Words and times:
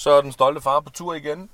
Så 0.00 0.10
er 0.10 0.20
den 0.20 0.32
stolte 0.32 0.60
far 0.60 0.80
på 0.80 0.90
tur 0.90 1.14
igen. 1.14 1.50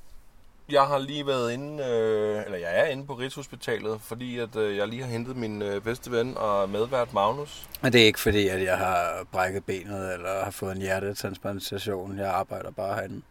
Jeg 0.68 0.82
har 0.82 0.98
lige 0.98 1.26
været 1.26 1.52
inde, 1.52 1.84
øh, 1.84 2.44
eller 2.44 2.58
jeg 2.58 2.80
er 2.80 2.84
inde 2.84 3.06
på 3.06 3.14
Rigshospitalet, 3.14 4.00
fordi 4.00 4.38
at, 4.38 4.56
øh, 4.56 4.76
jeg 4.76 4.88
lige 4.88 5.02
har 5.02 5.10
hentet 5.10 5.36
min 5.36 5.62
øh, 5.62 5.80
bedste 5.82 6.10
ven 6.10 6.36
og 6.36 6.68
medvært 6.68 7.12
Magnus. 7.12 7.68
Og 7.82 7.92
det 7.92 8.00
er 8.00 8.06
ikke 8.06 8.20
fordi, 8.20 8.48
at 8.48 8.62
jeg 8.62 8.78
har 8.78 9.26
brækket 9.32 9.64
benet 9.64 10.14
eller 10.14 10.44
har 10.44 10.50
fået 10.50 10.76
en 10.76 10.82
hjertetransplantation. 10.82 12.18
Jeg 12.18 12.30
arbejder 12.30 12.70
bare 12.70 12.94
herinde. 12.94 13.22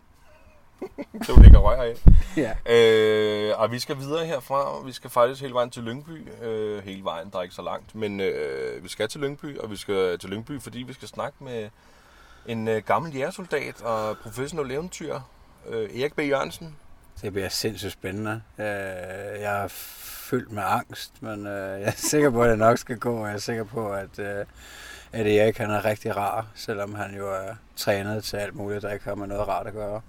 det 1.28 1.42
ligger 1.42 1.60
røg 1.60 1.80
af. 1.80 1.96
Ja. 2.38 2.54
Øh, 2.66 3.60
og 3.60 3.72
vi 3.72 3.80
skal 3.80 3.98
videre 3.98 4.26
herfra. 4.26 4.86
Vi 4.86 4.92
skal 4.92 5.10
faktisk 5.10 5.42
hele 5.42 5.54
vejen 5.54 5.70
til 5.70 5.84
Lyngby. 5.84 6.28
Øh, 6.44 6.84
hele 6.84 7.04
vejen, 7.04 7.30
der 7.30 7.38
er 7.38 7.44
ikke 7.44 7.56
så 7.56 7.62
langt. 7.62 7.96
Men 7.96 8.20
øh, 8.20 8.84
vi 8.84 8.90
skal 8.90 9.10
til 9.10 9.22
Lyngby, 9.22 9.58
og 9.58 9.72
vi 9.72 9.76
skal 9.76 10.20
til 10.20 10.30
Lyngby, 10.30 10.62
fordi 10.62 10.80
vi 10.80 10.94
skal 10.94 11.08
snakke 11.08 11.44
med 11.44 11.70
en 12.48 12.68
øh, 12.68 12.84
gammel 12.86 13.16
jægersoldat 13.16 13.82
og 13.82 14.18
professionel 14.18 14.72
eventyr, 14.72 15.20
øh, 15.70 16.00
Erik 16.00 16.14
B. 16.16 16.20
Jørgensen. 16.20 16.76
Det 17.22 17.34
bliver 17.34 17.50
sindssygt 17.50 17.92
spændende. 17.92 18.42
Øh, 18.60 18.66
Jeg 19.42 19.64
er 19.64 19.68
fyldt 20.30 20.52
med 20.52 20.64
angst, 20.66 21.12
men 21.22 21.48
øh, 21.48 21.82
jeg 21.82 21.88
er 21.88 21.92
sikker 21.96 22.30
på, 22.30 22.44
at 22.44 22.50
det 22.50 22.60
nok 22.60 22.78
skal 22.78 22.98
gå. 22.98 23.18
og 23.18 23.28
Jeg 23.28 23.34
er 23.34 23.38
sikker 23.40 23.64
på, 23.64 23.92
at, 23.94 24.20
øh, 24.20 24.46
at 25.12 25.28
Erik 25.28 25.58
han 25.58 25.72
er 25.72 25.86
rigtig 25.86 26.18
rar, 26.18 26.48
selvom 26.56 26.96
han 26.96 27.16
jo 27.18 27.34
er 27.34 27.56
trænet 27.76 28.24
til 28.24 28.38
alt 28.38 28.56
muligt, 28.56 28.82
der 28.82 28.92
ikke 28.92 29.06
har 29.06 29.16
med 29.16 29.28
noget 29.28 29.48
rart 29.48 29.68
at 29.68 29.74
gøre. 29.74 30.02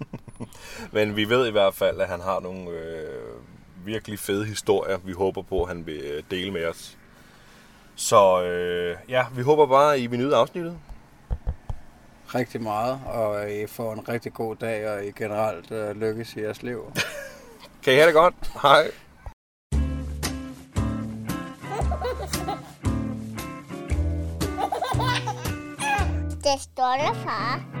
Men 0.91 1.15
vi 1.15 1.29
ved 1.29 1.47
i 1.47 1.51
hvert 1.51 1.73
fald, 1.75 2.01
at 2.01 2.07
han 2.07 2.21
har 2.21 2.39
nogle 2.39 2.69
øh, 2.69 3.05
virkelig 3.85 4.19
fede 4.19 4.45
historier, 4.45 4.97
vi 4.97 5.11
håber 5.11 5.41
på, 5.41 5.61
at 5.63 5.67
han 5.67 5.85
vil 5.85 6.01
øh, 6.03 6.23
dele 6.31 6.51
med 6.51 6.65
os. 6.65 6.97
Så 7.95 8.43
øh, 8.43 8.97
ja, 9.09 9.25
vi 9.35 9.41
håber 9.41 9.65
bare, 9.65 9.93
at 9.93 9.99
I 9.99 10.07
vil 10.07 10.19
nyde 10.19 10.35
afsnittet. 10.35 10.77
Rigtig 12.35 12.61
meget, 12.61 12.99
og 13.05 13.51
I 13.51 13.67
får 13.67 13.93
en 13.93 14.09
rigtig 14.09 14.33
god 14.33 14.55
dag, 14.55 14.89
og 14.89 15.05
I 15.05 15.11
generelt 15.11 15.71
øh, 15.71 15.95
lykkes 15.95 16.35
i 16.35 16.41
jeres 16.41 16.63
liv. 16.63 16.91
Kan 17.83 17.93
I 17.93 17.95
have 17.95 18.07
det 18.07 18.13
godt? 18.13 18.35
Hej. 18.61 18.91
Det 26.43 26.61
stolte 26.61 27.19
far. 27.23 27.77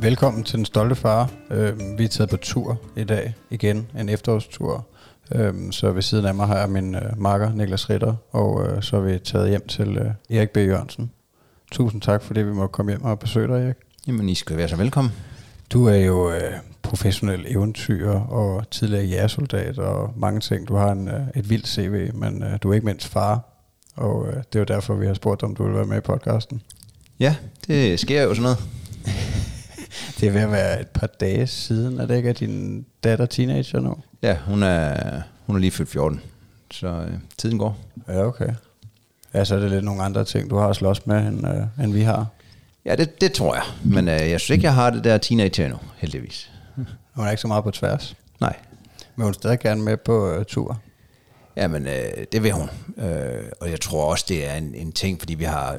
Velkommen 0.00 0.44
til 0.44 0.56
Den 0.56 0.64
Stolte 0.64 0.94
Far. 0.94 1.30
Øh, 1.50 1.98
vi 1.98 2.04
er 2.04 2.08
taget 2.08 2.30
på 2.30 2.36
tur 2.36 2.80
i 2.96 3.04
dag 3.04 3.34
igen, 3.50 3.90
en 3.98 4.08
efterårstur. 4.08 4.86
Øh, 5.32 5.54
så 5.70 5.92
ved 5.92 6.02
siden 6.02 6.24
af 6.24 6.34
mig 6.34 6.46
har 6.46 6.58
jeg 6.58 6.70
min 6.70 6.94
øh, 6.94 7.02
makker, 7.16 7.52
Niklas 7.52 7.90
Ritter, 7.90 8.14
og 8.30 8.66
øh, 8.66 8.82
så 8.82 8.96
er 8.96 9.00
vi 9.00 9.18
taget 9.18 9.48
hjem 9.48 9.66
til 9.66 9.96
øh, 9.96 10.38
Erik 10.38 10.50
B. 10.50 10.56
Jørgensen. 10.56 11.10
Tusind 11.72 12.02
tak, 12.02 12.22
fordi 12.22 12.40
vi 12.40 12.52
må 12.52 12.66
komme 12.66 12.92
hjem 12.92 13.04
og 13.04 13.18
besøge 13.18 13.48
dig, 13.48 13.64
Erik. 13.64 13.76
Jamen, 14.06 14.28
I 14.28 14.34
skal 14.34 14.56
være 14.56 14.68
så 14.68 14.76
velkommen. 14.76 15.12
Du 15.70 15.86
er 15.86 15.96
jo 15.96 16.30
øh, 16.30 16.52
professionel 16.82 17.44
eventyr 17.48 18.10
og 18.10 18.70
tidligere 18.70 19.04
jægersoldat 19.04 19.78
og 19.78 20.12
mange 20.16 20.40
ting. 20.40 20.68
Du 20.68 20.74
har 20.74 20.92
en, 20.92 21.08
øh, 21.08 21.20
et 21.36 21.50
vildt 21.50 21.68
CV, 21.68 22.14
men 22.14 22.42
øh, 22.42 22.58
du 22.62 22.70
er 22.70 22.74
ikke 22.74 22.86
mindst 22.86 23.08
far. 23.08 23.40
Og 23.96 24.28
øh, 24.28 24.36
det 24.36 24.54
er 24.54 24.58
jo 24.58 24.64
derfor, 24.64 24.94
vi 24.94 25.06
har 25.06 25.14
spurgt 25.14 25.40
dig, 25.40 25.48
om 25.48 25.56
du 25.56 25.64
vil 25.64 25.74
være 25.74 25.86
med 25.86 25.96
i 25.96 26.00
podcasten. 26.00 26.62
Ja, 27.20 27.36
det 27.66 28.00
sker 28.00 28.22
jo 28.22 28.34
sådan 28.34 28.42
noget. 28.42 28.58
Det 30.20 30.28
er 30.28 30.32
ved 30.32 30.40
at 30.40 30.52
være 30.52 30.80
et 30.80 30.88
par 30.88 31.06
dage 31.06 31.46
siden, 31.46 32.00
at 32.00 32.08
det 32.08 32.16
ikke 32.16 32.28
er 32.28 32.32
din 32.32 32.86
datter 33.04 33.26
teenager 33.26 33.80
nu. 33.80 33.96
Ja, 34.22 34.36
hun 34.46 34.62
er, 34.62 35.20
hun 35.46 35.56
er 35.56 35.60
lige 35.60 35.70
fyldt 35.70 35.90
14, 35.90 36.20
så 36.70 36.86
øh, 36.86 37.12
tiden 37.38 37.58
går. 37.58 37.78
Ja, 38.08 38.26
okay. 38.26 38.48
Ja, 39.34 39.44
så 39.44 39.54
er 39.54 39.58
det 39.58 39.70
lidt 39.70 39.84
nogle 39.84 40.02
andre 40.02 40.24
ting, 40.24 40.50
du 40.50 40.56
har 40.56 40.68
at 40.68 40.76
slås 40.76 41.06
med, 41.06 41.26
end, 41.28 41.48
øh, 41.48 41.84
end 41.84 41.92
vi 41.92 42.02
har. 42.02 42.26
Ja, 42.84 42.96
det, 42.96 43.20
det 43.20 43.32
tror 43.32 43.54
jeg. 43.54 43.64
Men 43.84 44.08
øh, 44.08 44.14
jeg 44.30 44.40
synes 44.40 44.50
ikke, 44.50 44.64
jeg 44.64 44.74
har 44.74 44.90
det 44.90 45.04
der 45.04 45.18
teenager 45.18 45.64
endnu, 45.64 45.78
heldigvis. 45.96 46.50
Hun 47.12 47.26
er 47.26 47.30
ikke 47.30 47.40
så 47.40 47.48
meget 47.48 47.64
på 47.64 47.70
tværs. 47.70 48.16
Nej. 48.40 48.56
Men 49.16 49.22
hun 49.22 49.30
er 49.30 49.34
stadig 49.34 49.58
gerne 49.58 49.82
med 49.82 49.96
på 49.96 50.30
øh, 50.30 50.44
tur. 50.44 50.80
Jamen, 51.56 51.86
øh, 51.86 52.26
det 52.32 52.42
vil 52.42 52.52
hun. 52.52 52.70
Øh, 52.98 53.44
og 53.60 53.70
jeg 53.70 53.80
tror 53.80 54.10
også, 54.10 54.24
det 54.28 54.50
er 54.50 54.54
en, 54.54 54.74
en 54.74 54.92
ting, 54.92 55.18
fordi 55.18 55.34
vi 55.34 55.44
har... 55.44 55.78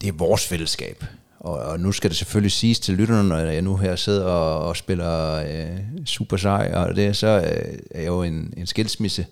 Det 0.00 0.08
er 0.08 0.12
vores 0.12 0.46
fællesskab. 0.46 1.04
Og, 1.44 1.58
og 1.58 1.80
nu 1.80 1.92
skal 1.92 2.10
det 2.10 2.16
selvfølgelig 2.16 2.52
siges 2.52 2.80
til 2.80 2.94
lytterne, 2.94 3.28
når 3.28 3.36
jeg 3.36 3.62
nu 3.62 3.76
her 3.76 3.96
sidder 3.96 4.24
og, 4.24 4.68
og 4.68 4.76
spiller 4.76 5.34
øh, 5.34 5.78
super 6.06 6.36
sej, 6.36 6.72
og 6.74 6.96
det, 6.96 7.16
så 7.16 7.26
øh, 7.26 7.78
er 7.90 8.00
jeg 8.00 8.06
jo 8.06 8.22
en, 8.22 8.54
en 8.56 8.66
skilsmisse. 8.66 9.26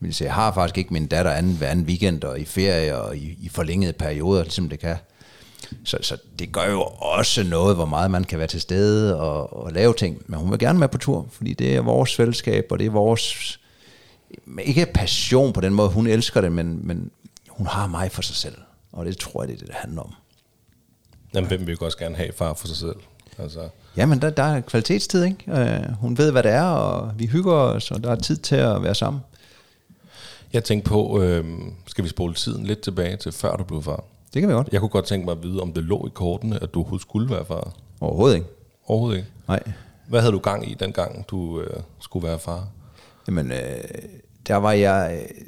Men 0.00 0.12
jeg 0.20 0.34
har 0.34 0.52
faktisk 0.52 0.78
ikke 0.78 0.92
min 0.92 1.06
datter 1.06 1.30
anden, 1.30 1.56
hver 1.56 1.68
anden 1.68 1.84
weekend 1.84 2.24
og 2.24 2.40
i 2.40 2.44
ferie 2.44 2.98
og 2.98 3.16
i, 3.16 3.38
i 3.40 3.48
forlængede 3.48 3.92
perioder, 3.92 4.42
ligesom 4.42 4.68
det 4.68 4.78
kan. 4.78 4.96
Så, 5.84 5.98
så 6.02 6.16
det 6.38 6.52
gør 6.52 6.70
jo 6.70 6.82
også 6.98 7.42
noget, 7.44 7.76
hvor 7.76 7.84
meget 7.84 8.10
man 8.10 8.24
kan 8.24 8.38
være 8.38 8.48
til 8.48 8.60
stede 8.60 9.20
og, 9.20 9.64
og 9.64 9.72
lave 9.72 9.94
ting. 9.94 10.22
Men 10.26 10.40
hun 10.40 10.50
vil 10.50 10.58
gerne 10.58 10.78
med 10.78 10.88
på 10.88 10.98
tur, 10.98 11.26
fordi 11.32 11.54
det 11.54 11.76
er 11.76 11.80
vores 11.80 12.16
fællesskab, 12.16 12.66
og 12.70 12.78
det 12.78 12.86
er 12.86 12.90
vores... 12.90 13.58
Ikke 14.62 14.86
passion 14.94 15.52
på 15.52 15.60
den 15.60 15.74
måde, 15.74 15.88
hun 15.88 16.06
elsker 16.06 16.40
det, 16.40 16.52
men, 16.52 16.86
men 16.86 17.10
hun 17.48 17.66
har 17.66 17.86
mig 17.86 18.12
for 18.12 18.22
sig 18.22 18.36
selv. 18.36 18.56
Og 18.92 19.06
det 19.06 19.18
tror 19.18 19.42
jeg, 19.42 19.48
det 19.48 19.54
er 19.54 19.58
det, 19.58 19.66
det 19.66 19.74
handler 19.74 20.02
om. 20.02 20.14
Jamen, 21.34 21.48
hvem 21.48 21.60
vil 21.60 21.72
ikke 21.72 21.84
også 21.84 21.98
gerne 21.98 22.16
have 22.16 22.32
far 22.36 22.54
for 22.54 22.66
sig 22.66 22.76
selv? 22.76 22.96
Altså, 23.38 23.68
Jamen, 23.96 24.22
der, 24.22 24.30
der 24.30 24.42
er 24.42 24.60
kvalitetstid, 24.60 25.24
ikke? 25.24 25.44
Øh, 25.48 25.92
hun 26.00 26.18
ved, 26.18 26.32
hvad 26.32 26.42
det 26.42 26.50
er, 26.50 26.62
og 26.62 27.12
vi 27.16 27.26
hygger 27.26 27.52
os, 27.52 27.90
og 27.90 28.04
der 28.04 28.10
er 28.10 28.16
tid 28.16 28.36
til 28.36 28.56
at 28.56 28.82
være 28.82 28.94
sammen. 28.94 29.22
jeg 30.52 30.64
tænkte 30.64 30.88
på, 30.88 31.22
øh, 31.22 31.44
skal 31.86 32.04
vi 32.04 32.08
spole 32.08 32.34
tiden 32.34 32.66
lidt 32.66 32.80
tilbage 32.80 33.16
til 33.16 33.32
før 33.32 33.56
du 33.56 33.64
blev 33.64 33.82
far? 33.82 34.04
Det 34.34 34.42
kan 34.42 34.48
vi 34.48 34.54
godt. 34.54 34.68
Jeg 34.72 34.80
kunne 34.80 34.88
godt 34.88 35.04
tænke 35.04 35.24
mig 35.24 35.32
at 35.32 35.42
vide, 35.42 35.60
om 35.60 35.72
det 35.72 35.84
lå 35.84 36.06
i 36.06 36.10
kortene, 36.14 36.62
at 36.62 36.74
du 36.74 36.78
overhovedet 36.78 37.02
skulle 37.02 37.34
være 37.34 37.44
far. 37.44 37.72
Overhovedet 38.00 38.34
ikke. 38.36 38.46
Overhovedet 38.86 39.18
ikke. 39.18 39.28
Nej. 39.48 39.62
Hvad 40.08 40.20
havde 40.20 40.32
du 40.32 40.38
gang 40.38 40.70
i 40.70 40.74
dengang, 40.74 41.28
du 41.28 41.60
øh, 41.60 41.80
skulle 42.00 42.28
være 42.28 42.38
far? 42.38 42.68
Jamen, 43.26 43.52
øh, 43.52 43.58
der 44.46 44.56
var 44.56 44.72
jeg 44.72 45.20
øh, 45.22 45.44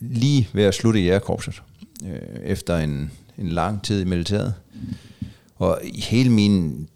lige 0.00 0.48
ved 0.52 0.64
at 0.64 0.74
slutte 0.74 1.00
i 1.00 1.04
jægerkorpset, 1.04 1.62
øh, 2.06 2.40
efter 2.42 2.78
en, 2.78 3.12
en 3.38 3.48
lang 3.48 3.84
tid 3.84 4.00
i 4.00 4.04
militæret. 4.04 4.54
Og 5.62 5.80
i 5.82 6.00
hele 6.00 6.30
min 6.30 6.88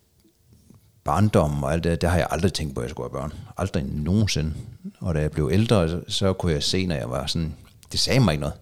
barndom 1.04 1.62
og 1.62 1.72
alt 1.72 1.84
det, 1.84 2.00
der 2.00 2.08
har 2.08 2.18
jeg 2.18 2.26
aldrig 2.30 2.52
tænkt 2.52 2.74
på, 2.74 2.80
at 2.80 2.84
jeg 2.84 2.90
skulle 2.90 3.10
have 3.10 3.20
børn. 3.20 3.32
Aldrig 3.56 3.84
nogensinde. 3.84 4.54
Og 5.00 5.14
da 5.14 5.20
jeg 5.20 5.30
blev 5.30 5.50
ældre, 5.52 6.00
så, 6.08 6.32
kunne 6.32 6.52
jeg 6.52 6.62
se, 6.62 6.86
når 6.86 6.94
jeg 6.94 7.10
var 7.10 7.26
sådan, 7.26 7.54
det 7.92 8.00
sagde 8.00 8.20
mig 8.20 8.32
ikke 8.32 8.40
noget. 8.40 8.54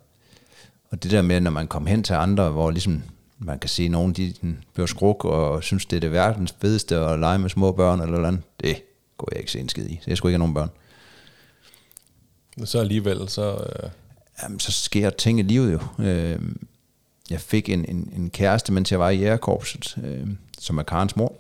Og 0.91 1.03
det 1.03 1.11
der 1.11 1.23
med, 1.23 1.41
når 1.41 1.51
man 1.51 1.69
kom 1.69 1.87
hen 1.87 2.03
til 2.03 2.15
andre, 2.15 2.51
hvor 2.51 2.71
ligesom 2.71 3.03
man 3.39 3.59
kan 3.59 3.69
se 3.71 3.89
nogen, 3.89 4.13
de 4.13 4.35
bliver 4.75 4.87
skruk 4.87 5.25
og 5.25 5.63
synes, 5.63 5.87
det 5.87 5.97
er 5.97 6.01
det 6.01 6.13
verdens 6.13 6.55
fedeste 6.61 6.97
at 6.97 7.19
lege 7.19 7.39
med 7.39 7.51
små 7.51 7.73
børn 7.73 8.01
eller 8.01 8.13
noget 8.13 8.27
andet, 8.27 8.43
det 8.61 8.83
kunne 9.17 9.29
jeg 9.33 9.39
ikke 9.39 9.53
se 9.53 9.61
en 9.61 9.69
skid 9.69 9.87
i. 9.87 9.99
Så 10.03 10.11
jeg 10.11 10.17
skulle 10.17 10.31
ikke 10.31 10.45
have 10.45 10.53
nogen 10.53 10.55
børn. 10.55 10.71
Så 12.67 12.81
alligevel, 12.81 13.29
så... 13.29 13.53
Øh, 13.53 13.91
Jamen, 14.43 14.61
så 14.61 14.73
sker 14.73 15.11
ting 15.11 15.39
i 15.39 15.43
livet 15.43 15.73
jo. 15.73 16.05
Øh, 16.05 16.39
jeg 17.31 17.41
fik 17.41 17.69
en, 17.69 17.85
en, 17.89 18.13
en 18.17 18.31
kæreste, 18.31 18.73
mens 18.73 18.93
jeg 18.93 19.01
var 19.01 19.11
i 19.11 19.19
jægerkorpset, 19.19 19.99
øh, 20.05 20.27
som 20.59 20.79
er 20.79 20.83
Karens 20.83 21.17
mor. 21.17 21.35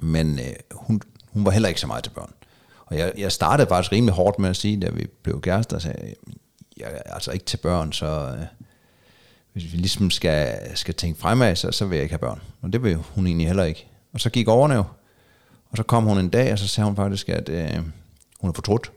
Men 0.00 0.38
øh, 0.38 0.54
hun, 0.70 1.00
hun 1.32 1.44
var 1.44 1.50
heller 1.50 1.68
ikke 1.68 1.80
så 1.80 1.86
meget 1.86 2.04
til 2.04 2.10
børn. 2.10 2.32
Og 2.86 2.98
jeg, 2.98 3.12
jeg 3.18 3.32
startede 3.32 3.68
faktisk 3.68 3.92
rimelig 3.92 4.14
hårdt 4.14 4.38
med 4.38 4.50
at 4.50 4.56
sige, 4.56 4.80
da 4.80 4.90
vi 4.90 5.06
blev 5.22 5.40
kærester, 5.40 5.76
og 5.76 5.82
jeg 6.76 7.02
er 7.04 7.14
altså 7.14 7.30
ikke 7.30 7.44
til 7.44 7.56
børn, 7.56 7.92
så 7.92 8.06
øh, 8.06 8.46
hvis 9.52 9.72
vi 9.72 9.78
ligesom 9.78 10.10
skal, 10.10 10.58
skal 10.74 10.94
tænke 10.94 11.20
fremad, 11.20 11.56
så, 11.56 11.70
så 11.70 11.86
vil 11.86 11.96
jeg 11.96 12.02
ikke 12.02 12.12
have 12.12 12.18
børn. 12.18 12.40
Og 12.62 12.72
det 12.72 12.82
vil 12.82 12.96
hun 12.96 13.26
egentlig 13.26 13.46
heller 13.46 13.64
ikke. 13.64 13.86
Og 14.12 14.20
så 14.20 14.30
gik 14.30 14.48
årene 14.48 14.74
jo. 14.74 14.84
Og 15.70 15.76
så 15.76 15.82
kom 15.82 16.04
hun 16.04 16.18
en 16.18 16.28
dag, 16.28 16.52
og 16.52 16.58
så 16.58 16.68
sagde 16.68 16.86
hun 16.86 16.96
faktisk, 16.96 17.28
at 17.28 17.48
øh, 17.48 17.82
hun 18.40 18.50
er 18.50 18.54
fortrudt. 18.54 18.92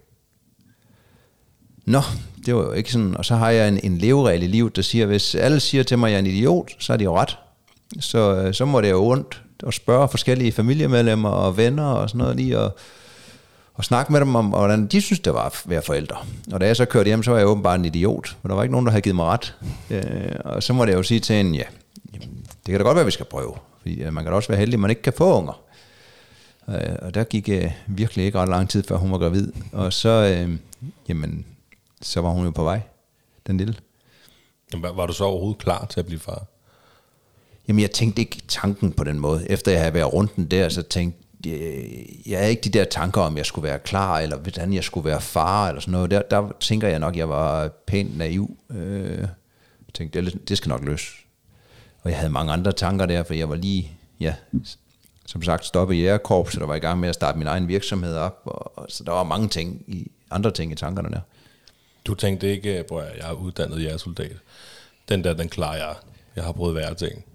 Nå, 1.86 2.02
det 2.46 2.56
var 2.56 2.62
jo 2.62 2.72
ikke 2.72 2.92
sådan. 2.92 3.18
Og 3.18 3.26
så 3.26 3.36
har 3.36 3.50
jeg 3.50 3.68
en, 3.68 3.80
en 3.84 3.98
leveregel 3.98 4.44
i 4.44 4.48
livet, 4.48 4.76
der 4.76 4.82
siger, 4.82 5.06
hvis 5.06 5.36
alle 5.36 5.60
siger 5.60 5.84
til 5.84 6.00
mig, 6.00 6.08
at 6.08 6.12
jeg 6.12 6.16
er 6.16 6.20
en 6.20 6.26
idiot, 6.26 6.72
så 6.80 6.94
er 6.94 6.98
de 6.98 7.04
jo 7.04 7.18
ret. 7.18 7.38
Så, 8.00 8.36
øh, 8.36 8.54
så 8.54 8.66
må 8.66 8.82
det 8.82 8.90
jo 8.90 9.06
ondt 9.06 9.42
at 9.68 9.74
spørge 9.74 10.10
forskellige 10.10 10.52
familiemedlemmer 10.52 11.30
og 11.30 11.58
venner 11.58 11.86
og 11.86 12.10
sådan 12.10 12.20
noget 12.20 12.36
lige, 12.36 12.60
og, 12.60 12.78
og 13.74 13.84
snakke 13.84 14.12
med 14.12 14.20
dem 14.20 14.36
om, 14.36 14.46
hvordan 14.46 14.88
de 14.88 15.02
synes, 15.02 15.20
det 15.20 15.34
var 15.34 15.46
at 15.46 15.62
være 15.66 15.82
forældre. 15.82 16.18
Og 16.52 16.62
da 16.62 16.66
jeg 16.66 16.76
så 16.76 16.86
kørte 16.86 17.08
hjem, 17.08 17.24
så 17.24 17.32
var 17.32 17.38
jeg 17.38 17.48
åbenbart 17.48 17.80
en 17.80 17.86
idiot, 17.86 18.36
for 18.42 18.48
der 18.48 18.56
var 18.56 18.64
ikke 18.64 18.72
nogen, 18.72 18.86
der 18.86 18.92
havde 18.92 19.02
givet 19.02 19.16
mig 19.16 19.26
ret. 19.26 19.56
Øh, 19.90 20.36
og 20.46 20.64
så 20.64 20.74
må 20.74 20.86
jeg 20.86 20.94
jo 20.94 21.04
sige 21.04 21.20
til 21.20 21.36
en, 21.36 21.56
ja, 21.56 21.64
jamen, 22.14 22.30
det 22.66 22.72
kan 22.72 22.78
da 22.78 22.84
godt 22.84 22.96
være, 22.96 23.06
vi 23.06 23.12
skal 23.12 23.26
prøve. 23.26 23.54
Fordi 23.82 24.02
øh, 24.02 24.14
man 24.14 24.24
kan 24.24 24.32
da 24.32 24.36
også 24.36 24.50
være 24.50 24.60
heldig, 24.60 24.74
at 24.74 24.80
man 24.80 24.90
ikke 24.90 25.02
kan 25.02 25.14
få 25.18 25.38
unger. 25.38 25.62
Øh, 26.70 26.96
og 27.02 27.14
der 27.14 27.24
gik 27.24 27.50
øh, 27.50 27.72
virkelig 27.88 28.26
ikke 28.26 28.40
ret 28.40 28.50
lang 28.50 28.70
tid, 28.70 28.84
før 28.84 28.96
hun 28.96 29.12
var 29.12 29.18
gravid. 29.18 29.52
Og 29.72 29.94
så, 29.94 30.10
øh, 30.10 30.58
jamen, 31.10 31.46
så 32.02 32.22
var 32.22 32.30
hun 32.30 32.46
jo 32.46 32.52
på 32.52 32.64
vej, 32.64 32.82
den 33.48 33.58
lille. 33.58 33.76
jamen, 34.74 34.84
var- 34.98 35.06
du 35.06 35.14
så 35.14 35.24
overhovedet 35.24 35.62
klar 35.62 35.86
til 35.86 36.00
at 36.00 36.06
blive 36.06 36.20
far? 36.20 36.46
Jamen, 37.68 37.82
jeg 37.82 37.92
tænkte 37.92 38.22
ikke 38.22 38.42
tanken 38.48 38.92
på 38.92 39.04
den 39.04 39.20
måde. 39.20 39.50
Efter 39.50 39.72
jeg 39.72 39.82
havde 39.82 39.94
været 39.94 40.14
rundt 40.14 40.36
den 40.36 40.46
der, 40.46 40.70
så 40.70 40.82
tænkte 40.82 41.20
jeg, 41.46 41.86
jeg 42.26 42.40
havde 42.40 42.52
ikke 42.52 42.62
de 42.62 42.70
der 42.70 42.84
tanker 42.84 43.22
om, 43.22 43.38
jeg 43.38 43.46
skulle 43.46 43.68
være 43.70 43.80
klar, 43.80 44.20
eller 44.20 44.38
hvordan 44.38 44.74
jeg 44.74 44.84
skulle 44.84 45.06
være 45.06 45.22
far, 45.22 45.68
eller 45.68 45.82
sådan 45.82 45.92
noget. 45.92 46.12
Der, 46.12 46.22
der 46.22 46.52
tænker 46.60 46.88
jeg 46.88 47.00
nok, 47.00 47.18
jeg 47.18 47.30
var 47.30 47.68
pænt 47.88 48.18
naiv. 48.18 48.58
Øh, 48.70 49.28
tænkte, 49.94 50.26
det, 50.26 50.50
det 50.50 50.58
skal 50.58 50.70
nok 50.70 50.84
løse. 50.84 51.08
Og 52.04 52.10
jeg 52.10 52.18
havde 52.20 52.34
mange 52.34 52.54
andre 52.54 52.72
tanker 52.72 53.06
der, 53.06 53.24
for 53.24 53.34
jeg 53.34 53.50
var 53.50 53.56
lige, 53.56 53.92
ja, 54.20 54.36
som 55.26 55.44
sagt, 55.44 55.66
stoppet 55.66 55.96
i 55.96 56.06
så 56.06 56.58
der 56.60 56.66
var 56.66 56.76
i 56.76 56.80
gang 56.80 57.00
med 57.00 57.10
at 57.10 57.16
starte 57.16 57.38
min 57.38 57.48
egen 57.48 57.68
virksomhed 57.68 58.16
op, 58.16 58.42
og, 58.46 58.78
og 58.78 58.86
så 58.90 59.04
der 59.04 59.12
var 59.12 59.24
mange 59.24 59.48
ting, 59.48 59.84
i, 59.88 60.12
andre 60.32 60.52
ting 60.52 60.72
i 60.72 60.76
tankerne 60.76 61.10
der. 61.10 61.20
Du 62.06 62.14
tænkte 62.14 62.52
ikke, 62.52 62.70
at 62.70 62.86
jeg 62.92 63.30
er 63.30 63.34
uddannet 63.34 63.84
jægersoldat. 63.84 64.36
Den 65.10 65.24
der, 65.24 65.34
den 65.34 65.50
klarer 65.50 65.78
jeg. 65.78 65.96
Jeg 66.36 66.44
har 66.44 66.52
prøvet 66.52 66.76
værre 66.76 66.94
ting. 66.94 67.26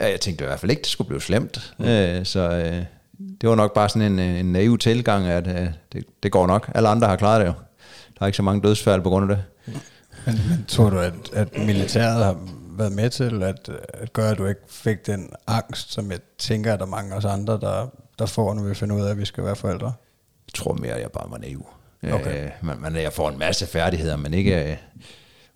Ja, 0.00 0.10
jeg 0.10 0.20
tænkte 0.20 0.44
i 0.44 0.46
hvert 0.46 0.60
fald 0.60 0.70
ikke, 0.70 0.82
det 0.82 0.90
skulle 0.90 1.08
blive 1.08 1.20
slemt. 1.20 1.74
Mm. 1.78 1.84
Øh, 1.84 2.24
så 2.24 2.40
øh, 2.40 2.84
det 3.40 3.48
var 3.48 3.54
nok 3.54 3.74
bare 3.74 3.88
sådan 3.88 4.12
en, 4.12 4.18
en 4.18 4.52
naiv 4.52 4.78
tilgang, 4.78 5.26
at 5.26 5.46
øh, 5.46 5.68
det, 5.92 6.04
det 6.22 6.32
går 6.32 6.46
nok. 6.46 6.70
Alle 6.74 6.88
andre 6.88 7.08
har 7.08 7.16
klaret 7.16 7.40
det 7.40 7.46
jo. 7.46 7.52
Der 8.18 8.22
er 8.22 8.26
ikke 8.26 8.36
så 8.36 8.42
mange 8.42 8.62
dødsfald 8.62 9.02
på 9.02 9.08
grund 9.08 9.30
af 9.30 9.36
det. 9.36 9.44
Men, 10.26 10.40
men 10.48 10.64
tror 10.68 10.90
du, 10.90 10.98
at, 10.98 11.14
at 11.32 11.58
militæret 11.58 12.24
har 12.24 12.36
været 12.78 12.92
med 12.92 13.10
til 13.10 13.42
at, 13.42 13.70
at 13.88 14.12
gøre, 14.12 14.30
at 14.30 14.38
du 14.38 14.46
ikke 14.46 14.60
fik 14.68 15.06
den 15.06 15.30
angst, 15.46 15.92
som 15.92 16.10
jeg 16.10 16.18
tænker, 16.38 16.72
at 16.72 16.78
der 16.78 16.86
er 16.86 16.90
mange 16.90 17.12
af 17.12 17.16
os 17.16 17.24
andre, 17.24 17.52
der, 17.60 17.86
der 18.18 18.26
får, 18.26 18.54
når 18.54 18.62
vi 18.62 18.74
finder 18.74 18.96
ud 18.96 19.02
af, 19.02 19.10
at 19.10 19.18
vi 19.18 19.24
skal 19.24 19.44
være 19.44 19.56
forældre? 19.56 19.92
Jeg 20.48 20.54
tror 20.54 20.72
mere, 20.72 20.92
at 20.92 21.02
jeg 21.02 21.10
bare 21.10 21.30
var 21.30 21.38
naiv. 21.38 21.66
Okay. 22.02 22.44
Øh, 22.44 22.50
man, 22.62 22.80
man, 22.80 22.96
jeg 22.96 23.12
får 23.12 23.28
en 23.28 23.38
masse 23.38 23.66
færdigheder, 23.66 24.16
men 24.16 24.34
ikke 24.34 24.70
øh, 24.70 24.76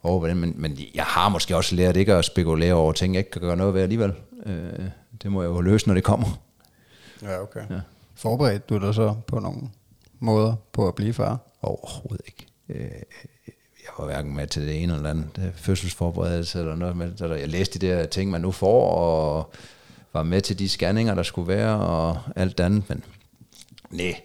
over 0.02 0.26
det. 0.26 0.37
Men, 0.37 0.54
men 0.56 0.78
jeg 0.94 1.04
har 1.04 1.28
måske 1.28 1.56
også 1.56 1.75
lært 1.75 1.96
ikke 1.96 2.14
at 2.14 2.25
spekulere 2.25 2.75
over 2.75 2.92
ting, 2.92 3.14
jeg 3.14 3.19
ikke 3.19 3.31
kan 3.31 3.40
gøre 3.40 3.56
noget 3.56 3.75
ved 3.75 3.82
alligevel. 3.82 4.12
Øh, 4.46 4.84
det 5.22 5.32
må 5.32 5.42
jeg 5.42 5.48
jo 5.48 5.60
løse, 5.60 5.87
når 5.87 5.94
det 5.94 6.04
kommer. 6.04 6.40
Ja, 7.22 7.42
okay. 7.42 7.60
Ja. 7.70 7.81
Forberedte 8.14 8.64
du 8.69 8.87
dig 8.87 8.94
så 8.94 9.14
på 9.26 9.38
nogle 9.38 9.60
måder 10.19 10.54
på 10.72 10.88
at 10.88 10.94
blive 10.94 11.12
far? 11.12 11.38
Overhovedet 11.62 12.26
ikke. 12.26 12.46
Øh, 12.69 13.02
jeg 13.82 13.92
var 13.98 14.04
hverken 14.04 14.37
med 14.37 14.46
til 14.46 14.66
det 14.66 14.82
ene 14.82 14.94
eller 14.94 15.10
andet 15.10 15.37
det 15.37 15.52
fødselsforberedelse 15.56 16.58
eller 16.58 16.75
noget 16.75 16.96
med 16.96 17.16
så 17.16 17.34
Jeg 17.34 17.48
læste 17.48 17.78
de 17.78 17.87
der 17.87 18.06
ting, 18.06 18.31
man 18.31 18.40
nu 18.40 18.50
får, 18.50 18.90
og 18.90 19.52
var 20.12 20.22
med 20.22 20.40
til 20.40 20.58
de 20.58 20.69
scanninger, 20.69 21.14
der 21.14 21.22
skulle 21.22 21.48
være, 21.48 21.81
og 21.81 22.19
alt 22.37 22.60
andet, 22.60 22.88
men 22.88 23.04
nej, 23.90 24.20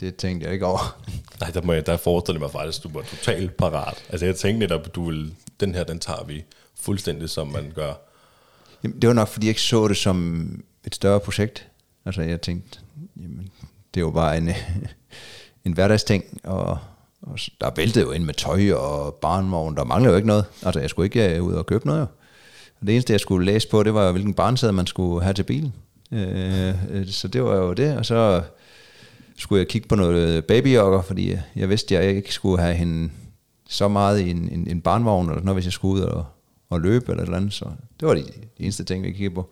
det 0.00 0.16
tænkte 0.16 0.44
jeg 0.44 0.54
ikke 0.54 0.66
over. 0.66 1.00
Nej, 1.40 1.50
der, 1.50 1.62
må 1.62 1.72
jeg, 1.72 1.86
der 1.86 1.96
forestiller 1.96 2.40
mig 2.40 2.50
faktisk, 2.50 2.78
at 2.78 2.84
du 2.84 2.98
var 2.98 3.02
totalt 3.04 3.56
parat. 3.56 4.04
Altså 4.08 4.26
jeg 4.26 4.36
tænkte 4.36 4.58
netop, 4.58 4.86
at 4.86 4.94
du 4.94 5.04
vil, 5.04 5.34
den 5.60 5.74
her, 5.74 5.84
den 5.84 5.98
tager 5.98 6.24
vi 6.24 6.44
fuldstændig, 6.80 7.30
som 7.30 7.48
man 7.48 7.72
gør. 7.74 7.92
Jamen, 8.84 9.02
det 9.02 9.08
var 9.08 9.14
nok, 9.14 9.28
fordi 9.28 9.46
jeg 9.46 9.50
ikke 9.50 9.60
så 9.60 9.88
det 9.88 9.96
som 9.96 10.48
et 10.84 10.94
større 10.94 11.20
projekt. 11.20 11.68
Altså 12.04 12.22
jeg 12.22 12.40
tænkte, 12.40 12.78
jamen, 13.16 13.50
det 13.94 14.04
var 14.04 14.10
bare 14.10 14.38
en, 14.38 14.48
en 15.64 15.72
hverdagsting, 15.72 16.40
og, 16.44 16.78
og 17.22 17.38
der 17.60 17.70
væltede 17.76 18.04
jo 18.04 18.10
ind 18.12 18.24
med 18.24 18.34
tøj 18.34 18.72
og 18.72 19.14
barnvogn, 19.14 19.76
der 19.76 19.84
manglede 19.84 20.12
jo 20.12 20.16
ikke 20.16 20.28
noget. 20.28 20.44
Altså 20.62 20.80
jeg 20.80 20.90
skulle 20.90 21.06
ikke 21.06 21.36
øh, 21.36 21.42
ud 21.42 21.52
og 21.52 21.66
købe 21.66 21.86
noget 21.86 22.00
jo. 22.00 22.06
Det 22.80 22.90
eneste, 22.94 23.12
jeg 23.12 23.20
skulle 23.20 23.46
læse 23.46 23.68
på, 23.68 23.82
det 23.82 23.94
var 23.94 24.06
jo, 24.06 24.12
hvilken 24.12 24.34
barnsæde 24.34 24.72
man 24.72 24.86
skulle 24.86 25.22
have 25.22 25.34
til 25.34 25.42
bilen. 25.42 25.74
Øh, 26.12 26.68
øh 26.90 27.06
så 27.06 27.28
det 27.28 27.44
var 27.44 27.56
jo 27.56 27.72
det, 27.72 27.96
og 27.96 28.06
så 28.06 28.42
skulle 29.38 29.58
jeg 29.58 29.68
kigge 29.68 29.88
på 29.88 29.94
noget 29.94 30.44
babyjokker, 30.44 31.02
fordi 31.02 31.36
jeg 31.56 31.68
vidste, 31.68 31.98
at 31.98 32.04
jeg 32.04 32.16
ikke 32.16 32.34
skulle 32.34 32.62
have 32.62 32.74
hende 32.74 33.10
så 33.68 33.88
meget 33.88 34.20
i 34.20 34.30
en, 34.30 34.48
en, 34.52 34.68
en 34.70 34.80
barnvogn, 34.80 35.28
eller 35.28 35.42
noget, 35.42 35.56
hvis 35.56 35.64
jeg 35.64 35.72
skulle 35.72 35.94
ud 35.94 36.00
og, 36.00 36.24
og 36.70 36.80
løbe 36.80 37.10
eller 37.10 37.22
et 37.22 37.26
eller 37.26 37.36
andet. 37.36 37.52
Så 37.52 37.64
det 38.00 38.08
var 38.08 38.14
de, 38.14 38.22
de 38.22 38.62
eneste 38.64 38.84
ting, 38.84 39.04
vi 39.04 39.10
kiggede 39.10 39.34
på. 39.34 39.50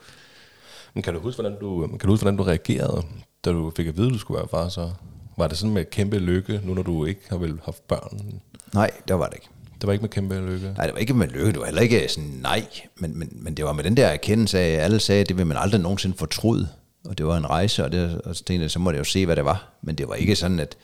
Men 0.94 1.02
kan 1.02 1.14
du 1.14 1.20
huske, 1.20 1.42
hvordan 1.42 1.58
du, 1.60 1.86
kan 1.86 1.98
du 1.98 2.08
huske, 2.08 2.22
hvordan 2.22 2.36
du 2.36 2.42
reagerede, 2.42 3.02
da 3.44 3.50
du 3.50 3.72
fik 3.76 3.86
at 3.86 3.96
vide, 3.96 4.06
at 4.06 4.12
du 4.12 4.18
skulle 4.18 4.38
være 4.38 4.48
far? 4.48 4.68
Så 4.68 4.90
var 5.36 5.48
det 5.48 5.58
sådan 5.58 5.74
med 5.74 5.84
kæmpe 5.84 6.18
lykke, 6.18 6.60
nu 6.64 6.74
når 6.74 6.82
du 6.82 7.04
ikke 7.04 7.20
har 7.28 7.36
vel 7.36 7.60
haft 7.64 7.88
børn? 7.88 8.40
Nej, 8.74 8.90
det 9.08 9.18
var 9.18 9.26
det 9.26 9.34
ikke. 9.34 9.48
Det 9.80 9.86
var 9.86 9.92
ikke 9.92 10.02
med 10.02 10.10
kæmpe 10.10 10.34
lykke? 10.34 10.72
Nej, 10.76 10.86
det 10.86 10.94
var 10.94 11.00
ikke 11.00 11.14
med 11.14 11.28
lykke. 11.28 11.52
Det 11.52 11.58
var 11.58 11.64
heller 11.64 11.82
ikke 11.82 12.08
sådan 12.08 12.30
nej. 12.42 12.66
Men, 12.96 13.18
men, 13.18 13.28
men 13.32 13.54
det 13.54 13.64
var 13.64 13.72
med 13.72 13.84
den 13.84 13.96
der 13.96 14.06
erkendelse 14.06 14.58
af, 14.58 14.72
at 14.72 14.80
alle 14.80 15.00
sagde, 15.00 15.20
at 15.20 15.28
det 15.28 15.38
vil 15.38 15.46
man 15.46 15.56
aldrig 15.56 15.80
nogensinde 15.80 16.16
fortryde 16.16 16.68
og 17.08 17.18
det 17.18 17.26
var 17.26 17.36
en 17.36 17.50
rejse, 17.50 17.84
og, 17.84 17.92
det, 17.92 18.20
og 18.20 18.36
så 18.36 18.44
tænkte 18.44 18.62
jeg, 18.62 18.70
så 18.70 18.78
må 18.78 18.90
jeg 18.90 18.98
jo 18.98 19.04
se, 19.04 19.26
hvad 19.26 19.36
det 19.36 19.44
var. 19.44 19.72
Men 19.82 19.94
det 19.94 20.08
var 20.08 20.14
ikke 20.14 20.36
sådan, 20.36 20.60
at 20.60 20.76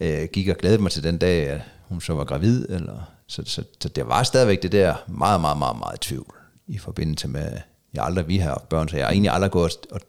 jeg 0.00 0.22
øh, 0.22 0.28
gik 0.32 0.48
og 0.48 0.56
glædede 0.56 0.82
mig 0.82 0.90
til 0.90 1.02
den 1.02 1.18
dag, 1.18 1.48
at 1.48 1.60
hun 1.88 2.00
så 2.00 2.14
var 2.14 2.24
gravid. 2.24 2.68
Eller, 2.68 3.12
så, 3.26 3.42
så, 3.46 3.64
så 3.80 3.88
det 3.88 4.06
var 4.06 4.22
stadigvæk 4.22 4.62
det 4.62 4.72
der 4.72 4.94
meget, 5.06 5.40
meget, 5.40 5.58
meget, 5.58 5.78
meget 5.78 6.00
tvivl 6.00 6.34
i 6.66 6.78
forbindelse 6.78 7.28
med, 7.28 7.58
jeg 7.94 8.04
aldrig 8.04 8.28
vi 8.28 8.36
har 8.36 8.66
børn, 8.70 8.88
så 8.88 8.96
jeg 8.96 9.06
har 9.06 9.12
egentlig 9.12 9.32
aldrig 9.32 9.50
gået 9.50 9.72
og 9.90 10.00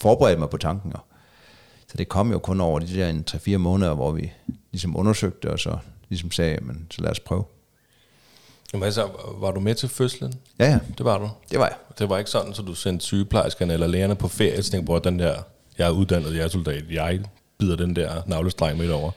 forberedt 0.00 0.38
mig 0.38 0.50
på 0.50 0.56
tanken. 0.56 0.92
Så 1.88 1.96
det 1.96 2.08
kom 2.08 2.32
jo 2.32 2.38
kun 2.38 2.60
over 2.60 2.78
de 2.78 2.94
der 2.94 3.22
3-4 3.30 3.56
måneder, 3.56 3.94
hvor 3.94 4.10
vi 4.10 4.32
ligesom 4.72 4.96
undersøgte, 4.96 5.50
og 5.50 5.58
så 5.58 5.78
ligesom 6.08 6.30
sagde, 6.30 6.58
men 6.62 6.86
så 6.90 7.02
lad 7.02 7.10
os 7.10 7.20
prøve. 7.20 7.44
Jamen 8.74 8.84
altså, 8.84 9.08
var 9.38 9.50
du 9.50 9.60
med 9.60 9.74
til 9.74 9.88
fødslen? 9.88 10.32
Ja, 10.58 10.70
ja. 10.70 10.78
Det 10.98 11.04
var 11.04 11.18
du? 11.18 11.30
Det 11.50 11.58
var 11.58 11.66
jeg. 11.66 11.76
Det 11.98 12.08
var 12.08 12.18
ikke 12.18 12.30
sådan, 12.30 12.54
så 12.54 12.62
du 12.62 12.74
sendte 12.74 13.04
sygeplejerskerne 13.04 13.72
eller 13.72 13.86
lægerne 13.86 14.14
på 14.14 14.28
ferie, 14.28 14.58
og 14.58 14.64
tænkte, 14.64 15.00
den 15.04 15.18
der, 15.18 15.34
jeg 15.78 15.86
er 15.86 15.90
uddannet, 15.90 16.36
jeg 16.36 16.44
er 16.44 16.48
soldat, 16.48 16.84
jeg 16.90 17.20
bider 17.58 17.76
den 17.76 17.96
der 17.96 18.22
navlestreng 18.26 18.78
midt 18.78 18.90
over? 18.90 19.10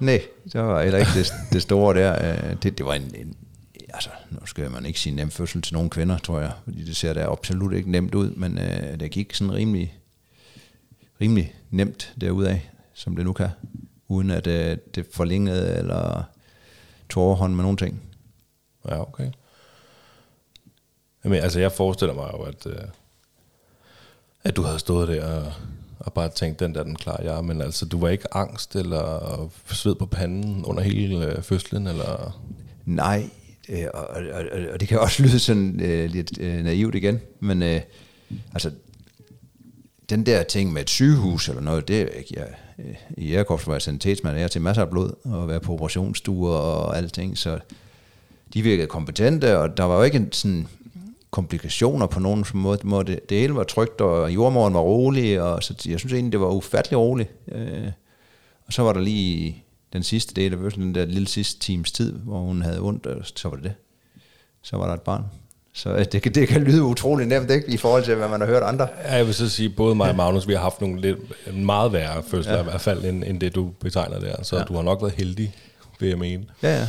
Nej, 0.00 0.22
det 0.52 0.60
var 0.60 0.82
heller 0.82 0.98
ikke 0.98 1.10
det, 1.14 1.32
det 1.52 1.62
store 1.62 1.94
der. 1.94 2.34
Øh, 2.34 2.56
det, 2.62 2.78
det 2.78 2.86
var 2.86 2.94
en, 2.94 3.14
en, 3.14 3.36
altså, 3.94 4.10
nu 4.30 4.46
skal 4.46 4.70
man 4.70 4.86
ikke 4.86 5.00
sige 5.00 5.16
nem 5.16 5.30
fødsel 5.30 5.62
til 5.62 5.74
nogle 5.74 5.90
kvinder, 5.90 6.18
tror 6.18 6.40
jeg, 6.40 6.52
fordi 6.64 6.84
det 6.84 6.96
ser 6.96 7.14
da 7.14 7.20
absolut 7.20 7.74
ikke 7.74 7.90
nemt 7.90 8.14
ud, 8.14 8.30
men 8.30 8.58
øh, 8.58 9.00
det 9.00 9.10
gik 9.10 9.34
sådan 9.34 9.54
rimelig, 9.54 9.98
rimelig 11.20 11.54
nemt 11.70 12.12
derudad, 12.20 12.58
som 12.94 13.16
det 13.16 13.24
nu 13.24 13.32
kan, 13.32 13.48
uden 14.08 14.30
at 14.30 14.46
øh, 14.46 14.76
det 14.94 15.06
forlængede 15.12 15.76
eller 15.76 16.22
tårerhånd 17.10 17.54
med 17.54 17.62
nogen 17.62 17.76
ting. 17.76 18.02
Ja, 18.88 19.00
okay. 19.00 19.30
Jamen, 21.24 21.42
altså, 21.42 21.60
jeg 21.60 21.72
forestiller 21.72 22.14
mig 22.14 22.30
jo, 22.32 22.42
at, 22.42 22.66
øh, 22.66 22.88
at 24.44 24.56
du 24.56 24.62
havde 24.62 24.78
stået 24.78 25.08
der 25.08 25.26
og, 25.26 25.52
og 25.98 26.12
bare 26.12 26.28
tænkt, 26.28 26.60
den 26.60 26.74
der, 26.74 26.82
den 26.82 26.96
klarer 26.96 27.34
jeg. 27.34 27.44
Men 27.44 27.60
altså, 27.60 27.86
du 27.86 28.00
var 28.00 28.08
ikke 28.08 28.34
angst 28.34 28.76
eller 28.76 29.50
sved 29.66 29.94
på 29.94 30.06
panden 30.06 30.64
under 30.64 30.82
hele 30.82 31.26
øh, 31.26 31.42
fødslen? 31.42 31.86
Eller? 31.86 32.40
Nej, 32.84 33.30
øh, 33.68 33.86
og, 33.94 34.06
og, 34.06 34.22
og, 34.32 34.44
og 34.72 34.80
det 34.80 34.88
kan 34.88 35.00
også 35.00 35.22
lyde 35.22 35.38
sådan 35.38 35.80
øh, 35.80 36.10
lidt 36.10 36.38
øh, 36.40 36.64
naivt 36.64 36.94
igen. 36.94 37.20
Men 37.40 37.62
øh, 37.62 37.80
altså, 38.52 38.70
den 40.10 40.26
der 40.26 40.42
ting 40.42 40.72
med 40.72 40.82
et 40.82 40.90
sygehus 40.90 41.48
eller 41.48 41.62
noget, 41.62 41.88
det 41.88 42.00
er 42.00 42.06
ikke 42.06 42.34
jeg. 42.36 42.54
Øh, 42.78 42.94
I 43.16 43.28
Jægerkorps 43.28 43.66
var 43.66 43.74
jeg 43.74 43.82
sanitetsmand, 43.82 44.38
jeg 44.38 44.50
til 44.50 44.60
masser 44.60 44.82
af 44.82 44.90
blod 44.90 45.12
og 45.24 45.48
være 45.48 45.60
på 45.60 45.72
operationsstuer 45.72 46.56
og 46.56 46.96
alting, 46.96 47.38
så 47.38 47.58
de 48.54 48.62
virkede 48.62 48.86
kompetente, 48.86 49.58
og 49.58 49.76
der 49.76 49.84
var 49.84 49.96
jo 49.96 50.02
ikke 50.02 50.26
sådan 50.32 50.66
komplikationer 51.30 52.06
på 52.06 52.20
nogen 52.20 52.44
måde. 52.52 53.04
Det, 53.06 53.28
det 53.28 53.38
hele 53.38 53.54
var 53.54 53.64
trygt, 53.64 54.00
og 54.00 54.34
jordmoren 54.34 54.74
var 54.74 54.80
rolig, 54.80 55.42
og 55.42 55.62
så 55.62 55.74
jeg 55.88 55.98
synes 55.98 56.12
egentlig, 56.12 56.32
det 56.32 56.40
var 56.40 56.46
ufattelig 56.46 56.98
roligt. 56.98 57.30
Øh, 57.52 57.86
og 58.66 58.72
så 58.72 58.82
var 58.82 58.92
der 58.92 59.00
lige 59.00 59.64
den 59.92 60.02
sidste 60.02 60.34
del 60.34 60.52
af 60.52 60.72
den 60.72 60.94
der 60.94 61.04
lille 61.04 61.28
sidste 61.28 61.60
times 61.60 61.92
tid, 61.92 62.12
hvor 62.12 62.38
hun 62.38 62.62
havde 62.62 62.80
ondt, 62.80 63.06
og 63.06 63.26
så 63.36 63.48
var 63.48 63.56
det 63.56 63.64
det. 63.64 63.74
Så 64.62 64.76
var 64.76 64.86
der 64.86 64.94
et 64.94 65.02
barn. 65.02 65.24
Så 65.72 65.90
øh, 65.90 66.04
det, 66.12 66.34
det 66.34 66.48
kan 66.48 66.62
lyde 66.62 66.82
utrolig 66.82 67.26
nemt, 67.26 67.50
ikke? 67.50 67.68
I 67.68 67.76
forhold 67.76 68.04
til, 68.04 68.14
hvad 68.14 68.28
man 68.28 68.40
har 68.40 68.46
hørt 68.46 68.62
andre. 68.62 68.88
Ja, 69.04 69.14
jeg 69.14 69.26
vil 69.26 69.34
så 69.34 69.48
sige, 69.48 69.70
både 69.70 69.94
mig 69.94 70.10
og 70.10 70.16
Magnus, 70.16 70.48
vi 70.48 70.52
har 70.52 70.60
haft 70.60 70.80
nogle 70.80 71.00
lidt 71.00 71.18
meget 71.54 71.92
værre 71.92 72.22
fødsler, 72.22 72.54
ja. 72.54 72.60
i 72.60 72.64
hvert 72.64 72.80
fald, 72.80 73.04
end, 73.04 73.24
end 73.24 73.40
det, 73.40 73.54
du 73.54 73.70
betegner 73.80 74.20
der. 74.20 74.42
Så 74.42 74.56
ja. 74.56 74.62
du 74.62 74.74
har 74.74 74.82
nok 74.82 75.02
været 75.02 75.14
heldig, 75.14 75.54
vil 76.00 76.08
jeg 76.08 76.18
mene. 76.18 76.44
Ja, 76.62 76.78
ja. 76.78 76.86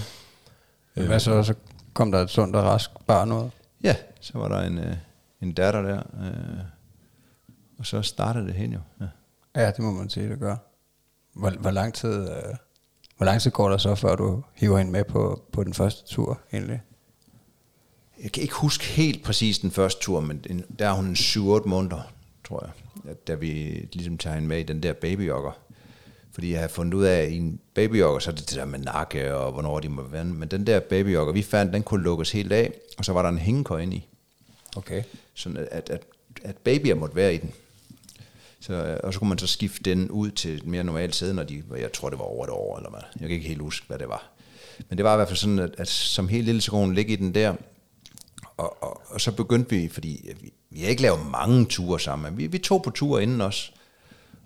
Øh, 0.97 1.07
Hvad 1.07 1.19
så? 1.19 1.43
Så 1.43 1.53
kom 1.93 2.11
der 2.11 2.19
et 2.21 2.29
sundt 2.29 2.55
og 2.55 2.63
rask 2.63 2.91
barn 3.07 3.31
ud? 3.31 3.49
Ja, 3.83 3.95
så 4.19 4.37
var 4.37 4.47
der 4.47 4.61
en, 4.61 4.77
øh, 4.77 4.95
en 5.41 5.53
datter 5.53 5.81
der. 5.81 5.97
Øh, 5.97 6.63
og 7.77 7.85
så 7.85 8.01
startede 8.01 8.47
det 8.47 8.53
hen 8.53 8.73
jo. 8.73 8.79
Ja. 9.01 9.05
ja, 9.61 9.71
det 9.71 9.79
må 9.79 9.91
man 9.91 10.09
sige, 10.09 10.29
det 10.29 10.39
gør. 10.39 10.55
Hvor, 11.33 11.49
hvor, 11.49 11.71
lang 11.71 11.93
tid, 11.93 12.29
øh, 12.29 12.55
hvor 13.17 13.25
lang 13.25 13.41
tid 13.41 13.51
går 13.51 13.69
der 13.69 13.77
så, 13.77 13.95
før 13.95 14.15
du 14.15 14.43
hiver 14.53 14.77
hende 14.77 14.91
med 14.91 15.03
på, 15.03 15.41
på 15.51 15.63
den 15.63 15.73
første 15.73 16.07
tur 16.07 16.39
egentlig? 16.53 16.81
Jeg 18.23 18.31
kan 18.31 18.43
ikke 18.43 18.55
huske 18.55 18.85
helt 18.85 19.23
præcis 19.23 19.59
den 19.59 19.71
første 19.71 20.01
tur, 20.01 20.19
men 20.19 20.63
der 20.79 20.89
er 20.89 20.93
hun 20.93 21.13
7-8 21.13 21.67
måneder, 21.67 22.11
tror 22.43 22.69
jeg, 23.05 23.27
da 23.27 23.33
vi 23.33 23.47
ligesom 23.93 24.17
tager 24.17 24.33
hende 24.33 24.47
med 24.47 24.59
i 24.59 24.63
den 24.63 24.83
der 24.83 24.93
babyjokker. 24.93 25.51
Fordi 26.35 26.51
jeg 26.51 26.61
har 26.61 26.67
fundet 26.67 26.93
ud 26.93 27.03
af, 27.03 27.21
at 27.21 27.31
i 27.31 27.37
en 27.37 27.59
babyjogger, 27.73 28.19
så 28.19 28.31
er 28.31 28.35
det 28.35 28.49
det 28.49 28.57
der 28.57 28.65
med 28.65 28.79
nakke 28.79 29.35
og 29.35 29.51
hvornår 29.51 29.79
de 29.79 29.89
må 29.89 30.01
være. 30.01 30.25
Men 30.25 30.47
den 30.47 30.67
der 30.67 30.79
babyjogger, 30.79 31.33
vi 31.33 31.41
fandt, 31.41 31.73
den 31.73 31.83
kunne 31.83 32.03
lukkes 32.03 32.31
helt 32.31 32.51
af, 32.51 32.73
og 32.97 33.05
så 33.05 33.13
var 33.13 33.21
der 33.21 33.29
en 33.29 33.37
hængekøj 33.37 33.81
ind 33.81 33.93
i. 33.93 34.07
Okay. 34.75 35.03
Sådan 35.33 35.67
at, 35.71 35.89
at, 35.89 36.01
at 36.43 36.57
babyer 36.57 36.95
måtte 36.95 37.15
være 37.15 37.35
i 37.35 37.37
den. 37.37 37.51
Så, 38.59 38.99
og 39.03 39.13
så 39.13 39.19
kunne 39.19 39.29
man 39.29 39.37
så 39.37 39.47
skifte 39.47 39.89
den 39.89 40.11
ud 40.11 40.31
til 40.31 40.55
et 40.55 40.65
mere 40.65 40.83
normalt 40.83 41.15
sæde, 41.15 41.33
når 41.33 41.43
de, 41.43 41.63
jeg 41.77 41.93
tror 41.93 42.09
det 42.09 42.19
var 42.19 42.25
over 42.25 42.43
et 42.43 42.49
år, 42.49 42.77
eller 42.77 42.89
hvad. 42.89 43.01
Jeg 43.19 43.27
kan 43.27 43.35
ikke 43.35 43.47
helt 43.47 43.61
huske, 43.61 43.87
hvad 43.87 43.99
det 43.99 44.09
var. 44.09 44.31
Men 44.89 44.97
det 44.97 45.05
var 45.05 45.13
i 45.13 45.15
hvert 45.15 45.27
fald 45.27 45.37
sådan, 45.37 45.59
at, 45.59 45.75
at 45.77 45.87
som 45.87 46.27
helt 46.27 46.45
lille, 46.45 46.61
så 46.61 46.71
kunne 46.71 46.85
hun 46.85 46.93
ligge 46.93 47.13
i 47.13 47.15
den 47.15 47.35
der, 47.35 47.55
og, 48.57 48.83
og, 48.83 49.01
og 49.05 49.21
så 49.21 49.31
begyndte 49.31 49.75
vi, 49.75 49.87
fordi 49.87 50.29
vi, 50.41 50.53
vi 50.69 50.81
har 50.81 50.87
ikke 50.87 51.01
lavet 51.01 51.19
mange 51.31 51.65
ture 51.65 51.99
sammen, 51.99 52.37
vi, 52.37 52.47
vi 52.47 52.57
tog 52.57 52.83
på 52.83 52.89
ture 52.89 53.23
inden 53.23 53.41
også, 53.41 53.71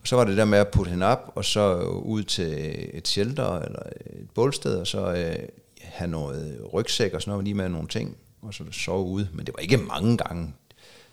og 0.01 0.07
så 0.07 0.15
var 0.15 0.23
det 0.23 0.37
der 0.37 0.45
med 0.45 0.57
at 0.57 0.67
putte 0.67 0.91
hende 0.91 1.05
op, 1.05 1.31
og 1.35 1.45
så 1.45 1.79
øh, 1.79 1.87
ud 1.87 2.23
til 2.23 2.75
et 2.93 3.07
shelter 3.07 3.59
eller 3.59 3.79
et 4.05 4.29
bålsted, 4.35 4.75
og 4.75 4.87
så 4.87 5.13
øh, 5.13 5.47
have 5.81 6.09
noget 6.11 6.69
rygsæk 6.73 7.13
og 7.13 7.21
sådan 7.21 7.31
noget, 7.31 7.43
lige 7.43 7.53
med 7.53 7.69
nogle 7.69 7.87
ting. 7.87 8.17
og 8.41 8.53
så 8.53 8.63
sove 8.71 9.05
ude. 9.05 9.29
Men 9.33 9.45
det 9.45 9.53
var 9.53 9.61
ikke 9.61 9.77
mange 9.77 10.17
gange. 10.17 10.53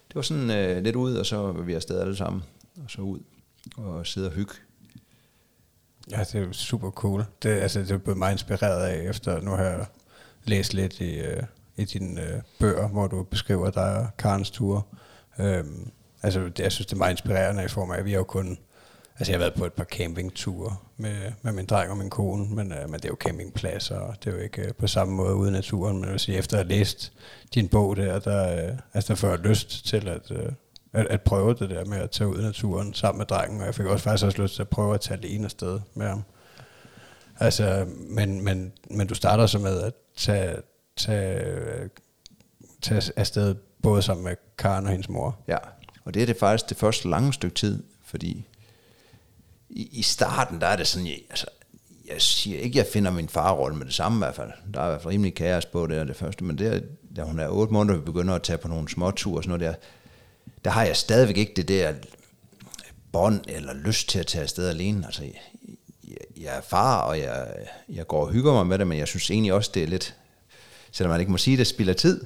Det 0.09 0.15
var 0.15 0.23
sådan 0.23 0.51
øh, 0.51 0.83
lidt 0.83 0.97
ud, 0.97 1.15
og 1.17 1.27
så 1.27 1.37
var 1.37 1.63
vi 1.63 1.75
afsted 1.75 2.01
alle 2.01 2.17
sammen, 2.17 2.43
og 2.85 2.91
så 2.91 3.01
ud 3.01 3.21
og 3.77 4.07
sidde 4.07 4.27
og 4.27 4.33
hygge. 4.33 4.53
Ja, 6.11 6.25
det 6.33 6.35
er 6.35 6.53
super 6.53 6.91
cool. 6.91 7.25
Det, 7.43 7.49
altså, 7.49 7.81
det 7.81 7.91
er 7.91 7.99
blevet 7.99 8.19
meget 8.19 8.33
inspireret 8.33 8.87
af, 8.87 9.11
efter 9.11 9.41
nu 9.41 9.51
har 9.51 9.65
jeg 9.65 9.87
læst 10.45 10.75
lidt 10.75 11.01
i, 11.01 11.19
øh, 11.19 11.43
i 11.77 11.85
dine 11.85 12.23
øh, 12.23 12.43
bøger, 12.61 12.89
hvor 12.89 13.07
du 13.07 13.23
beskriver 13.23 13.71
dig 13.71 13.99
og 13.99 14.09
Karens 14.19 14.51
ture. 14.51 14.83
Øhm, 15.39 15.91
altså, 16.23 16.41
det, 16.41 16.59
jeg 16.59 16.73
synes, 16.73 16.87
det 16.87 16.93
er 16.93 16.99
meget 16.99 17.11
inspirerende 17.11 17.65
i 17.65 17.69
form 17.69 17.91
af, 17.91 17.99
at 17.99 18.05
vi 18.05 18.11
har 18.11 18.19
jo 18.19 18.25
kun... 18.25 18.59
Altså, 19.19 19.33
jeg 19.33 19.39
har 19.39 19.45
været 19.45 19.55
på 19.55 19.65
et 19.65 19.73
par 19.73 19.85
campingture 19.85 20.77
med, 20.97 21.33
med 21.43 21.53
min 21.53 21.67
dreng 21.67 21.91
og 21.91 21.97
min 21.97 22.11
kone, 22.11 22.55
men, 22.55 22.73
øh, 22.73 22.91
men 22.91 22.95
det 22.95 23.05
er 23.05 23.09
jo 23.09 23.17
campingpladser, 23.21 23.97
og 23.97 24.15
det 24.25 24.31
er 24.31 24.37
jo 24.37 24.43
ikke 24.43 24.63
øh, 24.63 24.75
på 24.75 24.87
samme 24.87 25.15
måde 25.15 25.35
ude 25.35 25.49
i 25.49 25.53
naturen. 25.53 25.97
Men 25.97 26.05
jeg 26.05 26.13
vil 26.13 26.21
sige, 26.21 26.39
efter 26.39 26.59
at 26.59 26.67
have 26.67 26.79
læst 26.79 27.13
din 27.55 27.69
bog 27.69 27.97
der, 27.97 28.19
der, 28.19 28.69
øh, 28.69 28.79
altså, 28.95 29.13
der 29.13 29.15
får 29.15 29.29
jeg 29.29 29.39
lyst 29.39 29.87
til 29.87 30.09
at, 30.09 30.31
øh, 30.31 30.53
at, 30.93 31.07
at 31.07 31.23
prøve 31.23 31.55
det 31.55 31.71
der 31.71 31.85
med 31.85 31.99
at 31.99 32.11
tage 32.11 32.29
ud 32.29 32.39
i 32.39 32.43
naturen 32.43 32.95
sammen 32.95 33.19
med 33.19 33.27
drengen, 33.27 33.61
og 33.61 33.67
jeg 33.67 33.75
fik 33.75 33.87
også 33.87 34.05
faktisk 34.05 34.27
også 34.27 34.43
lyst 34.43 34.55
til 34.55 34.63
at 34.63 34.69
prøve 34.69 34.95
at 34.95 35.01
tage 35.01 35.19
alene 35.19 35.45
afsted 35.45 35.81
med 35.95 36.07
ham. 36.07 36.23
Altså, 37.41 37.87
men, 38.09 38.45
men, 38.45 38.73
men 38.91 39.07
du 39.07 39.15
starter 39.15 39.47
så 39.47 39.59
med 39.59 39.83
at 39.83 39.93
tage, 40.17 40.57
tage, 40.97 41.45
øh, 41.45 41.89
tage 42.83 43.13
afsted 43.17 43.55
både 43.83 44.03
sammen 44.03 44.25
med 44.25 44.37
Karen 44.59 44.85
og 44.85 44.91
hendes 44.91 45.09
mor. 45.09 45.39
Ja, 45.49 45.59
og 46.05 46.15
det 46.15 46.23
er 46.23 46.27
det 46.27 46.37
faktisk 46.37 46.69
det 46.69 46.77
første 46.77 47.09
lange 47.09 47.33
stykke 47.33 47.55
tid, 47.55 47.83
fordi 48.05 48.47
i, 49.71 49.89
i 49.93 50.03
starten, 50.03 50.61
der 50.61 50.67
er 50.67 50.77
det 50.77 50.87
sådan, 50.87 51.07
jeg, 51.07 51.19
altså, 51.31 51.47
jeg 52.09 52.23
siger 52.23 52.61
ikke, 52.61 52.79
jeg 52.79 52.87
finder 52.93 53.11
min 53.11 53.29
farrolle 53.29 53.77
med 53.77 53.87
det 53.87 53.95
samme 53.95 54.17
i 54.17 54.19
hvert 54.19 54.35
fald. 54.35 54.51
Der 54.75 54.81
er 54.81 54.87
i 54.87 54.89
hvert 54.89 55.03
fald 55.03 55.13
rimelig 55.13 55.35
kaos 55.35 55.67
på 55.67 55.87
det, 55.87 56.09
det 56.09 56.17
første, 56.17 56.45
men 56.45 56.59
det 56.59 56.75
er, 56.75 56.81
da 57.17 57.23
hun 57.23 57.39
er 57.39 57.49
otte 57.49 57.73
måneder, 57.73 57.99
vi 57.99 58.05
begynder 58.05 58.35
at 58.35 58.43
tage 58.43 58.59
på 58.59 58.69
nogle 58.69 58.89
små 58.89 59.11
ture 59.11 59.39
og 59.39 59.45
sådan 59.45 59.59
noget 59.59 59.75
der, 59.75 59.81
der 60.65 60.71
har 60.71 60.85
jeg 60.85 60.97
stadigvæk 60.97 61.37
ikke 61.37 61.53
det 61.57 61.69
der 61.69 61.95
bånd 63.13 63.41
eller 63.49 63.75
lyst 63.75 64.09
til 64.09 64.19
at 64.19 64.27
tage 64.27 64.43
afsted 64.43 64.69
alene. 64.69 65.07
Altså, 65.07 65.23
jeg, 65.25 66.19
jeg 66.37 66.57
er 66.57 66.61
far, 66.61 67.01
og 67.01 67.19
jeg, 67.19 67.47
jeg 67.89 68.07
går 68.07 68.27
og 68.27 68.33
hygger 68.33 68.53
mig 68.53 68.67
med 68.67 68.79
det, 68.79 68.87
men 68.87 68.99
jeg 68.99 69.09
synes 69.09 69.31
egentlig 69.31 69.53
også, 69.53 69.71
det 69.75 69.83
er 69.83 69.87
lidt, 69.87 70.17
selvom 70.93 71.11
man 71.11 71.21
ikke 71.21 71.33
må 71.33 71.39
sige 71.39 71.57
det, 71.57 71.67
spilder 71.67 71.95
tid. 71.95 72.25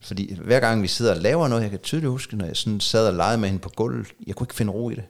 Fordi 0.00 0.34
hver 0.34 0.60
gang 0.60 0.82
vi 0.82 0.88
sidder 0.88 1.14
og 1.14 1.20
laver 1.20 1.48
noget, 1.48 1.62
jeg 1.62 1.70
kan 1.70 1.78
tydeligt 1.78 2.10
huske, 2.10 2.36
når 2.36 2.46
jeg 2.46 2.56
sådan 2.56 2.80
sad 2.80 3.06
og 3.06 3.14
legede 3.14 3.38
med 3.38 3.48
hende 3.48 3.60
på 3.60 3.68
gulvet, 3.68 4.06
jeg 4.26 4.34
kunne 4.34 4.44
ikke 4.44 4.54
finde 4.54 4.72
ro 4.72 4.90
i 4.90 4.94
det. 4.94 5.04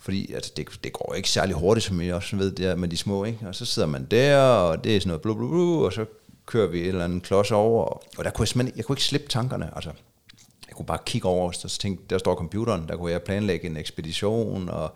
Fordi 0.00 0.32
altså, 0.32 0.52
det, 0.56 0.68
det 0.84 0.92
går 0.92 1.14
ikke 1.14 1.30
særlig 1.30 1.54
hurtigt, 1.56 1.86
som 1.86 2.00
jeg 2.00 2.14
også 2.14 2.36
ved, 2.36 2.52
der 2.52 2.76
med 2.76 2.88
de 2.88 2.96
små, 2.96 3.24
ikke? 3.24 3.38
Og 3.48 3.54
så 3.54 3.64
sidder 3.64 3.88
man 3.88 4.04
der, 4.04 4.38
og 4.38 4.84
det 4.84 4.96
er 4.96 5.00
sådan 5.00 5.08
noget 5.08 5.22
blu, 5.22 5.34
blu, 5.34 5.48
blu, 5.48 5.84
og 5.84 5.92
så 5.92 6.04
kører 6.46 6.66
vi 6.66 6.80
et 6.80 6.88
eller 6.88 7.04
andet 7.04 7.22
klods 7.22 7.50
over, 7.50 7.84
og, 7.84 8.02
og 8.18 8.24
der 8.24 8.30
kunne 8.30 8.42
jeg 8.42 8.48
simpelthen 8.48 8.76
jeg 8.76 8.84
kunne 8.84 8.94
ikke 8.94 9.04
slippe 9.04 9.28
tankerne, 9.28 9.70
altså. 9.74 9.90
Jeg 10.68 10.76
kunne 10.76 10.86
bare 10.86 10.98
kigge 11.06 11.28
over, 11.28 11.46
og 11.46 11.54
så 11.54 11.78
tænkte, 11.78 12.04
der 12.10 12.18
står 12.18 12.34
computeren, 12.34 12.88
der 12.88 12.96
kunne 12.96 13.12
jeg 13.12 13.22
planlægge 13.22 13.66
en 13.66 13.76
ekspedition, 13.76 14.68
og 14.68 14.94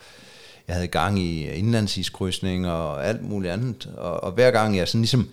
jeg 0.68 0.76
havde 0.76 0.88
gang 0.88 1.18
i 1.18 1.50
indlandsiskrydsning 1.50 2.70
og 2.70 3.06
alt 3.06 3.22
muligt 3.22 3.52
andet, 3.52 3.90
og, 3.96 4.24
og 4.24 4.32
hver 4.32 4.50
gang 4.50 4.76
jeg 4.76 4.88
sådan 4.88 5.00
ligesom 5.00 5.30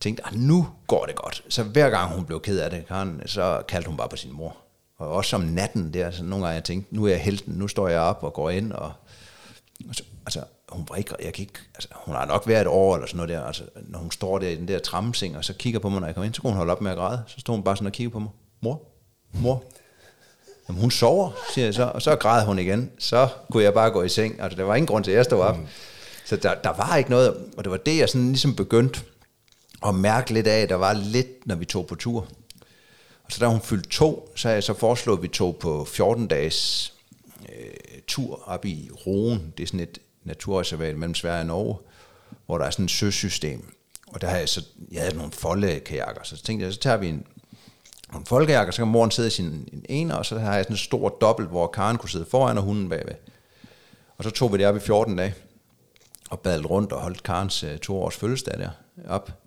tænkte, 0.00 0.26
at 0.26 0.34
nu 0.34 0.68
går 0.86 1.06
det 1.06 1.14
godt. 1.14 1.44
Så 1.48 1.62
hver 1.62 1.90
gang 1.90 2.14
hun 2.14 2.24
blev 2.24 2.40
ked 2.40 2.58
af 2.58 2.70
det, 2.70 2.86
Karen, 2.86 3.22
så 3.26 3.62
kaldte 3.68 3.88
hun 3.88 3.96
bare 3.96 4.08
på 4.08 4.16
sin 4.16 4.32
mor. 4.32 4.56
Og 5.00 5.08
også 5.08 5.36
om 5.36 5.42
natten 5.42 5.94
der, 5.94 6.10
så 6.10 6.22
nogle 6.22 6.44
gange 6.44 6.54
jeg 6.54 6.64
tænkte, 6.64 6.94
nu 6.94 7.04
er 7.04 7.10
jeg 7.10 7.20
helten, 7.20 7.54
nu 7.54 7.68
står 7.68 7.88
jeg 7.88 8.00
op 8.00 8.18
og 8.22 8.32
går 8.32 8.50
ind, 8.50 8.72
og, 8.72 8.92
og 9.88 9.94
så, 9.94 10.02
altså, 10.26 10.42
hun 10.68 10.86
var 10.88 10.96
ikke, 10.96 11.14
jeg 11.24 11.32
kan 11.32 11.42
ikke, 11.42 11.58
altså, 11.74 11.88
hun 11.94 12.14
har 12.14 12.26
nok 12.26 12.48
været 12.48 12.60
et 12.60 12.66
år 12.66 12.94
eller 12.94 13.06
sådan 13.06 13.16
noget 13.16 13.28
der, 13.28 13.42
altså, 13.44 13.64
når 13.88 13.98
hun 13.98 14.10
står 14.10 14.38
der 14.38 14.48
i 14.48 14.56
den 14.56 14.68
der 14.68 14.78
trammeseng, 14.78 15.36
og 15.36 15.44
så 15.44 15.54
kigger 15.54 15.80
på 15.80 15.88
mig, 15.88 16.00
når 16.00 16.06
jeg 16.06 16.14
kommer 16.14 16.26
ind, 16.26 16.34
så 16.34 16.42
kunne 16.42 16.50
hun 16.50 16.56
holde 16.56 16.72
op 16.72 16.80
med 16.80 16.90
at 16.90 16.96
græde, 16.96 17.22
så 17.26 17.40
stod 17.40 17.54
hun 17.54 17.64
bare 17.64 17.76
sådan 17.76 17.86
og 17.86 17.92
kiggede 17.92 18.12
på 18.12 18.18
mig, 18.18 18.30
mor, 18.60 18.82
mor, 19.32 19.64
Jamen, 20.68 20.80
hun 20.80 20.90
sover, 20.90 21.30
siger 21.54 21.64
jeg 21.64 21.74
så, 21.74 21.84
og 21.94 22.02
så 22.02 22.16
græd 22.16 22.44
hun 22.44 22.58
igen, 22.58 22.90
så 22.98 23.28
kunne 23.50 23.62
jeg 23.62 23.74
bare 23.74 23.90
gå 23.90 24.02
i 24.02 24.08
seng, 24.08 24.40
altså 24.40 24.56
der 24.56 24.64
var 24.64 24.74
ingen 24.74 24.86
grund 24.86 25.04
til, 25.04 25.10
at 25.10 25.16
jeg 25.16 25.24
stod 25.24 25.40
op, 25.40 25.58
mm. 25.58 25.66
så 26.24 26.36
der, 26.36 26.54
der 26.54 26.72
var 26.72 26.96
ikke 26.96 27.10
noget, 27.10 27.34
og 27.56 27.64
det 27.64 27.70
var 27.70 27.76
det, 27.76 27.98
jeg 27.98 28.08
sådan 28.08 28.28
ligesom 28.28 28.56
begyndte 28.56 29.00
at 29.86 29.94
mærke 29.94 30.32
lidt 30.32 30.46
af, 30.46 30.68
der 30.68 30.74
var 30.74 30.92
lidt, 30.92 31.46
når 31.46 31.54
vi 31.54 31.64
tog 31.64 31.86
på 31.86 31.94
tur, 31.94 32.26
så 33.30 33.40
da 33.40 33.46
hun 33.46 33.60
fyldte 33.60 33.88
to, 33.88 34.32
så 34.36 34.48
jeg 34.48 34.62
så 34.62 34.74
foreslået, 34.74 35.18
at 35.18 35.22
vi 35.22 35.28
tog 35.28 35.56
på 35.56 35.84
14 35.84 36.26
dages 36.26 36.92
øh, 37.48 38.00
tur 38.06 38.42
op 38.46 38.64
i 38.64 38.90
Roen. 39.06 39.52
Det 39.56 39.62
er 39.62 39.66
sådan 39.66 39.80
et 39.80 39.98
naturreservat 40.24 40.96
mellem 40.96 41.14
Sverige 41.14 41.40
og 41.40 41.46
Norge, 41.46 41.76
hvor 42.46 42.58
der 42.58 42.64
er 42.64 42.70
sådan 42.70 42.84
et 42.84 42.90
søsystem. 42.90 43.74
Og 44.06 44.20
der 44.20 44.28
har 44.28 44.36
jeg 44.36 44.48
så, 44.48 44.64
jeg 44.92 45.02
havde 45.02 45.16
nogle 45.16 45.32
foldekajakker, 45.32 46.22
så 46.24 46.42
tænkte 46.42 46.64
jeg, 46.64 46.72
så 46.72 46.80
tager 46.80 46.96
vi 46.96 47.08
en, 47.08 47.26
nogle 48.12 48.26
foldekajakker, 48.26 48.72
så 48.72 48.82
kan 48.82 48.88
moren 48.88 49.10
sidde 49.10 49.28
i 49.28 49.30
sin 49.30 49.68
en 49.72 49.84
ene, 49.88 50.18
og 50.18 50.26
så 50.26 50.38
har 50.38 50.54
jeg 50.54 50.64
sådan 50.64 50.74
en 50.74 50.78
stor 50.78 51.08
dobbelt, 51.08 51.48
hvor 51.48 51.66
Karen 51.66 51.96
kunne 51.98 52.10
sidde 52.10 52.26
foran 52.30 52.58
og 52.58 52.64
hunden 52.64 52.88
bagved. 52.88 53.14
Og 54.18 54.24
så 54.24 54.30
tog 54.30 54.52
vi 54.52 54.58
det 54.58 54.66
op 54.66 54.76
i 54.76 54.80
14 54.80 55.16
dage, 55.16 55.34
og 56.30 56.40
badlede 56.40 56.68
rundt 56.68 56.92
og 56.92 57.00
holdt 57.00 57.22
Karens 57.22 57.62
øh, 57.62 57.78
to 57.78 58.02
års 58.02 58.16
fødselsdag 58.16 58.58
der 58.58 58.70
op. 59.08 59.39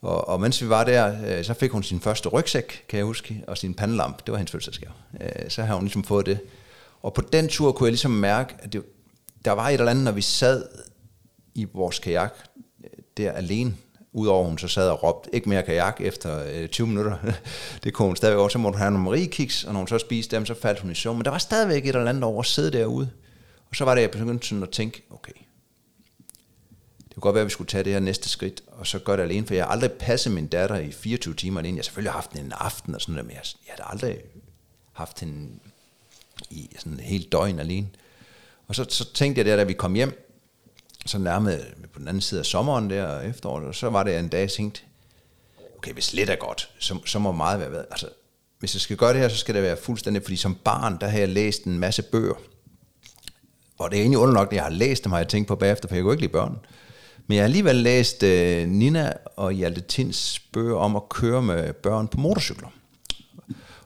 Og, 0.00 0.28
og 0.28 0.40
mens 0.40 0.62
vi 0.62 0.68
var 0.68 0.84
der, 0.84 1.16
øh, 1.26 1.44
så 1.44 1.54
fik 1.54 1.70
hun 1.70 1.82
sin 1.82 2.00
første 2.00 2.28
rygsæk, 2.28 2.84
kan 2.88 2.96
jeg 2.96 3.06
huske, 3.06 3.44
og 3.46 3.58
sin 3.58 3.74
pandelamp. 3.74 4.26
Det 4.26 4.32
var 4.32 4.38
hendes 4.38 4.52
fødselsdagsgave. 4.52 4.92
Øh, 5.20 5.50
så 5.50 5.62
har 5.62 5.74
hun 5.74 5.84
ligesom 5.84 6.04
fået 6.04 6.26
det. 6.26 6.40
Og 7.02 7.14
på 7.14 7.20
den 7.32 7.48
tur 7.48 7.72
kunne 7.72 7.86
jeg 7.86 7.92
ligesom 7.92 8.10
mærke, 8.10 8.54
at 8.58 8.72
det, 8.72 8.82
der 9.44 9.52
var 9.52 9.68
et 9.68 9.74
eller 9.74 9.90
andet, 9.90 10.04
når 10.04 10.12
vi 10.12 10.22
sad 10.22 10.64
i 11.54 11.66
vores 11.74 11.98
kajak 11.98 12.34
øh, 12.84 12.90
der 13.16 13.32
alene, 13.32 13.76
udover 14.12 14.48
hun 14.48 14.58
så 14.58 14.68
sad 14.68 14.90
og 14.90 15.02
råbte, 15.02 15.30
ikke 15.34 15.48
mere 15.48 15.62
kajak 15.62 16.00
efter 16.00 16.42
øh, 16.52 16.68
20 16.68 16.86
minutter. 16.86 17.16
det 17.84 17.94
kunne 17.94 18.06
hun 18.06 18.16
stadigvæk 18.16 18.42
også. 18.42 18.52
Så 18.52 18.58
måtte 18.58 18.76
hun 18.76 18.80
have 18.80 18.90
nogle 18.90 19.04
mariekiks, 19.04 19.64
og 19.64 19.72
når 19.72 19.80
hun 19.80 19.88
så 19.88 19.98
spiste 19.98 20.36
dem, 20.36 20.46
så 20.46 20.54
faldt 20.54 20.80
hun 20.80 20.90
i 20.90 20.94
søvn. 20.94 21.16
Men 21.16 21.24
der 21.24 21.30
var 21.30 21.38
stadigvæk 21.38 21.86
et 21.86 21.96
eller 21.96 22.08
andet 22.08 22.24
over 22.24 22.40
at 22.40 22.46
sidde 22.46 22.78
derude. 22.78 23.10
Og 23.70 23.76
så 23.76 23.84
var 23.84 23.94
det, 23.94 24.02
jeg 24.02 24.10
begyndte 24.10 24.48
sådan 24.48 24.62
at 24.62 24.70
tænke, 24.70 25.02
okay, 25.10 25.32
kunne 27.18 27.28
godt 27.28 27.34
være, 27.34 27.42
at 27.42 27.46
vi 27.46 27.50
skulle 27.52 27.68
tage 27.68 27.84
det 27.84 27.92
her 27.92 28.00
næste 28.00 28.28
skridt, 28.28 28.62
og 28.66 28.86
så 28.86 28.98
gøre 28.98 29.16
det 29.16 29.22
alene, 29.22 29.46
for 29.46 29.54
jeg 29.54 29.64
har 29.64 29.70
aldrig 29.70 29.92
passet 29.92 30.32
min 30.32 30.46
datter 30.46 30.76
i 30.76 30.92
24 30.92 31.34
timer 31.34 31.60
alene. 31.60 31.76
Jeg 31.76 31.80
har 31.80 31.84
selvfølgelig 31.84 32.12
haft 32.12 32.32
den 32.32 32.44
en 32.44 32.52
aften 32.58 32.94
og 32.94 33.00
sådan 33.00 33.12
noget, 33.12 33.26
men 33.26 33.36
jeg, 33.36 33.42
jeg 33.66 33.74
har 33.78 33.84
aldrig 33.84 34.18
haft 34.92 35.20
hende 35.20 35.48
i 36.50 36.70
sådan 36.78 36.92
en 36.92 37.00
helt 37.00 37.32
døgn 37.32 37.58
alene. 37.58 37.88
Og 38.68 38.74
så, 38.74 38.86
så 38.88 39.12
tænkte 39.12 39.38
jeg 39.38 39.46
der, 39.46 39.56
da 39.56 39.62
vi 39.62 39.72
kom 39.72 39.94
hjem, 39.94 40.28
så 41.06 41.18
nærmede 41.18 41.66
på 41.92 41.98
den 41.98 42.08
anden 42.08 42.20
side 42.20 42.40
af 42.40 42.46
sommeren 42.46 42.90
der 42.90 43.06
og 43.06 43.26
efteråret, 43.26 43.66
og 43.66 43.74
så 43.74 43.90
var 43.90 44.02
det 44.02 44.18
en 44.18 44.28
dag, 44.28 44.40
jeg 44.40 44.50
tænkte, 44.50 44.80
okay, 45.76 45.92
hvis 45.92 46.12
lidt 46.12 46.30
er 46.30 46.36
godt, 46.36 46.70
så, 46.78 46.98
så 47.06 47.18
må 47.18 47.32
meget 47.32 47.60
være, 47.60 47.84
altså, 47.90 48.08
hvis 48.58 48.74
jeg 48.74 48.80
skal 48.80 48.96
gøre 48.96 49.12
det 49.12 49.20
her, 49.20 49.28
så 49.28 49.36
skal 49.36 49.54
det 49.54 49.62
være 49.62 49.76
fuldstændig, 49.76 50.22
fordi 50.22 50.36
som 50.36 50.54
barn, 50.54 50.98
der 51.00 51.08
har 51.08 51.18
jeg 51.18 51.28
læst 51.28 51.64
en 51.64 51.78
masse 51.78 52.02
bøger, 52.02 52.34
og 53.78 53.90
det 53.90 53.96
er 53.96 54.00
egentlig 54.00 54.18
underligt, 54.18 54.50
at 54.50 54.56
jeg 54.56 54.62
har 54.62 54.70
læst 54.70 55.04
dem, 55.04 55.12
har 55.12 55.18
jeg 55.18 55.28
tænkt 55.28 55.48
på 55.48 55.56
bagefter, 55.56 55.88
for 55.88 55.94
jeg 55.94 56.02
kunne 56.02 56.14
ikke 56.14 56.22
lide 56.22 56.32
børn. 56.32 56.58
Men 57.28 57.34
jeg 57.34 57.42
har 57.42 57.46
alligevel 57.46 57.76
læst 57.76 58.22
øh, 58.22 58.68
Nina 58.68 59.12
og 59.36 59.52
Hjalte 59.52 59.80
Tins 59.80 60.40
bøger 60.52 60.76
om 60.76 60.96
at 60.96 61.08
køre 61.08 61.42
med 61.42 61.72
børn 61.72 62.08
på 62.08 62.20
motorcykler. 62.20 62.68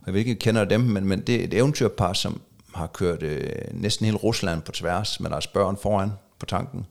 Og 0.02 0.06
jeg 0.06 0.14
ved 0.14 0.20
ikke, 0.20 0.30
om 0.30 0.36
I 0.36 0.38
kender 0.38 0.64
dem, 0.64 0.80
men, 0.80 1.04
men 1.04 1.20
det 1.20 1.34
er 1.34 1.44
et 1.44 1.54
eventyrpar, 1.54 2.12
som 2.12 2.40
har 2.74 2.86
kørt 2.86 3.22
øh, 3.22 3.52
næsten 3.72 4.06
hele 4.06 4.16
Rusland 4.16 4.62
på 4.62 4.72
tværs 4.72 5.20
med 5.20 5.30
deres 5.30 5.46
børn 5.46 5.76
foran 5.82 6.10
på 6.38 6.46
tanken. 6.46 6.86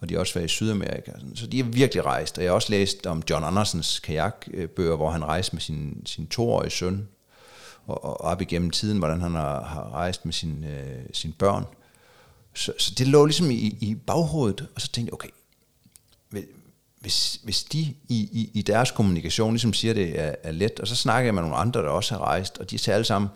Og 0.00 0.08
de 0.08 0.14
har 0.14 0.20
også 0.20 0.34
været 0.34 0.46
i 0.46 0.48
Sydamerika. 0.48 1.12
Så 1.34 1.46
de 1.46 1.60
er 1.60 1.64
virkelig 1.64 2.04
rejst. 2.04 2.38
Og 2.38 2.44
jeg 2.44 2.50
har 2.50 2.54
også 2.54 2.70
læst 2.70 3.06
om 3.06 3.22
John 3.30 3.44
Andersens 3.44 3.98
kajakbøger, 3.98 4.96
hvor 4.96 5.10
han 5.10 5.24
rejste 5.24 5.56
med 5.56 5.60
sin, 5.60 6.02
sin 6.06 6.26
toårige 6.26 6.70
søn. 6.70 7.08
Og, 7.86 8.04
og 8.04 8.20
op 8.20 8.40
igennem 8.40 8.70
tiden, 8.70 8.98
hvordan 8.98 9.20
han 9.20 9.34
har, 9.34 9.64
har 9.64 9.90
rejst 9.92 10.24
med 10.24 10.32
sin, 10.32 10.64
øh, 10.64 11.04
sine 11.12 11.32
børn. 11.38 11.64
Så, 12.54 12.72
så 12.78 12.94
det 12.98 13.08
lå 13.08 13.24
ligesom 13.24 13.50
i, 13.50 13.76
i 13.80 13.96
baghovedet. 14.06 14.66
Og 14.74 14.80
så 14.80 14.88
tænkte 14.88 15.08
jeg, 15.08 15.14
okay, 15.14 15.28
hvis, 17.00 17.40
hvis 17.42 17.62
de 17.62 17.78
i, 17.78 17.94
i, 18.08 18.50
i 18.54 18.62
deres 18.62 18.90
kommunikation 18.90 19.52
ligesom 19.52 19.72
siger, 19.72 19.94
det 19.94 20.20
er, 20.20 20.34
er 20.42 20.52
let, 20.52 20.80
og 20.80 20.88
så 20.88 20.96
snakker 20.96 21.26
jeg 21.26 21.34
med 21.34 21.42
nogle 21.42 21.56
andre, 21.56 21.82
der 21.82 21.88
også 21.88 22.14
har 22.14 22.20
rejst, 22.20 22.58
og 22.58 22.70
de 22.70 22.78
siger 22.78 22.94
alle 22.94 23.04
sammen, 23.04 23.30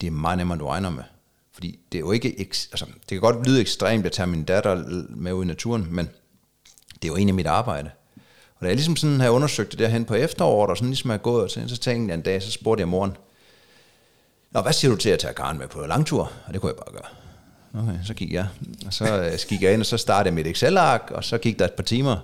det 0.00 0.06
er 0.06 0.10
meget 0.10 0.38
nemmere, 0.38 0.54
end 0.54 0.60
du 0.60 0.66
regner 0.66 0.90
med. 0.90 1.04
Fordi 1.52 1.78
det 1.92 1.98
er 1.98 2.00
jo 2.00 2.12
ikke, 2.12 2.34
altså, 2.38 2.86
det 2.86 3.08
kan 3.08 3.20
godt 3.20 3.46
lyde 3.46 3.60
ekstremt 3.60 4.06
at 4.06 4.12
tage 4.12 4.26
min 4.26 4.44
datter 4.44 4.84
med 5.08 5.32
ud 5.32 5.44
i 5.44 5.46
naturen, 5.46 5.86
men 5.90 6.06
det 6.94 7.04
er 7.04 7.08
jo 7.08 7.16
egentlig 7.16 7.34
mit 7.34 7.46
arbejde. 7.46 7.90
Og 8.56 8.62
da 8.62 8.66
jeg 8.66 8.76
ligesom 8.76 8.96
sådan 8.96 9.20
har 9.20 9.30
undersøgt 9.30 9.70
det 9.70 9.78
derhen 9.78 10.04
på 10.04 10.14
efteråret, 10.14 10.70
og 10.70 10.76
sådan 10.76 10.88
ligesom 10.88 11.10
er 11.10 11.16
gået, 11.16 11.50
så, 11.50 11.68
så 11.68 11.76
tænkte 11.76 12.10
jeg 12.10 12.18
en 12.18 12.22
dag, 12.22 12.42
så 12.42 12.50
spurgte 12.50 12.80
jeg 12.80 12.88
moren, 12.88 13.16
Nå, 14.50 14.60
hvad 14.60 14.72
siger 14.72 14.90
du 14.90 14.96
til 14.96 15.10
at 15.10 15.18
tage 15.18 15.34
Karen 15.34 15.58
med 15.58 15.68
på 15.68 15.86
langtur? 15.86 16.32
Og 16.46 16.52
det 16.52 16.60
kunne 16.60 16.72
jeg 16.72 16.76
bare 16.76 16.92
gøre. 16.92 17.25
Okay, 17.74 17.98
så 18.04 18.14
gik 18.14 18.32
jeg. 18.32 18.48
Og 18.86 18.92
så 18.92 19.22
øh, 19.22 19.38
gik 19.48 19.62
jeg 19.62 19.72
ind, 19.72 19.80
og 19.80 19.86
så 19.86 19.96
startede 19.96 20.26
jeg 20.26 20.34
mit 20.34 20.46
Excel-ark, 20.46 21.10
og 21.10 21.24
så 21.24 21.38
gik 21.38 21.58
der 21.58 21.64
et 21.64 21.72
par 21.72 21.82
timer. 21.82 22.18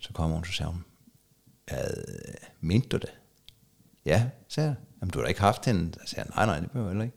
Så 0.00 0.12
kom 0.12 0.30
hun, 0.30 0.44
så 0.44 0.52
sagde 0.52 0.72
hun, 0.72 0.84
mente 2.60 2.88
du 2.88 2.96
det? 2.96 3.10
Ja, 4.06 4.24
sagde 4.48 4.68
jeg. 4.68 4.76
Jamen, 5.00 5.10
du 5.10 5.18
har 5.18 5.24
da 5.24 5.28
ikke 5.28 5.40
haft 5.40 5.64
hende. 5.64 5.92
Så 5.92 6.10
sagde 6.10 6.28
jeg, 6.28 6.46
nej, 6.46 6.46
nej, 6.46 6.60
det 6.60 6.70
behøver 6.70 6.92
jeg 6.92 7.04
ikke. 7.04 7.16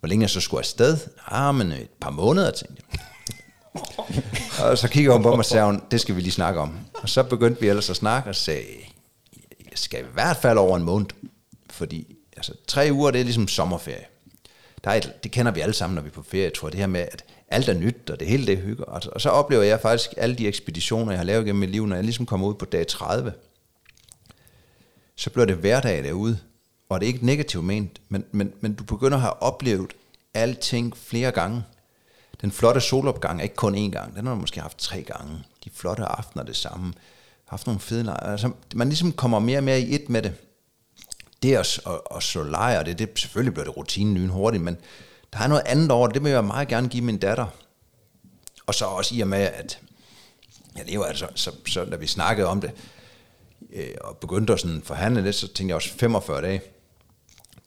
Hvor 0.00 0.08
længe 0.08 0.22
jeg 0.22 0.30
så 0.30 0.40
skulle 0.40 0.60
afsted? 0.60 0.98
Ah, 1.26 1.54
men 1.54 1.72
et 1.72 1.90
par 2.00 2.10
måneder, 2.10 2.50
tænkte 2.50 2.82
jeg. 2.92 3.00
og 4.70 4.78
så 4.78 4.88
kigger 4.88 5.12
hun 5.12 5.22
på 5.22 5.30
mig 5.30 5.38
og 5.38 5.44
sagde 5.44 5.66
hun, 5.66 5.82
det 5.90 6.00
skal 6.00 6.16
vi 6.16 6.20
lige 6.20 6.32
snakke 6.32 6.60
om. 6.60 6.78
Og 6.94 7.08
så 7.08 7.22
begyndte 7.22 7.60
vi 7.60 7.68
ellers 7.68 7.90
at 7.90 7.96
snakke 7.96 8.30
og 8.30 8.36
sagde, 8.36 8.64
skal 9.74 10.00
i 10.00 10.08
hvert 10.12 10.36
fald 10.36 10.58
over 10.58 10.76
en 10.76 10.82
måned, 10.82 11.06
fordi 11.70 12.16
altså, 12.36 12.52
tre 12.66 12.88
uger, 12.92 13.10
det 13.10 13.20
er 13.20 13.24
ligesom 13.24 13.48
sommerferie. 13.48 14.04
Der 14.84 14.90
er 14.90 14.94
et, 14.94 15.24
det 15.24 15.30
kender 15.30 15.52
vi 15.52 15.60
alle 15.60 15.74
sammen, 15.74 15.94
når 15.94 16.02
vi 16.02 16.08
er 16.08 16.12
på 16.12 16.22
ferie, 16.22 16.50
tror 16.50 16.68
jeg, 16.68 16.72
det 16.72 16.80
her 16.80 16.86
med, 16.86 17.00
at 17.00 17.24
alt 17.48 17.68
er 17.68 17.74
nyt, 17.74 18.10
og 18.10 18.20
det 18.20 18.28
hele 18.28 18.46
det 18.46 18.58
hygger. 18.58 18.84
Og, 18.84 19.02
og 19.12 19.20
så 19.20 19.28
oplever 19.28 19.62
jeg 19.62 19.80
faktisk 19.80 20.14
alle 20.16 20.34
de 20.34 20.48
ekspeditioner, 20.48 21.12
jeg 21.12 21.18
har 21.18 21.24
lavet 21.24 21.46
gennem 21.46 21.60
mit 21.60 21.70
liv, 21.70 21.86
når 21.86 21.96
jeg 21.96 22.04
ligesom 22.04 22.26
kommer 22.26 22.46
ud 22.46 22.54
på 22.54 22.64
dag 22.64 22.86
30, 22.86 23.32
så 25.16 25.30
bliver 25.30 25.46
det 25.46 25.56
hverdag 25.56 26.04
derude. 26.04 26.38
Og 26.88 27.00
det 27.00 27.06
er 27.08 27.12
ikke 27.12 27.26
negativt 27.26 27.64
ment, 27.64 28.00
men, 28.08 28.24
men, 28.32 28.52
men 28.60 28.74
du 28.74 28.84
begynder 28.84 29.16
at 29.16 29.20
have 29.20 29.42
oplevet 29.42 29.92
alting 30.34 30.96
flere 30.96 31.30
gange. 31.30 31.62
Den 32.40 32.52
flotte 32.52 32.80
solopgang 32.80 33.38
er 33.38 33.42
ikke 33.42 33.54
kun 33.54 33.74
én 33.74 33.90
gang, 33.90 34.16
den 34.16 34.26
har 34.26 34.34
du 34.34 34.40
måske 34.40 34.60
haft 34.60 34.78
tre 34.78 35.02
gange. 35.02 35.44
De 35.64 35.70
flotte 35.74 36.02
aftener 36.02 36.44
det 36.44 36.56
samme. 36.56 36.92
Haft 37.44 37.66
nogle 37.66 37.80
fede 37.80 38.02
lejre. 38.02 38.30
Altså, 38.30 38.50
man 38.74 38.88
ligesom 38.88 39.12
kommer 39.12 39.38
mere 39.38 39.58
og 39.58 39.64
mere 39.64 39.80
i 39.80 39.94
et 39.94 40.08
med 40.08 40.22
det. 40.22 40.34
Det 41.44 41.56
at, 41.56 41.80
at, 41.86 42.00
at 42.16 42.22
slå 42.22 42.42
lejr, 42.42 42.82
det, 42.82 42.98
det, 42.98 43.08
selvfølgelig 43.16 43.54
bliver 43.54 43.64
det 43.64 43.76
rutinen 43.76 44.14
lyn 44.14 44.28
hurtigt, 44.28 44.62
men 44.62 44.76
der 45.32 45.38
er 45.38 45.46
noget 45.46 45.62
andet 45.66 45.90
over 45.90 46.06
det. 46.06 46.14
Det 46.14 46.24
vil 46.24 46.32
jeg 46.32 46.44
meget 46.44 46.68
gerne 46.68 46.88
give 46.88 47.04
min 47.04 47.18
datter. 47.18 47.46
Og 48.66 48.74
så 48.74 48.84
også 48.84 49.14
i 49.14 49.20
og 49.20 49.28
med, 49.28 49.38
at 49.38 49.78
jeg 50.76 50.86
lever 50.86 51.04
altså, 51.04 51.28
så, 51.34 51.52
så 51.66 51.84
da 51.84 51.96
vi 51.96 52.06
snakkede 52.06 52.48
om 52.48 52.60
det, 52.60 52.70
øh, 53.72 53.94
og 54.00 54.16
begyndte 54.16 54.52
at 54.52 54.60
sådan 54.60 54.82
forhandle 54.82 55.22
lidt, 55.22 55.36
så 55.36 55.46
tænkte 55.46 55.68
jeg 55.68 55.76
også 55.76 55.88
45 55.88 56.42
dage. 56.42 56.60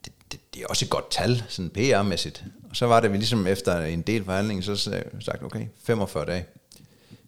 Det, 0.06 0.14
det, 0.32 0.40
det 0.54 0.62
er 0.62 0.68
også 0.68 0.86
et 0.86 0.90
godt 0.90 1.12
tal, 1.12 1.44
sådan 1.48 1.72
PR-mæssigt. 1.78 2.44
Og 2.70 2.76
så 2.76 2.86
var 2.86 3.00
det, 3.00 3.12
vi 3.12 3.18
ligesom 3.18 3.48
efter 3.48 3.82
en 3.82 4.02
del 4.02 4.26
forhandling, 4.26 4.64
så 4.64 4.76
sagde 4.76 5.04
okay, 5.42 5.68
45 5.84 6.26
dage 6.26 6.46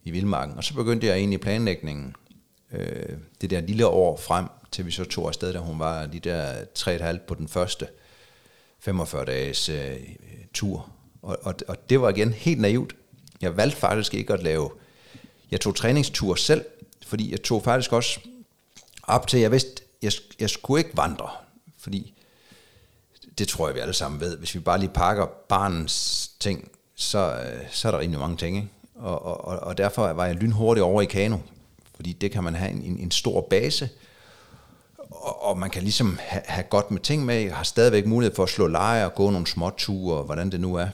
i 0.04 0.10
Vildmarken. 0.10 0.56
Og 0.56 0.64
så 0.64 0.74
begyndte 0.74 1.06
jeg 1.06 1.16
egentlig 1.16 1.40
planlægningen, 1.40 2.14
øh, 2.72 3.18
det 3.40 3.50
der 3.50 3.60
lille 3.60 3.86
år 3.86 4.16
frem, 4.16 4.46
til 4.72 4.86
vi 4.86 4.90
så 4.90 5.04
tog 5.04 5.28
afsted, 5.28 5.52
da 5.52 5.58
hun 5.58 5.78
var 5.78 6.06
de 6.06 6.20
der 6.20 6.64
3,5 6.78 7.18
på 7.26 7.34
den 7.34 7.48
første 7.48 7.88
45 8.78 9.24
dages 9.24 9.68
øh, 9.68 9.96
tur. 10.54 10.90
Og, 11.22 11.38
og, 11.42 11.54
og 11.68 11.90
det 11.90 12.00
var 12.00 12.08
igen 12.08 12.32
helt 12.32 12.60
naivt. 12.60 12.96
Jeg 13.40 13.56
valgte 13.56 13.76
faktisk 13.76 14.14
ikke 14.14 14.32
at 14.32 14.42
lave, 14.42 14.70
jeg 15.50 15.60
tog 15.60 15.76
træningstur 15.76 16.34
selv, 16.34 16.64
fordi 17.06 17.30
jeg 17.30 17.42
tog 17.42 17.62
faktisk 17.62 17.92
også 17.92 18.20
op 19.02 19.26
til, 19.26 19.40
jeg 19.40 19.52
vidste, 19.52 19.82
jeg, 20.02 20.12
jeg 20.40 20.50
skulle 20.50 20.80
ikke 20.84 20.96
vandre, 20.96 21.30
fordi 21.78 22.14
det 23.38 23.48
tror 23.48 23.68
jeg, 23.68 23.74
vi 23.74 23.80
alle 23.80 23.94
sammen 23.94 24.20
ved. 24.20 24.38
Hvis 24.38 24.54
vi 24.54 24.60
bare 24.60 24.78
lige 24.78 24.90
pakker 24.90 25.26
barnens 25.26 26.30
ting, 26.40 26.70
så, 26.94 27.18
øh, 27.18 27.66
så 27.70 27.88
er 27.88 27.92
der 27.92 27.98
rimelig 27.98 28.20
mange 28.20 28.36
ting. 28.36 28.56
Ikke? 28.56 28.68
Og, 28.94 29.24
og, 29.24 29.58
og 29.58 29.78
derfor 29.78 30.12
var 30.12 30.26
jeg 30.26 30.34
lynhurtigt 30.34 30.84
over 30.84 31.02
i 31.02 31.04
kano, 31.04 31.38
fordi 32.00 32.12
det 32.12 32.30
kan 32.30 32.44
man 32.44 32.54
have 32.54 32.70
en, 32.70 32.82
en, 32.82 32.98
en 32.98 33.10
stor 33.10 33.46
base, 33.50 33.88
og, 34.98 35.44
og 35.44 35.58
man 35.58 35.70
kan 35.70 35.82
ligesom 35.82 36.18
have, 36.22 36.42
have 36.46 36.64
godt 36.64 36.90
med 36.90 37.00
ting 37.00 37.24
med. 37.24 37.34
Jeg 37.34 37.56
har 37.56 37.62
stadigvæk 37.62 38.06
mulighed 38.06 38.34
for 38.34 38.42
at 38.42 38.48
slå 38.48 38.66
leje 38.66 39.04
og 39.04 39.14
gå 39.14 39.30
nogle 39.30 39.46
små 39.46 39.70
ture, 39.70 40.22
hvordan 40.22 40.50
det 40.52 40.60
nu 40.60 40.74
er. 40.74 40.88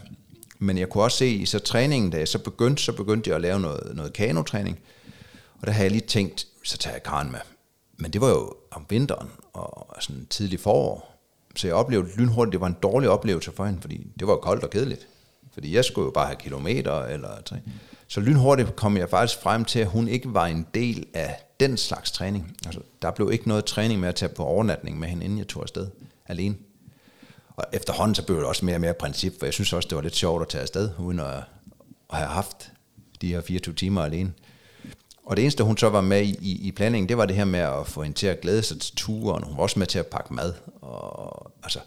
Men 0.58 0.78
jeg 0.78 0.88
kunne 0.88 1.04
også 1.04 1.18
se 1.18 1.28
i 1.28 1.46
så 1.46 1.58
træningen, 1.58 2.10
da 2.10 2.18
jeg 2.18 2.28
så 2.28 2.38
begyndte, 2.38 2.82
så 2.82 2.92
begyndte 2.92 3.28
jeg 3.30 3.34
at 3.34 3.42
lave 3.42 3.60
noget, 3.60 3.96
noget 3.96 4.12
kanotræning. 4.12 4.78
Og 5.60 5.66
der 5.66 5.72
havde 5.72 5.84
jeg 5.84 5.92
lige 5.92 6.06
tænkt, 6.06 6.46
så 6.64 6.78
tager 6.78 6.94
jeg 6.94 7.02
Karen 7.02 7.30
med. 7.30 7.40
Men 7.96 8.10
det 8.10 8.20
var 8.20 8.28
jo 8.28 8.54
om 8.70 8.86
vinteren 8.88 9.28
og 9.52 9.96
sådan 10.00 10.26
tidlig 10.30 10.60
forår. 10.60 11.18
Så 11.56 11.66
jeg 11.66 11.76
oplevede 11.76 12.16
lynhurtigt, 12.16 12.52
det 12.52 12.60
var 12.60 12.66
en 12.66 12.76
dårlig 12.82 13.08
oplevelse 13.08 13.52
for 13.52 13.64
hende, 13.64 13.80
fordi 13.80 14.06
det 14.18 14.26
var 14.26 14.36
koldt 14.36 14.64
og 14.64 14.70
kedeligt. 14.70 15.06
Fordi 15.52 15.74
jeg 15.74 15.84
skulle 15.84 16.04
jo 16.04 16.10
bare 16.10 16.26
have 16.26 16.36
kilometer 16.36 17.04
eller 17.04 17.42
tre. 17.44 17.56
Så 18.08 18.20
lynhurtigt 18.20 18.76
kom 18.76 18.96
jeg 18.96 19.10
faktisk 19.10 19.42
frem 19.42 19.64
til, 19.64 19.78
at 19.78 19.86
hun 19.86 20.08
ikke 20.08 20.34
var 20.34 20.46
en 20.46 20.66
del 20.74 21.06
af 21.14 21.40
den 21.60 21.76
slags 21.76 22.10
træning. 22.10 22.56
Altså, 22.66 22.80
der 23.02 23.10
blev 23.10 23.32
ikke 23.32 23.48
noget 23.48 23.64
træning 23.64 24.00
med 24.00 24.08
at 24.08 24.14
tage 24.14 24.34
på 24.34 24.44
overnatning 24.44 24.98
med 24.98 25.08
hende, 25.08 25.24
inden 25.24 25.38
jeg 25.38 25.48
tog 25.48 25.62
afsted 25.62 25.86
alene. 26.26 26.56
Og 27.56 27.64
efterhånden 27.72 28.14
så 28.14 28.22
blev 28.22 28.38
det 28.38 28.46
også 28.46 28.64
mere 28.64 28.76
og 28.76 28.80
mere 28.80 28.94
princip, 28.94 29.38
for 29.38 29.46
jeg 29.46 29.52
synes 29.54 29.72
også, 29.72 29.88
det 29.88 29.96
var 29.96 30.02
lidt 30.02 30.16
sjovt 30.16 30.42
at 30.42 30.48
tage 30.48 30.62
afsted, 30.62 30.90
uden 30.98 31.20
at, 31.20 31.34
at 32.12 32.18
have 32.18 32.28
haft 32.28 32.72
de 33.20 33.28
her 33.28 33.40
24 33.40 33.74
timer 33.74 34.02
alene. 34.02 34.32
Og 35.24 35.36
det 35.36 35.42
eneste, 35.42 35.64
hun 35.64 35.76
så 35.76 35.88
var 35.88 36.00
med 36.00 36.22
i, 36.22 36.36
i, 36.40 36.68
i 36.68 36.72
planningen, 36.72 37.08
det 37.08 37.16
var 37.16 37.26
det 37.26 37.36
her 37.36 37.44
med 37.44 37.60
at 37.60 37.86
få 37.86 38.02
hende 38.02 38.18
til 38.18 38.26
at 38.26 38.40
glæde 38.40 38.62
sig 38.62 38.80
til 38.80 38.96
turen. 38.96 39.42
Hun 39.42 39.56
var 39.56 39.62
også 39.62 39.78
med 39.78 39.86
til 39.86 39.98
at 39.98 40.06
pakke 40.06 40.34
mad. 40.34 40.52
Og, 40.80 41.50
altså, 41.62 41.78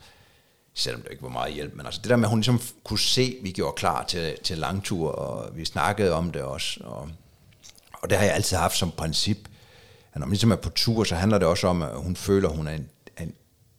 selvom 0.73 1.01
det 1.01 1.11
ikke 1.11 1.23
var 1.23 1.29
meget 1.29 1.53
hjælp, 1.53 1.75
men 1.75 1.85
altså 1.85 2.01
det 2.01 2.09
der 2.09 2.15
med, 2.15 2.25
at 2.25 2.29
hun 2.29 2.39
ligesom 2.39 2.61
kunne 2.83 2.99
se, 2.99 3.35
at 3.39 3.43
vi 3.43 3.51
gjorde 3.51 3.73
klar 3.75 4.03
til, 4.03 4.37
til 4.43 4.57
langtur, 4.57 5.11
og 5.11 5.57
vi 5.57 5.65
snakkede 5.65 6.13
om 6.13 6.31
det 6.31 6.41
også. 6.41 6.79
Og, 6.83 7.09
og 7.93 8.09
det 8.09 8.17
har 8.17 8.25
jeg 8.25 8.35
altid 8.35 8.57
haft 8.57 8.77
som 8.77 8.91
princip, 8.91 9.37
at 10.13 10.19
når 10.19 10.25
man 10.25 10.31
ligesom 10.31 10.51
er 10.51 10.55
på 10.55 10.69
tur, 10.69 11.03
så 11.03 11.15
handler 11.15 11.37
det 11.37 11.47
også 11.47 11.67
om, 11.67 11.81
at 11.81 12.01
hun 12.01 12.15
føler, 12.15 12.49
at 12.49 12.55
hun 12.55 12.67
er 12.67 12.73
en, 12.73 12.89
en, 13.19 13.33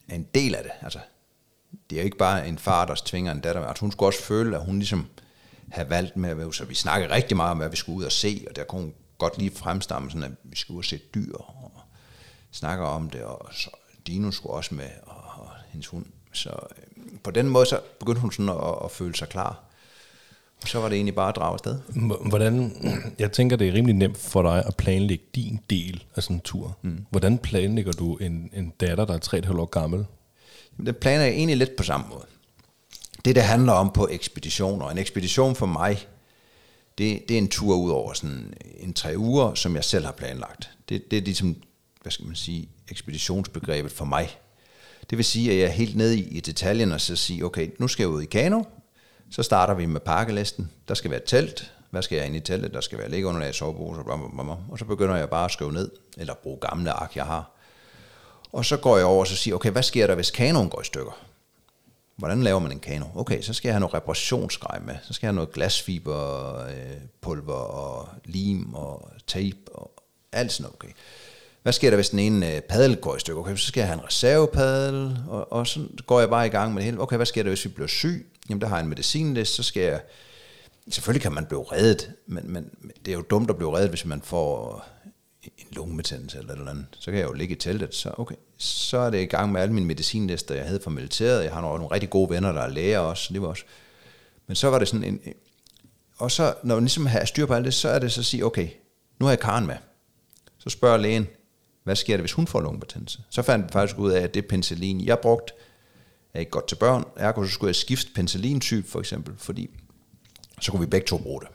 en 0.09 0.27
del 0.35 0.55
af 0.55 0.63
det. 0.63 0.71
Altså, 0.81 0.99
det 1.89 1.99
er 1.99 2.03
ikke 2.03 2.17
bare 2.17 2.47
en 2.47 2.57
far, 2.57 2.85
der 2.85 2.95
tvinger 3.05 3.31
en 3.31 3.39
datter. 3.39 3.65
Altså, 3.65 3.81
hun 3.81 3.91
skulle 3.91 4.09
også 4.09 4.23
føle, 4.23 4.57
at 4.57 4.65
hun 4.65 4.79
ligesom 4.79 5.07
have 5.71 5.89
valgt 5.89 6.17
med 6.17 6.29
at 6.29 6.37
være, 6.37 6.53
så 6.53 6.65
vi 6.65 6.75
snakkede 6.75 7.13
rigtig 7.13 7.37
meget 7.37 7.51
om, 7.51 7.57
hvad 7.57 7.69
vi 7.69 7.75
skulle 7.75 7.97
ud 7.97 8.03
og 8.03 8.11
se, 8.11 8.45
og 8.49 8.55
der 8.55 8.63
kunne 8.63 8.81
hun 8.81 8.93
godt 9.17 9.37
lige 9.37 9.51
fremstamme, 9.55 10.09
sådan 10.09 10.23
at 10.23 10.31
vi 10.43 10.55
skulle 10.55 10.77
ud 10.77 10.81
og 10.81 10.85
se 10.85 10.97
dyr, 11.15 11.33
og 11.35 11.71
snakke 12.51 12.83
om 12.83 13.09
det, 13.09 13.23
og 13.23 13.49
så 13.51 13.69
Dino 14.07 14.31
skulle 14.31 14.53
også 14.53 14.75
med, 14.75 14.89
og, 15.03 15.23
og 15.37 15.49
hendes 15.67 15.87
hund. 15.87 16.05
Så 16.33 16.49
øh, 16.49 17.03
på 17.23 17.31
den 17.31 17.49
måde, 17.49 17.65
så 17.65 17.79
begyndte 17.99 18.21
hun 18.21 18.31
sådan 18.31 18.49
at, 18.49 18.75
at 18.85 18.91
føle 18.91 19.15
sig 19.15 19.29
klar. 19.29 19.63
Så 20.65 20.79
var 20.79 20.89
det 20.89 20.95
egentlig 20.95 21.15
bare 21.15 21.29
at 21.29 21.35
drage 21.35 21.53
afsted. 21.53 21.79
Hvordan, 22.29 22.75
jeg 23.19 23.31
tænker, 23.31 23.55
det 23.55 23.67
er 23.67 23.73
rimelig 23.73 23.95
nemt 23.95 24.17
for 24.17 24.41
dig 24.41 24.65
at 24.67 24.75
planlægge 24.75 25.25
din 25.35 25.59
del 25.69 26.03
af 26.15 26.23
sådan 26.23 26.35
en 26.35 26.41
tur. 26.41 26.77
Mm. 26.81 27.05
Hvordan 27.09 27.37
planlægger 27.37 27.91
du 27.91 28.17
en, 28.17 28.49
en 28.53 28.73
datter, 28.79 29.05
der 29.05 29.13
er 29.13 29.41
3,5 29.51 29.59
år 29.59 29.65
gammel? 29.65 30.05
Det 30.85 30.97
planer 30.97 31.23
jeg 31.23 31.33
egentlig 31.33 31.57
lidt 31.57 31.75
på 31.75 31.83
samme 31.83 32.05
måde. 32.09 32.25
Det, 33.25 33.35
det 33.35 33.43
handler 33.43 33.73
om 33.73 33.91
på 33.93 34.07
ekspeditioner. 34.11 34.89
En 34.89 34.97
ekspedition 34.97 35.55
for 35.55 35.65
mig, 35.65 36.07
det, 36.97 37.29
det 37.29 37.33
er 37.33 37.37
en 37.37 37.49
tur 37.49 37.75
ud 37.75 37.91
over 37.91 38.13
sådan 38.13 38.53
en 38.79 38.93
tre 38.93 39.13
uger, 39.17 39.53
som 39.53 39.75
jeg 39.75 39.83
selv 39.83 40.05
har 40.05 40.11
planlagt. 40.11 40.69
Det, 40.89 41.11
det 41.11 41.17
er 41.17 41.21
ligesom, 41.21 41.55
hvad 42.01 42.11
skal 42.11 42.25
man 42.25 42.35
sige, 42.35 42.69
ekspeditionsbegrebet 42.89 43.91
for 43.91 44.05
mig. 44.05 44.37
Det 45.11 45.17
vil 45.17 45.25
sige, 45.25 45.51
at 45.51 45.57
jeg 45.57 45.65
er 45.65 45.71
helt 45.71 45.95
nede 45.95 46.19
i, 46.19 46.27
i 46.27 46.39
detaljen 46.39 46.91
og 46.91 47.01
så 47.01 47.15
sige, 47.15 47.45
okay, 47.45 47.69
nu 47.77 47.87
skal 47.87 48.03
jeg 48.03 48.09
ud 48.09 48.21
i 48.21 48.25
kano, 48.25 48.63
så 49.31 49.43
starter 49.43 49.73
vi 49.73 49.85
med 49.85 49.99
pakkelisten. 49.99 50.71
Der 50.87 50.93
skal 50.93 51.11
være 51.11 51.19
et 51.19 51.27
telt. 51.27 51.73
Hvad 51.89 52.01
skal 52.01 52.15
jeg 52.15 52.25
ind 52.25 52.35
i 52.35 52.39
teltet? 52.39 52.73
Der 52.73 52.81
skal 52.81 52.97
være 52.97 53.09
liggeunderlag, 53.09 53.55
sovepose, 53.55 54.01
og 54.69 54.79
så 54.79 54.85
begynder 54.85 55.15
jeg 55.15 55.29
bare 55.29 55.45
at 55.45 55.51
skrive 55.51 55.73
ned, 55.73 55.91
eller 56.17 56.33
bruge 56.33 56.59
gamle 56.59 56.91
ark, 56.91 57.15
jeg 57.15 57.25
har. 57.25 57.51
Og 58.51 58.65
så 58.65 58.77
går 58.77 58.97
jeg 58.97 59.05
over 59.05 59.19
og 59.19 59.27
så 59.27 59.35
siger, 59.35 59.55
okay, 59.55 59.71
hvad 59.71 59.83
sker 59.83 60.07
der, 60.07 60.15
hvis 60.15 60.31
kanoen 60.31 60.69
går 60.69 60.81
i 60.81 60.85
stykker? 60.85 61.19
Hvordan 62.15 62.43
laver 62.43 62.59
man 62.59 62.71
en 62.71 62.79
kano? 62.79 63.05
Okay, 63.15 63.41
så 63.41 63.53
skal 63.53 63.69
jeg 63.69 63.73
have 63.73 63.79
noget 63.79 63.93
reparationsgrej 63.93 64.79
med. 64.79 64.95
Så 65.03 65.13
skal 65.13 65.27
jeg 65.27 65.29
have 65.29 65.35
noget 65.35 65.51
glasfiberpulver 65.51 67.53
og 67.53 68.09
lim 68.25 68.73
og 68.73 69.11
tape 69.27 69.57
og 69.71 69.91
alt 70.31 70.51
sådan 70.51 70.63
noget. 70.63 70.75
Okay. 70.75 70.91
Hvad 71.63 71.73
sker 71.73 71.89
der, 71.89 71.97
hvis 71.97 72.09
den 72.09 72.19
ene 72.19 72.55
øh, 72.55 72.61
padel 72.61 72.95
går 72.95 73.15
i 73.15 73.19
stykker? 73.19 73.41
Okay, 73.41 73.55
så 73.55 73.67
skal 73.67 73.81
jeg 73.81 73.87
have 73.87 73.99
en 73.99 74.05
reservepadel, 74.05 75.17
og, 75.27 75.51
og 75.51 75.67
så 75.67 75.87
går 76.07 76.19
jeg 76.19 76.29
bare 76.29 76.47
i 76.47 76.49
gang 76.49 76.73
med 76.73 76.81
det 76.81 76.85
hele. 76.85 77.01
Okay, 77.01 77.15
hvad 77.15 77.25
sker 77.25 77.43
der, 77.43 77.49
hvis 77.49 77.65
vi 77.65 77.69
bliver 77.69 77.87
syg? 77.87 78.31
Jamen, 78.49 78.61
der 78.61 78.67
har 78.67 78.75
jeg 78.75 78.83
en 78.83 78.89
medicinliste, 78.89 79.55
så 79.55 79.63
skal 79.63 79.83
jeg... 79.83 80.01
Selvfølgelig 80.89 81.21
kan 81.21 81.33
man 81.33 81.45
blive 81.45 81.63
reddet, 81.63 82.11
men, 82.27 82.53
men 82.53 82.71
det 83.05 83.11
er 83.11 83.15
jo 83.15 83.21
dumt 83.21 83.49
at 83.49 83.57
blive 83.57 83.77
reddet, 83.77 83.89
hvis 83.89 84.05
man 84.05 84.21
får 84.21 84.85
en 85.43 85.67
lungebetændelse 85.71 86.37
eller 86.37 86.55
noget 86.55 86.69
andet. 86.69 86.85
Så 86.99 87.11
kan 87.11 87.19
jeg 87.19 87.27
jo 87.27 87.33
ligge 87.33 87.55
i 87.55 87.57
teltet, 87.57 87.95
så 87.95 88.13
okay, 88.17 88.35
så 88.57 88.97
er 88.97 89.09
det 89.09 89.21
i 89.21 89.25
gang 89.25 89.51
med 89.51 89.61
alle 89.61 89.73
mine 89.73 89.85
medicinlister, 89.85 90.55
jeg 90.55 90.65
havde 90.65 90.79
fra 90.83 90.91
militæret. 90.91 91.43
Jeg 91.43 91.53
har 91.53 91.61
nogle, 91.61 91.77
nogle 91.77 91.93
rigtig 91.93 92.09
gode 92.09 92.29
venner, 92.29 92.51
der 92.51 92.61
er 92.61 92.69
læger 92.69 92.99
også, 92.99 93.33
det 93.33 93.41
var 93.41 93.47
også. 93.47 93.63
Men 94.47 94.55
så 94.55 94.69
var 94.69 94.79
det 94.79 94.87
sådan 94.87 95.03
en... 95.03 95.21
Og 96.17 96.31
så, 96.31 96.53
når 96.63 96.75
man 96.75 96.83
ligesom 96.83 97.05
har 97.05 97.25
styr 97.25 97.45
på 97.45 97.53
alt 97.53 97.65
det, 97.65 97.73
så 97.73 97.89
er 97.89 97.99
det 97.99 98.11
så 98.11 98.21
at 98.21 98.25
sige, 98.25 98.45
okay, 98.45 98.67
nu 99.19 99.25
har 99.25 99.31
jeg 99.31 99.39
Karen 99.39 99.67
med. 99.67 99.75
Så 100.57 100.69
spørger 100.69 100.97
lægen, 100.97 101.27
hvad 101.83 101.95
sker 101.95 102.17
der, 102.17 102.21
hvis 102.21 102.33
hun 102.33 102.47
får 102.47 102.61
lungebetændelse? 102.61 103.23
Så 103.29 103.41
fandt 103.41 103.63
jeg 103.63 103.71
faktisk 103.71 103.99
ud 103.99 104.11
af, 104.11 104.21
at 104.21 104.33
det 104.33 104.47
penicillin, 104.47 105.05
jeg 105.05 105.19
brugt, 105.19 105.53
er 106.33 106.39
ikke 106.39 106.51
godt 106.51 106.67
til 106.67 106.75
børn. 106.75 107.05
Ergo 107.15 107.45
så 107.45 107.51
skulle 107.51 107.69
jeg 107.69 107.75
skifte 107.75 108.11
penicillintype 108.15 108.87
for 108.87 108.99
eksempel, 108.99 109.33
fordi 109.37 109.69
så 110.61 110.71
kunne 110.71 110.79
vi 110.79 110.85
begge 110.85 111.07
to 111.07 111.17
bruge 111.17 111.41
det. 111.41 111.49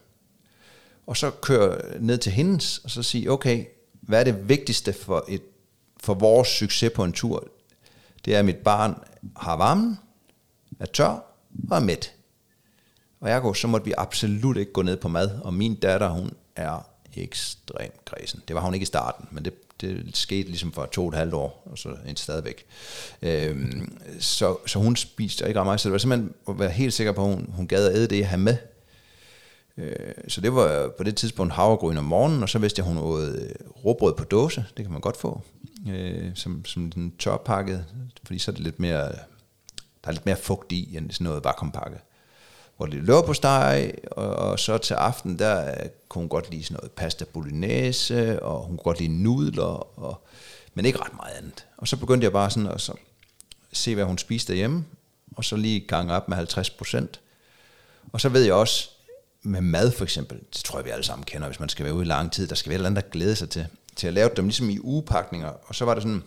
Og 1.07 1.17
så 1.17 1.31
køre 1.31 2.01
ned 2.01 2.19
til 2.19 2.33
hendes, 2.33 2.79
og 2.79 2.91
så 2.91 3.03
sige, 3.03 3.31
okay, 3.31 3.65
hvad 4.01 4.21
er 4.21 4.25
det 4.25 4.49
vigtigste 4.49 4.93
for, 4.93 5.25
et, 5.29 5.43
for 6.01 6.15
vores 6.15 6.49
succes 6.49 6.93
på 6.95 7.05
en 7.05 7.13
tur? 7.13 7.49
Det 8.25 8.35
er, 8.35 8.39
at 8.39 8.45
mit 8.45 8.57
barn 8.57 8.95
har 9.37 9.57
varmen, 9.57 9.99
er 10.81 10.87
tør 10.87 11.25
og 11.71 11.77
er 11.77 11.81
mæt. 11.81 12.13
Og 13.21 13.31
ergo, 13.31 13.53
så 13.53 13.69
måtte 13.69 13.85
vi 13.85 13.95
absolut 13.99 14.57
ikke 14.57 14.73
gå 14.73 14.83
ned 14.83 14.97
på 14.97 15.09
mad, 15.09 15.41
og 15.41 15.55
min 15.55 15.75
datter, 15.75 16.09
hun 16.09 16.31
er 16.57 16.89
ekstremt 17.17 18.05
græsen. 18.05 18.43
Det 18.49 18.57
var 18.57 18.63
hun 18.63 18.75
ikke 18.75 18.85
i 18.85 18.87
starten, 18.87 19.29
men 19.31 19.45
det 19.45 19.55
det 19.81 20.17
skete 20.17 20.49
ligesom 20.49 20.73
for 20.73 20.87
to 20.87 21.03
og 21.03 21.09
et 21.09 21.15
halvt 21.15 21.35
år, 21.35 21.63
og 21.71 21.79
så 21.79 21.89
en 22.09 22.17
stadigvæk. 22.17 22.67
Øhm, 23.23 23.99
så, 24.21 24.57
så 24.67 24.79
hun 24.79 24.97
spiste 24.97 25.49
ikke 25.49 25.61
ret 25.61 25.67
meget, 25.67 25.81
så 25.81 25.89
det 25.89 25.93
var 25.93 25.99
simpelthen 25.99 26.35
at 26.49 26.59
være 26.59 26.71
helt 26.71 26.93
sikker 26.93 27.13
på, 27.13 27.25
at 27.25 27.29
hun, 27.29 27.51
hun 27.53 27.69
gad 27.69 27.89
at 27.89 27.97
æde 27.97 28.07
det, 28.07 28.19
jeg 28.19 28.29
havde 28.29 28.43
med. 28.43 28.57
Øh, 29.79 30.15
så 30.29 30.41
det 30.41 30.55
var 30.55 30.93
på 30.99 31.05
det 31.05 31.17
tidspunkt 31.17 31.53
havregryn 31.53 31.97
om 31.97 32.05
morgenen, 32.05 32.43
og 32.43 32.49
så 32.49 32.59
vidste 32.59 32.81
jeg, 32.81 32.87
hun 32.87 32.99
åd 32.99 33.37
øh, 33.37 33.51
råbrød 33.85 34.15
på 34.15 34.25
dåse. 34.25 34.65
Det 34.77 34.85
kan 34.85 34.93
man 34.93 35.01
godt 35.01 35.17
få. 35.17 35.41
Øh, 35.89 36.31
som, 36.35 36.65
som 36.65 36.91
den 36.91 37.13
tørpakket, 37.19 37.85
fordi 38.25 38.39
så 38.39 38.51
er 38.51 38.55
det 38.55 38.65
lidt 38.65 38.81
mere, 38.81 39.03
der 40.05 40.09
er 40.09 40.13
lidt 40.13 40.27
mere 40.27 40.37
fugt 40.37 40.73
i, 40.73 40.97
end 40.97 41.11
sådan 41.11 41.25
noget 41.25 41.45
vakuumpakket. 41.45 42.01
Hvor 42.77 42.87
det 42.87 42.95
løber 42.95 43.23
på 43.23 43.35
steg, 43.35 43.93
og, 44.11 44.29
og, 44.29 44.59
så 44.59 44.79
til 44.79 44.95
aften, 44.95 45.39
der 45.39 45.75
kunne 46.09 46.23
hun 46.23 46.29
godt 46.29 46.51
lide 46.51 46.65
sådan 46.65 46.75
noget 46.75 46.93
pasta 46.93 47.25
bolognese, 47.25 48.43
og 48.43 48.61
hun 48.61 48.77
kunne 48.77 48.85
godt 48.85 49.01
lide 49.01 49.23
nudler, 49.23 49.99
og, 49.99 50.27
men 50.75 50.85
ikke 50.85 50.99
ret 50.99 51.15
meget 51.17 51.35
andet. 51.37 51.67
Og 51.77 51.89
så 51.89 51.97
begyndte 51.97 52.25
jeg 52.25 52.33
bare 52.33 52.51
sådan 52.51 52.69
at 52.69 52.81
så 52.81 52.93
se, 53.73 53.95
hvad 53.95 54.05
hun 54.05 54.19
spiste 54.19 54.53
derhjemme, 54.53 54.85
og 55.37 55.45
så 55.45 55.57
lige 55.57 55.81
gange 55.81 56.13
op 56.13 56.29
med 56.29 56.37
50 56.37 56.71
procent. 56.71 57.21
Og 58.13 58.21
så 58.21 58.29
ved 58.29 58.43
jeg 58.43 58.55
også, 58.55 58.91
med 59.43 59.61
mad 59.61 59.93
for 59.93 60.05
eksempel, 60.05 60.39
det 60.39 60.65
tror 60.65 60.79
jeg, 60.79 60.85
vi 60.85 60.91
alle 60.91 61.05
sammen 61.05 61.25
kender, 61.25 61.47
hvis 61.49 61.61
man 61.61 61.69
skal 61.69 61.85
være 61.85 61.95
ude 61.95 62.05
i 62.05 62.09
lang 62.09 62.33
tid, 62.33 62.47
der 62.47 62.55
skal 62.55 62.71
være 62.71 62.75
et 62.75 62.79
eller 62.79 62.91
andet, 62.91 63.05
der 63.05 63.11
glæder 63.11 63.35
sig 63.35 63.51
til, 63.51 63.67
til 63.97 64.07
at 64.07 64.13
lave 64.13 64.31
dem 64.37 64.45
ligesom 64.45 64.71
i 64.71 64.79
ugepakninger, 64.79 65.49
og 65.67 65.75
så 65.75 65.85
var 65.85 65.95
det 65.95 66.03
sådan, 66.03 66.23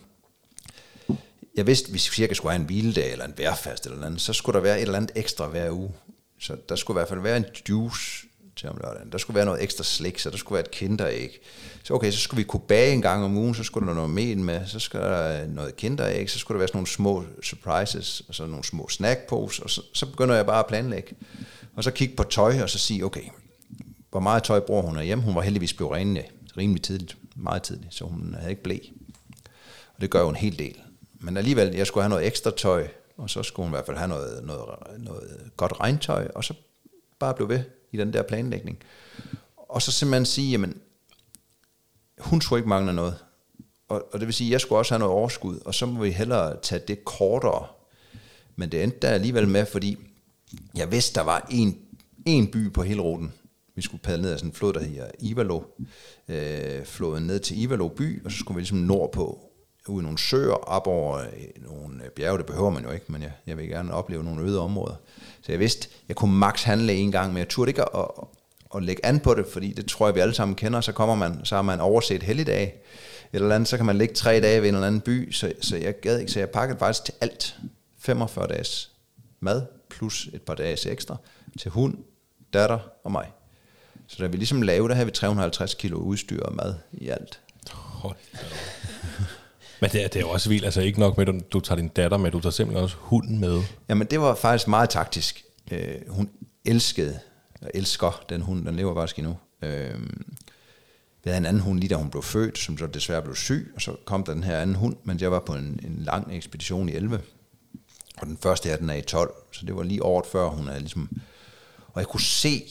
jeg 1.56 1.66
vidste, 1.66 1.90
hvis 1.90 2.10
vi 2.10 2.14
cirka 2.14 2.34
skulle 2.34 2.52
have 2.52 2.60
en 2.60 2.66
hviledag, 2.66 3.12
eller 3.12 3.24
en 3.24 3.34
værfast 3.36 3.86
eller 3.86 4.06
andet, 4.06 4.20
så 4.20 4.32
skulle 4.32 4.56
der 4.56 4.62
være 4.62 4.76
et 4.76 4.82
eller 4.82 4.96
andet 4.96 5.10
ekstra 5.14 5.46
hver 5.46 5.70
uge. 5.70 5.92
Så 6.40 6.56
der 6.68 6.76
skulle 6.76 6.94
i 6.94 6.98
hvert 6.98 7.08
fald 7.08 7.20
være 7.20 7.36
en 7.36 7.44
juice 7.68 8.26
til 8.56 8.68
om 8.68 8.78
lørdagen. 8.82 9.12
Der 9.12 9.18
skulle 9.18 9.34
være 9.34 9.44
noget 9.44 9.62
ekstra 9.62 9.84
slik, 9.84 10.18
så 10.18 10.30
der 10.30 10.36
skulle 10.36 10.56
være 10.56 10.64
et 10.64 10.70
kinderæg. 10.70 11.38
Så 11.82 11.94
okay, 11.94 12.10
så 12.10 12.18
skulle 12.18 12.38
vi 12.38 12.44
kunne 12.44 12.62
bage 12.68 12.92
en 12.92 13.02
gang 13.02 13.24
om 13.24 13.36
ugen, 13.36 13.54
så 13.54 13.64
skulle 13.64 13.88
der 13.88 13.94
noget 13.94 14.10
mel 14.10 14.38
med, 14.38 14.66
så 14.66 14.78
skulle 14.78 15.04
der 15.04 15.46
noget 15.46 15.76
kinderæg, 15.76 16.30
så 16.30 16.38
skulle 16.38 16.56
der 16.56 16.58
være 16.58 16.68
sådan 16.68 16.76
nogle 16.76 16.86
små 16.86 17.24
surprises, 17.42 18.22
og 18.28 18.34
så 18.34 18.46
nogle 18.46 18.64
små 18.64 18.88
snackpose, 18.88 19.62
og 19.62 19.70
så, 19.70 19.82
så 19.94 20.06
begynder 20.06 20.34
jeg 20.34 20.46
bare 20.46 20.58
at 20.58 20.66
planlægge. 20.66 21.14
Og 21.76 21.84
så 21.84 21.90
kigge 21.90 22.16
på 22.16 22.22
tøj, 22.22 22.62
og 22.62 22.70
så 22.70 22.78
sige, 22.78 23.04
okay, 23.04 23.24
hvor 24.10 24.20
meget 24.20 24.42
tøj 24.42 24.60
bruger 24.60 24.82
hun 24.82 25.02
hjemme? 25.02 25.24
Hun 25.24 25.34
var 25.34 25.40
heldigvis 25.40 25.74
blevet 25.74 25.92
renlig 25.92 26.30
rimelig 26.56 26.82
tidligt, 26.82 27.16
meget 27.36 27.62
tidligt, 27.62 27.94
så 27.94 28.04
hun 28.04 28.34
havde 28.38 28.50
ikke 28.50 28.62
blæ. 28.62 28.78
Og 29.94 30.00
det 30.00 30.10
gør 30.10 30.20
jo 30.20 30.28
en 30.28 30.36
hel 30.36 30.58
del. 30.58 30.76
Men 31.20 31.36
alligevel, 31.36 31.74
jeg 31.74 31.86
skulle 31.86 32.04
have 32.04 32.10
noget 32.10 32.26
ekstra 32.26 32.50
tøj, 32.56 32.88
og 33.20 33.30
så 33.30 33.42
skulle 33.42 33.66
hun 33.66 33.72
i 33.72 33.76
hvert 33.76 33.86
fald 33.86 33.96
have 33.96 34.08
noget, 34.08 34.44
noget, 34.44 34.68
noget 34.98 35.50
godt 35.56 35.80
regntøj, 35.80 36.28
og 36.34 36.44
så 36.44 36.54
bare 37.18 37.34
blive 37.34 37.48
ved 37.48 37.62
i 37.92 37.96
den 37.96 38.12
der 38.12 38.22
planlægning. 38.22 38.78
Og 39.56 39.82
så 39.82 39.92
simpelthen 39.92 40.26
sige, 40.26 40.50
jamen, 40.50 40.80
hun 42.18 42.40
skulle 42.40 42.60
ikke 42.60 42.68
mangle 42.68 42.92
noget. 42.92 43.18
Og, 43.88 44.04
og 44.12 44.20
det 44.20 44.26
vil 44.26 44.34
sige, 44.34 44.48
at 44.48 44.52
jeg 44.52 44.60
skulle 44.60 44.78
også 44.78 44.94
have 44.94 44.98
noget 44.98 45.14
overskud, 45.14 45.58
og 45.64 45.74
så 45.74 45.86
må 45.86 46.02
vi 46.02 46.10
hellere 46.10 46.60
tage 46.62 46.82
det 46.88 47.04
kortere. 47.04 47.66
Men 48.56 48.72
det 48.72 48.82
endte 48.82 48.98
der 49.02 49.08
alligevel 49.08 49.48
med, 49.48 49.66
fordi 49.66 49.96
jeg 50.74 50.92
vidste, 50.92 51.14
der 51.14 51.24
var 51.24 51.46
en, 51.50 51.78
en 52.26 52.50
by 52.50 52.72
på 52.72 52.82
hele 52.82 53.00
ruten. 53.00 53.32
Vi 53.74 53.82
skulle 53.82 54.02
padle 54.02 54.22
ned 54.22 54.32
af 54.32 54.38
sådan 54.38 54.50
en 54.50 54.54
flod, 54.54 54.72
der 54.72 54.82
hedder 54.82 55.10
Ivalo. 55.18 55.62
Øh, 56.28 56.84
floden 56.84 57.26
ned 57.26 57.40
til 57.40 57.62
Ivalo 57.62 57.88
by, 57.88 58.24
og 58.24 58.32
så 58.32 58.38
skulle 58.38 58.56
vi 58.56 58.60
ligesom 58.60 58.78
nordpå, 58.78 59.49
ud 59.90 60.00
i 60.00 60.04
nogle 60.04 60.18
søer, 60.18 60.52
op 60.52 60.86
over 60.86 61.18
øh, 61.18 61.26
nogle 61.56 62.04
øh, 62.04 62.10
bjerge, 62.10 62.38
det 62.38 62.46
behøver 62.46 62.70
man 62.70 62.84
jo 62.84 62.90
ikke, 62.90 63.06
men 63.08 63.22
jeg, 63.22 63.32
jeg 63.46 63.56
vil 63.56 63.68
gerne 63.68 63.94
opleve 63.94 64.24
nogle 64.24 64.42
øde 64.42 64.60
områder. 64.60 64.94
Så 65.42 65.52
jeg 65.52 65.58
vidste, 65.58 65.88
jeg 66.08 66.16
kunne 66.16 66.34
max 66.34 66.62
handle 66.62 66.92
en 66.92 67.12
gang, 67.12 67.32
men 67.32 67.38
jeg 67.38 67.48
turde 67.48 67.70
ikke 67.70 67.82
at, 67.82 67.88
at, 67.94 68.06
at 68.74 68.82
lægge 68.82 69.06
an 69.06 69.20
på 69.20 69.34
det, 69.34 69.46
fordi 69.52 69.72
det 69.72 69.86
tror 69.86 70.06
jeg, 70.06 70.14
vi 70.14 70.20
alle 70.20 70.34
sammen 70.34 70.54
kender, 70.54 70.80
så 70.80 70.92
kommer 70.92 71.14
man, 71.14 71.44
så 71.44 71.54
har 71.54 71.62
man 71.62 71.80
overset 71.80 72.22
helligdag, 72.22 72.74
eller 73.32 73.54
andet, 73.54 73.68
så 73.68 73.76
kan 73.76 73.86
man 73.86 73.98
ligge 73.98 74.14
tre 74.14 74.40
dage 74.40 74.62
ved 74.62 74.68
en 74.68 74.74
eller 74.74 74.86
anden 74.86 75.00
by, 75.00 75.32
så, 75.32 75.52
så 75.60 75.76
jeg 75.76 76.00
gad 76.00 76.18
ikke, 76.18 76.32
så 76.32 76.38
jeg 76.38 76.50
pakkede 76.50 76.78
faktisk 76.78 77.04
til 77.04 77.14
alt 77.20 77.56
45 77.98 78.46
dages 78.46 78.90
mad, 79.40 79.62
plus 79.90 80.28
et 80.32 80.42
par 80.42 80.54
dages 80.54 80.86
ekstra, 80.86 81.16
til 81.58 81.70
hund, 81.70 81.98
datter 82.52 82.78
og 83.04 83.12
mig. 83.12 83.32
Så 84.06 84.16
da 84.20 84.26
vi 84.26 84.36
ligesom 84.36 84.62
lavede, 84.62 84.88
der 84.88 84.94
havde 84.94 85.06
vi 85.06 85.12
350 85.12 85.74
kilo 85.74 85.98
udstyr 85.98 86.42
og 86.42 86.54
mad 86.54 86.74
i 86.92 87.08
alt. 87.08 87.40
Hold 87.72 88.16
da. 88.32 88.38
Men 89.80 89.90
det 89.90 90.04
er, 90.04 90.08
det 90.08 90.16
er 90.16 90.20
jo 90.20 90.30
også 90.30 90.48
vildt, 90.48 90.64
altså 90.64 90.80
ikke 90.80 91.00
nok 91.00 91.16
med, 91.16 91.28
at 91.28 91.34
du, 91.34 91.40
du 91.52 91.60
tager 91.60 91.76
din 91.76 91.88
datter 91.88 92.16
med, 92.16 92.30
du 92.30 92.40
tager 92.40 92.50
simpelthen 92.50 92.84
også 92.84 92.96
hunden 92.98 93.38
med. 93.38 93.62
Jamen 93.88 94.06
det 94.06 94.20
var 94.20 94.34
faktisk 94.34 94.68
meget 94.68 94.90
taktisk. 94.90 95.44
Øh, 95.70 95.94
hun 96.08 96.30
elskede, 96.64 97.18
og 97.62 97.70
elsker 97.74 98.24
den 98.28 98.40
hund, 98.40 98.66
den 98.66 98.76
lever 98.76 98.94
faktisk 98.94 99.18
endnu. 99.18 99.36
Øh, 99.62 100.00
vi 101.24 101.30
havde 101.30 101.38
en 101.38 101.46
anden 101.46 101.62
hund 101.62 101.80
lige 101.80 101.88
da 101.88 101.94
hun 101.94 102.10
blev 102.10 102.22
født, 102.22 102.58
som 102.58 102.78
så 102.78 102.86
desværre 102.86 103.22
blev 103.22 103.36
syg, 103.36 103.72
og 103.74 103.82
så 103.82 103.96
kom 104.04 104.24
der 104.24 104.34
den 104.34 104.44
her 104.44 104.58
anden 104.58 104.76
hund, 104.76 104.96
men 105.04 105.20
jeg 105.20 105.32
var 105.32 105.40
på 105.40 105.54
en, 105.54 105.80
en 105.84 105.96
lang 105.98 106.36
ekspedition 106.36 106.88
i 106.88 106.92
11, 106.92 107.20
og 108.20 108.26
den 108.26 108.38
første 108.42 108.68
her, 108.68 108.76
den 108.76 108.90
er 108.90 108.94
i 108.94 109.02
12, 109.02 109.34
så 109.52 109.66
det 109.66 109.76
var 109.76 109.82
lige 109.82 110.02
året 110.02 110.26
før, 110.26 110.48
hun 110.48 110.68
er 110.68 110.78
ligesom... 110.78 111.10
Og 111.92 112.00
jeg 112.00 112.06
kunne 112.06 112.20
se, 112.20 112.62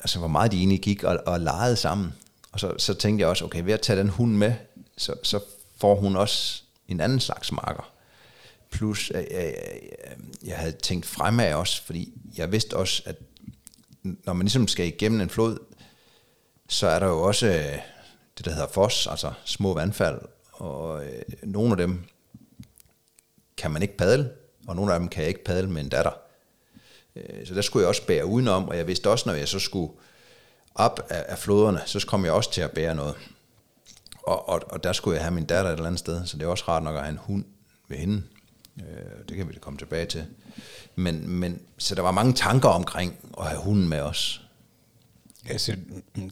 altså 0.00 0.18
hvor 0.18 0.28
meget 0.28 0.52
de 0.52 0.56
egentlig 0.56 0.80
gik 0.80 1.04
og, 1.04 1.18
og 1.26 1.40
legede 1.40 1.76
sammen. 1.76 2.12
Og 2.52 2.60
så, 2.60 2.74
så 2.78 2.94
tænkte 2.94 3.22
jeg 3.22 3.28
også, 3.28 3.44
okay, 3.44 3.64
ved 3.64 3.72
at 3.72 3.80
tage 3.80 3.98
den 3.98 4.08
hund 4.08 4.32
med, 4.32 4.54
så, 4.96 5.14
så 5.22 5.40
får 5.76 5.94
hun 5.94 6.16
også 6.16 6.62
en 6.88 7.00
anden 7.00 7.20
slags 7.20 7.52
marker. 7.52 7.92
Plus, 8.70 9.10
jeg, 9.10 9.26
jeg, 9.30 9.54
jeg 10.44 10.56
havde 10.56 10.72
tænkt 10.72 11.06
fremad 11.06 11.54
også, 11.54 11.82
fordi 11.82 12.12
jeg 12.36 12.52
vidste 12.52 12.76
også, 12.76 13.02
at 13.06 13.16
når 14.02 14.32
man 14.32 14.44
ligesom 14.44 14.68
skal 14.68 14.86
igennem 14.86 15.20
en 15.20 15.30
flod, 15.30 15.58
så 16.68 16.86
er 16.86 16.98
der 16.98 17.06
jo 17.06 17.22
også 17.22 17.46
det, 18.38 18.44
der 18.44 18.50
hedder 18.50 18.68
fos, 18.68 19.06
altså 19.06 19.32
små 19.44 19.74
vandfald, 19.74 20.20
og 20.52 21.04
øh, 21.04 21.22
nogle 21.42 21.70
af 21.70 21.76
dem 21.76 22.04
kan 23.56 23.70
man 23.70 23.82
ikke 23.82 23.96
padle, 23.96 24.30
og 24.66 24.76
nogle 24.76 24.92
af 24.92 25.00
dem 25.00 25.08
kan 25.08 25.22
jeg 25.22 25.28
ikke 25.28 25.44
padle 25.44 25.70
med 25.70 25.82
en 25.82 25.88
datter. 25.88 26.12
Øh, 27.16 27.46
så 27.46 27.54
der 27.54 27.62
skulle 27.62 27.80
jeg 27.80 27.88
også 27.88 28.06
bære 28.06 28.26
udenom, 28.26 28.68
og 28.68 28.76
jeg 28.76 28.86
vidste 28.86 29.10
også, 29.10 29.28
når 29.28 29.34
jeg 29.34 29.48
så 29.48 29.58
skulle 29.58 29.92
op 30.74 31.00
af, 31.10 31.24
af 31.28 31.38
floderne, 31.38 31.82
så 31.86 32.06
kom 32.06 32.24
jeg 32.24 32.32
også 32.32 32.52
til 32.52 32.60
at 32.60 32.70
bære 32.70 32.94
noget. 32.94 33.14
Og, 34.26 34.48
og, 34.48 34.60
og 34.70 34.84
der 34.84 34.92
skulle 34.92 35.16
jeg 35.16 35.24
have 35.24 35.34
min 35.34 35.44
datter 35.44 35.70
et 35.70 35.74
eller 35.74 35.86
andet 35.86 35.98
sted, 35.98 36.26
så 36.26 36.36
det 36.36 36.44
er 36.44 36.48
også 36.48 36.64
rart 36.68 36.82
nok 36.82 36.94
at 36.94 37.00
have 37.00 37.12
en 37.12 37.18
hund 37.18 37.44
ved 37.88 37.96
hende. 37.96 38.22
Øh, 38.78 39.28
det 39.28 39.36
kan 39.36 39.48
vi 39.48 39.54
komme 39.60 39.78
tilbage 39.78 40.06
til. 40.06 40.24
Men, 40.96 41.28
men, 41.28 41.60
så 41.78 41.94
der 41.94 42.02
var 42.02 42.10
mange 42.10 42.32
tanker 42.32 42.68
omkring 42.68 43.16
at 43.40 43.46
have 43.46 43.60
hunden 43.60 43.88
med 43.88 44.00
os. 44.00 44.40
Altså, 45.48 45.76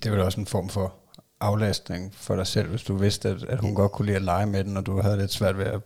det 0.03 0.11
var 0.11 0.17
da 0.17 0.25
også 0.25 0.41
en 0.41 0.47
form 0.47 0.69
for 0.69 0.95
aflastning 1.41 2.15
for 2.15 2.37
dig 2.37 2.47
selv, 2.47 2.69
hvis 2.69 2.83
du 2.83 2.97
vidste, 2.97 3.29
at, 3.29 3.45
at 3.45 3.61
hun 3.61 3.75
godt 3.75 3.93
kunne 3.93 4.07
lide 4.07 4.17
at 4.17 4.23
lege 4.23 4.47
med 4.47 4.65
den, 4.65 4.77
og 4.77 4.87
du 4.87 5.01
havde 5.01 5.17
lidt 5.17 5.33
svært 5.33 5.59
ved 5.59 5.65
at, 5.65 5.81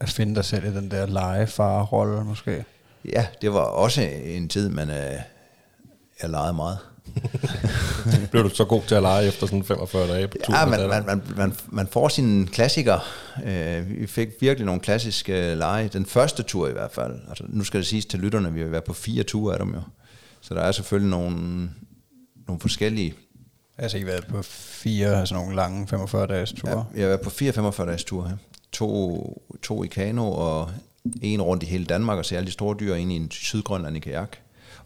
at 0.00 0.08
finde 0.08 0.34
dig 0.34 0.44
selv 0.44 0.64
i 0.64 0.76
den 0.76 0.90
der 0.90 1.06
legefar-rolle 1.06 2.24
måske. 2.24 2.64
Ja, 3.04 3.26
det 3.40 3.52
var 3.52 3.60
også 3.60 4.02
en 4.24 4.48
tid, 4.48 4.68
man 4.68 4.90
øh, 4.90 5.20
jeg 6.22 6.30
legede 6.30 6.52
meget. 6.52 6.78
Blev 8.30 8.44
du 8.44 8.48
så 8.48 8.64
god 8.64 8.82
til 8.82 8.94
at 8.94 9.02
lege 9.02 9.26
efter 9.26 9.46
sådan 9.46 9.64
45 9.64 10.08
dage 10.08 10.28
på 10.28 10.36
tur? 10.44 10.54
Ja, 10.54 10.66
man, 10.66 10.88
man, 10.88 11.06
man, 11.06 11.22
man, 11.36 11.52
man 11.68 11.86
får 11.86 12.08
sine 12.08 12.46
klassikere. 12.46 13.00
Øh, 13.44 14.00
vi 14.00 14.06
fik 14.06 14.28
virkelig 14.40 14.66
nogle 14.66 14.80
klassiske 14.80 15.54
lege. 15.54 15.88
Den 15.88 16.06
første 16.06 16.42
tur 16.42 16.68
i 16.68 16.72
hvert 16.72 16.92
fald. 16.92 17.14
Altså, 17.28 17.44
nu 17.48 17.64
skal 17.64 17.80
det 17.80 17.86
siges 17.86 18.06
til 18.06 18.20
lytterne, 18.20 18.52
vi 18.52 18.60
har 18.60 18.68
været 18.68 18.84
på 18.84 18.92
fire 18.92 19.22
ture 19.22 19.52
af 19.52 19.58
dem 19.58 19.74
jo. 19.74 19.80
Så 20.40 20.54
der 20.54 20.60
er 20.60 20.72
selvfølgelig 20.72 21.10
nogle, 21.10 21.70
nogle 22.46 22.60
forskellige 22.60 23.14
Altså, 23.78 23.96
I 23.96 24.00
har 24.00 24.06
været 24.06 24.26
på 24.26 24.42
fire 24.42 25.20
altså 25.20 25.34
nogle 25.34 25.56
lange 25.56 25.86
45 25.88 26.26
dages 26.26 26.52
ture? 26.52 26.70
Ja, 26.72 26.82
vi 26.94 27.00
har 27.00 27.08
været 27.08 27.20
på 27.20 27.30
fire 27.30 27.52
45 27.52 27.86
dages 27.86 28.04
ture 28.04 28.28
her. 28.28 28.36
To, 28.72 29.42
to 29.62 29.84
i 29.84 29.86
kano 29.86 30.32
og 30.32 30.70
en 31.22 31.42
rundt 31.42 31.62
i 31.62 31.66
hele 31.66 31.84
Danmark 31.84 32.18
og 32.18 32.24
se 32.24 32.36
alle 32.36 32.46
de 32.46 32.52
store 32.52 32.76
dyr 32.80 32.94
ind 32.94 33.12
i 33.12 33.16
en 33.16 33.30
sydgrønland 33.30 33.96
i 33.96 34.00
kajak. 34.00 34.36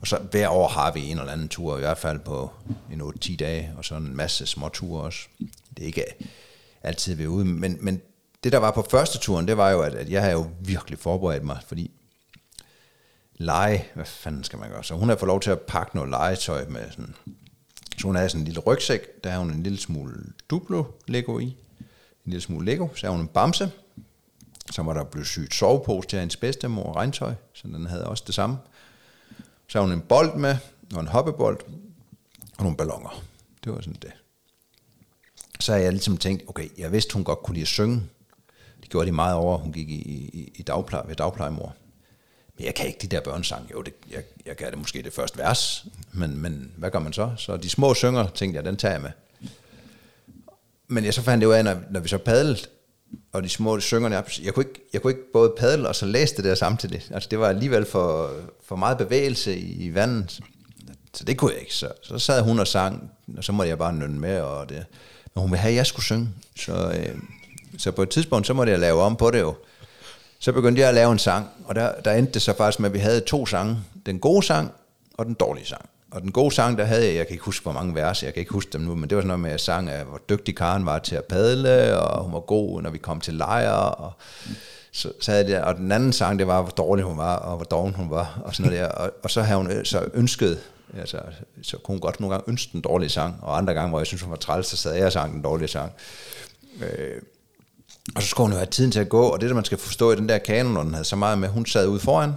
Og 0.03 0.09
så 0.09 0.19
hver 0.31 0.49
år 0.49 0.69
har 0.69 0.93
vi 0.93 1.11
en 1.11 1.19
eller 1.19 1.33
anden 1.33 1.49
tur, 1.49 1.77
i 1.77 1.81
hvert 1.81 1.99
fald 1.99 2.19
på 2.19 2.51
en 2.93 3.01
8-10 3.01 3.37
dage, 3.37 3.75
og 3.77 3.85
så 3.85 3.95
en 3.95 4.17
masse 4.17 4.47
små 4.47 4.69
ture 4.69 5.03
også. 5.03 5.29
Det 5.77 5.83
er 5.83 5.87
ikke 5.87 6.05
altid, 6.83 7.15
vi 7.15 7.25
er 7.25 7.29
ude, 7.29 7.45
men, 7.45 7.79
men 7.81 8.01
det 8.45 8.53
der 8.53 8.59
var 8.59 8.71
på 8.71 8.87
første 8.91 9.19
turen, 9.19 9.49
det 9.49 9.57
var 9.57 9.71
jo, 9.71 9.83
at, 9.83 9.95
at 9.95 10.11
jeg 10.11 10.21
havde 10.21 10.33
jo 10.33 10.51
virkelig 10.61 10.99
forberedt 10.99 11.45
mig, 11.45 11.59
fordi 11.67 11.91
lege, 13.35 13.87
hvad 13.95 14.05
fanden 14.05 14.45
skal 14.45 14.59
man 14.59 14.71
gøre? 14.71 14.85
Så 14.85 14.95
hun 14.95 15.09
har 15.09 15.17
fået 15.17 15.29
lov 15.29 15.41
til 15.41 15.51
at 15.51 15.61
pakke 15.61 15.97
noget 15.97 16.11
legetøj 16.11 16.69
med 16.69 16.91
sådan, 16.91 17.15
så 17.99 18.07
hun 18.07 18.17
havde 18.17 18.29
sådan 18.29 18.41
en 18.41 18.45
lille 18.45 18.61
rygsæk, 18.61 19.01
der 19.25 19.31
har 19.31 19.39
hun 19.39 19.51
en 19.51 19.63
lille 19.63 19.79
smule 19.79 20.15
Duplo 20.51 20.85
Lego 21.09 21.39
i, 21.39 21.45
en 21.45 21.57
lille 22.25 22.41
smule 22.41 22.67
Lego, 22.67 22.89
så 22.95 23.07
har 23.07 23.13
hun 23.13 23.21
en 23.21 23.29
bamse, 23.29 23.71
så 24.71 24.83
var 24.83 24.93
der 24.93 25.05
blevet 25.05 25.27
sygt 25.27 25.55
sovepose 25.55 26.09
til 26.09 26.19
hendes 26.19 26.37
bedstemor 26.37 26.83
og 26.83 26.97
regntøj, 26.97 27.35
så 27.53 27.69
den 27.69 27.87
havde 27.87 28.07
også 28.07 28.25
det 28.27 28.35
samme. 28.35 28.57
Så 29.73 29.79
havde 29.79 29.91
hun 29.91 29.99
en 29.99 30.07
bold 30.09 30.37
med, 30.37 30.57
og 30.95 31.01
en 31.01 31.09
hoppebold, 31.09 31.61
og 32.59 32.63
nogle 32.63 32.77
ballonger. 32.77 33.25
Det 33.65 33.73
var 33.73 33.81
sådan 33.81 33.97
det. 34.03 34.13
Så 35.61 35.73
havde 35.73 35.85
jeg 35.85 35.93
ligesom 35.93 36.17
tænkt, 36.17 36.43
okay, 36.49 36.69
jeg 36.79 36.93
vidste, 36.93 37.15
hun 37.15 37.25
godt 37.25 37.39
kunne 37.39 37.55
lide 37.55 37.63
at 37.63 37.69
synge. 37.69 38.03
Det 38.81 38.91
gjorde 38.91 39.07
de 39.07 39.13
meget 39.13 39.35
over, 39.35 39.59
hun 39.59 39.73
gik 39.73 39.91
i, 39.91 39.95
i, 39.95 40.53
i 40.55 40.63
dagpleje, 40.63 41.09
ved 41.09 41.17
dagplejemor. 41.17 41.75
Men 42.57 42.67
jeg 42.67 42.75
kan 42.75 42.87
ikke 42.87 42.99
de 43.03 43.07
der 43.07 43.21
børnesange. 43.21 43.69
Jo, 43.73 43.83
det, 43.83 43.95
jeg, 44.11 44.23
jeg 44.47 44.57
kan 44.57 44.71
det 44.71 44.79
måske 44.79 45.03
det 45.03 45.13
første 45.13 45.39
vers, 45.39 45.87
men, 46.13 46.37
men 46.37 46.73
hvad 46.77 46.91
gør 46.91 46.99
man 46.99 47.13
så? 47.13 47.33
Så 47.37 47.57
de 47.57 47.71
små 47.71 47.95
synger, 47.95 48.29
tænkte 48.29 48.57
jeg, 48.57 48.65
den 48.65 48.77
tager 48.77 48.93
jeg 48.93 49.03
med. 49.03 49.11
Men 50.89 51.05
jeg 51.05 51.15
så 51.15 51.23
fandt 51.23 51.41
det 51.41 51.47
jo 51.47 51.53
af, 51.53 51.65
når, 51.65 51.83
når 51.91 52.01
vi 52.01 52.09
så 52.09 52.19
padlede, 52.19 52.59
og 53.33 53.43
de 53.43 53.49
små 53.49 53.81
syngerne, 53.81 54.15
jeg, 54.15 54.25
jeg, 54.43 54.55
kunne 54.55 54.65
ikke, 54.67 54.81
jeg 54.93 55.03
kunne 55.03 55.11
ikke 55.11 55.33
både 55.33 55.53
padle 55.59 55.89
og 55.89 55.95
så 55.95 56.07
læse 56.07 56.37
det 56.37 56.45
der 56.45 56.55
samtidig. 56.55 57.03
Altså 57.11 57.29
det 57.31 57.39
var 57.39 57.49
alligevel 57.49 57.87
for, 57.87 58.31
for 58.65 58.77
meget 58.77 58.99
bevægelse 58.99 59.57
i, 59.57 59.85
i 59.85 59.95
vandet. 59.95 60.41
så 61.15 61.25
det 61.25 61.37
kunne 61.37 61.53
jeg 61.53 61.61
ikke. 61.61 61.75
Så, 61.75 61.89
så 62.03 62.19
sad 62.19 62.43
hun 62.43 62.59
og 62.59 62.67
sang, 62.67 63.11
og 63.37 63.45
så 63.45 63.53
måtte 63.53 63.69
jeg 63.69 63.79
bare 63.79 63.93
nynne 63.93 64.21
med, 64.21 64.41
og 64.41 64.69
det. 64.69 64.85
Men 65.35 65.43
hun 65.43 65.51
ville 65.51 65.61
have, 65.61 65.71
at 65.71 65.77
jeg 65.77 65.87
skulle 65.87 66.05
synge. 66.05 66.29
Så, 66.57 66.73
øh, 66.73 67.17
så 67.79 67.91
på 67.91 68.03
et 68.03 68.11
tidspunkt, 68.11 68.47
så 68.47 68.55
måtte 68.55 68.73
jeg 68.73 68.81
lave 68.81 69.03
om 69.03 69.17
på 69.17 69.31
det 69.31 69.41
jo. 69.41 69.55
Så 70.39 70.53
begyndte 70.53 70.81
jeg 70.81 70.89
at 70.89 70.95
lave 70.95 71.13
en 71.13 71.19
sang, 71.19 71.49
og 71.65 71.75
der, 71.75 72.01
der 72.01 72.13
endte 72.13 72.33
det 72.33 72.43
så 72.43 72.57
faktisk 72.57 72.81
med, 72.81 72.91
at 72.91 72.95
vi 72.95 72.99
havde 72.99 73.21
to 73.21 73.47
sange. 73.47 73.79
Den 74.07 74.19
gode 74.19 74.43
sang 74.43 74.73
og 75.15 75.27
den 75.27 75.35
dårlige 75.35 75.67
sang. 75.67 75.89
Og 76.13 76.23
den 76.23 76.33
gode 76.33 76.55
sang, 76.55 76.79
der 76.79 76.85
havde 76.85 77.07
jeg, 77.07 77.15
jeg 77.15 77.27
kan 77.27 77.35
ikke 77.35 77.45
huske, 77.45 77.63
hvor 77.63 77.73
mange 77.73 77.95
vers, 77.95 78.23
jeg 78.23 78.35
kan 78.35 78.41
ikke 78.41 78.53
huske 78.53 78.71
dem 78.73 78.81
nu, 78.81 78.95
men 78.95 79.11
det 79.11 79.17
var 79.17 79.23
sådan 79.23 79.29
noget 79.29 79.41
med, 79.41 79.51
at 79.51 79.53
jeg 79.53 79.61
sang, 79.61 79.91
at 79.91 80.07
hvor 80.07 80.21
dygtig 80.29 80.57
Karen 80.57 80.87
var 80.87 80.99
til 80.99 81.17
at 81.17 81.25
padle, 81.25 81.99
og 81.99 82.25
hun 82.25 82.33
var 82.33 82.41
god, 82.41 82.83
når 82.83 82.91
vi 82.91 82.99
kom 82.99 83.21
til 83.21 83.35
lejre, 83.35 83.95
og 83.95 84.13
så, 84.93 85.13
så 85.21 85.31
havde 85.31 85.51
jeg, 85.51 85.65
og 85.65 85.77
den 85.77 85.93
anden 85.93 86.13
sang, 86.13 86.39
det 86.39 86.47
var, 86.47 86.63
hvor 86.63 86.71
dårlig 86.71 87.05
hun 87.05 87.19
var, 87.19 87.37
og 87.37 87.57
hvor 87.57 87.65
doven 87.65 87.95
hun 87.95 88.11
var, 88.11 88.41
og 88.45 88.55
sådan 88.55 88.73
noget 88.73 88.85
der. 88.85 88.89
Og, 88.89 89.11
og 89.23 89.31
så 89.31 89.43
havde 89.43 89.57
hun 89.57 89.71
øh, 89.71 89.85
så 89.85 90.09
ønsket, 90.15 90.59
altså, 90.99 91.21
så 91.63 91.77
kunne 91.77 91.93
hun 91.93 92.01
godt 92.01 92.21
nogle 92.21 92.35
gange 92.35 92.51
ønske 92.51 92.73
den 92.73 92.81
dårlige 92.81 93.11
sang, 93.11 93.39
og 93.43 93.59
andre 93.59 93.75
gange, 93.75 93.89
hvor 93.89 94.01
jeg 94.01 94.07
synes, 94.07 94.23
hun 94.23 94.31
var 94.31 94.37
træls, 94.37 94.67
så 94.67 94.77
sad 94.77 94.95
jeg 94.95 95.07
og 95.07 95.13
sang 95.13 95.33
den 95.33 95.43
dårlige 95.43 95.69
sang. 95.69 95.93
Øh, 96.83 97.23
og 98.17 98.23
så 98.23 98.29
skulle 98.29 98.45
hun 98.45 98.53
jo 98.53 98.59
have 98.59 98.71
tiden 98.71 98.91
til 98.91 99.01
at 99.01 99.09
gå, 99.09 99.23
og 99.23 99.41
det 99.41 99.49
der 99.49 99.55
man 99.55 99.65
skal 99.65 99.79
forstå 99.79 100.13
i 100.13 100.17
den 100.17 100.29
der 100.29 100.39
kanon, 100.39 100.75
når 100.75 100.83
den 100.83 100.95
havde 100.95 101.05
så 101.05 101.17
meget 101.17 101.39
med, 101.39 101.49
hun 101.49 101.67
sad 101.67 101.87
ude 101.87 102.01
foran, 102.01 102.33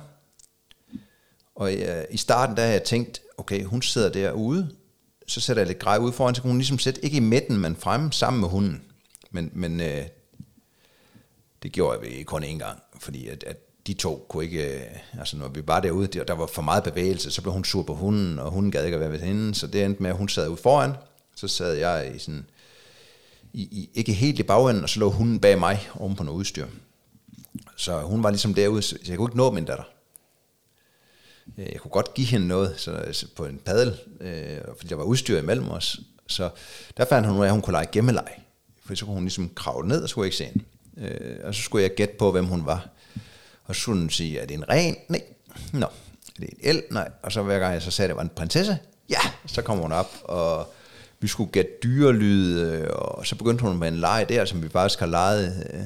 og 1.55 1.73
øh, 1.73 2.03
i 2.11 2.17
starten 2.17 2.55
der 2.55 2.61
havde 2.61 2.73
jeg 2.73 2.83
tænkt, 2.83 3.21
okay, 3.37 3.63
hun 3.63 3.81
sidder 3.81 4.09
derude, 4.09 4.69
så 5.27 5.41
sætter 5.41 5.61
jeg 5.61 5.67
lidt 5.67 5.79
grej 5.79 5.97
ud 5.97 6.11
foran, 6.11 6.35
så 6.35 6.41
kunne 6.41 6.51
hun 6.51 6.57
ligesom 6.57 6.79
sætte, 6.79 7.05
ikke 7.05 7.17
i 7.17 7.19
midten, 7.19 7.57
men 7.57 7.75
fremme 7.75 8.13
sammen 8.13 8.41
med 8.41 8.49
hunden. 8.49 8.81
Men, 9.31 9.51
men 9.53 9.81
øh, 9.81 10.03
det 11.63 11.71
gjorde 11.71 11.99
jeg 12.17 12.25
kun 12.25 12.43
én 12.43 12.57
gang, 12.57 12.79
fordi 12.99 13.27
at, 13.27 13.43
at 13.43 13.57
de 13.87 13.93
to 13.93 14.25
kunne 14.29 14.43
ikke, 14.43 14.75
øh, 14.75 14.81
altså 15.19 15.37
når 15.37 15.47
vi 15.47 15.67
var 15.67 15.79
derude, 15.79 16.07
der 16.07 16.33
var 16.33 16.47
for 16.47 16.61
meget 16.61 16.83
bevægelse, 16.83 17.31
så 17.31 17.41
blev 17.41 17.53
hun 17.53 17.65
sur 17.65 17.83
på 17.83 17.95
hunden, 17.95 18.39
og 18.39 18.51
hunden 18.51 18.71
gad 18.71 18.85
ikke 18.85 18.95
at 18.95 19.01
være 19.01 19.11
ved 19.11 19.19
hende, 19.19 19.55
så 19.55 19.67
det 19.67 19.83
endte 19.83 20.01
med, 20.01 20.09
at 20.09 20.17
hun 20.17 20.29
sad 20.29 20.47
ude 20.47 20.57
foran, 20.57 20.93
så 21.35 21.47
sad 21.47 21.73
jeg 21.73 22.11
i 22.15 22.19
sådan, 22.19 22.45
i, 23.53 23.61
i, 23.61 23.89
ikke 23.93 24.13
helt 24.13 24.39
i 24.39 24.43
bagenden, 24.43 24.83
og 24.83 24.89
så 24.89 24.99
lå 24.99 25.09
hunden 25.09 25.39
bag 25.39 25.59
mig 25.59 25.87
oven 25.95 26.15
på 26.15 26.23
noget 26.23 26.39
udstyr. 26.39 26.67
Så 27.77 28.01
hun 28.01 28.23
var 28.23 28.29
ligesom 28.29 28.53
derude, 28.53 28.81
så 28.81 28.97
jeg 29.07 29.17
kunne 29.17 29.29
ikke 29.29 29.37
nå 29.37 29.51
min 29.51 29.65
datter. 29.65 29.83
Øh, 31.57 31.65
jeg 31.71 31.79
kunne 31.79 31.91
godt 31.91 32.13
give 32.13 32.27
hende 32.27 32.47
noget 32.47 32.73
så, 32.77 33.25
på 33.35 33.45
en 33.45 33.59
padel, 33.65 33.93
øh, 34.21 34.57
fordi 34.77 34.89
der 34.89 34.95
var 34.95 35.03
udstyr 35.03 35.39
imellem 35.39 35.69
os. 35.69 35.99
Så 36.27 36.49
der 36.97 37.05
fandt 37.05 37.27
hun 37.27 37.37
ud 37.37 37.41
af, 37.41 37.47
at 37.47 37.51
hun 37.51 37.61
kunne 37.61 37.71
lege 37.71 37.87
gemmeleg. 37.91 38.41
For 38.85 38.95
så 38.95 39.05
kunne 39.05 39.13
hun 39.13 39.23
ligesom 39.23 39.51
kravle 39.55 39.87
ned, 39.87 40.03
og 40.03 40.09
skulle 40.09 40.27
ikke 40.27 40.37
se 40.37 40.43
hende. 40.43 40.63
Øh, 40.97 41.37
og 41.43 41.55
så 41.55 41.61
skulle 41.61 41.83
jeg 41.83 41.95
gætte 41.95 42.15
på, 42.19 42.31
hvem 42.31 42.45
hun 42.45 42.65
var. 42.65 42.89
Og 43.65 43.75
så 43.75 43.81
skulle 43.81 43.99
hun 43.99 44.09
sige, 44.09 44.39
er 44.39 44.45
det 44.45 44.53
en 44.53 44.69
ren? 44.69 44.95
Nej. 45.09 45.21
Nå. 45.73 45.85
Er 45.85 46.39
det 46.39 46.49
en 46.49 46.57
el? 46.61 46.83
Nej. 46.91 47.11
Og 47.23 47.31
så 47.31 47.41
hver 47.41 47.59
gang 47.59 47.73
jeg 47.73 47.81
så 47.81 47.91
sagde, 47.91 48.05
at 48.05 48.09
det 48.09 48.15
var 48.15 48.23
en 48.23 48.29
prinsesse? 48.35 48.77
Ja. 49.09 49.19
Så 49.45 49.61
kom 49.61 49.77
hun 49.77 49.91
op, 49.91 50.11
og 50.23 50.73
vi 51.19 51.27
skulle 51.27 51.51
gætte 51.51 51.71
dyrelyde, 51.83 52.91
og 52.91 53.25
så 53.25 53.35
begyndte 53.35 53.61
hun 53.61 53.77
med 53.77 53.87
en 53.87 53.95
leg 53.95 54.25
der, 54.29 54.45
som 54.45 54.63
vi 54.63 54.69
faktisk 54.69 54.99
har 54.99 55.05
leget, 55.05 55.69
øh, 55.73 55.81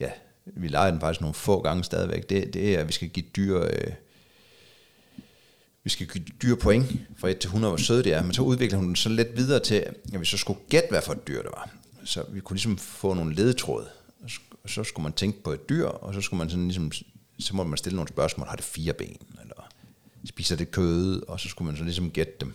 ja, 0.00 0.10
vi 0.44 0.68
leger 0.68 0.90
den 0.90 1.00
faktisk 1.00 1.20
nogle 1.20 1.34
få 1.34 1.60
gange 1.60 1.84
stadigvæk. 1.84 2.30
Det, 2.30 2.54
det 2.54 2.74
er, 2.74 2.80
at 2.80 2.88
vi 2.88 2.92
skal 2.92 3.08
give 3.08 3.26
dyr, 3.36 3.60
øh, 3.60 3.92
vi 5.84 5.90
skal 5.90 6.06
give 6.06 6.24
dyr 6.42 6.54
point 6.54 6.86
fra 7.16 7.28
1 7.28 7.38
til 7.38 7.48
100, 7.48 7.70
hvor 7.70 7.78
søde 7.78 8.04
det 8.04 8.12
er, 8.12 8.22
men 8.22 8.34
så 8.34 8.42
udviklede 8.42 8.76
hun 8.76 8.86
den 8.86 8.96
så 8.96 9.08
lidt 9.08 9.36
videre 9.36 9.60
til, 9.60 9.74
at 9.74 10.20
vi 10.20 10.24
så 10.24 10.36
skulle 10.36 10.58
gætte, 10.68 10.88
hvad 10.90 11.02
for 11.02 11.12
et 11.12 11.28
dyr 11.28 11.42
det 11.42 11.50
var. 11.54 11.70
Så 12.04 12.24
vi 12.28 12.40
kunne 12.40 12.54
ligesom 12.54 12.78
få 12.78 13.14
nogle 13.14 13.34
ledetråde, 13.34 13.86
og 14.64 14.70
så 14.70 14.84
skulle 14.84 15.02
man 15.02 15.12
tænke 15.12 15.42
på 15.42 15.52
et 15.52 15.68
dyr, 15.68 15.86
og 15.86 16.14
så 16.14 16.20
skulle 16.20 16.38
man 16.38 16.50
sådan 16.50 16.64
ligesom, 16.64 16.92
så 17.38 17.56
må 17.56 17.64
man 17.64 17.78
stille 17.78 17.96
nogle 17.96 18.08
spørgsmål, 18.08 18.48
har 18.48 18.56
det 18.56 18.64
fire 18.64 18.92
ben, 18.92 19.16
eller 19.40 19.68
spiser 20.24 20.56
det 20.56 20.70
kød, 20.70 21.22
og 21.28 21.40
så 21.40 21.48
skulle 21.48 21.66
man 21.66 21.76
så 21.76 21.84
ligesom 21.84 22.10
gætte 22.10 22.32
dem, 22.40 22.54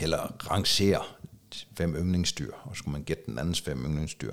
eller 0.00 0.50
rangere 0.50 1.02
fem 1.76 1.94
yndlingsdyr, 1.94 2.52
og 2.62 2.76
så 2.76 2.78
skulle 2.78 2.92
man 2.92 3.02
gætte 3.02 3.22
den 3.26 3.38
andens 3.38 3.60
fem 3.60 3.84
yndlingsdyr. 3.84 4.32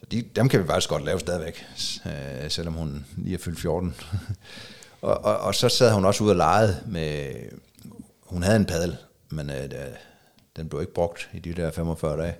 Så 0.00 0.06
de, 0.10 0.22
dem 0.22 0.48
kan 0.48 0.62
vi 0.62 0.66
faktisk 0.66 0.88
godt 0.88 1.04
lave 1.04 1.20
stadigvæk, 1.20 1.64
øh, 2.06 2.50
selvom 2.50 2.74
hun 2.74 3.06
lige 3.16 3.34
er 3.34 3.38
fyldt 3.38 3.60
14. 3.60 3.94
Og, 5.00 5.24
og, 5.24 5.38
og 5.38 5.54
så 5.54 5.68
sad 5.68 5.92
hun 5.92 6.04
også 6.04 6.24
ude 6.24 6.32
og 6.32 6.36
legede 6.36 6.82
med, 6.86 7.34
hun 8.20 8.42
havde 8.42 8.56
en 8.56 8.66
padel, 8.66 8.96
men 9.30 9.50
øh, 9.50 9.70
den 10.56 10.68
blev 10.68 10.80
ikke 10.80 10.94
brugt 10.94 11.30
i 11.32 11.38
de 11.38 11.54
der 11.54 11.70
45 11.70 12.22
dage. 12.22 12.34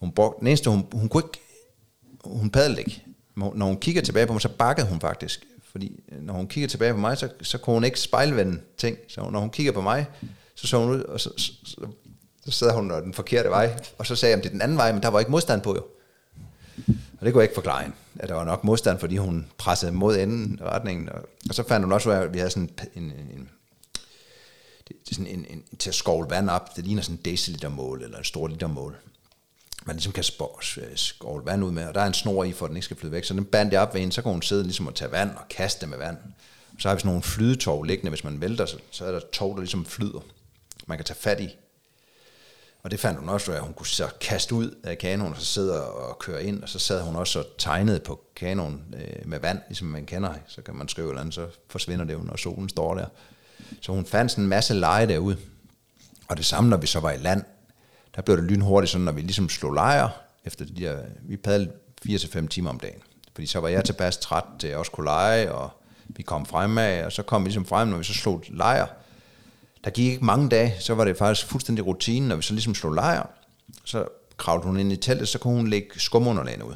Hun 0.00 0.12
brugte, 0.12 0.40
den 0.40 0.46
eneste, 0.46 0.70
hun, 0.70 0.86
hun 0.92 1.08
kunne 1.08 1.22
ikke, 1.22 1.40
hun 2.24 2.50
padlede 2.50 2.80
ikke. 2.80 3.02
Når 3.36 3.66
hun 3.66 3.76
kigger 3.76 4.02
tilbage 4.02 4.26
på 4.26 4.32
mig, 4.32 4.42
så 4.42 4.48
bakkede 4.48 4.86
hun 4.86 5.00
faktisk. 5.00 5.46
Fordi 5.70 6.00
øh, 6.12 6.22
når 6.22 6.34
hun 6.34 6.46
kigger 6.46 6.68
tilbage 6.68 6.92
på 6.92 6.98
mig, 6.98 7.18
så, 7.18 7.28
så 7.42 7.58
kunne 7.58 7.74
hun 7.74 7.84
ikke 7.84 8.00
spejlvende 8.00 8.60
ting. 8.76 8.98
Så 9.08 9.30
når 9.30 9.40
hun 9.40 9.50
kigger 9.50 9.72
på 9.72 9.80
mig, 9.80 10.06
så 10.54 10.66
så 10.66 10.78
hun 10.78 10.90
ud, 10.90 11.02
og 11.02 11.20
så, 11.20 11.30
så, 11.36 11.52
så, 11.64 11.86
så 12.44 12.50
sad 12.50 12.72
hun 12.72 12.90
den 12.90 13.14
forkerte 13.14 13.48
vej. 13.48 13.78
Og 13.98 14.06
så 14.06 14.16
sagde 14.16 14.30
jeg, 14.30 14.38
at 14.38 14.44
det 14.44 14.48
er 14.48 14.52
den 14.52 14.62
anden 14.62 14.78
vej, 14.78 14.92
men 14.92 15.02
der 15.02 15.08
var 15.08 15.18
ikke 15.18 15.30
modstand 15.30 15.62
på 15.62 15.74
jo. 15.74 15.84
Og 17.20 17.26
det 17.26 17.32
kunne 17.32 17.40
jeg 17.40 17.44
ikke 17.44 17.54
forklare 17.54 17.82
hende. 17.82 17.96
At 18.18 18.28
der 18.28 18.34
var 18.34 18.44
nok 18.44 18.64
modstand, 18.64 18.98
fordi 18.98 19.16
hun 19.16 19.46
pressede 19.58 19.92
mod 19.92 20.16
enden 20.16 20.58
retningen. 20.62 21.08
Og, 21.08 21.28
og 21.48 21.54
så 21.54 21.68
fandt 21.68 21.84
hun 21.84 21.92
også 21.92 22.08
ud 22.08 22.14
af, 22.14 22.20
at 22.20 22.34
vi 22.34 22.38
havde 22.38 22.50
sådan 22.50 22.70
en, 22.94 23.02
en, 23.02 23.12
en 23.12 23.48
det 24.88 25.10
er 25.10 25.14
sådan 25.14 25.26
en, 25.26 25.46
en, 25.50 25.78
til 25.78 25.90
at 25.90 25.94
skovle 25.94 26.30
vand 26.30 26.50
op. 26.50 26.76
Det 26.76 26.84
ligner 26.84 27.02
sådan 27.02 27.16
en 27.16 27.24
decilitermål 27.24 28.02
eller 28.02 28.18
en 28.18 28.24
stor 28.24 28.48
litermål. 28.48 28.96
Man 29.86 29.96
ligesom 29.96 30.12
kan 30.12 30.24
øh, 30.76 30.96
skovle 30.96 31.46
vand 31.46 31.64
ud 31.64 31.70
med, 31.70 31.84
og 31.84 31.94
der 31.94 32.00
er 32.00 32.06
en 32.06 32.14
snor 32.14 32.44
i, 32.44 32.52
for 32.52 32.66
at 32.66 32.68
den 32.68 32.76
ikke 32.76 32.84
skal 32.84 32.96
flyde 32.96 33.12
væk. 33.12 33.24
Så 33.24 33.34
den 33.34 33.44
bandt 33.44 33.72
jeg 33.72 33.80
op 33.80 33.94
ved 33.94 34.00
hende, 34.00 34.14
så 34.14 34.22
kan 34.22 34.32
hun 34.32 34.42
sidde 34.42 34.62
ligesom 34.62 34.86
og 34.86 34.94
tage 34.94 35.12
vand 35.12 35.30
og 35.30 35.48
kaste 35.50 35.86
med 35.86 35.98
vand. 35.98 36.16
Og 36.74 36.80
så 36.80 36.88
har 36.88 36.94
vi 36.94 37.00
sådan 37.00 37.08
nogle 37.08 37.22
flydetog 37.22 37.84
liggende, 37.84 38.10
hvis 38.10 38.24
man 38.24 38.40
vælter, 38.40 38.66
så, 38.66 38.78
så 38.90 39.04
er 39.04 39.12
der 39.12 39.20
tog, 39.32 39.54
der 39.54 39.60
ligesom 39.60 39.84
flyder. 39.84 40.20
Man 40.86 40.98
kan 40.98 41.04
tage 41.04 41.18
fat 41.20 41.40
i. 41.40 41.48
Og 42.86 42.90
det 42.90 43.00
fandt 43.00 43.20
hun 43.20 43.28
også, 43.28 43.52
at 43.52 43.60
hun 43.60 43.72
kunne 43.72 43.86
så 43.86 44.08
kaste 44.20 44.54
ud 44.54 44.74
af 44.84 44.98
kanonen, 44.98 45.32
og 45.32 45.40
så 45.40 45.46
sidde 45.46 45.86
og 45.90 46.18
køre 46.18 46.44
ind, 46.44 46.62
og 46.62 46.68
så 46.68 46.78
sad 46.78 47.02
hun 47.02 47.16
også 47.16 47.38
og 47.38 47.46
tegnede 47.58 48.00
på 48.00 48.20
kanonen 48.36 48.94
øh, 48.96 49.28
med 49.28 49.38
vand, 49.40 49.58
ligesom 49.68 49.88
man 49.88 50.06
kender. 50.06 50.34
Så 50.46 50.62
kan 50.62 50.74
man 50.74 50.88
skrive 50.88 51.08
eller 51.08 51.20
andet, 51.20 51.34
så 51.34 51.46
forsvinder 51.68 52.04
det 52.04 52.12
jo, 52.12 52.18
når 52.18 52.36
solen 52.36 52.68
står 52.68 52.94
der. 52.94 53.06
Så 53.80 53.92
hun 53.92 54.06
fandt 54.06 54.30
sådan 54.30 54.44
en 54.44 54.48
masse 54.48 54.74
leje 54.74 55.08
derude. 55.08 55.36
Og 56.28 56.36
det 56.36 56.44
samme, 56.44 56.70
når 56.70 56.76
vi 56.76 56.86
så 56.86 57.00
var 57.00 57.10
i 57.10 57.16
land, 57.16 57.44
der 58.16 58.22
blev 58.22 58.36
det 58.36 58.44
lynhurtigt 58.44 58.90
sådan, 58.90 59.04
når 59.04 59.12
vi 59.12 59.20
ligesom 59.20 59.48
slog 59.48 59.72
lejre, 59.72 60.10
efter 60.44 60.64
de 60.64 60.74
der, 60.74 60.98
vi 61.22 61.36
padlede 61.36 61.72
4-5 62.08 62.48
timer 62.48 62.70
om 62.70 62.80
dagen. 62.80 63.00
Fordi 63.34 63.46
så 63.46 63.60
var 63.60 63.68
jeg 63.68 63.84
tilpas 63.84 64.16
træt 64.16 64.44
til 64.58 64.68
at 64.68 64.76
også 64.76 64.92
kunne 64.92 65.04
lege, 65.04 65.52
og 65.52 65.70
vi 66.06 66.22
kom 66.22 66.46
fremad, 66.46 67.04
og 67.04 67.12
så 67.12 67.22
kom 67.22 67.44
vi 67.44 67.48
ligesom 67.48 67.66
frem, 67.66 67.88
når 67.88 67.98
vi 67.98 68.04
så 68.04 68.14
slog 68.14 68.42
lejre, 68.48 68.86
der 69.86 69.92
gik 69.92 70.12
ikke 70.12 70.24
mange 70.24 70.48
dage, 70.48 70.74
så 70.80 70.94
var 70.94 71.04
det 71.04 71.16
faktisk 71.16 71.46
fuldstændig 71.46 71.86
rutinen, 71.86 72.28
når 72.28 72.36
vi 72.36 72.42
så 72.42 72.52
ligesom 72.52 72.74
slog 72.74 72.92
lejr, 72.92 73.26
så 73.84 74.04
kravlede 74.36 74.66
hun 74.66 74.78
ind 74.78 74.92
i 74.92 74.96
teltet, 74.96 75.28
så 75.28 75.38
kunne 75.38 75.56
hun 75.56 75.68
lægge 75.68 76.00
skumunderlagene 76.00 76.64
ud. 76.64 76.74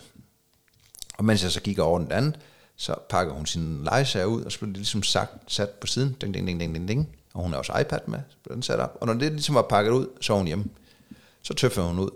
Og 1.19 1.25
mens 1.25 1.43
jeg 1.43 1.51
så 1.51 1.61
gik 1.61 1.79
over 1.79 1.99
den 1.99 2.13
anden, 2.13 2.37
så 2.77 2.95
pakkede 3.09 3.37
hun 3.37 3.47
sin 3.47 3.85
lejesager 3.85 4.27
ud, 4.27 4.43
og 4.43 4.53
så 4.53 4.59
blev 4.59 4.69
det 4.69 4.77
ligesom 4.77 5.03
sagt, 5.03 5.53
sat 5.53 5.71
på 5.71 5.87
siden, 5.87 6.17
ding, 6.21 6.35
ding, 6.35 6.47
ding, 6.47 6.61
ding, 6.61 6.75
ding, 6.75 6.89
ding. 6.89 7.09
Og 7.35 7.43
hun 7.43 7.53
har 7.53 7.59
også 7.59 7.79
iPad 7.81 7.99
med, 8.07 8.19
så 8.29 8.37
blev 8.45 8.55
den 8.55 8.63
sat 8.63 8.81
op. 8.81 8.99
Og 9.01 9.07
når 9.07 9.15
det 9.15 9.33
ligesom 9.33 9.55
var 9.55 9.63
pakket 9.63 9.93
ud, 9.93 10.07
så 10.21 10.33
var 10.33 10.39
hun 10.39 10.47
hjemme. 10.47 10.65
Så 11.43 11.55
tøffede 11.55 11.87
hun 11.87 11.99
ud. 11.99 12.11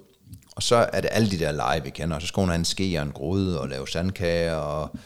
Og 0.56 0.62
så 0.62 0.76
er 0.92 1.00
det 1.00 1.10
alle 1.12 1.30
de 1.30 1.38
der 1.38 1.52
lege, 1.52 1.82
vi 1.82 1.90
kender. 1.90 2.18
Så 2.18 2.26
skal 2.26 2.40
hun 2.40 2.48
have 2.48 2.58
en 2.58 2.64
ske 2.64 2.96
og 2.98 3.02
en 3.02 3.12
gryde 3.12 3.60
og 3.60 3.68
lave 3.68 3.88
sandkager 3.88 4.54
og 4.54 4.96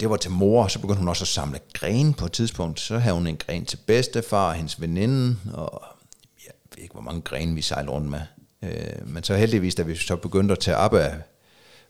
det 0.00 0.10
var 0.10 0.16
til 0.16 0.30
mor, 0.30 0.68
så 0.68 0.78
begyndte 0.78 0.98
hun 0.98 1.08
også 1.08 1.24
at 1.24 1.28
samle 1.28 1.60
gren 1.74 2.14
på 2.14 2.26
et 2.26 2.32
tidspunkt. 2.32 2.80
Så 2.80 2.98
havde 2.98 3.14
hun 3.14 3.26
en 3.26 3.36
gren 3.36 3.64
til 3.64 3.76
bedstefar, 3.76 4.52
hendes 4.52 4.80
veninde, 4.80 5.36
og 5.52 5.82
jeg 6.46 6.52
ved 6.74 6.82
ikke, 6.82 6.92
hvor 6.92 7.02
mange 7.02 7.20
grene 7.20 7.54
vi 7.54 7.62
sejlede 7.62 7.92
rundt 7.92 8.10
med. 8.10 8.20
Øh, 8.62 9.08
men 9.08 9.24
så 9.24 9.34
heldigvis, 9.34 9.74
da 9.74 9.82
vi 9.82 9.96
så 9.96 10.16
begyndte 10.16 10.52
at 10.52 10.58
tage 10.58 10.76
op 10.76 10.94
af 10.94 11.14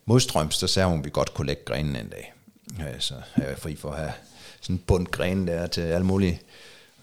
modstrøms, 0.04 0.54
så 0.54 0.66
sagde 0.66 0.88
hun, 0.88 0.98
at 0.98 1.04
vi 1.04 1.10
godt 1.12 1.34
kunne 1.34 1.46
lægge 1.46 1.62
grenen 1.64 1.96
en 1.96 2.08
dag. 2.08 2.32
Øh, 2.80 3.00
så 3.00 3.14
jeg 3.36 3.58
fri 3.58 3.76
for 3.76 3.90
at 3.90 3.98
have 3.98 4.12
sådan 4.60 4.76
en 4.76 4.82
bund 4.86 5.06
gren 5.06 5.46
der 5.46 5.66
til 5.66 5.80
alle 5.80 6.06
mulige. 6.06 6.40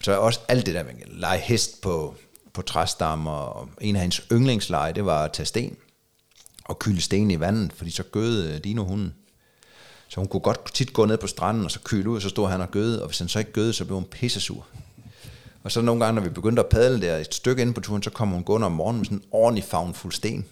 Så 0.00 0.18
også 0.18 0.40
alt 0.48 0.66
det 0.66 0.74
der, 0.74 0.84
man 0.84 0.96
kan 0.96 1.08
lege 1.08 1.38
hest 1.38 1.80
på, 1.80 2.14
på 2.52 2.62
træstammer, 2.62 3.30
og 3.32 3.68
en 3.80 3.96
af 3.96 4.02
hendes 4.02 4.22
yndlingsleje, 4.32 4.92
det 4.92 5.04
var 5.04 5.24
at 5.24 5.32
tage 5.32 5.46
sten 5.46 5.76
og 6.64 6.78
kylde 6.78 7.00
sten 7.00 7.30
i 7.30 7.40
vandet, 7.40 7.72
fordi 7.72 7.90
så 7.90 8.02
gød 8.02 8.52
øh, 8.52 8.64
Dino 8.64 8.84
hunden. 8.84 9.14
Så 10.08 10.20
hun 10.20 10.28
kunne 10.28 10.40
godt 10.40 10.74
tit 10.74 10.92
gå 10.92 11.04
ned 11.04 11.18
på 11.18 11.26
stranden, 11.26 11.64
og 11.64 11.70
så 11.70 11.80
køle 11.80 12.10
ud, 12.10 12.16
og 12.16 12.22
så 12.22 12.28
stod 12.28 12.48
han 12.48 12.60
og 12.60 12.70
gøde, 12.70 13.02
og 13.02 13.08
hvis 13.08 13.18
han 13.18 13.28
så 13.28 13.38
ikke 13.38 13.52
gøde, 13.52 13.72
så 13.72 13.84
blev 13.84 13.94
hun 13.94 14.04
pissesur. 14.04 14.66
Og 15.62 15.72
så 15.72 15.80
nogle 15.80 16.04
gange, 16.04 16.14
når 16.14 16.28
vi 16.28 16.34
begyndte 16.34 16.62
at 16.62 16.68
padle 16.68 17.06
der 17.06 17.16
et 17.16 17.34
stykke 17.34 17.62
ind 17.62 17.74
på 17.74 17.80
turen, 17.80 18.02
så 18.02 18.10
kom 18.10 18.28
hun 18.28 18.44
gående 18.44 18.66
om 18.66 18.72
morgenen 18.72 18.98
med 18.98 19.04
sådan 19.06 19.18
en 19.18 19.24
ordentlig 19.30 19.64
favn 19.64 19.94
fuld 19.94 20.12
sten. 20.12 20.46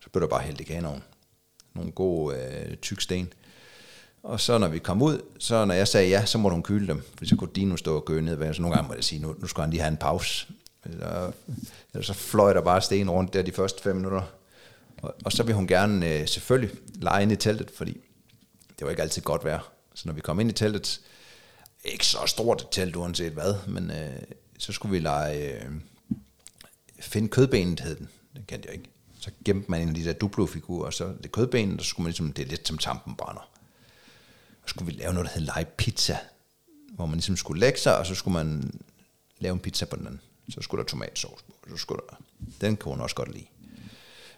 Så 0.00 0.10
blev 0.10 0.20
der 0.20 0.28
bare 0.28 0.42
hældt 0.42 0.60
i 0.60 0.64
kanonen. 0.64 1.02
Nogle 1.74 1.92
gode 1.92 2.36
øh, 2.36 2.76
tyk 2.76 3.00
sten. 3.00 3.32
Og 4.22 4.40
så 4.40 4.58
når 4.58 4.68
vi 4.68 4.78
kom 4.78 5.02
ud, 5.02 5.20
så 5.38 5.64
når 5.64 5.74
jeg 5.74 5.88
sagde 5.88 6.08
ja, 6.08 6.24
så 6.24 6.38
måtte 6.38 6.54
hun 6.54 6.62
køle 6.62 6.86
dem. 6.86 7.02
For 7.18 7.24
så 7.24 7.36
kunne 7.36 7.50
Dino 7.54 7.76
stå 7.76 7.96
og 7.96 8.04
gøde 8.04 8.22
ned. 8.22 8.54
Så 8.54 8.62
nogle 8.62 8.76
gange 8.76 8.88
måtte 8.88 8.98
jeg 8.98 9.04
sige, 9.04 9.22
nu, 9.22 9.34
nu 9.38 9.46
skal 9.46 9.60
han 9.60 9.70
lige 9.70 9.80
have 9.80 9.90
en 9.90 9.96
pause. 9.96 10.46
Eller, 10.84 11.32
eller 11.94 12.04
så 12.04 12.14
fløj 12.14 12.52
der 12.52 12.60
bare 12.60 12.80
sten 12.80 13.10
rundt 13.10 13.34
der 13.34 13.42
de 13.42 13.52
første 13.52 13.82
fem 13.82 13.96
minutter. 13.96 14.22
Og, 15.02 15.14
og 15.24 15.32
så 15.32 15.42
vil 15.42 15.54
hun 15.54 15.66
gerne 15.66 16.08
øh, 16.08 16.28
selvfølgelig 16.28 16.76
lege 16.94 17.22
ind 17.22 17.32
i 17.32 17.36
teltet, 17.36 17.70
fordi 17.74 18.00
det 18.80 18.86
var 18.86 18.90
ikke 18.90 19.02
altid 19.02 19.22
godt 19.22 19.44
vejr. 19.44 19.72
Så 19.94 20.02
når 20.06 20.12
vi 20.12 20.20
kom 20.20 20.40
ind 20.40 20.50
i 20.50 20.52
teltet, 20.52 21.00
ikke 21.84 22.06
så 22.06 22.18
stort 22.26 22.60
et 22.60 22.68
telt 22.70 22.96
uanset 22.96 23.32
hvad, 23.32 23.54
men 23.68 23.90
øh, 23.90 24.22
så 24.58 24.72
skulle 24.72 24.92
vi 24.92 24.98
lege, 24.98 25.64
øh, 25.64 25.70
finde 27.00 27.28
kødbenet 27.28 27.80
hed 27.80 27.96
den, 27.96 28.08
den 28.36 28.44
kendte 28.48 28.66
jeg 28.68 28.76
ikke. 28.76 28.90
Så 29.20 29.30
gemte 29.44 29.70
man 29.70 29.80
en 29.82 29.88
af 29.88 29.94
de 29.94 30.04
der 30.04 30.12
Duplo-figurer, 30.12 30.86
og 30.86 30.92
så 30.92 31.12
det 31.22 31.32
kødbenet, 31.32 31.78
der 31.78 31.84
så 31.84 31.88
skulle 31.88 32.04
man 32.04 32.10
ligesom, 32.10 32.32
det 32.32 32.44
er 32.44 32.48
lidt 32.48 32.68
som 32.68 32.78
tampenbrænder. 32.78 33.50
Og 34.62 34.68
så 34.68 34.70
skulle 34.70 34.92
vi 34.92 34.98
lave 34.98 35.12
noget, 35.12 35.28
der 35.28 35.34
hed 35.34 35.46
lege 35.46 35.64
pizza, 35.64 36.18
hvor 36.94 37.06
man 37.06 37.14
ligesom 37.14 37.36
skulle 37.36 37.60
lægge 37.60 37.78
sig, 37.78 37.98
og 37.98 38.06
så 38.06 38.14
skulle 38.14 38.32
man 38.32 38.80
lave 39.38 39.52
en 39.52 39.58
pizza 39.58 39.84
på 39.84 39.96
den 39.96 40.06
anden. 40.06 40.20
Så 40.50 40.62
skulle 40.62 40.84
der 40.84 40.88
tomatsauce 40.88 41.44
på, 41.44 41.54
så 41.70 41.76
skulle 41.76 42.00
der, 42.10 42.16
den 42.60 42.76
kunne 42.76 42.94
hun 42.94 43.00
også 43.00 43.16
godt 43.16 43.32
lide. 43.32 43.46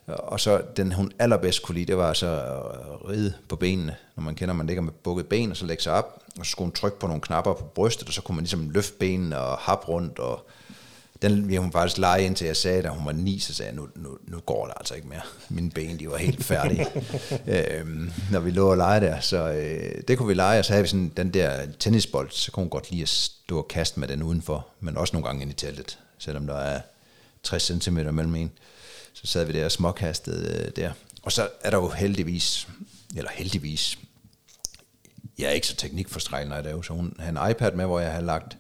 Og 0.07 0.41
så 0.41 0.63
den, 0.77 0.93
hun 0.93 1.13
allerbedst 1.19 1.63
kunne 1.63 1.75
lide, 1.75 1.87
det 1.87 1.97
var 1.97 2.13
så 2.13 2.27
at 2.27 3.09
ride 3.09 3.35
på 3.49 3.57
benene. 3.57 3.97
Når 4.17 4.23
man 4.23 4.35
kender, 4.35 4.55
man 4.55 4.67
ligger 4.67 4.83
med 4.83 4.93
bukket 4.93 5.27
ben, 5.27 5.51
og 5.51 5.57
så 5.57 5.67
lægge 5.67 5.83
sig 5.83 5.93
op, 5.93 6.23
og 6.39 6.47
så 6.47 6.51
skulle 6.51 6.67
hun 6.67 6.73
trykke 6.73 6.99
på 6.99 7.07
nogle 7.07 7.23
knapper 7.23 7.53
på 7.55 7.65
brystet, 7.65 8.09
og 8.09 8.15
så 8.15 8.23
kunne 8.23 8.37
man 8.37 8.43
ligesom 8.43 8.71
løfte 8.71 8.95
benene 8.99 9.39
og 9.39 9.59
hap 9.59 9.89
rundt, 9.89 10.19
og 10.19 10.47
den 11.23 11.49
ville 11.49 11.61
hun 11.61 11.73
faktisk 11.73 11.99
lege 11.99 12.25
indtil 12.25 12.47
jeg 12.47 12.57
sagde, 12.57 12.83
da 12.83 12.89
hun 12.89 13.07
var 13.07 13.13
ni, 13.13 13.39
så 13.39 13.55
sagde 13.55 13.71
jeg, 13.71 13.77
nu, 13.77 13.89
nu, 13.95 14.19
nu 14.27 14.41
går 14.41 14.67
det 14.67 14.75
altså 14.77 14.95
ikke 14.95 15.09
mere. 15.09 15.21
Mine 15.49 15.71
ben, 15.71 15.99
de 15.99 16.11
var 16.11 16.17
helt 16.17 16.45
færdige, 16.45 16.87
øhm, 17.79 18.13
når 18.31 18.41
vi 18.41 18.51
lå 18.51 18.71
og 18.71 18.77
lege 18.77 19.01
der. 19.01 19.21
Så 19.21 19.53
øh, 19.53 20.03
det 20.09 20.19
kunne 20.19 20.29
vi 20.29 20.35
lege, 20.35 20.59
og 20.59 20.65
så 20.65 20.73
havde 20.73 20.83
vi 20.83 20.89
sådan 20.89 21.13
den 21.17 21.35
der 21.35 21.67
tennisbold, 21.79 22.31
så 22.31 22.53
kunne 22.53 22.65
hun 22.65 22.71
godt 22.71 22.91
lide 22.91 23.03
at 23.03 23.09
stå 23.09 23.59
og 23.59 23.69
kaste 23.69 24.01
med 24.01 24.09
den 24.09 24.23
udenfor, 24.23 24.67
men 24.81 24.97
også 24.97 25.17
nogle 25.17 25.27
gange 25.27 25.43
ind 25.43 25.51
i 25.51 25.55
teltet, 25.55 25.99
selvom 26.19 26.47
der 26.47 26.57
er 26.57 26.81
60 27.43 27.63
cm 27.63 27.95
mellem 27.95 28.35
en. 28.35 28.53
Så 29.23 29.33
sad 29.33 29.45
vi 29.45 29.53
der 29.53 29.65
og 29.65 29.73
småkastede 29.73 30.65
øh, 30.67 30.73
der. 30.77 30.93
Og 31.23 31.33
så 31.33 31.49
er 31.61 31.71
der 31.71 31.77
jo 31.77 31.89
heldigvis, 31.89 32.69
eller 33.17 33.31
heldigvis, 33.31 33.99
jeg 35.39 35.47
er 35.47 35.51
ikke 35.51 35.67
så 35.67 35.77
teknikforstrækket, 35.77 36.49
når 36.49 36.57
jeg 36.57 36.67
er 36.67 36.83
så 36.83 36.93
hun 36.93 37.17
havde 37.19 37.39
en 37.45 37.51
iPad 37.51 37.73
med, 37.73 37.85
hvor 37.85 38.01
jeg 38.01 38.13
har 38.13 38.21
lagt 38.21 38.59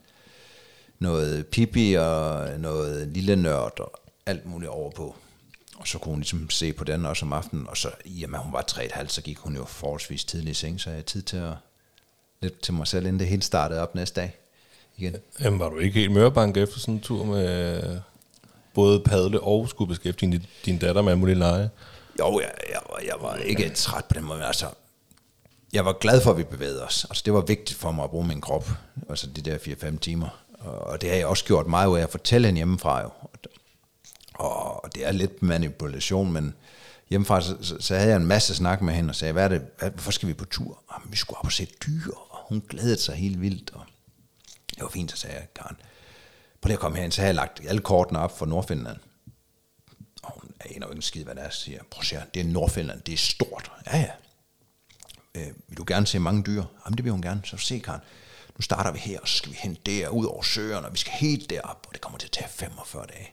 noget 0.98 1.46
pipi 1.46 1.94
og 1.94 2.48
noget 2.61 3.09
lille 3.09 3.37
nørd 3.37 3.81
og 3.81 3.92
alt 4.27 4.46
muligt 4.46 4.70
over 4.70 4.90
på. 4.90 5.16
Og 5.77 5.88
så 5.88 5.98
kunne 5.98 6.12
hun 6.12 6.20
ligesom 6.20 6.51
se 6.51 6.72
på 6.72 6.85
den 6.85 7.07
også 7.07 7.25
om 7.25 7.33
aftenen, 7.33 7.66
og 7.68 7.77
så 7.77 7.90
i 8.05 8.25
og 8.25 8.31
med, 8.31 8.38
hun 8.38 8.53
var 8.53 8.64
3,5, 8.70 9.09
så 9.09 9.22
gik 9.22 9.38
hun 9.38 9.57
jo 9.57 9.64
forholdsvis 9.64 10.25
tidlig 10.25 10.51
i 10.51 10.55
seng, 10.55 10.81
så 10.81 10.90
jeg 10.90 10.94
havde 10.94 11.07
tid 11.07 11.22
til 11.22 11.37
at 11.37 11.53
lidt 12.40 12.61
til 12.61 12.75
mig 12.75 12.87
selv, 12.87 13.07
inden 13.07 13.20
det 13.20 13.29
hele 13.29 13.42
startede 13.42 13.81
op 13.81 13.94
næste 13.94 14.20
dag 14.20 14.37
igen. 14.96 15.16
Jamen, 15.40 15.59
var 15.61 15.68
du 15.68 15.79
ikke 15.79 16.01
helt 16.01 16.12
mørbank 16.12 16.57
efter 16.57 16.79
sådan 16.79 16.94
en 16.94 17.01
tur 17.01 17.25
med 17.25 18.01
både 18.75 19.01
padle 19.01 19.41
og 19.41 19.69
skulle 19.69 19.89
beskæftige 19.89 20.33
din, 20.33 20.47
din 20.65 20.79
datter 20.79 21.03
med 21.03 21.17
mulige 21.17 21.39
lege? 21.39 21.71
Jo, 22.19 22.41
jeg, 22.41 22.51
jeg, 22.73 22.81
var, 22.91 23.01
jeg 23.07 23.15
var 23.21 23.37
ikke 23.37 23.71
træt 23.71 24.05
på 24.05 24.15
den 24.15 24.25
måde, 24.25 24.39
men 24.39 24.47
altså, 24.47 24.67
jeg 25.73 25.85
var 25.85 25.93
glad 25.93 26.21
for, 26.21 26.31
at 26.31 26.39
vi 26.39 26.43
bevægede 26.43 26.85
os. 26.85 27.07
Altså, 27.11 27.23
det 27.27 27.33
var 27.33 27.41
vigtigt 27.41 27.79
for 27.79 27.93
mig 27.93 28.05
at 28.05 28.11
bruge 28.11 28.27
min 28.27 28.41
krop, 28.41 28.69
altså 29.09 29.27
de 29.27 29.41
der 29.41 29.59
4-5 29.59 29.99
timer. 29.99 30.29
Og 30.61 31.01
det 31.01 31.09
har 31.11 31.17
jeg 31.17 31.27
også 31.27 31.45
gjort 31.45 31.67
meget 31.67 31.89
ud 31.89 31.99
af 31.99 32.03
at 32.03 32.11
fortælle 32.11 32.49
hende 32.49 32.59
hjemmefra 32.59 33.03
jo. 33.03 33.11
Og 34.35 34.95
det 34.95 35.07
er 35.07 35.13
lidt 35.13 35.43
manipulation, 35.43 36.33
men 36.33 36.55
hjemmefra, 37.11 37.41
så, 37.41 37.57
så, 37.61 37.77
så 37.81 37.97
havde 37.97 38.09
jeg 38.11 38.17
en 38.17 38.27
masse 38.27 38.55
snak 38.55 38.83
med 38.83 38.95
hende 38.95 39.11
og 39.11 39.15
sagde, 39.15 39.33
hvad 39.33 39.45
er 39.45 39.49
det, 39.49 39.63
hvad, 39.79 39.91
hvorfor 39.91 40.11
skal 40.11 40.29
vi 40.29 40.35
på 40.35 40.45
tur? 40.45 40.83
Jamen, 40.93 41.13
vi 41.13 41.17
skulle 41.17 41.39
op 41.39 41.45
og 41.45 41.53
se 41.53 41.67
dyr, 41.87 42.13
og 42.31 42.39
hun 42.49 42.63
glædede 42.69 43.01
sig 43.01 43.15
helt 43.15 43.41
vildt. 43.41 43.71
Og 43.75 43.85
det 44.71 44.83
var 44.83 44.89
fint, 44.89 45.11
så 45.11 45.17
sagde 45.17 45.37
jeg, 45.37 45.47
Karen, 45.55 45.77
på 46.62 46.68
det 46.68 46.75
at 46.75 46.81
komme 46.81 46.96
herind, 46.96 47.12
så 47.12 47.20
har 47.20 47.29
jeg 47.29 47.35
lagt 47.35 47.61
alle 47.68 47.81
kortene 47.81 48.18
op 48.18 48.38
for 48.38 48.46
Nordfinland. 48.46 48.96
Og 50.22 50.33
hun 50.35 50.51
aner 50.61 50.87
jo 50.87 50.90
ikke 50.90 50.98
en 50.98 51.03
skid, 51.03 51.25
hvad 51.25 51.35
det 51.35 51.44
er, 51.44 51.51
siger 51.51 51.83
prøv 51.90 52.01
at 52.01 52.07
se, 52.07 52.16
det 52.35 52.40
er 52.40 52.44
Nordfinland, 52.44 53.03
det 53.03 53.12
er 53.12 53.18
stort. 53.18 53.72
Ja, 53.87 53.98
ja. 53.98 54.11
Øh, 55.35 55.53
vil 55.68 55.79
du 55.79 55.85
gerne 55.87 56.07
se 56.07 56.18
mange 56.18 56.42
dyr? 56.42 56.62
Jamen, 56.85 56.96
det 56.96 57.05
vil 57.05 57.12
hun 57.12 57.22
gerne. 57.22 57.40
Så 57.44 57.57
se, 57.57 57.79
Karen, 57.79 58.01
nu 58.57 58.62
starter 58.62 58.92
vi 58.92 58.98
her, 58.98 59.20
og 59.20 59.29
så 59.29 59.37
skal 59.37 59.53
vi 59.53 59.57
hen 59.61 59.77
der, 59.87 60.09
ud 60.09 60.27
over 60.27 60.42
søerne, 60.42 60.87
og 60.87 60.92
vi 60.92 60.98
skal 60.98 61.12
helt 61.12 61.51
derop, 61.51 61.87
og 61.88 61.92
det 61.92 62.01
kommer 62.01 62.18
til 62.18 62.27
at 62.27 62.33
tage 62.33 62.48
45 62.48 63.07
dage. 63.07 63.31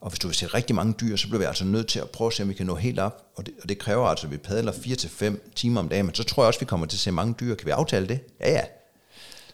Og 0.00 0.10
hvis 0.10 0.18
du 0.18 0.28
vil 0.28 0.34
se 0.34 0.46
rigtig 0.46 0.76
mange 0.76 0.92
dyr, 0.92 1.16
så 1.16 1.26
bliver 1.26 1.38
vi 1.38 1.44
altså 1.44 1.64
nødt 1.64 1.88
til 1.88 2.00
at 2.00 2.10
prøve 2.10 2.28
at 2.28 2.32
se, 2.32 2.42
om 2.42 2.48
vi 2.48 2.54
kan 2.54 2.66
nå 2.66 2.74
helt 2.74 2.98
op. 2.98 3.26
Og 3.36 3.46
det, 3.46 3.54
og 3.62 3.68
det 3.68 3.78
kræver 3.78 4.06
altså, 4.06 4.26
at 4.26 4.30
vi 4.30 4.36
padler 4.36 4.72
4-5 4.72 5.52
timer 5.54 5.80
om 5.80 5.88
dagen, 5.88 6.06
men 6.06 6.14
så 6.14 6.24
tror 6.24 6.42
jeg 6.42 6.46
også, 6.46 6.58
at 6.58 6.60
vi 6.60 6.66
kommer 6.66 6.86
til 6.86 6.96
at 6.96 7.00
se 7.00 7.10
mange 7.10 7.34
dyr. 7.40 7.54
Kan 7.54 7.66
vi 7.66 7.70
aftale 7.70 8.08
det? 8.08 8.20
Ja, 8.40 8.50
ja. 8.50 8.64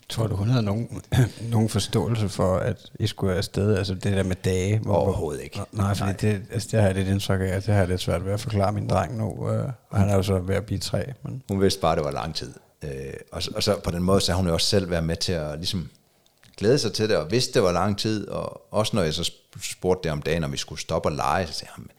Tror 0.09 0.27
du, 0.27 0.37
hun 0.37 0.49
havde 0.49 0.65
nogen, 0.65 1.03
nogen 1.51 1.69
forståelse 1.69 2.29
for, 2.29 2.57
at 2.57 2.91
I 3.01 3.07
skulle 3.07 3.35
afsted? 3.35 3.77
Altså 3.77 3.95
det 3.95 4.13
der 4.13 4.23
med 4.23 4.37
dage? 4.37 4.79
Hvor, 4.79 4.95
Overhovedet 4.95 5.43
ikke. 5.43 5.61
Nej, 5.73 5.95
fordi 5.95 6.13
det, 6.13 6.43
altså, 6.53 6.69
det 6.73 6.81
har 6.81 6.87
jeg 6.87 6.95
lidt 6.95 7.09
indtryk 7.09 7.41
af, 7.41 7.63
det 7.63 7.75
har 7.75 7.81
jeg 7.81 7.89
lidt 7.89 8.01
svært 8.01 8.25
ved 8.25 8.33
at 8.33 8.41
forklare 8.41 8.73
min 8.73 8.89
dreng 8.89 9.19
nu. 9.19 9.51
Øh, 9.51 9.69
og 9.91 9.99
han 9.99 10.09
er 10.09 10.15
jo 10.17 10.23
så 10.23 10.39
ved 10.39 10.55
at 10.55 10.67
blive 10.67 10.79
tre. 10.79 11.13
Men. 11.23 11.43
Hun 11.49 11.61
vidste 11.61 11.81
bare, 11.81 11.93
at 11.93 11.99
det 11.99 12.05
var 12.05 12.11
lang 12.11 12.35
tid. 12.35 12.55
Øh, 12.83 12.91
og, 13.33 13.43
og 13.55 13.63
så 13.63 13.81
på 13.85 13.91
den 13.91 14.03
måde, 14.03 14.21
så 14.21 14.33
har 14.33 14.37
hun 14.37 14.47
jo 14.47 14.53
også 14.53 14.67
selv 14.67 14.91
været 14.91 15.05
med 15.05 15.17
til 15.17 15.33
at 15.33 15.59
ligesom 15.59 15.91
glæde 16.57 16.79
sig 16.79 16.93
til 16.93 17.09
det, 17.09 17.17
og 17.17 17.31
vidste, 17.31 17.55
det 17.55 17.63
var 17.63 17.73
lang 17.73 17.99
tid, 17.99 18.29
og 18.29 18.63
også 18.71 18.97
når 18.97 19.03
jeg 19.03 19.15
så 19.15 19.33
spurgte 19.63 20.05
det 20.05 20.13
om 20.13 20.23
dagen, 20.23 20.45
om 20.45 20.53
vi 20.53 20.57
skulle 20.57 20.81
stoppe 20.81 21.09
og 21.09 21.13
lege, 21.13 21.47
så 21.47 21.53
sagde 21.53 21.73
han, 21.75 21.91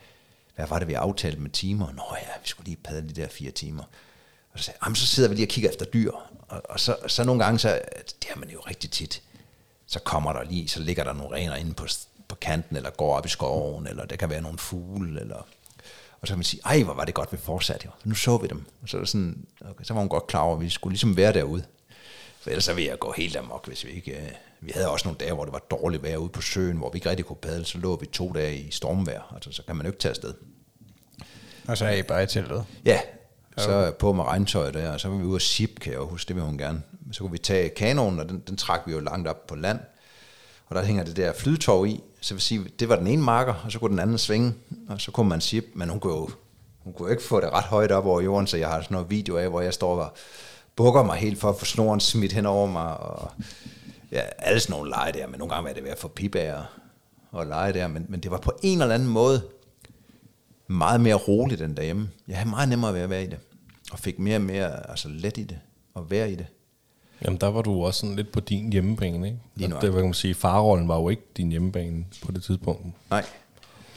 hvad 0.55 0.67
var 0.67 0.79
det, 0.79 0.87
vi 0.87 0.93
aftalte 0.93 1.41
med 1.41 1.49
timer? 1.49 1.85
Nå 1.85 2.03
ja, 2.11 2.27
vi 2.41 2.47
skulle 2.47 2.65
lige 2.65 2.77
padle 2.83 3.09
de 3.09 3.21
der 3.21 3.27
fire 3.27 3.51
timer. 3.51 3.83
Og 4.55 4.59
så 4.59 4.65
sagde 4.65 4.79
jeg, 4.87 4.97
så 4.97 5.05
sidder 5.05 5.29
vi 5.29 5.35
lige 5.35 5.45
og 5.45 5.49
kigger 5.49 5.69
efter 5.69 5.85
dyr. 5.85 6.11
Og, 6.47 6.61
og 6.69 6.79
så, 6.79 6.97
så 7.07 7.23
nogle 7.23 7.43
gange, 7.43 7.59
så, 7.59 7.81
det 8.21 8.29
er 8.29 8.39
man 8.39 8.49
jo 8.49 8.59
rigtig 8.59 8.91
tit, 8.91 9.21
så 9.87 9.99
kommer 9.99 10.33
der 10.33 10.43
lige, 10.43 10.67
så 10.67 10.79
ligger 10.79 11.03
der 11.03 11.13
nogle 11.13 11.35
rener 11.35 11.55
inde 11.55 11.73
på, 11.73 11.87
på 12.27 12.35
kanten, 12.35 12.75
eller 12.75 12.89
går 12.89 13.17
op 13.17 13.25
i 13.25 13.29
skoven, 13.29 13.87
eller 13.87 14.05
det 14.05 14.19
kan 14.19 14.29
være 14.29 14.41
nogle 14.41 14.57
fugle, 14.57 15.21
eller 15.21 15.45
og 16.21 16.27
så 16.27 16.31
kan 16.31 16.37
man 16.37 16.43
sige, 16.43 16.61
ej, 16.65 16.83
hvor 16.83 16.93
var 16.93 17.05
det 17.05 17.13
godt, 17.13 17.31
vi 17.31 17.37
fortsatte 17.37 17.85
jo. 17.85 17.91
Nu 18.03 18.15
så 18.15 18.37
vi 18.37 18.47
dem. 18.47 18.65
Og 18.81 18.89
så, 18.89 18.97
er 18.97 19.05
sådan, 19.05 19.45
okay, 19.61 19.83
så 19.83 19.93
var 19.93 20.01
hun 20.01 20.09
godt 20.09 20.27
klar 20.27 20.41
over, 20.41 20.55
at 20.55 20.61
vi 20.61 20.69
skulle 20.69 20.91
ligesom 20.91 21.17
være 21.17 21.33
derude. 21.33 21.65
For 22.39 22.49
ellers 22.49 22.63
så 22.63 22.73
ville 22.73 22.89
jeg 22.89 22.99
gå 22.99 23.13
helt 23.17 23.35
amok, 23.35 23.67
hvis 23.67 23.85
vi 23.85 23.89
ikke... 23.89 24.11
Øh, 24.11 24.31
vi 24.61 24.71
havde 24.75 24.89
også 24.89 25.07
nogle 25.07 25.17
dage, 25.17 25.33
hvor 25.33 25.43
det 25.45 25.53
var 25.53 25.59
dårligt 25.59 26.03
vejr 26.03 26.17
ude 26.17 26.29
på 26.29 26.41
søen, 26.41 26.77
hvor 26.77 26.89
vi 26.91 26.97
ikke 26.97 27.09
rigtig 27.09 27.25
kunne 27.25 27.37
padle, 27.41 27.65
så 27.65 27.77
lå 27.77 27.95
vi 27.95 28.05
to 28.05 28.31
dage 28.31 28.57
i 28.57 28.71
stormvejr. 28.71 29.31
Altså, 29.35 29.51
så 29.51 29.63
kan 29.63 29.75
man 29.75 29.85
jo 29.85 29.91
ikke 29.91 29.99
tage 29.99 30.09
afsted. 30.09 30.33
Og 31.67 31.77
så 31.77 31.85
er 31.85 31.91
I 31.91 32.03
bare 32.03 32.23
i 32.23 32.27
teltet? 32.27 32.65
Ja, 32.85 32.99
så 33.57 33.91
på 33.99 34.13
med 34.13 34.23
regntøj 34.23 34.71
der, 34.71 34.91
og 34.91 34.99
så 34.99 35.09
var 35.09 35.17
vi 35.17 35.23
ude 35.23 35.37
og 35.37 35.41
sip, 35.41 35.79
kan 35.79 35.93
jeg 35.93 36.01
huske, 36.01 36.27
det 36.27 36.35
vil 36.35 36.43
hun 36.43 36.57
gerne. 36.57 36.81
Så 37.11 37.19
kunne 37.19 37.31
vi 37.31 37.37
tage 37.37 37.69
kanonen, 37.69 38.19
og 38.19 38.29
den, 38.29 38.43
den 38.47 38.57
trak 38.57 38.81
vi 38.85 38.91
jo 38.91 38.99
langt 38.99 39.27
op 39.27 39.47
på 39.47 39.55
land. 39.55 39.79
Og 40.67 40.75
der 40.75 40.83
hænger 40.83 41.03
det 41.03 41.17
der 41.17 41.33
flydtov 41.33 41.87
i, 41.87 42.03
så 42.21 42.33
vil 42.33 42.41
sige, 42.41 42.65
det 42.79 42.89
var 42.89 42.95
den 42.95 43.07
ene 43.07 43.21
marker, 43.21 43.53
og 43.65 43.71
så 43.71 43.79
kunne 43.79 43.91
den 43.91 43.99
anden 43.99 44.17
svinge, 44.17 44.53
og 44.89 45.01
så 45.01 45.11
kunne 45.11 45.29
man 45.29 45.41
ship, 45.41 45.65
men 45.73 45.89
hun 45.89 45.99
kunne 45.99 46.13
jo 46.13 46.29
hun 46.85 46.93
kunne 46.93 47.11
ikke 47.11 47.23
få 47.23 47.41
det 47.41 47.49
ret 47.49 47.63
højt 47.63 47.91
op 47.91 48.05
over 48.05 48.21
jorden, 48.21 48.47
så 48.47 48.57
jeg 48.57 48.69
har 48.69 48.81
sådan 48.81 48.95
noget 48.95 49.09
video 49.09 49.37
af, 49.37 49.49
hvor 49.49 49.61
jeg 49.61 49.73
står 49.73 49.99
og 50.01 50.13
bukker 50.75 51.03
mig 51.03 51.17
helt 51.17 51.39
for 51.39 51.49
at 51.49 51.55
få 51.55 51.65
snoren 51.65 51.99
smidt 51.99 52.33
hen 52.33 52.45
over 52.45 52.67
mig, 52.67 52.97
og 52.97 53.31
ja, 54.11 54.21
alle 54.37 54.59
sådan 54.59 54.73
nogle 54.73 54.89
lege 54.89 55.11
der, 55.11 55.27
men 55.27 55.39
nogle 55.39 55.53
gange 55.53 55.67
var 55.67 55.73
det 55.73 55.83
ved 55.83 55.91
at 55.91 55.97
få 55.97 56.07
pibager 56.07 56.63
og 57.31 57.47
lege 57.47 57.73
der, 57.73 57.87
men, 57.87 58.05
men 58.09 58.19
det 58.19 58.31
var 58.31 58.37
på 58.37 58.51
en 58.63 58.81
eller 58.81 58.95
anden 58.95 59.09
måde 59.09 59.41
meget 60.67 61.01
mere 61.01 61.15
roligt 61.15 61.61
end 61.61 61.75
derhjemme. 61.75 62.09
Jeg 62.27 62.37
havde 62.37 62.49
meget 62.49 62.69
nemmere 62.69 62.93
ved 62.93 63.01
at 63.01 63.09
være 63.09 63.23
i 63.23 63.27
det, 63.27 63.37
og 63.91 63.99
fik 63.99 64.19
mere 64.19 64.35
og 64.35 64.41
mere 64.41 64.89
altså 64.89 65.09
let 65.09 65.37
i 65.37 65.43
det, 65.43 65.59
og 65.93 66.11
være 66.11 66.31
i 66.31 66.35
det. 66.35 66.45
Jamen, 67.21 67.41
der 67.41 67.47
var 67.47 67.61
du 67.61 67.85
også 67.85 67.99
sådan 67.99 68.15
lidt 68.15 68.31
på 68.31 68.39
din 68.39 68.71
hjemmebane, 68.71 69.27
ikke? 69.27 69.39
Lige 69.55 69.73
det, 69.81 69.93
kan 69.93 70.03
man 70.03 70.13
sige, 70.13 70.35
farrollen 70.35 70.87
var 70.87 70.95
jo 70.95 71.09
ikke 71.09 71.23
din 71.37 71.49
hjemmebane 71.49 72.05
på 72.25 72.31
det 72.31 72.43
tidspunkt. 72.43 72.85
Nej, 73.09 73.25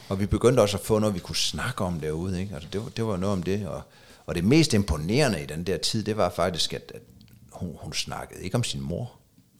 og 0.09 0.19
vi 0.19 0.25
begyndte 0.25 0.61
også 0.61 0.77
at 0.77 0.83
få 0.83 0.99
noget, 0.99 1.15
vi 1.15 1.19
kunne 1.19 1.35
snakke 1.35 1.83
om 1.83 1.99
derude, 1.99 2.41
ikke? 2.41 2.53
Altså, 2.53 2.69
det, 2.73 2.81
var, 2.83 2.89
det 2.89 3.05
var 3.05 3.17
noget 3.17 3.33
om 3.33 3.43
det, 3.43 3.67
og, 3.67 3.81
og 4.25 4.35
det 4.35 4.43
mest 4.43 4.73
imponerende 4.73 5.43
i 5.43 5.45
den 5.45 5.63
der 5.63 5.77
tid, 5.77 6.03
det 6.03 6.17
var 6.17 6.29
faktisk, 6.29 6.73
at, 6.73 6.91
at 6.95 7.01
hun, 7.51 7.75
hun 7.81 7.93
snakkede 7.93 8.43
ikke 8.43 8.55
om 8.55 8.63
sin 8.63 8.81
mor. 8.81 9.11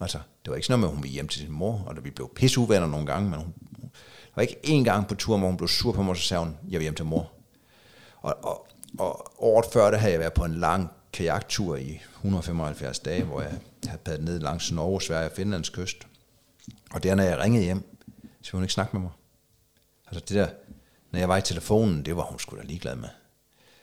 Altså, 0.02 0.18
det 0.18 0.50
var 0.50 0.56
ikke 0.56 0.68
sådan 0.68 0.80
noget 0.80 0.82
med, 0.82 0.90
at 0.90 0.96
hun 0.96 1.04
ville 1.04 1.14
hjem 1.14 1.28
til 1.28 1.42
sin 1.42 1.52
mor, 1.52 1.84
og 1.86 2.04
vi 2.04 2.10
blev 2.10 2.32
pisseuvenner 2.36 2.88
nogle 2.88 3.06
gange, 3.06 3.30
men 3.30 3.40
hun, 3.40 3.54
hun 4.32 4.36
var 4.36 4.42
ikke 4.42 4.60
én 4.64 4.84
gang 4.84 5.08
på 5.08 5.16
tur, 5.16 5.38
hvor 5.38 5.48
hun 5.48 5.58
blev 5.58 5.68
sur 5.68 5.92
på 5.92 6.04
mig, 6.04 6.18
så 6.18 6.24
sagde 6.24 6.44
hun, 6.44 6.58
jeg 6.70 6.80
vil 6.80 6.82
hjem 6.82 6.96
til 6.96 7.06
mor. 7.06 7.32
Og, 8.22 8.38
og, 8.44 8.68
og 9.00 9.34
året 9.38 9.66
før, 9.74 9.92
der 9.92 9.98
havde 9.98 10.12
jeg 10.12 10.20
været 10.20 10.34
på 10.34 10.46
en 10.46 10.56
lang 10.56 10.90
kajaktur 11.14 11.76
i 11.76 12.02
175 12.16 13.00
dage, 13.00 13.24
hvor 13.24 13.42
jeg 13.42 13.52
havde 13.88 14.02
padlet 14.06 14.26
ned 14.26 14.40
langs 14.40 14.72
Norge, 14.72 15.02
Sverige 15.02 15.26
og 15.26 15.32
Finlands 15.36 15.70
kyst. 15.70 16.08
Og 16.92 17.04
der, 17.04 17.16
når 17.16 17.24
jeg 17.24 17.40
ringede 17.40 17.64
hjem, 17.64 17.98
så 18.22 18.52
ville 18.52 18.58
hun 18.58 18.64
ikke 18.64 18.74
snakke 18.74 18.96
med 18.96 19.02
mig. 19.02 19.12
Altså 20.08 20.20
det 20.20 20.36
der, 20.36 20.48
når 21.12 21.20
jeg 21.20 21.30
var 21.30 21.38
i 21.38 21.42
telefonen, 21.42 22.06
det 22.06 22.16
var 22.16 22.24
hun 22.24 22.40
sgu 22.40 22.58
da 22.58 22.62
ligeglad 22.62 22.96
med. 22.96 23.10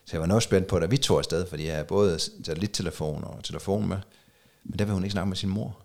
Så 0.05 0.11
jeg 0.13 0.21
var 0.21 0.27
noget 0.27 0.43
spændt 0.43 0.69
på, 0.69 0.79
da 0.79 0.87
vi 0.87 0.97
tog 0.97 1.19
afsted, 1.19 1.47
fordi 1.47 1.67
jeg 1.67 1.75
havde 1.75 1.87
både 1.87 2.19
satellittelefon 2.19 3.25
og 3.25 3.45
telefon 3.45 3.89
med. 3.89 3.99
Men 4.65 4.79
der 4.79 4.85
ville 4.85 4.95
hun 4.95 5.05
ikke 5.05 5.13
snakke 5.13 5.29
med 5.29 5.37
sin 5.37 5.49
mor. 5.49 5.79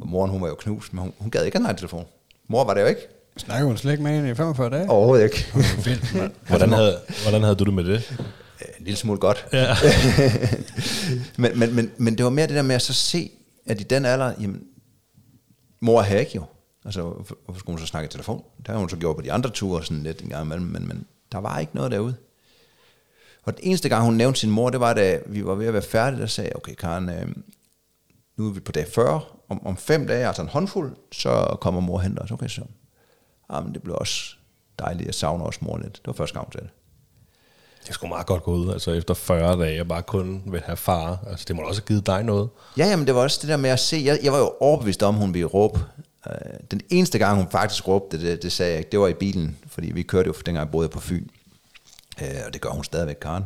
Og 0.00 0.08
moren, 0.08 0.30
hun 0.30 0.42
var 0.42 0.48
jo 0.48 0.54
knust, 0.54 0.92
men 0.92 1.02
hun, 1.02 1.12
hun 1.18 1.30
gad 1.30 1.44
ikke 1.44 1.58
have 1.58 1.70
en 1.70 1.76
telefon. 1.76 2.06
Mor 2.50 2.64
var 2.64 2.74
det 2.74 2.80
jo 2.80 2.86
ikke. 2.86 3.08
Snakker 3.36 3.66
hun 3.66 3.76
slet 3.76 3.92
ikke 3.92 4.02
med 4.02 4.12
hende 4.12 4.30
i 4.30 4.34
45 4.34 4.70
dage? 4.70 4.90
Overhovedet 4.90 5.24
ikke. 5.24 5.46
hvordan, 6.48 6.72
havde, 6.72 6.98
hvordan 7.22 7.42
havde 7.42 7.54
du 7.54 7.64
det 7.64 7.74
med 7.74 7.84
det? 7.84 8.18
En 8.78 8.84
lille 8.84 8.96
smule 8.96 9.18
godt. 9.18 9.46
Ja. 9.52 9.74
men, 11.42 11.58
men, 11.58 11.74
men, 11.74 11.90
men 11.96 12.18
det 12.18 12.24
var 12.24 12.30
mere 12.30 12.46
det 12.46 12.54
der 12.54 12.62
med 12.62 12.74
at 12.74 12.82
så 12.82 12.92
se, 12.92 13.30
at 13.66 13.80
i 13.80 13.84
den 13.84 14.04
alder, 14.04 14.32
jamen, 14.40 14.62
mor 15.80 16.02
havde 16.02 16.20
ikke 16.20 16.32
jo. 16.34 16.44
Altså, 16.84 17.02
hvorfor 17.02 17.58
skulle 17.58 17.74
hun 17.74 17.78
så 17.78 17.86
snakke 17.86 18.06
i 18.06 18.10
telefon? 18.10 18.44
Det 18.58 18.68
har 18.68 18.76
hun 18.76 18.88
så 18.88 18.96
gjort 18.96 19.16
på 19.16 19.22
de 19.22 19.32
andre 19.32 19.50
ture 19.50 19.84
sådan 19.84 20.02
lidt 20.02 20.22
en 20.22 20.28
gang 20.28 20.44
imellem, 20.44 20.66
men, 20.66 20.88
men 20.88 21.06
der 21.32 21.38
var 21.38 21.58
ikke 21.58 21.76
noget 21.76 21.90
derude. 21.90 22.14
Og 23.42 23.56
den 23.56 23.64
eneste 23.64 23.88
gang, 23.88 24.04
hun 24.04 24.14
nævnte 24.14 24.40
sin 24.40 24.50
mor, 24.50 24.70
det 24.70 24.80
var, 24.80 24.94
da 24.94 25.18
vi 25.26 25.44
var 25.44 25.54
ved 25.54 25.66
at 25.66 25.72
være 25.72 25.82
færdige, 25.82 26.20
der 26.20 26.26
sagde 26.26 26.52
okay 26.54 26.74
Karen, 26.74 27.08
øh, 27.08 27.26
nu 28.36 28.48
er 28.48 28.52
vi 28.52 28.60
på 28.60 28.72
dag 28.72 28.86
40, 28.88 29.20
om, 29.50 29.66
om 29.66 29.76
fem 29.76 30.06
dage, 30.06 30.26
altså 30.26 30.42
en 30.42 30.48
håndfuld, 30.48 30.96
så 31.12 31.56
kommer 31.60 31.80
mor 31.80 31.94
og 31.94 32.02
henter 32.02 32.22
os. 32.22 32.30
Okay, 32.30 32.48
så. 32.48 32.62
Jamen, 33.52 33.74
det 33.74 33.82
blev 33.82 33.96
også 34.00 34.34
dejligt. 34.78 35.06
Jeg 35.06 35.14
savner 35.14 35.44
også 35.44 35.58
mor 35.62 35.78
lidt. 35.78 35.92
Det 35.96 36.06
var 36.06 36.12
første 36.12 36.34
gang, 36.38 36.52
sagde 36.52 36.66
det. 36.66 36.74
Det 37.86 37.94
skulle 37.94 38.08
meget 38.08 38.26
godt 38.26 38.42
gå 38.42 38.52
ud, 38.54 38.72
altså 38.72 38.92
efter 38.92 39.14
40 39.14 39.60
dage, 39.64 39.80
og 39.80 39.88
bare 39.88 40.02
kun 40.02 40.42
vil 40.46 40.60
have 40.60 40.76
far. 40.76 41.24
Altså, 41.26 41.44
det 41.48 41.56
må 41.56 41.62
også 41.62 41.80
have 41.80 41.86
givet 41.86 42.06
dig 42.06 42.22
noget. 42.22 42.48
Ja, 42.78 42.86
jamen 42.86 43.06
det 43.06 43.14
var 43.14 43.20
også 43.20 43.38
det 43.42 43.48
der 43.48 43.56
med 43.56 43.70
at 43.70 43.80
se. 43.80 44.02
Jeg, 44.04 44.18
jeg 44.22 44.32
var 44.32 44.38
jo 44.38 44.52
overbevist 44.60 45.02
om, 45.02 45.14
hun 45.14 45.34
ville 45.34 45.46
råbe. 45.46 45.80
Øh, 46.26 46.32
Den 46.70 46.80
eneste 46.90 47.18
gang, 47.18 47.36
hun 47.36 47.50
faktisk 47.50 47.88
råbte, 47.88 48.20
det, 48.20 48.42
det 48.42 48.52
sagde 48.52 48.70
jeg 48.72 48.78
ikke, 48.78 48.90
det 48.90 49.00
var 49.00 49.08
i 49.08 49.14
bilen, 49.14 49.58
fordi 49.66 49.92
vi 49.92 50.02
kørte 50.02 50.26
jo, 50.26 50.32
dengang 50.32 50.64
jeg 50.64 50.70
boede 50.70 50.88
på 50.88 51.00
Fyn. 51.00 51.26
Øh, 52.22 52.28
og 52.46 52.52
det 52.52 52.60
gør 52.60 52.70
hun 52.70 52.84
stadigvæk, 52.84 53.16
Karen. 53.16 53.44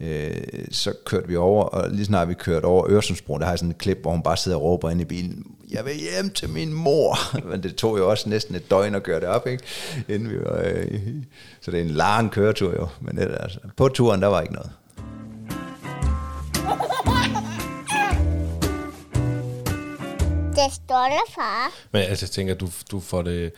Øh, 0.00 0.40
så 0.70 0.92
kørte 1.04 1.28
vi 1.28 1.36
over, 1.36 1.64
og 1.64 1.90
lige 1.90 2.04
snart 2.04 2.28
vi 2.28 2.34
kørte 2.34 2.64
over 2.64 2.90
Øresundsbroen, 2.90 3.40
der 3.40 3.46
har 3.46 3.52
jeg 3.52 3.58
sådan 3.58 3.70
et 3.70 3.78
klip, 3.78 3.98
hvor 4.02 4.10
hun 4.10 4.22
bare 4.22 4.36
sidder 4.36 4.58
og 4.58 4.62
råber 4.62 4.90
inde 4.90 5.02
i 5.02 5.04
bilen, 5.04 5.44
jeg 5.70 5.84
vil 5.84 5.94
hjem 5.94 6.30
til 6.30 6.48
min 6.48 6.72
mor. 6.72 7.16
Men 7.50 7.62
det 7.62 7.76
tog 7.76 7.98
jo 7.98 8.10
også 8.10 8.28
næsten 8.28 8.54
et 8.54 8.70
døgn 8.70 8.94
at 8.94 9.02
køre 9.02 9.20
det 9.20 9.28
op, 9.28 9.46
ikke? 9.46 9.64
Inden 10.08 10.30
vi 10.30 10.38
var, 10.38 10.62
øh, 10.64 11.00
så 11.60 11.70
det 11.70 11.80
er 11.80 11.84
en 11.84 11.90
lang 11.90 12.30
køretur 12.30 12.72
jo. 12.72 12.88
Men 13.00 13.16
det, 13.16 13.36
altså, 13.40 13.58
på 13.76 13.88
turen, 13.88 14.22
der 14.22 14.28
var 14.28 14.40
ikke 14.40 14.54
noget. 14.54 14.70
Det 20.50 20.72
stolte 20.72 21.32
far. 21.34 21.72
Men 21.92 22.02
altså, 22.02 22.26
jeg 22.26 22.30
tænker, 22.30 22.54
du, 22.54 22.68
du 22.90 23.00
får 23.00 23.22
det 23.22 23.52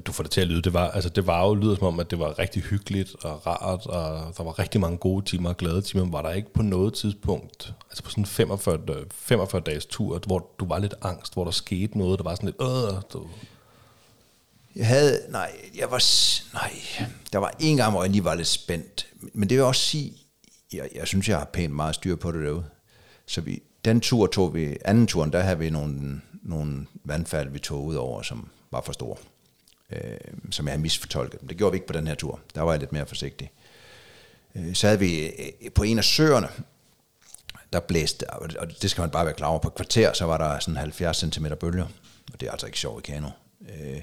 at 0.00 0.06
du 0.06 0.12
får 0.12 0.22
det 0.22 0.32
til 0.32 0.40
at 0.40 0.46
lyde. 0.46 0.62
Det 0.62 0.72
var, 0.72 0.90
altså, 0.90 1.08
det 1.08 1.26
var 1.26 1.46
jo 1.46 1.54
lyder 1.54 1.76
som 1.76 1.86
om, 1.86 2.00
at 2.00 2.10
det 2.10 2.18
var 2.18 2.38
rigtig 2.38 2.62
hyggeligt 2.62 3.14
og 3.24 3.46
rart, 3.46 3.86
og 3.86 4.34
der 4.36 4.42
var 4.44 4.58
rigtig 4.58 4.80
mange 4.80 4.98
gode 4.98 5.24
timer 5.24 5.48
og 5.48 5.56
glade 5.56 5.82
timer. 5.82 6.10
Var 6.10 6.22
der 6.22 6.30
ikke 6.30 6.52
på 6.52 6.62
noget 6.62 6.94
tidspunkt, 6.94 7.74
altså 7.90 8.02
på 8.02 8.10
sådan 8.10 8.22
en 8.22 8.26
45, 8.26 8.78
45 9.12 9.60
dages 9.60 9.86
tur, 9.86 10.18
hvor 10.26 10.50
du 10.60 10.66
var 10.66 10.78
lidt 10.78 10.94
angst, 11.02 11.34
hvor 11.34 11.44
der 11.44 11.50
skete 11.50 11.98
noget, 11.98 12.18
der 12.18 12.24
var 12.24 12.34
sådan 12.34 12.46
lidt, 12.46 12.56
øh, 12.60 13.02
du, 13.12 13.28
Jeg 14.76 14.86
havde, 14.86 15.20
nej, 15.28 15.52
jeg 15.78 15.90
var, 15.90 16.02
nej, 16.54 16.72
der 17.32 17.38
var 17.38 17.54
en 17.60 17.76
gang, 17.76 17.92
hvor 17.92 18.02
jeg 18.02 18.10
lige 18.10 18.24
var 18.24 18.34
lidt 18.34 18.48
spændt. 18.48 19.06
Men 19.34 19.48
det 19.48 19.56
vil 19.56 19.64
også 19.64 19.82
sige, 19.82 20.12
jeg, 20.72 20.88
jeg 20.94 21.06
synes, 21.06 21.28
jeg 21.28 21.38
har 21.38 21.50
pænt 21.52 21.74
meget 21.74 21.94
styr 21.94 22.16
på 22.16 22.32
det 22.32 22.44
derude. 22.44 22.64
Så 23.26 23.40
vi, 23.40 23.62
den 23.84 24.00
tur 24.00 24.26
tog 24.26 24.54
vi, 24.54 24.76
anden 24.84 25.06
turen, 25.06 25.32
der 25.32 25.40
havde 25.40 25.58
vi 25.58 25.70
nogle, 25.70 26.20
nogle 26.42 26.86
vandfald, 27.04 27.50
vi 27.50 27.58
tog 27.58 27.84
ud 27.84 27.94
over, 27.94 28.22
som 28.22 28.48
var 28.70 28.80
for 28.80 28.92
store. 28.92 29.16
Øh, 29.92 30.00
som 30.50 30.66
jeg 30.66 30.72
havde 30.72 30.82
misfortolket. 30.82 31.40
Det 31.48 31.56
gjorde 31.56 31.72
vi 31.72 31.76
ikke 31.76 31.86
på 31.86 31.92
den 31.92 32.06
her 32.06 32.14
tur. 32.14 32.40
Der 32.54 32.62
var 32.62 32.72
jeg 32.72 32.80
lidt 32.80 32.92
mere 32.92 33.06
forsigtig. 33.06 33.50
Øh, 34.54 34.74
så 34.74 34.86
havde 34.86 34.98
vi 35.00 35.26
øh, 35.26 35.70
på 35.74 35.82
en 35.82 35.98
af 35.98 36.04
søerne, 36.04 36.48
der 37.72 37.80
blæste, 37.80 38.30
og 38.30 38.50
det- 38.82 38.90
skal 38.90 39.02
man 39.02 39.10
bare 39.10 39.24
være 39.24 39.34
klar 39.34 39.48
over, 39.48 39.58
på 39.58 39.68
et 39.68 39.74
kvarter, 39.74 40.12
så 40.12 40.24
var 40.24 40.38
der 40.38 40.58
sådan 40.58 40.76
70 40.76 41.16
cm 41.34 41.46
bølger, 41.60 41.86
og 42.32 42.40
det 42.40 42.46
er 42.46 42.50
altså 42.52 42.66
ikke 42.66 42.78
sjovt 42.78 43.08
i 43.08 43.12
kano. 43.12 43.28
Øh, 43.68 44.00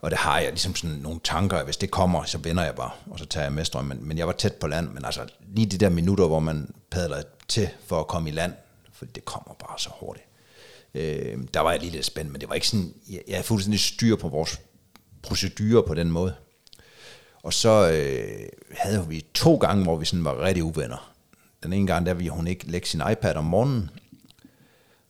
og 0.00 0.10
det 0.10 0.18
har 0.18 0.38
jeg 0.40 0.48
ligesom 0.50 0.74
sådan 0.74 0.96
nogle 0.96 1.20
tanker, 1.24 1.64
hvis 1.64 1.76
det 1.76 1.90
kommer, 1.90 2.24
så 2.24 2.38
vender 2.38 2.64
jeg 2.64 2.74
bare, 2.74 2.90
og 3.10 3.18
så 3.18 3.26
tager 3.26 3.44
jeg 3.44 3.52
med 3.52 3.64
strømmen. 3.64 3.98
Men, 3.98 4.08
men 4.08 4.18
jeg 4.18 4.26
var 4.26 4.32
tæt 4.32 4.54
på 4.54 4.66
land, 4.66 4.88
men 4.88 5.04
altså 5.04 5.26
lige 5.54 5.66
de 5.66 5.78
der 5.78 5.88
minutter, 5.88 6.26
hvor 6.26 6.40
man 6.40 6.74
padler 6.90 7.22
til 7.48 7.68
for 7.86 8.00
at 8.00 8.06
komme 8.06 8.28
i 8.28 8.32
land, 8.32 8.52
for 8.92 9.04
det 9.04 9.24
kommer 9.24 9.54
bare 9.54 9.78
så 9.78 9.90
hurtigt. 10.00 10.26
Øh, 10.94 11.38
der 11.54 11.60
var 11.60 11.70
jeg 11.70 11.80
lige 11.80 11.90
lidt 11.92 12.06
spændt, 12.06 12.32
men 12.32 12.40
det 12.40 12.48
var 12.48 12.54
ikke 12.54 12.68
sådan, 12.68 12.94
jeg, 13.10 13.20
jeg 13.28 13.36
havde 13.36 13.46
fuldstændig 13.46 13.80
styr 13.80 14.16
på 14.16 14.28
vores 14.28 14.60
procedurer 15.26 15.82
på 15.82 15.94
den 15.94 16.10
måde. 16.10 16.34
Og 17.42 17.52
så 17.52 17.90
øh, 17.90 18.48
havde 18.70 19.08
vi 19.08 19.24
to 19.34 19.56
gange, 19.56 19.82
hvor 19.82 19.96
vi 19.96 20.04
sådan 20.04 20.24
var 20.24 20.40
rigtig 20.40 20.64
uvenner. 20.64 21.12
Den 21.62 21.72
ene 21.72 21.86
gang, 21.86 22.06
der 22.06 22.14
ville 22.14 22.30
hun 22.30 22.46
ikke 22.46 22.70
lægge 22.70 22.88
sin 22.88 23.02
iPad 23.12 23.34
om 23.34 23.44
morgenen, 23.44 23.90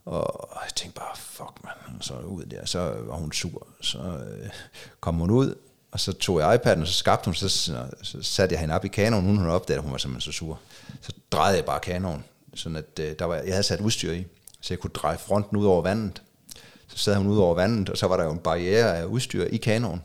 og 0.04 0.48
jeg 0.64 0.74
tænkte 0.74 1.00
bare, 1.00 1.16
fuck 1.16 1.64
man, 1.64 2.02
så 2.02 2.14
ud 2.14 2.44
der, 2.44 2.66
så 2.66 2.78
var 2.78 3.16
hun 3.16 3.32
sur. 3.32 3.66
Så 3.80 3.98
øh, 3.98 4.48
kom 5.00 5.14
hun 5.14 5.30
ud, 5.30 5.54
og 5.90 6.00
så 6.00 6.12
tog 6.12 6.40
jeg 6.40 6.54
iPad'en, 6.54 6.80
og 6.80 6.86
så 6.86 6.92
skabte 6.92 7.24
hun, 7.24 7.34
så, 7.34 7.48
så, 7.48 7.88
så 8.02 8.22
satte 8.22 8.52
jeg 8.52 8.60
hende 8.60 8.74
op 8.74 8.84
i 8.84 8.88
kanonen, 8.88 9.26
hun 9.26 9.38
havde 9.38 9.54
opdaget, 9.54 9.78
at 9.78 9.82
hun 9.82 9.92
var 9.92 9.98
simpelthen 9.98 10.32
så 10.32 10.36
sur. 10.38 10.60
Så 11.00 11.12
drejede 11.32 11.56
jeg 11.56 11.64
bare 11.64 11.80
kanonen, 11.80 12.24
sådan 12.54 12.76
at 12.76 12.98
øh, 13.00 13.18
der 13.18 13.24
var, 13.24 13.34
jeg 13.34 13.52
havde 13.52 13.62
sat 13.62 13.80
udstyr 13.80 14.12
i, 14.12 14.26
så 14.60 14.74
jeg 14.74 14.78
kunne 14.78 14.90
dreje 14.90 15.18
fronten 15.18 15.56
ud 15.56 15.66
over 15.66 15.82
vandet. 15.82 16.22
Sad 16.96 17.16
hun 17.16 17.26
ud 17.26 17.38
over 17.38 17.54
vandet, 17.54 17.88
og 17.88 17.98
så 17.98 18.06
var 18.06 18.16
der 18.16 18.24
jo 18.24 18.32
en 18.32 18.38
barriere 18.38 18.96
af 18.96 19.04
udstyr 19.04 19.44
i 19.44 19.56
kanonen. 19.56 20.02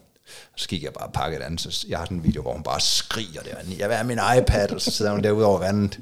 Så 0.56 0.68
gik 0.68 0.84
jeg 0.84 0.94
bare 0.94 1.08
og 1.08 1.14
pakkede 1.14 1.40
det 1.40 1.46
andet, 1.46 1.62
så 1.62 1.86
jeg 1.90 1.98
har 1.98 2.06
sådan 2.06 2.18
en 2.18 2.24
video, 2.24 2.42
hvor 2.42 2.54
hun 2.54 2.64
bare 2.64 2.80
skriger 2.80 3.42
der, 3.42 3.56
jeg 3.78 3.90
vil 3.90 3.96
have 3.96 4.08
min 4.08 4.20
iPad, 4.38 4.72
og 4.72 4.82
så 4.82 4.92
sidder 4.92 5.12
hun 5.12 5.24
derude 5.24 5.46
over 5.46 5.60
vandet. 5.60 6.00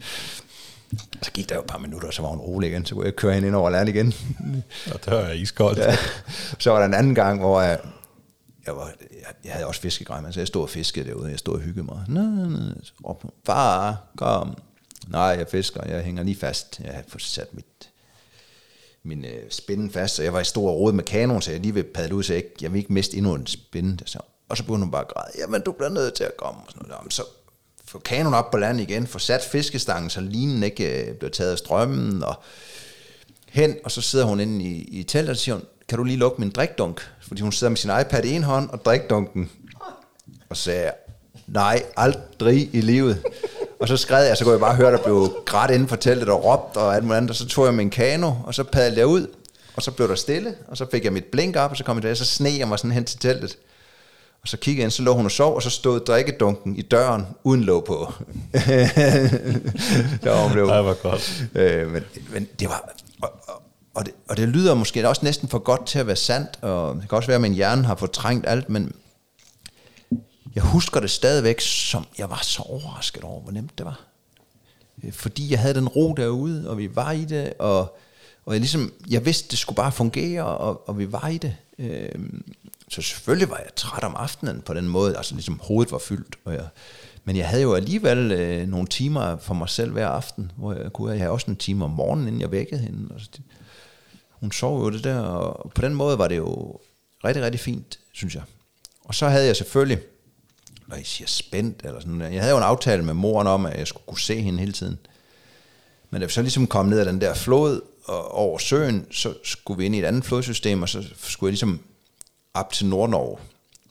Så 1.22 1.32
gik 1.32 1.50
der 1.50 1.56
jo 1.56 1.62
et 1.62 1.68
par 1.68 1.78
minutter, 1.78 2.08
og 2.08 2.14
så 2.14 2.22
var 2.22 2.30
hun 2.30 2.40
rolig 2.40 2.70
igen, 2.70 2.86
så 2.86 2.96
kunne 2.96 3.06
jeg 3.06 3.16
køre 3.16 3.34
hende 3.34 3.48
ind 3.48 3.56
over 3.56 3.70
land 3.70 3.90
igen. 3.90 4.14
og 4.94 5.06
det 5.06 5.14
var 5.14 5.30
iskoldt. 5.30 5.80
Ja. 5.80 5.98
Så 6.60 6.72
var 6.72 6.80
der 6.80 6.86
en 6.86 6.94
anden 6.94 7.16
gang, 7.16 7.40
hvor 7.40 7.62
jeg, 7.62 7.80
jeg, 8.66 8.76
var, 8.76 8.86
jeg, 9.00 9.34
jeg 9.44 9.54
havde 9.54 9.68
også 9.68 9.82
fiskegrej, 9.82 10.32
så 10.32 10.40
jeg 10.40 10.48
stod 10.48 10.62
og 10.62 10.70
fiskede 10.70 11.10
derude, 11.10 11.32
jeg 11.32 11.40
stod 11.40 11.54
og 11.54 11.60
hyggede 11.60 11.86
mig. 11.86 12.04
Nå, 12.08 12.22
nå, 12.22 12.46
nå. 12.46 12.58
Råbte 13.06 13.28
far, 13.46 13.98
kom. 14.18 14.58
Nej, 15.08 15.22
jeg 15.22 15.48
fisker, 15.52 15.84
jeg 15.84 16.04
hænger 16.04 16.24
lige 16.24 16.38
fast. 16.38 16.80
Jeg 16.84 16.94
har 16.94 17.04
fået 17.08 17.22
sat 17.22 17.54
mit, 17.54 17.89
min 19.10 19.26
øh, 19.26 19.50
spænde 19.50 19.92
fast, 19.92 20.16
så 20.16 20.24
jeg 20.24 20.34
var 20.34 20.40
i 20.40 20.44
stor 20.44 20.72
råd 20.72 20.94
med 20.94 21.04
kanonen, 21.04 21.42
så 21.42 21.52
jeg 21.52 21.60
lige 21.60 21.74
vil 21.74 21.84
padle 21.84 22.16
ud, 22.16 22.24
så 22.24 22.34
jeg, 22.34 22.38
ikke, 22.44 22.56
jeg 22.62 22.72
vil 22.72 22.80
ikke 22.80 22.94
miste 22.94 23.18
endnu 23.18 23.34
en 23.34 23.48
spænde. 23.48 23.98
Så, 24.06 24.20
og 24.50 24.58
så 24.58 24.64
begyndte 24.64 24.84
hun 24.84 24.92
bare 24.92 25.02
at 25.02 25.08
græde, 25.08 25.32
jamen 25.40 25.62
du 25.62 25.72
bliver 25.72 25.90
nødt 25.90 26.14
til 26.14 26.24
at 26.24 26.38
komme. 26.38 26.62
Og 26.62 26.72
sådan 26.72 26.88
noget. 26.88 27.00
Jamen, 27.00 27.12
så 27.12 27.24
få 27.86 28.00
kanonen 28.00 28.34
op 28.34 28.52
på 28.52 28.58
land 28.58 28.82
igen, 28.82 29.08
få 29.08 29.20
sat 29.20 29.42
fiskestangen, 29.42 30.10
så 30.10 30.22
linen 30.22 30.64
ikke 30.64 31.10
øh, 31.10 31.16
bliver 31.16 31.32
taget 31.32 31.52
af 31.52 31.58
strømmen, 31.58 32.24
og 32.24 32.36
hen, 33.50 33.76
og 33.84 33.92
så 33.92 34.02
sidder 34.02 34.26
hun 34.26 34.40
inde 34.40 34.66
i, 34.66 35.00
i 35.00 35.04
teltet, 35.04 35.30
og 35.30 35.38
siger 35.38 35.56
hun, 35.56 35.64
kan 35.88 35.98
du 35.98 36.04
lige 36.04 36.18
lukke 36.18 36.42
min 36.42 36.50
drikdunk? 36.50 37.02
Fordi 37.22 37.42
hun 37.42 37.52
sidder 37.52 37.70
med 37.70 37.78
sin 37.78 37.92
iPad 38.02 38.26
i 38.26 38.32
en 38.32 38.44
hånd, 38.44 38.70
og 38.70 38.86
drikdunken. 38.86 39.50
Og 40.50 40.58
så 40.58 40.64
sagde 40.64 40.84
jeg, 40.84 40.94
nej, 41.48 41.84
aldrig 41.98 42.70
i 42.74 42.82
livet. 42.82 43.24
Og 43.80 43.88
så 43.88 43.98
skred 43.98 44.28
jeg, 44.28 44.38
så 44.38 44.44
kunne 44.44 44.52
jeg 44.52 44.60
bare 44.60 44.76
høre, 44.76 44.92
der 44.92 45.04
blev 45.04 45.34
grædt 45.46 45.72
inden 45.72 45.88
for 45.88 45.96
teltet 45.96 46.30
og 46.30 46.46
råbt 46.46 46.78
og 46.78 46.96
alt 46.96 47.04
muligt 47.04 47.18
andet. 47.18 47.30
Og 47.30 47.36
så 47.36 47.48
tog 47.48 47.66
jeg 47.66 47.74
min 47.74 47.90
kano, 47.90 48.34
og 48.46 48.56
så 48.56 48.64
padlede 48.64 49.00
jeg 49.00 49.08
ud, 49.08 49.28
og 49.76 49.82
så 49.84 49.92
blev 49.92 50.08
der 50.08 50.16
stille, 50.16 50.54
og 50.68 50.78
så 50.78 50.86
fik 50.92 51.04
jeg 51.04 51.14
mit 51.14 51.26
blink 51.26 51.56
op, 51.56 51.72
og 51.72 51.78
så 51.78 51.84
kom 51.84 51.98
jeg 51.98 52.04
der, 52.04 52.14
så 52.14 52.26
sne 52.26 52.50
jeg 52.60 52.68
mig 52.68 52.80
sådan 52.80 52.92
hen 52.92 53.06
til 53.06 53.20
teltet. 53.20 53.58
Og 54.42 54.48
så 54.48 54.58
kiggede 54.58 54.80
jeg 54.80 54.84
ind, 54.84 54.92
så 54.92 55.02
lå 55.02 55.14
hun 55.14 55.26
og 55.26 55.32
sov, 55.32 55.56
og 55.56 55.64
så 55.64 55.70
stod 55.70 56.00
drikkedunken 56.00 56.76
i 56.76 56.82
døren, 56.82 57.26
uden 57.44 57.64
låg 57.64 57.84
på. 57.86 58.14
der 60.24 60.44
hun 60.44 60.52
blev, 60.52 60.66
Ej, 60.66 60.82
hvor 60.82 61.02
godt. 61.02 61.44
Øh, 61.56 61.92
men, 61.92 62.04
men 62.30 62.48
det 62.60 62.70
var... 62.70 62.90
Og, 63.22 63.30
og, 63.48 63.62
og, 63.94 64.06
det, 64.06 64.14
og 64.30 64.38
det 64.38 64.48
lyder 64.48 64.74
måske 64.74 65.10
også 65.10 65.26
næsten 65.26 65.50
for 65.50 65.60
godt 65.60 65.86
til 65.86 66.00
at 66.00 66.08
være 66.08 66.16
sandt, 66.16 66.50
og 66.62 66.96
det 66.96 67.10
kan 67.10 67.16
også 67.16 67.28
være, 67.28 67.36
at 67.36 67.42
min 67.42 67.54
hjerne 67.54 67.86
har 67.86 67.96
fortrængt 67.96 68.48
alt, 68.48 68.70
men 68.70 68.94
jeg 70.56 70.64
husker 70.64 71.00
det 71.00 71.10
stadigvæk, 71.10 71.62
som 71.62 72.06
jeg 72.18 72.30
var 72.30 72.40
så 72.44 72.62
overrasket 72.62 73.24
over, 73.24 73.42
hvor 73.42 73.52
nemt 73.52 73.78
det 73.78 73.86
var. 73.86 74.00
Øh, 75.04 75.14
fordi 75.14 75.52
jeg 75.52 75.60
havde 75.60 75.74
den 75.74 75.88
ro 75.88 76.14
derude, 76.18 76.70
og 76.70 76.78
vi 76.78 76.96
var 76.96 77.12
i 77.12 77.26
det, 77.26 77.54
og, 77.60 77.98
og 78.46 78.54
jeg, 78.54 78.60
ligesom, 78.60 78.94
jeg 79.10 79.26
vidste, 79.26 79.52
det 79.52 79.60
skulle 79.60 79.76
bare 79.76 79.92
fungere, 79.92 80.46
og, 80.46 80.90
og 80.90 80.98
vi 80.98 81.12
var 81.12 81.28
i 81.28 81.38
det. 81.38 81.56
Øh, 81.80 82.10
så 82.90 83.02
selvfølgelig 83.02 83.50
var 83.50 83.58
jeg 83.58 83.76
træt 83.76 84.04
om 84.04 84.16
aftenen 84.16 84.62
på 84.62 84.74
den 84.74 84.88
måde, 84.88 85.18
altså 85.18 85.34
ligesom 85.36 85.60
hovedet 85.64 85.92
var 85.92 85.98
fyldt. 85.98 86.36
Og 86.46 86.54
jeg, 86.54 86.68
men 87.24 87.36
jeg 87.36 87.48
havde 87.48 87.64
jo 87.64 87.74
alligevel 87.74 88.32
øh, 88.32 88.68
nogle 88.68 88.88
timer 88.88 89.38
for 89.38 89.54
mig 89.54 89.70
selv 89.70 89.92
hver 89.92 90.08
aften, 90.08 90.52
hvor 90.56 90.74
jeg 90.74 90.94
kunne 90.94 91.12
jeg 91.12 91.20
havde 91.20 91.32
også 91.32 91.52
en 91.52 91.58
time 91.58 91.86
om 91.86 91.92
morgenen, 91.92 92.28
inden 92.28 92.42
jeg 92.42 92.52
vækkede 92.52 92.82
hende. 92.82 93.14
Altså, 93.14 93.30
det, 93.36 93.42
hun 94.32 94.52
sov 94.52 94.80
jo 94.80 94.90
det 94.90 95.04
der, 95.04 95.20
og 95.20 95.72
på 95.72 95.82
den 95.82 95.94
måde 95.94 96.18
var 96.18 96.28
det 96.28 96.38
jo 96.38 96.80
rigtig, 97.26 97.44
rigtig 97.44 97.60
fint, 97.60 98.00
synes 98.12 98.36
jeg. 98.36 98.44
Og 99.06 99.16
så 99.16 99.28
havde 99.28 99.46
jeg 99.46 99.56
selvfølgelig, 99.56 100.00
når 100.90 100.96
I 100.96 101.04
siger 101.04 101.28
spændt, 101.28 101.82
eller 101.84 102.00
sådan, 102.00 102.22
jeg 102.22 102.42
havde 102.42 102.52
jo 102.52 102.58
en 102.58 102.64
aftale 102.64 103.04
med 103.04 103.14
moren 103.14 103.48
om, 103.48 103.66
at 103.66 103.80
jeg 103.80 103.88
skulle 103.88 104.04
kunne 104.06 104.20
se 104.20 104.42
hende 104.42 104.60
hele 104.60 104.72
tiden. 104.72 105.00
Men 106.10 106.22
da 106.22 106.28
vi 106.28 106.34
så 106.34 106.42
ligesom 106.42 106.68
kom 106.68 106.86
ned 106.86 107.00
ad 107.00 107.06
den 107.06 107.22
der 107.22 107.34
flod 107.34 107.82
og 108.06 108.32
over 108.32 108.58
søen, 108.58 109.06
så 109.12 109.34
skulle 109.44 109.78
vi 109.78 109.86
ind 109.86 109.96
i 109.96 110.00
et 110.00 110.06
andet 110.06 110.26
flodsystem, 110.26 110.82
og 110.82 110.90
så 110.90 111.04
skulle 111.18 111.48
jeg 111.48 111.52
ligesom 111.52 111.80
op 112.54 112.74
til 112.74 112.86
Nordnorge. 112.86 113.38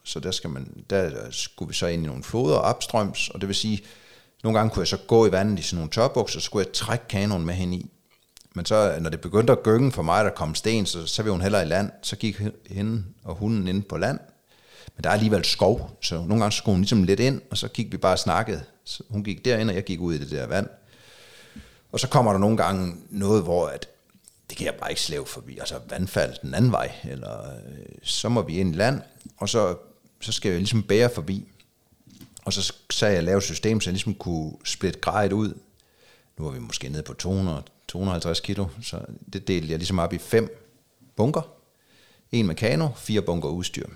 Så 0.04 0.20
der, 0.20 0.30
skal 0.30 0.50
man, 0.50 0.84
der 0.90 1.10
skulle 1.30 1.68
vi 1.68 1.74
så 1.74 1.86
ind 1.86 2.04
i 2.04 2.06
nogle 2.06 2.22
floder 2.22 2.56
opstrøms, 2.56 3.28
og 3.28 3.40
det 3.40 3.48
vil 3.48 3.56
sige, 3.56 3.80
nogle 4.42 4.58
gange 4.58 4.70
kunne 4.70 4.80
jeg 4.80 4.88
så 4.88 4.96
gå 4.96 5.26
i 5.26 5.32
vandet 5.32 5.58
i 5.58 5.62
sådan 5.62 5.76
nogle 5.76 5.90
tørbukser, 5.90 6.40
så 6.40 6.44
skulle 6.44 6.66
jeg 6.66 6.72
trække 6.72 7.08
kanonen 7.08 7.46
med 7.46 7.54
hende 7.54 7.76
i. 7.76 7.90
Men 8.54 8.66
så, 8.66 8.96
når 9.00 9.10
det 9.10 9.20
begyndte 9.20 9.52
at 9.52 9.62
gynge 9.62 9.92
for 9.92 10.02
mig, 10.02 10.24
der 10.24 10.30
kom 10.30 10.54
sten, 10.54 10.86
så, 10.86 11.06
så 11.06 11.22
ville 11.22 11.32
hun 11.32 11.40
heller 11.40 11.60
i 11.60 11.64
land. 11.64 11.90
Så 12.02 12.16
gik 12.16 12.40
hende 12.70 13.04
og 13.24 13.34
hunden 13.34 13.68
ind 13.68 13.82
på 13.82 13.96
land. 13.96 14.18
Men 14.96 15.04
der 15.04 15.10
er 15.10 15.14
alligevel 15.14 15.44
skov, 15.44 15.98
så 16.02 16.14
nogle 16.14 16.42
gange 16.42 16.52
skulle 16.52 16.74
hun 16.74 16.80
ligesom 16.80 17.02
lidt 17.02 17.20
ind, 17.20 17.40
og 17.50 17.58
så 17.58 17.68
gik 17.68 17.92
vi 17.92 17.96
bare 17.96 18.12
og 18.12 18.18
snakkede. 18.18 18.64
Så 18.84 19.02
hun 19.08 19.24
gik 19.24 19.44
derind, 19.44 19.70
og 19.70 19.76
jeg 19.76 19.84
gik 19.84 20.00
ud 20.00 20.14
i 20.14 20.18
det 20.18 20.30
der 20.30 20.46
vand. 20.46 20.68
Og 21.92 22.00
så 22.00 22.08
kommer 22.08 22.32
der 22.32 22.38
nogle 22.38 22.56
gange 22.56 22.94
noget, 23.10 23.42
hvor 23.42 23.66
at, 23.66 23.88
det 24.50 24.56
kan 24.56 24.66
jeg 24.66 24.74
bare 24.74 24.90
ikke 24.90 25.02
slæve 25.02 25.26
forbi. 25.26 25.58
Altså 25.58 25.78
vandfald 25.88 26.34
den 26.42 26.54
anden 26.54 26.72
vej, 26.72 26.92
eller 27.04 27.54
øh, 27.54 27.84
så 28.02 28.28
må 28.28 28.42
vi 28.42 28.58
ind 28.58 28.74
i 28.74 28.78
land, 28.78 29.02
og 29.36 29.48
så, 29.48 29.76
så 30.20 30.32
skal 30.32 30.48
jeg 30.48 30.58
ligesom 30.58 30.82
bære 30.82 31.10
forbi. 31.14 31.48
Og 32.44 32.52
så 32.52 32.72
sagde 32.90 33.12
jeg 33.12 33.18
at 33.18 33.24
lave 33.24 33.38
et 33.38 33.42
system, 33.42 33.80
så 33.80 33.90
jeg 33.90 33.92
ligesom 33.92 34.14
kunne 34.14 34.52
splitte 34.64 35.00
grejet 35.00 35.32
ud. 35.32 35.54
Nu 36.38 36.44
var 36.44 36.50
vi 36.50 36.58
måske 36.58 36.88
nede 36.88 37.02
på 37.02 37.14
200, 37.14 37.62
250 37.88 38.40
kilo, 38.40 38.66
så 38.82 39.00
det 39.32 39.48
delte 39.48 39.70
jeg 39.70 39.78
ligesom 39.78 39.98
op 39.98 40.12
i 40.12 40.18
fem 40.18 40.72
bunker. 41.16 41.42
En 42.32 42.46
med 42.46 42.54
kano, 42.54 42.88
fire 42.96 43.22
bunker 43.22 43.48
udstyr. 43.48 43.86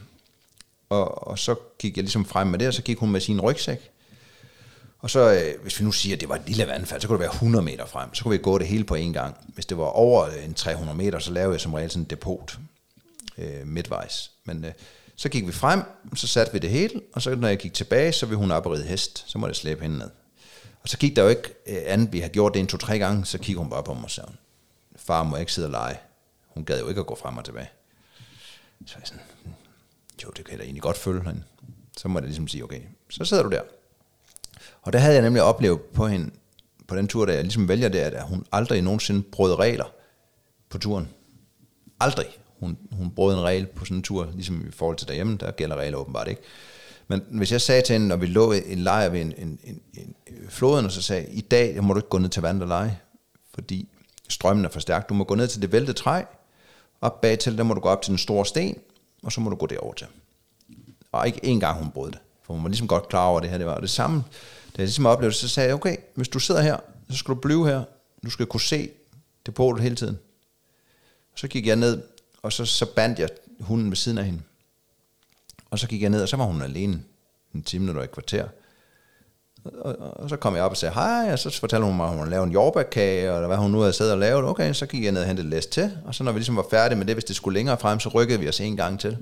Og, 0.93 1.28
og 1.28 1.38
så 1.38 1.55
gik 1.78 1.97
jeg 1.97 2.03
ligesom 2.03 2.24
frem 2.24 2.47
med 2.47 2.59
det, 2.59 2.68
og 2.68 2.74
så 2.74 2.82
gik 2.82 2.99
hun 2.99 3.11
med 3.11 3.20
sin 3.20 3.40
rygsæk. 3.40 3.90
Og 4.99 5.11
så, 5.11 5.32
øh, 5.32 5.62
hvis 5.62 5.80
vi 5.80 5.84
nu 5.84 5.93
siger, 5.93 6.16
at 6.16 6.20
det 6.20 6.28
var 6.28 6.34
et 6.34 6.43
lille 6.47 6.66
vandfald, 6.66 7.01
så 7.01 7.09
kunne 7.09 7.18
det 7.18 7.20
være 7.20 7.32
100 7.32 7.64
meter 7.64 7.86
frem. 7.86 8.14
Så 8.14 8.22
kunne 8.22 8.32
vi 8.32 8.43
gå 8.43 8.59
det 8.59 8.66
hele 8.66 8.84
på 8.84 8.95
én 8.95 9.12
gang. 9.12 9.36
Hvis 9.55 9.66
det 9.66 9.78
var 9.78 9.84
over 9.84 10.24
øh, 10.24 10.45
en 10.45 10.55
300 10.55 10.99
meter, 10.99 11.18
så 11.18 11.32
lavede 11.32 11.53
jeg 11.53 11.61
som 11.61 11.74
regel 11.74 11.90
sådan 11.90 12.03
en 12.03 12.11
depot 12.11 12.59
øh, 13.38 13.66
midtvejs. 13.66 14.30
Men 14.45 14.64
øh, 14.64 14.72
så 15.16 15.28
gik 15.28 15.47
vi 15.47 15.53
frem, 15.53 15.82
så 16.14 16.26
satte 16.26 16.53
vi 16.53 16.59
det 16.59 16.70
hele, 16.70 17.01
og 17.12 17.22
så 17.22 17.34
når 17.34 17.49
jeg 17.49 17.59
gik 17.59 17.74
tilbage, 17.74 18.12
så 18.12 18.26
ville 18.26 18.38
hun 18.38 18.51
op 18.51 18.66
og 18.66 18.72
ride 18.72 18.84
hest. 18.84 19.24
Så 19.26 19.38
måtte 19.38 19.51
jeg 19.51 19.57
slæbe 19.57 19.82
hende 19.82 19.99
ned. 19.99 20.11
Og 20.82 20.88
så 20.88 20.99
gik 20.99 21.16
der 21.16 21.22
jo 21.22 21.28
ikke 21.28 21.49
øh, 21.66 21.82
andet, 21.86 22.12
vi 22.12 22.20
har 22.20 22.28
gjort 22.28 22.55
det 22.55 22.61
en 22.61 22.66
to-tre 22.66 22.99
gange, 22.99 23.24
så 23.24 23.38
kiggede 23.38 23.59
hun 23.59 23.70
bare 23.70 23.82
på 23.82 23.95
mig 23.95 24.05
og 24.05 24.11
sagde, 24.11 24.32
far 24.97 25.22
må 25.22 25.36
ikke 25.36 25.53
sidde 25.53 25.66
og 25.66 25.72
lege. 25.72 25.99
Hun 26.47 26.64
gad 26.64 26.80
jo 26.80 26.88
ikke 26.88 27.01
at 27.01 27.07
gå 27.07 27.14
frem 27.14 27.36
og 27.36 27.45
tilbage. 27.45 27.70
Så 28.86 28.95
jeg 28.99 29.07
sådan, 29.07 29.22
jo, 30.25 30.31
det 30.37 30.45
kan 30.45 30.53
jeg 30.53 30.59
da 30.59 30.64
egentlig 30.64 30.83
godt 30.83 30.97
følge 30.97 31.23
hende. 31.23 31.43
Så 31.97 32.09
må 32.09 32.18
jeg 32.18 32.27
ligesom 32.27 32.49
sige, 32.49 32.64
okay, 32.64 32.81
så 33.11 33.25
sidder 33.25 33.43
du 33.43 33.49
der. 33.49 33.61
Og 34.83 34.93
der 34.93 34.99
havde 34.99 35.14
jeg 35.14 35.23
nemlig 35.23 35.43
oplevet 35.43 35.81
på 35.81 36.07
hende, 36.07 36.31
på 36.89 36.97
den 36.97 37.09
tur, 37.09 37.27
da 37.27 37.35
jeg 37.35 37.43
ligesom 37.43 37.68
vælger 37.68 37.89
det, 37.89 37.99
at 37.99 38.23
hun 38.23 38.47
aldrig 38.53 38.83
nogensinde 38.83 39.23
brød 39.23 39.59
regler 39.59 39.95
på 40.68 40.79
turen. 40.79 41.09
Aldrig. 42.01 42.27
Hun, 42.61 42.79
hun 42.93 43.11
brød 43.11 43.35
en 43.35 43.41
regel 43.41 43.66
på 43.66 43.85
sådan 43.85 43.97
en 43.97 44.03
tur, 44.03 44.29
ligesom 44.35 44.68
i 44.68 44.70
forhold 44.70 44.97
til 44.97 45.09
derhjemme, 45.09 45.37
der 45.37 45.51
gælder 45.51 45.77
regler 45.77 45.99
åbenbart 45.99 46.29
ikke. 46.29 46.43
Men 47.09 47.23
hvis 47.31 47.53
jeg 47.53 47.61
sagde 47.61 47.83
til 47.83 47.93
hende, 47.93 48.09
når 48.09 48.16
vi 48.16 48.27
lå 48.27 48.53
i 48.53 48.73
en 48.73 48.79
lejr 48.79 49.09
ved 49.09 49.20
en, 49.20 49.35
en, 49.37 49.59
en, 49.64 49.83
en 49.95 50.14
floden, 50.49 50.85
og 50.85 50.93
så 50.93 51.03
sagde 51.03 51.27
i 51.33 51.41
dag 51.41 51.85
må 51.85 51.93
du 51.95 51.99
ikke 51.99 52.09
gå 52.09 52.18
ned 52.18 52.29
til 52.29 52.43
vandet 52.43 52.62
og 52.62 52.68
lege, 52.68 52.99
fordi 53.55 53.89
strømmen 54.29 54.64
er 54.64 54.68
for 54.68 54.81
stærk. 54.81 55.09
Du 55.09 55.14
må 55.14 55.25
gå 55.25 55.35
ned 55.35 55.49
til 55.49 55.62
det 55.62 55.73
væltede 55.73 55.99
træ, 55.99 56.23
op 57.01 57.20
bag 57.20 57.39
til, 57.39 57.59
der 57.59 57.64
må 57.64 57.75
du 57.75 57.81
gå 57.81 57.89
op 57.89 58.03
til 58.03 58.11
den 58.11 58.18
store 58.18 58.47
sten, 58.47 58.79
og 59.23 59.33
så 59.33 59.41
må 59.41 59.51
du 59.51 59.57
gå 59.57 59.66
derover 59.66 59.95
til. 59.95 60.07
Og 61.12 61.27
ikke 61.27 61.45
en 61.45 61.61
gang 61.61 61.79
hun 61.79 61.91
brød 61.91 62.11
det, 62.11 62.18
for 62.43 62.55
hun 62.55 62.62
var 62.62 62.68
ligesom 62.68 62.89
godt 62.89 63.09
klar 63.09 63.27
over 63.27 63.41
det 63.41 63.51
her. 63.51 63.59
Det 63.59 63.66
var 63.66 63.81
det 63.81 63.91
samme, 63.91 64.25
da 64.77 64.79
jeg 64.79 64.87
ligesom 64.87 65.07
oplevede 65.07 65.37
så 65.37 65.49
sagde 65.49 65.66
jeg, 65.66 65.75
okay, 65.75 65.97
hvis 66.14 66.29
du 66.29 66.39
sidder 66.39 66.62
her, 66.62 66.77
så 67.11 67.16
skal 67.16 67.35
du 67.35 67.41
blive 67.41 67.68
her. 67.68 67.85
Du 68.25 68.31
skal 68.31 68.47
kunne 68.47 68.61
se 68.61 68.91
depotet 69.47 69.83
hele 69.83 69.97
tiden. 69.97 70.18
Så 71.35 71.49
gik 71.49 71.66
jeg 71.66 71.77
ned, 71.77 72.03
og 72.43 72.53
så, 72.53 72.64
så 72.64 72.87
bandt 72.95 73.18
jeg 73.18 73.29
hunden 73.61 73.91
ved 73.91 73.97
siden 73.97 74.18
af 74.18 74.25
hende. 74.25 74.43
Og 75.70 75.79
så 75.79 75.89
gik 75.89 76.03
jeg 76.03 76.11
ned, 76.11 76.23
og 76.23 76.29
så 76.29 76.37
var 76.37 76.45
hun 76.45 76.62
alene 76.62 77.03
en 77.55 77.62
time 77.62 77.89
eller 77.89 78.03
et 78.03 78.12
kvarter. 78.12 78.49
Og, 79.65 79.73
og, 80.01 80.21
og, 80.21 80.29
så 80.29 80.37
kom 80.37 80.55
jeg 80.55 80.63
op 80.63 80.71
og 80.71 80.77
sagde 80.77 80.95
hej, 80.95 81.33
og 81.33 81.39
så 81.39 81.61
fortalte 81.61 81.87
hun 81.87 81.97
mig, 81.97 82.09
at 82.09 82.17
hun 82.17 82.31
lavede 82.31 82.47
en 82.47 82.53
jordbærkage, 82.53 83.33
og 83.33 83.47
hvad 83.47 83.57
hun 83.57 83.71
nu 83.71 83.79
havde 83.79 83.93
siddet 83.93 84.13
og 84.13 84.19
lavet. 84.19 84.45
Okay, 84.45 84.73
så 84.73 84.87
gik 84.87 85.05
jeg 85.05 85.13
ned 85.13 85.21
og 85.21 85.27
hentede 85.27 85.51
læst 85.51 85.71
til, 85.71 85.99
og 86.05 86.15
så 86.15 86.25
når 86.25 86.33
vi 86.33 86.39
ligesom 86.39 86.57
var 86.57 86.67
færdige 86.71 86.99
med 86.99 87.07
det, 87.07 87.15
hvis 87.15 87.25
det 87.25 87.37
skulle 87.37 87.55
længere 87.55 87.79
frem, 87.79 88.01
så 88.01 88.09
rykkede 88.09 88.41
vi 88.41 88.49
os 88.49 88.61
en 88.61 88.77
gang 88.77 89.01
til. 89.01 89.19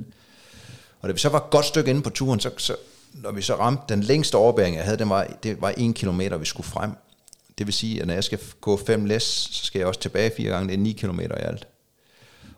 Og 1.01 1.09
da 1.09 1.13
vi 1.13 1.19
så 1.19 1.29
var 1.29 1.39
et 1.39 1.51
godt 1.51 1.65
stykke 1.67 1.91
inde 1.91 2.03
på 2.03 2.11
turen, 2.11 2.41
så, 2.41 2.51
så 2.57 2.77
når 3.13 3.33
vi 3.33 3.43
så 3.43 3.55
ramte 3.55 3.83
den 3.89 4.03
længste 4.03 4.37
overbæring, 4.37 4.77
jeg 4.77 4.85
havde, 4.85 4.99
den 4.99 5.09
var, 5.09 5.27
det 5.43 5.63
var 5.63 5.71
en 5.71 5.95
kilometer, 5.95 6.37
vi 6.37 6.45
skulle 6.45 6.67
frem. 6.67 6.91
Det 7.59 7.67
vil 7.67 7.75
sige, 7.75 8.01
at 8.01 8.07
når 8.07 8.15
jeg 8.15 8.25
skal 8.25 8.39
gå 8.61 8.77
fem 8.77 9.05
læs, 9.05 9.23
så 9.23 9.65
skal 9.65 9.79
jeg 9.79 9.89
også 9.89 10.01
tilbage 10.01 10.33
fire 10.37 10.51
gange. 10.51 10.69
Det 10.69 10.75
er 10.75 10.79
9 10.79 10.93
kilometer 10.93 11.37
i 11.39 11.43
alt. 11.43 11.69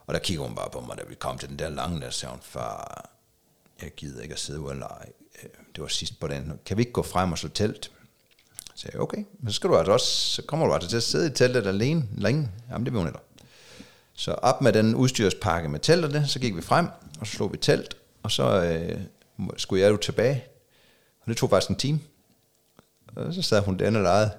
Og 0.07 0.15
der 0.15 0.21
kigger 0.21 0.45
hun 0.45 0.55
bare 0.55 0.71
på 0.73 0.81
mig, 0.81 0.99
da 0.99 1.03
vi 1.09 1.15
kom 1.15 1.39
til 1.39 1.49
den 1.49 1.59
der 1.59 1.69
lange, 1.69 2.03
så 2.11 2.19
sagde 2.19 2.31
hun, 2.31 2.41
far, 2.43 3.11
jeg 3.83 3.91
gider 3.97 4.23
ikke 4.23 4.33
at 4.33 4.41
sidde 4.41 4.61
ude 4.61 4.71
og 4.71 4.77
lege. 4.77 5.13
Det 5.75 5.83
var 5.83 5.89
sidst 5.89 6.21
på 6.21 6.29
den. 6.29 6.53
Kan 6.67 6.77
vi 6.77 6.83
ikke 6.83 6.93
gå 6.93 7.03
frem 7.03 7.33
og 7.33 7.39
slå 7.39 7.49
telt? 7.49 7.91
Så 8.75 8.83
sagde 8.83 8.95
jeg, 8.95 9.03
okay, 9.03 9.25
men 9.41 9.53
så, 9.53 9.57
skal 9.57 9.71
du 9.71 9.77
altså 9.77 9.93
også, 9.93 10.07
så 10.07 10.43
kommer 10.43 10.67
du 10.67 10.73
altså 10.73 10.91
til 10.91 10.97
at 10.97 11.03
sidde 11.03 11.27
i 11.27 11.31
teltet 11.31 11.67
alene 11.67 12.09
længe. 12.17 12.51
Jamen, 12.71 12.85
det 12.85 12.93
vil 12.93 12.99
hun 12.99 13.09
ikke. 13.09 13.19
Så 14.15 14.33
op 14.33 14.61
med 14.61 14.73
den 14.73 14.95
udstyrspakke 14.95 15.69
med 15.69 15.81
telterne, 15.81 16.27
så 16.27 16.41
gik 16.41 16.57
vi 16.57 16.63
frem, 16.63 16.87
og 17.21 17.27
så 17.27 17.33
slog 17.33 17.53
vi 17.53 17.57
telt, 17.57 17.97
og 18.23 18.31
så 18.31 18.63
øh, 18.63 19.01
skulle 19.57 19.83
jeg 19.83 19.91
jo 19.91 19.97
tilbage. 19.97 20.45
Og 21.21 21.29
det 21.29 21.37
tog 21.37 21.51
faktisk 21.51 21.71
en 21.71 21.77
time. 21.77 22.01
Og 23.17 23.35
så 23.35 23.43
sad 23.43 23.63
hun 23.63 23.79
den 23.79 23.97
og 23.97 24.03
legede. 24.03 24.31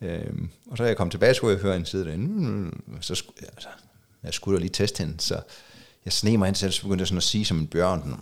Øh, 0.00 0.32
og 0.70 0.76
så 0.76 0.84
jeg 0.84 0.96
kom 0.96 1.10
tilbage, 1.10 1.34
så 1.34 1.36
skulle 1.36 1.54
jeg 1.54 1.62
høre 1.62 1.76
en 1.76 1.84
side 1.84 2.04
derinde. 2.04 2.28
Mm, 2.28 3.00
så 3.00 3.14
skulle, 3.14 3.48
altså, 3.52 3.68
jeg 4.22 4.34
skulle 4.34 4.58
da 4.58 4.60
lige 4.60 4.72
teste 4.72 5.04
hende, 5.04 5.20
så 5.20 5.40
jeg 6.04 6.12
sneg 6.12 6.38
mig 6.38 6.48
ind 6.48 6.56
til, 6.56 6.72
så 6.72 6.82
begyndte 6.82 7.02
jeg 7.02 7.08
sådan 7.08 7.16
at 7.16 7.22
sige 7.22 7.44
som 7.44 7.58
en 7.58 7.66
bjørn. 7.66 8.00
Sådan, 8.00 8.18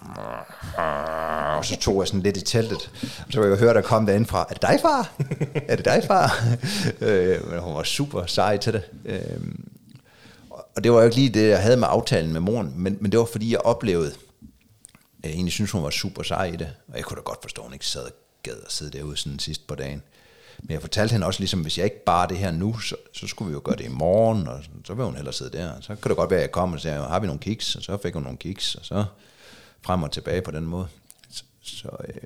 og 1.59 1.64
så 1.64 1.76
tog 1.76 2.01
jeg 2.01 2.09
sådan 2.09 2.22
lidt 2.22 2.37
i 2.37 2.41
teltet. 2.41 2.91
Og 3.26 3.33
så 3.33 3.41
kunne 3.41 3.51
jeg 3.51 3.59
høre, 3.59 3.74
der 3.74 3.80
kom 3.80 4.07
derinde 4.07 4.26
fra, 4.26 4.47
er 4.51 4.55
det 4.55 4.62
dig, 4.62 4.78
far? 4.83 5.12
er 5.70 5.76
det 5.76 5.85
dig, 5.85 6.03
far? 6.07 6.45
øh, 7.07 7.51
men 7.51 7.61
hun 7.61 7.74
var 7.74 7.83
super 7.83 8.26
sej 8.26 8.57
til 8.57 8.72
det. 8.72 8.83
Øh, 9.05 9.41
og 10.51 10.85
det 10.85 10.93
var 10.93 10.99
jo 10.99 11.05
ikke 11.05 11.16
lige 11.16 11.28
det, 11.28 11.49
jeg 11.49 11.62
havde 11.62 11.76
med 11.76 11.89
aftalen 11.91 12.33
med 12.33 12.41
moren, 12.41 12.72
men, 12.76 12.99
men 13.01 13.12
det 13.12 13.18
var 13.18 13.28
fordi, 13.33 13.53
jeg 13.53 13.61
oplevede, 13.61 14.12
jeg 15.22 15.30
egentlig 15.30 15.53
synes, 15.53 15.70
hun 15.70 15.83
var 15.83 15.91
super 15.91 16.22
sej 16.22 16.45
i 16.45 16.57
det. 16.57 16.70
Og 16.89 16.97
jeg 16.97 17.05
kunne 17.05 17.16
da 17.16 17.22
godt 17.22 17.43
forstå, 17.43 17.62
at 17.62 17.66
hun 17.66 17.72
ikke 17.72 17.87
sad 17.87 18.03
og 18.03 18.12
gad 18.43 18.57
at 18.66 18.72
sidde 18.72 18.99
derude 18.99 19.16
sådan 19.16 19.39
sidst 19.39 19.66
på 19.66 19.74
dagen. 19.74 20.03
Men 20.62 20.70
jeg 20.70 20.80
fortalte 20.80 21.12
hende 21.12 21.26
også 21.26 21.40
ligesom, 21.40 21.60
hvis 21.60 21.78
jeg 21.78 21.84
ikke 21.84 22.04
bare 22.04 22.28
det 22.28 22.38
her 22.38 22.50
nu, 22.50 22.78
så, 22.78 22.96
så 23.12 23.26
skulle 23.26 23.48
vi 23.48 23.52
jo 23.52 23.60
gøre 23.64 23.76
det 23.76 23.84
i 23.84 23.88
morgen, 23.88 24.46
og 24.46 24.60
så 24.84 24.94
vil 24.94 25.04
hun 25.04 25.14
hellere 25.14 25.32
sidde 25.32 25.58
der. 25.58 25.72
Så 25.80 25.94
kan 25.96 26.08
det 26.08 26.16
godt 26.16 26.30
være, 26.30 26.40
at 26.40 26.42
jeg 26.42 26.52
kommer 26.52 26.76
og 26.76 26.80
siger, 26.80 27.08
har 27.08 27.20
vi 27.20 27.26
nogle 27.26 27.40
kiks? 27.40 27.76
Og 27.76 27.82
så 27.82 27.98
fik 28.02 28.14
hun 28.14 28.22
nogle 28.22 28.38
kiks, 28.38 28.74
og 28.74 28.84
så 28.84 29.04
frem 29.82 30.02
og 30.02 30.10
tilbage 30.10 30.42
på 30.42 30.50
den 30.50 30.66
måde. 30.66 30.86
Så, 31.30 31.44
så 31.62 31.88
øh, 32.08 32.22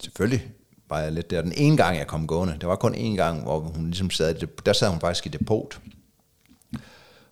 selvfølgelig 0.00 0.48
var 0.88 1.00
jeg 1.00 1.12
lidt 1.12 1.30
der. 1.30 1.42
Den 1.42 1.52
ene 1.56 1.76
gang, 1.76 1.98
jeg 1.98 2.06
kom 2.06 2.26
gående, 2.26 2.56
det 2.60 2.68
var 2.68 2.76
kun 2.76 2.94
en 2.94 3.16
gang, 3.16 3.42
hvor 3.42 3.58
hun 3.58 3.86
ligesom 3.86 4.10
sad, 4.10 4.34
der 4.66 4.72
sad 4.72 4.88
hun 4.88 5.00
faktisk 5.00 5.26
i 5.26 5.28
depot. 5.28 5.80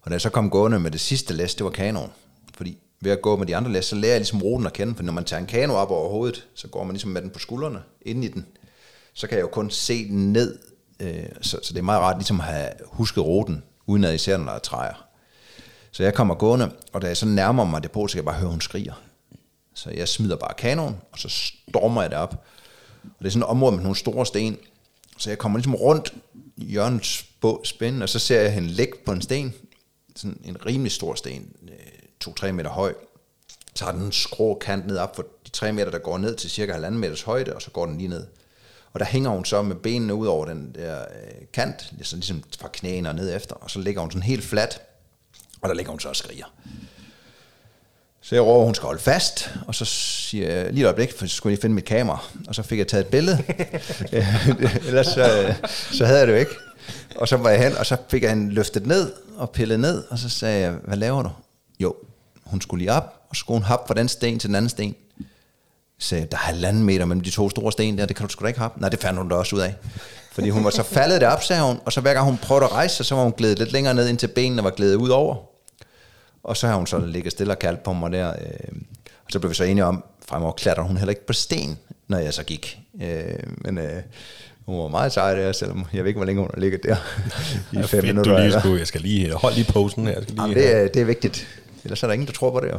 Og 0.02 0.10
da 0.10 0.12
jeg 0.12 0.20
så 0.20 0.30
kom 0.30 0.50
gående 0.50 0.80
med 0.80 0.90
det 0.90 1.00
sidste 1.00 1.34
læs, 1.34 1.54
det 1.54 1.64
var 1.64 1.70
kanoen. 1.70 2.10
Fordi 2.54 2.78
ved 3.00 3.12
at 3.12 3.22
gå 3.22 3.36
med 3.36 3.46
de 3.46 3.56
andre 3.56 3.72
læs, 3.72 3.84
så 3.84 3.96
lærer 3.96 4.12
jeg 4.12 4.20
ligesom 4.20 4.42
ruten 4.42 4.66
at 4.66 4.72
kende, 4.72 4.94
for 4.94 5.02
når 5.02 5.12
man 5.12 5.24
tager 5.24 5.40
en 5.40 5.46
kano 5.46 5.74
op 5.74 5.90
over 5.90 6.08
hovedet, 6.08 6.46
så 6.54 6.68
går 6.68 6.84
man 6.84 6.92
ligesom 6.92 7.10
med 7.10 7.22
den 7.22 7.30
på 7.30 7.38
skuldrene, 7.38 7.82
ind 8.02 8.24
i 8.24 8.28
den, 8.28 8.46
så 9.14 9.26
kan 9.26 9.38
jeg 9.38 9.42
jo 9.42 9.48
kun 9.48 9.70
se 9.70 10.08
den 10.08 10.32
ned, 10.32 10.58
øh, 11.00 11.26
så, 11.40 11.58
så 11.62 11.72
det 11.72 11.78
er 11.78 11.82
meget 11.82 12.00
rart 12.00 12.16
ligesom 12.16 12.40
at 12.40 12.46
have 12.46 12.70
husket 12.84 13.24
ruten, 13.24 13.62
uden 13.86 14.04
at 14.04 14.14
især 14.14 14.36
når 14.36 14.44
der 14.44 14.52
er 14.52 14.58
træer. 14.58 15.06
Så 15.90 16.02
jeg 16.02 16.14
kommer 16.14 16.34
gående, 16.34 16.72
og 16.92 17.02
da 17.02 17.06
jeg 17.06 17.16
så 17.16 17.26
nærmer 17.26 17.64
mig 17.64 17.82
depot, 17.82 18.10
så 18.10 18.14
kan 18.14 18.18
jeg 18.18 18.24
bare 18.24 18.40
høre, 18.40 18.50
hun 18.50 18.60
skriger. 18.60 19.02
Så 19.74 19.90
jeg 19.90 20.08
smider 20.08 20.36
bare 20.36 20.54
kanonen, 20.58 20.96
og 21.12 21.18
så 21.18 21.28
stormer 21.28 22.02
jeg 22.02 22.10
det 22.10 22.18
op. 22.18 22.44
Og 23.02 23.18
det 23.18 23.26
er 23.26 23.30
sådan 23.30 23.42
et 23.42 23.48
område 23.48 23.72
med 23.72 23.82
nogle 23.82 23.96
store 23.96 24.26
sten, 24.26 24.58
så 25.18 25.30
jeg 25.30 25.38
kommer 25.38 25.58
ligesom 25.58 25.74
rundt 25.74 26.14
i 26.56 26.64
hjørnets 26.64 27.26
spænd, 27.64 28.02
og 28.02 28.08
så 28.08 28.18
ser 28.18 28.40
jeg 28.40 28.52
hende 28.52 28.68
ligge 28.68 28.92
på 29.06 29.12
en 29.12 29.22
sten, 29.22 29.54
sådan 30.16 30.40
en 30.44 30.66
rimelig 30.66 30.92
stor 30.92 31.14
sten, 31.14 31.52
øh, 31.68 32.28
2-3 32.28 32.52
meter 32.52 32.70
høj. 32.70 32.94
Så 33.74 33.84
har 33.84 33.92
den 33.92 34.02
en 34.02 34.12
skrå 34.12 34.58
kant 34.58 34.86
ned 34.86 34.98
op 34.98 35.16
for 35.16 35.22
de 35.46 35.50
3 35.50 35.72
meter, 35.72 35.90
der 35.90 35.98
går 35.98 36.18
ned 36.18 36.36
til 36.36 36.50
cirka 36.50 36.72
1,5 36.72 36.90
meters 36.90 37.22
højde, 37.22 37.54
og 37.54 37.62
så 37.62 37.70
går 37.70 37.86
den 37.86 37.98
lige 37.98 38.08
ned. 38.08 38.26
Og 38.92 39.00
der 39.00 39.06
hænger 39.06 39.30
hun 39.30 39.44
så 39.44 39.62
med 39.62 39.76
benene 39.76 40.14
ud 40.14 40.26
over 40.26 40.46
den 40.46 40.74
der 40.74 41.00
øh, 41.00 41.46
kant, 41.52 41.92
ligesom, 41.92 42.18
ligesom 42.18 42.42
fra 42.60 42.68
knæene 42.72 43.08
og 43.08 43.14
ned 43.14 43.36
efter, 43.36 43.54
og 43.54 43.70
så 43.70 43.78
ligger 43.78 44.00
hun 44.00 44.10
sådan 44.10 44.22
helt 44.22 44.44
fladt, 44.44 44.80
og 45.60 45.68
der 45.68 45.74
ligger 45.74 45.90
hun 45.90 46.00
så 46.00 46.08
og 46.08 46.16
skriger. 46.16 46.46
Så 48.20 48.34
jeg 48.34 48.44
råber, 48.44 48.64
hun 48.64 48.74
skal 48.74 48.86
holde 48.86 49.02
fast, 49.02 49.50
og 49.66 49.74
så 49.74 49.84
siger 49.84 50.50
jeg, 50.50 50.72
lige 50.72 50.82
et 50.82 50.86
øjeblik, 50.86 51.12
for 51.18 51.26
så 51.26 51.36
skulle 51.36 51.52
jeg 51.52 51.62
finde 51.62 51.74
mit 51.74 51.84
kamera, 51.84 52.24
og 52.48 52.54
så 52.54 52.62
fik 52.62 52.78
jeg 52.78 52.88
taget 52.88 53.04
et 53.04 53.10
billede. 53.10 53.44
Ellers 54.88 55.06
så, 55.06 55.54
så 55.92 56.06
havde 56.06 56.18
jeg 56.18 56.26
det 56.26 56.32
jo 56.32 56.38
ikke. 56.38 56.52
Og 57.16 57.28
så 57.28 57.36
var 57.36 57.50
jeg 57.50 57.62
hen, 57.62 57.76
og 57.76 57.86
så 57.86 57.96
fik 58.08 58.22
jeg 58.22 58.30
hende 58.30 58.54
løftet 58.54 58.86
ned 58.86 59.12
og 59.36 59.50
pillet 59.50 59.80
ned, 59.80 60.04
og 60.10 60.18
så 60.18 60.28
sagde 60.28 60.60
jeg, 60.60 60.72
hvad 60.72 60.96
laver 60.96 61.22
du? 61.22 61.30
Jo, 61.80 61.94
hun 62.44 62.60
skulle 62.60 62.78
lige 62.78 62.92
op, 62.92 63.26
og 63.28 63.36
så 63.36 63.40
skulle 63.40 63.58
hun 63.58 63.64
hoppe 63.66 63.86
fra 63.86 63.94
den 63.94 64.08
sten 64.08 64.38
til 64.38 64.48
den 64.48 64.54
anden 64.54 64.68
sten. 64.68 64.94
Så 66.02 66.08
sagde, 66.08 66.26
der 66.30 66.36
er 66.36 66.40
halvanden 66.40 66.84
meter 66.84 67.04
mellem 67.04 67.20
de 67.20 67.30
to 67.30 67.50
store 67.50 67.72
sten 67.72 67.98
der, 67.98 68.06
det 68.06 68.16
kan 68.16 68.26
du 68.26 68.32
sgu 68.32 68.42
da 68.42 68.48
ikke 68.48 68.60
hoppe. 68.60 68.80
Nej, 68.80 68.88
det 68.88 68.98
fandt 68.98 69.18
hun 69.18 69.28
da 69.28 69.34
også 69.34 69.56
ud 69.56 69.60
af. 69.60 69.74
Fordi 70.32 70.50
hun 70.50 70.64
var 70.64 70.70
så 70.70 70.82
faldet 70.98 71.20
derop, 71.20 71.42
sagde 71.42 71.62
hun, 71.62 71.80
og 71.84 71.92
så 71.92 72.00
hver 72.00 72.14
gang 72.14 72.26
hun 72.26 72.38
prøvede 72.38 72.64
at 72.64 72.72
rejse 72.72 72.96
sig, 72.96 73.06
så 73.06 73.14
var 73.14 73.22
hun 73.22 73.32
glædet 73.32 73.58
lidt 73.58 73.72
længere 73.72 73.94
ned, 73.94 74.08
indtil 74.08 74.26
benene 74.26 74.64
var 74.64 74.70
glædet 74.70 74.94
ud 74.94 75.08
over. 75.08 75.36
Og 76.42 76.56
så 76.56 76.66
har 76.66 76.74
hun 76.74 76.86
så 76.86 76.98
ligget 76.98 77.32
stille 77.32 77.52
og 77.52 77.58
kaldt 77.58 77.82
på 77.82 77.92
mig 77.92 78.12
der. 78.12 78.28
Øh, 78.28 78.72
og 79.24 79.30
så 79.32 79.38
blev 79.38 79.50
vi 79.50 79.54
så 79.54 79.64
enige 79.64 79.84
om, 79.84 80.04
fremover 80.28 80.52
klatrer 80.52 80.84
hun 80.84 80.96
heller 80.96 81.10
ikke 81.10 81.26
på 81.26 81.32
sten, 81.32 81.78
når 82.08 82.18
jeg 82.18 82.34
så 82.34 82.42
gik. 82.42 82.78
Øh, 83.02 83.34
men 83.56 83.78
øh, 83.78 84.02
hun 84.66 84.78
var 84.78 84.88
meget 84.88 85.12
sej 85.12 85.34
der, 85.34 85.52
selvom 85.52 85.86
jeg 85.92 86.04
ved 86.04 86.08
ikke, 86.08 86.18
hvor 86.18 86.26
længe 86.26 86.40
hun 86.40 86.50
har 86.54 86.60
ligget 86.60 86.82
der 86.82 86.96
i 87.80 87.82
fem 87.82 88.04
minutter. 88.04 88.36
Du 88.36 88.42
lige 88.42 88.60
skulle, 88.60 88.78
jeg 88.78 88.86
skal 88.86 89.00
lige 89.00 89.32
holde 89.32 89.56
lige 89.56 89.72
posen 89.72 90.06
her. 90.06 90.12
Jeg 90.12 90.22
skal 90.22 90.34
lige 90.34 90.42
Jamen, 90.42 90.56
det, 90.56 90.76
er, 90.76 90.88
det 90.88 91.02
er 91.02 91.06
vigtigt. 91.06 91.48
Ellers 91.84 92.02
er 92.02 92.06
der 92.06 92.14
ingen, 92.14 92.26
der 92.26 92.32
tror 92.32 92.50
på 92.50 92.60
det. 92.60 92.68
Jo. 92.72 92.78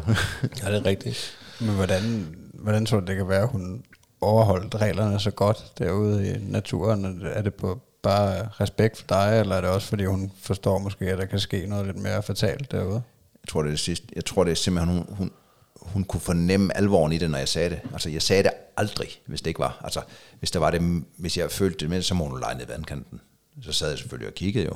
ja, 0.64 0.72
det 0.72 0.78
er 0.78 0.86
rigtigt. 0.86 1.34
Men 1.60 1.70
hvordan, 1.70 2.28
hvordan 2.64 2.86
tror 2.86 3.00
du, 3.00 3.06
det 3.06 3.16
kan 3.16 3.30
være, 3.30 3.42
at 3.42 3.50
hun 3.50 3.84
overholdt 4.22 4.76
reglerne 4.76 5.20
så 5.20 5.32
godt 5.32 5.74
derude 5.78 6.30
i 6.30 6.38
naturen? 6.40 7.22
Er 7.26 7.42
det 7.42 7.54
på 7.54 7.82
bare 8.02 8.48
respekt 8.48 8.98
for 8.98 9.06
dig, 9.10 9.40
eller 9.40 9.56
er 9.56 9.62
det 9.62 9.70
også, 9.70 9.88
fordi 9.88 10.06
hun 10.06 10.32
forstår 10.42 10.78
måske, 10.78 11.06
at 11.06 11.18
der 11.18 11.26
kan 11.26 11.40
ske 11.40 11.66
noget 11.68 11.86
lidt 11.86 11.98
mere 11.98 12.24
fatalt 12.24 12.72
derude? 12.72 13.04
Jeg 13.44 13.50
tror, 13.50 13.62
det 13.62 13.68
er 13.68 13.72
det 13.72 13.80
sidste. 13.80 14.08
Jeg 14.16 14.26
tror, 14.26 14.44
det 14.44 14.52
er 14.52 14.56
simpelthen, 14.56 14.98
hun, 14.98 15.06
hun, 15.18 15.32
hun 15.82 16.04
kunne 16.04 16.22
fornemme 16.22 16.78
alvoren 16.78 17.12
i 17.12 17.18
det, 17.18 17.30
når 17.30 17.38
jeg 17.38 17.48
sagde 17.48 17.70
det. 17.70 17.80
Altså, 17.94 18.10
jeg 18.10 18.22
sagde 18.22 18.44
det 18.44 18.52
aldrig, 18.78 19.10
hvis 19.26 19.42
det 19.42 19.48
ikke 19.48 19.60
var. 19.60 19.82
Altså, 19.84 20.02
hvis 20.40 20.52
der 20.52 20.60
var 20.60 20.72
det, 20.72 21.04
hvis 21.18 21.38
jeg 21.38 21.52
følte 21.52 21.80
det 21.80 21.90
med, 21.90 22.02
så 22.02 22.14
må 22.14 22.28
hun 22.28 22.40
lege 22.40 22.58
ned 22.58 22.66
i 22.66 22.70
vandkanten. 22.70 23.22
Så 23.62 23.74
sad 23.74 23.90
jeg 23.90 23.98
selvfølgelig 23.98 24.28
og 24.28 24.34
kiggede 24.34 24.66
jo. 24.66 24.76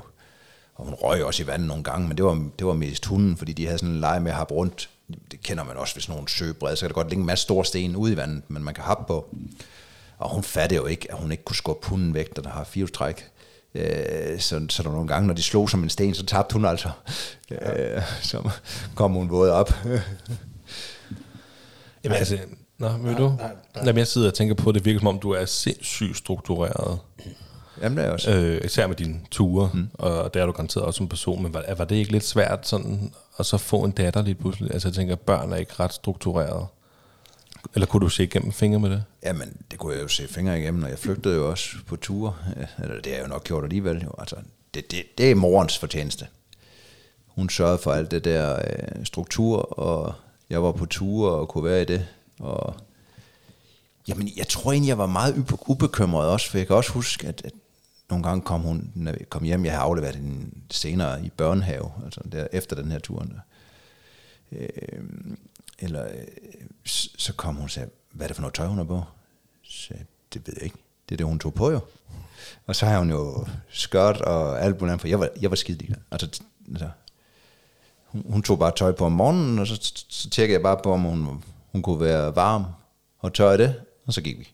Og 0.76 0.86
hun 0.86 0.94
røg 0.94 1.26
også 1.26 1.44
i 1.44 1.48
vandet 1.48 1.68
nogle 1.68 1.84
gange, 1.84 2.08
men 2.08 2.18
det 2.18 2.26
var, 2.26 2.50
det 2.60 2.68
var 2.68 2.74
mest 2.74 3.06
hunden, 3.06 3.38
fordi 3.38 3.54
de 3.54 3.66
havde 3.66 3.78
sådan 3.78 3.94
en 3.94 4.00
leje 4.00 4.20
med 4.20 4.32
at 4.32 4.36
have 4.36 4.46
rundt. 4.46 4.90
Det 5.32 5.42
kender 5.44 5.64
man 5.64 5.78
også, 5.78 5.96
hvis 5.96 6.10
nogen 6.10 6.28
søbred, 6.28 6.76
så 6.76 6.82
kan 6.82 6.90
der 6.90 6.94
godt 6.94 7.10
ligge 7.10 7.22
en 7.22 7.26
masse 7.28 7.44
store 7.44 7.66
sten 7.66 7.96
ude 7.96 8.14
i 8.14 8.18
vandet, 8.18 8.44
men 8.48 8.64
man 8.64 8.74
kan 8.74 8.84
hoppe 8.84 9.06
på. 9.08 9.36
Og 10.18 10.30
hun 10.30 10.44
fattede 10.44 10.78
jo 10.78 10.86
ikke, 10.86 11.12
at 11.12 11.18
hun 11.18 11.32
ikke 11.32 11.44
kunne 11.44 11.56
skubbe 11.56 11.88
hunden 11.88 12.14
væk, 12.14 12.36
der 12.36 12.50
har 12.50 12.64
firehjulstræk. 12.64 13.26
Øh, 13.76 14.40
så, 14.40 14.66
så 14.70 14.84
der 14.84 14.92
nogle 14.92 15.08
gange, 15.08 15.28
når 15.28 15.34
de 15.34 15.44
slog 15.44 15.70
som 15.70 15.84
en 15.84 15.90
sten, 15.90 16.14
så 16.14 16.26
tabte 16.26 16.54
hun 16.54 16.66
altså. 16.66 16.90
Øh, 17.52 18.02
så 18.22 18.50
kom 18.96 19.12
hun 19.12 19.30
våd 19.30 19.50
op. 19.50 19.74
Jamen, 22.04 22.18
altså, 22.18 22.38
nå, 22.78 22.90
ved 22.90 23.16
du? 23.16 23.38
Jamen, 23.76 23.98
jeg 23.98 24.08
sidder 24.08 24.28
og 24.28 24.34
tænker 24.34 24.56
på, 24.56 24.70
at 24.70 24.76
det 24.76 24.86
virker 24.86 25.00
som 25.00 25.08
om, 25.08 25.20
du 25.20 25.32
er 25.32 25.46
sindssygt 25.46 26.18
struktureret. 26.18 27.00
Jamen, 27.82 27.98
det 27.98 28.06
er 28.06 28.12
også. 28.12 28.32
Øh, 28.32 28.62
især 28.66 28.88
med 28.88 28.96
dine 28.96 29.20
ture, 29.32 29.70
mm. 29.74 29.90
og 29.94 30.34
det 30.34 30.42
er 30.42 30.46
du 30.46 30.52
garanteret 30.52 30.86
også 30.86 30.98
som 30.98 31.08
person, 31.08 31.44
men 31.44 31.54
var, 31.54 31.66
var 31.78 31.86
det 31.86 31.96
ikke 31.96 32.12
lidt 32.12 32.24
svært 32.24 32.68
sådan, 32.68 33.14
at 33.40 33.46
så 33.46 33.58
få 33.58 33.84
en 33.84 33.92
datter 33.92 34.22
lige 34.22 34.36
pludselig? 34.36 34.74
Altså 34.74 34.88
jeg 34.88 34.96
tænker, 34.96 35.16
børn 35.16 35.52
er 35.54 35.58
ikke 35.58 35.74
ret 35.80 35.94
struktureret. 35.94 36.68
Eller 37.74 37.86
kunne 37.86 38.02
du 38.02 38.10
se 38.10 38.24
igennem 38.24 38.52
fingre 38.52 38.80
med 38.80 38.90
det? 38.90 39.04
Jamen, 39.24 39.58
det 39.72 39.80
kunne 39.80 39.94
jeg 39.94 40.04
jo 40.04 40.08
se 40.08 40.28
fingre 40.28 40.60
igennem, 40.60 40.84
og 40.84 40.90
jeg 40.90 41.00
flygtede 41.00 41.36
jo 41.36 41.50
også 41.50 41.70
på 41.88 41.96
ture. 41.96 42.34
Ja, 42.58 42.84
Eller 42.84 42.96
det 42.96 43.06
har 43.06 43.18
jeg 43.18 43.24
jo 43.24 43.30
nok 43.30 43.44
gjort 43.44 43.64
alligevel. 43.64 44.02
Jo. 44.04 44.12
Altså, 44.20 44.36
det, 44.74 44.92
det, 44.92 45.04
det 45.18 45.32
er 45.32 45.36
morens 45.36 45.78
fortjeneste. 45.78 46.28
Hun 47.28 47.50
sørgede 47.50 47.78
for 47.78 47.92
alt 47.92 48.12
det 48.12 48.26
der 48.26 48.56
øh, 48.56 49.06
struktur, 49.06 49.80
og 49.80 50.14
jeg 50.50 50.64
var 50.64 50.72
på 50.72 50.86
ture 50.86 51.32
og 51.32 51.48
kunne 51.48 51.64
være 51.64 51.82
i 51.82 51.86
det. 51.86 52.08
Og 52.40 52.76
Jamen, 54.08 54.30
jeg 54.38 54.48
tror 54.48 54.72
egentlig, 54.72 54.90
jeg 54.90 54.98
var 54.98 55.06
meget 55.08 55.34
ube- 55.34 55.64
ubekymret 55.68 56.30
også, 56.30 56.50
for 56.50 56.58
jeg 56.58 56.68
kan 56.68 56.76
også 56.76 56.92
huske, 56.92 57.28
at, 57.28 57.42
at 57.46 57.52
nogle 58.10 58.24
gange 58.24 58.42
kom 58.42 58.62
hun 58.62 58.92
når 58.96 59.12
vi 59.12 59.26
kom 59.30 59.44
hjem, 59.44 59.66
jeg 59.66 59.74
har 59.74 59.80
afleveret 59.80 60.16
hende 60.16 60.52
senere 60.72 61.26
i 61.26 61.30
børnehave, 61.30 61.92
altså 62.06 62.22
der, 62.32 62.48
efter 62.52 62.76
den 62.76 62.92
her. 62.92 63.00
Der. 63.00 63.40
Øh, 64.52 64.68
eller 65.80 66.06
øh, 66.06 66.28
så 67.18 67.34
kom 67.34 67.56
hun 67.56 67.64
og 67.64 67.70
sagde, 67.70 67.90
hvad 68.12 68.26
er 68.26 68.28
det 68.28 68.36
for 68.36 68.42
noget 68.42 68.54
tøj, 68.54 68.68
hun 68.68 68.78
har 68.78 68.84
på? 68.84 69.04
Så 69.64 69.94
det 70.34 70.48
ved 70.48 70.54
jeg 70.58 70.64
ikke. 70.64 70.78
Det 71.10 71.16
er 71.16 71.18
det, 71.18 71.26
hun 71.26 71.40
tog 71.40 71.54
på 71.54 71.72
jo. 71.72 71.80
Og 72.66 72.76
så 72.76 72.86
har 72.86 73.00
hun 73.00 73.10
jo 73.10 73.48
skørt 73.70 74.22
og 74.22 74.62
alt 74.62 74.76
muligt 74.76 74.92
andet, 74.92 75.02
for 75.02 75.08
jeg 75.08 75.20
var, 75.20 75.30
jeg 75.42 75.50
var 75.50 75.56
skide 75.56 75.78
ligeglad. 75.78 76.02
Altså, 76.12 76.42
altså, 76.70 76.90
hun, 78.06 78.26
hun 78.30 78.44
tog 78.44 78.60
bare 78.60 78.72
tøj 78.76 78.92
på 78.92 79.06
om 79.06 79.12
morgenen, 79.12 79.60
og 79.60 79.68
så, 79.68 79.76
så 80.10 80.30
tjekkede 80.30 80.54
jeg 80.54 80.64
bare 80.64 80.80
på, 80.84 80.94
om 80.94 81.02
hun, 81.02 81.44
hun 81.72 81.82
kunne 81.82 82.00
være 82.00 82.36
varm 82.36 82.66
og 83.20 83.34
tør 83.34 83.52
i 83.52 83.58
det, 83.58 83.76
og 84.06 84.14
så 84.14 84.22
gik 84.22 84.40
vi. 84.40 84.48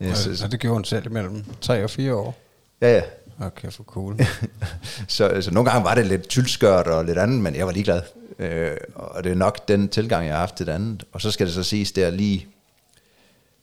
Øh, 0.00 0.14
Så, 0.14 0.36
så 0.36 0.48
det 0.48 0.60
gjorde 0.60 0.74
hun 0.74 0.84
selv 0.84 1.06
imellem 1.06 1.44
3 1.60 1.84
og 1.84 1.90
4 1.90 2.14
år. 2.14 2.34
Ja, 2.80 2.94
ja. 2.94 3.02
Okay, 3.40 3.70
for 3.70 3.84
cool. 3.84 4.18
så 5.08 5.24
altså, 5.24 5.50
nogle 5.50 5.70
gange 5.70 5.84
var 5.84 5.94
det 5.94 6.06
lidt 6.06 6.28
tyldskørt 6.28 6.86
og 6.86 7.04
lidt 7.04 7.18
andet, 7.18 7.40
men 7.40 7.54
jeg 7.54 7.66
var 7.66 7.72
ligeglad. 7.72 8.02
Øh, 8.38 8.76
og 8.94 9.24
det 9.24 9.32
er 9.32 9.36
nok 9.36 9.68
den 9.68 9.88
tilgang, 9.88 10.26
jeg 10.26 10.34
har 10.34 10.40
haft 10.40 10.56
til 10.56 10.66
det 10.66 10.72
andet. 10.72 11.04
Og 11.12 11.20
så 11.20 11.30
skal 11.30 11.46
det 11.46 11.54
så 11.54 11.62
siges 11.62 11.92
der 11.92 12.10
lige, 12.10 12.48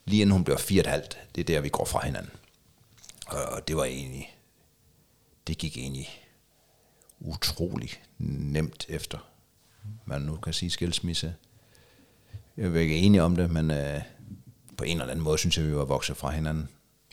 lige 0.06 0.22
inden 0.22 0.32
hun 0.32 0.44
bliver 0.44 0.58
fire 0.58 0.82
og 0.82 0.86
et 0.86 0.92
halvt, 0.92 1.18
det 1.36 1.42
er 1.42 1.46
der, 1.46 1.62
vi 1.62 1.70
går 1.70 1.86
fra 1.86 2.06
hinanden. 2.06 2.32
Og 3.28 3.68
det 3.68 3.76
var 3.76 3.84
egentlig, 3.84 4.36
det 5.48 5.58
gik 5.58 5.78
egentlig 5.78 6.10
utrolig 7.20 7.90
nemt 8.18 8.86
efter, 8.90 9.18
man 10.06 10.22
nu 10.22 10.36
kan 10.36 10.54
sige 10.54 10.70
skilsmisse. 10.70 11.34
Jeg 12.58 12.66
er 12.66 12.80
ikke 12.80 12.98
enig 12.98 13.22
om 13.22 13.36
det, 13.36 13.52
men 13.52 13.72
øh, 13.72 14.02
på 14.78 14.84
en 14.84 14.98
eller 14.98 15.12
anden 15.12 15.24
måde 15.24 15.38
synes 15.38 15.58
jeg, 15.58 15.68
vi 15.68 15.76
var 15.76 15.86
vokset 15.86 16.18
fra 16.18 16.32
hinanden. 16.32 16.70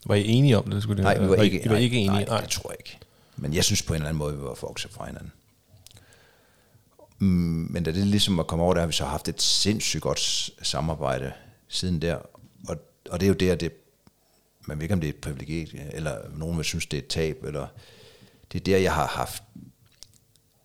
Var 0.07 0.15
I 0.15 0.29
enige 0.29 0.59
om 0.59 0.71
det? 0.71 0.83
Skulle 0.83 0.97
det 0.97 1.05
Nej, 1.05 1.19
vi 1.19 1.29
var 1.29 1.37
I- 1.37 1.45
ikke, 1.45 1.65
I 1.65 1.69
var 1.69 1.77
ikke 1.77 1.97
enige? 1.97 2.11
Nej, 2.11 2.25
Nej. 2.25 2.41
det 2.41 2.51
tror 2.51 2.71
jeg 2.71 2.77
ikke. 2.81 2.99
Men 3.37 3.55
jeg 3.55 3.65
synes 3.65 3.83
på 3.83 3.93
en 3.93 3.97
eller 3.97 4.09
anden 4.09 4.19
måde, 4.19 4.37
vi 4.37 4.43
var 4.43 4.59
vokset 4.61 4.91
fra 4.91 5.07
hinanden. 5.07 5.33
Mm, 7.19 7.67
Men 7.71 7.83
da 7.85 7.93
det 7.93 8.07
ligesom 8.07 8.37
var 8.37 8.43
kommet 8.43 8.65
over, 8.65 8.75
der 8.75 8.81
har 8.81 8.87
vi 8.87 8.93
så 8.93 9.05
haft 9.05 9.29
et 9.29 9.43
sindssygt 9.43 10.03
godt 10.03 10.51
samarbejde 10.63 11.33
siden 11.69 12.03
der. 12.03 12.15
Og, 12.69 12.77
og 13.11 13.21
det 13.21 13.27
er 13.27 13.29
jo 13.29 13.35
der, 13.35 13.55
det, 13.55 13.73
man 14.67 14.79
ved 14.79 14.83
ikke, 14.83 14.95
om 14.95 15.01
det 15.01 15.09
er 15.09 15.13
et 15.13 15.21
privilegie, 15.21 15.95
eller 15.95 16.19
nogen 16.37 16.57
vil 16.57 16.65
synes, 16.65 16.87
det 16.87 16.97
er 16.97 17.03
et 17.03 17.07
tab, 17.09 17.45
eller 17.45 17.67
det 18.53 18.61
er 18.61 18.65
der, 18.65 18.79
jeg 18.79 18.95
har 18.95 19.07
haft 19.07 19.43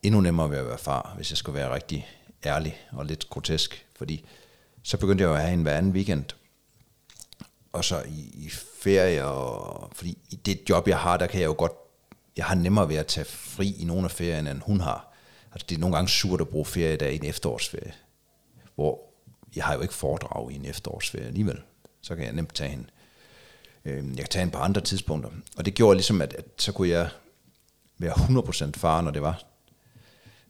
endnu 0.04 0.22
nemmere 0.22 0.50
ved 0.52 0.58
at 0.58 0.66
være 0.68 0.78
far, 0.78 1.14
hvis 1.16 1.32
jeg 1.32 1.38
skal 1.38 1.54
være 1.54 1.74
rigtig 1.74 2.08
ærlig 2.46 2.78
og 2.92 3.06
lidt 3.06 3.30
grotesk. 3.30 3.86
Fordi 3.98 4.26
så 4.84 4.98
begyndte 4.98 5.22
jeg 5.22 5.28
jo 5.30 5.34
at 5.36 5.42
have 5.42 5.54
en 5.54 5.62
hver 5.62 5.78
anden 5.78 5.92
weekend, 5.92 6.24
og 7.74 7.86
så 7.86 8.02
i, 8.08 8.20
i 8.46 8.50
ferie, 8.86 9.26
og, 9.26 9.90
fordi 9.94 10.18
i 10.30 10.36
det 10.36 10.70
job, 10.70 10.88
jeg 10.88 11.00
har, 11.00 11.18
der 11.18 11.28
kan 11.28 11.40
jeg 11.42 11.48
jo 11.48 11.56
godt, 11.58 11.72
jeg 12.38 12.46
har 12.46 12.56
nemmere 12.56 12.90
ved 12.90 12.96
at 12.96 13.08
tage 13.08 13.26
fri 13.26 13.76
i 13.80 13.86
nogle 13.86 14.06
af 14.06 14.12
ferierne, 14.12 14.52
end 14.52 14.62
hun 14.62 14.80
har. 14.80 15.14
Altså 15.52 15.66
det 15.70 15.76
er 15.76 15.80
nogle 15.80 15.96
gange 15.96 16.10
surt 16.10 16.42
at 16.42 16.50
bruge 16.50 16.66
ferie 16.66 16.96
der 16.98 17.08
i 17.08 17.16
en 17.16 17.26
efterårsferie, 17.26 17.94
hvor 18.76 19.00
jeg 19.56 19.64
har 19.64 19.74
jo 19.76 19.82
ikke 19.82 19.94
foredrag 19.94 20.52
i 20.52 20.56
en 20.56 20.66
efterårsferie 20.66 21.28
alligevel. 21.28 21.58
Så 22.02 22.16
kan 22.16 22.26
jeg 22.26 22.34
nemt 22.34 22.56
tage 22.56 22.70
hende. 22.70 22.86
Øhm, 23.86 24.10
jeg 24.10 24.18
kan 24.18 24.28
tage 24.30 24.40
hende 24.42 24.54
på 24.54 24.60
andre 24.60 24.82
tidspunkter. 24.82 25.30
Og 25.58 25.66
det 25.66 25.74
gjorde 25.74 25.96
ligesom, 25.96 26.22
at, 26.22 26.34
at 26.34 26.46
så 26.58 26.72
kunne 26.72 26.90
jeg 26.90 27.10
være 27.98 28.14
100% 28.14 28.72
far, 28.76 29.02
når 29.02 29.12
det 29.12 29.22
var. 29.22 29.44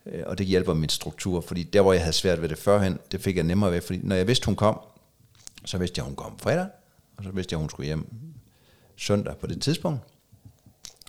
Øh, 0.06 0.24
og 0.26 0.38
det 0.38 0.46
hjælper 0.46 0.74
min 0.74 0.90
struktur, 0.90 1.42
fordi 1.42 1.64
der, 1.64 1.82
hvor 1.82 1.94
jeg 1.94 2.02
havde 2.02 2.14
svært 2.14 2.42
ved 2.42 2.50
det 2.50 2.58
førhen, 2.58 3.00
det 3.12 3.22
fik 3.22 3.36
jeg 3.36 3.44
nemmere 3.44 3.72
ved, 3.72 3.82
fordi 3.82 4.00
når 4.04 4.16
jeg 4.16 4.28
vidste, 4.28 4.46
hun 4.46 4.56
kom, 4.56 4.80
så 5.66 5.78
vidste 5.78 6.00
jeg, 6.00 6.06
hun 6.06 6.16
kom 6.16 6.40
fredag, 6.40 6.68
og 7.18 7.24
så 7.24 7.30
vidste 7.32 7.54
jeg, 7.54 7.60
hun 7.60 7.70
skulle 7.70 7.86
hjem 7.86 8.08
søndag 8.96 9.38
på 9.38 9.48
det 9.48 9.62
tidspunkt. 9.62 10.02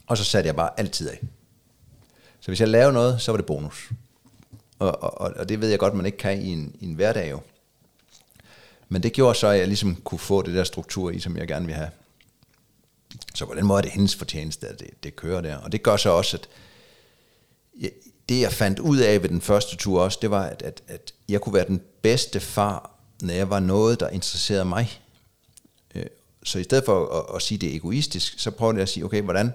Og 0.07 0.17
så 0.19 0.25
satte 0.25 0.47
jeg 0.49 0.57
bare 0.57 0.71
altid 0.81 1.09
af. 1.09 1.21
Så 2.41 2.47
hvis 2.51 2.61
jeg 2.61 2.69
lavede 2.69 2.93
noget, 2.93 3.21
så 3.21 3.33
var 3.33 3.37
det 3.37 3.47
bonus. 3.47 3.91
Og, 4.79 5.03
og, 5.03 5.21
og- 5.21 5.33
og 5.37 5.49
det 5.49 5.61
ved 5.61 5.69
jeg 5.69 5.79
godt, 5.79 5.95
man 5.95 6.07
ikke 6.07 6.19
kan 6.19 6.43
i 6.43 6.49
en, 6.53 6.77
i 6.81 6.85
en 6.85 6.95
hverdag 6.95 7.31
jo. 7.31 7.41
Men 8.89 9.03
det 9.03 9.13
gjorde 9.13 9.39
så, 9.39 9.47
at 9.47 9.59
jeg 9.59 9.67
ligesom 9.67 9.97
kunne 9.97 10.19
få 10.19 10.43
det 10.43 10.55
der 10.55 10.65
struktur 10.65 11.11
i, 11.11 11.19
som 11.19 11.37
jeg 11.37 11.49
gerne 11.49 11.67
vil 11.67 11.75
have. 11.75 11.91
Så 13.35 13.47
på 13.47 13.55
den 13.55 13.67
måde 13.67 13.79
er 13.79 13.83
det 13.83 13.91
hendes 13.93 14.15
fortjeneste, 14.17 14.69
at 14.69 14.81
det, 14.81 14.91
det 15.03 15.17
kører 15.17 15.41
der. 15.41 15.57
Og 15.57 15.73
det 15.73 15.83
gør 15.83 15.97
så 15.97 16.11
også, 16.11 16.37
at 16.37 16.49
jeg, 17.81 17.91
det 18.29 18.41
jeg 18.41 18.53
fandt 18.53 18.79
ud 18.79 18.99
af 18.99 19.23
ved 19.23 19.29
den 19.29 19.41
første 19.41 19.77
tur 19.77 20.03
også, 20.03 20.19
det 20.23 20.31
var, 20.31 20.43
at, 20.45 20.63
at, 20.63 20.83
at 20.89 21.15
jeg 21.29 21.41
kunne 21.41 21.55
være 21.55 21.67
den 21.67 21.81
bedste 22.03 22.41
far, 22.41 22.91
når 23.23 23.35
jeg 23.35 23.51
var 23.51 23.61
noget, 23.61 24.01
der 24.01 24.09
interesserede 24.09 24.65
mig. 24.65 25.01
Så 26.47 26.59
i 26.59 26.65
stedet 26.65 26.85
for 26.85 27.19
at, 27.19 27.37
at 27.37 27.43
sige, 27.43 27.59
det 27.59 27.73
er 27.73 27.77
egoistisk, 27.77 28.35
så 28.39 28.51
prøver 28.51 28.73
jeg 28.73 28.83
at 28.83 28.89
sige, 28.89 29.05
okay, 29.05 29.23
hvordan 29.23 29.53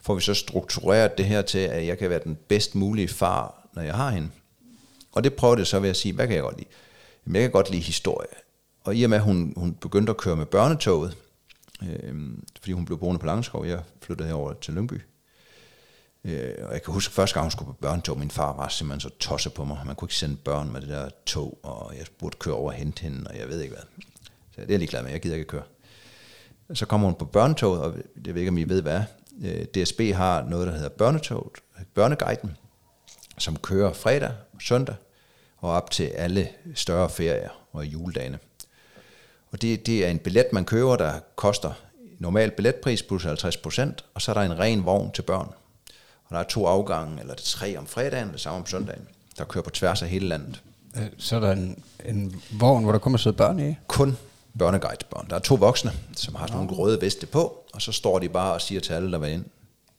får 0.00 0.14
vi 0.14 0.20
så 0.20 0.34
struktureret 0.34 1.18
det 1.18 1.26
her 1.26 1.42
til, 1.42 1.58
at 1.58 1.86
jeg 1.86 1.98
kan 1.98 2.10
være 2.10 2.20
den 2.24 2.38
bedst 2.48 2.74
mulige 2.74 3.08
far, 3.08 3.68
når 3.74 3.82
jeg 3.82 3.94
har 3.94 4.10
hende. 4.10 4.30
Og 5.12 5.24
det 5.24 5.34
prøvede 5.34 5.58
det 5.58 5.66
så 5.66 5.80
ved 5.80 5.90
at 5.90 5.96
sige, 5.96 6.14
hvad 6.14 6.26
kan 6.26 6.36
jeg 6.36 6.42
godt 6.42 6.58
lide? 6.58 6.68
Jamen, 7.26 7.34
jeg 7.34 7.42
kan 7.42 7.50
godt 7.50 7.70
lide 7.70 7.82
historie. 7.82 8.28
Og 8.84 8.96
i 8.96 9.02
og 9.02 9.10
med, 9.10 9.18
at 9.18 9.24
hun, 9.24 9.52
hun 9.56 9.74
begyndte 9.74 10.10
at 10.10 10.16
køre 10.16 10.36
med 10.36 10.46
børnetoget, 10.46 11.16
øh, 11.82 12.14
fordi 12.60 12.72
hun 12.72 12.84
blev 12.84 12.98
boende 12.98 13.18
på 13.18 13.26
Langskov, 13.26 13.66
jeg 13.66 13.80
flyttede 14.02 14.28
herover 14.28 14.52
til 14.52 14.74
Lyngby, 14.74 15.00
Øh, 16.24 16.54
og 16.66 16.72
jeg 16.72 16.82
kan 16.82 16.94
huske 16.94 17.14
første 17.14 17.34
gang, 17.34 17.44
hun 17.44 17.50
skulle 17.50 17.66
på 17.66 17.78
børnetog, 17.80 18.18
min 18.18 18.30
far 18.30 18.56
var 18.56 18.68
simpelthen 18.68 19.00
så 19.00 19.18
tosset 19.18 19.52
på 19.52 19.64
mig. 19.64 19.78
Man 19.86 19.96
kunne 19.96 20.06
ikke 20.06 20.14
sende 20.14 20.36
børn 20.36 20.72
med 20.72 20.80
det 20.80 20.88
der 20.88 21.08
tog, 21.26 21.58
og 21.62 21.94
jeg 21.98 22.06
burde 22.18 22.36
køre 22.36 22.54
over 22.54 22.72
og 22.72 22.78
hente 22.78 23.02
hende, 23.02 23.30
og 23.30 23.38
jeg 23.38 23.48
ved 23.48 23.60
ikke 23.60 23.74
hvad. 23.74 23.84
Så 24.50 24.60
det 24.60 24.62
er 24.62 24.66
jeg 24.68 24.78
ligeglad 24.78 25.02
med, 25.02 25.10
jeg 25.10 25.20
gider 25.20 25.36
ikke 25.36 25.48
køre. 25.48 25.62
Så 26.74 26.86
kommer 26.86 27.06
hun 27.08 27.14
på 27.14 27.24
børnetoget, 27.24 27.80
og 27.82 27.94
jeg 28.26 28.34
ved 28.34 28.42
ikke, 28.42 28.48
om 28.50 28.58
I 28.58 28.64
ved, 28.64 28.82
hvad. 28.82 29.00
Øh, 29.44 29.64
DSB 29.64 30.00
har 30.14 30.42
noget, 30.42 30.66
der 30.66 30.72
hedder 30.74 30.88
børnetoget, 30.88 31.52
børneguiden, 31.94 32.56
som 33.38 33.56
kører 33.56 33.92
fredag 33.92 34.30
og 34.54 34.62
søndag, 34.62 34.94
og 35.58 35.70
op 35.70 35.90
til 35.90 36.04
alle 36.04 36.48
større 36.74 37.10
ferier 37.10 37.48
og 37.72 37.86
juledagene. 37.86 38.38
Og 39.52 39.62
det, 39.62 39.86
det 39.86 40.06
er 40.06 40.10
en 40.10 40.18
billet, 40.18 40.46
man 40.52 40.64
køber, 40.64 40.96
der 40.96 41.12
koster 41.36 41.72
normal 42.18 42.50
billetpris 42.50 43.02
plus 43.02 43.24
50 43.24 43.56
procent, 43.56 44.04
og 44.14 44.22
så 44.22 44.32
er 44.32 44.34
der 44.34 44.42
en 44.42 44.58
ren 44.58 44.86
vogn 44.86 45.12
til 45.12 45.22
børn. 45.22 45.48
Og 46.24 46.34
der 46.34 46.38
er 46.38 46.44
to 46.44 46.66
afgange, 46.66 47.20
eller 47.20 47.34
det 47.34 47.44
tre 47.44 47.76
om 47.76 47.86
fredagen, 47.86 48.32
det 48.32 48.40
samme 48.40 48.58
om 48.58 48.66
søndagen, 48.66 49.08
der 49.38 49.44
kører 49.44 49.64
på 49.64 49.70
tværs 49.70 50.02
af 50.02 50.08
hele 50.08 50.28
landet. 50.28 50.62
Øh, 50.96 51.06
Så 51.18 51.36
er 51.36 51.40
der 51.40 51.52
en, 51.52 51.82
en 52.04 52.42
vogn, 52.52 52.82
hvor 52.82 52.92
der 52.92 52.98
kommer 52.98 53.18
sidde 53.18 53.36
børn 53.36 53.70
i. 53.70 53.76
Kun 53.86 54.16
børneguidebørn. 54.58 55.26
Der 55.30 55.36
er 55.36 55.40
to 55.40 55.54
voksne, 55.54 55.92
som 56.16 56.34
har 56.34 56.46
sådan 56.46 56.56
nogle 56.64 56.76
røde 56.76 57.00
veste 57.00 57.26
på, 57.26 57.64
og 57.74 57.82
så 57.82 57.92
står 57.92 58.18
de 58.18 58.28
bare 58.28 58.52
og 58.52 58.60
siger 58.60 58.80
til 58.80 58.92
alle, 58.92 59.12
der 59.12 59.18
vil 59.18 59.30
ind, 59.30 59.44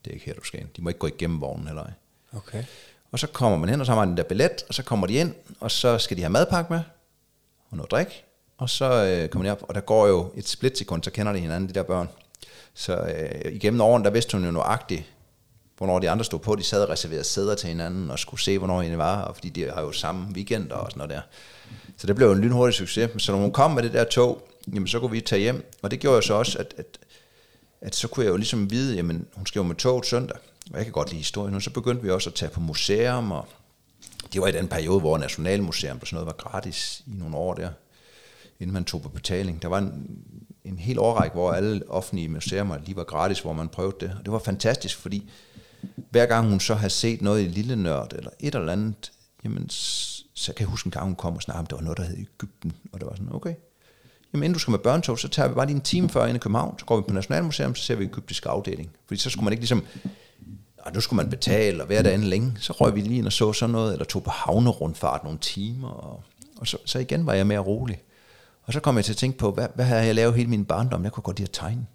det 0.06 0.12
er 0.12 0.14
ikke 0.14 0.26
her, 0.26 0.34
du 0.34 0.44
skal 0.44 0.60
ind. 0.60 0.68
De 0.78 0.82
må 0.82 0.90
ikke 0.90 1.00
gå 1.00 1.08
igennem 1.08 1.42
vognen 1.42 1.68
heller. 1.68 1.84
ej. 1.84 1.92
Okay. 2.38 2.64
Og 3.12 3.20
så 3.20 3.28
kommer 3.28 3.58
man 3.58 3.70
hen, 3.70 3.80
og 3.80 3.86
så 3.86 3.92
har 3.92 4.00
man 4.00 4.08
den 4.08 4.18
der 4.18 4.24
billet, 4.24 4.64
og 4.68 4.74
så 4.74 4.84
kommer 4.84 5.08
de 5.08 5.14
ind, 5.14 5.34
og 5.60 5.72
så 5.72 5.98
skal 5.98 6.18
de 6.18 6.22
have 6.22 6.30
madpakke 6.30 6.74
med, 6.74 6.82
og 7.70 7.78
noget 7.78 7.92
drik, 7.92 8.24
og 8.58 8.70
så 8.70 9.06
øh, 9.06 9.30
kommer 9.30 9.50
de 9.50 9.52
op, 9.52 9.64
og 9.68 9.76
der 9.76 9.82
går 9.82 10.08
jo 10.08 10.32
et 10.36 10.48
splitsekund, 10.48 11.04
så 11.04 11.12
kender 11.12 11.34
de 11.34 11.40
hinanden, 11.40 11.70
de 11.70 11.74
der 11.74 11.84
børn. 11.84 12.10
Så 12.74 12.96
øh, 12.96 13.54
igennem 13.54 13.82
årene, 13.82 14.06
der 14.06 14.12
vidste 14.12 14.38
hun 14.38 14.46
jo 14.46 14.52
nøjagtigt, 14.52 15.04
hvornår 15.78 16.00
de 16.00 16.10
andre 16.10 16.26
stod 16.26 16.40
på, 16.40 16.56
de 16.56 16.64
sad 16.64 16.84
og 16.84 16.90
reserverede 16.90 17.24
sæder 17.24 17.56
til 17.56 17.70
hinanden, 17.70 18.12
og 18.12 18.20
skulle 18.20 18.42
se, 18.42 18.58
hvornår 18.58 18.82
de 18.82 18.98
var, 18.98 19.22
og 19.22 19.36
fordi 19.36 19.50
de 19.50 19.72
har 19.72 19.82
jo 19.82 19.92
samme 19.92 20.28
weekend 20.34 20.72
og 20.72 20.92
sådan 20.92 20.98
noget 20.98 21.10
der. 21.10 21.22
Så 21.98 22.08
det 22.08 22.16
blev 22.16 22.28
jo 22.28 22.34
en 22.34 22.40
lynhurtig 22.40 22.74
succes. 22.74 23.10
Så 23.18 23.32
når 23.32 23.40
hun 23.40 23.52
kom 23.52 23.72
med 23.72 23.84
det 23.84 23.94
der 23.94 24.04
tog, 24.04 24.49
jamen 24.74 24.88
så 24.88 25.00
kunne 25.00 25.12
vi 25.12 25.22
tage 25.22 25.42
hjem, 25.42 25.72
og 25.82 25.92
det 25.92 26.00
gjorde 26.00 26.16
jo 26.16 26.22
så 26.22 26.34
også, 26.34 26.58
at, 26.58 26.74
at, 26.78 27.00
at 27.82 27.96
så 27.96 28.08
kunne 28.08 28.26
jeg 28.26 28.32
jo 28.32 28.38
ligesom 28.38 28.72
vide, 28.72 28.96
jamen 28.96 29.28
hun 29.36 29.46
skal 29.46 29.60
jo 29.60 29.64
med 29.64 29.76
toget 29.76 30.06
søndag, 30.06 30.38
og 30.72 30.78
jeg 30.78 30.86
kan 30.86 30.94
godt 30.94 31.10
lide 31.10 31.18
historien, 31.18 31.56
og 31.56 31.62
så 31.62 31.70
begyndte 31.70 32.04
vi 32.04 32.10
også 32.10 32.30
at 32.30 32.34
tage 32.34 32.52
på 32.52 32.60
museum, 32.60 33.32
og 33.32 33.48
det 34.34 34.42
var 34.42 34.48
i 34.48 34.52
den 34.52 34.68
periode, 34.68 35.00
hvor 35.00 35.18
Nationalmuseum 35.18 35.98
og 36.02 36.08
sådan 36.08 36.16
noget 36.16 36.26
var 36.26 36.50
gratis 36.50 37.04
i 37.08 37.12
nogle 37.18 37.38
år 37.38 37.54
der, 37.54 37.70
inden 38.60 38.74
man 38.74 38.86
tog 38.86 39.02
på 39.02 39.10
betaling. 39.10 39.62
Der 39.62 39.68
var 39.68 39.78
en, 39.78 40.20
en 40.64 40.80
hel 40.80 41.00
årrække, 41.00 41.34
hvor 41.34 41.52
alle 41.52 41.82
offentlige 41.88 42.28
museer 42.28 42.78
lige 42.86 42.96
var 42.96 43.04
gratis, 43.04 43.40
hvor 43.40 43.54
man 43.54 43.70
prøvede 43.70 43.96
det. 44.00 44.16
Og 44.20 44.26
det 44.26 44.32
var 44.32 44.40
fantastisk, 44.40 44.98
fordi 44.98 45.30
hver 46.10 46.26
gang 46.26 46.50
hun 46.50 46.60
så 46.60 46.74
havde 46.74 46.90
set 46.90 47.22
noget 47.22 47.42
i 47.42 47.48
Lille 47.48 47.76
Nørd, 47.76 48.14
eller 48.14 48.32
et 48.40 48.56
eller 48.56 48.72
andet, 48.72 49.12
jamen, 49.44 49.70
så 49.70 50.54
kan 50.54 50.60
jeg 50.60 50.68
huske 50.68 50.88
en 50.88 50.92
gang, 50.92 51.06
hun 51.06 51.16
kom 51.16 51.36
og 51.36 51.42
snakkede 51.42 51.60
om, 51.60 51.66
det 51.66 51.76
var 51.76 51.82
noget, 51.82 51.98
der 51.98 52.04
hed 52.04 52.18
Ægypten. 52.18 52.74
Og 52.92 53.00
det 53.00 53.08
var 53.08 53.16
sådan, 53.16 53.36
okay, 53.36 53.54
jamen 54.34 54.44
inden 54.44 54.54
du 54.54 54.60
skal 54.60 54.72
med 54.72 54.80
børnetog, 54.80 55.20
så 55.20 55.28
tager 55.28 55.50
vi 55.50 55.56
bare 55.56 55.66
lige 55.66 55.76
en 55.76 55.82
time 55.82 56.10
før 56.10 56.26
ind 56.26 56.36
i 56.36 56.40
København, 56.40 56.80
så 56.80 56.86
går 56.86 56.98
vi 56.98 57.04
på 57.08 57.14
Nationalmuseum, 57.14 57.76
så 57.76 57.84
ser 57.84 57.96
vi 57.96 58.06
egyptisk 58.06 58.46
afdeling. 58.46 58.90
Fordi 59.08 59.20
så 59.20 59.30
skulle 59.30 59.44
man 59.44 59.54
ikke 59.54 59.62
ligesom, 59.62 59.86
og 60.78 60.94
nu 60.94 61.02
skulle 61.02 61.18
man 61.18 61.30
betale 61.30 61.82
og 61.82 61.88
hver 61.88 62.02
derinde 62.02 62.26
længe. 62.26 62.54
Så 62.60 62.74
røg 62.74 62.96
vi 62.96 63.02
lige 63.02 63.18
ind 63.18 63.26
og 63.26 63.34
så 63.34 63.54
sådan 63.54 63.72
noget, 63.72 63.94
eller 63.94 64.06
tog 64.06 64.24
på 64.24 64.30
havnerundfart 64.30 65.24
nogle 65.24 65.40
timer, 65.40 65.90
og, 65.90 66.24
og 66.58 66.68
så, 66.68 66.78
så 66.86 67.00
igen 67.00 67.26
var 67.26 67.34
jeg 67.34 67.48
mere 67.48 67.60
rolig. 67.60 68.04
Og 68.64 68.74
så 68.74 68.80
kom 68.80 68.96
jeg 68.96 69.06
til 69.06 69.14
at 69.14 69.18
tænke 69.18 69.38
på, 69.38 69.52
hvad, 69.52 69.68
hvad 69.76 69.86
havde 69.86 70.06
jeg 70.06 70.16
lavet 70.16 70.36
hele 70.36 70.50
min 70.50 70.66
barndom? 70.66 71.04
Jeg 71.04 71.12
kunne 71.12 71.24
godt 71.24 71.40
lide 71.40 71.48
at 71.48 71.54
tegne. 71.54 71.88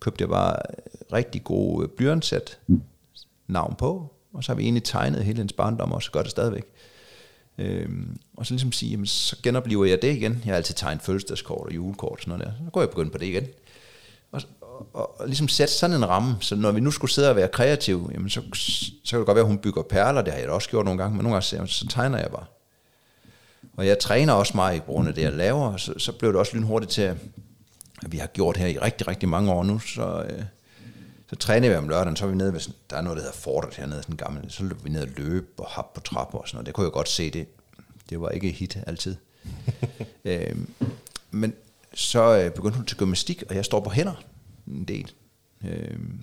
Købte 0.00 0.22
jeg 0.22 0.28
bare 0.28 0.56
øh, 0.70 1.12
rigtig 1.12 1.44
god 1.44 1.82
øh, 1.82 1.88
blyantsæt 1.88 2.58
navn 3.46 3.74
på, 3.78 4.14
og 4.32 4.44
så 4.44 4.52
har 4.52 4.56
vi 4.56 4.62
egentlig 4.62 4.84
tegnet 4.84 5.24
hele 5.24 5.36
hendes 5.36 5.52
barndom, 5.52 5.92
og 5.92 6.02
så 6.02 6.10
gør 6.10 6.22
det 6.22 6.30
stadigvæk. 6.30 6.64
Øhm, 7.58 8.18
og 8.36 8.46
så 8.46 8.52
ligesom 8.52 8.72
sige, 8.72 8.90
jamen, 8.90 9.06
så 9.06 9.36
genoplever 9.42 9.84
jeg 9.84 10.02
det 10.02 10.16
igen. 10.16 10.42
Jeg 10.44 10.52
har 10.52 10.56
altid 10.56 10.74
tegnet 10.74 11.02
fødselsdagskort 11.02 11.66
og 11.66 11.74
julekort 11.74 12.12
og 12.12 12.18
sådan 12.20 12.38
noget 12.38 12.46
der. 12.46 12.64
Så 12.64 12.70
går 12.70 12.80
jeg 12.80 12.90
begynde 12.90 13.10
på 13.10 13.18
det 13.18 13.26
igen. 13.26 13.46
Og, 14.32 14.42
og, 14.60 14.88
og, 14.92 15.20
og 15.20 15.26
ligesom 15.26 15.48
sætte 15.48 15.74
sådan 15.74 15.96
en 15.96 16.08
ramme, 16.08 16.36
så 16.40 16.56
når 16.56 16.72
vi 16.72 16.80
nu 16.80 16.90
skulle 16.90 17.10
sidde 17.10 17.30
og 17.30 17.36
være 17.36 17.48
kreative, 17.48 18.10
jamen 18.14 18.30
så, 18.30 18.42
så 19.04 19.10
kan 19.10 19.18
det 19.18 19.26
godt 19.26 19.36
være, 19.36 19.44
at 19.44 19.48
hun 19.48 19.58
bygger 19.58 19.82
perler, 19.82 20.22
det 20.22 20.32
har 20.32 20.40
jeg 20.40 20.48
da 20.48 20.52
også 20.52 20.70
gjort 20.70 20.84
nogle 20.84 21.02
gange, 21.02 21.16
men 21.16 21.24
nogle 21.24 21.34
gange 21.34 21.66
så, 21.66 21.78
så 21.78 21.86
tegner 21.88 22.18
jeg 22.18 22.30
bare. 22.30 22.44
Og 23.76 23.86
jeg 23.86 23.98
træner 23.98 24.32
også 24.32 24.52
meget 24.54 24.76
i 24.76 24.78
grund 24.78 25.08
af 25.08 25.14
det, 25.14 25.22
jeg 25.22 25.32
laver, 25.32 25.72
og 25.72 25.80
så, 25.80 25.94
så 25.98 26.12
blev 26.12 26.32
det 26.32 26.40
også 26.40 26.56
lynhurtigt 26.56 26.92
til, 26.92 27.02
at 27.02 27.16
vi 28.08 28.16
har 28.16 28.26
gjort 28.26 28.56
her 28.56 28.66
i 28.66 28.78
rigtig, 28.78 29.08
rigtig 29.08 29.28
mange 29.28 29.52
år 29.52 29.64
nu, 29.64 29.78
så, 29.78 30.26
øh, 30.30 30.42
så 31.34 31.38
træner 31.38 31.68
vi 31.68 31.74
om 31.74 31.88
lørdagen, 31.88 32.16
så 32.16 32.24
er 32.24 32.28
vi 32.28 32.36
nede 32.36 32.52
ved, 32.52 32.60
sådan, 32.60 32.78
der 32.90 32.96
er 32.96 33.02
noget, 33.02 33.16
der 33.16 33.22
hedder 33.22 33.36
Fortet 33.36 33.74
hernede, 33.74 34.02
sådan 34.02 34.16
gammel, 34.16 34.50
så 34.50 34.62
løber 34.62 34.82
vi 34.82 34.90
ned 34.90 35.02
og 35.02 35.08
løbe 35.16 35.46
og 35.58 35.66
hop 35.66 35.92
på 35.92 36.00
trapper 36.00 36.38
og 36.38 36.48
sådan 36.48 36.56
noget. 36.56 36.66
Det 36.66 36.74
kunne 36.74 36.84
jeg 36.84 36.92
godt 36.92 37.08
se, 37.08 37.30
det, 37.30 37.48
det 38.10 38.20
var 38.20 38.28
ikke 38.28 38.50
hit 38.50 38.78
altid. 38.86 39.16
øhm, 40.24 40.70
men 41.30 41.54
så 41.94 42.38
øh, 42.38 42.50
begyndte 42.50 42.76
hun 42.76 42.86
til 42.86 42.96
gymnastik, 42.96 43.42
og 43.48 43.54
jeg 43.54 43.64
står 43.64 43.80
på 43.80 43.90
hænder 43.90 44.22
en 44.66 44.84
del. 44.84 45.12
Øhm, 45.64 46.20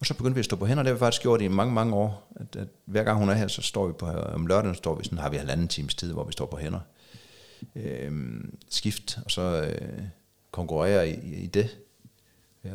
og 0.00 0.06
så 0.06 0.14
begyndte 0.14 0.34
vi 0.34 0.38
at 0.38 0.44
stå 0.44 0.56
på 0.56 0.66
hænder, 0.66 0.82
det 0.82 0.90
har 0.90 0.94
vi 0.94 0.98
faktisk 0.98 1.22
gjort 1.22 1.42
i 1.42 1.48
mange, 1.48 1.74
mange 1.74 1.94
år. 1.94 2.32
At, 2.36 2.56
at 2.56 2.68
hver 2.84 3.04
gang 3.04 3.18
hun 3.18 3.28
er 3.28 3.34
her, 3.34 3.48
så 3.48 3.62
står 3.62 3.86
vi 3.86 3.92
på, 3.92 4.06
om 4.06 4.46
lørdagen 4.46 4.74
står 4.74 4.94
vi 4.94 5.04
sådan, 5.04 5.18
har 5.18 5.30
vi 5.30 5.36
halvanden 5.36 5.68
times 5.68 5.94
tid, 5.94 6.12
hvor 6.12 6.24
vi 6.24 6.32
står 6.32 6.46
på 6.46 6.56
hænder. 6.56 6.80
Øhm, 7.76 8.58
skift, 8.70 9.18
og 9.24 9.30
så 9.30 9.62
øh, 9.62 10.02
konkurrerer 10.50 11.02
i, 11.02 11.14
i 11.34 11.46
det, 11.46 11.76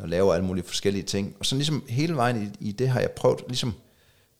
og 0.02 0.08
laver 0.08 0.34
alle 0.34 0.46
mulige 0.46 0.64
forskellige 0.64 1.02
ting. 1.02 1.36
Og 1.38 1.46
så 1.46 1.54
ligesom 1.54 1.84
hele 1.88 2.16
vejen 2.16 2.54
i, 2.60 2.68
i 2.68 2.72
det 2.72 2.88
har 2.88 3.00
jeg 3.00 3.10
prøvet, 3.10 3.40
ligesom 3.46 3.74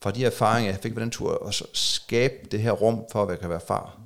fra 0.03 0.11
de 0.11 0.24
erfaringer, 0.24 0.70
jeg 0.70 0.80
fik 0.80 0.94
på 0.94 1.01
den 1.01 1.11
tur, 1.11 1.30
og 1.30 1.55
så 1.55 1.64
skabe 1.72 2.34
det 2.51 2.61
her 2.61 2.72
rum 2.72 3.05
for, 3.12 3.22
at 3.22 3.30
jeg 3.30 3.38
kan 3.40 3.51
være 3.51 3.61
far. 3.61 4.01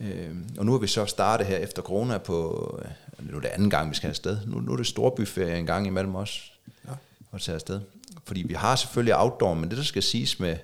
Øhm, 0.00 0.48
og 0.58 0.66
nu 0.66 0.74
er 0.74 0.78
vi 0.78 0.86
så 0.86 1.06
startet 1.06 1.46
her 1.46 1.56
efter 1.56 1.82
corona 1.82 2.18
på, 2.18 2.80
øh, 2.84 3.30
nu 3.30 3.36
er 3.36 3.40
det 3.40 3.48
anden 3.48 3.70
gang, 3.70 3.90
vi 3.90 3.94
skal 3.94 4.08
afsted. 4.08 4.38
Nu, 4.46 4.60
nu 4.60 4.72
er 4.72 4.76
det 4.76 4.86
storbyferie 4.86 5.58
en 5.58 5.66
gang 5.66 5.86
imellem 5.86 6.14
os, 6.14 6.52
ja. 6.88 6.92
og 7.30 7.40
tage 7.40 7.54
afsted. 7.54 7.80
Fordi 8.24 8.42
vi 8.42 8.54
har 8.54 8.76
selvfølgelig 8.76 9.16
outdoor, 9.16 9.54
men 9.54 9.68
det 9.68 9.78
der 9.78 9.84
skal 9.84 10.02
siges 10.02 10.40
med, 10.40 10.56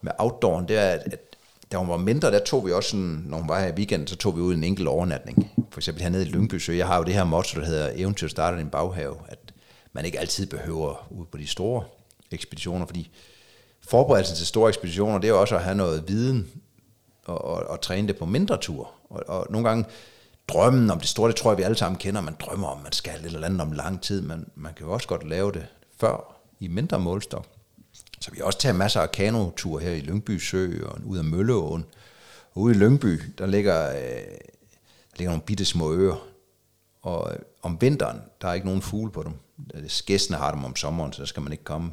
med 0.00 0.12
outdooren, 0.18 0.68
det 0.68 0.76
er, 0.76 0.88
at, 0.88 1.00
at 1.12 1.31
da 1.72 1.76
hun 1.76 1.88
var 1.88 1.96
mindre, 1.96 2.30
der 2.30 2.38
tog 2.38 2.66
vi 2.66 2.72
også 2.72 2.90
sådan, 2.90 3.22
når 3.26 3.38
hun 3.38 3.48
var 3.48 3.60
her 3.60 3.68
i 3.68 3.72
weekenden, 3.72 4.06
så 4.06 4.16
tog 4.16 4.36
vi 4.36 4.40
ud 4.40 4.54
en 4.54 4.64
enkelt 4.64 4.88
overnatning. 4.88 5.50
For 5.70 5.80
eksempel 5.80 6.02
hernede 6.02 6.22
i 6.22 6.28
Lyngby 6.28 6.54
Sø, 6.54 6.72
jeg 6.72 6.86
har 6.86 6.98
jo 6.98 7.04
det 7.04 7.14
her 7.14 7.24
motto, 7.24 7.60
der 7.60 7.66
hedder 7.66 7.90
eventyr 7.94 8.28
starter 8.28 8.58
i 8.58 8.60
en 8.60 8.70
baghave, 8.70 9.16
at 9.28 9.52
man 9.92 10.04
ikke 10.04 10.20
altid 10.20 10.46
behøver 10.46 11.06
ud 11.10 11.26
på 11.26 11.38
de 11.38 11.46
store 11.46 11.84
ekspeditioner, 12.30 12.86
fordi 12.86 13.10
forberedelsen 13.80 14.36
til 14.36 14.46
store 14.46 14.68
ekspeditioner, 14.68 15.18
det 15.18 15.28
er 15.28 15.32
jo 15.32 15.40
også 15.40 15.56
at 15.56 15.62
have 15.62 15.76
noget 15.76 16.04
viden 16.08 16.50
og, 17.24 17.44
og, 17.44 17.54
og 17.54 17.80
træne 17.80 18.08
det 18.08 18.16
på 18.16 18.26
mindre 18.26 18.56
tur. 18.56 18.90
Og, 19.10 19.22
og 19.26 19.46
nogle 19.50 19.68
gange 19.68 19.84
drømmen 20.48 20.90
om 20.90 21.00
det 21.00 21.08
store, 21.08 21.28
det 21.28 21.36
tror 21.36 21.50
jeg, 21.50 21.58
vi 21.58 21.62
alle 21.62 21.76
sammen 21.76 21.98
kender. 21.98 22.20
Man 22.20 22.36
drømmer 22.40 22.68
om, 22.68 22.78
man 22.82 22.92
skal 22.92 23.20
et 23.20 23.26
eller 23.26 23.46
andet 23.46 23.60
om 23.60 23.72
lang 23.72 24.02
tid, 24.02 24.22
men 24.22 24.46
man 24.54 24.74
kan 24.74 24.86
jo 24.86 24.92
også 24.92 25.08
godt 25.08 25.28
lave 25.28 25.52
det 25.52 25.66
før 26.00 26.42
i 26.60 26.68
mindre 26.68 27.00
målstok. 27.00 27.46
Så 28.22 28.30
vi 28.30 28.36
har 28.38 28.44
også 28.44 28.58
taget 28.58 28.76
masser 28.76 29.00
af 29.00 29.12
kanotur 29.12 29.78
her 29.78 29.90
i 29.90 30.00
Lyngby 30.00 30.38
Sø 30.38 30.84
og 30.84 30.98
ud 31.04 31.18
af 31.18 31.24
Mølleåen. 31.24 31.84
Og 32.52 32.62
ude 32.62 32.74
i 32.74 32.78
Lyngby, 32.78 33.20
der 33.38 33.46
ligger, 33.46 33.88
øh, 33.88 34.02
der 35.10 35.16
ligger 35.18 35.30
nogle 35.30 35.42
bitte 35.42 35.64
små 35.64 35.92
øer. 35.92 36.26
Og 37.02 37.32
øh, 37.32 37.38
om 37.62 37.80
vinteren, 37.80 38.20
der 38.40 38.48
er 38.48 38.54
ikke 38.54 38.66
nogen 38.66 38.82
fugle 38.82 39.12
på 39.12 39.22
dem. 39.22 39.32
Skæsene 39.88 40.36
har 40.36 40.54
dem 40.54 40.64
om 40.64 40.76
sommeren, 40.76 41.12
så 41.12 41.22
der 41.22 41.26
skal 41.26 41.42
man 41.42 41.52
ikke 41.52 41.64
komme. 41.64 41.92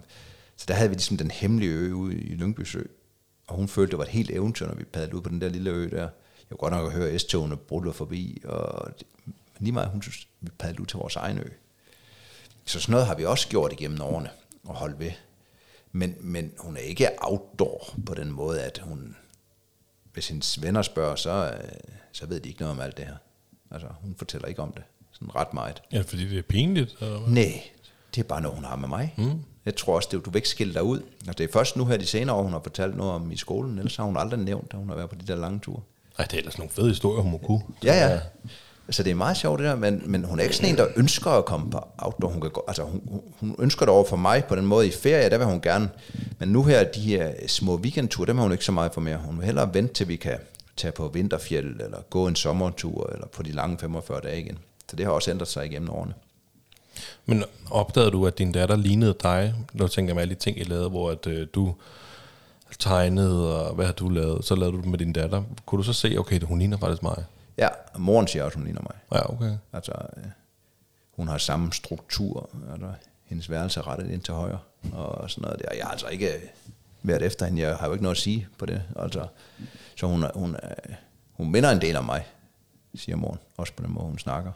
Så 0.56 0.66
der 0.68 0.74
havde 0.74 0.90
vi 0.90 0.96
ligesom 0.96 1.18
den 1.18 1.32
hemmelige 1.32 1.72
ø 1.72 1.94
ude 1.94 2.16
i 2.16 2.36
Lyngby 2.36 2.62
Sø. 2.62 2.82
Og 3.48 3.56
hun 3.56 3.68
følte, 3.68 3.92
det 3.92 3.98
var 3.98 4.04
et 4.04 4.10
helt 4.10 4.32
eventyr, 4.32 4.68
når 4.68 4.76
vi 4.76 4.84
padlede 4.84 5.16
ud 5.16 5.22
på 5.22 5.30
den 5.30 5.42
der 5.42 5.50
lille 5.50 5.70
ø 5.70 5.90
der. 5.90 5.98
Jeg 5.98 6.58
kunne 6.58 6.58
godt 6.58 6.74
nok 6.74 6.92
høre 6.94 7.20
S-togene 7.20 7.58
brulle 7.58 7.94
forbi, 7.94 8.42
og 8.46 8.90
det, 9.00 9.08
men 9.26 9.36
lige 9.60 9.72
meget, 9.72 9.90
hun 9.90 10.02
synes, 10.02 10.28
vi 10.42 10.50
padlede 10.60 10.82
ud 10.82 10.86
til 10.86 10.98
vores 10.98 11.16
egen 11.16 11.38
ø. 11.38 11.50
Så 12.66 12.80
sådan 12.80 12.92
noget 12.92 13.08
har 13.08 13.16
vi 13.16 13.26
også 13.26 13.48
gjort 13.48 13.74
igennem 13.74 14.02
årene, 14.02 14.30
og 14.64 14.76
holdt 14.76 15.00
ved. 15.00 15.12
Men, 15.92 16.16
men 16.20 16.52
hun 16.58 16.78
er 16.78 16.82
ikke 16.82 17.08
outdoor 17.18 17.94
på 18.06 18.14
den 18.14 18.32
måde, 18.32 18.62
at 18.62 18.82
hun, 18.84 19.16
hvis 20.14 20.28
hendes 20.28 20.62
venner 20.62 20.82
spørger, 20.82 21.16
så, 21.16 21.54
øh, 21.64 21.70
så 22.12 22.26
ved 22.26 22.40
de 22.40 22.50
ikke 22.50 22.62
noget 22.62 22.76
om 22.76 22.82
alt 22.82 22.98
det 22.98 23.06
her. 23.06 23.16
Altså, 23.72 23.88
hun 24.02 24.16
fortæller 24.18 24.48
ikke 24.48 24.62
om 24.62 24.72
det. 24.72 24.84
Sådan 25.12 25.36
ret 25.36 25.54
meget. 25.54 25.82
Ja, 25.94 26.02
fordi 26.02 26.30
det 26.30 26.38
er 26.38 26.42
pinligt. 26.42 26.96
Eller 27.02 27.20
hvad? 27.20 27.34
Nej, 27.34 27.64
det 28.16 28.22
er 28.22 28.28
bare 28.28 28.42
noget, 28.42 28.56
hun 28.56 28.66
har 28.66 28.76
med 28.76 28.88
mig. 28.88 29.14
Mm. 29.18 29.42
Jeg 29.66 29.76
tror 29.76 29.96
også, 29.96 30.10
det, 30.12 30.26
du 30.26 30.30
vil 30.30 30.38
ikke 30.38 30.50
skille 30.50 30.74
dig 30.74 30.84
ud. 30.84 31.02
Altså, 31.20 31.34
det 31.38 31.44
er 31.44 31.54
først 31.54 31.78
nu 31.78 31.86
her 31.86 31.98
de 31.98 32.06
senere 32.06 32.36
år, 32.36 32.44
hun 32.44 32.52
har 32.52 32.60
fortalt 32.64 32.98
noget 32.98 33.12
om 33.14 33.32
i 33.32 33.38
skolen, 33.38 33.78
ellers 33.78 33.96
har 33.96 34.04
hun 34.04 34.18
aldrig 34.18 34.40
nævnt, 34.40 34.68
at 34.72 34.80
hun 34.80 34.90
har 34.90 34.96
været 34.96 35.10
på 35.10 35.16
de 35.16 35.28
der 35.28 35.36
lange 35.36 35.60
ture. 35.60 35.82
Ej, 36.18 36.26
det 36.26 36.34
er 36.34 36.38
ellers 36.38 36.58
nogle 36.58 36.72
fede 36.72 36.88
historier, 36.88 37.22
hun 37.22 37.32
må 37.32 37.38
kunne. 37.38 37.62
Ja, 37.84 38.10
ja. 38.10 38.20
Så 38.92 39.04
det 39.04 39.12
er 39.12 39.16
meget 39.16 39.38
sjovt 39.38 39.60
det 39.60 39.68
der, 39.68 39.76
men, 39.76 40.02
men 40.06 40.24
hun 40.24 40.40
er 40.40 40.44
ikke 40.44 40.56
sådan 40.56 40.70
en, 40.70 40.78
der 40.78 40.88
ønsker 40.96 41.32
at 41.32 41.46
komme 41.46 41.72
på 41.72 41.80
outdoor. 41.98 42.30
Hun, 42.30 42.42
kan, 42.42 42.50
gå- 42.52 42.64
altså, 42.68 42.84
hun, 42.84 43.22
hun- 43.40 43.56
ønsker 43.60 43.86
det 43.86 43.94
over 43.96 44.06
for 44.06 44.16
mig 44.16 44.46
på 44.46 44.56
den 44.56 44.66
måde 44.66 44.88
i 44.88 44.92
ferie, 44.92 45.30
der 45.30 45.38
vil 45.38 45.48
hun 45.48 45.62
gerne. 45.62 45.90
Men 46.40 46.50
nu 46.50 46.64
her, 46.64 46.84
de 46.84 47.00
her 47.00 47.32
små 47.48 47.76
weekendture, 47.78 48.28
dem 48.28 48.36
har 48.36 48.44
hun 48.44 48.52
ikke 48.52 48.66
så 48.66 48.72
meget 48.72 48.94
for 48.94 49.02
mere. 49.02 49.18
Hun 49.18 49.38
vil 49.38 49.46
hellere 49.46 49.74
vente 49.74 49.94
til, 49.94 50.08
vi 50.08 50.16
kan 50.16 50.38
tage 50.78 50.92
på 50.92 51.08
vinterfjeld, 51.08 51.82
eller 51.82 51.98
gå 52.10 52.28
en 52.28 52.36
sommertur, 52.36 53.10
eller 53.14 53.28
på 53.28 53.44
de 53.44 53.52
lange 53.52 53.78
45 53.80 54.20
dage 54.24 54.40
igen. 54.42 54.58
Så 54.90 54.96
det 54.96 55.06
har 55.06 55.14
også 55.14 55.32
ændret 55.32 55.48
sig 55.48 55.66
igennem 55.66 55.90
årene. 55.90 56.14
Men 57.26 57.44
opdagede 57.72 58.12
du, 58.12 58.28
at 58.28 58.38
din 58.38 58.52
datter 58.52 58.76
lignede 58.76 59.16
dig? 59.24 59.54
Nu 59.74 59.88
tænker 59.88 60.14
med 60.14 60.22
alle 60.22 60.34
de 60.34 60.40
ting, 60.40 60.60
I 60.60 60.64
lavede, 60.64 60.90
hvor 60.90 61.12
at, 61.12 61.28
øh, 61.28 61.48
du 61.56 61.76
tegnede, 62.80 63.62
og 63.68 63.76
hvad 63.76 63.86
har 63.86 63.94
du 63.94 64.10
lavet? 64.10 64.46
Så 64.46 64.56
lavede 64.56 64.76
du 64.78 64.82
det 64.82 64.90
med 64.90 64.98
din 65.00 65.14
datter. 65.14 65.44
Kunne 65.66 65.80
du 65.80 65.84
så 65.84 65.94
se, 65.94 66.16
okay, 66.20 66.40
hun 66.42 66.60
ligner 66.60 66.78
faktisk 66.78 67.04
mig? 67.04 67.24
Ja, 67.60 67.68
og 67.94 68.02
moren 68.02 68.28
siger 68.28 68.44
også, 68.44 68.58
hun 68.58 68.66
ligner 68.66 68.82
mig. 68.82 68.96
Ja, 69.20 69.34
okay. 69.34 69.58
Altså, 69.74 69.92
øh, 70.18 70.24
hun 71.16 71.28
har 71.28 71.38
samme 71.38 71.74
struktur, 71.74 72.50
altså, 72.72 72.92
hendes 73.26 73.50
værelse 73.50 73.80
er 73.80 73.88
rettet 73.88 74.12
ind 74.12 74.22
til 74.22 74.34
højre, 74.34 74.60
og 74.94 75.30
sådan 75.30 75.42
noget 75.42 75.60
der. 75.60 75.76
Jeg 75.78 75.84
har 75.86 75.92
altså 75.92 76.08
ikke 76.08 76.30
været 77.04 77.22
efter 77.22 77.46
hende, 77.46 77.62
jeg 77.62 77.76
har 77.76 77.88
jo 77.88 77.94
ikke 77.94 78.04
noget 78.04 78.16
at 78.16 78.22
sige 78.22 78.48
på 78.58 78.66
det. 78.66 78.84
Altså, 78.96 79.28
så 79.96 80.08
hun, 80.08 80.24
hun, 80.36 80.56
er- 80.64 80.94
hun 81.34 81.52
minder 81.52 81.72
en 81.72 81.82
del 81.82 81.96
om 81.96 82.06
mig, 82.06 82.28
siger 82.96 83.16
moren, 83.16 83.40
også 83.58 83.74
på 83.74 83.84
den 83.84 83.94
måde, 83.94 84.06
hun 84.06 84.20
snakker. 84.20 84.52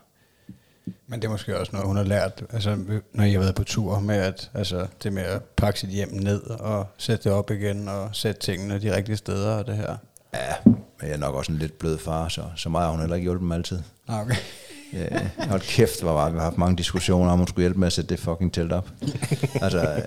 Men 1.08 1.22
det 1.22 1.28
er 1.28 1.32
måske 1.32 1.60
også 1.60 1.72
noget, 1.72 1.88
hun 1.88 1.95
har 1.97 2.04
lært, 2.04 2.43
altså, 2.49 2.78
når 3.14 3.24
I 3.24 3.32
har 3.32 3.39
været 3.39 3.56
på 3.56 3.64
tur, 3.64 3.99
med 3.99 4.16
at, 4.16 4.51
altså, 4.54 4.88
det 5.04 5.14
med 5.14 5.24
at 5.24 5.43
pakke 5.43 5.80
sit 5.80 5.89
hjem 5.89 6.10
ned 6.14 6.43
og 6.43 6.88
sætte 6.97 7.24
det 7.24 7.32
op 7.32 7.51
igen 7.51 7.88
og 7.88 8.10
sætte 8.16 8.41
tingene 8.41 8.80
de 8.82 8.95
rigtige 8.95 9.18
steder 9.18 9.56
og 9.56 9.68
det 9.68 9.76
her. 9.78 9.97
Ja, 10.34 10.54
jeg 11.04 11.14
er 11.14 11.18
nok 11.18 11.36
også 11.36 11.51
en 11.51 11.58
lidt 11.58 11.80
blød 11.80 11.97
far, 11.97 12.30
så, 12.30 12.43
så 12.56 12.70
meget 12.70 12.86
har 12.86 12.91
hun 12.91 12.99
heller 12.99 13.16
ikke 13.16 13.26
hjulpet 13.26 13.47
mig 13.47 13.56
altid. 13.56 13.80
Okay. 14.08 14.36
Ja, 14.93 15.30
hold 15.49 15.62
kæft, 15.62 16.01
hvor 16.01 16.12
var 16.12 16.30
vi 16.30 16.38
har 16.38 16.43
haft 16.43 16.58
mange 16.58 16.78
diskussioner 16.78 17.32
om, 17.32 17.38
hun 17.38 17.47
skulle 17.47 17.64
hjælpe 17.64 17.80
med 17.80 17.88
at 17.88 17.93
sætte 17.93 18.10
det 18.10 18.20
fucking 18.20 18.54
telt 18.54 18.72
op. 18.72 18.89
altså, 19.62 20.04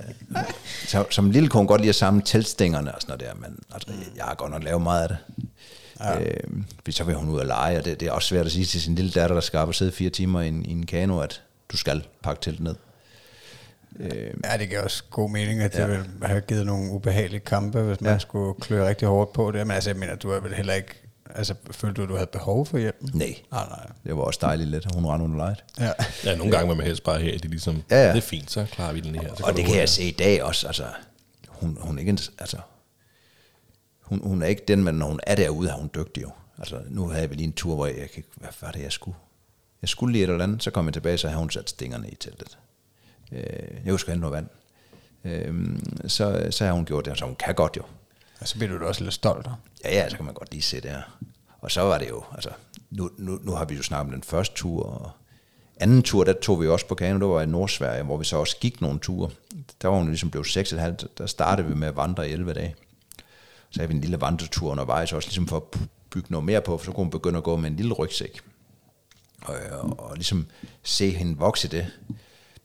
så, 0.87 1.05
som 1.11 1.31
lille 1.31 1.49
kunne 1.49 1.59
hun 1.59 1.67
godt 1.67 1.81
lide 1.81 1.89
at 1.89 1.95
samle 1.95 2.23
teltstængerne 2.23 2.95
og 2.95 3.03
sådan 3.03 3.19
noget 3.19 3.35
der, 3.35 3.49
men 3.49 3.59
altså, 3.75 3.89
jeg 4.17 4.25
har 4.25 4.35
godt 4.35 4.51
nok 4.51 4.65
lavet 4.65 4.83
meget 4.83 5.03
af 5.03 5.09
det. 5.09 5.19
Ja. 6.01 6.21
Øh, 6.21 6.63
så 6.91 7.05
vil 7.05 7.15
hun 7.15 7.29
ud 7.29 7.39
og 7.39 7.47
lege, 7.47 7.79
og 7.79 7.85
det, 7.85 8.01
det 8.01 8.09
er 8.09 8.13
også 8.13 8.29
svært 8.29 8.47
at 8.47 8.53
sige 8.53 8.65
til 8.65 8.83
sin 8.83 8.95
lille 8.95 9.11
datter, 9.11 9.35
der 9.35 9.41
skal 9.41 9.59
op 9.59 9.69
og 9.69 9.75
sidde 9.75 9.93
fire 9.93 10.11
timer 10.11 10.41
i 10.41 10.49
en, 10.49 10.65
i 10.65 10.71
en 10.71 10.87
kano, 10.87 11.21
at 11.21 11.43
du 11.73 11.77
skal 11.77 12.07
pakke 12.23 12.43
teltet 12.43 12.63
ned. 12.63 12.75
Øh, 13.99 14.35
Ja, 14.45 14.57
det 14.59 14.69
giver 14.69 14.83
også 14.83 15.03
god 15.11 15.31
mening, 15.31 15.61
at 15.61 15.73
det 15.73 15.79
Ja. 15.79 15.87
ja. 15.93 15.99
vil 16.19 16.29
have 16.29 16.41
givet 16.41 16.67
nogle 16.67 16.91
ubehagelige 16.93 17.41
kampe, 17.41 17.83
hvis 17.83 18.01
man 18.01 18.13
Ja. 18.13 18.19
skulle 18.19 18.61
klø 18.61 18.87
rigtig 18.89 19.09
hårdt 19.09 19.33
på 19.33 19.51
det. 19.53 19.67
Men 19.67 19.75
altså, 19.75 19.91
jeg 19.91 19.97
mener, 19.97 20.15
du 20.15 20.31
er 20.31 20.41
vel 20.41 20.55
heller 20.55 20.75
ikke 20.75 20.95
altså, 21.35 21.55
følte 21.71 21.97
du, 21.97 22.03
at 22.03 22.09
du 22.09 22.15
havde 22.15 22.27
behov 22.33 22.67
for 22.67 22.79
hjælp? 22.79 22.97
Nej, 23.15 23.35
Nej, 23.53 23.65
nej. 23.69 23.87
det 24.05 24.17
var 24.17 24.23
også 24.23 24.39
dejligt 24.43 24.71
lidt, 24.71 24.87
at 24.87 24.95
hun 24.95 25.07
rendte 25.07 25.25
under 25.25 25.37
lejet. 25.37 25.65
Ja. 25.81 25.91
Ja, 26.25 26.37
nogle 26.37 26.53
gange 26.53 26.69
vil 26.69 26.77
man 26.77 26.87
helst 26.87 27.05
bare 27.05 27.19
her, 27.21 27.33
det 27.33 27.45
er 27.45 27.49
ligesom, 27.49 27.83
Ja, 27.91 27.97
ja. 28.03 28.09
det 28.09 28.17
er 28.17 28.21
fint, 28.21 28.51
så 28.51 28.67
klarer 28.73 28.93
vi 28.93 29.01
den 29.01 29.15
her. 29.15 29.35
Så 29.35 29.45
Og 29.45 29.57
det 29.57 29.65
kan 29.65 29.73
jeg 29.75 29.81
her. 29.81 29.87
se 29.87 30.03
i 30.03 30.11
dag 30.11 30.43
også, 30.43 30.67
altså, 30.67 30.85
hun, 31.49 31.79
hun 31.81 31.97
er 31.99 32.01
ikke 32.01 32.19
altså, 32.39 32.57
hun, 34.01 34.21
hun 34.25 34.43
er 34.43 34.47
ikke 34.47 34.63
den, 34.69 34.85
men 34.85 34.95
når 34.95 35.07
hun 35.07 35.21
er 35.27 35.35
derude, 35.35 35.69
er 35.71 35.75
hun 35.75 35.91
dygtig 35.95 36.23
jo. 36.23 36.31
Altså, 36.59 36.81
nu 36.89 37.09
havde 37.09 37.29
vi 37.29 37.35
lige 37.35 37.47
en 37.47 37.53
tur, 37.53 37.75
hvor 37.75 37.87
jeg, 37.87 37.95
jeg 37.99 38.11
kan 38.11 38.17
ikke, 38.17 38.29
hvad 38.37 38.49
var 38.61 38.71
det, 38.71 38.83
jeg 38.83 38.93
skulle? 38.93 39.17
Jeg 39.83 39.89
skulle 39.89 40.13
lige 40.13 40.25
et 40.25 40.31
eller 40.31 40.45
andet, 40.45 40.63
så 40.63 40.71
kom 40.71 40.87
jeg 40.87 40.93
tilbage, 40.95 41.19
så 41.19 41.29
havde 41.29 41.39
hun 41.39 41.51
sat 41.51 41.71
stingerne 41.71 42.09
i 42.11 42.15
teltet. 42.15 42.59
Øh, 43.33 43.41
jeg 43.85 43.93
husker 43.93 44.13
hente 44.13 44.21
noget 44.21 44.35
vand. 44.35 44.49
Øh, 45.25 45.79
så, 46.07 46.47
så 46.51 46.65
har 46.65 46.73
hun 46.73 46.85
gjort 46.85 47.05
det, 47.05 47.19
så 47.19 47.25
hun 47.25 47.37
kan 47.37 47.55
godt 47.55 47.77
jo. 47.77 47.83
Og 48.41 48.49
så 48.49 48.59
bliver 48.59 48.73
du 48.73 48.79
da 48.79 48.85
også 48.85 49.05
lidt 49.05 49.15
stolt. 49.15 49.47
Ja, 49.85 49.95
ja, 49.95 50.09
så 50.09 50.17
kan 50.17 50.25
man 50.25 50.35
godt 50.35 50.51
lige 50.53 50.63
se 50.63 50.81
det 50.81 50.91
her. 50.91 51.03
Og 51.61 51.71
så 51.71 51.81
var 51.81 51.99
det 51.99 52.09
jo, 52.09 52.25
altså, 52.35 52.51
nu, 52.91 53.11
nu, 53.19 53.39
nu 53.43 53.53
har 53.53 53.65
vi 53.65 53.75
jo 53.75 53.83
snakket 53.83 54.07
om 54.07 54.13
den 54.13 54.23
første 54.23 54.57
tur, 54.57 54.83
og 54.83 55.11
anden 55.81 56.03
tur, 56.03 56.25
der 56.25 56.33
tog 56.33 56.63
vi 56.63 56.69
også 56.69 56.87
på 56.87 56.95
kano, 56.95 57.19
det 57.19 57.29
var 57.29 57.43
i 57.43 57.47
Nordsverige, 57.47 58.03
hvor 58.03 58.17
vi 58.17 58.25
så 58.25 58.37
også 58.37 58.57
gik 58.61 58.81
nogle 58.81 58.99
ture. 58.99 59.31
Der 59.83 59.89
var 59.89 59.97
hun 59.97 60.09
ligesom 60.09 60.31
blevet 60.31 60.47
6,5, 60.47 61.07
der 61.19 61.27
startede 61.27 61.69
vi 61.69 61.75
med 61.75 61.89
at 61.89 61.97
vandre 61.97 62.29
i 62.29 62.33
11 62.33 62.53
dage. 62.53 62.75
Så 63.71 63.81
havde 63.81 63.89
vi 63.89 63.95
en 63.95 64.01
lille 64.01 64.21
vandretur 64.21 64.71
undervejs, 64.71 65.13
også 65.13 65.29
ligesom 65.29 65.49
for 65.49 65.57
at 65.57 65.81
bygge 66.11 66.27
noget 66.31 66.45
mere 66.45 66.61
på, 66.61 66.79
for 66.79 66.85
så 66.85 66.93
kunne 66.93 67.05
hun 67.05 67.11
begynde 67.11 67.39
at 67.39 67.45
gå 67.45 67.57
med 67.57 67.71
en 67.71 67.77
lille 67.77 67.93
rygsæk. 67.93 68.41
Og, 69.43 69.55
og, 69.71 70.01
og 70.01 70.15
ligesom 70.15 70.47
se 70.83 71.11
hende 71.11 71.39
vokse 71.39 71.69
det. 71.69 71.87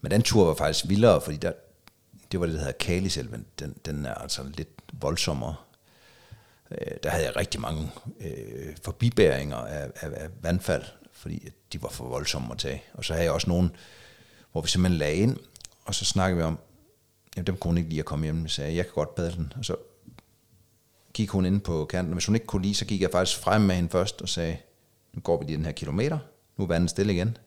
Men 0.01 0.11
den 0.11 0.21
tur 0.21 0.45
var 0.45 0.53
faktisk 0.53 0.89
vildere, 0.89 1.21
fordi 1.21 1.37
der, 1.37 1.51
det 2.31 2.39
var 2.39 2.45
det, 2.45 2.53
der 2.53 2.59
hedder 2.59 2.77
Kaliselven. 2.79 3.45
Den, 3.59 3.75
den 3.85 4.05
er 4.05 4.13
altså 4.13 4.43
lidt 4.57 4.69
voldsommere. 4.93 5.55
Øh, 6.71 6.91
der 7.03 7.09
havde 7.09 7.25
jeg 7.25 7.35
rigtig 7.35 7.61
mange 7.61 7.91
øh, 8.19 8.75
forbibæringer 8.83 9.57
af, 9.57 9.91
af, 9.95 10.09
af 10.13 10.29
vandfald, 10.41 10.83
fordi 11.11 11.49
de 11.73 11.81
var 11.81 11.89
for 11.89 12.07
voldsomme 12.07 12.51
at 12.51 12.57
tage. 12.57 12.83
Og 12.93 13.05
så 13.05 13.13
havde 13.13 13.25
jeg 13.25 13.33
også 13.33 13.49
nogen, 13.49 13.71
hvor 14.51 14.61
vi 14.61 14.67
simpelthen 14.67 14.99
lagde 14.99 15.15
ind, 15.15 15.37
og 15.85 15.95
så 15.95 16.05
snakkede 16.05 16.37
vi 16.37 16.43
om, 16.43 16.59
jamen 17.35 17.47
dem 17.47 17.57
kunne 17.57 17.69
hun 17.69 17.77
ikke 17.77 17.89
lide 17.89 17.99
at 17.99 18.05
komme 18.05 18.25
hjem. 18.25 18.41
Jeg 18.41 18.49
sagde, 18.49 18.75
jeg 18.75 18.85
kan 18.85 18.93
godt 18.93 19.15
bade 19.15 19.31
den. 19.31 19.53
Og 19.57 19.65
så 19.65 19.75
gik 21.13 21.29
hun 21.29 21.45
ind 21.45 21.61
på 21.61 21.85
kanten, 21.85 22.11
og 22.11 22.15
hvis 22.15 22.25
hun 22.25 22.35
ikke 22.35 22.47
kunne 22.47 22.61
lide, 22.61 22.75
så 22.75 22.85
gik 22.85 23.01
jeg 23.01 23.09
faktisk 23.11 23.39
frem 23.39 23.61
med 23.61 23.75
hende 23.75 23.89
først 23.89 24.21
og 24.21 24.29
sagde, 24.29 24.57
nu 25.13 25.21
går 25.21 25.39
vi 25.39 25.45
lige 25.45 25.57
den 25.57 25.65
her 25.65 25.71
kilometer, 25.71 26.19
nu 26.57 26.63
er 26.63 26.67
vandet 26.67 26.89
stille 26.89 27.13
igen. 27.13 27.37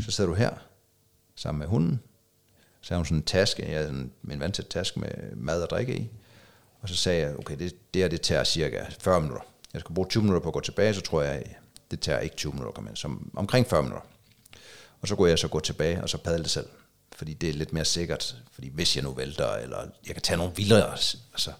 Så 0.00 0.10
sidder 0.10 0.30
du 0.30 0.36
her, 0.36 0.50
sammen 1.36 1.58
med 1.58 1.66
hunden. 1.66 2.00
Så 2.80 2.94
havde 2.94 2.98
hun 2.98 3.06
sådan 3.06 3.18
en 3.18 3.24
taske, 3.24 3.70
jeg 3.70 3.78
havde 3.78 3.88
en, 3.88 4.12
en 4.30 4.40
vandtæt 4.40 4.66
taske 4.66 5.00
med 5.00 5.36
mad 5.36 5.62
og 5.62 5.70
drikke 5.70 5.96
i. 5.96 6.10
Og 6.80 6.88
så 6.88 6.96
sagde 6.96 7.20
jeg, 7.20 7.38
okay, 7.38 7.58
det, 7.58 7.94
det 7.94 8.02
her, 8.02 8.08
det 8.08 8.20
tager 8.20 8.44
cirka 8.44 8.84
40 8.98 9.20
minutter. 9.20 9.44
Jeg 9.72 9.80
skal 9.80 9.94
bruge 9.94 10.08
20 10.08 10.22
minutter 10.22 10.40
på 10.40 10.48
at 10.48 10.54
gå 10.54 10.60
tilbage, 10.60 10.94
så 10.94 11.00
tror 11.00 11.22
jeg, 11.22 11.44
det 11.90 12.00
tager 12.00 12.18
ikke 12.18 12.36
20 12.36 12.52
minutter 12.52 12.68
at 12.68 12.74
komme 12.74 12.90
ind, 12.90 12.96
som 12.96 13.30
omkring 13.36 13.66
40 13.66 13.82
minutter. 13.82 14.06
Og 15.00 15.08
så 15.08 15.16
kunne 15.16 15.30
jeg 15.30 15.38
så 15.38 15.48
gå 15.48 15.60
tilbage 15.60 16.02
og 16.02 16.08
så 16.08 16.18
padle 16.18 16.42
det 16.42 16.50
selv. 16.50 16.66
Fordi 17.16 17.34
det 17.34 17.48
er 17.48 17.52
lidt 17.52 17.72
mere 17.72 17.84
sikkert, 17.84 18.36
fordi 18.52 18.68
hvis 18.68 18.96
jeg 18.96 19.04
nu 19.04 19.12
vælter, 19.12 19.52
eller 19.52 19.78
jeg 20.06 20.14
kan 20.14 20.22
tage 20.22 20.36
nogle 20.36 20.52
vildere, 20.56 20.90
altså 21.32 21.52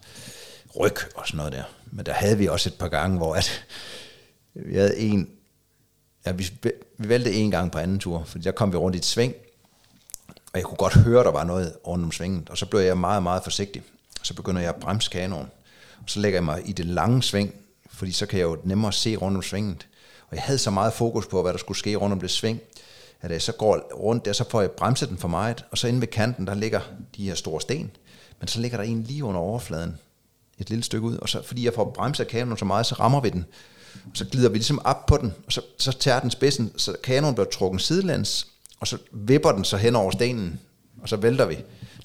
ryg 0.81 0.97
og 1.15 1.27
sådan 1.27 1.37
noget 1.37 1.53
der. 1.53 1.65
Men 1.87 2.07
der 2.07 2.13
havde 2.13 2.39
vi 2.39 2.47
også 2.47 2.69
et 2.69 2.79
par 2.79 2.89
gange, 2.89 3.17
hvor 3.17 3.35
at, 3.35 3.65
vi 4.55 4.75
havde 4.75 4.97
en, 4.97 5.31
ja, 6.27 6.33
vi, 6.33 6.51
vi 6.99 7.09
vælte 7.09 7.33
en 7.33 7.51
gang 7.51 7.73
på 7.73 7.79
anden 7.79 7.99
tur, 7.99 8.25
fordi 8.25 8.45
der 8.45 8.53
kom 8.53 8.73
vi 8.73 8.77
rundt 8.77 8.97
i 8.97 8.99
et 8.99 9.05
sving, 9.05 9.35
og 10.55 10.59
jeg 10.59 10.65
kunne 10.65 10.77
godt 10.77 10.95
høre, 10.95 11.25
der 11.25 11.31
var 11.31 11.45
noget 11.45 11.73
rundt 11.87 12.05
om 12.05 12.13
svinget, 12.13 12.51
og 12.51 12.59
så 12.59 12.67
blev 12.67 12.81
jeg 12.81 12.99
meget, 12.99 13.23
meget 13.23 13.43
forsigtig. 13.43 13.83
Så 14.23 14.35
begynder 14.35 14.61
jeg 14.61 14.71
at 14.71 14.81
bremse 14.81 15.11
kanonen, 15.11 15.51
og 15.99 16.05
så 16.07 16.21
lægger 16.21 16.37
jeg 16.37 16.45
mig 16.45 16.69
i 16.69 16.73
det 16.73 16.87
lange 16.87 17.23
sving, 17.23 17.55
fordi 17.91 18.13
så 18.13 18.27
kan 18.27 18.39
jeg 18.39 18.45
jo 18.45 18.59
nemmere 18.65 18.93
se 18.93 19.17
rundt 19.17 19.37
om 19.37 19.43
svinget. 19.43 19.87
Og 20.31 20.37
jeg 20.37 20.43
havde 20.43 20.59
så 20.59 20.71
meget 20.71 20.93
fokus 20.93 21.27
på, 21.27 21.43
hvad 21.43 21.53
der 21.53 21.59
skulle 21.59 21.79
ske 21.79 21.97
rundt 21.97 22.13
om 22.13 22.21
det 22.21 22.31
sving, 22.31 22.61
at 23.21 23.31
jeg 23.31 23.43
så 23.43 23.53
går 23.53 23.91
rundt 23.95 24.25
der, 24.25 24.33
så 24.33 24.45
får 24.51 24.61
jeg 24.61 24.71
bremset 24.71 25.09
den 25.09 25.19
for 25.19 25.29
meget, 25.29 25.65
og 25.71 25.79
så 25.79 25.89
inde 25.89 26.01
ved 26.01 26.09
kanten, 26.09 26.47
der 26.47 26.55
ligger 26.55 26.81
de 27.17 27.27
her 27.27 27.35
store 27.35 27.61
sten, 27.61 27.91
men 28.41 28.49
så 28.49 28.61
ligger 28.61 28.77
der 28.79 28.85
en 28.85 29.03
lige 29.03 29.25
under 29.25 29.41
overfladen, 29.41 29.99
et 30.59 30.71
lille 30.71 30.85
stykke 30.85 31.07
ud, 31.07 31.17
og 31.17 31.29
så 31.29 31.43
fordi 31.43 31.65
jeg 31.65 31.75
får 31.75 31.91
bremset 31.91 32.29
kanonen 32.29 32.59
så 32.59 32.65
meget, 32.65 32.87
så 32.87 32.95
rammer 32.95 33.21
vi 33.21 33.31
den, 33.31 33.45
og 34.05 34.11
så 34.17 34.25
glider 34.25 34.49
vi 34.49 34.57
ligesom 34.57 34.81
op 34.85 35.07
på 35.07 35.17
den, 35.17 35.33
og 35.47 35.53
så, 35.53 35.61
så 35.79 35.93
tager 35.93 36.21
den 36.21 36.31
spidsen, 36.31 36.73
så 36.77 36.97
kanonen 37.03 37.35
bliver 37.35 37.51
trukket 37.51 37.83
sidelæns, 37.83 38.54
og 38.85 38.89
så 38.89 38.99
vipper 39.13 39.53
den 39.53 39.65
så 39.65 39.77
hen 39.77 39.97
over 39.97 40.11
stenen, 40.11 40.61
og 41.03 41.09
så 41.09 41.17
vælter 41.17 41.47
vi 41.47 41.57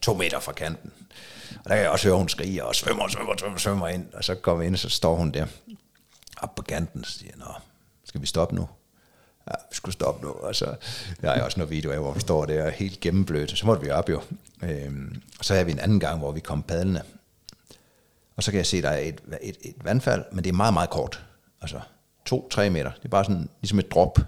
to 0.02 0.14
meter 0.14 0.40
fra 0.40 0.52
kanten. 0.52 0.92
Og 1.64 1.70
der 1.70 1.76
kan 1.76 1.84
jeg 1.84 1.90
også 1.90 2.08
høre, 2.08 2.18
hun 2.18 2.30
skriger 2.30 2.64
og 2.64 2.76
svømmer, 2.76 3.08
svømmer, 3.08 3.38
svømmer, 3.38 3.58
svømmer 3.58 3.88
ind, 3.88 4.14
og 4.14 4.24
så 4.24 4.36
kommer 4.36 4.60
vi 4.60 4.68
ind, 4.68 4.76
og 4.76 4.80
så 4.80 4.90
står 4.90 5.16
hun 5.16 5.32
der 5.32 5.46
op 6.38 6.56
på 6.56 6.62
kanten, 6.62 7.02
og 7.02 7.08
siger, 7.08 7.32
nå, 7.38 7.46
skal 8.04 8.22
vi 8.22 8.26
stoppe 8.26 8.56
nu? 8.56 8.70
Ja, 9.48 9.54
vi 9.70 9.76
skulle 9.76 9.94
stoppe 9.94 10.26
nu, 10.26 10.32
og 10.32 10.56
så 10.56 10.76
der 11.22 11.32
er 11.32 11.44
også 11.44 11.60
noget 11.60 11.72
video 11.72 11.92
af, 11.92 12.00
hvor 12.00 12.14
vi 12.14 12.20
står 12.20 12.46
der 12.46 12.70
helt 12.70 13.00
gennemblødt, 13.00 13.58
så 13.58 13.66
måtte 13.66 13.84
vi 13.84 13.90
op 13.90 14.10
jo. 14.10 14.22
Øhm, 14.64 15.22
og 15.40 15.46
så 15.46 15.54
havde 15.54 15.66
vi 15.66 15.72
en 15.72 15.80
anden 15.80 16.00
gang, 16.00 16.20
hvor 16.20 16.32
vi 16.32 16.40
kom 16.40 16.64
padlende, 16.64 17.02
og 18.36 18.44
så 18.44 18.52
kan 18.52 18.58
jeg 18.58 18.66
se, 18.66 18.78
at 18.78 18.84
der 18.84 18.90
er 18.90 18.98
et, 18.98 19.22
et, 19.42 19.58
et 19.62 19.76
vandfald, 19.84 20.26
men 20.32 20.44
det 20.44 20.50
er 20.50 20.54
meget, 20.54 20.74
meget 20.74 20.90
kort. 20.90 21.24
Altså 21.62 21.80
2-3 22.30 22.70
meter. 22.70 22.92
Det 22.92 23.06
er 23.06 23.10
bare 23.10 23.26
sådan 23.26 23.50
ligesom 23.62 23.80
et 23.80 23.92
drop. 23.92 24.20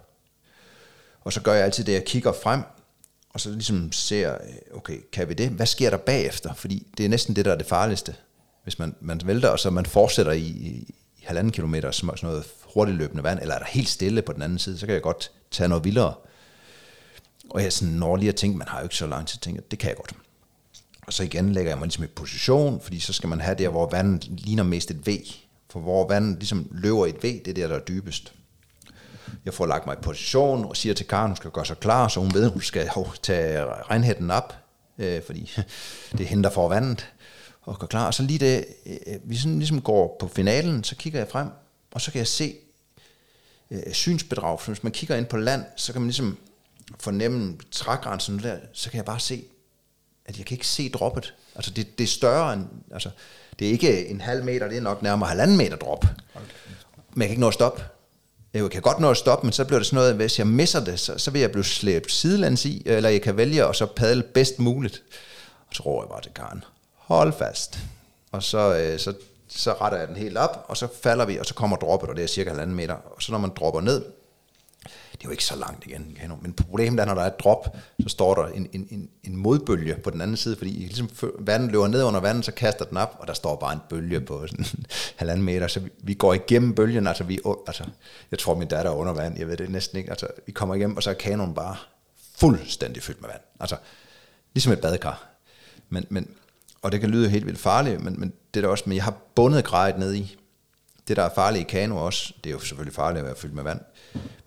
Og 1.22 1.34
så 1.34 1.42
gør 1.42 1.54
jeg 1.54 1.64
altid 1.64 1.84
det, 1.84 1.94
jeg 1.94 2.06
kigger 2.06 2.32
frem, 2.44 2.62
og 3.30 3.42
så 3.42 3.52
ligesom 3.52 3.92
ser, 3.92 4.34
øh, 4.34 4.78
okay, 4.78 4.98
kan 5.12 5.30
vi 5.30 5.34
det? 5.34 5.50
Hvad 5.50 5.66
sker 5.66 5.90
der 5.90 5.98
bagefter? 5.98 6.54
Fordi 6.54 6.88
det 6.98 7.06
er 7.06 7.10
næsten 7.10 7.36
det, 7.36 7.46
der 7.46 7.52
er 7.52 7.58
det 7.58 7.66
farligste. 7.66 8.16
Hvis 8.64 8.80
man, 8.80 8.96
man 9.02 9.22
vælter, 9.26 9.50
og 9.50 9.60
så 9.60 9.70
man 9.70 9.86
fortsætter 9.86 10.32
i, 10.32 10.46
i, 10.46 10.96
halvanden 11.24 11.52
kilometer, 11.52 11.92
som 11.92 12.12
sådan 12.16 12.30
noget 12.30 12.46
hurtigt 12.74 12.98
løbende 12.98 13.24
vand, 13.24 13.40
eller 13.40 13.56
er 13.56 13.60
der 13.60 13.66
helt 13.66 13.90
stille 13.90 14.22
på 14.22 14.34
den 14.34 14.42
anden 14.42 14.60
side, 14.60 14.78
så 14.78 14.86
kan 14.86 14.94
jeg 14.94 15.02
godt 15.02 15.32
tage 15.52 15.70
noget 15.70 15.84
vildere. 15.84 16.14
Og 17.50 17.64
jeg 17.64 17.74
sådan, 17.74 17.94
når 17.94 18.16
lige 18.16 18.30
at 18.30 18.36
tænke, 18.36 18.58
man 18.58 18.68
har 18.68 18.80
jo 18.80 18.84
ikke 18.84 18.96
så 18.96 19.08
lang 19.08 19.28
tid, 19.28 19.40
tænker 19.40 19.62
det 19.72 19.80
kan 19.80 19.90
jeg 19.90 19.98
godt. 19.98 20.14
Og 21.08 21.14
så 21.14 21.24
igen 21.24 21.54
lægger 21.54 21.72
jeg 21.72 21.78
mig 21.78 21.86
ligesom 21.86 22.04
i 22.04 22.08
position, 22.08 22.82
fordi 22.82 23.00
så 23.00 23.14
skal 23.14 23.30
man 23.30 23.42
have 23.42 23.56
der, 23.56 23.70
hvor 23.70 23.90
vandet 23.90 24.24
ligner 24.24 24.64
mest 24.64 24.92
et 24.92 25.08
V. 25.08 25.18
For 25.70 25.80
hvor 25.80 26.08
vandet 26.08 26.40
ligesom 26.40 26.68
løber 26.72 27.06
i 27.06 27.10
et 27.10 27.24
V, 27.24 27.44
det 27.46 27.48
er 27.48 27.54
der, 27.54 27.68
der 27.68 27.76
er 27.76 27.80
dybest. 27.80 28.34
Jeg 29.46 29.54
får 29.54 29.66
lagt 29.66 29.86
mig 29.86 29.94
i 29.94 30.02
position 30.02 30.66
og 30.66 30.78
siger 30.78 30.96
til 30.96 31.08
Karen, 31.08 31.28
hun 31.28 31.36
skal 31.36 31.52
gøre 31.52 31.66
sig 31.66 31.80
klar, 31.80 32.08
så 32.08 32.20
hun 32.20 32.34
ved, 32.34 32.50
hun 32.50 32.62
skal 32.62 32.90
tage 33.24 33.66
regnhætten 33.66 34.32
op, 34.32 34.56
øh, 34.98 35.22
fordi 35.26 35.52
det 36.18 36.28
henter 36.28 36.50
for 36.50 36.70
vandet, 36.70 37.08
og 37.62 37.80
går 37.80 37.88
klar. 37.88 38.08
Og 38.08 38.14
så 38.14 38.24
lige 38.24 38.40
det, 38.40 38.66
øh, 38.86 39.18
vi 39.24 39.38
sådan 39.38 39.58
ligesom 39.58 39.82
går 39.82 40.18
på 40.20 40.28
finalen, 40.28 40.84
så 40.84 40.96
kigger 40.96 41.20
jeg 41.20 41.28
frem, 41.28 41.48
og 41.92 42.02
så 42.02 42.12
kan 42.12 42.20
jeg 42.20 42.28
se 42.28 42.56
øh, 43.72 43.94
synsbedrag. 43.94 44.60
For 44.60 44.72
hvis 44.72 44.84
man 44.84 44.92
kigger 44.92 45.16
ind 45.16 45.26
på 45.26 45.38
land, 45.38 45.66
så 45.76 45.92
kan 45.92 46.02
man 46.02 46.08
ligesom 46.08 46.38
fornemme 47.00 47.58
trægrænsen 47.72 48.40
der, 48.40 48.58
så 48.74 48.90
kan 48.90 48.98
jeg 48.98 49.06
bare 49.06 49.20
se, 49.20 49.44
at 50.26 50.38
jeg 50.38 50.46
kan 50.46 50.56
ikke 50.56 50.68
se 50.68 50.90
droppet. 50.90 51.36
Altså 51.56 51.72
det, 51.72 51.98
det 51.98 52.04
er 52.04 52.08
større 52.08 52.54
end, 52.54 52.66
altså 52.92 53.10
det 53.60 53.68
er 53.68 53.72
ikke 53.72 54.08
en 54.08 54.22
halv 54.22 54.44
meter, 54.44 54.68
det 54.68 54.78
er 54.78 54.82
nok 54.82 55.02
nærmere 55.02 55.30
halvanden 55.30 55.58
meter 55.58 55.76
drop. 55.76 56.06
Men 57.14 57.22
jeg 57.22 57.28
kan 57.28 57.30
ikke 57.30 57.42
nå 57.42 57.48
at 57.48 57.54
stoppe. 57.54 57.84
Jeg 58.54 58.72
kan 58.72 58.82
godt 58.82 59.00
nå 59.00 59.10
at 59.10 59.18
stoppe, 59.18 59.46
men 59.46 59.54
så 59.54 59.66
bliver 59.66 59.80
det 59.80 59.86
sådan 59.88 59.96
noget, 59.96 60.10
at 60.10 60.16
hvis 60.16 60.40
jeg 60.40 60.48
misser 60.48 60.84
det, 60.84 61.00
så, 61.00 61.18
så 61.18 61.32
vil 61.32 61.42
jeg 61.42 61.52
blive 61.52 61.64
slæbt 61.64 62.12
sidelands 62.12 62.66
i, 62.66 62.84
eller 62.86 63.10
jeg 63.10 63.22
kan 63.22 63.38
vælge 63.38 63.66
at 63.66 63.76
så 63.76 63.86
padle 63.86 64.24
bedst 64.24 64.60
muligt. 64.60 65.04
Og 65.70 65.76
så 65.76 65.84
råber 65.84 66.04
jeg 66.04 66.10
bare 66.10 66.22
til 66.22 66.32
Karen, 66.34 66.64
hold 66.96 67.34
fast. 67.34 67.80
Og 68.32 68.44
så, 68.44 68.76
øh, 68.76 69.00
så, 69.00 69.14
så 69.48 69.74
retter 69.74 70.00
jeg 70.00 70.08
den 70.08 70.16
helt 70.16 70.38
op, 70.38 70.66
og 70.68 70.78
så 70.78 70.88
falder 71.04 71.26
vi, 71.26 71.38
og 71.38 71.46
så 71.46 71.54
kommer 71.54 71.78
droppet, 71.78 72.10
og 72.10 72.16
det 72.16 72.24
er 72.24 72.28
cirka 72.28 72.50
halvanden 72.50 72.76
meter. 72.76 72.94
Og 72.94 73.22
så 73.22 73.32
når 73.32 73.40
man 73.40 73.52
dropper 73.56 73.82
ned, 73.82 74.04
det 75.22 75.28
er 75.28 75.30
jo 75.30 75.32
ikke 75.32 75.46
så 75.46 75.56
langt 75.56 75.86
igen, 75.86 76.18
men 76.42 76.54
problemet 76.54 77.00
er, 77.00 77.06
når 77.06 77.14
der 77.14 77.22
er 77.22 77.28
et 77.28 77.40
drop, 77.40 77.78
så 78.04 78.10
står 78.10 78.36
der 78.36 78.48
en, 78.48 78.70
en, 78.74 78.88
en, 78.90 79.10
en 79.24 79.36
modbølge 79.36 79.96
på 80.04 80.10
den 80.10 80.22
anden 80.22 80.38
side, 80.38 80.56
fordi 80.56 80.70
ligesom 80.70 81.10
vandet 81.40 81.72
løber 81.72 81.88
ned 81.88 82.04
under 82.04 82.20
vandet, 82.20 82.46
så 82.46 82.52
kaster 82.52 82.86
den 82.86 82.98
op, 82.98 83.18
og 83.20 83.28
der 83.28 83.34
står 83.34 83.56
bare 83.56 83.74
en 83.74 83.80
bølge 83.90 84.22
på 84.22 84.48
sådan 84.48 84.66
halvanden 85.16 85.46
meter, 85.46 85.68
så 85.68 85.80
vi, 85.80 85.90
vi 86.04 86.14
går 86.14 86.34
igennem 86.34 86.76
bølgen, 86.76 87.08
altså, 87.08 87.24
vi, 87.24 87.40
altså 87.68 87.84
jeg 88.32 88.40
tror 88.40 88.56
min 88.56 88.68
datter 88.68 88.92
er 88.92 88.96
under 88.96 89.14
vand, 89.14 89.40
jeg 89.40 89.48
ved 89.48 89.58
det 89.58 89.70
næsten 89.70 89.98
ikke, 89.98 90.10
altså 90.10 90.28
vi 90.46 90.52
kommer 90.52 90.76
igennem, 90.76 90.98
og 90.98 91.04
så 91.04 91.10
er 91.10 91.14
kanonen 91.14 91.56
bare 91.56 91.76
fuldstændig 92.36 93.04
fyldt 93.04 93.22
med 93.22 93.30
vand, 93.30 93.42
altså 93.60 93.76
ligesom 94.54 94.74
et 94.74 94.82
badekar, 94.82 95.28
men, 95.90 96.06
men, 96.10 96.30
og 96.82 96.92
det 96.92 97.00
kan 97.00 97.10
lyde 97.10 97.30
helt 97.30 97.46
vildt 97.46 97.60
farligt, 97.60 98.04
men, 98.04 98.20
men 98.20 98.34
det 98.54 98.60
er 98.60 98.62
der 98.62 98.72
også, 98.72 98.84
men 98.88 98.96
jeg 98.96 99.04
har 99.04 99.18
bundet 99.36 99.66
grejet 99.66 100.00
ned 100.00 100.14
i, 100.14 100.38
det 101.08 101.18
der 101.18 101.24
er 101.24 101.34
farligt 101.36 101.62
i 101.62 101.68
kano 101.70 102.06
også, 102.06 102.34
det 102.44 102.50
er 102.50 102.54
jo 102.54 102.60
selvfølgelig 102.60 102.96
farligt 102.96 103.20
at 103.20 103.26
være 103.26 103.36
fyldt 103.36 103.56
med 103.56 103.64
vand, 103.64 103.80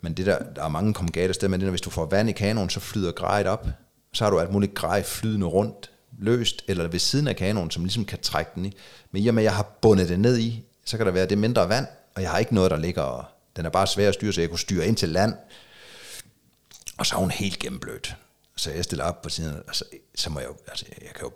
men 0.01 0.13
det 0.13 0.25
der, 0.25 0.39
der 0.55 0.63
er 0.63 0.67
mange 0.67 0.93
kom 0.93 1.11
galt 1.11 1.29
afsted 1.29 1.47
men 1.47 1.59
det, 1.59 1.65
når 1.65 1.71
hvis 1.71 1.81
du 1.81 1.89
får 1.89 2.05
vand 2.05 2.29
i 2.29 2.31
kanonen, 2.31 2.69
så 2.69 2.79
flyder 2.79 3.11
grejet 3.11 3.47
op. 3.47 3.67
Så 4.13 4.23
har 4.23 4.31
du 4.31 4.39
alt 4.39 4.51
muligt 4.51 4.73
grej 4.73 5.03
flydende 5.03 5.47
rundt, 5.47 5.91
løst, 6.19 6.63
eller 6.67 6.87
ved 6.87 6.99
siden 6.99 7.27
af 7.27 7.35
kanonen, 7.35 7.71
som 7.71 7.83
ligesom 7.83 8.05
kan 8.05 8.19
trække 8.21 8.51
den 8.55 8.65
i. 8.65 8.75
Men 9.11 9.23
i 9.23 9.27
og 9.27 9.33
med, 9.33 9.43
at 9.43 9.45
jeg 9.45 9.55
har 9.55 9.63
bundet 9.81 10.09
det 10.09 10.19
ned 10.19 10.37
i, 10.37 10.63
så 10.85 10.97
kan 10.97 11.05
der 11.05 11.11
være 11.11 11.25
det 11.25 11.37
mindre 11.37 11.69
vand, 11.69 11.87
og 12.15 12.21
jeg 12.21 12.31
har 12.31 12.37
ikke 12.37 12.55
noget, 12.55 12.71
der 12.71 12.77
ligger, 12.77 13.01
og 13.01 13.25
den 13.55 13.65
er 13.65 13.69
bare 13.69 13.87
svær 13.87 14.07
at 14.07 14.13
styre, 14.13 14.33
så 14.33 14.41
jeg 14.41 14.49
kunne 14.49 14.59
styre 14.59 14.87
ind 14.87 14.95
til 14.97 15.09
land. 15.09 15.33
Og 16.97 17.05
så 17.05 17.15
er 17.15 17.19
hun 17.19 17.31
helt 17.31 17.59
gennemblødt. 17.59 18.15
Så 18.55 18.71
jeg 18.71 18.83
stiller 18.83 19.05
op 19.05 19.21
på 19.21 19.29
siden, 19.29 19.55
og 19.67 19.75
så, 19.75 19.85
så 20.15 20.29
må 20.29 20.39
jeg 20.39 20.47
jo, 20.47 20.55
altså 20.67 20.85
jeg 21.01 21.11
kan 21.15 21.23
jo, 21.23 21.31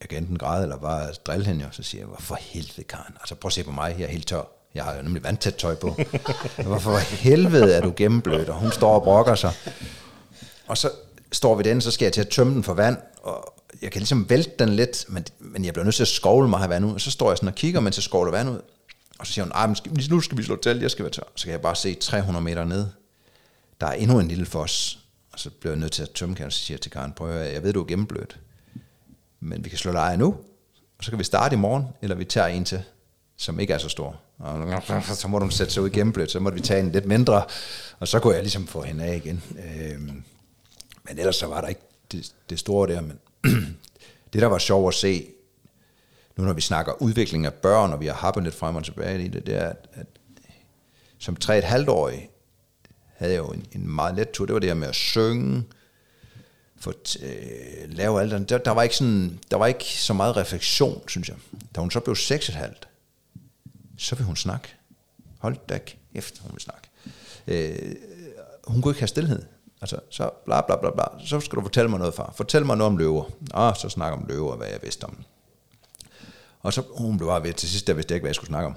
jeg 0.00 0.08
kan 0.08 0.18
enten 0.18 0.38
græde, 0.38 0.62
eller 0.62 0.76
bare 0.76 1.12
drille 1.12 1.46
hende, 1.46 1.66
og 1.66 1.74
så 1.74 1.82
siger 1.82 2.02
jeg, 2.02 2.08
hvor 2.08 2.16
for 2.20 2.34
helvede, 2.34 2.82
Karen. 2.82 3.14
Altså 3.20 3.34
prøv 3.34 3.48
at 3.48 3.52
se 3.52 3.64
på 3.64 3.70
mig, 3.70 3.96
jeg 3.98 4.04
er 4.04 4.10
helt 4.10 4.26
tør. 4.26 4.55
Jeg 4.76 4.84
har 4.84 4.96
jo 4.96 5.02
nemlig 5.02 5.24
vandtæt 5.24 5.54
tøj 5.54 5.74
på. 5.74 5.96
Hvorfor 6.66 6.96
helvede 6.98 7.74
er 7.74 7.80
du 7.80 7.92
gennemblødt? 7.96 8.48
Og 8.48 8.54
hun 8.54 8.72
står 8.72 8.94
og 8.94 9.02
brokker 9.02 9.34
sig. 9.34 9.52
Og 10.66 10.78
så 10.78 10.90
står 11.32 11.54
vi 11.54 11.62
den, 11.62 11.80
så 11.80 11.90
skal 11.90 12.06
jeg 12.06 12.12
til 12.12 12.20
at 12.20 12.28
tømme 12.28 12.54
den 12.54 12.62
for 12.62 12.74
vand, 12.74 12.96
og 13.22 13.54
jeg 13.82 13.92
kan 13.92 14.00
ligesom 14.00 14.30
vælte 14.30 14.50
den 14.58 14.68
lidt, 14.68 15.04
men, 15.08 15.24
men 15.38 15.64
jeg 15.64 15.72
bliver 15.72 15.84
nødt 15.84 15.94
til 15.94 16.02
at 16.02 16.08
skovle 16.08 16.48
mig 16.48 16.60
her 16.60 16.68
vand 16.68 16.84
ud. 16.86 16.92
Og 16.92 17.00
så 17.00 17.10
står 17.10 17.30
jeg 17.30 17.36
sådan 17.36 17.48
og 17.48 17.54
kigger, 17.54 17.80
mens 17.80 17.96
jeg 17.96 18.02
skovler 18.02 18.32
vand 18.32 18.50
ud. 18.50 18.60
Og 19.18 19.26
så 19.26 19.32
siger 19.32 19.44
hun, 19.44 19.52
Ej, 19.52 19.66
men 19.66 19.76
skal, 19.76 20.10
nu 20.10 20.20
skal 20.20 20.38
vi 20.38 20.42
slå 20.42 20.56
til, 20.56 20.80
jeg 20.80 20.90
skal 20.90 21.02
være 21.02 21.12
tør. 21.12 21.22
Så 21.34 21.44
kan 21.44 21.52
jeg 21.52 21.60
bare 21.60 21.76
se 21.76 21.94
300 21.94 22.44
meter 22.44 22.64
ned. 22.64 22.86
Der 23.80 23.86
er 23.86 23.92
endnu 23.92 24.20
en 24.20 24.28
lille 24.28 24.46
fos. 24.46 24.98
Og 25.32 25.38
så 25.38 25.50
bliver 25.50 25.72
jeg 25.72 25.80
nødt 25.80 25.92
til 25.92 26.02
at 26.02 26.10
tømme, 26.10 26.34
kan 26.34 26.50
så 26.50 26.58
siger 26.58 26.76
jeg 26.76 26.80
til 26.80 26.90
Karen, 26.90 27.12
prøv 27.12 27.30
at 27.30 27.54
jeg 27.54 27.62
ved, 27.62 27.72
du 27.72 27.80
er 27.80 27.86
gennemblødt. 27.86 28.38
Men 29.40 29.64
vi 29.64 29.68
kan 29.68 29.78
slå 29.78 29.92
leje 29.92 30.16
nu, 30.16 30.36
og 30.98 31.04
så 31.04 31.10
kan 31.10 31.18
vi 31.18 31.24
starte 31.24 31.54
i 31.54 31.58
morgen, 31.58 31.84
eller 32.02 32.16
vi 32.16 32.24
tager 32.24 32.46
en 32.46 32.64
til, 32.64 32.82
som 33.36 33.60
ikke 33.60 33.72
er 33.72 33.78
så 33.78 33.88
stor. 33.88 34.20
Og 34.38 35.16
så 35.16 35.28
må 35.28 35.38
du 35.38 35.50
sætte 35.50 35.72
sig 35.72 35.82
ud 35.82 35.90
gennemblødt, 35.90 36.30
så 36.30 36.40
må 36.40 36.50
vi 36.50 36.60
tage 36.60 36.80
en 36.80 36.92
lidt 36.92 37.06
mindre, 37.06 37.44
og 37.98 38.08
så 38.08 38.18
kunne 38.18 38.34
jeg 38.34 38.42
ligesom 38.42 38.66
få 38.66 38.82
hende 38.82 39.04
af 39.04 39.16
igen. 39.16 39.42
Øhm, 39.58 40.22
men 41.04 41.18
ellers 41.18 41.36
så 41.36 41.46
var 41.46 41.60
der 41.60 41.68
ikke 41.68 41.80
det, 42.12 42.32
det 42.50 42.58
store 42.58 42.88
der, 42.88 43.00
men 43.00 43.18
det 44.32 44.42
der 44.42 44.46
var 44.46 44.58
sjovt 44.58 44.88
at 44.88 44.94
se, 44.94 45.26
nu 46.36 46.44
når 46.44 46.52
vi 46.52 46.60
snakker 46.60 47.02
udvikling 47.02 47.46
af 47.46 47.54
børn, 47.54 47.92
og 47.92 48.00
vi 48.00 48.06
har 48.06 48.14
happet 48.14 48.42
lidt 48.42 48.54
frem 48.54 48.76
og 48.76 48.84
tilbage 48.84 49.24
i 49.24 49.28
det, 49.28 49.46
det 49.46 49.54
er, 49.54 49.68
at, 49.68 49.88
at 49.94 50.06
som 51.18 51.36
tre 51.36 51.58
et 51.58 51.64
halvt 51.64 51.88
årig 51.88 52.30
havde 53.16 53.32
jeg 53.32 53.38
jo 53.38 53.46
en, 53.46 53.66
en 53.72 53.88
meget 53.88 54.14
let 54.14 54.30
tur. 54.30 54.46
Det 54.46 54.54
var 54.54 54.60
det 54.60 54.70
her 54.70 54.74
med 54.74 54.88
at 54.88 54.94
synge, 54.94 55.64
få 56.80 56.92
øh, 57.22 57.88
lave 57.88 58.20
alt 58.20 58.32
det. 58.32 58.48
Der, 58.48 58.58
der, 58.58 58.70
var 58.70 58.82
ikke 58.82 58.96
sådan, 58.96 59.38
der 59.50 59.56
var 59.56 59.66
ikke 59.66 59.84
så 59.84 60.12
meget 60.12 60.36
refleksion, 60.36 61.08
synes 61.08 61.28
jeg. 61.28 61.36
Da 61.74 61.80
hun 61.80 61.90
så 61.90 62.00
blev 62.00 62.16
seks 62.16 62.48
et 62.48 62.54
halvt, 62.54 62.88
så 63.96 64.14
vil 64.14 64.24
hun 64.24 64.36
snakke. 64.36 64.68
Hold 65.38 65.56
da 65.68 65.78
efter 66.14 66.42
hun 66.42 66.50
vil 66.52 66.60
snakke. 66.60 66.88
Øh, 67.46 67.96
hun 68.66 68.82
kunne 68.82 68.90
ikke 68.90 69.00
have 69.00 69.08
stillhed. 69.08 69.42
Altså, 69.80 70.00
så 70.10 70.30
bla 70.44 70.60
bla 70.60 70.76
bla 70.76 70.90
bla, 70.90 71.26
så 71.26 71.40
skal 71.40 71.56
du 71.56 71.62
fortælle 71.62 71.90
mig 71.90 71.98
noget, 71.98 72.14
far. 72.14 72.32
Fortæl 72.36 72.66
mig 72.66 72.76
noget 72.76 72.92
om 72.92 72.96
løver. 72.96 73.24
Ah, 73.54 73.76
så 73.76 73.88
snak 73.88 74.12
om 74.12 74.26
løver, 74.28 74.56
hvad 74.56 74.68
jeg 74.68 74.78
vidste 74.82 75.04
om. 75.04 75.24
Og 76.60 76.72
så 76.72 76.82
hun 76.90 77.16
blev 77.16 77.28
bare 77.28 77.42
ved, 77.42 77.52
til 77.52 77.68
sidst 77.68 77.86
der 77.86 77.94
vidste 77.94 78.12
jeg 78.12 78.16
ikke, 78.16 78.22
hvad 78.22 78.30
jeg 78.30 78.34
skulle 78.34 78.48
snakke 78.48 78.66
om. 78.66 78.76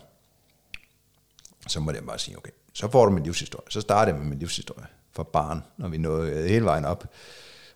Så 1.67 1.79
måtte 1.79 1.97
jeg 1.97 2.07
bare 2.07 2.19
sige, 2.19 2.37
okay, 2.37 2.51
så 2.73 2.91
får 2.91 3.05
du 3.05 3.11
min 3.11 3.23
livshistorie. 3.23 3.71
Så 3.71 3.81
starter 3.81 4.11
jeg 4.11 4.19
med 4.19 4.29
min 4.29 4.39
livshistorie 4.39 4.87
for 5.11 5.23
barn, 5.23 5.63
når 5.77 5.87
vi 5.87 5.97
nåede 5.97 6.31
øh, 6.31 6.45
hele 6.45 6.65
vejen 6.65 6.85
op. 6.85 7.07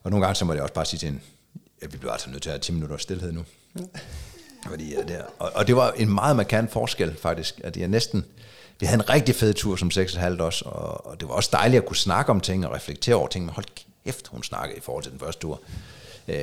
Og 0.04 0.12
nogle 0.12 0.26
gange 0.26 0.36
så 0.36 0.46
måtte 0.46 0.58
jeg 0.58 0.64
også 0.64 0.74
bare 0.74 0.86
sige 0.86 1.00
til 1.00 1.06
hende, 1.06 1.22
at 1.82 1.94
vi 1.94 1.98
bliver 1.98 2.12
altså 2.12 2.30
nødt 2.30 2.44
til 2.44 2.50
at 2.50 2.54
have 2.54 2.62
10 2.62 2.72
minutter 2.72 2.98
stillhed 2.98 3.32
nu. 3.32 3.46
Fordi, 4.68 4.94
ja, 4.94 5.02
det 5.02 5.22
og, 5.40 5.52
og, 5.56 5.68
det 5.68 5.76
var 5.76 5.92
en 5.92 6.14
meget 6.14 6.36
markant 6.36 6.72
forskel 6.72 7.16
faktisk, 7.18 7.62
at 7.64 7.78
jeg 7.78 7.88
næsten, 7.88 8.26
vi 8.80 8.86
havde 8.86 9.02
en 9.02 9.10
rigtig 9.10 9.36
fed 9.36 9.54
tur 9.54 9.76
som 9.76 9.92
6,5 9.94 10.42
også, 10.42 10.66
og, 10.66 11.08
og 11.08 11.20
det 11.20 11.28
var 11.28 11.34
også 11.34 11.50
dejligt 11.54 11.82
at 11.82 11.88
kunne 11.88 11.98
snakke 11.98 12.32
om 12.32 12.40
ting 12.40 12.68
og 12.68 12.74
reflektere 12.74 13.16
over 13.16 13.28
ting, 13.28 13.46
men 13.46 13.54
hold 13.54 13.66
kæft, 14.06 14.28
hun 14.28 14.44
snakkede 14.44 14.78
i 14.78 14.82
forhold 14.82 15.04
til 15.04 15.12
den 15.12 15.20
første 15.20 15.42
tur. 15.42 15.62
Øh, 16.28 16.36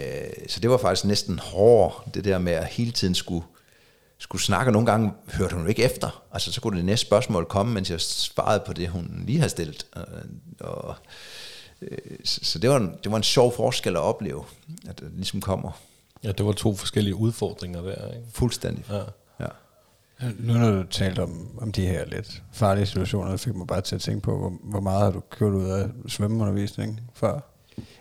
så 0.48 0.60
det 0.60 0.70
var 0.70 0.76
faktisk 0.76 1.04
næsten 1.04 1.38
hårdt, 1.38 2.14
det 2.14 2.24
der 2.24 2.38
med 2.38 2.52
at 2.52 2.66
hele 2.66 2.92
tiden 2.92 3.14
skulle, 3.14 3.44
skulle 4.18 4.42
snakke, 4.42 4.68
og 4.68 4.72
nogle 4.72 4.86
gange 4.86 5.12
hørte 5.32 5.54
hun 5.54 5.68
ikke 5.68 5.82
efter. 5.82 6.22
Altså 6.32 6.52
så 6.52 6.60
kunne 6.60 6.76
det 6.76 6.84
næste 6.84 7.06
spørgsmål 7.06 7.44
komme, 7.44 7.72
mens 7.72 7.90
jeg 7.90 8.00
svarede 8.00 8.62
på 8.66 8.72
det, 8.72 8.88
hun 8.88 9.22
lige 9.26 9.38
havde 9.38 9.50
stillet. 9.50 9.86
Og, 9.92 10.04
og, 10.60 10.94
øh, 11.82 11.98
så 12.24 12.58
det 12.58 12.70
var, 12.70 12.76
en, 12.76 12.94
det 13.04 13.10
var 13.12 13.16
en 13.16 13.22
sjov 13.22 13.56
forskel 13.56 13.96
at 13.96 14.02
opleve, 14.02 14.44
at 14.88 15.00
det 15.00 15.10
ligesom 15.14 15.40
kommer. 15.40 15.72
Ja, 16.24 16.32
det 16.32 16.46
var 16.46 16.52
to 16.52 16.76
forskellige 16.76 17.14
udfordringer 17.14 17.82
der, 17.82 18.08
ikke? 18.08 18.26
Fuldstændig. 18.32 18.84
Ja. 18.90 19.02
ja. 19.40 19.46
Nu 20.38 20.52
når 20.52 20.70
du 20.70 20.82
talte 20.90 21.22
om, 21.22 21.58
om 21.58 21.72
de 21.72 21.86
her 21.86 22.06
lidt 22.06 22.42
farlige 22.52 22.86
situationer, 22.86 23.36
fik 23.36 23.54
mig 23.54 23.66
bare 23.66 23.80
til 23.80 23.94
at 23.94 24.00
tænke 24.00 24.20
på, 24.20 24.38
hvor, 24.38 24.52
hvor 24.62 24.80
meget 24.80 25.00
har 25.04 25.10
du 25.10 25.20
kørt 25.30 25.52
ud 25.52 25.70
af 25.70 25.88
svømmeundervisning 26.08 27.00
før? 27.14 27.40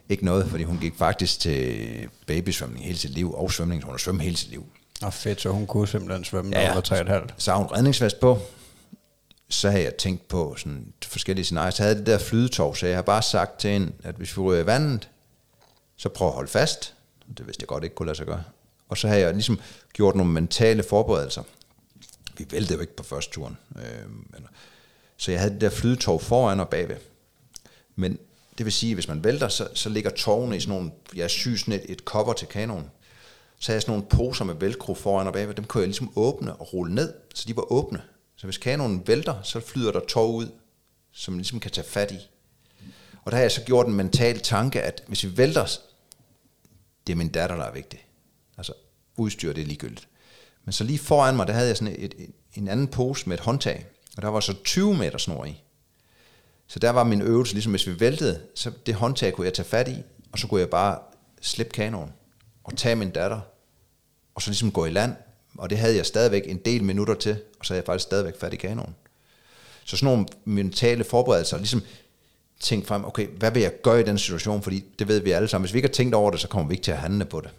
Ikke 0.10 0.26
noget, 0.26 0.48
fordi 0.48 0.64
hun 0.64 0.78
gik 0.78 0.96
faktisk 0.96 1.40
til 1.40 1.88
babysvømning 2.28 2.86
hele 2.86 2.98
sit 2.98 3.12
liv, 3.12 3.34
og 3.34 3.52
svømning, 3.52 3.84
hun 3.84 3.94
har 3.94 3.98
svømmet 3.98 4.24
hele 4.24 4.38
sit 4.38 4.50
liv. 4.50 4.66
Og 5.02 5.14
fedt, 5.14 5.42
så 5.42 5.50
hun 5.50 5.68
kunne 5.68 5.88
simpelthen 5.88 6.24
svømme, 6.24 6.52
ja, 6.56 6.62
ja. 6.62 6.74
var 6.74 6.82
tre 6.82 7.02
et 7.02 7.10
halvt. 7.10 7.34
Så 7.38 7.52
har 7.52 7.58
hun 7.58 7.68
redningsvest 7.68 8.20
på, 8.20 8.40
så 9.50 9.70
havde 9.70 9.84
jeg 9.84 9.96
tænkt 9.96 10.28
på 10.28 10.56
sådan 10.58 10.94
forskellige 11.04 11.46
scenarier. 11.46 11.72
Så 11.72 11.84
havde 11.84 11.96
det 11.96 12.06
der 12.06 12.18
flydetog, 12.18 12.78
så 12.78 12.88
jeg 12.88 12.98
har 12.98 13.02
bare 13.02 13.22
sagt 13.22 13.60
til 13.60 13.70
hende, 13.70 13.92
at 14.04 14.16
hvis 14.16 14.38
vi 14.38 14.42
ryger 14.42 14.64
i 14.64 14.66
vandet, 14.66 15.10
så 15.98 16.10
prøv 16.10 16.28
at 16.28 16.34
holde 16.34 16.50
fast. 16.50 16.94
Det 17.38 17.48
vidste 17.48 17.64
jeg 17.64 17.68
godt 17.68 17.84
ikke 17.84 17.96
kunne 17.96 18.06
lade 18.06 18.18
sig 18.18 18.26
gøre. 18.26 18.44
Og 18.90 18.98
så 18.98 19.08
havde 19.08 19.22
jeg 19.22 19.34
ligesom 19.34 19.60
gjort 19.94 20.16
nogle 20.16 20.32
mentale 20.32 20.84
forberedelser. 20.84 21.44
Vi 22.38 22.48
væltede 22.52 22.74
jo 22.74 22.82
ikke 22.82 22.96
på 22.96 23.04
første 23.04 23.32
turen. 23.32 23.58
Øh, 23.76 24.42
så 25.18 25.32
jeg 25.32 25.40
havde 25.40 25.54
det 25.54 25.62
der 25.62 25.70
flydetog 25.70 26.22
foran 26.22 26.60
og 26.60 26.70
bagved. 26.70 26.98
Men 27.96 28.20
det 28.58 28.66
vil 28.66 28.74
sige, 28.74 28.92
at 28.92 28.96
hvis 28.96 29.08
man 29.08 29.24
vælter, 29.24 29.48
så, 29.48 29.68
så 29.74 29.90
ligger 29.90 30.10
tårne 30.10 30.58
i 30.58 30.60
sådan 30.60 30.76
nogle, 30.76 30.92
jeg 31.16 31.30
synes 31.30 31.60
sådan 31.60 31.74
et, 31.74 31.86
et 31.90 32.00
cover 32.00 32.34
til 32.34 32.48
kanonen. 32.48 32.90
Så 33.60 33.72
havde 33.72 33.76
jeg 33.76 33.82
sådan 33.82 33.92
nogle 33.92 34.10
poser 34.10 34.46
med 34.46 34.56
velcro 34.56 34.94
foran 34.94 35.28
og 35.28 35.34
bagved, 35.34 35.56
dem 35.56 35.66
kunne 35.66 35.82
jeg 35.82 35.88
ligesom 35.88 36.12
åbne 36.16 36.56
og 36.56 36.74
rulle 36.74 36.96
ned, 36.96 37.14
så 37.36 37.46
de 37.48 37.56
var 37.56 37.72
åbne. 37.72 38.02
Så 38.36 38.48
hvis 38.48 38.58
kanonen 38.58 39.08
vælter, 39.08 39.42
så 39.44 39.60
flyder 39.60 39.92
der 39.92 40.00
tov 40.00 40.36
ud, 40.36 40.48
som 41.12 41.34
man 41.34 41.38
ligesom 41.38 41.60
kan 41.60 41.72
tage 41.72 41.88
fat 41.88 42.12
i. 42.12 42.30
Og 43.24 43.32
der 43.32 43.38
har 43.38 43.42
jeg 43.42 43.52
så 43.52 43.62
gjort 43.62 43.88
en 43.88 43.94
mental 43.94 44.40
tanke, 44.40 44.82
at 44.82 45.04
hvis 45.08 45.24
vi 45.24 45.38
vælter, 45.38 45.80
det 47.10 47.14
er 47.14 47.18
min 47.18 47.30
datter, 47.30 47.56
der 47.56 47.64
er 47.64 47.72
vigtig. 47.72 48.08
Altså 48.58 48.74
udstyr, 49.18 49.54
det 49.54 49.62
er 49.62 49.66
ligegyldigt. 49.66 50.08
Men 50.66 50.74
så 50.74 50.84
lige 50.84 51.00
foran 51.00 51.36
mig, 51.36 51.48
der 51.48 51.54
havde 51.54 51.68
jeg 51.68 51.78
sådan 51.78 51.96
et, 52.00 52.14
et, 52.18 52.32
en 52.54 52.68
anden 52.68 52.88
pose 52.88 53.30
med 53.30 53.38
et 53.38 53.44
håndtag, 53.44 53.86
og 54.18 54.22
der 54.22 54.28
var 54.28 54.40
så 54.40 54.56
20 54.64 54.98
meter 54.98 55.18
snor 55.18 55.46
i. 55.46 55.64
Så 56.68 56.80
der 56.80 56.90
var 56.90 57.04
min 57.04 57.22
øvelse, 57.22 57.54
ligesom 57.54 57.72
hvis 57.72 57.88
vi 57.88 58.00
væltede, 58.00 58.42
så 58.56 58.72
det 58.86 58.96
håndtag 58.96 59.34
kunne 59.34 59.46
jeg 59.46 59.54
tage 59.54 59.68
fat 59.68 59.88
i, 59.88 60.04
og 60.32 60.40
så 60.40 60.48
kunne 60.48 60.60
jeg 60.60 60.70
bare 60.70 61.00
slippe 61.42 61.72
kanonen 61.72 62.14
og 62.64 62.78
tage 62.78 62.96
min 62.96 63.10
datter, 63.10 63.40
og 64.36 64.42
så 64.42 64.50
ligesom 64.50 64.72
gå 64.72 64.86
i 64.86 64.90
land. 64.90 65.16
Og 65.58 65.70
det 65.70 65.78
havde 65.78 65.96
jeg 65.96 66.06
stadigvæk 66.06 66.44
en 66.46 66.58
del 66.58 66.84
minutter 66.84 67.14
til, 67.14 67.42
og 67.60 67.66
så 67.66 67.74
havde 67.74 67.82
jeg 67.82 67.86
faktisk 67.86 68.04
stadigvæk 68.04 68.40
fat 68.40 68.54
i 68.54 68.58
kanonen. 68.58 68.96
Så 69.86 69.98
sådan 69.98 70.14
nogle 70.14 70.28
mentale 70.46 71.04
forberedelser, 71.04 71.58
ligesom 71.58 71.82
tænke 72.60 72.88
frem, 72.88 73.06
okay, 73.06 73.28
hvad 73.28 73.52
vil 73.52 73.62
jeg 73.62 73.82
gøre 73.82 74.00
i 74.00 74.04
den 74.04 74.18
situation, 74.18 74.62
fordi 74.62 74.84
det 75.00 75.08
ved 75.08 75.20
vi 75.20 75.32
alle 75.32 75.48
sammen. 75.48 75.64
Hvis 75.66 75.74
vi 75.74 75.78
ikke 75.78 75.88
har 75.88 75.94
tænkt 75.94 76.16
over 76.16 76.32
det, 76.32 76.40
så 76.40 76.48
kommer 76.48 76.68
vi 76.68 76.74
ikke 76.74 76.84
til 76.84 76.92
at 76.92 76.98
handle 76.98 77.26
på 77.26 77.42
det. 77.42 77.50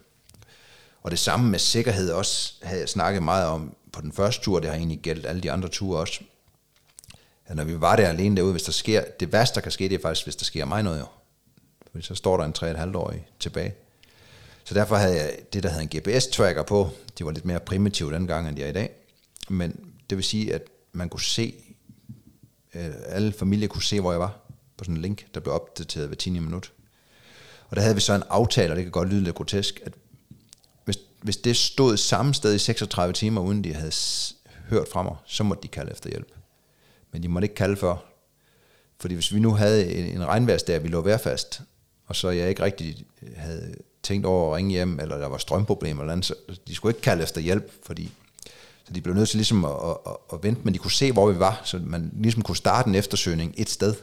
Og 1.03 1.11
det 1.11 1.19
samme 1.19 1.49
med 1.49 1.59
sikkerhed 1.59 2.11
også, 2.11 2.53
havde 2.61 2.79
jeg 2.79 2.89
snakket 2.89 3.23
meget 3.23 3.47
om 3.47 3.75
på 3.91 4.01
den 4.01 4.11
første 4.11 4.43
tur, 4.43 4.59
det 4.59 4.69
har 4.69 4.77
egentlig 4.77 4.99
gældt 4.99 5.25
alle 5.25 5.41
de 5.41 5.51
andre 5.51 5.69
ture 5.69 5.99
også. 5.99 6.19
At 7.45 7.55
når 7.55 7.63
vi 7.63 7.81
var 7.81 7.95
der 7.95 8.07
alene 8.07 8.35
derude, 8.35 8.51
hvis 8.51 8.63
der 8.63 8.71
sker, 8.71 9.03
det 9.19 9.33
værste 9.33 9.55
der 9.55 9.61
kan 9.61 9.71
ske, 9.71 9.89
det 9.89 9.95
er 9.95 10.01
faktisk, 10.01 10.25
hvis 10.25 10.35
der 10.35 10.45
sker 10.45 10.65
mig 10.65 10.83
noget 10.83 10.99
jo. 10.99 11.05
Fordi 11.91 12.05
så 12.05 12.15
står 12.15 12.37
der 12.37 12.45
en 12.45 12.53
3,5-årig 12.57 13.27
tilbage. 13.39 13.73
Så 14.63 14.73
derfor 14.73 14.95
havde 14.95 15.15
jeg 15.15 15.37
det, 15.53 15.63
der 15.63 15.69
hedder 15.69 15.83
en 15.83 15.89
GPS-tracker 15.97 16.63
på. 16.63 16.89
De 17.17 17.25
var 17.25 17.31
lidt 17.31 17.45
mere 17.45 17.59
primitive 17.59 18.13
dengang, 18.13 18.47
end 18.47 18.57
de 18.57 18.63
er 18.63 18.69
i 18.69 18.73
dag. 18.73 18.89
Men 19.49 19.93
det 20.09 20.17
vil 20.17 20.25
sige, 20.25 20.53
at 20.53 20.61
man 20.91 21.09
kunne 21.09 21.21
se, 21.21 21.53
øh, 22.75 22.91
alle 23.05 23.31
familier 23.31 23.67
kunne 23.67 23.83
se, 23.83 23.99
hvor 23.99 24.11
jeg 24.11 24.19
var 24.19 24.40
på 24.81 24.85
sådan 24.85 24.95
en 24.95 25.01
link, 25.01 25.25
der 25.33 25.39
blev 25.39 25.53
opdateret 25.53 26.07
hver 26.07 26.15
10 26.15 26.29
minut. 26.29 26.71
Og 27.69 27.75
der 27.75 27.81
havde 27.81 27.95
vi 27.95 28.01
så 28.01 28.13
en 28.13 28.23
aftale, 28.29 28.73
og 28.73 28.75
det 28.75 28.85
kan 28.85 28.91
godt 28.91 29.09
lyde 29.09 29.23
lidt 29.23 29.35
grotesk, 29.35 29.81
at 29.85 29.93
hvis, 30.85 30.97
hvis 31.21 31.37
det 31.37 31.57
stod 31.57 31.97
samme 31.97 32.33
sted 32.33 32.55
i 32.55 32.59
36 32.59 33.13
timer, 33.13 33.41
uden 33.41 33.63
de 33.63 33.73
havde 33.73 33.91
hørt 34.69 34.87
fra 34.91 35.03
mig, 35.03 35.15
så 35.25 35.43
måtte 35.43 35.63
de 35.63 35.67
kalde 35.67 35.91
efter 35.91 36.09
hjælp. 36.09 36.31
Men 37.11 37.23
de 37.23 37.27
måtte 37.27 37.45
ikke 37.45 37.55
kalde 37.55 37.75
for. 37.75 38.03
Fordi 38.99 39.13
hvis 39.13 39.33
vi 39.33 39.39
nu 39.39 39.51
havde 39.53 39.93
en, 39.93 40.05
en 40.05 40.25
regnværsdag, 40.25 40.83
vi 40.83 40.87
lå 40.87 41.01
værfast, 41.01 41.61
og 42.05 42.15
så 42.15 42.29
jeg 42.29 42.49
ikke 42.49 42.63
rigtig 42.63 43.05
øh, 43.21 43.29
havde 43.35 43.75
tænkt 44.03 44.25
over 44.25 44.51
at 44.51 44.55
ringe 44.55 44.71
hjem, 44.71 44.99
eller 44.99 45.17
der 45.17 45.27
var 45.27 45.37
strømproblemer 45.37 46.01
eller 46.01 46.13
andet, 46.13 46.25
så 46.25 46.35
de 46.67 46.75
skulle 46.75 46.91
ikke 46.91 47.01
kalde 47.01 47.23
efter 47.23 47.41
hjælp, 47.41 47.71
fordi 47.85 48.11
så 48.83 48.93
de 48.93 49.01
blev 49.01 49.15
nødt 49.15 49.29
til 49.29 49.37
ligesom 49.37 49.65
at, 49.65 49.71
at, 49.71 49.97
at, 50.05 50.17
at 50.33 50.43
vente, 50.43 50.61
men 50.63 50.73
de 50.73 50.79
kunne 50.79 50.91
se, 50.91 51.11
hvor 51.11 51.31
vi 51.31 51.39
var, 51.39 51.61
så 51.63 51.79
man 51.83 52.11
ligesom 52.17 52.41
kunne 52.41 52.57
starte 52.57 52.89
en 52.89 52.95
eftersøgning 52.95 53.53
et 53.57 53.69
sted. 53.69 53.95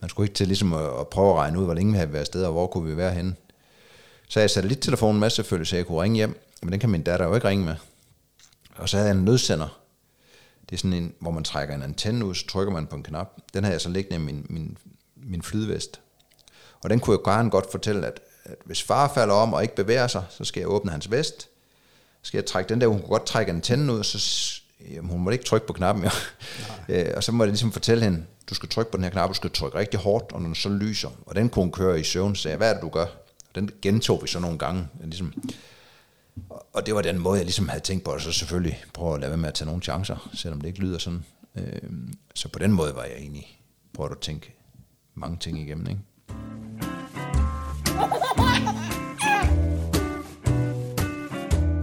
Man 0.00 0.10
skulle 0.10 0.24
ikke 0.24 0.34
til 0.34 0.46
ligesom 0.46 0.72
at, 0.72 1.00
at 1.00 1.08
prøve 1.08 1.30
at 1.30 1.36
regne 1.36 1.58
ud, 1.58 1.64
hvor 1.64 1.74
længe 1.74 1.92
vi 1.92 1.98
havde 1.98 2.12
været 2.12 2.20
afsted, 2.20 2.44
og 2.44 2.52
hvor 2.52 2.66
kunne 2.66 2.90
vi 2.90 2.96
være 2.96 3.14
henne. 3.14 3.34
Så 4.28 4.40
jeg 4.40 4.50
satte 4.50 4.68
lidt 4.68 4.80
telefonen 4.80 5.20
med 5.20 5.30
selvfølgelig, 5.30 5.66
så 5.66 5.76
jeg 5.76 5.86
kunne 5.86 6.02
ringe 6.02 6.16
hjem, 6.16 6.40
men 6.62 6.72
den 6.72 6.80
kan 6.80 6.90
min 6.90 7.02
datter 7.02 7.26
jo 7.26 7.34
ikke 7.34 7.48
ringe 7.48 7.64
med. 7.64 7.74
Og 8.76 8.88
så 8.88 8.96
havde 8.96 9.08
jeg 9.08 9.16
en 9.16 9.24
nødsender. 9.24 9.78
Det 10.70 10.76
er 10.76 10.78
sådan 10.78 10.92
en, 10.92 11.14
hvor 11.20 11.30
man 11.30 11.44
trækker 11.44 11.74
en 11.74 11.82
antenne 11.82 12.24
ud, 12.24 12.34
så 12.34 12.46
trykker 12.46 12.72
man 12.72 12.86
på 12.86 12.96
en 12.96 13.02
knap. 13.02 13.36
Den 13.54 13.64
havde 13.64 13.74
jeg 13.74 13.80
så 13.80 13.88
liggende 13.88 14.16
i 14.16 14.26
min, 14.26 14.46
min, 14.48 14.78
min 15.16 15.42
flydevest. 15.42 16.00
Og 16.80 16.90
den 16.90 17.00
kunne 17.00 17.16
jeg 17.16 17.32
gerne 17.32 17.50
godt 17.50 17.70
fortælle, 17.70 18.06
at, 18.06 18.20
at 18.44 18.56
hvis 18.64 18.82
far 18.82 19.12
falder 19.14 19.34
om 19.34 19.54
og 19.54 19.62
ikke 19.62 19.74
bevæger 19.74 20.06
sig, 20.06 20.24
så 20.30 20.44
skal 20.44 20.60
jeg 20.60 20.68
åbne 20.68 20.90
hans 20.90 21.10
vest. 21.10 21.42
Så 22.22 22.28
skal 22.28 22.38
jeg 22.38 22.46
trække 22.46 22.68
den 22.68 22.80
der, 22.80 22.86
hun 22.86 22.98
kunne 22.98 23.08
godt 23.08 23.26
trække 23.26 23.52
antennen 23.52 23.90
ud, 23.90 24.04
så 24.04 24.18
jamen, 24.80 25.10
hun 25.10 25.20
måtte 25.20 25.34
ikke 25.34 25.44
trykke 25.44 25.66
på 25.66 25.72
knappen. 25.72 26.04
Jo. 26.04 26.10
øh, 26.94 27.12
og 27.16 27.24
så 27.24 27.32
må 27.32 27.44
jeg 27.44 27.50
ligesom 27.50 27.72
fortælle 27.72 28.04
hende, 28.04 28.24
du 28.50 28.54
skal 28.54 28.68
trykke 28.68 28.90
på 28.90 28.96
den 28.96 29.04
her 29.04 29.10
knap, 29.10 29.28
du 29.28 29.34
skal 29.34 29.50
trykke 29.50 29.78
rigtig 29.78 30.00
hårdt, 30.00 30.32
og 30.32 30.40
når 30.40 30.46
den 30.46 30.54
så 30.54 30.68
lyser. 30.68 31.08
Og 31.26 31.34
den 31.34 31.48
kunne 31.48 31.62
hun 31.62 31.72
køre 31.72 32.00
i 32.00 32.04
søvn, 32.04 32.36
så 32.36 32.48
jeg, 32.48 32.58
hvad 32.58 32.70
er 32.70 32.74
det, 32.74 32.82
du 32.82 32.88
gør? 32.88 33.06
Og 33.48 33.54
den 33.54 33.70
gentog 33.82 34.22
vi 34.22 34.28
så 34.28 34.40
nogle 34.40 34.58
gange. 34.58 34.88
Ligesom. 35.00 35.34
Og 36.72 36.86
det 36.86 36.94
var 36.94 37.02
den 37.02 37.18
måde, 37.18 37.36
jeg 37.36 37.44
ligesom 37.44 37.68
havde 37.68 37.82
tænkt 37.82 38.04
på, 38.04 38.10
og 38.10 38.20
så 38.20 38.32
selvfølgelig 38.32 38.84
prøve 38.94 39.14
at 39.14 39.20
lade 39.20 39.30
være 39.30 39.38
med 39.38 39.48
at 39.48 39.54
tage 39.54 39.66
nogle 39.66 39.82
chancer, 39.82 40.30
selvom 40.34 40.60
det 40.60 40.68
ikke 40.68 40.80
lyder 40.80 40.98
sådan. 40.98 41.24
Øh, 41.56 41.90
så 42.34 42.48
på 42.48 42.58
den 42.58 42.72
måde 42.72 42.94
var 42.94 43.02
jeg 43.02 43.16
egentlig 43.18 43.60
prøvet 43.94 44.12
at 44.12 44.18
tænke 44.18 44.54
mange 45.14 45.36
ting 45.36 45.58
igennem. 45.60 45.86
Ikke? 45.86 46.00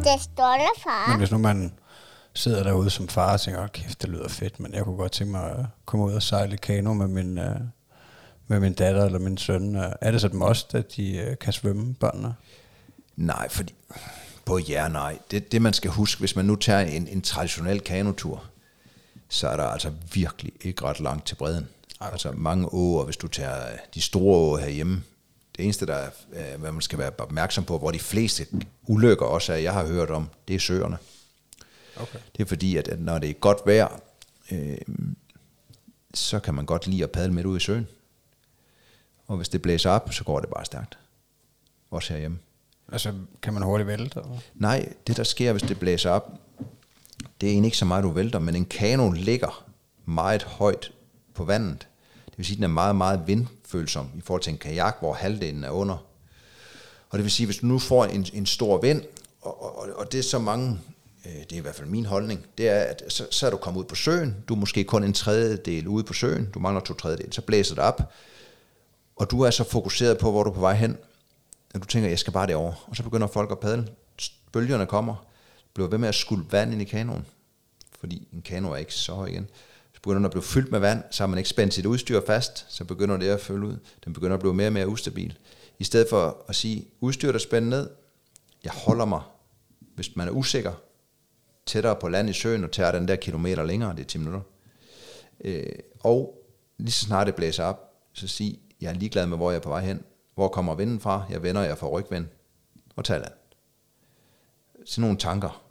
Det 0.04 0.22
stolte 0.22 0.72
far. 0.84 1.10
Men 1.10 1.18
hvis 1.18 1.32
nu 1.32 1.38
man 1.38 1.74
sidder 2.36 2.64
derude 2.64 2.90
som 2.90 3.08
far 3.08 3.34
og 3.34 3.42
tænker, 3.42 3.64
oh, 3.64 3.70
kæft, 3.70 4.02
det 4.02 4.10
lyder 4.10 4.28
fedt, 4.28 4.60
men 4.60 4.74
jeg 4.74 4.84
kunne 4.84 4.98
godt 4.98 5.12
tænke 5.12 5.32
mig 5.32 5.52
at 5.52 5.66
komme 5.86 6.06
ud 6.06 6.14
og 6.14 6.24
sejle 6.24 6.58
kano 6.58 6.94
med 6.94 7.08
min, 7.08 7.38
uh, 7.38 7.56
med 8.48 8.60
min 8.60 8.74
datter 8.74 9.06
eller 9.06 9.20
min 9.20 9.38
søn. 9.38 9.76
Uh, 9.76 9.84
er 10.02 10.12
det 10.12 10.22
så 10.22 10.28
et 10.28 10.34
must, 10.34 10.76
at 10.76 10.96
de 10.96 11.28
uh, 11.28 11.38
kan 11.38 11.54
svømme, 11.54 11.94
børnene? 11.94 12.34
Nej, 13.16 13.50
fordi 13.50 13.74
på 14.46 14.60
ja 14.60 14.88
nej. 14.88 15.18
Det, 15.32 15.52
det 15.52 15.62
man 15.62 15.74
skal 15.74 15.92
huske, 15.92 16.20
hvis 16.20 16.36
man 16.36 16.46
nu 16.46 16.56
tager 16.56 16.80
en, 16.80 17.08
en 17.08 17.22
traditionel 17.22 17.82
kanotur, 17.82 18.44
så 19.30 19.48
er 19.48 19.58
der 19.58 19.64
altså 19.64 19.92
virkelig 20.14 20.54
ikke 20.62 20.86
ret 20.86 21.00
langt 21.00 21.28
til 21.28 21.36
bredden. 21.36 21.68
Okay. 22.00 22.12
Altså 22.12 22.32
mange 22.32 22.74
åer, 22.74 23.06
hvis 23.06 23.18
du 23.18 23.28
tager 23.28 23.78
de 23.94 24.02
store 24.02 24.38
åer 24.38 24.58
herhjemme, 24.58 25.04
det 25.58 25.64
eneste, 25.64 25.86
der 25.86 25.96
er, 25.96 26.10
øh, 26.34 26.62
hvad 26.62 26.72
man 26.72 26.82
skal 26.82 27.00
være 27.00 27.12
opmærksom 27.18 27.64
på, 27.64 27.78
hvor 27.78 27.92
de 27.92 28.00
fleste 28.00 28.48
ulykker 28.88 29.26
også 29.26 29.54
er, 29.54 29.58
jeg 29.58 29.74
har 29.74 29.88
hørt 29.88 30.10
om, 30.10 30.30
det 30.48 30.56
er 30.56 30.60
søerne. 30.60 30.98
Okay. 32.02 32.20
Det 32.38 32.44
er 32.44 32.48
fordi, 32.48 32.78
at, 32.78 32.88
at 32.88 33.00
når 33.00 33.20
det 33.20 33.30
er 33.30 33.34
godt 33.34 33.58
vejr, 33.66 34.00
øh, 34.52 34.78
så 36.14 36.40
kan 36.40 36.54
man 36.54 36.66
godt 36.66 36.88
lide 36.88 37.04
at 37.04 37.12
padle 37.12 37.34
med 37.34 37.46
ud 37.46 37.58
i 37.58 37.60
søen. 37.60 37.88
Og 39.28 39.38
hvis 39.38 39.50
det 39.50 39.62
blæser 39.62 39.90
op, 39.90 40.14
så 40.14 40.24
går 40.24 40.40
det 40.40 40.50
bare 40.50 40.66
stærkt. 40.66 40.98
Også 41.92 42.14
herhjemme. 42.14 42.40
Altså, 42.92 43.14
kan 43.42 43.54
man 43.54 43.64
hurtigt 43.64 43.88
vælte? 43.88 44.20
Eller? 44.20 44.38
Nej, 44.54 44.94
det 45.08 45.18
der 45.18 45.24
sker, 45.24 45.52
hvis 45.52 45.62
det 45.62 45.80
blæser 45.80 46.10
op, 46.10 46.32
det 47.42 47.48
er 47.48 47.52
egentlig 47.52 47.68
ikke 47.68 47.78
så 47.78 47.86
meget, 47.86 48.04
du 48.04 48.10
vælter, 48.10 48.40
men 48.40 48.56
en 48.56 48.66
kano 48.66 49.12
ligger 49.12 49.66
meget 50.06 50.44
højt 50.44 50.92
på 51.34 51.44
vandet. 51.44 51.88
Det 52.26 52.38
vil 52.38 52.46
sige, 52.46 52.54
at 52.54 52.58
den 52.58 52.64
er 52.64 52.68
meget, 52.68 52.96
meget 52.96 53.28
vindfølsom 53.28 54.10
i 54.18 54.22
forhold 54.22 54.42
til 54.42 54.52
en 54.52 54.58
kajak, 54.58 55.00
hvor 55.00 55.14
halvdelen 55.14 55.64
er 55.64 55.70
under. 55.70 56.06
Og 57.10 57.18
det 57.18 57.24
vil 57.24 57.32
sige, 57.32 57.46
hvis 57.46 57.58
du 57.58 57.66
nu 57.66 57.80
får 57.80 58.06
en, 58.06 58.26
en 58.34 58.46
stor 58.46 58.78
vind, 58.78 59.02
og, 59.42 59.78
og, 59.80 59.90
og 59.96 60.12
det 60.12 60.20
er 60.20 60.24
så 60.24 60.40
mange, 60.40 60.80
Øh, 61.26 61.32
det 61.32 61.52
er 61.52 61.58
i 61.58 61.60
hvert 61.60 61.76
fald 61.76 61.88
min 61.88 62.06
holdning, 62.06 62.46
det 62.58 62.70
er, 62.70 62.80
at 62.80 63.04
så, 63.08 63.28
så 63.32 63.46
er 63.46 63.52
du 63.52 63.58
kommet 63.58 63.80
ud 63.80 63.86
på 63.86 63.96
søen, 63.96 64.44
du 64.48 64.54
er 64.54 64.58
måske 64.58 64.84
kun 64.84 65.04
en 65.04 65.14
tredjedel 65.14 65.88
ude 65.88 66.04
på 66.04 66.14
søen, 66.14 66.50
du 66.54 66.60
mangler 66.60 66.82
to 66.82 66.94
tredjedel, 66.94 67.34
så 67.34 67.42
blæser 67.42 67.76
det 67.76 67.84
op, 67.84 68.14
og 69.16 69.32
du 69.32 69.42
er 69.42 69.50
så 69.50 69.64
fokuseret 69.64 70.18
på, 70.18 70.32
hvor 70.32 70.44
du 70.44 70.50
er 70.50 70.54
på 70.54 70.60
vej 70.60 70.74
hen, 70.74 70.98
at 71.74 71.82
du 71.82 71.88
tænker, 71.88 72.10
jeg 72.10 72.20
skal 72.20 72.34
bare 72.34 72.48
derover, 72.48 72.86
og 72.88 72.96
så 72.96 73.04
begynder 73.04 73.28
folk 73.28 73.52
at 73.52 73.60
padle, 73.60 73.88
bølgerne 74.52 74.86
kommer, 74.86 75.26
bliver 75.74 75.90
ved 75.90 75.98
med 75.98 76.10
at 76.10 76.16
skulle 76.16 76.46
vand 76.52 76.72
ind 76.72 76.82
i 76.82 76.86
kanonen, 76.86 77.26
fordi 78.00 78.28
en 78.34 78.42
kano 78.42 78.72
er 78.72 78.76
ikke 78.76 78.94
så 78.94 79.14
høj 79.14 79.28
igen. 79.28 79.50
Så 79.94 80.02
begynder 80.02 80.20
den 80.20 80.26
at 80.26 80.32
blive 80.32 80.44
fyldt 80.44 80.72
med 80.72 80.80
vand, 80.80 81.04
så 81.12 81.24
har 81.24 81.28
man 81.28 81.38
ikke 81.38 81.50
spændt 81.50 81.74
sit 81.74 81.86
udstyr 81.86 82.22
fast, 82.28 82.66
så 82.70 82.84
begynder 82.84 83.18
det 83.18 83.30
at 83.30 83.42
følge 83.42 83.68
ud. 83.68 83.78
Den 84.06 84.14
begynder 84.14 84.34
at 84.34 84.40
blive 84.40 84.54
mere 84.54 84.68
og 84.68 84.74
mere 84.74 84.88
ustabil. 84.88 85.38
I 85.80 85.84
stedet 85.84 86.08
for 86.10 86.46
at 86.48 86.56
sige, 86.56 86.88
udstyr 87.00 87.34
er 87.34 87.38
spændt 87.38 87.68
ned, 87.68 87.90
jeg 88.64 88.72
holder 88.72 89.06
mig, 89.06 89.22
hvis 89.96 90.16
man 90.16 90.28
er 90.28 90.32
usikker, 90.32 90.72
tættere 91.66 91.96
på 91.96 92.08
land 92.10 92.30
i 92.30 92.34
søen 92.34 92.64
og 92.64 92.72
tager 92.72 92.92
den 92.92 93.08
der 93.08 93.16
kilometer 93.16 93.64
længere, 93.64 93.96
det 93.96 94.00
er 94.00 94.06
10 94.06 94.18
minutter. 94.18 94.42
Øh, 95.44 95.66
og 96.00 96.42
lige 96.78 96.92
så 96.92 97.06
snart 97.06 97.28
det 97.28 97.36
blæser 97.36 97.64
op, 97.64 97.94
så 98.14 98.28
sig, 98.28 98.60
jeg 98.82 98.90
er 98.90 98.94
ligeglad 98.94 99.28
med, 99.28 99.38
hvor 99.38 99.52
jeg 99.52 99.58
er 99.58 99.62
på 99.62 99.70
vej 99.70 99.86
hen. 99.86 100.04
Hvor 100.36 100.48
kommer 100.48 100.76
vinden 100.76 101.00
fra? 101.00 101.24
Jeg 101.30 101.44
vender, 101.44 101.64
jeg 101.64 101.78
får 101.78 102.00
rygvind. 102.00 102.26
Og 102.96 103.06
tager 103.06 103.20
land. 103.20 103.34
Sådan 104.86 105.02
nogle 105.02 105.18
tanker. 105.18 105.64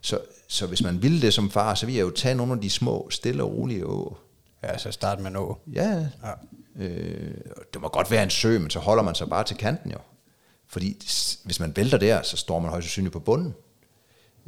Så, 0.00 0.20
så 0.48 0.66
hvis 0.66 0.82
man 0.82 1.02
ville 1.02 1.22
det 1.22 1.34
som 1.34 1.50
far, 1.50 1.74
så 1.74 1.86
ville 1.86 1.98
jeg 1.98 2.04
jo 2.04 2.10
tage 2.10 2.34
nogle 2.34 2.52
af 2.52 2.60
de 2.60 2.70
små, 2.70 3.10
stille 3.10 3.42
og 3.42 3.52
rolige 3.52 3.86
åer. 3.86 4.14
Ja, 4.62 4.78
så 4.78 4.90
start 4.90 5.20
med 5.20 5.30
en 5.30 5.36
å. 5.36 5.58
Ja, 5.72 6.08
Ja. 6.22 6.32
Øh, 6.76 7.34
det 7.72 7.80
må 7.80 7.88
godt 7.88 8.10
være 8.10 8.22
en 8.22 8.30
sø, 8.30 8.58
men 8.58 8.70
så 8.70 8.78
holder 8.78 9.02
man 9.02 9.14
sig 9.14 9.28
bare 9.28 9.44
til 9.44 9.56
kanten 9.56 9.90
jo. 9.90 9.98
Fordi 10.66 10.96
hvis 11.44 11.60
man 11.60 11.76
vælter 11.76 11.98
der, 11.98 12.22
så 12.22 12.36
står 12.36 12.58
man 12.58 12.70
højst 12.70 12.84
sandsynligt 12.84 13.12
på 13.12 13.18
bunden. 13.18 13.54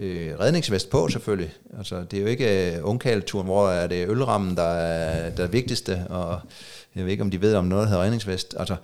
Øh, 0.03 0.41
redningsvest 0.41 0.91
på 0.91 1.09
selvfølgelig. 1.09 1.53
Altså, 1.79 2.05
det 2.05 2.17
er 2.17 2.21
jo 2.21 2.27
ikke 2.27 2.77
øh, 2.77 2.89
ungkalturen, 2.89 3.47
hvor 3.47 3.69
er 3.69 3.87
det 3.87 4.09
ølrammen, 4.09 4.57
der 4.57 4.63
er, 4.63 5.31
der 5.31 5.45
er 5.45 5.49
vigtigste, 5.49 6.07
og 6.09 6.41
jeg 6.95 7.05
ved 7.05 7.11
ikke, 7.11 7.23
om 7.23 7.31
de 7.31 7.41
ved, 7.41 7.55
om 7.55 7.65
noget 7.65 7.89
hedder 7.89 8.03
redningsvest. 8.03 8.55
Altså, 8.59 8.77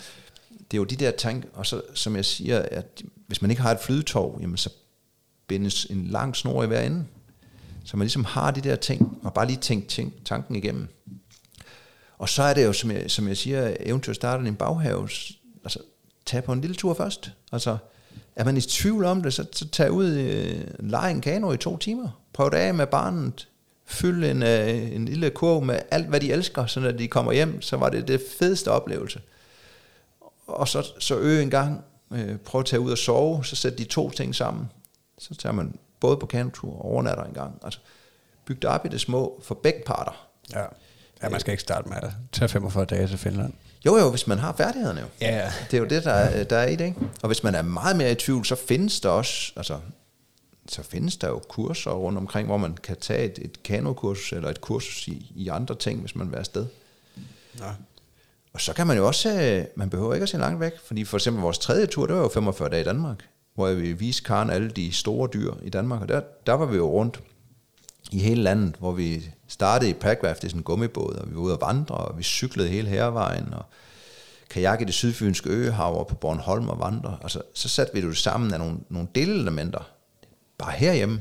det 0.48 0.76
er 0.76 0.78
jo 0.78 0.84
de 0.84 0.96
der 0.96 1.10
tanker, 1.10 1.48
og 1.52 1.66
så, 1.66 1.82
som 1.94 2.16
jeg 2.16 2.24
siger, 2.24 2.62
at 2.70 3.02
hvis 3.26 3.42
man 3.42 3.50
ikke 3.50 3.62
har 3.62 3.70
et 3.70 3.80
flydetog, 3.80 4.38
jamen 4.40 4.56
så 4.56 4.70
bindes 5.46 5.84
en 5.84 6.06
lang 6.06 6.36
snor 6.36 6.62
i 6.62 6.66
hver 6.66 6.80
ende. 6.80 7.04
Så 7.84 7.96
man 7.96 8.04
ligesom 8.04 8.24
har 8.24 8.50
de 8.50 8.60
der 8.60 8.76
ting, 8.76 9.18
og 9.22 9.34
bare 9.34 9.46
lige 9.46 9.58
tænk, 9.60 9.88
tænk 9.88 10.24
tanken 10.24 10.56
igennem. 10.56 10.88
Og 12.18 12.28
så 12.28 12.42
er 12.42 12.54
det 12.54 12.64
jo, 12.64 12.72
som 12.72 12.90
jeg, 12.90 13.10
som 13.10 13.28
jeg 13.28 13.36
siger, 13.36 13.76
eventuelt 13.80 14.16
starter 14.16 14.44
en 14.44 14.56
baghave. 14.56 15.08
Altså, 15.64 15.78
tag 16.26 16.44
på 16.44 16.52
en 16.52 16.60
lille 16.60 16.76
tur 16.76 16.94
først. 16.94 17.30
Altså, 17.52 17.76
er 18.36 18.44
man 18.44 18.56
i 18.56 18.60
tvivl 18.60 19.04
om 19.04 19.22
det, 19.22 19.34
så, 19.34 19.46
så 19.52 19.68
tag 19.68 19.92
ud, 19.92 20.06
øh, 20.06 20.64
lege 20.78 21.10
en 21.10 21.20
kano 21.20 21.52
i 21.52 21.56
to 21.56 21.76
timer. 21.76 22.22
Prøv 22.32 22.50
det 22.50 22.56
af 22.56 22.74
med 22.74 22.86
barnet. 22.86 23.48
Fyld 23.84 24.24
en, 24.24 24.42
øh, 24.42 24.92
en 24.92 25.04
lille 25.04 25.30
kurv 25.30 25.62
med 25.62 25.78
alt, 25.90 26.06
hvad 26.06 26.20
de 26.20 26.32
elsker, 26.32 26.66
så 26.66 26.80
når 26.80 26.90
de 26.90 27.08
kommer 27.08 27.32
hjem, 27.32 27.62
så 27.62 27.76
var 27.76 27.88
det 27.88 28.08
det 28.08 28.22
fedeste 28.38 28.70
oplevelse. 28.70 29.20
Og 30.46 30.68
så, 30.68 30.92
så 30.98 31.18
øg 31.18 31.42
en 31.42 31.50
gang. 31.50 31.84
Øh, 32.12 32.36
prøv 32.36 32.58
at 32.58 32.66
tage 32.66 32.80
ud 32.80 32.90
og 32.90 32.98
sove, 32.98 33.44
så 33.44 33.56
sæt 33.56 33.78
de 33.78 33.84
to 33.84 34.10
ting 34.10 34.34
sammen. 34.34 34.70
Så 35.18 35.34
tager 35.34 35.52
man 35.52 35.78
både 36.00 36.16
på 36.16 36.26
kanotur 36.26 36.72
og 36.72 36.84
overnatter 36.84 37.24
en 37.24 37.34
gang. 37.34 37.60
Altså, 37.62 37.80
byg 38.44 38.62
det 38.62 38.70
op 38.70 38.86
i 38.86 38.88
det 38.88 39.00
små 39.00 39.40
for 39.44 39.54
begge 39.54 39.82
parter. 39.86 40.28
Ja. 40.52 40.64
ja, 41.22 41.28
man 41.28 41.40
skal 41.40 41.52
ikke 41.52 41.62
starte 41.62 41.88
med 41.88 41.96
at 41.96 42.10
tage 42.32 42.48
45 42.48 42.84
dage 42.84 43.08
til 43.08 43.18
Finland. 43.18 43.52
Jo, 43.86 43.96
jo, 43.96 44.10
hvis 44.10 44.26
man 44.26 44.38
har 44.38 44.52
færdighederne 44.52 45.00
jo. 45.00 45.06
Ja, 45.20 45.36
ja. 45.36 45.52
Det 45.70 45.76
er 45.76 45.80
jo 45.80 45.86
det, 45.86 46.04
der 46.04 46.12
er, 46.12 46.44
der 46.44 46.56
er 46.56 46.68
i 46.68 46.76
det, 46.76 46.84
ikke? 46.84 47.00
Og 47.22 47.26
hvis 47.26 47.42
man 47.42 47.54
er 47.54 47.62
meget 47.62 47.96
mere 47.96 48.12
i 48.12 48.14
tvivl, 48.14 48.44
så 48.44 48.56
findes 48.56 49.00
der 49.00 49.08
også, 49.08 49.52
altså, 49.56 49.78
så 50.68 50.82
findes 50.82 51.16
der 51.16 51.28
jo 51.28 51.38
kurser 51.48 51.90
rundt 51.90 52.18
omkring, 52.18 52.46
hvor 52.46 52.56
man 52.56 52.74
kan 52.74 52.96
tage 52.96 53.24
et, 53.24 53.38
et 53.38 53.62
kanokursus, 53.62 54.32
eller 54.32 54.48
et 54.48 54.60
kursus 54.60 55.08
i, 55.08 55.32
i 55.36 55.48
andre 55.48 55.74
ting, 55.74 56.00
hvis 56.00 56.16
man 56.16 56.30
vil 56.30 56.36
afsted. 56.36 56.66
Ja. 57.58 57.70
Og 58.52 58.60
så 58.60 58.72
kan 58.72 58.86
man 58.86 58.96
jo 58.96 59.06
også, 59.06 59.42
øh, 59.42 59.64
man 59.74 59.90
behøver 59.90 60.14
ikke 60.14 60.22
at 60.22 60.28
se 60.28 60.38
langt 60.38 60.60
væk, 60.60 60.72
fordi 60.84 61.04
for 61.04 61.16
eksempel 61.16 61.42
vores 61.42 61.58
tredje 61.58 61.86
tur, 61.86 62.06
det 62.06 62.16
var 62.16 62.22
jo 62.22 62.28
45 62.28 62.68
dage 62.68 62.80
i 62.80 62.84
Danmark, 62.84 63.28
hvor 63.54 63.72
vi 63.72 63.92
viste 63.92 64.22
Karen 64.22 64.50
alle 64.50 64.70
de 64.70 64.92
store 64.92 65.28
dyr 65.32 65.52
i 65.62 65.70
Danmark, 65.70 66.00
og 66.00 66.08
der, 66.08 66.20
der 66.46 66.52
var 66.52 66.66
vi 66.66 66.76
jo 66.76 66.90
rundt 66.90 67.20
i 68.12 68.18
hele 68.18 68.42
landet, 68.42 68.74
hvor 68.78 68.92
vi 68.92 69.24
startede 69.48 69.90
i 69.90 69.94
Packraft, 69.94 70.42
det 70.42 70.48
er 70.48 70.50
sådan 70.50 70.60
en 70.60 70.64
gummibåd, 70.64 71.14
og 71.14 71.30
vi 71.30 71.34
var 71.34 71.40
ude 71.40 71.54
at 71.54 71.60
vandre, 71.60 71.94
og 71.94 72.18
vi 72.18 72.22
cyklede 72.22 72.68
hele 72.68 72.88
hervejen, 72.88 73.54
og 73.54 73.64
kajak 74.50 74.80
i 74.80 74.84
det 74.84 74.94
sydfynske 74.94 75.50
øhav 75.50 75.98
og 75.98 76.06
på 76.06 76.14
Bornholm 76.14 76.68
og 76.68 76.78
vandre. 76.78 77.18
Og 77.20 77.30
så, 77.30 77.42
satte 77.54 77.94
vi 77.94 78.00
det 78.00 78.16
sammen 78.16 78.52
af 78.52 78.58
nogle, 78.58 78.78
nogle 78.88 79.08
delelementer, 79.14 79.90
bare 80.58 80.72
herhjemme. 80.72 81.20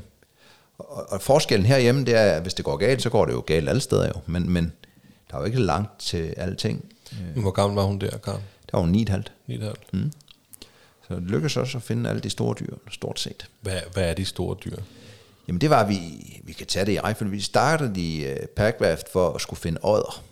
Og, 0.78 1.12
og 1.12 1.20
forskellen 1.20 1.66
herhjemme, 1.66 2.04
det 2.04 2.14
er, 2.14 2.32
at 2.32 2.42
hvis 2.42 2.54
det 2.54 2.64
går 2.64 2.76
galt, 2.76 3.02
så 3.02 3.10
går 3.10 3.24
det 3.24 3.32
jo 3.32 3.42
galt 3.46 3.68
alle 3.68 3.80
steder 3.80 4.06
jo. 4.06 4.20
Men, 4.26 4.50
men 4.50 4.72
der 5.30 5.36
er 5.36 5.40
jo 5.40 5.44
ikke 5.44 5.60
langt 5.60 5.98
til 5.98 6.34
alting. 6.36 6.84
Men 7.34 7.42
Hvor 7.42 7.50
gammel 7.50 7.76
var 7.76 7.82
hun 7.82 7.98
der, 7.98 8.18
Karen? 8.18 8.42
Der 8.70 8.78
var 8.78 8.86
jo 8.86 8.92
9,5. 8.92 9.22
9,5. 9.48 9.74
Mm. 9.92 10.12
Så 11.08 11.14
det 11.14 11.22
lykkedes 11.22 11.56
også 11.56 11.78
at 11.78 11.82
finde 11.82 12.10
alle 12.10 12.20
de 12.20 12.30
store 12.30 12.54
dyr, 12.60 12.74
stort 12.90 13.20
set. 13.20 13.48
Hvad, 13.60 13.80
hvad 13.92 14.10
er 14.10 14.14
de 14.14 14.24
store 14.24 14.56
dyr? 14.64 14.76
Jamen 15.48 15.60
det 15.60 15.70
var, 15.70 15.86
vi, 15.86 16.00
vi 16.44 16.52
kan 16.52 16.66
tage 16.66 16.86
det 16.86 16.92
i 16.92 17.00
rækkefølge. 17.00 17.30
Vi 17.30 17.40
startede 17.40 18.00
i 18.00 18.24
øh, 18.24 18.36
uh, 18.42 18.46
Packraft 18.46 19.08
for 19.12 19.32
at 19.32 19.40
skulle 19.40 19.60
finde 19.60 19.84
ådder 19.84 20.24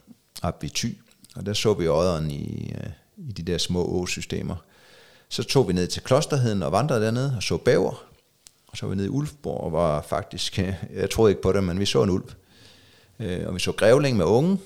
op 0.43 0.63
ved 0.63 0.71
Thy. 0.71 0.99
Og 1.37 1.47
der 1.47 1.53
så 1.53 1.75
vi 1.75 1.89
ådderen 1.89 2.31
i, 2.31 2.73
uh, 2.79 3.29
i 3.29 3.33
de 3.33 3.43
der 3.43 3.59
små 3.59 3.85
åsystemer. 3.85 4.57
Så 5.29 5.43
tog 5.43 5.69
vi 5.69 5.73
ned 5.73 5.87
til 5.87 6.03
Klosterheden 6.03 6.63
og 6.63 6.73
vandrede 6.73 7.05
dernede 7.05 7.35
og 7.37 7.43
så 7.43 7.57
bæver. 7.57 8.05
Og 8.67 8.77
så 8.77 8.87
var 8.87 8.91
vi 8.91 8.97
nede 8.97 9.07
i 9.07 9.11
Ulfborg 9.11 9.61
og 9.61 9.73
var 9.73 10.03
faktisk, 10.03 10.59
øh, 10.59 10.75
jeg 10.95 11.11
troede 11.11 11.31
ikke 11.31 11.43
på 11.43 11.53
det, 11.53 11.65
men 11.65 11.81
vi 11.81 11.87
så 11.87 12.03
en 12.03 12.11
ulv. 12.11 12.31
Øh, 13.21 13.47
og 13.47 13.55
vi 13.55 13.61
så 13.61 13.73
grævling 13.73 14.17
med 14.17 14.25
unge. 14.25 14.59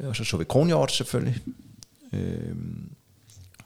Øh, 0.00 0.08
og 0.08 0.16
så 0.16 0.24
så 0.24 0.36
vi 0.36 0.44
kronhjort 0.44 0.92
selvfølgelig. 0.92 1.42
Øh, 2.12 2.56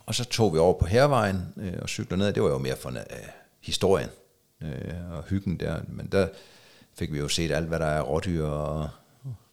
og 0.07 0.15
så 0.15 0.25
tog 0.25 0.55
vi 0.55 0.59
over 0.59 0.79
på 0.79 0.87
Hervejen 0.87 1.43
øh, 1.57 1.73
og 1.83 1.89
cyklede 1.89 2.19
ned. 2.19 2.33
Det 2.33 2.43
var 2.43 2.49
jo 2.49 2.59
mere 2.59 2.77
for 2.77 2.89
øh, 2.89 2.97
historien 3.61 4.09
øh, 4.63 5.13
og 5.13 5.25
hyggen 5.25 5.61
der. 5.61 5.81
Men 5.89 6.07
der 6.07 6.29
fik 6.95 7.13
vi 7.13 7.19
jo 7.19 7.29
set 7.29 7.53
alt, 7.53 7.69
hvad 7.69 7.79
der 7.79 7.87
er 7.87 8.03
rådyr 8.03 8.45
og, 8.45 8.89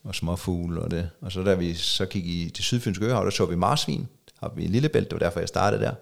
og 0.04 0.16
småfugle 0.16 0.82
og 0.82 0.92
det. 0.92 1.10
Og 1.22 1.32
så 1.32 1.44
da 1.44 1.54
vi 1.56 1.74
så 1.74 2.06
gik 2.06 2.26
i 2.26 2.52
det 2.56 2.66
sydfynske 2.66 3.06
øhav, 3.06 3.24
der 3.24 3.30
så 3.30 3.46
vi 3.46 3.56
marsvin 3.56 4.08
oppe 4.42 4.64
i 4.64 4.68
Lillebælt. 4.68 5.10
Det 5.12 5.20
var 5.20 5.26
derfor, 5.26 5.40
jeg 5.40 5.48
startede 5.48 5.82
der. 5.82 5.94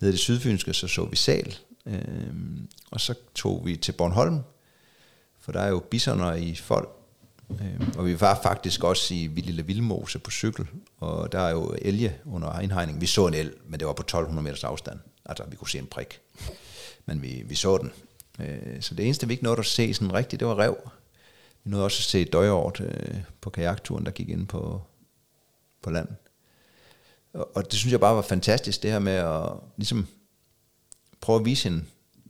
Nede 0.00 0.10
i 0.10 0.12
det 0.12 0.20
sydfynske, 0.20 0.74
så 0.74 0.88
så 0.88 1.04
vi 1.04 1.16
sal. 1.16 1.56
Øh, 1.86 2.32
og 2.90 3.00
så 3.00 3.14
tog 3.34 3.66
vi 3.66 3.76
til 3.76 3.92
Bornholm, 3.92 4.40
for 5.40 5.52
der 5.52 5.60
er 5.60 5.68
jo 5.68 5.78
bisoner 5.90 6.34
i 6.34 6.54
folk. 6.54 6.88
Øh, 7.50 7.88
og 7.98 8.06
vi 8.06 8.20
var 8.20 8.40
faktisk 8.42 8.84
også 8.84 9.14
i 9.14 9.26
Lille 9.36 9.66
Vildmose 9.66 10.18
på 10.18 10.30
cykel, 10.30 10.66
og 11.00 11.32
der 11.32 11.40
er 11.40 11.50
jo 11.50 11.74
elge 11.82 12.16
under 12.24 12.60
indhegning. 12.60 13.00
Vi 13.00 13.06
så 13.06 13.26
en 13.26 13.34
el, 13.34 13.52
men 13.68 13.80
det 13.80 13.86
var 13.86 13.92
på 13.92 14.02
1200 14.02 14.44
meters 14.44 14.64
afstand. 14.64 14.98
Altså, 15.24 15.44
vi 15.48 15.56
kunne 15.56 15.68
se 15.68 15.78
en 15.78 15.86
prik. 15.86 16.20
Men 17.06 17.22
vi, 17.22 17.42
vi 17.46 17.54
så 17.54 17.78
den. 17.78 17.92
Øh, 18.40 18.80
så 18.80 18.94
det 18.94 19.04
eneste, 19.04 19.26
vi 19.26 19.32
ikke 19.32 19.44
nåede 19.44 19.58
at 19.58 19.66
se 19.66 19.94
sådan 19.94 20.14
rigtigt, 20.14 20.40
det 20.40 20.48
var 20.48 20.58
rev. 20.58 20.76
Vi 21.64 21.70
nåede 21.70 21.84
også 21.84 22.00
at 22.00 22.04
se 22.04 22.24
døjort 22.24 22.80
øh, 22.80 23.16
på 23.40 23.50
kajakturen, 23.50 24.04
der 24.04 24.10
gik 24.10 24.28
ind 24.28 24.46
på, 24.46 24.82
på 25.82 25.90
land. 25.90 26.08
Og, 27.32 27.56
og 27.56 27.64
det 27.64 27.74
synes 27.74 27.92
jeg 27.92 28.00
bare 28.00 28.16
var 28.16 28.22
fantastisk, 28.22 28.82
det 28.82 28.92
her 28.92 28.98
med 28.98 29.12
at 29.12 29.50
ligesom 29.76 30.06
prøve 31.20 31.38
at 31.38 31.44
vise 31.44 31.68
en, 31.68 31.88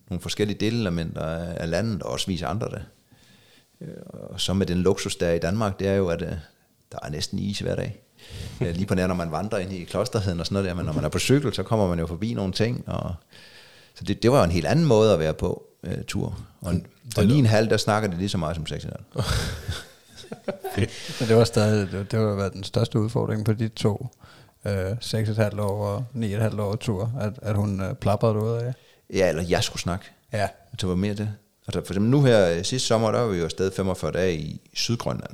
nogle 0.08 0.22
forskellige 0.22 0.58
delelementer 0.58 1.22
af, 1.22 1.70
landet, 1.70 2.02
og 2.02 2.10
også 2.10 2.26
vise 2.26 2.46
andre 2.46 2.68
det. 2.68 2.84
Øh, 3.80 4.02
og 4.04 4.40
så 4.40 4.54
med 4.54 4.66
den 4.66 4.78
luksus, 4.78 5.16
der 5.16 5.26
er 5.26 5.32
i 5.32 5.38
Danmark, 5.38 5.78
det 5.78 5.88
er 5.88 5.94
jo, 5.94 6.08
at 6.08 6.22
øh, 6.22 6.32
der 6.92 6.98
er 7.02 7.10
næsten 7.10 7.38
is 7.38 7.58
hver 7.58 7.74
dag. 7.74 8.02
Lige 8.60 8.86
på 8.86 8.94
nær, 8.94 9.06
når 9.06 9.14
man 9.14 9.32
vandrer 9.32 9.58
ind 9.58 9.72
i 9.72 9.84
klosterheden 9.84 10.40
og 10.40 10.46
sådan 10.46 10.54
noget 10.54 10.68
der, 10.68 10.74
men 10.74 10.86
når 10.86 10.92
man 10.92 11.04
er 11.04 11.08
på 11.08 11.18
cykel, 11.18 11.54
så 11.54 11.62
kommer 11.62 11.88
man 11.88 11.98
jo 11.98 12.06
forbi 12.06 12.34
nogle 12.34 12.52
ting. 12.52 12.88
Og, 12.88 13.14
så 13.94 14.04
det, 14.04 14.22
det 14.22 14.32
var 14.32 14.38
jo 14.38 14.44
en 14.44 14.50
helt 14.50 14.66
anden 14.66 14.84
måde 14.84 15.12
at 15.12 15.18
være 15.18 15.34
på 15.34 15.71
uh, 15.86 15.92
tur. 16.06 16.38
Og, 16.60 16.74
og 17.16 17.22
9,5, 17.22 17.56
der 17.68 17.76
snakker 17.76 18.08
det 18.08 18.18
lige 18.18 18.28
så 18.28 18.38
meget 18.38 18.56
som 18.56 18.66
6,5. 18.70 19.22
Men 21.20 21.28
det 21.28 21.36
var 21.36 21.44
stadig, 21.44 21.92
det, 21.92 22.10
det 22.10 22.18
var 22.18 22.34
været 22.34 22.52
den 22.52 22.64
største 22.64 22.98
udfordring 23.00 23.44
på 23.44 23.52
de 23.52 23.68
to 23.68 24.08
øh, 24.64 24.90
6,5 24.90 25.60
år 25.60 25.86
og 25.86 26.04
9,5 26.16 26.60
år 26.60 26.76
tur, 26.76 27.12
at, 27.20 27.32
at 27.42 27.56
hun 27.56 27.80
øh, 27.80 27.94
plapperede 27.94 28.38
ud 28.38 28.50
af. 28.50 28.74
Ja, 29.12 29.28
eller 29.28 29.42
jeg 29.42 29.64
skulle 29.64 29.82
snakke. 29.82 30.04
Ja, 30.32 30.48
Det 30.80 30.88
var 30.88 30.94
mere 30.94 31.14
det. 31.14 31.32
Altså 31.66 31.80
for 31.86 31.92
eksempel 31.92 32.10
nu 32.10 32.22
her 32.22 32.50
øh, 32.50 32.64
sidste 32.64 32.88
sommer, 32.88 33.10
der 33.10 33.20
var 33.20 33.28
vi 33.28 33.38
jo 33.38 33.44
afsted 33.44 33.72
45 33.76 34.12
dage 34.12 34.36
i 34.36 34.60
Sydgrønland. 34.74 35.32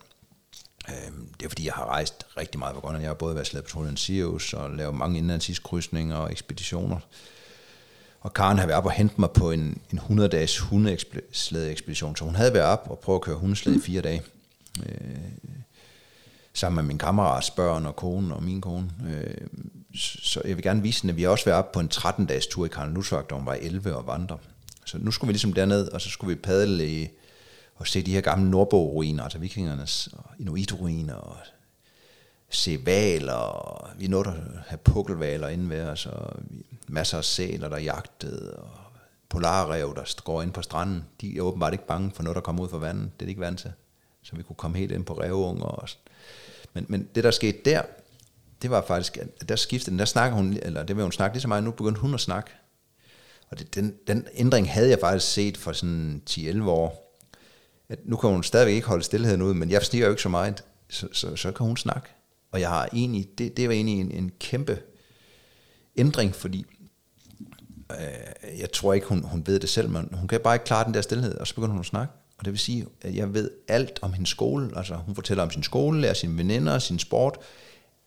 Øhm, 0.89 1.29
Det 1.41 1.45
er 1.45 1.49
fordi, 1.49 1.67
jeg 1.67 1.73
har 1.73 1.85
rejst 1.87 2.27
rigtig 2.37 2.59
meget 2.59 2.75
på 2.75 2.81
Grønland. 2.81 3.03
Jeg 3.03 3.09
har 3.09 3.15
både 3.15 3.35
været 3.35 3.47
slæbpatruljen 3.47 3.97
Sirius 3.97 4.53
og 4.53 4.71
lavet 4.71 4.95
mange 4.95 5.19
indlandsiskrydsninger 5.19 6.17
og 6.17 6.31
ekspeditioner. 6.31 6.99
Og 8.21 8.35
Karen 8.35 8.59
havde 8.59 8.69
været 8.69 8.79
op 8.79 8.85
og 8.87 8.93
hentet 8.93 9.19
mig 9.19 9.31
på 9.31 9.51
en, 9.51 9.81
en 9.93 9.99
100-dages 9.99 10.59
hundeslæde-ekspedition. 10.59 12.17
Så 12.17 12.25
hun 12.25 12.35
havde 12.35 12.53
været 12.55 12.67
op 12.67 12.87
og 12.91 12.99
prøvet 12.99 13.19
at 13.19 13.23
køre 13.23 13.37
hundeslæde 13.37 13.77
i 13.77 13.81
fire 13.81 14.01
dage. 14.01 14.23
Øh, 14.87 15.17
sammen 16.53 16.77
med 16.77 16.83
min 16.89 16.99
kammerats 16.99 17.51
børn 17.51 17.87
og 17.87 17.97
kone 17.97 18.35
og 18.35 18.43
min 18.43 18.61
kone. 18.61 18.91
Øh, 19.09 19.47
så 19.95 20.43
jeg 20.45 20.57
vil 20.57 20.63
gerne 20.65 20.83
vise 20.83 21.03
hende, 21.03 21.13
at 21.13 21.17
vi 21.17 21.23
har 21.23 21.29
også 21.31 21.45
været 21.45 21.59
op 21.59 21.73
på 21.73 21.81
en 21.81 21.91
13-dages 21.95 22.47
tur 22.47 22.65
i 22.67 22.69
Karen 22.69 22.95
Lusvagt, 22.95 23.31
da 23.31 23.35
hun 23.35 23.47
var 23.47 23.55
11 23.55 23.97
og 23.97 24.07
vandre. 24.07 24.39
Så 24.85 24.99
nu 24.99 25.11
skulle 25.11 25.29
vi 25.29 25.33
ligesom 25.33 25.53
derned, 25.53 25.89
og 25.89 26.01
så 26.01 26.11
skulle 26.11 26.37
vi 26.37 26.41
padle 26.43 26.89
i, 26.89 27.09
og 27.77 27.87
se 27.87 28.03
de 28.03 28.13
her 28.13 28.21
gamle 28.21 28.51
Nordborg-ruiner, 28.51 29.23
altså 29.23 29.39
vikingernes 29.39 30.09
og 30.13 30.25
inuit-ruiner, 30.39 31.15
og 31.15 31.37
se 32.51 32.87
valer, 32.87 33.33
og 33.33 33.89
vi 33.99 34.07
nåede 34.07 34.29
at 34.29 34.35
have 34.67 34.79
pukkelvaler 34.79 35.49
inden 35.49 35.71
ved 35.71 35.81
os, 35.83 36.07
og 36.07 36.37
vi- 36.51 36.78
masser 36.89 37.19
af 37.19 37.25
sæler, 37.25 37.69
der 37.69 37.79
jagtede, 37.79 38.57
og 38.57 38.71
polarrev, 39.29 39.95
der 39.97 40.23
går 40.25 40.43
ind 40.43 40.53
på 40.53 40.63
stranden. 40.63 41.05
De 41.21 41.37
er 41.37 41.43
åbenbart 41.43 41.73
ikke 41.73 41.87
bange 41.87 42.11
for 42.15 42.23
noget, 42.23 42.35
der 42.35 42.41
kommer 42.41 42.63
ud 42.63 42.69
fra 42.69 42.79
vandet. 42.79 43.11
Det 43.15 43.23
er 43.23 43.27
de 43.27 43.31
ikke 43.31 43.41
vant 43.41 43.59
til. 43.59 43.73
Så 44.23 44.37
vi 44.37 44.43
kunne 44.43 44.57
komme 44.57 44.79
helt 44.79 44.93
ind 44.93 45.05
på 45.05 45.21
revunger. 45.21 45.65
Og 45.65 45.89
men, 46.75 46.87
men 46.89 47.09
det, 47.15 47.25
der 47.25 47.31
skete 47.31 47.59
der, 47.65 47.83
det 48.63 48.71
var 48.71 48.85
faktisk, 48.87 49.17
at 49.17 49.49
der 49.49 49.57
skiftede 49.57 49.91
den, 49.91 49.99
der 49.99 50.05
snakker 50.05 50.37
hun, 50.37 50.59
eller 50.63 50.83
det 50.83 50.97
vil 50.97 51.03
hun 51.03 51.13
snakke 51.13 51.35
lige 51.35 51.43
så 51.43 51.49
meget, 51.49 51.65
nu 51.65 51.71
begyndte 51.71 52.01
hun 52.01 52.15
at 52.15 52.21
snakke. 52.21 52.51
Og 53.51 53.59
det, 53.59 53.75
den, 53.75 53.95
den 54.07 54.27
ændring 54.35 54.73
havde 54.73 54.91
jeg 54.91 54.99
faktisk 55.01 55.33
set 55.33 55.57
for 55.57 55.73
sådan 55.73 56.23
10-11 56.31 56.63
år. 56.63 57.19
At 57.89 57.99
nu 58.05 58.17
kan 58.17 58.31
hun 58.31 58.43
stadigvæk 58.43 58.75
ikke 58.75 58.87
holde 58.87 59.05
stillheden 59.05 59.43
ud, 59.43 59.55
men 59.55 59.71
jeg 59.71 59.83
stiger 59.83 60.05
jo 60.05 60.11
ikke 60.11 60.23
så 60.23 60.29
meget, 60.29 60.65
så, 60.89 61.09
så, 61.13 61.37
så 61.37 61.53
kan 61.53 61.67
hun 61.67 61.77
snakke. 61.77 62.09
Og 62.51 62.61
jeg 62.61 62.69
har 62.69 62.89
egentlig, 62.93 63.29
det, 63.39 63.57
det 63.57 63.69
var 63.69 63.75
egentlig 63.75 64.01
en, 64.01 64.11
en 64.11 64.33
kæmpe 64.41 64.79
ændring, 65.97 66.35
fordi 66.35 66.67
øh, 67.91 68.61
jeg 68.61 68.73
tror 68.73 68.93
ikke, 68.95 69.07
hun, 69.07 69.25
hun 69.25 69.43
ved 69.47 69.61
det 69.61 69.69
selv, 69.69 69.89
men 69.89 70.09
hun 70.13 70.29
kan 70.29 70.41
bare 70.41 70.55
ikke 70.55 70.65
klare 70.65 70.85
den 70.85 70.95
der 70.95 71.01
stillhed, 71.01 71.39
og 71.39 71.47
så 71.47 71.55
begynder 71.55 71.73
hun 71.73 71.81
at 71.81 71.87
snakke. 71.87 72.13
Og 72.39 72.45
det 72.45 72.53
vil 72.53 72.61
sige, 72.61 72.87
at 73.03 73.15
jeg 73.15 73.35
ved 73.35 73.51
alt 73.69 73.99
om 74.03 74.13
hendes 74.13 74.31
skole. 74.31 74.71
Altså 74.77 74.95
hun 74.95 75.15
fortæller 75.15 75.43
om 75.43 75.51
sin 75.51 75.63
skole, 75.63 76.01
lærer 76.01 76.15
sine 76.15 76.39
veninder, 76.39 76.79
sin 76.79 76.99
sport. 76.99 77.39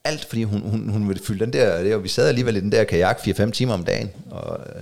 Alt, 0.03 0.25
fordi 0.25 0.43
hun, 0.43 0.61
hun, 0.61 0.89
hun 0.89 1.09
vil 1.09 1.21
fylde 1.23 1.45
den 1.45 1.53
der, 1.53 1.83
det, 1.83 1.95
og 1.95 2.03
vi 2.03 2.07
sad 2.07 2.27
alligevel 2.27 2.55
i 2.55 2.59
den 2.59 2.71
der 2.71 2.83
kajak 2.83 3.19
4-5 3.19 3.51
timer 3.51 3.73
om 3.73 3.83
dagen. 3.83 4.11
Og 4.29 4.59
øh, 4.59 4.81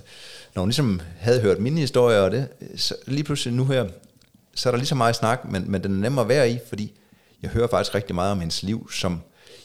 når 0.56 0.62
hun 0.62 0.70
ligesom 0.70 1.02
havde 1.20 1.42
hørt 1.42 1.60
mine 1.60 1.80
historier 1.80 2.20
og 2.20 2.32
det, 2.32 2.48
så 2.76 2.96
lige 3.08 3.24
pludselig 3.24 3.54
nu 3.54 3.66
her, 3.66 3.88
så 4.56 4.70
er 4.70 4.72
der 4.72 4.78
lige 4.78 4.88
så 4.88 4.96
meget 4.96 5.16
snak, 5.16 5.52
men, 5.52 5.72
men 5.72 5.84
den 5.84 5.92
er 5.92 6.00
nemmere 6.00 6.24
at 6.24 6.30
være 6.30 6.52
i, 6.52 6.60
fordi 6.70 7.00
jeg 7.42 7.52
hører 7.52 7.68
faktisk 7.68 7.96
rigtig 7.96 8.16
meget 8.16 8.32
om 8.32 8.40
hendes 8.40 8.64
liv, 8.64 8.92
som 8.92 9.22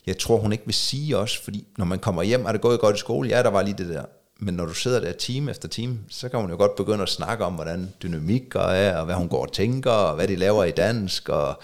jeg 0.06 0.18
tror, 0.18 0.36
hun 0.36 0.52
ikke 0.52 0.64
vil 0.64 0.74
sige 0.74 1.18
også, 1.18 1.44
fordi 1.44 1.66
når 1.78 1.84
man 1.84 1.98
kommer 1.98 2.22
hjem, 2.22 2.44
er 2.44 2.52
det 2.52 2.60
gået 2.60 2.80
godt 2.80 2.96
i 2.96 2.98
skole? 2.98 3.28
Ja, 3.28 3.42
der 3.42 3.50
var 3.50 3.62
lige 3.62 3.78
det 3.78 3.88
der. 3.88 4.04
Men 4.38 4.54
når 4.54 4.66
du 4.66 4.74
sidder 4.74 5.00
der 5.00 5.12
time 5.12 5.50
efter 5.50 5.68
time, 5.68 5.98
så 6.08 6.28
kan 6.28 6.40
hun 6.40 6.50
jo 6.50 6.56
godt 6.56 6.76
begynde 6.76 7.02
at 7.02 7.08
snakke 7.08 7.44
om, 7.44 7.54
hvordan 7.54 7.92
dynamikker 8.02 8.60
er, 8.60 8.96
og 8.96 9.04
hvad 9.04 9.14
hun 9.14 9.28
går 9.28 9.42
og 9.46 9.52
tænker, 9.52 9.90
og 9.90 10.14
hvad 10.14 10.28
de 10.28 10.36
laver 10.36 10.64
i 10.64 10.70
dansk, 10.70 11.28
og 11.28 11.62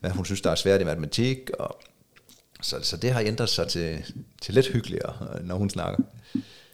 hvad 0.00 0.10
hun 0.10 0.24
synes, 0.24 0.40
der 0.40 0.50
er 0.50 0.54
svært 0.54 0.80
i 0.80 0.84
matematik. 0.84 1.50
Og 1.58 1.80
så, 2.62 2.76
så 2.82 2.96
det 2.96 3.12
har 3.12 3.20
ændret 3.20 3.48
sig 3.48 3.68
til, 3.68 4.04
til 4.42 4.54
lidt 4.54 4.66
hyggeligere, 4.66 5.14
øh, 5.34 5.46
når 5.46 5.56
hun 5.56 5.70
snakker. 5.70 6.04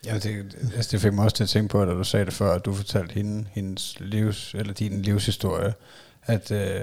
Ja, 0.06 0.18
det, 0.18 0.56
altså 0.76 0.88
det 0.92 1.00
fik 1.00 1.12
mig 1.12 1.24
også 1.24 1.36
til 1.36 1.44
at 1.44 1.48
tænke 1.48 1.68
på, 1.68 1.84
da 1.84 1.90
du 1.90 2.04
sagde 2.04 2.26
det 2.26 2.34
før, 2.34 2.54
at 2.54 2.64
du 2.64 2.74
fortalte 2.74 3.12
hende, 3.12 3.46
hendes 3.52 3.96
livs, 4.00 4.54
eller 4.54 4.72
din 4.72 5.02
livshistorie, 5.02 5.74
at, 6.22 6.50
øh, 6.50 6.80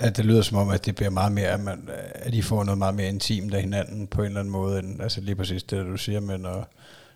at 0.00 0.16
det 0.16 0.24
lyder 0.24 0.42
som 0.42 0.56
om, 0.56 0.68
at 0.68 0.86
det 0.86 0.94
bliver 0.94 1.10
meget 1.10 1.32
mere, 1.32 1.48
at, 1.48 1.60
man, 1.60 1.88
at 2.14 2.34
I 2.34 2.42
får 2.42 2.64
noget 2.64 2.78
meget 2.78 2.94
mere 2.94 3.08
intimt 3.08 3.54
af 3.54 3.60
hinanden 3.60 4.06
på 4.06 4.20
en 4.20 4.26
eller 4.26 4.40
anden 4.40 4.52
måde, 4.52 4.78
end 4.78 5.02
altså 5.02 5.20
lige 5.20 5.36
præcis 5.36 5.62
det, 5.62 5.86
du 5.86 5.96
siger 5.96 6.20
men 6.20 6.40
når, 6.40 6.68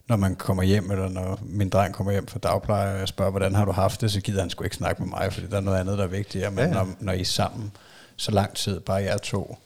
når 0.09 0.17
man 0.17 0.37
kommer 0.37 0.63
hjem, 0.63 0.91
eller 0.91 1.09
når 1.09 1.39
min 1.43 1.69
dreng 1.69 1.95
kommer 1.95 2.13
hjem 2.13 2.27
fra 2.27 2.39
dagpleje, 2.39 2.95
og 2.95 2.99
jeg 2.99 3.09
spørger, 3.09 3.31
hvordan 3.31 3.55
har 3.55 3.65
du 3.65 3.73
haft 3.73 4.01
det, 4.01 4.13
så 4.13 4.21
gider 4.21 4.41
han 4.41 4.51
sgu 4.51 4.65
ikke 4.65 4.77
snakke 4.77 5.03
med 5.03 5.11
mig, 5.11 5.33
fordi 5.33 5.47
der 5.47 5.57
er 5.57 5.61
noget 5.61 5.79
andet, 5.81 5.99
der 5.99 6.05
er 6.05 6.09
vigtigere, 6.09 6.51
men 6.51 6.59
Ja, 6.59 6.67
ja. 6.67 6.73
når, 6.75 6.89
når 7.01 7.13
I 7.13 7.21
er 7.21 7.25
sammen 7.25 7.73
så 8.17 8.31
lang 8.31 8.55
tid, 8.55 8.81
bare 8.81 9.03
jer 9.03 9.17
to, 9.19 9.57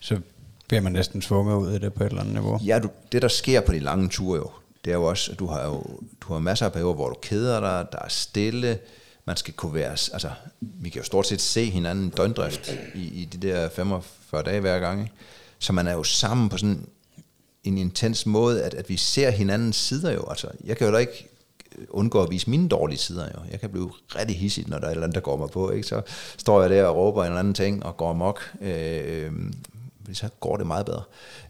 så 0.00 0.20
bliver 0.68 0.80
man 0.80 0.92
næsten 0.92 1.20
tvunget 1.20 1.56
ud 1.56 1.72
i 1.72 1.78
det 1.78 1.92
på 1.92 2.04
et 2.04 2.08
eller 2.08 2.20
andet 2.20 2.34
niveau. 2.34 2.60
Ja, 2.64 2.78
du, 2.78 2.88
det 3.12 3.22
der 3.22 3.28
sker 3.28 3.60
på 3.60 3.72
de 3.72 3.78
lange 3.78 4.08
ture 4.08 4.36
jo, 4.36 4.50
det 4.84 4.90
er 4.90 4.94
jo 4.94 5.04
også, 5.04 5.32
at 5.32 5.38
du 5.38 5.46
har 5.46 5.64
jo 5.64 6.00
du 6.20 6.32
har 6.32 6.38
masser 6.40 6.66
af 6.66 6.72
perioder, 6.72 6.94
hvor 6.94 7.08
du 7.08 7.16
keder 7.22 7.60
dig, 7.60 7.86
der 7.92 7.98
er 7.98 8.08
stille, 8.08 8.78
man 9.24 9.36
skal 9.36 9.54
kunne 9.54 9.74
være, 9.74 9.90
altså, 9.90 10.30
vi 10.60 10.88
kan 10.88 11.00
jo 11.00 11.04
stort 11.04 11.26
set 11.26 11.40
se 11.40 11.70
hinanden 11.70 12.10
døgndrift 12.10 12.74
i, 12.94 13.02
i 13.22 13.24
de 13.24 13.48
der 13.48 13.68
45 13.68 14.42
dage 14.42 14.60
hver 14.60 14.78
gang, 14.80 15.00
ikke? 15.00 15.12
så 15.58 15.72
man 15.72 15.86
er 15.86 15.92
jo 15.92 16.02
sammen 16.02 16.48
på 16.48 16.58
sådan 16.58 16.86
en 17.64 17.78
intens 17.78 18.26
måde, 18.26 18.62
at, 18.62 18.74
at 18.74 18.88
vi 18.88 18.96
ser 18.96 19.30
hinandens 19.30 19.76
sider 19.76 20.12
jo, 20.12 20.24
altså, 20.28 20.48
jeg 20.64 20.76
kan 20.76 20.86
jo 20.86 20.92
da 20.92 20.98
ikke 20.98 21.28
undgå 21.88 22.22
at 22.22 22.30
vise 22.30 22.50
mine 22.50 22.68
dårlige 22.68 22.98
sider 22.98 23.24
jo. 23.24 23.40
Jeg 23.50 23.60
kan 23.60 23.70
blive 23.70 23.92
rigtig 24.16 24.38
hissig, 24.38 24.68
når 24.68 24.78
der 24.78 24.84
er 24.84 24.90
et 24.90 24.92
eller 24.92 25.04
andet, 25.04 25.14
der 25.14 25.20
går 25.20 25.36
mig 25.36 25.50
på, 25.50 25.70
ikke? 25.70 25.88
så 25.88 26.02
står 26.36 26.60
jeg 26.60 26.70
der 26.70 26.84
og 26.84 26.96
råber 26.96 27.22
en 27.22 27.26
eller 27.26 27.38
anden 27.38 27.54
ting, 27.54 27.86
og 27.86 27.96
går 27.96 28.10
amok, 28.10 28.52
øh, 28.60 29.32
fordi 30.02 30.14
så 30.14 30.28
går 30.40 30.56
det 30.56 30.66
meget 30.66 30.86
bedre. 30.86 31.02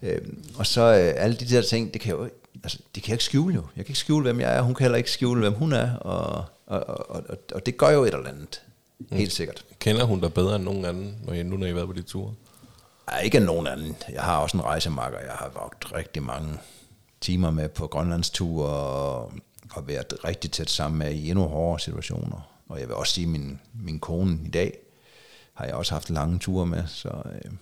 Øh, 0.02 0.20
og 0.56 0.66
så 0.66 0.80
øh, 0.80 1.24
alle 1.24 1.36
de 1.36 1.48
der 1.48 1.62
ting, 1.62 1.92
det 1.92 2.00
kan 2.00 2.14
jo 2.14 2.28
altså, 2.62 2.78
det 2.94 3.02
kan 3.02 3.10
jeg 3.10 3.14
ikke 3.14 3.24
skjule 3.24 3.54
jo. 3.54 3.62
Jeg 3.76 3.84
kan 3.84 3.90
ikke 3.90 3.98
skjule, 3.98 4.22
hvem 4.22 4.40
jeg 4.40 4.56
er. 4.56 4.62
Hun 4.62 4.74
kan 4.74 4.84
heller 4.84 4.98
ikke 4.98 5.10
skjule, 5.10 5.40
hvem 5.40 5.52
hun 5.52 5.72
er. 5.72 5.94
Og, 5.94 6.44
og, 6.66 6.88
og, 6.88 7.24
og, 7.28 7.38
og 7.54 7.66
det 7.66 7.76
gør 7.76 7.90
jo 7.90 8.02
et 8.02 8.14
eller 8.14 8.28
andet. 8.28 8.62
Helt 9.10 9.32
sikkert. 9.32 9.64
Kender 9.78 10.04
hun 10.04 10.20
dig 10.20 10.34
bedre 10.34 10.56
end 10.56 10.64
nogen 10.64 10.84
anden, 10.84 11.16
når 11.24 11.32
I, 11.32 11.42
nu 11.42 11.56
når 11.56 11.66
I 11.66 11.68
har 11.68 11.74
været 11.74 11.88
på 11.88 11.94
de 11.94 12.02
ture? 12.02 12.34
Ej, 13.08 13.20
ikke 13.20 13.38
af 13.38 13.44
nogen 13.44 13.66
anden. 13.66 13.96
Jeg 14.12 14.22
har 14.22 14.38
også 14.38 14.56
en 14.56 14.64
rejsemakker. 14.64 15.18
Jeg 15.18 15.32
har 15.32 15.50
vagt 15.54 15.92
rigtig 15.94 16.22
mange 16.22 16.58
timer 17.20 17.50
med 17.50 17.68
på 17.68 17.86
Grønlandsture 17.86 18.68
og, 18.68 19.32
og 19.72 19.88
været 19.88 20.14
rigtig 20.24 20.50
tæt 20.50 20.70
sammen 20.70 20.98
med 20.98 21.12
i 21.12 21.30
endnu 21.30 21.44
hårdere 21.44 21.80
situationer. 21.80 22.52
Og 22.68 22.80
jeg 22.80 22.88
vil 22.88 22.96
også 22.96 23.12
sige, 23.12 23.24
at 23.24 23.30
min, 23.30 23.60
min 23.74 24.00
kone 24.00 24.38
i 24.44 24.50
dag 24.50 24.78
har 25.54 25.64
jeg 25.64 25.74
også 25.74 25.94
haft 25.94 26.10
lange 26.10 26.38
ture 26.38 26.66
med, 26.66 26.86
så 26.86 27.08
øh, 27.08 27.52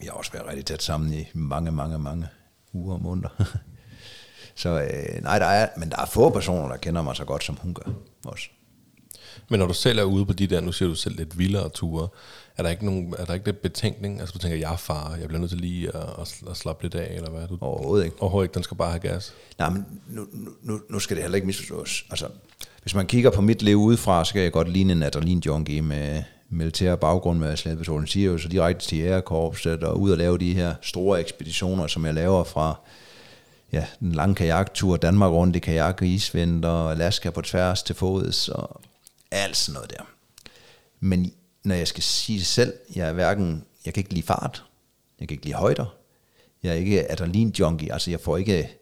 vi 0.00 0.06
har 0.06 0.12
også 0.12 0.32
været 0.32 0.46
rigtig 0.46 0.66
tæt 0.66 0.82
sammen 0.82 1.12
i 1.12 1.26
mange, 1.34 1.72
mange, 1.72 1.98
mange 1.98 2.28
uger 2.72 2.94
og 2.94 3.02
måneder. 3.02 3.28
så 4.62 4.68
øh, 4.68 5.22
nej, 5.22 5.38
der 5.38 5.46
er, 5.46 5.68
men 5.76 5.90
der 5.90 5.96
er 5.96 6.06
få 6.06 6.30
personer, 6.30 6.68
der 6.68 6.76
kender 6.76 7.02
mig 7.02 7.16
så 7.16 7.24
godt, 7.24 7.44
som 7.44 7.56
hun 7.56 7.74
gør 7.74 7.92
også. 8.24 8.48
Men 9.48 9.60
når 9.60 9.66
du 9.66 9.74
selv 9.74 9.98
er 9.98 10.02
ude 10.02 10.26
på 10.26 10.32
de 10.32 10.46
der, 10.46 10.60
nu 10.60 10.72
ser 10.72 10.86
du 10.86 10.94
selv 10.94 11.16
lidt 11.16 11.38
vildere 11.38 11.68
ture, 11.68 12.08
er 12.56 12.62
der 12.62 12.70
ikke, 12.70 12.84
nogen, 12.84 13.14
er 13.18 13.24
der 13.24 13.34
ikke 13.34 13.46
lidt 13.46 13.62
betænkning? 13.62 14.20
Altså 14.20 14.32
du 14.32 14.38
tænker, 14.38 14.58
jeg 14.58 14.72
er 14.72 14.76
far, 14.76 15.16
jeg 15.20 15.28
bliver 15.28 15.40
nødt 15.40 15.50
til 15.50 15.60
lige 15.60 15.96
at, 15.96 16.08
at, 16.20 16.42
at 16.50 16.56
slappe 16.56 16.82
lidt 16.82 16.94
af, 16.94 17.14
eller 17.14 17.30
hvad? 17.30 17.48
Du, 17.48 17.58
Overhovedet 17.60 18.04
ikke. 18.04 18.22
Overhovedet 18.22 18.44
ikke, 18.48 18.54
den 18.54 18.62
skal 18.62 18.76
bare 18.76 18.90
have 18.90 19.00
gas. 19.00 19.34
Nej, 19.58 19.70
men 19.70 19.86
nu, 20.08 20.26
nu, 20.62 20.80
nu 20.90 20.98
skal 20.98 21.16
det 21.16 21.24
heller 21.24 21.36
ikke 21.36 21.46
misforstås. 21.46 22.04
Altså, 22.10 22.26
hvis 22.82 22.94
man 22.94 23.06
kigger 23.06 23.30
på 23.30 23.40
mit 23.40 23.62
liv 23.62 23.76
udefra, 23.76 24.24
så 24.24 24.32
kan 24.32 24.42
jeg 24.42 24.52
godt 24.52 24.68
ligne 24.68 24.92
en 24.92 25.02
adrenalin-junkie 25.02 25.82
med 25.82 26.22
militær 26.48 26.96
baggrund 26.96 27.38
med 27.38 27.56
slædepatruljen 27.56 28.06
Sirius, 28.06 28.44
og 28.44 28.52
direkte 28.52 28.86
til 28.86 29.00
Ærekorpset, 29.00 29.84
og 29.84 30.00
ud 30.00 30.10
og 30.10 30.18
lave 30.18 30.38
de 30.38 30.54
her 30.54 30.74
store 30.82 31.20
ekspeditioner, 31.20 31.86
som 31.86 32.06
jeg 32.06 32.14
laver 32.14 32.44
fra 32.44 32.80
ja, 33.72 33.86
den 34.00 34.12
lange 34.12 34.34
kajaktur, 34.34 34.96
Danmark 34.96 35.32
rundt 35.32 35.56
i 35.56 35.58
kajak 35.58 36.00
og 36.00 36.06
isvinter, 36.06 36.88
Alaska 36.88 37.30
på 37.30 37.40
tværs 37.40 37.82
til 37.82 37.94
fods, 37.94 38.48
og 38.48 38.80
alt 39.30 39.56
sådan 39.56 39.74
noget 39.74 39.90
der. 39.90 40.04
Men 41.00 41.32
når 41.64 41.74
jeg 41.74 41.88
skal 41.88 42.02
sige 42.02 42.38
det 42.38 42.46
selv, 42.46 42.74
jeg 42.94 43.08
er 43.08 43.12
hverken, 43.12 43.64
jeg 43.84 43.94
kan 43.94 44.00
ikke 44.00 44.14
lide 44.14 44.26
fart, 44.26 44.64
jeg 45.20 45.28
kan 45.28 45.34
ikke 45.34 45.44
lide 45.44 45.56
højder, 45.56 45.96
jeg 46.62 46.70
er 46.70 46.76
ikke 46.76 47.12
adrenalin-junkie, 47.12 47.92
altså 47.92 48.10
jeg 48.10 48.20
får 48.20 48.36
ikke, 48.36 48.76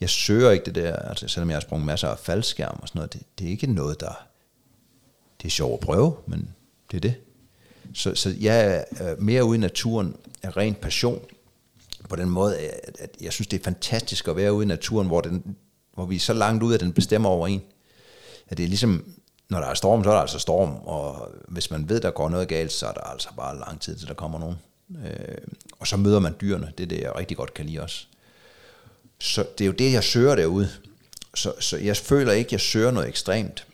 jeg 0.00 0.10
søger 0.10 0.50
ikke 0.50 0.64
det 0.64 0.74
der, 0.74 0.96
altså 0.96 1.28
selvom 1.28 1.50
jeg 1.50 1.56
har 1.56 1.60
sprunget 1.60 1.86
masser 1.86 2.08
af 2.08 2.18
faldskærm 2.18 2.78
og 2.82 2.88
sådan 2.88 2.98
noget, 2.98 3.12
det, 3.12 3.22
det 3.38 3.46
er 3.46 3.50
ikke 3.50 3.66
noget, 3.66 4.00
der, 4.00 4.26
det 5.42 5.48
er 5.48 5.50
sjovt 5.50 5.72
at 5.72 5.80
prøve, 5.80 6.16
men 6.26 6.54
det 6.90 6.96
er 6.96 7.00
det. 7.00 7.14
Så, 7.94 8.14
så 8.14 8.34
jeg 8.40 8.84
er 9.00 9.10
øh, 9.10 9.22
mere 9.22 9.44
ude 9.44 9.56
i 9.56 9.60
naturen 9.60 10.16
af 10.42 10.56
ren 10.56 10.74
passion, 10.74 11.24
på 12.08 12.16
den 12.16 12.30
måde, 12.30 12.58
at, 12.58 12.96
at 12.98 13.16
jeg 13.20 13.32
synes, 13.32 13.46
det 13.48 13.60
er 13.60 13.64
fantastisk 13.64 14.28
at 14.28 14.36
være 14.36 14.52
ude 14.52 14.64
i 14.64 14.68
naturen, 14.68 15.06
hvor, 15.06 15.20
den, 15.20 15.56
hvor 15.94 16.06
vi 16.06 16.16
er 16.16 16.20
så 16.20 16.32
langt 16.32 16.62
ud, 16.62 16.74
at 16.74 16.80
den 16.80 16.92
bestemmer 16.92 17.28
over 17.28 17.48
en. 17.48 17.62
At 18.48 18.56
det 18.56 18.64
er 18.64 18.68
ligesom, 18.68 19.04
når 19.52 19.60
der 19.60 19.66
er 19.66 19.74
storm, 19.74 20.04
så 20.04 20.10
er 20.10 20.14
der 20.14 20.20
altså 20.20 20.38
storm, 20.38 20.70
og 20.70 21.28
hvis 21.48 21.70
man 21.70 21.88
ved, 21.88 22.00
der 22.00 22.10
går 22.10 22.28
noget 22.28 22.48
galt, 22.48 22.72
så 22.72 22.86
er 22.86 22.92
der 22.92 23.00
altså 23.00 23.28
bare 23.36 23.58
lang 23.58 23.80
tid, 23.80 23.96
til 23.96 24.08
der 24.08 24.14
kommer 24.14 24.38
nogen. 24.38 24.56
Øh, 25.04 25.38
og 25.78 25.86
så 25.86 25.96
møder 25.96 26.18
man 26.18 26.34
dyrene, 26.40 26.72
det 26.78 26.84
er 26.84 26.88
det, 26.88 27.00
jeg 27.00 27.16
rigtig 27.16 27.36
godt 27.36 27.54
kan 27.54 27.66
lide 27.66 27.80
også. 27.80 28.06
Så 29.18 29.46
det 29.58 29.64
er 29.64 29.66
jo 29.66 29.72
det, 29.72 29.92
jeg 29.92 30.04
søger 30.04 30.34
derude. 30.34 30.70
Så, 31.34 31.52
så 31.60 31.76
jeg 31.76 31.96
føler 31.96 32.32
ikke, 32.32 32.48
jeg 32.52 32.60
søger 32.60 32.90
noget 32.90 33.08
ekstremt. 33.08 33.66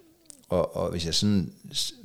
Og, 0.48 0.76
og 0.76 0.90
hvis 0.90 1.06
jeg 1.06 1.14
sådan, 1.14 1.52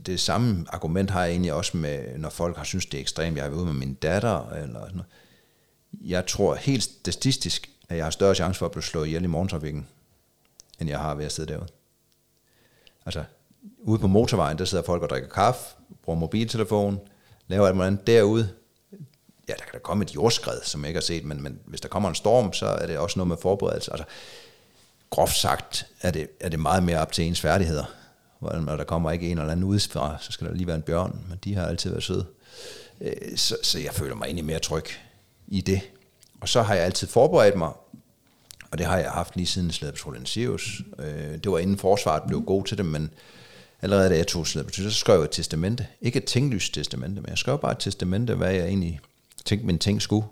det 0.05 0.19
samme 0.19 0.65
argument 0.69 1.09
har 1.09 1.23
jeg 1.23 1.31
egentlig 1.31 1.53
også 1.53 1.77
med, 1.77 2.17
når 2.17 2.29
folk 2.29 2.57
har 2.57 2.63
synes 2.63 2.85
det 2.85 2.97
er 2.97 3.01
ekstremt, 3.01 3.37
jeg 3.37 3.45
er 3.45 3.49
ude 3.49 3.65
med 3.65 3.73
min 3.73 3.93
datter, 3.93 4.49
eller 4.49 4.79
sådan 4.79 4.95
noget. 4.95 5.05
Jeg 6.01 6.25
tror 6.25 6.55
helt 6.55 6.83
statistisk, 6.83 7.69
at 7.89 7.97
jeg 7.97 8.05
har 8.05 8.11
større 8.11 8.35
chance 8.35 8.57
for 8.57 8.65
at 8.65 8.71
blive 8.71 8.83
slået 8.83 9.07
ihjel 9.07 9.23
i 9.23 9.27
morgentrafikken, 9.27 9.87
end 10.79 10.89
jeg 10.89 10.99
har 10.99 11.13
ved 11.15 11.25
at 11.25 11.31
sidde 11.31 11.53
derude. 11.53 11.69
Altså, 13.05 13.23
ude 13.79 13.99
på 13.99 14.07
motorvejen, 14.07 14.57
der 14.57 14.65
sidder 14.65 14.83
folk 14.83 15.03
og 15.03 15.09
drikker 15.09 15.29
kaffe, 15.29 15.75
bruger 16.03 16.19
mobiltelefon, 16.19 16.99
laver 17.47 17.67
alt 17.67 17.75
muligt 17.75 18.07
derude. 18.07 18.49
Ja, 19.47 19.53
der 19.53 19.63
kan 19.63 19.73
da 19.73 19.79
komme 19.79 20.03
et 20.03 20.15
jordskred, 20.15 20.61
som 20.63 20.81
jeg 20.81 20.87
ikke 20.89 20.97
har 20.97 21.03
set, 21.03 21.25
men, 21.25 21.43
men 21.43 21.59
hvis 21.65 21.81
der 21.81 21.89
kommer 21.89 22.09
en 22.09 22.15
storm, 22.15 22.53
så 22.53 22.65
er 22.65 22.87
det 22.87 22.97
også 22.97 23.19
noget 23.19 23.27
med 23.27 23.37
forberedelse. 23.41 23.91
Altså, 23.91 24.05
groft 25.09 25.35
sagt 25.35 25.85
er 26.01 26.11
det, 26.11 26.27
er 26.39 26.49
det 26.49 26.59
meget 26.59 26.83
mere 26.83 26.99
op 26.99 27.11
til 27.11 27.25
ens 27.25 27.41
færdigheder. 27.41 27.85
Når 28.41 28.75
der 28.75 28.83
kommer 28.83 29.11
ikke 29.11 29.31
en 29.31 29.37
eller 29.37 29.51
anden 29.51 29.65
udefra, 29.65 30.17
så 30.21 30.31
skal 30.31 30.47
der 30.47 30.53
lige 30.53 30.67
være 30.67 30.75
en 30.75 30.81
bjørn, 30.81 31.25
men 31.29 31.39
de 31.43 31.55
har 31.55 31.65
altid 31.65 31.89
været 31.89 32.03
søde. 32.03 32.25
Øh, 33.01 33.37
så, 33.37 33.57
så 33.63 33.79
jeg 33.79 33.93
føler 33.93 34.15
mig 34.15 34.25
egentlig 34.25 34.45
mere 34.45 34.59
tryg 34.59 34.85
i 35.47 35.61
det. 35.61 35.81
Og 36.41 36.49
så 36.49 36.61
har 36.61 36.73
jeg 36.73 36.83
altid 36.83 37.07
forberedt 37.07 37.57
mig, 37.57 37.71
og 38.71 38.77
det 38.77 38.85
har 38.85 38.97
jeg 38.97 39.11
haft 39.11 39.35
lige 39.35 39.47
siden 39.47 39.71
Slædepatruljen 39.71 40.25
Sirius. 40.25 40.81
Øh, 40.99 41.37
det 41.43 41.51
var 41.51 41.57
inden 41.57 41.77
forsvaret 41.77 42.23
blev 42.27 42.41
god 42.41 42.65
til 42.65 42.77
det, 42.77 42.85
men 42.85 43.11
allerede 43.83 44.09
da 44.09 44.17
jeg 44.17 44.27
tog 44.27 44.47
Slædepatruljen, 44.47 44.91
så 44.91 44.97
skrev 44.97 45.15
jeg 45.15 45.23
et 45.23 45.31
testamente. 45.31 45.87
Ikke 46.01 46.17
et 46.17 46.25
tinglyst 46.25 46.73
testamente, 46.73 47.21
men 47.21 47.29
jeg 47.29 47.37
skrev 47.37 47.59
bare 47.59 47.71
et 47.71 47.79
testamente, 47.79 48.35
hvad 48.35 48.53
jeg 48.53 48.65
egentlig 48.65 48.99
tænkte, 49.45 49.65
min 49.65 49.79
ting 49.79 50.01
skulle, 50.01 50.27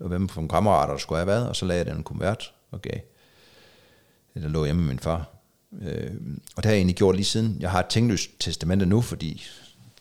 og 0.00 0.08
hvem 0.08 0.28
fra 0.28 0.46
kammerater 0.46 0.92
der 0.92 0.98
skulle 0.98 1.18
have 1.18 1.26
været, 1.26 1.48
og 1.48 1.56
så 1.56 1.64
lagde 1.64 1.78
jeg 1.78 1.86
den 1.86 1.96
en 1.96 2.02
kuvert 2.02 2.52
og 2.70 2.82
gav. 2.82 2.98
Det 4.34 4.50
lå 4.50 4.64
hjemme 4.64 4.82
med 4.82 4.88
min 4.88 4.98
far. 4.98 5.28
Øh, 5.82 6.10
og 6.56 6.62
det 6.62 6.64
har 6.64 6.72
jeg 6.72 6.78
egentlig 6.78 6.96
gjort 6.96 7.16
lige 7.16 7.24
siden. 7.24 7.56
Jeg 7.60 7.70
har 7.70 7.80
et 7.80 7.86
tinglyst 7.86 8.30
testamente 8.38 8.86
nu, 8.86 9.00
fordi 9.00 9.44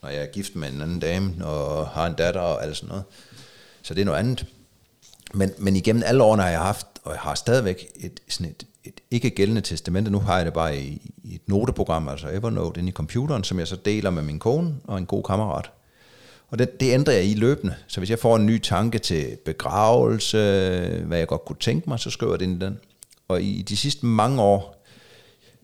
når 0.02 0.10
jeg 0.10 0.22
er 0.22 0.26
gift 0.26 0.56
med 0.56 0.70
en 0.70 0.82
anden 0.82 1.00
dame, 1.00 1.46
og 1.46 1.88
har 1.88 2.08
en 2.08 2.14
datter 2.14 2.42
og 2.42 2.64
alt 2.64 2.78
sådan 2.78 2.90
noget. 2.90 3.04
Så 3.82 3.94
det 3.94 4.02
er 4.02 4.06
noget 4.06 4.20
andet. 4.20 4.46
Men, 5.34 5.52
men 5.58 5.76
igennem 5.76 6.04
alle 6.06 6.24
årene 6.24 6.44
har 6.44 6.50
jeg 6.50 6.60
haft, 6.60 6.88
og 7.04 7.12
jeg 7.12 7.20
har 7.20 7.36
stadigvæk 7.36 7.88
et, 7.96 8.20
sådan 8.28 8.52
et, 8.52 8.66
et 8.84 9.02
ikke 9.12 9.30
gældende 9.30 9.62
testamente. 9.62 10.12
Nu 10.12 10.20
har 10.20 10.38
jeg 10.38 10.46
det 10.46 10.54
bare 10.54 10.78
i, 10.78 11.12
i 11.24 11.36
et 11.36 11.42
noteprogram, 11.48 12.08
altså 12.08 12.28
Evernote, 12.30 12.80
inde 12.80 12.90
i 12.90 12.94
computeren, 12.94 13.44
som 13.44 13.60
jeg 13.60 13.68
så 13.68 13.76
deler 13.76 14.10
med 14.10 14.24
min 14.24 14.40
kone 14.40 14.76
og 14.84 14.98
en 14.98 15.06
god 15.06 15.24
kammerat. 15.24 15.72
Og 16.50 16.60
det, 16.60 16.80
det 16.80 16.94
ændrer 16.94 17.14
jeg 17.14 17.26
i 17.26 17.34
løbende. 17.34 17.76
Så 17.88 18.00
hvis 18.00 18.10
jeg 18.10 18.20
får 18.20 18.36
en 18.36 18.46
ny 18.46 18.60
tanke 18.60 19.00
til 19.00 19.38
begravelse, 19.46 20.38
hvad 21.06 21.18
jeg 21.18 21.28
godt 21.28 21.46
kunne 21.46 21.60
tænke 21.60 21.90
mig, 21.90 22.00
så 22.00 22.10
skriver 22.10 22.34
jeg 22.34 22.40
det 22.40 22.46
ind 22.46 22.64
i 22.64 22.66
den. 22.66 22.80
Og 23.28 23.42
i 23.42 23.62
de 23.62 23.78
sidste 23.78 24.06
mange 24.06 24.42
år, 24.42 24.86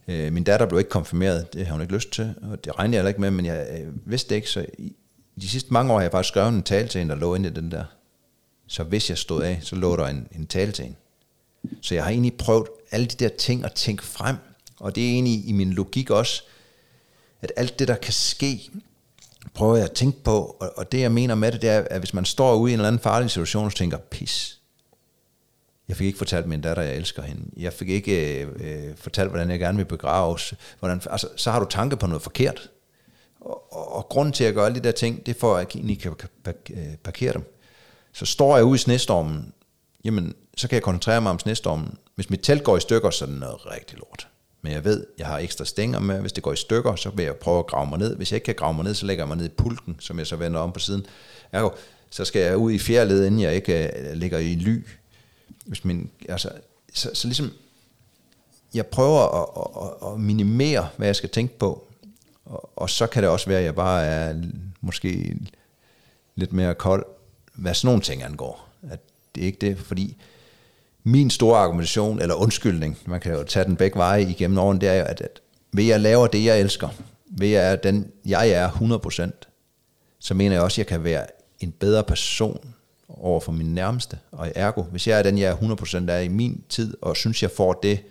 øh, 0.07 0.33
min 0.33 0.43
datter 0.43 0.65
blev 0.65 0.79
ikke 0.79 0.89
konfirmeret, 0.89 1.53
det 1.53 1.65
har 1.65 1.73
hun 1.73 1.81
ikke 1.81 1.93
lyst 1.93 2.11
til, 2.11 2.35
og 2.51 2.65
det 2.65 2.79
regnede 2.79 2.95
jeg 2.95 2.99
heller 2.99 3.09
ikke 3.09 3.21
med, 3.21 3.31
men 3.31 3.45
jeg 3.45 3.67
øh, 3.71 4.11
vidste 4.11 4.29
det 4.29 4.35
ikke, 4.35 4.49
så 4.49 4.65
i, 4.77 4.95
de 5.41 5.49
sidste 5.49 5.73
mange 5.73 5.93
år 5.93 5.97
har 5.97 6.01
jeg 6.01 6.11
faktisk 6.11 6.29
skrevet 6.29 6.49
en 6.49 6.63
tale 6.63 6.87
til 6.87 6.99
hende, 6.99 7.13
der 7.13 7.19
lå 7.19 7.35
inde 7.35 7.49
i 7.49 7.53
den 7.53 7.71
der. 7.71 7.83
Så 8.67 8.83
hvis 8.83 9.09
jeg 9.09 9.17
stod 9.17 9.43
af, 9.43 9.59
så 9.61 9.75
lå 9.75 9.95
der 9.95 10.07
en, 10.07 10.27
en 10.31 10.47
tale 10.47 10.71
til 10.71 10.83
hende. 10.83 10.97
Så 11.81 11.95
jeg 11.95 12.03
har 12.03 12.11
egentlig 12.11 12.33
prøvet 12.33 12.67
alle 12.91 13.05
de 13.05 13.15
der 13.15 13.29
ting 13.29 13.65
at 13.65 13.73
tænke 13.73 14.03
frem, 14.03 14.35
og 14.79 14.95
det 14.95 15.05
er 15.05 15.09
egentlig 15.09 15.47
i 15.47 15.51
min 15.51 15.73
logik 15.73 16.09
også, 16.09 16.43
at 17.41 17.51
alt 17.55 17.79
det, 17.79 17.87
der 17.87 17.95
kan 17.95 18.13
ske, 18.13 18.69
prøver 19.53 19.75
jeg 19.75 19.85
at 19.85 19.91
tænke 19.91 20.23
på, 20.23 20.57
og, 20.59 20.73
og 20.77 20.91
det 20.91 20.99
jeg 20.99 21.11
mener 21.11 21.35
med 21.35 21.51
det, 21.51 21.61
det 21.61 21.69
er, 21.69 21.79
at 21.91 21.99
hvis 21.99 22.13
man 22.13 22.25
står 22.25 22.55
ude 22.55 22.71
i 22.71 22.73
en 22.73 22.79
eller 22.79 22.87
anden 22.87 23.01
farlig 23.01 23.31
situation, 23.31 23.65
og 23.65 23.75
tænker, 23.75 23.97
pis, 23.97 24.57
jeg 25.87 25.97
fik 25.97 26.07
ikke 26.07 26.17
fortalt 26.17 26.47
min 26.47 26.61
datter, 26.61 26.83
jeg 26.83 26.95
elsker 26.95 27.21
hende. 27.21 27.43
Jeg 27.57 27.73
fik 27.73 27.89
ikke 27.89 28.41
øh, 28.41 28.47
øh 28.59 28.95
fortalt, 28.95 29.29
hvordan 29.29 29.49
jeg 29.49 29.59
gerne 29.59 29.77
vil 29.77 29.85
begraves. 29.85 30.53
Hvordan, 30.79 31.01
altså, 31.11 31.27
så 31.35 31.51
har 31.51 31.59
du 31.59 31.65
tanke 31.69 31.97
på 31.97 32.07
noget 32.07 32.21
forkert. 32.21 32.69
Og, 33.39 33.73
og, 33.73 33.95
og 33.95 34.09
grunden 34.09 34.33
til 34.33 34.43
at 34.43 34.53
gøre 34.53 34.65
alle 34.65 34.79
de 34.79 34.83
der 34.83 34.91
ting, 34.91 35.25
det 35.25 35.35
er 35.35 35.39
for, 35.39 35.55
at 35.55 35.59
jeg 35.59 35.79
egentlig 35.79 35.99
kan 35.99 36.13
øh, 36.69 36.95
parkere 37.03 37.33
dem. 37.33 37.53
Så 38.13 38.25
står 38.25 38.55
jeg 38.55 38.65
ude 38.65 38.75
i 38.75 38.77
snestormen, 38.77 39.53
jamen, 40.03 40.35
så 40.57 40.67
kan 40.67 40.75
jeg 40.75 40.83
koncentrere 40.83 41.21
mig 41.21 41.29
om 41.29 41.39
snestormen. 41.39 41.97
Hvis 42.15 42.29
mit 42.29 42.39
telt 42.43 42.63
går 42.63 42.77
i 42.77 42.79
stykker, 42.79 43.09
så 43.09 43.25
er 43.25 43.29
det 43.29 43.39
noget 43.39 43.65
rigtig 43.65 43.97
lort. 43.97 44.27
Men 44.61 44.73
jeg 44.73 44.85
ved, 44.85 45.05
jeg 45.17 45.27
har 45.27 45.37
ekstra 45.37 45.65
stænger 45.65 45.99
med. 45.99 46.21
Hvis 46.21 46.33
det 46.33 46.43
går 46.43 46.53
i 46.53 46.55
stykker, 46.55 46.95
så 46.95 47.09
vil 47.09 47.25
jeg 47.25 47.35
prøve 47.35 47.59
at 47.59 47.67
grave 47.67 47.89
mig 47.89 47.99
ned. 47.99 48.15
Hvis 48.15 48.31
jeg 48.31 48.35
ikke 48.35 48.45
kan 48.45 48.55
grave 48.55 48.73
mig 48.73 48.83
ned, 48.83 48.93
så 48.93 49.05
lægger 49.05 49.23
jeg 49.23 49.27
mig 49.27 49.37
ned 49.37 49.45
i 49.45 49.49
pulken, 49.57 49.95
som 49.99 50.19
jeg 50.19 50.27
så 50.27 50.35
vender 50.35 50.59
om 50.59 50.71
på 50.71 50.79
siden. 50.79 51.05
Ergo, 51.51 51.69
så 52.09 52.25
skal 52.25 52.41
jeg 52.41 52.57
ud 52.57 52.71
i 52.71 52.79
fjerled, 52.79 53.25
inden 53.25 53.41
jeg 53.41 53.55
ikke 53.55 53.91
uh, 54.11 54.17
ligger 54.17 54.37
i 54.37 54.55
ly 54.55 54.85
hvis 55.67 55.85
min, 55.85 56.09
altså, 56.29 56.51
så, 56.93 57.09
så 57.13 57.27
ligesom, 57.27 57.51
jeg 58.73 58.87
prøver 58.87 59.21
at, 59.41 59.47
at, 59.85 60.13
at 60.13 60.19
minimere, 60.19 60.89
hvad 60.97 61.07
jeg 61.07 61.15
skal 61.15 61.29
tænke 61.29 61.57
på, 61.57 61.87
og, 62.45 62.69
og 62.75 62.89
så 62.89 63.07
kan 63.07 63.23
det 63.23 63.31
også 63.31 63.47
være, 63.47 63.59
at 63.59 63.65
jeg 63.65 63.75
bare 63.75 64.05
er 64.05 64.41
måske 64.81 65.37
lidt 66.35 66.53
mere 66.53 66.75
kold, 66.75 67.05
hvad 67.53 67.73
sådan 67.73 67.87
nogle 67.87 68.01
ting 68.01 68.23
angår. 68.23 68.69
At 68.89 68.99
det 69.35 69.41
er 69.41 69.45
ikke 69.45 69.61
det, 69.61 69.77
fordi 69.77 70.17
min 71.07 71.29
store 71.29 71.59
argumentation, 71.59 72.21
eller 72.21 72.35
undskyldning, 72.35 72.97
man 73.05 73.19
kan 73.19 73.33
jo 73.33 73.43
tage 73.43 73.65
den 73.65 73.75
begge 73.75 73.97
veje 73.97 74.21
igennem 74.21 74.57
årene, 74.57 74.79
det 74.79 74.89
er 74.89 74.93
jo, 74.93 75.03
at, 75.03 75.21
at 75.21 75.41
ved 75.73 75.83
jeg 75.83 75.99
laver 75.99 76.27
det, 76.27 76.45
jeg 76.45 76.59
elsker, 76.59 76.89
ved 77.25 77.47
jeg 77.47 77.71
er 77.71 77.75
den, 77.75 78.11
jeg 78.25 78.49
er 78.49 78.69
100%, 78.69 79.31
så 80.19 80.33
mener 80.33 80.55
jeg 80.55 80.63
også, 80.63 80.75
at 80.75 80.77
jeg 80.77 80.87
kan 80.87 81.03
være 81.03 81.25
en 81.59 81.71
bedre 81.71 82.03
person, 82.03 82.73
over 83.09 83.39
for 83.39 83.51
min 83.51 83.73
nærmeste. 83.73 84.19
Og 84.31 84.51
ergo, 84.55 84.81
hvis 84.81 85.07
jeg 85.07 85.19
er 85.19 85.23
den, 85.23 85.37
jeg 85.37 85.51
er 85.51 85.55
100% 86.05 86.09
af 86.09 86.23
i 86.23 86.27
min 86.27 86.63
tid, 86.69 86.97
og 87.01 87.15
synes, 87.15 87.43
jeg 87.43 87.51
får 87.51 87.73
det, 87.73 88.03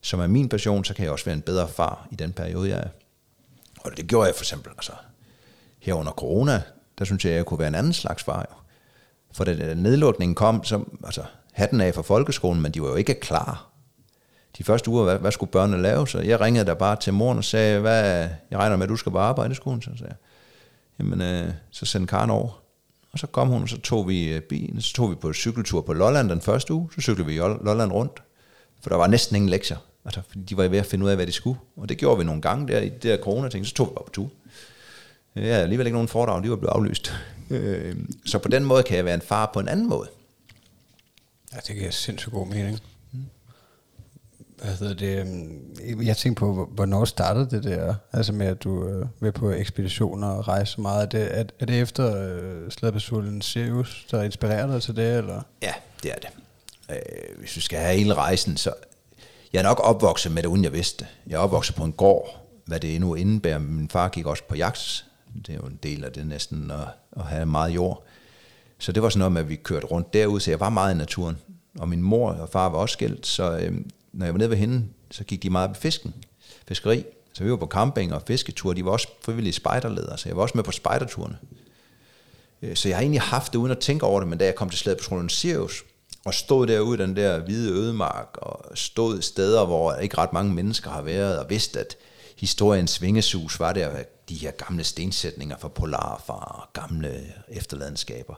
som 0.00 0.20
er 0.20 0.26
min 0.26 0.48
passion, 0.48 0.84
så 0.84 0.94
kan 0.94 1.04
jeg 1.04 1.12
også 1.12 1.24
være 1.24 1.36
en 1.36 1.42
bedre 1.42 1.68
far 1.68 2.08
i 2.10 2.14
den 2.14 2.32
periode, 2.32 2.68
jeg 2.68 2.78
er. 2.78 2.88
Og 3.80 3.96
det 3.96 4.06
gjorde 4.06 4.26
jeg 4.26 4.34
for 4.34 4.42
eksempel, 4.42 4.72
altså 4.76 4.92
her 5.78 5.94
under 5.94 6.12
corona, 6.12 6.62
der 6.98 7.04
synes 7.04 7.24
jeg, 7.24 7.32
jeg 7.32 7.46
kunne 7.46 7.58
være 7.58 7.68
en 7.68 7.74
anden 7.74 7.92
slags 7.92 8.22
far. 8.22 8.46
Jo. 8.50 8.56
For 9.32 9.44
da 9.44 9.74
nedlukningen 9.74 10.34
kom, 10.34 10.64
så 10.64 10.84
altså, 11.04 11.22
hatten 11.52 11.80
af 11.80 11.94
for 11.94 12.02
folkeskolen, 12.02 12.62
men 12.62 12.72
de 12.72 12.82
var 12.82 12.88
jo 12.88 12.94
ikke 12.94 13.14
klar. 13.14 13.68
De 14.58 14.64
første 14.64 14.90
uger, 14.90 15.04
hvad, 15.04 15.18
hvad 15.18 15.32
skulle 15.32 15.52
børnene 15.52 15.82
lave? 15.82 16.08
Så 16.08 16.18
jeg 16.18 16.40
ringede 16.40 16.66
der 16.66 16.74
bare 16.74 16.96
til 16.96 17.12
moren 17.12 17.38
og 17.38 17.44
sagde, 17.44 17.80
hvad, 17.80 18.28
jeg 18.50 18.58
regner 18.58 18.76
med, 18.76 18.84
at 18.84 18.88
du 18.88 18.96
skal 18.96 19.12
på 19.12 19.18
arbejde 19.18 19.52
i 19.52 19.54
skolen. 19.54 19.82
Så 19.82 19.90
sagde 19.96 20.08
jeg, 20.08 20.16
jamen, 20.98 21.20
øh, 21.20 21.52
så 21.70 21.86
sendte 21.86 22.10
Karen 22.10 22.30
over. 22.30 22.62
Og 23.12 23.18
så 23.18 23.26
kom 23.26 23.48
hun, 23.48 23.62
og 23.62 23.68
så 23.68 23.80
tog 23.80 24.08
vi 24.08 24.32
øh, 24.32 24.40
bilen, 24.40 24.80
så 24.80 24.94
tog 24.94 25.10
vi 25.10 25.14
på 25.14 25.32
cykeltur 25.32 25.80
på 25.80 25.92
Lolland 25.92 26.30
den 26.30 26.40
første 26.40 26.74
uge, 26.74 26.88
så 26.94 27.00
cyklede 27.00 27.26
vi 27.26 27.36
Lolland 27.38 27.92
rundt, 27.92 28.22
for 28.82 28.90
der 28.90 28.96
var 28.96 29.06
næsten 29.06 29.36
ingen 29.36 29.48
lektier. 29.48 29.76
Altså, 30.04 30.20
fordi 30.28 30.42
de 30.42 30.56
var 30.56 30.68
ved 30.68 30.78
at 30.78 30.86
finde 30.86 31.04
ud 31.04 31.10
af, 31.10 31.16
hvad 31.16 31.26
de 31.26 31.32
skulle. 31.32 31.58
Og 31.76 31.88
det 31.88 31.98
gjorde 31.98 32.18
vi 32.18 32.24
nogle 32.24 32.42
gange 32.42 32.68
der 32.68 32.80
i 32.80 32.88
det 32.88 33.02
der 33.02 33.16
corona-ting, 33.16 33.66
så 33.66 33.74
tog 33.74 33.86
vi 33.86 33.92
bare 33.94 34.04
på 34.04 34.12
tur. 34.12 34.30
Ja, 35.36 35.40
alligevel 35.40 35.86
ikke 35.86 35.94
nogen 35.94 36.08
foredrag, 36.08 36.42
de 36.42 36.50
var 36.50 36.56
blevet 36.56 36.72
aflyst. 36.72 37.12
Øh, 37.50 37.96
så 38.26 38.38
på 38.38 38.48
den 38.48 38.64
måde 38.64 38.82
kan 38.82 38.96
jeg 38.96 39.04
være 39.04 39.14
en 39.14 39.20
far 39.20 39.50
på 39.54 39.60
en 39.60 39.68
anden 39.68 39.88
måde. 39.88 40.08
Ja, 41.52 41.58
det 41.66 41.76
giver 41.76 41.90
sindssygt 41.90 42.32
god 42.32 42.46
mening 42.46 42.80
hvad 44.62 44.72
hedder 44.76 44.94
det, 44.94 45.18
øhm, 45.18 46.02
jeg 46.02 46.16
tænkte 46.16 46.40
på, 46.40 46.68
hvornår 46.74 47.04
startede 47.04 47.50
det 47.50 47.64
der, 47.64 47.94
altså 48.12 48.32
med 48.32 48.46
at 48.46 48.64
du 48.64 48.88
øh, 48.88 49.06
vil 49.20 49.32
på 49.32 49.50
ekspeditioner 49.50 50.28
og 50.28 50.48
rejse 50.48 50.72
så 50.72 50.80
meget. 50.80 51.02
Er 51.02 51.06
det, 51.06 51.38
er, 51.38 51.44
er 51.60 51.66
det 51.66 51.80
efter 51.80 52.16
øh, 52.16 52.70
Slædpatruljen 52.70 53.42
Sirius, 53.42 54.06
der 54.10 54.22
inspirerer 54.22 54.66
dig 54.66 54.82
til 54.82 54.96
det, 54.96 55.18
eller? 55.18 55.42
Ja, 55.62 55.72
det 56.02 56.10
er 56.10 56.16
det. 56.16 56.28
Øh, 56.90 57.38
hvis 57.38 57.56
vi 57.56 57.60
skal 57.60 57.78
have 57.78 57.98
hele 57.98 58.14
rejsen, 58.14 58.56
så... 58.56 58.72
Jeg 59.52 59.58
er 59.58 59.62
nok 59.62 59.80
opvokset 59.82 60.32
med 60.32 60.42
det, 60.42 60.48
uden 60.48 60.64
jeg 60.64 60.72
vidste 60.72 61.06
Jeg 61.26 61.34
er 61.34 61.38
opvokset 61.38 61.74
på 61.74 61.84
en 61.84 61.92
gård, 61.92 62.46
hvad 62.66 62.80
det 62.80 62.94
endnu 62.94 63.14
indebærer. 63.14 63.58
Min 63.58 63.88
far 63.88 64.08
gik 64.08 64.26
også 64.26 64.42
på 64.48 64.56
jagt. 64.56 65.04
Det 65.46 65.48
er 65.48 65.56
jo 65.56 65.66
en 65.66 65.78
del 65.82 66.04
af 66.04 66.12
det 66.12 66.26
næsten 66.26 66.70
at, 66.70 66.88
at 67.16 67.22
have 67.22 67.46
meget 67.46 67.70
jord. 67.70 68.04
Så 68.82 68.92
det 68.92 69.02
var 69.02 69.08
sådan 69.08 69.18
noget 69.18 69.32
med, 69.32 69.40
at 69.40 69.48
vi 69.48 69.56
kørte 69.56 69.86
rundt 69.86 70.12
derud, 70.12 70.40
så 70.40 70.50
jeg 70.50 70.60
var 70.60 70.68
meget 70.68 70.94
i 70.94 70.98
naturen. 70.98 71.38
Og 71.78 71.88
min 71.88 72.02
mor 72.02 72.30
og 72.32 72.48
far 72.48 72.68
var 72.68 72.78
også 72.78 72.92
skilt, 72.92 73.26
så 73.26 73.58
øh, 73.58 73.72
når 74.12 74.26
jeg 74.26 74.34
var 74.34 74.38
nede 74.38 74.50
ved 74.50 74.56
hende, 74.56 74.84
så 75.10 75.24
gik 75.24 75.42
de 75.42 75.50
meget 75.50 75.70
på 75.70 75.80
fisken, 75.80 76.14
fiskeri. 76.68 77.04
Så 77.32 77.44
vi 77.44 77.50
var 77.50 77.56
på 77.56 77.66
camping 77.66 78.14
og 78.14 78.22
fisketur. 78.26 78.72
De 78.72 78.84
var 78.84 78.90
også 78.90 79.08
frivillige 79.20 79.52
spejderledere, 79.52 80.18
så 80.18 80.28
jeg 80.28 80.36
var 80.36 80.42
også 80.42 80.52
med 80.54 80.64
på 80.64 80.72
spejderturene. 80.72 81.38
Øh, 82.62 82.76
så 82.76 82.88
jeg 82.88 82.96
har 82.96 83.02
egentlig 83.02 83.20
haft 83.20 83.52
det 83.52 83.58
uden 83.58 83.70
at 83.72 83.78
tænke 83.78 84.06
over 84.06 84.20
det, 84.20 84.28
men 84.28 84.38
da 84.38 84.44
jeg 84.44 84.54
kom 84.54 84.70
til 84.70 84.78
slaget 84.78 84.98
på 84.98 85.04
skolen 85.04 85.28
Sirius, 85.28 85.84
og 86.24 86.34
stod 86.34 86.66
derude 86.66 86.98
i 86.98 87.02
den 87.02 87.16
der 87.16 87.38
hvide 87.38 87.72
ødemark, 87.72 88.28
og 88.36 88.78
stod 88.78 89.22
steder, 89.22 89.66
hvor 89.66 89.94
ikke 89.94 90.18
ret 90.18 90.32
mange 90.32 90.54
mennesker 90.54 90.90
har 90.90 91.02
været, 91.02 91.38
og 91.38 91.50
vidste, 91.50 91.80
at 91.80 91.96
historiens 92.36 93.02
vingesus 93.02 93.60
var 93.60 93.72
der, 93.72 93.90
de 93.96 94.04
de 94.28 94.34
her 94.34 94.50
gamle 94.50 94.84
stensætninger 94.84 95.56
fra 95.56 95.68
polarfar 95.68 96.32
og 96.32 96.72
gamle 96.72 97.32
efterladenskaber. 97.48 98.34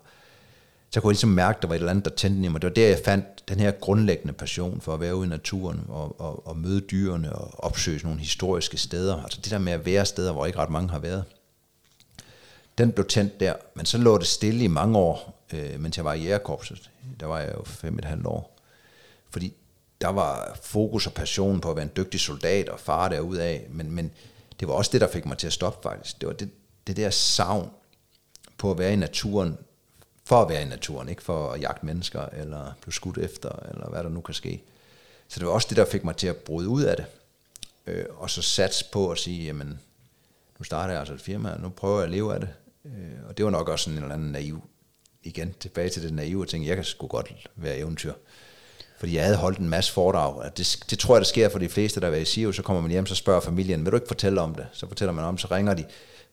Så 0.94 1.00
kunne 1.00 1.08
jeg 1.08 1.12
ligesom 1.12 1.30
mærke, 1.30 1.56
at 1.56 1.62
der 1.62 1.68
var 1.68 1.74
et 1.74 1.78
eller 1.78 1.90
andet, 1.90 2.04
der 2.04 2.10
tændte 2.10 2.46
i 2.46 2.48
mig. 2.48 2.62
Det 2.62 2.68
var 2.68 2.74
der, 2.74 2.88
jeg 2.88 3.00
fandt 3.04 3.48
den 3.48 3.60
her 3.60 3.70
grundlæggende 3.70 4.32
passion 4.32 4.80
for 4.80 4.94
at 4.94 5.00
være 5.00 5.16
ude 5.16 5.26
i 5.26 5.30
naturen 5.30 5.84
og, 5.88 6.20
og, 6.20 6.46
og 6.46 6.56
møde 6.56 6.80
dyrene 6.80 7.32
og 7.32 7.64
opsøge 7.64 8.00
nogle 8.02 8.20
historiske 8.20 8.76
steder. 8.76 9.22
Altså 9.22 9.40
det 9.44 9.50
der 9.50 9.58
med 9.58 9.72
at 9.72 9.86
være 9.86 10.06
steder, 10.06 10.32
hvor 10.32 10.46
ikke 10.46 10.58
ret 10.58 10.70
mange 10.70 10.90
har 10.90 10.98
været. 10.98 11.24
Den 12.78 12.92
blev 12.92 13.06
tændt 13.06 13.40
der, 13.40 13.54
men 13.74 13.86
så 13.86 13.98
lå 13.98 14.18
det 14.18 14.26
stille 14.26 14.64
i 14.64 14.66
mange 14.66 14.98
år, 14.98 15.44
øh, 15.52 15.80
mens 15.80 15.96
jeg 15.96 16.04
var 16.04 16.14
i 16.14 16.22
jægerkorpset. 16.22 16.90
Der 17.20 17.26
var 17.26 17.40
jeg 17.40 17.54
jo 17.54 17.64
fem 17.64 17.98
et 17.98 18.04
halvt 18.04 18.26
år. 18.26 18.58
Fordi 19.30 19.54
der 20.00 20.08
var 20.08 20.58
fokus 20.62 21.06
og 21.06 21.12
passion 21.12 21.60
på 21.60 21.70
at 21.70 21.76
være 21.76 21.84
en 21.84 21.92
dygtig 21.96 22.20
soldat 22.20 22.68
og 22.68 22.80
far 22.80 23.08
derudaf, 23.08 23.66
men, 23.70 23.90
men 23.90 24.10
det 24.60 24.68
var 24.68 24.74
også 24.74 24.90
det, 24.92 25.00
der 25.00 25.08
fik 25.08 25.26
mig 25.26 25.38
til 25.38 25.46
at 25.46 25.52
stoppe 25.52 25.82
faktisk. 25.82 26.20
Det 26.20 26.28
var 26.28 26.34
det, 26.34 26.50
det 26.86 26.96
der 26.96 27.10
savn 27.10 27.70
på 28.58 28.70
at 28.70 28.78
være 28.78 28.92
i 28.92 28.96
naturen, 28.96 29.58
for 30.24 30.42
at 30.42 30.48
være 30.48 30.62
i 30.62 30.64
naturen, 30.64 31.08
ikke 31.08 31.22
for 31.22 31.52
at 31.52 31.60
jagte 31.60 31.86
mennesker, 31.86 32.26
eller 32.26 32.72
blive 32.80 32.92
skudt 32.92 33.18
efter, 33.18 33.50
eller 33.70 33.88
hvad 33.90 34.04
der 34.04 34.08
nu 34.08 34.20
kan 34.20 34.34
ske. 34.34 34.62
Så 35.28 35.40
det 35.40 35.46
var 35.46 35.52
også 35.52 35.66
det, 35.68 35.76
der 35.76 35.84
fik 35.84 36.04
mig 36.04 36.16
til 36.16 36.26
at 36.26 36.36
bryde 36.36 36.68
ud 36.68 36.82
af 36.82 36.96
det, 36.96 37.06
øh, 37.86 38.04
og 38.16 38.30
så 38.30 38.42
sats 38.42 38.82
på 38.82 39.10
at 39.10 39.18
sige, 39.18 39.46
jamen, 39.46 39.80
nu 40.58 40.64
starter 40.64 40.92
jeg 40.92 41.00
altså 41.00 41.14
et 41.14 41.20
firma, 41.20 41.50
og 41.50 41.60
nu 41.60 41.68
prøver 41.68 41.96
jeg 41.96 42.04
at 42.04 42.10
leve 42.10 42.34
af 42.34 42.40
det. 42.40 42.48
Øh, 42.84 43.28
og 43.28 43.36
det 43.36 43.44
var 43.44 43.50
nok 43.50 43.68
også 43.68 43.84
sådan 43.84 43.98
en 43.98 44.02
eller 44.02 44.14
anden 44.14 44.32
naiv, 44.32 44.62
igen 45.22 45.54
tilbage 45.60 45.88
til 45.88 46.02
det 46.02 46.12
naive 46.12 46.46
ting, 46.46 46.66
jeg 46.66 46.76
kan 46.76 46.84
sgu 46.84 47.06
godt 47.06 47.48
være 47.56 47.78
eventyr. 47.78 48.12
Fordi 48.98 49.16
jeg 49.16 49.24
havde 49.24 49.36
holdt 49.36 49.58
en 49.58 49.68
masse 49.68 49.92
foredrag. 49.92 50.50
Det, 50.56 50.84
det 50.90 50.98
tror 50.98 51.14
jeg, 51.14 51.20
der 51.20 51.26
sker 51.26 51.48
for 51.48 51.58
de 51.58 51.68
fleste, 51.68 52.00
der 52.00 52.08
er 52.08 52.14
i 52.14 52.24
SIO. 52.24 52.52
Så 52.52 52.62
kommer 52.62 52.82
man 52.82 52.90
hjem, 52.90 53.06
så 53.06 53.14
spørger 53.14 53.40
familien, 53.40 53.84
vil 53.84 53.92
du 53.92 53.96
ikke 53.96 54.08
fortælle 54.08 54.40
om 54.40 54.54
det? 54.54 54.66
Så 54.72 54.88
fortæller 54.88 55.12
man 55.12 55.24
om, 55.24 55.38
så 55.38 55.48
ringer 55.50 55.74
de 55.74 55.84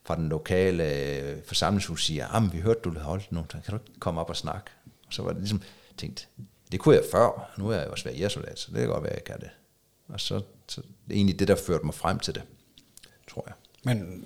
fra 0.04 0.16
den 0.16 0.28
lokale 0.28 0.94
øh, 0.94 1.36
forsamlingshus 1.44 2.06
siger, 2.06 2.28
ah, 2.28 2.52
vi 2.52 2.60
hørte, 2.60 2.80
du 2.80 2.90
havde 2.90 3.04
holdt 3.04 3.32
nogen, 3.32 3.48
kan 3.48 3.62
du 3.70 3.74
ikke 3.74 4.00
komme 4.00 4.20
op 4.20 4.30
og 4.30 4.36
snakke? 4.36 4.70
Og 5.06 5.12
så 5.12 5.22
var 5.22 5.30
det 5.30 5.38
ligesom 5.38 5.62
tænkt, 5.96 6.28
det 6.72 6.80
kunne 6.80 6.94
jeg 6.94 7.04
før, 7.12 7.52
nu 7.58 7.68
er 7.68 7.78
jeg 7.78 7.86
også 7.86 8.04
været 8.04 8.18
jægersoldat, 8.18 8.58
så 8.58 8.70
det 8.70 8.80
kan 8.80 8.88
godt 8.88 9.04
være, 9.04 9.14
jeg 9.14 9.24
kan 9.24 9.40
det. 9.40 9.50
Og 10.08 10.20
så, 10.20 10.42
så 10.68 10.80
det 10.80 11.12
er 11.12 11.14
egentlig 11.14 11.38
det, 11.38 11.48
der 11.48 11.56
førte 11.56 11.84
mig 11.86 11.94
frem 11.94 12.18
til 12.18 12.34
det, 12.34 12.42
tror 13.30 13.44
jeg. 13.46 13.54
Men, 13.84 14.24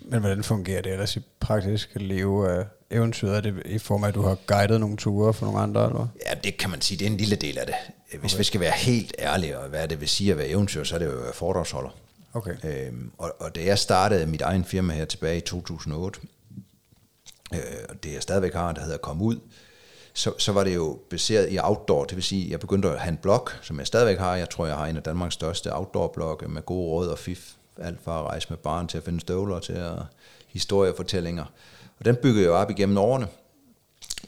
men 0.00 0.20
hvordan 0.20 0.44
fungerer 0.44 0.82
det 0.82 0.92
ellers 0.92 1.16
i 1.16 1.20
praktisk 1.40 1.90
liv 1.94 2.44
af 2.48 2.66
eventyret? 2.90 3.36
Er 3.36 3.40
det 3.40 3.62
i 3.66 3.78
form 3.78 4.04
af, 4.04 4.08
at 4.08 4.14
du 4.14 4.22
har 4.22 4.34
guidet 4.46 4.80
nogle 4.80 4.96
ture 4.96 5.34
for 5.34 5.46
nogle 5.46 5.60
andre? 5.60 5.86
Eller? 5.86 6.08
Ja, 6.26 6.34
det 6.34 6.56
kan 6.56 6.70
man 6.70 6.80
sige, 6.80 6.98
det 6.98 7.06
er 7.06 7.10
en 7.10 7.16
lille 7.16 7.36
del 7.36 7.58
af 7.58 7.66
det. 7.66 7.74
Hvis 8.20 8.32
okay. 8.32 8.38
vi 8.38 8.44
skal 8.44 8.60
være 8.60 8.72
helt 8.72 9.14
ærlige, 9.18 9.58
og 9.58 9.68
hvad 9.68 9.88
det 9.88 10.00
vil 10.00 10.08
sige 10.08 10.30
at 10.30 10.38
være 10.38 10.48
eventyr, 10.48 10.84
så 10.84 10.94
er 10.94 10.98
det 10.98 11.06
jo 11.06 11.32
foredragsholder. 11.34 11.90
Okay. 12.34 12.56
Øhm, 12.64 13.12
og, 13.18 13.32
og 13.40 13.54
da 13.54 13.64
jeg 13.64 13.78
startede 13.78 14.26
mit 14.26 14.42
egen 14.42 14.64
firma 14.64 14.92
her 14.92 15.04
tilbage 15.04 15.36
i 15.36 15.40
2008, 15.40 16.20
øh, 17.54 17.60
det 18.02 18.12
jeg 18.12 18.22
stadigvæk 18.22 18.54
har, 18.54 18.72
der 18.72 18.82
hedder 18.82 18.96
Kom 18.96 19.22
Ud, 19.22 19.40
så, 20.14 20.32
så 20.38 20.52
var 20.52 20.64
det 20.64 20.74
jo 20.74 20.98
baseret 21.10 21.52
i 21.52 21.58
outdoor, 21.58 22.04
det 22.04 22.16
vil 22.16 22.24
sige, 22.24 22.50
jeg 22.50 22.60
begyndte 22.60 22.90
at 22.90 23.00
have 23.00 23.12
en 23.12 23.16
blog, 23.16 23.48
som 23.62 23.78
jeg 23.78 23.86
stadigvæk 23.86 24.18
har. 24.18 24.36
Jeg 24.36 24.50
tror, 24.50 24.66
jeg 24.66 24.76
har 24.76 24.86
en 24.86 24.96
af 24.96 25.02
Danmarks 25.02 25.34
største 25.34 25.76
outdoor-blogge 25.76 26.48
med 26.48 26.62
gode 26.62 26.88
råd 26.88 27.08
og 27.08 27.18
fif. 27.18 27.52
Alt 27.78 28.04
fra 28.04 28.18
at 28.18 28.24
rejse 28.24 28.46
med 28.50 28.58
barn 28.58 28.88
til 28.88 28.98
at 28.98 29.04
finde 29.04 29.20
støvler 29.20 29.58
til 29.58 29.72
at 29.72 29.98
historiefortællinger. 30.48 31.44
Og 31.98 32.04
den 32.04 32.16
byggede 32.16 32.42
jeg 32.42 32.48
jo 32.48 32.56
op 32.56 32.70
igennem 32.70 32.98
årene. 32.98 33.28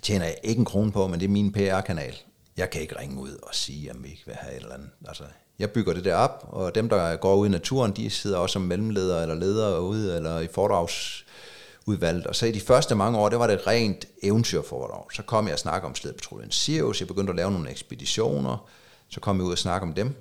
Tjener 0.02 0.24
jeg 0.24 0.36
ikke 0.42 0.58
en 0.58 0.64
krone 0.64 0.92
på, 0.92 1.06
men 1.06 1.20
det 1.20 1.26
er 1.26 1.30
min 1.30 1.52
PR-kanal. 1.52 2.14
Jeg 2.56 2.70
kan 2.70 2.80
ikke 2.80 2.98
ringe 2.98 3.20
ud 3.20 3.36
og 3.42 3.54
sige, 3.54 3.90
at 3.90 3.96
vi 4.02 4.08
ikke 4.08 4.22
vil 4.26 4.34
have 4.34 4.56
et 4.56 4.62
eller 4.62 4.74
andet. 4.74 4.90
Altså, 5.08 5.24
jeg 5.58 5.70
bygger 5.70 5.92
det 5.92 6.04
der 6.04 6.14
op, 6.14 6.48
og 6.48 6.74
dem, 6.74 6.88
der 6.88 7.16
går 7.16 7.34
ud 7.34 7.46
i 7.46 7.50
naturen, 7.50 7.92
de 7.92 8.10
sidder 8.10 8.38
også 8.38 8.52
som 8.52 8.62
mellemledere 8.62 9.22
eller 9.22 9.34
ledere 9.34 9.82
ude, 9.82 10.16
eller 10.16 10.40
i 10.40 10.46
foredragsudvalget. 10.46 12.26
Og 12.26 12.36
så 12.36 12.46
i 12.46 12.52
de 12.52 12.60
første 12.60 12.94
mange 12.94 13.18
år, 13.18 13.28
det 13.28 13.38
var 13.38 13.46
det 13.46 13.66
rent 13.66 14.04
eventyrforedrag. 14.22 15.12
Så 15.12 15.22
kom 15.22 15.46
jeg 15.46 15.52
og 15.52 15.58
snakke 15.58 15.86
om 15.86 15.94
slædepatruljen 15.94 16.50
Sirius, 16.50 17.00
jeg 17.00 17.08
begyndte 17.08 17.30
at 17.30 17.36
lave 17.36 17.50
nogle 17.50 17.70
ekspeditioner, 17.70 18.68
så 19.08 19.20
kom 19.20 19.36
jeg 19.36 19.44
ud 19.44 19.52
og 19.52 19.58
snakke 19.58 19.86
om 19.86 19.94
dem. 19.94 20.14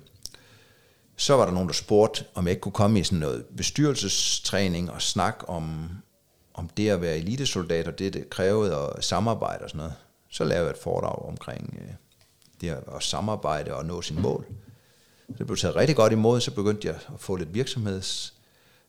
Så 1.16 1.36
var 1.36 1.44
der 1.44 1.52
nogen, 1.52 1.68
der 1.68 1.74
spurgte, 1.74 2.24
om 2.34 2.44
jeg 2.44 2.50
ikke 2.50 2.60
kunne 2.60 2.72
komme 2.72 3.00
i 3.00 3.04
sådan 3.04 3.18
noget 3.18 3.44
bestyrelsestræning 3.56 4.90
og 4.90 5.02
snakke 5.02 5.48
om, 5.48 5.88
om 6.54 6.68
det 6.76 6.88
at 6.88 7.00
være 7.00 7.16
elitesoldat, 7.16 7.88
og 7.88 7.98
det, 7.98 8.12
det 8.12 8.30
krævede 8.30 8.78
og 8.78 9.04
samarbejde 9.04 9.64
og 9.64 9.70
sådan 9.70 9.78
noget. 9.78 9.94
Så 10.30 10.44
lavede 10.44 10.64
jeg 10.64 10.70
et 10.70 10.82
foredrag 10.82 11.28
omkring 11.28 11.78
øh, 11.80 11.94
det 12.60 12.68
at 12.96 13.02
samarbejde 13.02 13.74
og 13.74 13.84
nå 13.84 14.02
sin 14.02 14.22
mål. 14.22 14.46
Det 15.38 15.46
blev 15.46 15.56
taget 15.56 15.76
rigtig 15.76 15.96
godt 15.96 16.12
imod, 16.12 16.40
så 16.40 16.54
begyndte 16.54 16.88
jeg 16.88 16.94
at 16.94 17.20
få 17.20 17.36
lidt 17.36 17.54
virksomheds... 17.54 18.32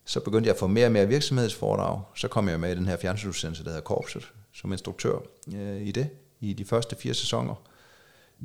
Så 0.05 0.19
begyndte 0.19 0.47
jeg 0.47 0.53
at 0.53 0.59
få 0.59 0.68
mere 0.68 0.85
og 0.85 0.91
mere 0.91 1.07
virksomhedsforedrag. 1.07 2.01
Så 2.15 2.27
kom 2.27 2.49
jeg 2.49 2.59
med 2.59 2.72
i 2.72 2.76
den 2.76 2.85
her 2.85 2.97
fjernsynsudsendelse, 2.97 3.64
der 3.64 3.69
hedder 3.69 3.84
Korpset, 3.84 4.31
som 4.53 4.72
instruktør 4.72 5.18
øh, 5.55 5.81
i 5.81 5.91
det, 5.91 6.09
i 6.39 6.53
de 6.53 6.65
første 6.65 6.95
fire 6.95 7.14
sæsoner. 7.14 7.55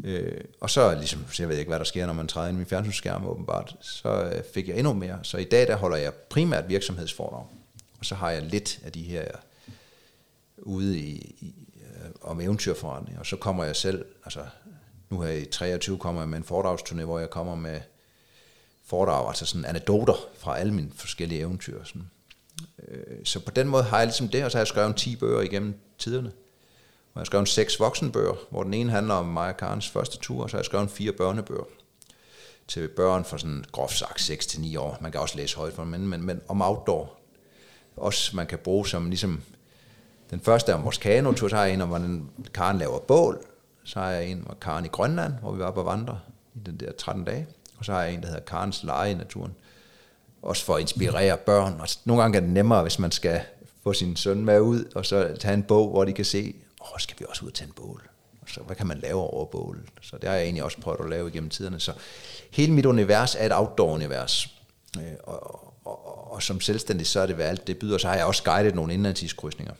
Øh, 0.04 0.40
og 0.60 0.70
så 0.70 0.94
ligesom, 0.94 1.24
så 1.30 1.42
jeg 1.42 1.48
ved 1.48 1.58
ikke, 1.58 1.68
hvad 1.68 1.78
der 1.78 1.84
sker, 1.84 2.06
når 2.06 2.12
man 2.12 2.28
træder 2.28 2.48
ind 2.48 2.56
i 2.56 2.58
min 2.58 2.66
fjernsynsskærm 2.66 3.26
åbenbart, 3.26 3.76
så 3.80 4.22
øh, 4.24 4.42
fik 4.54 4.68
jeg 4.68 4.78
endnu 4.78 4.92
mere. 4.92 5.18
Så 5.22 5.36
i 5.38 5.44
dag, 5.44 5.66
der 5.66 5.76
holder 5.76 5.96
jeg 5.96 6.14
primært 6.14 6.68
virksomhedsforedrag. 6.68 7.46
Og 7.98 8.04
så 8.04 8.14
har 8.14 8.30
jeg 8.30 8.42
lidt 8.42 8.80
af 8.84 8.92
de 8.92 9.02
her 9.02 9.22
øh, 9.22 9.74
ude 10.56 10.98
i, 10.98 11.36
i 11.40 11.54
øh, 11.76 12.10
om 12.20 12.40
eventyrforretning. 12.40 13.18
Og 13.18 13.26
så 13.26 13.36
kommer 13.36 13.64
jeg 13.64 13.76
selv, 13.76 14.04
altså 14.24 14.40
nu 15.12 15.20
her 15.20 15.32
i 15.32 15.44
23 15.44 15.98
kommer 15.98 16.20
jeg 16.20 16.28
med 16.28 16.38
en 16.38 16.44
foredragsturné, 16.44 17.04
hvor 17.04 17.18
jeg 17.18 17.30
kommer 17.30 17.54
med 17.54 17.80
foredrag, 18.84 19.28
altså 19.28 19.46
sådan 19.46 19.64
anekdoter 19.64 20.14
fra 20.38 20.58
alle 20.58 20.74
mine 20.74 20.90
forskellige 20.94 21.40
eventyr. 21.40 21.84
Sådan. 21.84 22.10
Øh, 22.88 23.16
så 23.24 23.40
på 23.40 23.50
den 23.50 23.68
måde 23.68 23.82
har 23.82 23.98
jeg 23.98 24.06
ligesom 24.06 24.28
det, 24.28 24.44
og 24.44 24.50
så 24.50 24.58
har 24.58 24.60
jeg 24.60 24.66
skrevet 24.66 24.96
10 24.96 25.16
bøger 25.16 25.40
igennem 25.40 25.74
tiderne. 25.98 26.28
Og 26.28 27.16
jeg 27.16 27.20
har 27.20 27.24
skrevet 27.24 27.48
seks 27.48 27.80
voksenbøger, 27.80 28.34
hvor 28.50 28.62
den 28.62 28.74
ene 28.74 28.90
handler 28.90 29.14
om 29.14 29.26
Maja 29.26 29.52
Karens 29.52 29.88
første 29.88 30.18
tur, 30.18 30.42
og 30.42 30.50
så 30.50 30.56
har 30.56 30.60
jeg 30.60 30.64
skrevet 30.64 30.90
fire 30.90 31.12
børnebøger 31.12 31.64
til 32.68 32.88
børn 32.88 33.24
fra 33.24 33.38
sådan 33.38 33.64
groft 33.72 33.98
sagt 33.98 34.20
6-9 34.20 34.78
år. 34.78 34.98
Man 35.00 35.12
kan 35.12 35.20
også 35.20 35.36
læse 35.36 35.56
højt 35.56 35.72
for 35.72 35.82
dem, 35.82 35.90
men, 35.90 36.08
men, 36.08 36.22
men 36.22 36.40
om 36.48 36.62
outdoor. 36.62 37.18
Også 37.96 38.36
man 38.36 38.46
kan 38.46 38.58
bruge 38.58 38.86
som 38.86 39.08
ligesom, 39.08 39.42
den 40.30 40.40
første 40.40 40.72
er 40.72 40.76
om 40.76 40.84
vores 40.84 40.98
kanotur, 40.98 41.48
så 41.48 41.56
har 41.56 41.64
jeg 41.64 41.74
en 41.74 41.80
om, 41.80 41.88
hvordan 41.88 42.30
Karen 42.54 42.78
laver 42.78 42.98
bål, 42.98 43.44
så 43.84 44.00
har 44.00 44.10
jeg 44.10 44.26
en 44.26 44.38
med 44.38 44.60
Karen 44.60 44.84
i 44.84 44.88
Grønland, 44.88 45.32
hvor 45.40 45.52
vi 45.52 45.58
var 45.58 45.70
på 45.70 45.82
vandre 45.82 46.20
i 46.54 46.58
den 46.66 46.76
der 46.76 46.92
13 46.92 47.24
dage. 47.24 47.46
Og 47.78 47.84
så 47.84 47.92
har 47.92 48.02
jeg 48.02 48.14
en, 48.14 48.20
der 48.20 48.26
hedder 48.26 48.40
Karens 48.40 48.82
Leje 48.82 49.10
i 49.10 49.14
naturen. 49.14 49.54
Også 50.42 50.64
for 50.64 50.74
at 50.74 50.80
inspirere 50.80 51.36
børn. 51.36 51.80
Og 51.80 51.88
nogle 52.04 52.22
gange 52.22 52.36
er 52.36 52.40
det 52.40 52.50
nemmere, 52.50 52.82
hvis 52.82 52.98
man 52.98 53.10
skal 53.10 53.40
få 53.82 53.92
sin 53.92 54.16
søn 54.16 54.44
med 54.44 54.60
ud, 54.60 54.84
og 54.94 55.06
så 55.06 55.36
tage 55.40 55.54
en 55.54 55.62
bog, 55.62 55.90
hvor 55.90 56.04
de 56.04 56.12
kan 56.12 56.24
se, 56.24 56.54
åh, 56.80 56.98
skal 56.98 57.16
vi 57.20 57.24
også 57.28 57.44
ud 57.44 57.50
og 57.50 57.54
tænde 57.54 57.72
bål? 57.72 58.08
Og 58.40 58.48
så 58.48 58.60
hvad 58.60 58.76
kan 58.76 58.86
man 58.86 58.98
lave 58.98 59.20
over 59.20 59.44
bål? 59.44 59.88
Så 60.00 60.16
det 60.18 60.28
har 60.28 60.36
jeg 60.36 60.44
egentlig 60.44 60.64
også 60.64 60.80
prøvet 60.80 61.00
at 61.00 61.10
lave 61.10 61.28
igennem 61.28 61.50
tiderne. 61.50 61.80
Så 61.80 61.92
hele 62.50 62.72
mit 62.72 62.86
univers 62.86 63.34
er 63.34 63.46
et 63.46 63.52
outdoor-univers. 63.52 64.56
Øh, 64.98 65.02
og, 65.24 65.42
og, 65.84 66.06
og, 66.06 66.32
og 66.32 66.42
som 66.42 66.60
selvstændig, 66.60 67.06
så 67.06 67.20
er 67.20 67.26
det 67.26 67.34
hvad 67.34 67.46
alt 67.46 67.66
det 67.66 67.78
byder. 67.78 67.98
Så 67.98 68.08
har 68.08 68.14
jeg 68.14 68.24
også 68.24 68.42
guidet 68.44 68.74
nogle 68.74 68.94
indlandsiskrydsninger. 68.94 69.74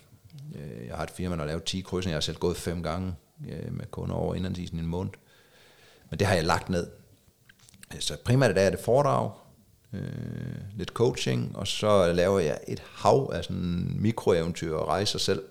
Øh, 0.55 0.87
jeg 0.87 0.95
har 0.95 1.03
et 1.03 1.11
firma, 1.11 1.35
der 1.35 1.41
har 1.41 1.47
lavet 1.47 1.63
10 1.63 1.81
krydsninger. 1.81 2.13
Jeg 2.13 2.17
har 2.17 2.21
selv 2.21 2.37
gået 2.37 2.57
fem 2.57 2.83
gange 2.83 3.13
øh, 3.49 3.73
med 3.73 3.85
kunder 3.85 4.15
over 4.15 4.35
indlandsisen 4.35 4.77
i 4.77 4.81
en 4.81 4.87
måned. 4.87 5.11
Men 6.09 6.19
det 6.19 6.27
har 6.27 6.35
jeg 6.35 6.43
lagt 6.43 6.69
ned. 6.69 6.87
Så 7.99 8.17
primært 8.25 8.57
er 8.57 8.69
det 8.69 8.79
foredrag, 8.79 9.31
øh, 9.93 10.77
lidt 10.77 10.89
coaching, 10.89 11.57
og 11.57 11.67
så 11.67 12.13
laver 12.13 12.39
jeg 12.39 12.59
et 12.67 12.83
hav 12.95 13.31
af 13.33 13.43
sådan 13.43 13.91
mikroeventyr 13.95 14.75
og 14.75 14.87
rejser 14.87 15.19
selv, 15.19 15.43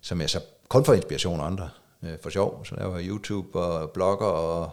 som 0.00 0.20
jeg 0.20 0.30
så 0.30 0.40
kun 0.68 0.84
får 0.84 0.94
inspiration 0.94 1.40
af 1.40 1.44
andre 1.44 1.70
øh, 2.02 2.18
for 2.22 2.30
sjov. 2.30 2.64
Så 2.66 2.74
laver 2.74 2.96
jeg 2.96 3.08
YouTube 3.08 3.58
og 3.58 3.90
blogger 3.90 4.26
og, 4.26 4.70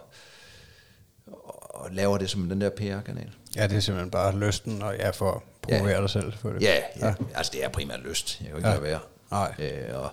og 1.26 1.90
laver 1.92 2.18
det 2.18 2.30
som 2.30 2.48
den 2.48 2.60
der 2.60 2.70
PR-kanal. 2.70 3.30
Ja, 3.56 3.66
det 3.66 3.76
er 3.76 3.80
simpelthen 3.80 4.10
bare 4.10 4.38
lysten, 4.38 4.82
og 4.82 4.98
jeg 4.98 5.14
får 5.14 5.44
provokere 5.62 5.94
ja. 5.94 6.00
dig 6.00 6.10
selv 6.10 6.32
for 6.32 6.50
det. 6.50 6.62
Ja, 6.62 6.74
ja, 7.00 7.06
ja, 7.06 7.14
altså 7.34 7.52
det 7.54 7.64
er 7.64 7.68
primært 7.68 8.00
lyst. 8.00 8.40
Jeg 8.40 8.48
kan 8.48 8.56
ikke 8.56 8.68
ja. 8.68 8.74
lade 8.74 8.84
være. 8.84 9.00
Nej. 9.30 9.54
Øh, 9.58 10.00
og 10.02 10.10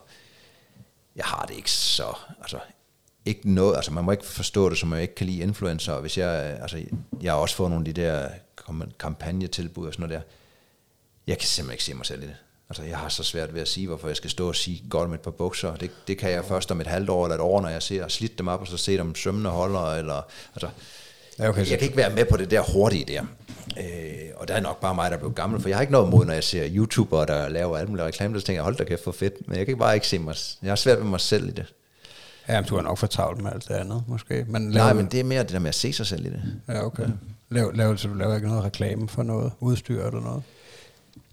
jeg 1.18 1.26
har 1.26 1.46
det 1.46 1.56
ikke 1.56 1.72
så, 1.72 2.18
altså 2.42 2.60
ikke 3.26 3.54
noget, 3.54 3.76
altså 3.76 3.92
man 3.92 4.04
må 4.04 4.12
ikke 4.12 4.26
forstå 4.26 4.70
det, 4.70 4.78
som 4.78 4.94
jeg 4.94 5.02
ikke 5.02 5.16
kan 5.16 5.26
lide 5.26 5.40
influencer. 5.40 6.00
Hvis 6.00 6.18
jeg, 6.18 6.58
altså 6.62 6.84
jeg 7.22 7.32
har 7.32 7.40
også 7.40 7.56
fået 7.56 7.70
nogle 7.72 7.88
af 7.88 7.96
de 7.96 8.02
der 8.02 8.30
kampagnetilbud 9.00 9.88
og 9.88 9.94
sådan 9.94 10.10
noget 10.10 10.22
der. 10.22 10.34
Jeg 11.28 11.38
kan 11.38 11.48
simpelthen 11.48 11.74
ikke 11.74 11.84
se 11.84 11.94
mig 11.94 12.06
selv 12.06 12.24
i 12.24 12.26
det. 12.26 12.36
Altså 12.70 12.84
jeg 12.84 12.98
har 12.98 13.10
så 13.10 13.24
svært 13.24 13.54
ved 13.54 13.62
at 13.62 13.68
sige, 13.68 13.88
hvorfor 13.88 14.08
jeg 14.08 14.18
skal 14.18 14.30
stå 14.30 14.48
og 14.48 14.56
sige 14.56 14.84
godt 14.90 15.06
om 15.06 15.14
et 15.14 15.22
par 15.22 15.32
bukser. 15.32 15.76
Det, 15.76 15.92
det 16.08 16.18
kan 16.18 16.32
jeg 16.32 16.46
først 16.46 16.72
om 16.72 16.82
et 16.82 16.88
halvt 16.88 17.10
år 17.10 17.26
eller 17.26 17.36
et 17.36 17.42
år, 17.42 17.62
når 17.62 17.70
jeg 17.70 17.84
ser 17.84 18.08
slidt 18.08 18.38
dem 18.38 18.48
op, 18.48 18.62
og 18.62 18.68
så 18.68 18.78
se 18.78 18.98
dem 18.98 19.16
sømmende 19.16 19.50
holder, 19.50 19.94
eller, 19.94 20.22
altså, 20.56 20.70
okay, 21.40 21.70
jeg 21.70 21.80
kan 21.80 21.86
ikke 21.86 21.98
være 21.98 22.16
med 22.16 22.26
på 22.26 22.38
det 22.38 22.52
der 22.52 22.62
hurtige 22.62 23.06
der. 23.06 23.26
Øh, 23.78 24.30
og 24.36 24.48
der 24.48 24.54
er 24.54 24.62
nok 24.62 24.82
bare 24.82 24.96
mig, 24.96 25.10
der 25.12 25.16
er 25.16 25.20
blevet 25.20 25.36
gammel, 25.36 25.62
for 25.62 25.70
jeg 25.70 25.78
har 25.78 25.82
ikke 25.82 25.94
noget 25.94 26.10
mod, 26.10 26.26
når 26.26 26.34
jeg 26.34 26.44
ser 26.44 26.68
YouTubere, 26.70 27.26
der 27.26 27.50
laver 27.50 27.78
alle 27.78 27.90
mulige 27.90 28.06
reklamer, 28.06 28.40
så 28.40 28.46
tænker 28.46 28.58
jeg, 28.58 28.64
hold 28.64 28.76
da 28.76 28.84
kæft 28.84 29.04
for 29.04 29.12
fedt, 29.12 29.48
men 29.48 29.58
jeg 29.58 29.66
kan 29.66 29.78
bare 29.78 29.94
ikke 29.94 30.08
se 30.08 30.20
mig, 30.20 30.36
jeg 30.62 30.72
har 30.72 30.76
svært 30.76 30.98
ved 30.98 31.06
mig 31.06 31.20
selv 31.20 31.48
i 31.48 31.52
det. 31.52 31.74
Ja, 32.48 32.62
men 32.62 32.70
du 32.70 32.76
har 32.76 32.82
nok 32.82 32.98
for 32.98 33.08
travlt 33.08 33.42
med 33.42 33.52
alt 33.54 33.68
det 33.68 33.74
andet, 33.74 34.04
måske. 34.08 34.46
Men 34.50 34.62
Nej, 34.62 34.94
men 34.94 35.06
det 35.06 35.20
er 35.20 35.24
mere 35.24 35.44
det 35.44 35.52
der 35.52 35.60
med 35.60 35.70
at 35.70 35.76
se 35.76 35.94
sig 35.94 36.06
selv 36.06 36.26
i 36.26 36.30
det. 36.30 36.42
Ja, 36.68 36.86
okay. 36.86 37.04
Ja. 37.04 37.10
Lav, 37.50 37.72
lav, 37.74 37.98
så 37.98 38.08
du 38.08 38.14
laver 38.14 38.36
ikke 38.36 38.48
noget 38.48 38.64
reklame 38.64 39.10
for 39.10 39.24
noget 39.24 39.52
udstyr 39.60 40.06
eller 40.06 40.22
noget? 40.22 40.44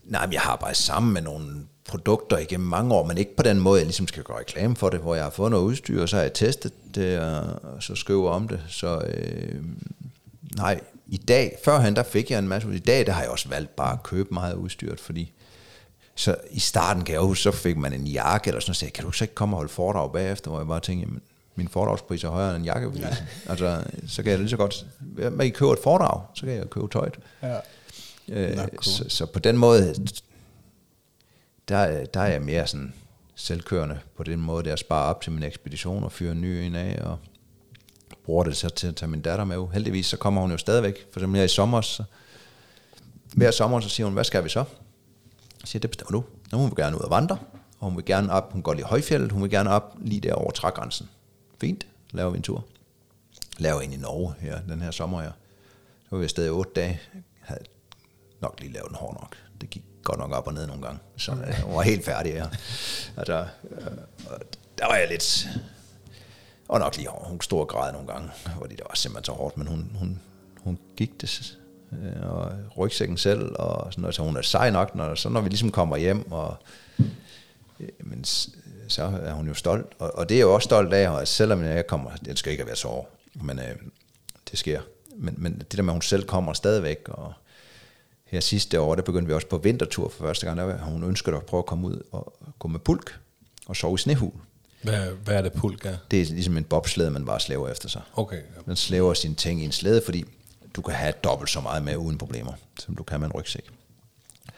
Nej, 0.05 0.27
men 0.27 0.33
jeg 0.33 0.41
har 0.41 0.53
arbejdet 0.53 0.77
sammen 0.77 1.13
med 1.13 1.23
nogle 1.23 1.47
produkter 1.89 2.39
igennem 2.39 2.69
mange 2.69 2.95
år, 2.95 3.07
men 3.07 3.19
ikke 3.19 3.37
på 3.37 3.43
den 3.43 3.61
måde, 3.61 3.79
jeg 3.79 3.87
ligesom 3.87 4.09
skal 4.09 4.23
gøre 4.23 4.39
reklame 4.39 4.77
for 4.77 4.89
det, 4.89 5.01
hvor 5.01 5.15
jeg 5.15 5.25
har 5.25 5.31
fået 5.31 5.51
noget 5.51 5.65
udstyr, 5.65 6.03
og 6.03 6.09
så 6.09 6.17
har 6.17 6.23
jeg 6.23 6.33
testet 6.33 6.73
det, 6.95 7.19
og 7.19 7.83
så 7.83 7.95
skriver 7.95 8.31
om 8.31 8.49
det. 8.49 8.61
Så 8.69 8.99
øh, 8.99 9.65
nej, 10.57 10.81
i 11.07 11.17
dag, 11.17 11.59
førhen 11.65 11.97
der 11.97 12.03
fik 12.03 12.31
jeg 12.31 12.39
en 12.39 12.49
masse, 12.49 12.75
i 12.75 12.79
dag 12.79 13.07
der 13.07 13.13
har 13.13 13.23
jeg 13.23 13.31
også 13.31 13.49
valgt 13.49 13.77
bare 13.77 13.93
at 13.93 14.03
købe 14.03 14.35
meget 14.35 14.55
udstyret, 14.55 15.01
fordi 15.01 15.33
så 16.15 16.37
i 16.51 16.61
starten 16.61 17.05
kan 17.05 17.13
jeg 17.13 17.21
huske, 17.21 17.43
så 17.43 17.51
fik 17.51 17.77
man 17.77 17.93
en 17.93 18.07
jakke 18.07 18.49
eller 18.49 18.61
sådan 18.61 18.69
noget, 18.69 18.77
så 18.77 18.87
jeg, 18.87 18.93
kan 18.93 19.05
du 19.05 19.13
så 19.13 19.25
ikke 19.25 19.35
komme 19.35 19.57
og 19.57 19.59
holde 19.59 19.73
foredrag 19.73 20.13
bagefter, 20.13 20.51
hvor 20.51 20.61
jeg 20.61 20.67
bare 20.67 20.81
tænkte, 20.81 21.07
jamen, 21.07 21.23
min 21.55 21.69
foredragspris 21.69 22.25
er 22.25 22.29
højere 22.29 22.51
end 22.51 22.59
en 22.59 22.65
jakke. 22.65 22.91
Ja. 22.99 23.17
Altså, 23.49 23.85
så 24.09 24.23
kan 24.23 24.31
jeg 24.31 24.39
lige 24.39 24.49
så 24.49 24.57
godt, 24.57 24.87
man 25.33 25.47
I 25.47 25.51
køber 25.51 25.73
et 25.73 25.79
foredrag, 25.83 26.21
så 26.35 26.47
kan 26.47 26.55
jeg 26.55 26.71
købe 26.71 26.89
tøjet. 26.89 27.19
Ja. 27.43 27.57
Øh, 28.29 28.57
cool. 28.57 28.83
så, 28.83 29.05
så 29.09 29.27
på 29.27 29.39
den 29.39 29.57
måde, 29.57 29.95
der, 31.69 32.05
der 32.05 32.21
er 32.21 32.33
jeg 32.33 32.43
mere 32.43 32.67
sådan 32.67 32.95
selvkørende 33.35 33.99
på 34.17 34.23
den 34.23 34.41
måde, 34.41 34.65
der 34.65 34.73
at 34.73 34.79
spare 34.79 35.05
op 35.05 35.21
til 35.21 35.33
min 35.33 35.43
ekspedition 35.43 36.05
og 36.05 36.13
fyre 36.13 36.33
en 36.33 36.41
ny 36.41 36.47
en 36.47 36.75
af, 36.75 37.03
og 37.03 37.19
bruger 38.25 38.45
det 38.45 38.57
så 38.57 38.69
til 38.69 38.87
at 38.87 38.97
tage 38.97 39.11
min 39.11 39.21
datter 39.21 39.45
med. 39.45 39.67
Heldigvis 39.73 40.07
så 40.07 40.17
kommer 40.17 40.41
hun 40.41 40.51
jo 40.51 40.59
stadigvæk, 40.59 41.07
for 41.13 41.21
eksempel 41.21 41.39
her 41.39 41.45
i 41.45 41.49
sommer, 41.49 41.81
så 41.81 42.05
hver 43.35 43.51
sommer, 43.51 43.81
så 43.81 43.89
siger 43.89 44.07
hun, 44.07 44.15
hvad 44.15 44.25
skal 44.25 44.45
vi 44.45 44.49
så? 44.49 44.65
Jeg 45.61 45.69
siger, 45.69 45.81
det 45.81 45.91
bestemmer 45.91 46.11
du. 46.11 46.25
Nu 46.53 46.59
hun 46.59 46.71
vil 46.71 46.77
gerne 46.77 46.97
ud 46.97 47.01
og 47.01 47.11
vandre, 47.11 47.39
og 47.81 47.89
hun 47.89 47.97
vil 47.97 48.05
gerne 48.05 48.33
op, 48.33 48.53
hun 48.53 48.63
går 48.63 48.73
lige 48.75 48.85
i 48.85 48.89
højfjellet, 48.89 49.33
hun 49.33 49.43
vil 49.43 49.51
gerne 49.51 49.71
op 49.71 49.97
lige 50.01 50.21
der 50.21 50.35
over 50.35 50.51
trægrænsen. 50.51 51.09
Fint, 51.61 51.87
laver 52.11 52.31
vi 52.31 52.37
en 52.37 52.43
tur. 52.43 52.65
Laver 53.59 53.81
en 53.81 53.93
i 53.93 53.97
Norge 53.97 54.35
her, 54.39 54.61
den 54.69 54.83
her 54.83 54.91
sommer 54.91 55.23
her. 55.23 55.33
Så 56.03 56.09
var 56.11 56.19
vi 56.19 56.25
afsted 56.25 56.47
i 56.47 56.51
otte 56.51 56.73
dage. 56.77 57.01
Jeg 57.15 57.23
havde 57.41 57.65
nok 58.41 58.61
lige 58.61 58.73
lavet 58.73 58.89
den 58.89 58.97
hård 58.97 59.15
nok. 59.15 59.37
Det 59.61 59.71
gik 59.71 59.83
godt 60.03 60.19
nok 60.19 60.33
op 60.33 60.47
og 60.47 60.55
ned 60.55 60.67
nogle 60.67 60.83
gange. 60.83 60.99
Så 61.17 61.33
øh, 61.33 61.39
jeg 61.39 61.65
var 61.67 61.83
helt 61.83 62.05
færdig 62.05 62.33
her. 62.33 62.49
Altså, 63.17 63.47
øh, 63.71 63.87
der 64.79 64.87
var 64.87 64.95
jeg 64.95 65.09
lidt... 65.09 65.49
Og 66.69 66.79
nok 66.79 66.97
lige. 66.97 67.09
Hun 67.13 67.41
stod 67.41 67.61
og 67.61 67.69
græd 67.69 67.93
nogle 67.93 68.09
gange, 68.09 68.31
fordi 68.61 68.75
det 68.75 68.85
var 68.89 68.95
simpelthen 68.95 69.25
så 69.25 69.33
hårdt, 69.33 69.57
men 69.57 69.67
hun, 69.67 69.91
hun, 69.99 70.21
hun 70.61 70.79
gik 70.97 71.21
det 71.21 71.59
øh, 71.93 72.31
og 72.31 72.53
rygsækken 72.79 73.17
selv, 73.17 73.57
og 73.59 73.93
sådan 73.93 74.03
noget, 74.03 74.15
så 74.15 74.23
hun 74.23 74.37
er 74.37 74.43
sej 74.43 74.71
nok, 74.71 74.95
når, 74.95 75.15
så 75.15 75.29
når 75.29 75.41
vi 75.41 75.49
ligesom 75.49 75.71
kommer 75.71 75.97
hjem, 75.97 76.33
og 76.33 76.57
øh, 77.81 77.89
men 77.99 78.25
så 78.89 79.03
er 79.23 79.33
hun 79.33 79.49
jo 79.49 79.55
stolt, 79.55 79.87
og, 79.99 80.15
og 80.15 80.29
det 80.29 80.35
er 80.35 80.39
jeg 80.39 80.45
jo 80.45 80.55
også 80.55 80.65
stolt 80.65 80.93
af, 80.93 81.09
og 81.09 81.29
selvom 81.29 81.65
jeg 81.65 81.87
kommer, 81.87 82.11
det 82.25 82.39
skal 82.39 82.53
ikke 82.53 82.67
være 82.67 82.77
sår, 82.77 83.17
men 83.35 83.59
øh, 83.59 83.77
det 84.51 84.59
sker. 84.59 84.81
Men, 85.17 85.35
men 85.39 85.59
det 85.59 85.77
der 85.77 85.83
med, 85.83 85.93
at 85.93 85.95
hun 85.95 86.03
selv 86.03 86.27
kommer 86.27 86.53
stadigvæk, 86.53 87.09
og 87.09 87.33
her 88.25 88.41
sidste 88.41 88.81
år, 88.81 88.95
der 88.95 89.03
begyndte 89.03 89.27
vi 89.27 89.35
også 89.35 89.47
på 89.47 89.59
vintertur 89.59 90.09
for 90.09 90.25
første 90.25 90.47
gang, 90.47 90.59
der 90.59 90.79
hun 90.79 91.05
ønskede 91.05 91.37
at 91.37 91.47
prøve 91.47 91.59
at 91.59 91.67
komme 91.67 91.87
ud 91.87 92.03
og 92.13 92.37
gå 92.59 92.69
med 92.69 92.81
pulk, 92.81 93.19
og 93.67 93.77
sove 93.77 93.95
i 93.95 93.99
snehul. 93.99 94.33
Hvad, 94.85 95.07
hvad 95.25 95.35
er 95.35 95.43
det 95.43 95.53
pulk 95.53 95.87
er? 95.87 95.97
Det 96.11 96.21
er 96.21 96.27
ligesom 96.27 96.57
en 96.57 96.65
bobslede, 96.65 97.11
man 97.11 97.25
bare 97.25 97.41
slæver 97.41 97.69
efter 97.69 97.89
sig. 97.89 98.03
Okay, 98.15 98.37
ja. 98.37 98.61
Man 98.67 98.77
slæver 98.77 99.15
sine 99.15 99.35
ting 99.35 99.63
i 99.63 99.65
en 99.65 99.73
slæde, 99.73 100.03
fordi 100.05 100.25
du 100.77 100.83
kan 100.83 100.95
have 100.95 101.13
dobbelt 101.25 101.51
så 101.51 101.61
meget 101.61 101.83
med 101.83 101.97
uden 101.97 102.19
problemer, 102.19 102.53
som 102.79 102.97
du 102.97 103.03
kan 103.03 103.21
med 103.21 103.29
en 103.29 103.33
rygsæk. 103.33 103.71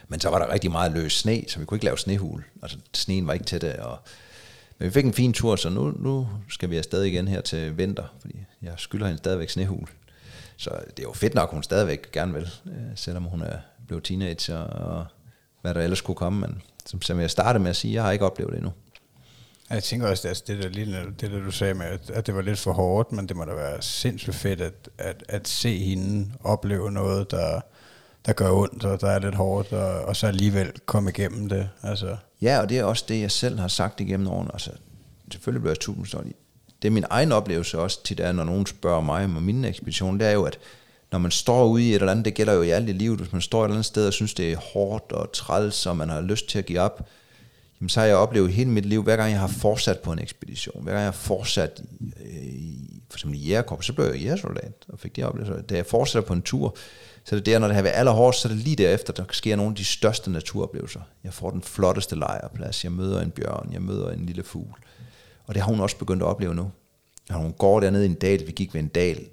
Men 0.07 0.19
så 0.19 0.29
var 0.29 0.39
der 0.39 0.53
rigtig 0.53 0.71
meget 0.71 0.91
løs 0.91 1.13
sne, 1.13 1.43
så 1.47 1.59
vi 1.59 1.65
kunne 1.65 1.75
ikke 1.75 1.85
lave 1.85 1.97
snehul. 1.97 2.43
Altså, 2.61 2.77
sneen 2.93 3.27
var 3.27 3.33
ikke 3.33 3.45
til 3.45 3.61
det. 3.61 3.75
Og, 3.75 3.99
men 4.77 4.85
vi 4.85 4.91
fik 4.91 5.05
en 5.05 5.13
fin 5.13 5.33
tur, 5.33 5.55
så 5.55 5.69
nu, 5.69 5.93
nu 5.99 6.27
skal 6.49 6.69
vi 6.69 6.77
afsted 6.77 7.03
igen 7.03 7.27
her 7.27 7.41
til 7.41 7.77
vinter, 7.77 8.03
fordi 8.21 8.35
jeg 8.61 8.73
skylder 8.77 9.05
hende 9.05 9.17
stadigvæk 9.17 9.49
snehul. 9.49 9.87
Så 10.57 10.69
det 10.69 10.99
er 10.99 11.03
jo 11.03 11.13
fedt 11.13 11.33
nok, 11.33 11.51
hun 11.51 11.63
stadigvæk 11.63 12.11
gerne 12.11 12.33
vil, 12.33 12.49
øh, 12.65 12.73
selvom 12.95 13.23
hun 13.23 13.41
er 13.41 13.57
blevet 13.87 14.03
teenager, 14.03 14.57
og 14.57 15.05
hvad 15.61 15.73
der 15.73 15.81
ellers 15.81 16.01
kunne 16.01 16.15
komme. 16.15 16.39
Men 16.39 16.61
som, 16.85 17.01
som 17.01 17.19
jeg 17.19 17.31
startede 17.31 17.63
med 17.63 17.69
at 17.69 17.75
sige, 17.75 17.93
jeg 17.93 18.03
har 18.03 18.11
ikke 18.11 18.25
oplevet 18.25 18.51
det 18.51 18.57
endnu. 18.57 18.71
Jeg 19.69 19.83
tænker 19.83 20.07
også, 20.07 20.27
at 20.27 20.43
det 20.47 20.63
der, 20.63 20.69
lige, 20.69 20.97
det 21.21 21.31
der 21.31 21.39
du 21.39 21.51
sagde 21.51 21.73
med, 21.73 21.85
at, 22.13 22.27
det 22.27 22.35
var 22.35 22.41
lidt 22.41 22.59
for 22.59 22.71
hårdt, 22.71 23.11
men 23.11 23.27
det 23.27 23.37
må 23.37 23.45
da 23.45 23.53
være 23.53 23.81
sindssygt 23.81 24.35
fedt 24.35 24.61
at, 24.61 24.89
at, 24.97 25.23
at 25.29 25.47
se 25.47 25.77
hende 25.77 26.31
opleve 26.43 26.91
noget, 26.91 27.31
der, 27.31 27.61
der 28.25 28.33
gør 28.33 28.51
ondt, 28.51 28.85
og 28.85 29.01
der 29.01 29.07
er 29.07 29.19
lidt 29.19 29.35
hårdt, 29.35 29.73
og, 29.73 30.01
og 30.01 30.15
så 30.15 30.27
alligevel 30.27 30.71
komme 30.85 31.09
igennem 31.09 31.49
det. 31.49 31.69
Altså, 31.83 32.17
Ja, 32.41 32.59
og 32.59 32.69
det 32.69 32.79
er 32.79 32.83
også 32.83 33.05
det, 33.07 33.21
jeg 33.21 33.31
selv 33.31 33.59
har 33.59 33.67
sagt 33.67 33.99
igennem 33.99 34.27
årene. 34.27 34.49
Altså, 34.53 34.71
selvfølgelig 35.31 35.61
bliver 35.61 35.71
jeg 35.71 35.79
tusind 35.79 36.05
stolt. 36.05 36.35
Det 36.81 36.87
er 36.87 36.91
min 36.91 37.05
egen 37.09 37.31
oplevelse 37.31 37.79
også 37.79 38.03
til 38.03 38.17
det, 38.17 38.25
er, 38.25 38.31
når 38.31 38.43
nogen 38.43 38.65
spørger 38.65 39.01
mig 39.01 39.25
om 39.25 39.31
min 39.31 39.65
ekspedition, 39.65 40.19
det 40.19 40.27
er 40.27 40.31
jo, 40.31 40.43
at 40.43 40.59
når 41.11 41.19
man 41.19 41.31
står 41.31 41.65
ude 41.65 41.83
i 41.83 41.89
et 41.89 41.95
eller 41.95 42.11
andet, 42.11 42.25
det 42.25 42.33
gælder 42.33 42.53
jo 42.53 42.61
i 42.61 42.69
alt 42.69 42.89
i 42.89 42.91
livet, 42.91 43.19
hvis 43.19 43.31
man 43.31 43.41
står 43.41 43.61
et 43.61 43.65
eller 43.65 43.75
andet 43.75 43.85
sted 43.85 44.07
og 44.07 44.13
synes, 44.13 44.33
det 44.33 44.51
er 44.51 44.57
hårdt 44.57 45.11
og 45.11 45.31
træls, 45.31 45.85
og 45.85 45.97
man 45.97 46.09
har 46.09 46.21
lyst 46.21 46.49
til 46.49 46.59
at 46.59 46.65
give 46.65 46.79
op, 46.79 47.07
jamen 47.81 47.89
så 47.89 47.99
har 47.99 48.07
jeg 48.07 48.15
oplevet 48.15 48.53
hele 48.53 48.69
mit 48.69 48.85
liv, 48.85 49.03
hver 49.03 49.15
gang 49.15 49.31
jeg 49.31 49.39
har 49.39 49.47
fortsat 49.47 49.99
på 49.99 50.11
en 50.11 50.19
ekspedition, 50.19 50.83
hver 50.83 50.91
gang 50.91 51.01
jeg 51.01 51.07
har 51.07 51.11
fortsat 51.11 51.81
i, 51.99 52.13
øh, 52.25 52.43
i 52.43 53.03
for 53.09 53.17
eksempel 53.17 53.39
i 53.39 53.43
jægerkorps, 53.43 53.85
så 53.85 53.93
blev 53.93 54.05
jeg 54.05 54.15
jægersoldat, 54.15 54.85
og 54.89 54.99
fik 54.99 55.15
det 55.15 55.25
oplevelse. 55.25 55.61
Da 55.61 55.75
jeg 55.75 55.85
fortsætter 55.85 56.27
på 56.27 56.33
en 56.33 56.41
tur, 56.41 56.75
så 57.23 57.35
er 57.35 57.39
det 57.39 57.45
der, 57.45 57.59
når 57.59 57.67
det 57.67 57.75
har 57.75 57.83
været 57.83 57.95
allerhårdest, 57.95 58.41
så 58.41 58.47
er 58.47 58.51
det 58.51 58.61
lige 58.61 58.75
derefter, 58.75 59.13
der 59.13 59.23
sker 59.31 59.55
nogle 59.55 59.71
af 59.71 59.75
de 59.75 59.85
største 59.85 60.31
naturoplevelser. 60.31 61.01
Jeg 61.23 61.33
får 61.33 61.49
den 61.51 61.61
flotteste 61.61 62.15
lejrplads, 62.15 62.83
jeg 62.83 62.91
møder 62.91 63.21
en 63.21 63.31
bjørn, 63.31 63.69
jeg 63.73 63.81
møder 63.81 64.11
en 64.11 64.25
lille 64.25 64.43
fugl. 64.43 64.79
Og 65.45 65.55
det 65.55 65.63
har 65.63 65.69
hun 65.71 65.79
også 65.79 65.97
begyndt 65.97 66.23
at 66.23 66.27
opleve 66.27 66.55
nu. 66.55 66.71
Når 67.29 67.37
hun 67.37 67.53
går 67.53 67.79
dernede 67.79 68.05
i 68.05 68.09
en 68.09 68.15
dal, 68.15 68.47
vi 68.47 68.51
gik 68.51 68.73
ved 68.73 68.81
en 68.81 68.87
dal, 68.87 69.25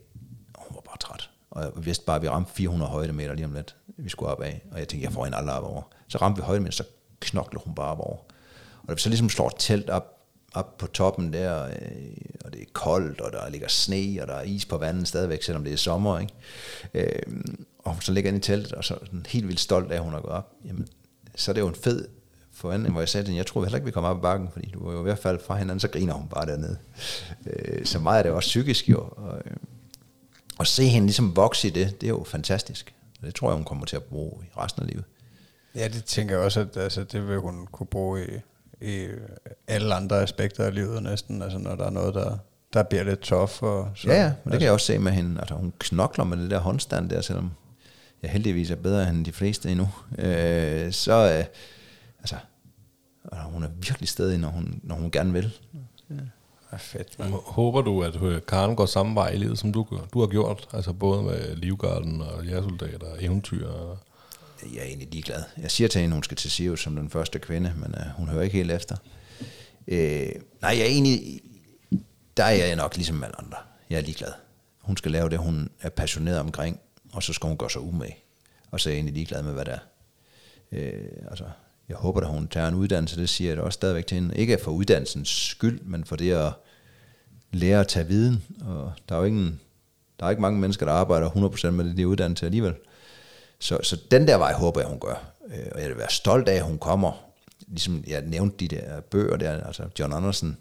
og 0.55 0.63
hun 0.69 0.75
var 0.75 0.81
bare 0.81 0.99
træt. 0.99 1.31
Og 1.51 1.63
jeg 1.63 1.71
vidste 1.77 2.05
bare, 2.05 2.17
at 2.17 2.23
vi 2.23 2.29
ramte 2.29 2.53
400 2.53 2.91
højdemeter 2.91 3.35
lige 3.35 3.47
om 3.47 3.53
lidt, 3.55 3.77
vi 3.97 4.09
skulle 4.09 4.33
op 4.33 4.43
af. 4.43 4.63
Og 4.73 4.79
jeg 4.79 4.89
tænkte, 4.89 5.05
jeg 5.05 5.13
får 5.13 5.27
en 5.27 5.35
aldrig 5.35 5.57
op 5.57 5.65
over. 5.65 5.83
Så 6.09 6.19
ramte 6.19 6.41
vi 6.41 6.45
højdemeter, 6.45 6.73
så 6.73 6.85
knokler 7.21 7.61
hun 7.61 7.75
bare 7.75 7.91
op 7.91 8.01
over. 8.01 8.17
Og 8.85 8.89
da 8.89 8.95
vi 8.95 9.01
så 9.01 9.09
ligesom 9.09 9.29
slår 9.29 9.47
et 9.47 9.55
telt 9.59 9.91
op, 9.91 10.11
op 10.55 10.79
på 10.79 10.87
toppen 10.87 11.33
der, 11.33 11.65
øh, 11.65 11.73
og 12.45 12.53
det 12.53 12.61
er 12.61 12.67
koldt, 12.73 13.21
og 13.21 13.33
der 13.33 13.49
ligger 13.49 13.69
sne, 13.69 14.19
og 14.23 14.29
der 14.29 14.35
er 14.35 14.43
is 14.43 14.65
på 14.65 14.79
vandet 14.79 15.09
stadigvæk, 15.09 15.43
selvom 15.43 15.65
det 15.65 15.73
er 15.73 15.77
sommer, 15.77 16.19
ikke? 16.19 16.33
Øh, 16.95 17.23
og 17.79 17.93
hun 17.93 18.03
så 18.03 18.13
ligger 18.13 18.29
inde 18.29 18.39
i 18.39 18.43
teltet, 18.43 18.73
og 18.73 18.85
så 18.85 18.95
er 18.95 18.99
sådan 19.05 19.27
helt 19.29 19.49
vildt 19.49 19.61
stolt 19.61 19.93
af, 19.93 19.97
at 19.97 20.03
hun 20.03 20.13
har 20.13 20.21
gået 20.21 20.33
op. 20.33 20.53
Jamen, 20.65 20.89
så 21.35 21.51
er 21.51 21.53
det 21.53 21.61
jo 21.61 21.69
en 21.69 21.75
fed 21.75 22.09
forvandling, 22.53 22.93
hvor 22.93 23.01
jeg 23.01 23.09
sagde 23.09 23.25
til 23.25 23.29
hende, 23.29 23.39
jeg 23.39 23.47
tror 23.47 23.63
heller 23.63 23.77
ikke, 23.77 23.85
vi 23.85 23.91
kommer 23.91 24.11
op 24.11 24.17
ad 24.17 24.23
bakken, 24.23 24.49
fordi 24.53 24.71
du 24.71 24.87
var 24.87 24.93
jo 24.93 25.01
i 25.01 25.03
hvert 25.03 25.19
fald 25.19 25.41
fra 25.47 25.57
hinanden, 25.57 25.81
så 25.81 25.89
griner 25.89 26.15
hun 26.15 26.29
bare 26.29 26.47
dernede. 26.47 26.79
Øh, 27.47 27.85
så 27.87 27.99
meget 27.99 28.19
er 28.19 28.23
det 28.23 28.33
også 28.33 28.49
psykisk 28.49 28.89
jo. 28.89 29.01
Og, 29.17 29.37
øh, 29.45 29.57
at 30.61 30.67
se 30.67 30.89
hende 30.89 31.07
ligesom 31.07 31.37
vokse 31.37 31.69
i 31.69 31.71
det, 31.71 32.01
det 32.01 32.07
er 32.07 32.11
jo 32.11 32.25
fantastisk. 32.25 32.95
Og 33.21 33.27
det 33.27 33.35
tror 33.35 33.49
jeg, 33.49 33.57
hun 33.57 33.65
kommer 33.65 33.87
til 33.87 33.97
at 33.97 34.03
bruge 34.03 34.45
i 34.45 34.49
resten 34.57 34.83
af 34.83 34.89
livet. 34.89 35.05
ja, 35.75 35.89
det 35.89 36.05
tænker 36.05 36.35
jeg 36.35 36.45
også, 36.45 36.61
at 36.61 36.77
altså, 36.77 37.05
det 37.05 37.29
vil 37.29 37.39
hun 37.39 37.67
kunne 37.73 37.87
bruge 37.87 38.27
i, 38.27 38.39
i 38.85 39.07
alle 39.69 39.95
andre 39.95 40.23
aspekter 40.23 40.65
af 40.65 40.75
livet 40.75 41.03
næsten, 41.03 41.43
altså 41.43 41.59
når 41.59 41.75
der 41.75 41.85
er 41.85 41.91
noget, 41.91 42.15
der, 42.15 42.39
der 42.73 42.83
bliver 42.83 43.05
lidt 43.05 43.21
tough. 43.21 43.63
Og 43.63 43.91
så, 43.95 44.09
Ja, 44.09 44.23
ja, 44.23 44.33
men 44.45 44.53
det 44.53 44.61
kan 44.61 44.65
jeg 44.65 44.73
også 44.73 44.87
se 44.87 44.99
med 44.99 45.13
hende. 45.13 45.41
Altså, 45.41 45.55
hun 45.55 45.73
knokler 45.79 46.25
med 46.25 46.37
det 46.37 46.51
der 46.51 46.59
håndstand 46.59 47.11
der, 47.11 47.21
selvom 47.21 47.51
jeg 48.23 48.31
heldigvis 48.31 48.71
er 48.71 48.77
bedre 48.77 49.09
end 49.09 49.25
de 49.25 49.33
fleste 49.33 49.71
endnu. 49.71 49.89
Øh, 50.19 50.93
så, 50.93 51.13
øh, 51.13 51.45
altså, 52.19 52.37
altså, 53.33 53.43
hun 53.53 53.63
er 53.63 53.69
virkelig 53.77 54.09
stedig, 54.09 54.39
når 54.39 54.49
hun, 54.49 54.81
når 54.83 54.95
hun 54.95 55.11
gerne 55.11 55.33
vil. 55.33 55.53
Ja, 56.73 56.79
fedt, 56.79 57.19
man. 57.19 57.31
Håber 57.47 57.83
du, 57.83 58.03
at 58.03 58.23
øh, 58.23 58.41
Karen 58.49 58.77
går 58.77 58.87
samme 58.87 59.15
vej 59.15 59.29
i 59.29 59.37
livet, 59.37 59.59
som 59.59 59.73
du, 59.73 59.87
du 60.15 60.21
har 60.21 60.27
gjort? 60.27 60.69
Altså 60.73 60.93
både 60.93 61.23
med 61.23 61.57
Livgarden 61.57 62.21
og 62.21 62.45
jægersoldater 62.45 63.07
og 63.07 63.25
eventyr. 63.25 63.69
Og 63.69 63.99
jeg 64.75 64.81
er 64.81 64.87
egentlig 64.87 65.09
ligeglad. 65.13 65.43
Jeg 65.63 65.71
siger 65.71 65.89
til 65.89 66.01
hende, 66.01 66.15
hun 66.15 66.23
skal 66.23 66.37
til 66.37 66.51
Sirius 66.51 66.83
som 66.83 66.97
den 66.97 67.11
første 67.11 67.39
kvinde, 67.39 67.73
men 67.77 67.95
øh, 67.99 68.07
hun 68.17 68.29
hører 68.29 68.43
ikke 68.43 68.57
helt 68.57 68.71
efter. 68.71 68.97
Øh, 69.89 70.29
nej, 70.63 70.71
jeg 70.71 70.81
er 70.81 70.87
egentlig, 70.87 71.41
der 72.37 72.45
er 72.45 72.67
jeg 72.67 72.77
nok 72.77 72.97
ligesom 72.97 73.25
alle 73.25 73.41
andre. 73.41 73.57
Jeg 73.91 73.97
er 73.97 74.03
ligeglad. 74.03 74.33
Hun 74.81 74.97
skal 74.97 75.13
lave 75.13 75.31
det, 75.31 75.39
hun 75.39 75.69
er 75.81 75.89
passioneret 75.89 76.39
omkring, 76.39 76.81
og 77.13 77.23
så 77.23 77.33
skal 77.33 77.49
hun 77.49 77.57
gøre 77.57 77.71
sig 77.71 77.81
umage. 77.81 78.17
Og 78.71 78.81
så 78.81 78.89
er 78.89 78.93
jeg 78.93 78.99
egentlig 78.99 79.15
ligeglad 79.15 79.43
med, 79.43 79.53
hvad 79.53 79.65
det 79.65 79.75
er. 79.75 79.79
Øh, 80.73 81.29
altså, 81.31 81.45
jeg 81.89 81.97
håber, 81.97 82.21
at 82.21 82.27
hun 82.27 82.49
tager 82.49 82.69
en 82.69 82.75
uddannelse, 82.75 83.21
det 83.21 83.29
siger 83.29 83.51
jeg 83.51 83.57
da 83.57 83.63
også 83.63 83.77
stadigvæk 83.77 84.07
til 84.07 84.15
hende. 84.15 84.37
Ikke 84.37 84.59
for 84.63 84.71
uddannelsens 84.71 85.29
skyld, 85.29 85.81
men 85.81 86.05
for 86.05 86.17
det 86.17 86.33
at 86.33 86.53
lære 87.53 87.81
at 87.81 87.89
tage 87.89 88.07
viden. 88.07 88.43
Og 88.61 88.93
der 89.09 89.15
er 89.15 89.19
jo 89.19 89.25
ingen, 89.25 89.61
der 90.21 90.27
er 90.27 90.31
ikke 90.31 90.43
mange 90.43 90.61
mennesker, 90.61 90.87
der 90.87 90.93
arbejder 90.93 91.31
100% 91.31 91.71
med 91.71 91.85
det, 91.85 91.97
de 91.97 92.03
er 92.03 92.07
uddannet 92.07 92.39
til 92.39 92.47
alligevel. 92.47 92.75
Så, 93.59 93.79
så 93.83 94.01
den 94.11 94.29
der 94.29 94.37
vej 94.37 94.53
håber 94.53 94.81
jeg, 94.81 94.89
hun 94.89 95.01
gør. 95.01 95.33
Øh, 95.47 95.67
og 95.73 95.81
jeg 95.81 95.89
vil 95.89 95.99
være 95.99 96.11
stolt 96.11 96.49
af, 96.49 96.55
at 96.55 96.65
hun 96.65 96.79
kommer. 96.79 97.13
Ligesom 97.67 98.05
jeg 98.07 98.23
nævnte 98.23 98.57
de 98.57 98.77
der 98.77 99.01
bøger 99.01 99.37
der, 99.37 99.65
altså 99.67 99.83
John 99.99 100.13
Anderson, 100.13 100.57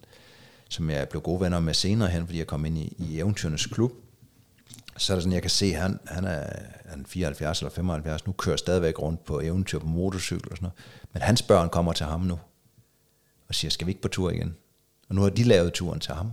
som 0.70 0.90
jeg 0.90 1.10
blev 1.10 1.22
gode 1.22 1.42
venner 1.42 1.60
med 1.60 1.74
senere 1.74 2.10
hen, 2.10 2.26
fordi 2.26 2.40
jeg 2.40 2.48
kom 2.48 2.66
ind 2.66 2.78
i, 2.78 2.96
i 2.98 3.20
Eventyrenes 3.20 3.66
Klub. 3.66 3.92
Så 4.98 5.14
er 5.14 5.16
det 5.16 5.24
sådan, 5.24 5.34
jeg 5.34 5.42
kan 5.42 5.52
se, 5.52 5.66
at 5.66 5.82
han, 5.82 6.00
han 6.06 6.26
er 6.26 6.44
han 6.94 7.02
er 7.02 7.08
74 7.08 7.60
eller 7.60 7.72
75, 7.72 8.26
nu 8.26 8.32
kører 8.32 8.58
stadigvæk 8.58 9.00
rundt 9.00 9.26
på 9.26 9.40
eventyr 9.40 9.80
på 9.80 9.86
motorcykel 9.86 10.52
og 10.52 10.58
sådan 10.58 10.66
noget. 10.66 10.74
Men 11.14 11.22
hans 11.22 11.42
børn 11.42 11.70
kommer 11.70 11.94
til 11.94 12.06
ham 12.06 12.22
nu 12.22 12.40
og 13.48 13.56
siger, 13.56 13.72
skal 13.72 13.88
vi 13.88 13.92
ikke 13.92 14.02
på 14.02 14.08
tur 14.08 14.32
igen? 14.32 14.56
Og 15.10 15.16
nu 15.16 15.22
har 15.22 15.30
de 15.30 15.44
lavet 15.44 15.74
turen 15.74 16.00
til 16.00 16.14
ham. 16.14 16.32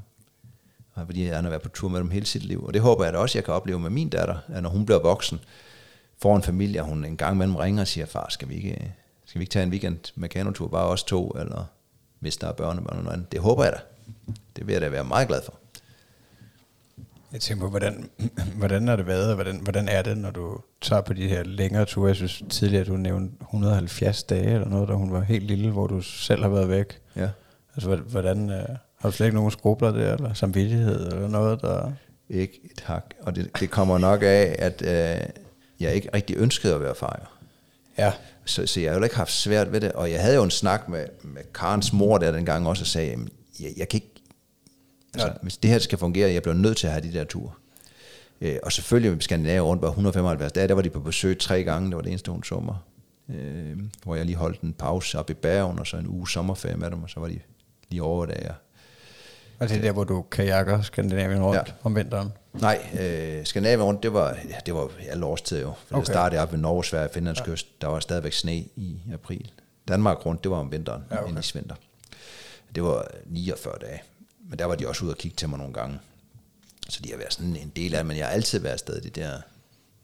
Fordi 1.06 1.26
han 1.26 1.44
har 1.44 1.50
været 1.50 1.62
på 1.62 1.68
tur 1.68 1.88
med 1.88 1.98
dem 2.00 2.10
hele 2.10 2.26
sit 2.26 2.42
liv. 2.42 2.64
Og 2.64 2.74
det 2.74 2.82
håber 2.82 3.04
jeg 3.04 3.12
da 3.12 3.18
også, 3.18 3.38
jeg 3.38 3.44
kan 3.44 3.54
opleve 3.54 3.80
med 3.80 3.90
min 3.90 4.08
datter, 4.08 4.38
at 4.48 4.62
når 4.62 4.70
hun 4.70 4.86
bliver 4.86 4.98
voksen, 4.98 5.40
får 6.22 6.36
en 6.36 6.42
familie, 6.42 6.80
og 6.82 6.86
hun 6.88 7.05
en 7.05 7.16
gang 7.16 7.34
imellem 7.34 7.56
ringer 7.56 7.80
og 7.80 7.88
siger, 7.88 8.06
far, 8.06 8.26
skal 8.30 8.48
vi 8.48 8.55
ikke, 8.55 8.92
Skal 9.24 9.38
vi 9.38 9.42
ikke 9.42 9.52
tage 9.52 9.62
en 9.62 9.70
weekend 9.70 9.98
med 10.14 10.28
kanotur, 10.28 10.68
bare 10.68 10.86
os 10.86 11.05
to, 11.05 11.28
eller 11.30 11.64
hvis 12.18 12.36
der 12.36 12.48
er 12.48 12.52
børnebørn 12.52 12.92
eller 12.92 13.02
noget 13.05 13.16
andet? 13.16 13.32
Det 13.32 13.40
håber 13.40 13.64
jeg 13.64 13.72
da. 13.72 13.78
Det 14.56 14.66
vil 14.66 14.72
jeg 14.72 14.80
da 14.82 14.88
være 14.88 15.05
meget 15.05 15.28
glad 15.28 15.40
for. 15.44 15.55
Jeg 17.32 17.40
tænker 17.40 17.64
på, 17.64 17.70
hvordan, 17.70 18.10
hvordan 18.59 18.88
har 18.88 18.97
det 18.97 19.06
været, 19.06 19.28
og 19.28 19.34
hvordan, 19.34 19.56
hvordan 19.56 19.88
er 19.88 20.02
det, 20.02 20.18
når 20.18 20.30
du 20.30 20.59
tager 20.80 21.02
på 21.02 21.12
de 21.12 21.28
her 21.28 21.42
længere 21.42 21.84
ture? 21.84 22.09
Jeg 22.09 22.16
synes 22.16 22.42
tidligere, 22.48 22.84
du 22.84 22.97
nævnte 22.97 23.34
170 23.40 24.22
dage 24.22 24.55
eller 24.55 24.68
noget, 24.68 24.88
da 24.88 24.94
hun 24.94 25.12
var 25.12 25.20
helt 25.20 25.44
lille, 25.44 25.70
hvor 25.70 25.86
du 25.86 26.01
selv 26.01 26.42
har 26.42 26.48
været 26.48 26.68
væk. 26.68 27.01
Ja. 27.16 27.28
Altså, 27.74 27.88
hvor- 27.88 27.97
hvordan, 28.10 28.51
øh, 28.51 28.68
har 28.98 29.09
du 29.09 29.12
slet 29.12 29.26
ikke 29.26 29.36
nogen 29.36 29.51
skrubler 29.51 29.90
der, 29.92 30.14
eller 30.14 30.34
samvittighed, 30.34 31.06
eller 31.12 31.28
noget, 31.28 31.60
der... 31.60 31.92
Ikke 32.28 32.60
et 32.64 32.80
hak. 32.80 33.05
Og 33.22 33.36
det, 33.36 33.51
det 33.60 33.70
kommer 33.70 33.98
nok 33.98 34.22
af, 34.22 34.56
at 34.59 34.82
øh, 34.82 35.28
jeg 35.81 35.94
ikke 35.94 36.09
rigtig 36.15 36.36
ønskede 36.36 36.74
at 36.74 36.81
være 36.81 36.94
fejr. 36.94 37.36
Ja, 37.98 38.12
Så, 38.44 38.66
så 38.66 38.81
jeg 38.81 38.90
har 38.90 38.98
jo 38.98 39.05
ikke 39.05 39.16
haft 39.16 39.32
svært 39.32 39.73
ved 39.73 39.81
det. 39.81 39.93
Og 39.93 40.11
jeg 40.11 40.23
havde 40.23 40.36
jo 40.36 40.43
en 40.43 40.51
snak 40.51 40.89
med, 40.89 41.07
med 41.23 41.43
Karens 41.55 41.93
mor 41.93 42.19
der 42.19 42.32
dengang 42.32 42.69
også, 42.69 42.82
og 42.82 42.86
sagde, 42.86 43.11
jamen, 43.11 43.28
jeg, 43.61 43.73
jeg 43.77 43.89
kan 43.89 43.97
ikke... 43.97 44.15
Altså, 45.15 45.27
Ja. 45.28 45.32
hvis 45.43 45.57
det 45.57 45.70
her 45.70 45.78
skal 45.78 45.98
fungere, 45.98 46.32
jeg 46.32 46.43
bliver 46.43 46.55
nødt 46.55 46.77
til 46.77 46.86
at 46.86 46.93
have 46.93 47.02
de 47.02 47.12
der 47.12 47.24
ture. 47.24 47.52
Øh, 48.40 48.57
og 48.62 48.73
selvfølgelig 48.73 49.12
med 49.12 49.20
Skandinavien 49.20 49.62
rundt 49.62 49.82
var 49.82 49.89
175 49.89 50.52
dage, 50.52 50.69
der 50.69 50.74
var 50.74 50.82
de 50.82 50.90
på 50.90 51.01
besøg 51.01 51.39
tre 51.39 51.65
gange, 51.65 51.89
det 51.89 51.97
var 51.97 52.02
det 52.02 52.09
eneste, 52.11 52.31
hun 52.31 52.43
mig. 52.62 52.77
Øh, 53.28 53.78
hvor 54.05 54.15
jeg 54.15 54.27
lige 54.27 54.36
holdt 54.36 54.61
en 54.61 54.73
pause 54.73 55.19
op 55.19 55.31
i 55.31 55.35
Bergen, 55.35 55.78
og 55.78 55.86
så 55.86 55.97
en 55.97 56.07
uge 56.07 56.28
sommerferie 56.28 56.77
med 56.77 56.90
dem, 56.90 57.02
og 57.02 57.11
så 57.11 57.20
var 57.20 57.28
de 57.28 57.40
lige 57.89 58.02
over, 58.02 58.27
da 58.27 58.32
jeg... 58.43 58.55
og 59.59 59.69
det 59.69 59.77
er 59.77 59.81
der, 59.81 59.93
hvor 59.93 60.05
du 60.05 60.23
kajakker 60.23 60.82
Skandinavien 60.82 61.43
rundt 61.43 61.69
ja. 61.69 61.73
om 61.82 61.97
vinteren. 61.97 62.32
Nej, 62.52 62.86
øh, 63.01 63.47
Skandinavien 63.47 63.82
rundt, 63.82 64.02
det 64.02 64.12
var, 64.12 64.28
ja, 64.48 64.56
det 64.66 64.74
var 64.74 64.90
alle 65.09 65.27
årstider 65.27 65.60
jo. 65.60 65.72
For 65.86 65.94
okay. 65.97 66.01
Det 66.01 66.06
startede 66.14 66.40
op 66.43 66.52
ved 66.52 66.59
Norge, 66.59 66.85
Sverige 66.85 67.09
og 67.09 67.14
Finlands 67.14 67.39
ja. 67.39 67.44
kyst. 67.44 67.66
Der 67.81 67.86
var 67.89 68.01
stadigvæk 68.01 68.32
sne 68.32 68.56
i 68.56 69.01
april. 69.12 69.51
Danmark 69.89 70.27
rundt, 70.27 70.44
det 70.44 70.51
var 70.51 70.56
om 70.59 70.72
vinteren, 70.72 71.02
ja, 71.10 71.14
okay. 71.16 71.22
okay. 71.32 71.36
ind 71.36 71.44
i 71.55 71.59
vinter. 71.59 71.74
Det 72.74 72.82
var 72.82 73.06
49 73.27 73.74
dage. 73.81 74.02
Men 74.48 74.59
der 74.59 74.64
var 74.64 74.74
de 74.74 74.89
også 74.89 75.05
ude 75.05 75.12
og 75.12 75.18
kigge 75.18 75.36
til 75.36 75.48
mig 75.48 75.59
nogle 75.59 75.74
gange. 75.74 75.98
Så 76.89 77.01
de 77.05 77.10
har 77.10 77.16
været 77.16 77.32
sådan 77.32 77.56
en 77.56 77.72
del 77.77 77.94
af, 77.94 78.05
men 78.05 78.16
jeg 78.16 78.27
har 78.27 78.32
altid 78.32 78.59
været 78.59 78.72
afsted 78.72 79.01
det 79.01 79.16
der 79.16 79.31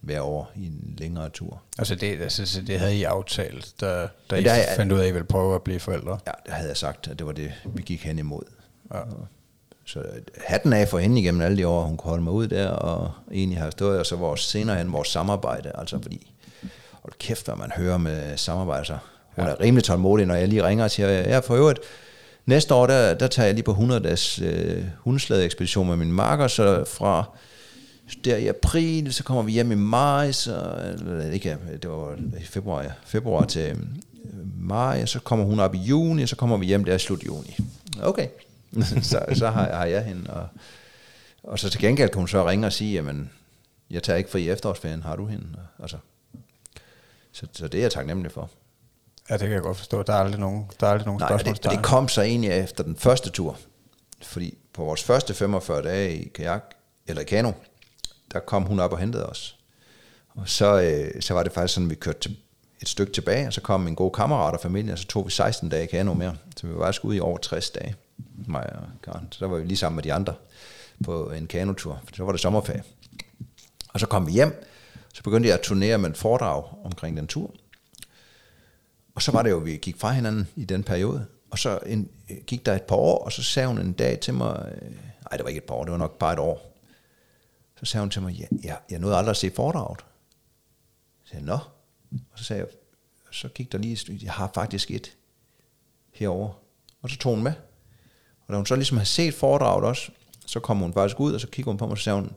hver 0.00 0.20
år 0.20 0.52
i 0.56 0.66
en 0.66 0.94
længere 0.98 1.28
tur. 1.28 1.62
Altså, 1.78 1.94
det, 1.94 2.20
altså, 2.22 2.46
så 2.46 2.60
det 2.62 2.78
havde 2.78 2.96
I 2.96 3.02
aftalt, 3.04 3.74
da, 3.80 4.08
da 4.30 4.36
I 4.36 4.42
der 4.44 4.52
er- 4.52 4.76
fandt 4.76 4.92
ud 4.92 4.98
af, 4.98 5.02
at 5.04 5.08
I 5.08 5.12
ville 5.12 5.26
prøve 5.26 5.54
at 5.54 5.62
blive 5.62 5.80
forældre. 5.80 6.18
Ja, 6.26 6.32
det 6.46 6.52
havde 6.54 6.68
jeg 6.68 6.76
sagt, 6.76 7.08
at 7.08 7.18
det 7.18 7.26
var 7.26 7.32
det, 7.32 7.52
vi 7.64 7.82
gik 7.82 8.04
hen 8.04 8.18
imod. 8.18 8.42
Ja. 8.94 9.00
Så 9.86 10.02
hatten 10.44 10.72
af 10.72 10.88
for 10.88 10.98
hende 10.98 11.20
igennem 11.20 11.40
alle 11.40 11.56
de 11.56 11.66
år, 11.66 11.82
hun 11.82 11.96
kunne 11.96 12.08
holde 12.08 12.24
mig 12.24 12.32
ud 12.32 12.48
der, 12.48 12.68
og 12.68 13.10
egentlig 13.32 13.58
har 13.58 13.70
stået, 13.70 13.98
og 13.98 14.06
så 14.06 14.16
vores 14.16 14.40
senere 14.40 14.76
hen 14.76 14.92
vores 14.92 15.08
samarbejde, 15.08 15.72
altså 15.74 15.98
fordi, 16.02 16.32
hold 17.02 17.12
kæft, 17.18 17.46
hvad 17.46 17.56
man 17.56 17.70
hører 17.76 17.98
med 17.98 18.36
samarbejde, 18.36 18.84
så 18.84 18.98
hun 19.36 19.44
ja. 19.44 19.50
er 19.50 19.60
rimelig 19.60 19.84
tålmodig, 19.84 20.26
når 20.26 20.34
jeg 20.34 20.48
lige 20.48 20.64
ringer 20.64 20.84
og 20.84 20.90
siger, 20.90 21.08
ja, 21.08 21.38
for 21.38 21.54
øvrigt, 21.54 21.78
næste 22.46 22.74
år, 22.74 22.86
der, 22.86 23.14
der 23.14 23.26
tager 23.26 23.46
jeg 23.46 23.54
lige 23.54 23.64
på 23.64 23.70
100 23.70 24.00
dages 24.00 24.38
øh, 24.38 24.84
hundeslade-ekspedition 24.98 25.88
med 25.88 25.96
min 25.96 26.12
marker, 26.12 26.48
så 26.48 26.84
fra 26.84 27.24
der 28.24 28.36
i 28.36 28.46
april, 28.46 29.14
så 29.14 29.24
kommer 29.24 29.42
vi 29.42 29.52
hjem 29.52 29.72
i 29.72 29.74
maj, 29.74 30.32
så, 30.32 30.74
eller 30.98 31.30
ikke, 31.30 31.56
det 31.82 31.90
var 31.90 32.16
i 32.40 32.44
februar, 32.44 32.82
ja, 32.82 32.90
februar 33.04 33.44
til 33.44 33.70
øh, 33.70 33.76
maj, 34.60 35.02
og 35.02 35.08
så 35.08 35.20
kommer 35.20 35.44
hun 35.44 35.60
op 35.60 35.74
i 35.74 35.78
juni, 35.78 36.22
og 36.22 36.28
så 36.28 36.36
kommer 36.36 36.56
vi 36.56 36.66
hjem 36.66 36.84
der 36.84 36.94
i 36.94 36.98
slut 36.98 37.26
juni. 37.26 37.56
Okay, 38.02 38.26
så, 39.10 39.24
så 39.34 39.50
har, 39.50 39.72
har 39.72 39.84
jeg 39.84 40.04
hende, 40.04 40.30
og, 40.30 40.48
og 41.42 41.58
så 41.58 41.70
til 41.70 41.80
gengæld 41.80 42.10
kan 42.10 42.18
hun 42.18 42.28
så 42.28 42.48
ringe 42.48 42.66
og 42.66 42.72
sige, 42.72 42.94
jamen, 42.94 43.30
jeg 43.90 44.02
tager 44.02 44.16
ikke 44.16 44.30
fri 44.30 44.48
efterårsferien, 44.48 45.02
har 45.02 45.16
du 45.16 45.26
hende? 45.26 45.46
Altså, 45.82 45.96
så, 47.32 47.46
så 47.52 47.68
det 47.68 47.78
er 47.78 47.82
jeg 47.82 47.92
taknemmelig 47.92 48.32
for. 48.32 48.50
Ja, 49.30 49.34
det 49.34 49.42
kan 49.42 49.52
jeg 49.52 49.62
godt 49.62 49.76
forstå. 49.76 50.02
Der 50.02 50.12
er 50.12 50.16
aldrig 50.16 50.40
nogen, 50.40 50.70
der 50.80 50.86
er 50.86 50.90
aldrig 50.90 51.06
nogen 51.06 51.20
Nej, 51.20 51.28
og 51.32 51.38
det, 51.38 51.46
spørgsmål. 51.46 51.74
det 51.74 51.84
kom 51.84 52.08
så 52.08 52.22
egentlig 52.22 52.50
efter 52.50 52.84
den 52.84 52.96
første 52.96 53.30
tur. 53.30 53.58
Fordi 54.22 54.58
på 54.72 54.84
vores 54.84 55.02
første 55.02 55.34
45 55.34 55.82
dage 55.82 56.16
i 56.16 56.28
kajak, 56.28 56.62
eller 57.06 57.22
i 57.22 57.24
kano, 57.24 57.52
der 58.32 58.38
kom 58.38 58.62
hun 58.62 58.80
op 58.80 58.92
og 58.92 58.98
hentede 58.98 59.26
os. 59.26 59.58
Og 60.28 60.48
så, 60.48 60.80
øh, 60.80 61.22
så 61.22 61.34
var 61.34 61.42
det 61.42 61.52
faktisk 61.52 61.74
sådan, 61.74 61.86
at 61.86 61.90
vi 61.90 61.94
kørte 61.94 62.20
til, 62.20 62.36
et 62.82 62.88
stykke 62.88 63.12
tilbage, 63.12 63.46
og 63.46 63.52
så 63.52 63.60
kom 63.60 63.80
min 63.80 63.94
gode 63.94 64.10
kammerat 64.10 64.54
og 64.54 64.60
familie, 64.60 64.92
og 64.92 64.98
så 64.98 65.06
tog 65.06 65.26
vi 65.26 65.30
16 65.30 65.68
dage 65.68 65.84
i 65.84 65.86
kano 65.86 66.14
mere. 66.14 66.36
Så 66.56 66.66
vi 66.66 66.74
var 66.74 66.84
faktisk 66.84 67.04
ude 67.04 67.16
i 67.16 67.20
over 67.20 67.38
60 67.38 67.70
dage, 67.70 67.94
mig 68.46 68.72
og 68.76 68.88
Karen. 69.02 69.28
Så 69.32 69.44
der 69.44 69.50
var 69.50 69.58
vi 69.58 69.66
lige 69.66 69.76
sammen 69.76 69.96
med 69.96 70.02
de 70.02 70.12
andre 70.12 70.34
på 71.04 71.30
en 71.30 71.46
kanotur, 71.46 72.00
for 72.04 72.16
så 72.16 72.24
var 72.24 72.32
det 72.32 72.40
sommerferie. 72.40 72.82
Og 73.88 74.00
så 74.00 74.06
kom 74.06 74.26
vi 74.26 74.32
hjem, 74.32 74.64
så 75.14 75.22
begyndte 75.22 75.48
jeg 75.48 75.58
at 75.58 75.64
turnere 75.64 75.98
med 75.98 76.08
en 76.08 76.14
foredrag 76.14 76.64
omkring 76.84 77.16
den 77.16 77.26
tur. 77.26 77.54
Og 79.14 79.22
så 79.22 79.32
var 79.32 79.42
det 79.42 79.50
jo, 79.50 79.60
at 79.60 79.66
vi 79.66 79.76
gik 79.76 80.00
fra 80.00 80.12
hinanden 80.12 80.48
i 80.56 80.64
den 80.64 80.82
periode. 80.82 81.26
Og 81.50 81.58
så 81.58 81.78
en, 81.86 82.10
gik 82.46 82.66
der 82.66 82.74
et 82.74 82.82
par 82.82 82.96
år, 82.96 83.24
og 83.24 83.32
så 83.32 83.42
sagde 83.42 83.68
hun 83.68 83.78
en 83.78 83.92
dag 83.92 84.20
til 84.20 84.34
mig, 84.34 84.72
øh, 84.74 84.90
nej, 84.90 85.36
det 85.36 85.42
var 85.42 85.48
ikke 85.48 85.58
et 85.58 85.64
par 85.64 85.74
år, 85.74 85.84
det 85.84 85.92
var 85.92 85.98
nok 85.98 86.18
bare 86.18 86.32
et 86.32 86.38
år. 86.38 86.76
Så 87.80 87.86
sagde 87.86 88.02
hun 88.02 88.10
til 88.10 88.22
mig, 88.22 88.32
ja, 88.32 88.46
jeg, 88.64 88.78
jeg 88.90 88.98
nåede 88.98 89.16
aldrig 89.16 89.30
at 89.30 89.36
se 89.36 89.50
foredraget. 89.50 89.98
Så 91.24 91.30
sagde 91.30 91.44
jeg, 91.44 91.46
nå. 91.46 91.58
Og 92.32 92.38
så 92.38 92.44
sagde 92.44 92.62
jeg, 92.62 92.68
så 93.30 93.48
gik 93.48 93.72
der 93.72 93.78
lige, 93.78 94.18
jeg 94.22 94.32
har 94.32 94.50
faktisk 94.54 94.90
et 94.90 95.16
herover. 96.12 96.50
Og 97.02 97.10
så 97.10 97.18
tog 97.18 97.34
hun 97.34 97.42
med. 97.42 97.52
Og 98.46 98.52
da 98.52 98.56
hun 98.56 98.66
så 98.66 98.76
ligesom 98.76 98.96
har 98.96 99.04
set 99.04 99.34
foredraget 99.34 99.84
også, 99.84 100.10
så 100.46 100.60
kom 100.60 100.78
hun 100.78 100.92
faktisk 100.92 101.20
ud, 101.20 101.32
og 101.32 101.40
så 101.40 101.46
kiggede 101.46 101.70
hun 101.70 101.78
på 101.78 101.86
mig, 101.86 101.92
og 101.92 101.98
så 101.98 102.04
sagde 102.04 102.16
hun, 102.16 102.30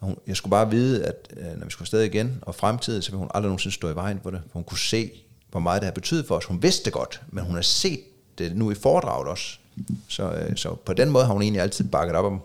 at 0.00 0.06
hun 0.06 0.16
jeg 0.26 0.36
skulle 0.36 0.50
bare 0.50 0.70
vide, 0.70 1.04
at 1.04 1.32
øh, 1.36 1.58
når 1.58 1.64
vi 1.64 1.70
skulle 1.70 1.84
afsted 1.84 2.02
igen, 2.02 2.38
og 2.42 2.54
fremtiden, 2.54 3.02
så 3.02 3.10
ville 3.10 3.18
hun 3.18 3.30
aldrig 3.34 3.48
nogensinde 3.48 3.74
stå 3.74 3.90
i 3.90 3.94
vejen 3.94 4.20
for 4.22 4.30
det. 4.30 4.40
For 4.46 4.52
hun 4.52 4.64
kunne 4.64 4.78
se, 4.78 5.10
hvor 5.50 5.60
meget 5.60 5.82
det 5.82 5.86
har 5.86 5.92
betydet 5.92 6.26
for 6.26 6.36
os. 6.36 6.44
Hun 6.44 6.62
vidste 6.62 6.84
det 6.84 6.92
godt, 6.92 7.22
men 7.28 7.44
hun 7.44 7.54
har 7.54 7.62
set 7.62 8.00
det 8.38 8.56
nu 8.56 8.70
i 8.70 8.74
foredraget 8.74 9.28
også. 9.28 9.58
Så, 10.08 10.32
øh, 10.32 10.56
så 10.56 10.74
på 10.74 10.92
den 10.92 11.10
måde 11.10 11.24
har 11.24 11.32
hun 11.32 11.42
egentlig 11.42 11.62
altid 11.62 11.84
bakket 11.84 12.16
op 12.16 12.24
om, 12.24 12.40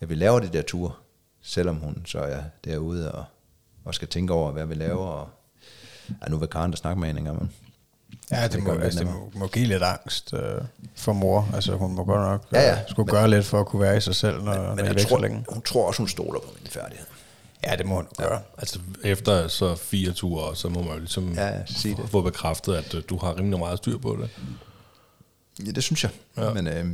at 0.00 0.08
vi 0.08 0.14
laver 0.14 0.40
det 0.40 0.52
der 0.52 0.62
tur, 0.62 0.98
selvom 1.42 1.76
hun 1.76 2.02
så 2.06 2.18
er 2.18 2.42
derude 2.64 3.12
og, 3.12 3.24
og 3.84 3.94
skal 3.94 4.08
tænke 4.08 4.32
over, 4.32 4.52
hvad 4.52 4.66
vi 4.66 4.74
laver. 4.74 5.06
Og, 5.06 5.28
ja, 6.22 6.28
nu 6.28 6.36
vil 6.36 6.48
Karen 6.48 6.70
der 6.70 6.76
snakke 6.76 7.00
med 7.00 7.08
hende 7.08 7.18
engang, 7.18 7.38
men 7.38 7.50
Ja, 8.30 8.42
det, 8.44 8.52
Det 8.52 8.62
må, 8.62 8.72
altså, 8.72 8.98
det 8.98 9.06
må, 9.08 9.30
må 9.34 9.46
give 9.46 9.66
lidt 9.66 9.82
angst 9.82 10.32
øh, 10.34 10.40
for 10.96 11.12
mor. 11.12 11.48
Altså, 11.54 11.74
hun 11.76 11.94
må 11.94 12.04
godt 12.04 12.20
nok 12.20 12.44
Ja, 12.52 12.60
ja, 12.60 12.66
ja. 12.68 12.74
ja. 12.76 12.82
skulle 12.88 13.06
Men- 13.06 13.14
gøre 13.14 13.30
lidt 13.30 13.46
for 13.46 13.60
at 13.60 13.66
kunne 13.66 13.82
være 13.82 13.96
i 13.96 14.00
sig 14.00 14.14
selv, 14.14 14.42
når, 14.42 14.54
når 14.54 14.74
men 14.74 14.84
er 14.84 14.92
jeg 14.92 15.06
tror, 15.06 15.18
længe. 15.18 15.44
hun 15.48 15.62
tror 15.62 15.86
også, 15.86 15.98
hun 15.98 16.08
stoler 16.08 16.40
på 16.40 16.46
min 16.60 16.66
færdighed. 16.70 17.06
Ja, 17.66 17.76
det 17.76 17.86
må 17.86 17.94
hun 17.94 18.06
gøre. 18.18 18.40
Altså 18.58 18.78
efter 19.04 19.48
så 19.48 19.74
fire 19.76 20.12
ture, 20.12 20.56
så 20.56 20.68
må 20.68 20.82
man 20.82 20.92
jo 20.92 20.98
ligesom 20.98 21.32
Ja, 21.34 21.46
ja, 21.46 21.66
sig 21.66 21.96
det. 21.96 22.08
få 22.10 22.22
bekræftet, 22.22 22.74
at 22.74 22.94
øh, 22.94 23.02
du 23.08 23.16
har 23.18 23.36
rimelig 23.38 23.58
meget 23.58 23.78
styr 23.78 23.98
på 23.98 24.18
det. 24.20 24.30
Ja, 25.66 25.70
det 25.70 25.82
synes 25.82 26.02
jeg. 26.04 26.10
Ja. 26.36 26.52
Men 26.52 26.66
øh, 26.66 26.86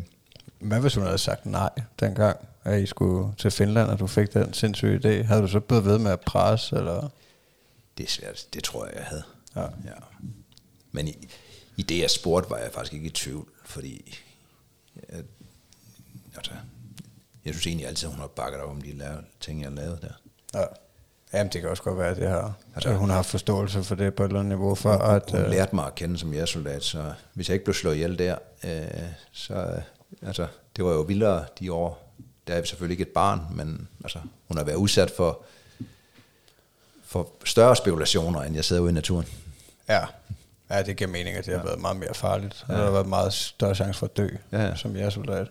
Hvad 0.61 0.81
hvis 0.81 0.95
hun 0.95 1.05
havde 1.05 1.19
sagt 1.19 1.47
nej 1.47 1.71
dengang, 2.01 2.37
at 2.65 2.81
I 2.83 2.87
skulle 2.87 3.29
til 3.39 3.51
Finland, 3.51 3.91
og 3.91 3.99
du 3.99 4.07
fik 4.07 4.35
den 4.35 4.53
sindssyge 4.53 5.01
idé? 5.05 5.25
Havde 5.27 5.43
du 5.43 5.49
så 5.49 5.61
blevet 5.61 5.85
ved 5.85 5.99
med 5.99 6.11
at 6.11 6.21
presse, 6.21 6.77
eller? 6.77 7.09
det 7.99 8.05
er 8.07 8.11
svært. 8.11 8.45
Det 8.55 8.65
tror 8.65 8.85
jeg, 8.87 8.95
jeg 8.97 9.05
havde. 9.05 9.23
Ja. 9.57 9.61
ja. 9.63 9.67
Men 10.97 11.09
i, 11.09 11.29
i 11.77 11.83
det, 11.83 11.99
jeg 11.99 12.11
spurgte, 12.11 12.51
var 12.51 12.57
jeg 12.59 12.71
faktisk 12.73 12.93
ikke 12.95 13.07
i 13.07 13.11
tvivl, 13.11 13.49
fordi 13.65 14.19
jeg, 15.13 15.23
altså, 16.37 16.53
jeg 17.45 17.55
synes 17.55 17.67
egentlig 17.67 17.87
altid, 17.87 18.09
hun 18.09 18.19
har 18.19 18.27
bakket 18.27 18.61
op 18.61 18.71
om 18.71 18.83
de 18.83 18.93
lave, 18.93 19.17
ting, 19.41 19.63
jeg 19.63 19.73
lavede 19.73 19.99
der. 20.03 20.13
Ja. 20.61 20.67
Jamen, 21.33 21.53
det 21.53 21.61
kan 21.61 21.71
også 21.71 21.83
godt 21.83 21.99
være, 21.99 22.09
at 22.11 22.17
det 22.17 22.29
her, 22.29 22.37
Altså- 22.37 22.55
altså, 22.75 22.95
hun 22.95 23.09
har 23.09 23.17
haft 23.17 23.29
forståelse 23.31 23.85
for 23.85 23.95
det 23.95 24.15
på 24.15 24.23
et 24.25 24.29
eller 24.29 24.41
andet 24.41 24.59
niveau, 24.59 24.75
for 24.75 24.93
at... 24.93 25.31
Hun 25.31 25.41
øh, 25.41 25.51
lærte 25.51 25.75
mig 25.75 25.87
at 25.87 25.95
kende 25.95 26.19
som 26.19 26.33
jægersoldat, 26.33 26.85
så 26.85 27.13
hvis 27.35 27.49
jeg 27.49 27.55
ikke 27.55 27.65
blev 27.65 27.75
slået 27.75 27.95
ihjel 27.95 28.19
der, 28.19 28.39
øh, 28.65 29.03
så 29.33 29.55
øh, 29.55 29.83
altså, 30.29 30.47
det 30.77 30.85
var 30.85 30.93
jo 30.93 31.01
vildere 31.01 31.45
de 31.61 31.73
år. 31.73 32.13
Der 32.47 32.55
er 32.55 32.61
vi 32.61 32.67
selvfølgelig 32.67 32.95
ikke 32.95 33.03
et 33.11 33.15
barn, 33.15 33.41
men 33.51 33.89
altså, 34.05 34.19
hun 34.49 34.57
har 34.57 34.65
været 34.65 34.77
udsat 34.77 35.11
for, 35.17 35.43
for 37.05 37.29
større 37.45 37.77
spekulationer, 37.77 38.41
end 38.43 38.55
jeg 38.55 38.65
sidder 38.65 38.83
ude 38.83 38.91
i 38.91 38.95
naturen. 38.95 39.27
Ja. 39.89 40.05
Ja, 40.71 40.83
det 40.83 40.97
giver 40.97 41.11
mening, 41.11 41.37
at 41.37 41.47
det 41.47 41.57
har 41.57 41.65
været 41.65 41.81
meget 41.81 41.97
mere 41.97 42.15
farligt. 42.15 42.65
Ja. 42.69 42.75
Der 42.75 42.85
har 42.85 42.91
været 42.91 43.07
meget 43.09 43.33
større 43.33 43.75
chance 43.75 43.99
for 43.99 44.07
at 44.07 44.17
dø, 44.17 44.29
Ja, 44.53 44.63
ja. 44.67 44.75
som 44.75 44.97
jeg 44.97 45.13
soldat. 45.13 45.49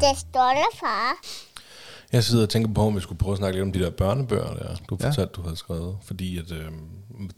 Det 0.00 0.18
stolte 0.18 0.76
far. 0.80 1.16
Jeg 2.12 2.24
sidder 2.24 2.42
og 2.42 2.48
tænker 2.50 2.72
på, 2.74 2.80
om 2.86 2.96
vi 2.96 3.00
skulle 3.00 3.18
prøve 3.18 3.32
at 3.32 3.38
snakke 3.38 3.56
lidt 3.56 3.62
om 3.66 3.72
de 3.72 3.78
der 3.78 3.90
børnebøger, 3.90 4.54
der 4.54 4.76
du 4.90 4.96
Ja. 5.00 5.08
fortalte, 5.08 5.32
du 5.32 5.42
havde 5.42 5.56
skrevet. 5.56 5.96
Fordi 6.04 6.38
at, 6.38 6.50
øh, 6.52 6.64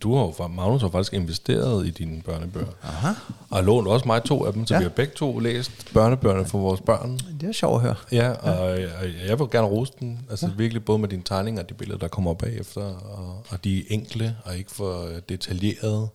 du 0.01 0.15
har 0.15 0.21
jo, 0.23 0.29
fa- 0.29 0.47
Magnus 0.47 0.81
har 0.81 0.89
faktisk 0.89 1.13
investeret 1.13 1.87
i 1.87 1.89
dine 1.89 2.21
børnebøger. 2.21 2.67
Aha. 2.83 3.13
Og 3.49 3.63
lånt 3.63 3.87
også 3.87 4.05
mig 4.05 4.23
to 4.23 4.45
af 4.45 4.53
dem, 4.53 4.65
så 4.67 4.73
Ja. 4.73 4.79
vi 4.79 4.83
har 4.83 4.89
begge 4.89 5.13
to 5.15 5.39
læst 5.39 5.93
børnebøgerne 5.93 6.45
for 6.45 6.59
vores 6.59 6.81
børn. 6.81 7.19
Det 7.41 7.49
er 7.49 7.53
sjovt 7.53 7.75
at 7.75 7.81
høre. 7.81 7.95
Ja, 8.11 8.29
og 8.31 8.79
ja. 8.79 8.87
jeg 9.27 9.39
vil 9.39 9.47
gerne 9.51 9.67
rose 9.67 9.93
den. 9.99 10.19
Altså 10.29 10.47
ja. 10.47 10.51
virkelig 10.57 10.85
både 10.85 10.99
med 10.99 11.09
dine 11.09 11.21
tegninger 11.25 11.63
og 11.63 11.69
de 11.69 11.73
billeder, 11.73 11.99
der 11.99 12.07
kommer 12.07 12.33
bagefter. 12.33 12.81
Og, 12.95 13.43
og 13.49 13.63
de 13.63 13.79
er 13.79 13.83
enkle 13.89 14.35
og 14.45 14.57
ikke 14.57 14.71
for 14.71 15.05
øh, 15.05 15.21
detaljerede, 15.29 16.07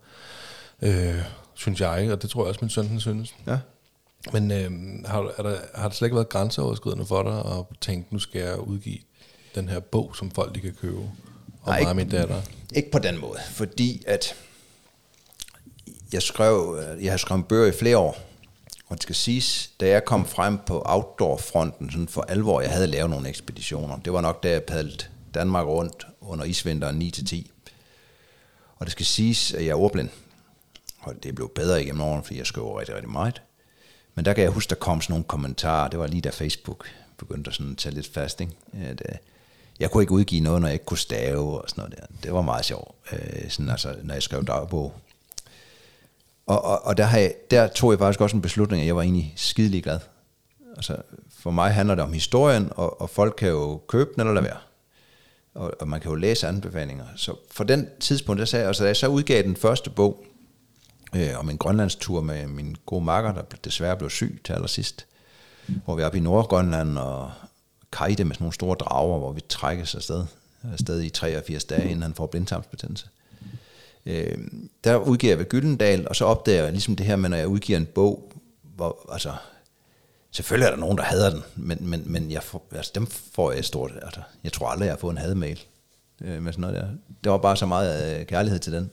øh, 0.83 1.15
synes 1.55 1.81
jeg. 1.81 2.09
Og 2.13 2.23
det 2.23 2.31
tror 2.31 2.43
jeg 2.43 2.49
også, 2.49 2.59
min 2.63 2.71
søn 2.71 2.87
han 2.89 3.01
synes. 3.01 3.35
Ja. 3.47 3.59
Men 4.33 4.51
øh, 4.51 4.71
har, 5.07 5.21
du- 5.21 5.31
er 5.39 5.43
der, 5.43 5.57
har 5.75 5.89
det 5.89 5.97
slet 5.97 6.07
ikke 6.07 6.15
været 6.17 6.29
grænseoverskridende 6.29 7.07
for 7.07 7.23
dig 7.23 7.39
at 7.59 7.65
tænke, 7.81 8.09
nu 8.11 8.19
skal 8.19 8.41
jeg 8.41 8.59
udgive 8.61 8.99
den 9.55 9.69
her 9.69 9.81
bog, 9.81 10.17
som 10.17 10.31
folk 10.31 10.55
de 10.55 10.61
kan 10.61 10.75
købe? 10.81 10.99
Nej, 11.67 11.81
mig 11.81 11.89
og 11.89 11.97
min 11.97 12.09
datter. 12.09 12.43
Ikke 12.75 12.91
på 12.91 12.99
den 12.99 13.21
måde, 13.21 13.39
fordi 13.51 14.03
at 14.07 14.35
jeg 16.13 16.23
skrev, 16.23 16.81
jeg 17.01 17.13
har 17.13 17.17
skrevet 17.17 17.47
bøger 17.47 17.67
i 17.67 17.73
flere 17.73 17.99
år, 17.99 18.19
og 18.89 18.97
det 18.97 19.03
skal 19.03 19.15
siges, 19.15 19.71
da 19.81 19.89
jeg 19.89 20.05
kom 20.05 20.27
frem 20.27 20.59
på 20.67 20.83
outdoor-fronten, 20.85 21.91
sådan 21.91 22.09
for 22.09 22.23
alvor, 22.23 22.61
jeg 22.61 22.71
havde 22.71 22.87
lavet 22.87 23.11
nogle 23.11 23.29
ekspeditioner. 23.29 23.99
Det 23.99 24.13
var 24.13 24.21
nok 24.21 24.43
da 24.43 24.51
jeg 24.51 24.63
padlede 24.63 25.05
Danmark 25.35 25.67
rundt 25.67 26.07
under 26.21 26.45
isvinteren 26.45 27.03
9-10. 27.03 27.51
Og 28.77 28.87
det 28.87 28.93
skal 28.93 29.07
siges, 29.07 29.55
at 29.55 29.65
jeg 29.65 29.71
er 29.71 29.75
ordblind. 29.75 30.09
Og 31.01 31.15
det 31.23 31.35
blev 31.35 31.53
bedre 31.55 31.83
igennem 31.83 32.01
årene, 32.01 32.25
fordi 32.25 32.39
jeg 32.39 32.47
skrev 32.47 32.73
rigtig, 32.73 32.95
rigtig 32.95 33.11
meget. 33.11 33.43
Men 34.15 34.25
der 34.25 34.33
kan 34.33 34.45
jeg 34.45 34.51
huske, 34.53 34.71
der 34.71 34.75
kom 34.75 35.01
sådan 35.01 35.13
nogle 35.13 35.25
kommentarer. 35.25 35.89
Det 35.89 35.99
var 35.99 36.07
lige 36.07 36.21
da 36.21 36.31
Facebook 36.31 36.87
begyndte 37.17 37.49
at 37.49 37.55
sådan 37.55 37.77
tage 37.77 37.95
lidt 37.95 38.13
fast. 38.15 38.41
Ikke? 38.41 38.53
At, 38.73 39.03
øh, 39.09 39.15
jeg 39.81 39.91
kunne 39.91 40.03
ikke 40.03 40.13
udgive 40.13 40.41
noget, 40.41 40.61
når 40.61 40.69
jeg 40.69 40.75
ikke 40.75 40.85
kunne 40.85 40.99
stave 40.99 41.63
og 41.63 41.69
sådan 41.69 41.83
noget 41.83 41.99
der. 41.99 42.07
Det 42.23 42.33
var 42.33 42.43
meget 42.43 42.65
sjovt, 42.65 42.95
øh, 43.13 43.51
sådan, 43.51 43.71
altså, 43.71 43.95
når 44.03 44.15
jeg 44.15 44.23
skrev 44.23 44.45
dagbog. 44.45 44.95
Og, 46.47 46.65
og, 46.65 46.87
og 46.87 46.97
der, 46.97 47.05
har 47.05 47.19
jeg, 47.19 47.35
der 47.51 47.69
tog 47.69 47.93
jeg 47.93 47.99
faktisk 47.99 48.21
også 48.21 48.37
en 48.37 48.43
beslutning, 48.43 48.81
at 48.81 48.87
jeg 48.87 48.97
var 48.97 49.03
egentlig 49.03 49.33
skidelig 49.37 49.83
glad. 49.83 50.01
Altså, 50.77 50.97
for 51.39 51.51
mig 51.51 51.75
handler 51.75 51.95
det 51.95 52.05
om 52.05 52.13
historien, 52.13 52.73
og, 52.77 53.01
og 53.01 53.11
folk 53.11 53.35
kan 53.39 53.49
jo 53.49 53.81
købe 53.89 54.11
den 54.15 54.21
eller 54.21 54.35
lade 54.35 54.45
være. 54.45 54.59
Og, 55.55 55.73
og 55.81 55.89
man 55.89 56.01
kan 56.01 56.11
jo 56.11 56.15
læse 56.15 56.49
anbefalinger. 56.49 57.05
Så 57.17 57.35
for 57.51 57.65
den 57.65 57.89
tidspunkt, 58.01 58.39
der 58.39 58.45
sagde 58.45 58.61
jeg, 58.61 58.69
altså, 58.69 58.83
da 58.83 58.89
jeg 58.89 58.97
så 58.97 59.09
udgav 59.09 59.43
den 59.43 59.57
første 59.57 59.91
bog, 59.91 60.25
øh, 61.17 61.39
om 61.39 61.51
en 61.51 61.59
grønlandstur 61.59 62.21
med 62.21 62.47
min 62.47 62.77
gode 62.87 63.05
makker, 63.05 63.33
der 63.33 63.43
desværre 63.65 63.97
blev 63.97 64.11
syg 64.11 64.41
til 64.45 64.53
allersidst, 64.53 65.07
hvor 65.85 65.95
vi 65.95 66.03
er 66.03 66.07
oppe 66.07 66.19
i 66.19 66.21
Nordgrønland 66.21 66.99
og 66.99 67.31
kajte 67.93 68.25
med 68.25 68.35
sådan 68.35 68.45
nogle 68.45 68.55
store 68.55 68.77
drager, 68.81 69.19
hvor 69.19 69.33
vi 69.33 69.41
trækkes 69.49 69.95
afsted, 69.95 70.25
afsted 70.73 71.03
i 71.03 71.11
83 71.11 71.65
dage, 71.65 71.85
inden 71.85 72.03
han 72.03 72.15
får 72.15 72.27
blindtarmsbetændelse. 72.27 73.07
Øh, 74.07 74.39
der 74.85 74.97
udgiver 74.97 75.31
jeg 75.31 75.39
ved 75.39 75.49
Gyldendal, 75.49 76.09
og 76.09 76.17
så 76.17 76.25
opdager 76.25 76.63
jeg 76.63 76.73
ligesom 76.73 76.97
det 76.97 77.07
her 77.07 77.17
med, 77.17 77.31
når 77.31 77.37
jeg 77.37 77.49
udgiver 77.49 77.79
en 77.79 77.87
bog, 77.87 78.33
hvor, 78.63 79.09
altså, 79.13 79.33
selvfølgelig 80.31 80.67
er 80.67 80.71
der 80.71 80.79
nogen, 80.79 80.99
der 80.99 81.05
hader 81.05 81.31
den, 81.31 81.43
men, 81.57 81.79
men, 81.81 82.03
men 82.07 82.31
jeg 82.31 82.43
får, 82.43 82.67
altså, 82.73 82.93
dem 82.95 83.07
får 83.07 83.53
jeg 83.53 83.65
stort, 83.65 83.93
altså, 84.03 84.21
jeg 84.45 84.53
tror 84.53 84.69
aldrig, 84.69 84.87
jeg 84.87 84.93
har 84.93 84.99
fået 84.99 85.13
en 85.13 85.19
hademail 85.19 85.65
øh, 86.21 86.43
med 86.43 86.53
sådan 86.53 86.61
noget 86.61 86.77
der. 86.77 86.89
Det 87.25 87.33
var 87.33 87.39
bare 87.39 87.57
så 87.57 87.67
meget 87.67 88.21
øh, 88.21 88.27
kærlighed 88.27 88.59
til 88.59 88.73
den. 88.73 88.91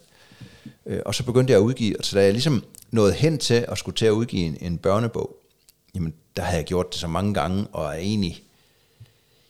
Øh, 0.85 1.01
og 1.05 1.15
så 1.15 1.23
begyndte 1.23 1.51
jeg 1.51 1.59
at 1.59 1.63
udgive, 1.63 1.95
så 2.01 2.15
da 2.15 2.23
jeg 2.23 2.31
ligesom 2.31 2.63
nåede 2.91 3.13
hen 3.13 3.37
til 3.37 3.65
at 3.67 3.77
skulle 3.77 3.95
til 3.95 4.05
at 4.05 4.11
udgive 4.11 4.45
en, 4.45 4.57
en 4.61 4.77
børnebog, 4.77 5.35
jamen 5.95 6.13
der 6.37 6.43
havde 6.43 6.57
jeg 6.57 6.65
gjort 6.65 6.89
det 6.91 6.99
så 6.99 7.07
mange 7.07 7.33
gange, 7.33 7.67
og 7.71 7.85
er 7.85 7.97
egentlig, 7.97 8.43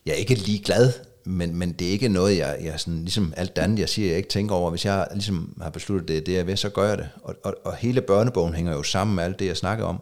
jeg 0.10 0.16
er 0.16 0.20
ikke 0.20 0.34
lige 0.36 0.64
glad, 0.64 0.94
men, 1.24 1.56
men 1.56 1.72
det 1.72 1.88
er 1.88 1.92
ikke 1.92 2.10
noget, 2.10 2.38
jeg, 2.38 2.58
jeg 2.62 2.80
sådan, 2.80 3.00
ligesom 3.00 3.34
alt 3.38 3.58
andet, 3.58 3.80
jeg 3.80 3.90
siger, 3.90 4.08
jeg 4.08 4.18
ikke 4.18 4.30
tænker 4.30 4.56
over. 4.56 4.70
Hvis 4.70 4.86
jeg 4.86 5.08
ligesom 5.14 5.58
har 5.62 5.70
besluttet 5.70 6.08
det, 6.08 6.26
det 6.26 6.34
jeg 6.34 6.48
ved, 6.48 6.58
så 6.58 6.70
gør 6.70 6.90
jeg 6.90 6.98
det. 6.98 7.10
Og, 7.24 7.36
og, 7.44 7.56
og 7.64 7.76
hele 7.76 8.02
børnebogen 8.02 8.54
hænger 8.54 8.72
jo 8.72 8.84
sammen 8.84 9.16
med 9.16 9.24
alt 9.24 9.40
det, 9.40 9.46
jeg 9.46 9.58
snakker 9.58 9.86
om, 9.86 10.02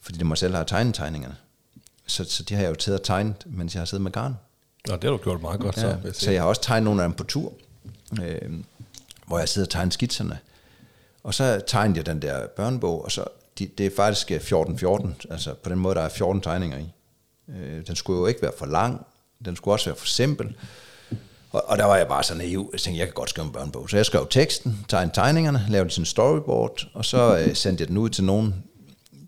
fordi 0.00 0.18
det 0.18 0.26
mig 0.26 0.38
selv 0.38 0.54
har 0.54 0.64
tegnet 0.64 0.94
tegningerne. 0.94 1.36
Så, 2.06 2.24
så 2.24 2.42
de 2.42 2.54
har 2.54 2.62
jeg 2.62 2.70
jo 2.70 2.74
taget 2.74 3.00
og 3.00 3.06
tegnet, 3.06 3.36
mens 3.46 3.74
jeg 3.74 3.80
har 3.80 3.86
siddet 3.86 4.02
med 4.02 4.12
garn. 4.12 4.36
Nå, 4.88 4.94
det 4.94 5.04
har 5.04 5.10
du 5.10 5.16
gjort 5.16 5.42
meget 5.42 5.60
godt 5.60 5.78
så. 5.78 5.86
Ja, 5.86 6.12
så 6.12 6.30
jeg 6.30 6.42
har 6.42 6.48
også 6.48 6.62
tegnet 6.62 6.84
nogle 6.84 7.02
af 7.02 7.08
dem 7.08 7.16
på 7.16 7.24
tur, 7.24 7.52
øh, 8.22 8.52
hvor 9.26 9.38
jeg 9.38 9.48
sidder 9.48 9.66
og 9.66 9.70
tegner 9.70 9.90
skitserne. 9.90 10.38
Og 11.22 11.34
så 11.34 11.60
tegnede 11.66 11.98
jeg 11.98 12.06
den 12.06 12.22
der 12.22 12.46
børnebog, 12.46 13.04
og 13.04 13.12
så 13.12 13.24
de, 13.58 13.66
det 13.78 13.86
er 13.86 13.90
faktisk 13.96 14.30
14-14, 14.30 15.08
altså 15.30 15.54
på 15.54 15.70
den 15.70 15.78
måde, 15.78 15.94
der 15.94 16.00
er 16.00 16.08
14 16.08 16.40
tegninger 16.40 16.78
i. 16.78 16.92
Øh, 17.48 17.86
den 17.86 17.96
skulle 17.96 18.20
jo 18.20 18.26
ikke 18.26 18.42
være 18.42 18.52
for 18.58 18.66
lang, 18.66 19.06
den 19.44 19.56
skulle 19.56 19.74
også 19.74 19.90
være 19.90 19.96
for 19.96 20.06
simpel. 20.06 20.56
Og, 21.50 21.64
og 21.66 21.78
der 21.78 21.84
var 21.84 21.96
jeg 21.96 22.08
bare 22.08 22.22
så 22.22 22.34
naiv, 22.34 22.70
jeg 22.72 22.80
tænkte, 22.80 22.98
jeg 22.98 23.06
kan 23.06 23.14
godt 23.14 23.30
skrive 23.30 23.46
en 23.46 23.52
børnebog. 23.52 23.90
Så 23.90 23.96
jeg 23.96 24.06
skrev 24.06 24.26
teksten, 24.30 24.86
tegnede 24.88 25.14
tegningerne, 25.14 25.66
lavede 25.68 25.90
sådan 25.90 26.02
en 26.02 26.06
storyboard, 26.06 26.88
og 26.94 27.04
så 27.04 27.38
øh, 27.38 27.56
sendte 27.56 27.82
jeg 27.82 27.88
den 27.88 27.96
ud 27.96 28.08
til 28.10 28.24
nogen. 28.24 28.64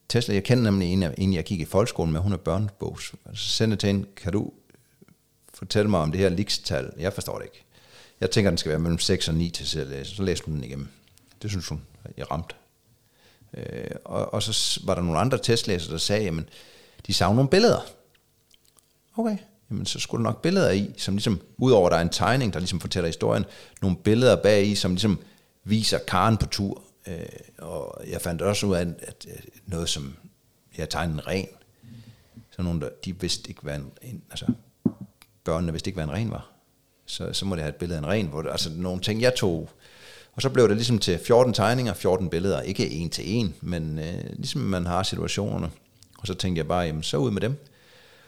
Tesla, 0.08 0.34
jeg 0.34 0.44
kender 0.44 0.64
nemlig 0.64 0.92
en, 0.92 1.04
en 1.18 1.34
jeg 1.34 1.44
gik 1.44 1.60
i 1.60 1.64
folkeskolen 1.64 2.12
med, 2.12 2.20
hun 2.20 2.32
er 2.32 2.36
børnebogs. 2.36 3.14
Så 3.34 3.48
sendte 3.48 3.72
jeg 3.72 3.78
til 3.78 3.86
hende, 3.86 4.06
kan 4.16 4.32
du 4.32 4.52
fortælle 5.54 5.90
mig 5.90 6.00
om 6.00 6.12
det 6.12 6.20
her 6.20 6.28
likstal? 6.28 6.92
Jeg 6.98 7.12
forstår 7.12 7.38
det 7.38 7.44
ikke. 7.44 7.64
Jeg 8.20 8.30
tænker, 8.30 8.50
den 8.50 8.58
skal 8.58 8.70
være 8.70 8.78
mellem 8.78 8.98
6 8.98 9.28
og 9.28 9.34
9 9.34 9.50
til 9.50 9.78
at 9.78 9.86
læse. 9.86 10.16
Så 10.16 10.22
læste 10.22 10.46
hun 10.46 10.54
den 10.54 10.64
igennem. 10.64 10.88
Det 11.42 11.50
synes 11.50 11.68
hun, 11.68 11.82
jeg 12.16 12.30
ramte. 12.30 12.54
Øh, 13.54 13.90
og, 14.04 14.34
og 14.34 14.42
så 14.42 14.80
var 14.84 14.94
der 14.94 15.02
nogle 15.02 15.18
andre 15.18 15.38
testlæsere, 15.38 15.92
der 15.92 15.98
sagde, 15.98 16.24
jamen, 16.24 16.48
de 17.06 17.14
savner 17.14 17.36
nogle 17.36 17.50
billeder. 17.50 17.80
Okay, 19.16 19.38
jamen 19.70 19.86
så 19.86 19.98
skulle 19.98 20.24
der 20.24 20.30
nok 20.30 20.42
billeder 20.42 20.70
i, 20.70 20.94
som 20.96 21.14
ligesom, 21.14 21.40
udover 21.58 21.90
der 21.90 21.96
er 21.96 22.02
en 22.02 22.08
tegning, 22.08 22.52
der 22.52 22.58
ligesom 22.58 22.80
fortæller 22.80 23.08
historien, 23.08 23.44
nogle 23.82 23.96
billeder 23.96 24.36
bag 24.36 24.66
i, 24.66 24.74
som 24.74 24.90
ligesom 24.90 25.18
viser 25.64 25.98
Karen 25.98 26.36
på 26.36 26.46
tur. 26.46 26.82
Øh, 27.06 27.18
og 27.58 28.00
jeg 28.10 28.20
fandt 28.20 28.42
også 28.42 28.66
ud 28.66 28.74
af, 28.74 28.80
at 28.80 29.26
noget 29.66 29.88
som, 29.88 30.16
jeg 30.78 30.90
tegnede 30.90 31.14
en 31.14 31.26
ren, 31.26 31.48
så 32.50 32.62
nogen, 32.62 32.80
der, 32.80 32.88
de 33.04 33.20
vidste 33.20 33.48
ikke, 33.48 33.62
hvad 33.62 33.76
en, 33.76 33.92
en 34.02 34.22
altså, 34.30 34.46
børnene 35.44 35.72
vidste 35.72 35.88
ikke, 35.88 35.96
hvad 35.96 36.04
en 36.04 36.12
ren 36.12 36.30
var. 36.30 36.50
Så, 37.06 37.32
så 37.32 37.44
må 37.46 37.54
det 37.54 37.62
have 37.62 37.68
et 37.70 37.76
billede 37.76 37.98
af 37.98 38.02
en 38.02 38.08
ren, 38.08 38.26
hvor 38.26 38.42
det, 38.42 38.50
altså 38.50 38.70
nogle 38.70 39.00
ting, 39.00 39.20
jeg 39.22 39.34
tog, 39.34 39.70
og 40.32 40.42
så 40.42 40.50
blev 40.50 40.68
det 40.68 40.76
ligesom 40.76 40.98
til 40.98 41.18
14 41.18 41.52
tegninger, 41.52 41.94
14 41.94 42.30
billeder, 42.30 42.60
ikke 42.60 42.90
en 42.90 43.10
til 43.10 43.36
en, 43.36 43.54
men 43.60 43.98
øh, 43.98 44.24
ligesom 44.36 44.60
man 44.60 44.86
har 44.86 45.02
situationerne. 45.02 45.70
Og 46.18 46.26
så 46.26 46.34
tænkte 46.34 46.58
jeg 46.58 46.68
bare, 46.68 46.82
jamen 46.82 47.02
så 47.02 47.16
ud 47.16 47.30
med 47.30 47.40
dem. 47.40 47.56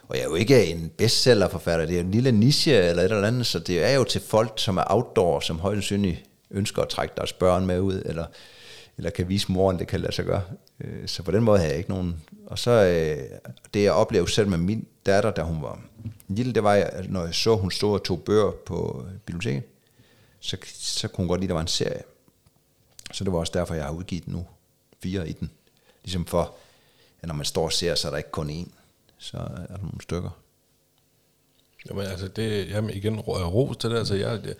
Og 0.08 0.16
jeg 0.16 0.22
er 0.22 0.28
jo 0.28 0.34
ikke 0.34 0.66
en 0.66 0.90
bestsellerforfatter, 0.96 1.86
det 1.86 1.96
er 1.96 2.00
en 2.00 2.10
lille 2.10 2.32
niche 2.32 2.72
eller 2.72 3.02
et 3.02 3.12
eller 3.12 3.28
andet, 3.28 3.46
så 3.46 3.58
det 3.58 3.84
er 3.84 3.94
jo 3.94 4.04
til 4.04 4.20
folk, 4.20 4.52
som 4.56 4.76
er 4.76 4.84
outdoor, 4.86 5.40
som 5.40 5.58
højst 5.58 5.74
sandsynligt 5.74 6.24
ønsker 6.50 6.82
at 6.82 6.88
trække 6.88 7.14
deres 7.16 7.32
børn 7.32 7.66
med 7.66 7.80
ud, 7.80 8.02
eller, 8.04 8.24
eller 8.96 9.10
kan 9.10 9.28
vise 9.28 9.52
moren, 9.52 9.78
det 9.78 9.86
kan 9.86 10.00
lade 10.00 10.12
sig 10.12 10.24
gøre. 10.24 10.42
Øh, 10.80 11.08
så 11.08 11.22
på 11.22 11.30
den 11.30 11.42
måde 11.42 11.58
har 11.58 11.66
jeg 11.66 11.76
ikke 11.76 11.90
nogen. 11.90 12.22
Og 12.46 12.58
så 12.58 12.70
øh, 12.70 13.38
det 13.74 13.82
jeg 13.82 13.92
oplevede 13.92 14.30
selv 14.30 14.48
med 14.48 14.58
min 14.58 14.86
datter, 15.06 15.30
da 15.30 15.42
hun 15.42 15.62
var 15.62 15.80
lille, 16.28 16.52
det 16.52 16.62
var, 16.62 17.02
når 17.08 17.24
jeg 17.24 17.34
så, 17.34 17.56
hun 17.56 17.70
stod 17.70 17.92
og 17.92 18.04
tog 18.04 18.22
bøger 18.22 18.50
på 18.66 19.06
biblioteket, 19.26 19.62
så, 20.40 20.56
så 20.74 21.08
kunne 21.08 21.22
hun 21.22 21.28
godt 21.28 21.40
lide, 21.40 21.46
at 21.46 21.48
der 21.48 21.54
var 21.54 21.60
en 21.60 21.66
serie. 21.66 22.02
Så 23.12 23.24
det 23.24 23.32
var 23.32 23.38
også 23.38 23.52
derfor, 23.54 23.74
jeg 23.74 23.84
har 23.84 23.92
udgivet 23.92 24.28
nu 24.28 24.46
fire 25.02 25.28
i 25.28 25.32
den. 25.32 25.50
Ligesom 26.04 26.26
for, 26.26 26.54
at 27.22 27.28
når 27.28 27.34
man 27.34 27.44
står 27.44 27.64
og 27.64 27.72
ser, 27.72 27.94
så 27.94 28.08
er 28.08 28.10
der 28.10 28.18
ikke 28.18 28.30
kun 28.30 28.50
én 28.50 28.77
så 29.18 29.36
er 29.36 29.66
der 29.66 29.78
nogle 29.78 30.02
stykker. 30.02 30.30
Jamen 31.88 32.06
altså, 32.06 32.28
det, 32.28 32.68
jamen 32.70 32.90
igen, 32.90 33.20
ros 33.20 33.76
til 33.76 33.90
det, 33.90 33.96
altså 33.96 34.14
jeg, 34.14 34.40
jeg, 34.44 34.54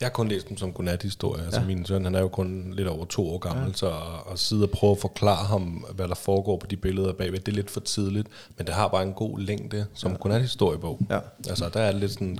jeg 0.00 0.06
har 0.06 0.10
kun 0.10 0.28
læst 0.28 0.48
dem 0.48 0.56
som 0.56 0.72
godnat-historie. 0.72 1.44
Altså 1.44 1.60
min 1.60 1.86
søn, 1.86 2.04
han 2.04 2.14
er 2.14 2.20
jo 2.20 2.28
kun 2.28 2.74
lidt 2.76 2.88
over 2.88 3.04
to 3.04 3.30
år 3.30 3.38
gammel, 3.38 3.66
ja. 3.66 3.72
så 3.72 3.88
at, 3.88 4.32
at 4.32 4.38
sidde 4.38 4.62
og 4.62 4.70
prøve 4.70 4.92
at 4.92 4.98
forklare 4.98 5.44
ham, 5.44 5.86
hvad 5.94 6.08
der 6.08 6.14
foregår 6.14 6.56
på 6.56 6.66
de 6.66 6.76
billeder 6.76 7.12
bagved, 7.12 7.38
det 7.38 7.52
er 7.52 7.56
lidt 7.56 7.70
for 7.70 7.80
tidligt, 7.80 8.28
men 8.56 8.66
det 8.66 8.74
har 8.74 8.88
bare 8.88 9.02
en 9.02 9.12
god 9.12 9.38
længde 9.38 9.86
som 9.94 10.10
ja. 10.10 10.16
godnat-historiebog. 10.16 11.00
Ja. 11.10 11.20
Altså 11.48 11.70
der 11.74 11.80
er 11.80 11.92
lidt 11.92 12.12
sådan, 12.12 12.38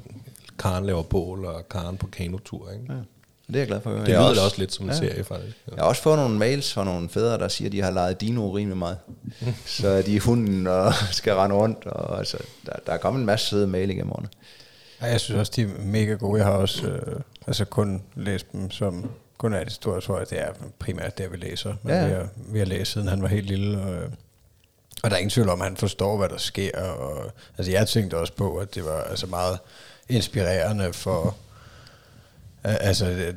Karen 0.59 0.87
laver 0.87 1.03
bål, 1.03 1.45
og 1.45 1.69
Karen 1.69 1.97
på 1.97 2.07
kanotur, 2.07 2.71
ikke? 2.71 2.85
Ja. 2.93 2.99
Det 3.53 3.57
er 3.57 3.61
jeg 3.61 3.69
glad 3.69 3.81
for. 3.81 3.91
Det 3.91 4.09
lyder 4.09 4.19
også, 4.19 4.45
også 4.45 4.59
lidt 4.59 4.73
som 4.73 4.85
en 4.85 4.91
ja. 4.91 4.97
serie, 4.97 5.25
faktisk. 5.25 5.57
Ja. 5.67 5.75
Jeg 5.75 5.83
har 5.83 5.89
også 5.89 6.03
fået 6.03 6.19
nogle 6.19 6.39
mails 6.39 6.73
fra 6.73 6.85
nogle 6.85 7.09
fædre, 7.09 7.39
der 7.39 7.49
siger, 7.49 7.69
at 7.69 7.73
de 7.73 7.83
har 7.83 7.91
leget 7.91 8.21
dino 8.21 8.51
rimelig 8.51 8.77
meget. 8.77 8.99
så 9.67 10.03
de 10.03 10.17
er 10.17 10.21
hunden 10.21 10.67
og 10.67 10.95
skal 11.11 11.35
rende 11.35 11.57
rundt. 11.57 11.87
Og, 11.87 12.19
altså, 12.19 12.39
der, 12.67 12.73
der 12.87 12.93
er 12.93 12.99
kommet 12.99 13.21
en 13.21 13.27
masse 13.27 13.47
søde 13.47 13.67
mail 13.67 13.91
igennem 13.91 14.13
årene. 14.13 14.29
Ja, 15.03 15.07
jeg 15.07 15.21
synes 15.21 15.39
også, 15.39 15.53
de 15.57 15.63
er 15.63 15.69
mega 15.79 16.15
gode. 16.15 16.39
Jeg 16.39 16.47
har 16.47 16.55
også 16.55 16.87
øh, 16.87 17.21
altså 17.47 17.65
kun 17.65 18.03
læst 18.17 18.53
dem 18.53 18.71
som 18.71 19.11
kun 19.39 19.55
er 19.55 19.65
det 19.65 19.73
store, 19.73 20.01
tror 20.01 20.19
jeg, 20.19 20.31
det 20.31 20.41
er 20.41 20.53
primært 20.79 21.19
det, 21.19 21.33
vi 21.33 21.37
læser. 21.37 21.75
Men 21.83 21.95
ja. 21.95 22.07
vi, 22.07 22.13
har, 22.13 22.29
vi 22.37 22.59
har 22.59 22.67
læst, 22.67 22.93
siden 22.93 23.09
han 23.09 23.23
var 23.23 23.29
helt 23.29 23.47
lille. 23.47 23.81
Og, 23.81 24.03
og 25.03 25.11
der 25.11 25.17
er 25.17 25.19
ingen 25.19 25.31
tvivl 25.31 25.49
om, 25.49 25.61
at 25.61 25.67
han 25.67 25.77
forstår, 25.77 26.17
hvad 26.17 26.29
der 26.29 26.39
sker. 26.39 26.81
Og, 26.83 27.33
altså, 27.59 27.73
jeg 27.73 27.89
tænkte 27.89 28.19
også 28.19 28.33
på, 28.33 28.57
at 28.57 28.75
det 28.75 28.85
var 28.85 29.03
altså 29.03 29.27
meget 29.27 29.59
inspirerende 30.09 30.93
for 30.93 31.37
Altså, 32.65 33.33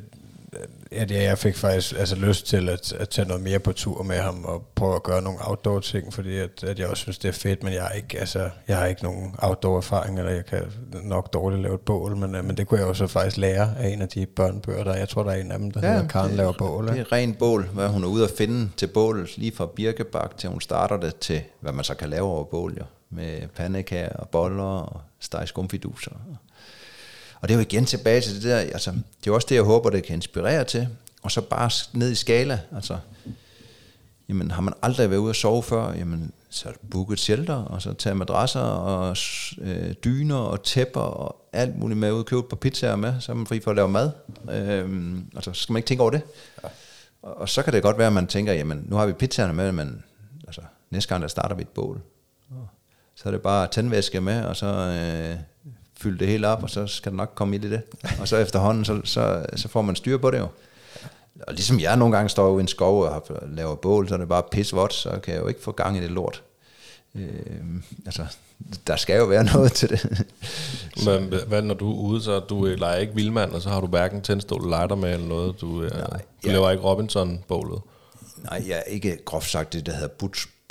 at 0.90 1.10
jeg 1.10 1.38
fik 1.38 1.56
faktisk 1.56 1.94
altså, 1.98 2.16
lyst 2.16 2.46
til 2.46 2.68
at, 2.68 2.92
at 2.92 3.08
tage 3.08 3.28
noget 3.28 3.42
mere 3.42 3.58
på 3.58 3.72
tur 3.72 4.02
med 4.02 4.16
ham 4.16 4.44
og 4.44 4.62
prøve 4.74 4.94
at 4.94 5.02
gøre 5.02 5.22
nogle 5.22 5.38
outdoor 5.42 5.80
ting, 5.80 6.12
fordi 6.12 6.38
at, 6.38 6.64
at 6.64 6.78
jeg 6.78 6.88
også 6.88 7.00
synes, 7.00 7.18
det 7.18 7.28
er 7.28 7.32
fedt, 7.32 7.62
men 7.62 7.72
jeg 7.72 7.82
har 7.82 7.90
ikke, 7.90 8.20
altså, 8.20 8.50
jeg 8.68 8.76
har 8.76 8.86
ikke 8.86 9.02
nogen 9.02 9.34
outdoor 9.38 9.76
erfaring, 9.76 10.18
eller 10.18 10.32
jeg 10.32 10.46
kan 10.46 10.62
nok 11.02 11.32
dårligt 11.32 11.62
lave 11.62 11.74
et 11.74 11.80
bål, 11.80 12.16
men, 12.16 12.34
øh, 12.34 12.44
men 12.44 12.56
det 12.56 12.66
kunne 12.66 12.80
jeg 12.80 12.88
jo 12.88 12.94
så 12.94 13.06
faktisk 13.06 13.36
lære 13.36 13.74
af 13.78 13.88
en 13.88 14.02
af 14.02 14.08
de 14.08 14.26
børnebøger, 14.26 14.84
der 14.84 14.94
jeg 14.94 15.08
tror, 15.08 15.22
der 15.22 15.30
er 15.30 15.40
en 15.40 15.52
af 15.52 15.58
dem, 15.58 15.70
der 15.70 15.80
ja, 15.86 15.92
hedder 15.92 16.08
Karen 16.08 16.28
det, 16.28 16.36
laver 16.36 16.52
bål. 16.52 16.88
Det 16.88 16.98
er 16.98 17.12
ren 17.12 17.34
bål, 17.34 17.68
hvad 17.72 17.88
hun 17.88 18.04
er 18.04 18.08
ude 18.08 18.24
at 18.24 18.30
finde 18.38 18.70
til 18.76 18.86
bål, 18.86 19.28
lige 19.36 19.52
fra 19.56 19.66
birkebak 19.66 20.36
til 20.36 20.50
hun 20.50 20.60
starter 20.60 20.96
det 20.96 21.16
til, 21.16 21.42
hvad 21.60 21.72
man 21.72 21.84
så 21.84 21.94
kan 21.94 22.08
lave 22.08 22.26
over 22.26 22.44
bål, 22.44 22.76
jo, 22.78 22.84
med 23.10 23.48
pandekager 23.56 24.16
og 24.16 24.28
boller 24.28 24.64
og 24.64 25.00
steg 25.20 25.48
skumfiduser. 25.48 26.12
Og 27.44 27.48
det 27.48 27.54
er 27.54 27.58
jo 27.58 27.62
igen 27.62 27.86
tilbage 27.86 28.20
til 28.20 28.34
det 28.34 28.42
der, 28.42 28.56
altså, 28.56 28.90
det 29.24 29.30
er 29.30 29.34
også 29.34 29.46
det, 29.48 29.54
jeg 29.54 29.62
håber, 29.62 29.90
det 29.90 30.04
kan 30.04 30.14
inspirere 30.14 30.64
til, 30.64 30.88
og 31.22 31.30
så 31.30 31.40
bare 31.40 31.70
ned 31.92 32.10
i 32.10 32.14
skala, 32.14 32.60
altså, 32.74 32.98
Jamen, 34.28 34.50
har 34.50 34.62
man 34.62 34.74
aldrig 34.82 35.10
været 35.10 35.20
ude 35.20 35.30
at 35.30 35.36
sove 35.36 35.62
før, 35.62 35.92
jamen, 35.92 36.32
så 36.50 36.68
book 36.90 37.12
et 37.12 37.18
shelter, 37.18 37.54
og 37.54 37.82
så 37.82 37.92
tage 37.92 38.14
madrasser 38.14 38.60
og 38.60 39.16
øh, 39.58 39.92
dyner 40.04 40.36
og 40.36 40.62
tæpper 40.62 41.00
og 41.00 41.48
alt 41.52 41.78
muligt 41.78 42.00
med 42.00 42.12
ud, 42.12 42.24
købe 42.24 42.38
et 42.38 42.46
par 42.48 42.56
pizzaer 42.56 42.96
med, 42.96 43.14
så 43.20 43.32
er 43.32 43.36
man 43.36 43.46
fri 43.46 43.60
for 43.60 43.70
at 43.70 43.76
lave 43.76 43.88
mad. 43.88 44.10
Øhm, 44.50 45.30
og 45.36 45.42
så 45.42 45.52
skal 45.52 45.72
man 45.72 45.78
ikke 45.78 45.86
tænke 45.86 46.02
over 46.02 46.10
det. 46.10 46.22
Ja. 46.62 46.68
Og, 47.22 47.40
og, 47.40 47.48
så 47.48 47.62
kan 47.62 47.72
det 47.72 47.82
godt 47.82 47.98
være, 47.98 48.06
at 48.06 48.12
man 48.12 48.26
tænker, 48.26 48.52
jamen, 48.52 48.84
nu 48.88 48.96
har 48.96 49.06
vi 49.06 49.12
pizzaerne 49.12 49.52
med, 49.52 49.72
men 49.72 50.04
altså, 50.46 50.60
næste 50.90 51.08
gang, 51.08 51.22
der 51.22 51.28
starter 51.28 51.56
vi 51.56 51.62
et 51.62 51.68
bål. 51.68 52.00
Så 53.14 53.28
er 53.28 53.30
det 53.30 53.42
bare 53.42 53.66
tændvæske 53.66 54.20
med, 54.20 54.44
og 54.44 54.56
så 54.56 54.66
øh, 54.66 55.38
fylde 56.00 56.18
det 56.18 56.28
hele 56.28 56.48
op, 56.48 56.62
og 56.62 56.70
så 56.70 56.86
skal 56.86 57.12
der 57.12 57.16
nok 57.16 57.32
komme 57.34 57.56
ild 57.56 57.64
i 57.64 57.70
det. 57.70 57.82
Og 58.20 58.28
så 58.28 58.36
efterhånden, 58.36 58.84
så, 58.84 59.00
så, 59.04 59.46
så 59.56 59.68
får 59.68 59.82
man 59.82 59.96
styr 59.96 60.18
på 60.18 60.30
det 60.30 60.38
jo. 60.38 60.48
Og 61.46 61.54
ligesom 61.54 61.80
jeg 61.80 61.96
nogle 61.96 62.16
gange 62.16 62.28
står 62.28 62.58
i 62.58 62.60
en 62.60 62.68
skov 62.68 63.02
og 63.02 63.24
laver 63.48 63.74
bål, 63.74 64.08
så 64.08 64.14
er 64.14 64.18
det 64.18 64.28
bare 64.28 64.42
pisvådt, 64.50 64.94
så 64.94 65.18
kan 65.22 65.34
jeg 65.34 65.42
jo 65.42 65.48
ikke 65.48 65.62
få 65.62 65.72
gang 65.72 65.96
i 65.96 66.00
det 66.00 66.10
lort. 66.10 66.42
Øh, 67.14 67.26
altså, 68.06 68.26
der 68.86 68.96
skal 68.96 69.16
jo 69.16 69.24
være 69.24 69.44
noget 69.54 69.72
til 69.72 69.88
det. 69.88 70.26
Men 71.04 71.34
hvad 71.46 71.62
når 71.62 71.74
du 71.74 71.90
er 71.90 71.96
ude, 71.96 72.22
så 72.22 72.40
du 72.40 72.66
øh, 72.66 72.78
leger 72.78 72.96
ikke 72.96 73.14
vildmand, 73.14 73.52
og 73.52 73.62
så 73.62 73.68
har 73.68 73.80
du 73.80 73.86
hverken 73.86 74.22
tændstål 74.22 74.68
lighter 74.68 74.96
med 74.96 75.12
eller 75.12 75.26
noget? 75.26 75.60
Du, 75.60 75.82
øh, 75.82 75.90
Nej, 75.90 76.08
du 76.10 76.48
ja. 76.48 76.52
laver 76.52 76.70
ikke 76.70 76.84
Robinson-bålet? 76.84 77.80
Nej, 78.42 78.64
jeg 78.68 78.76
er 78.76 78.82
ikke 78.82 79.18
groft 79.24 79.50
sagt 79.50 79.72
det, 79.72 79.86
der 79.86 79.92
hedder 79.92 80.08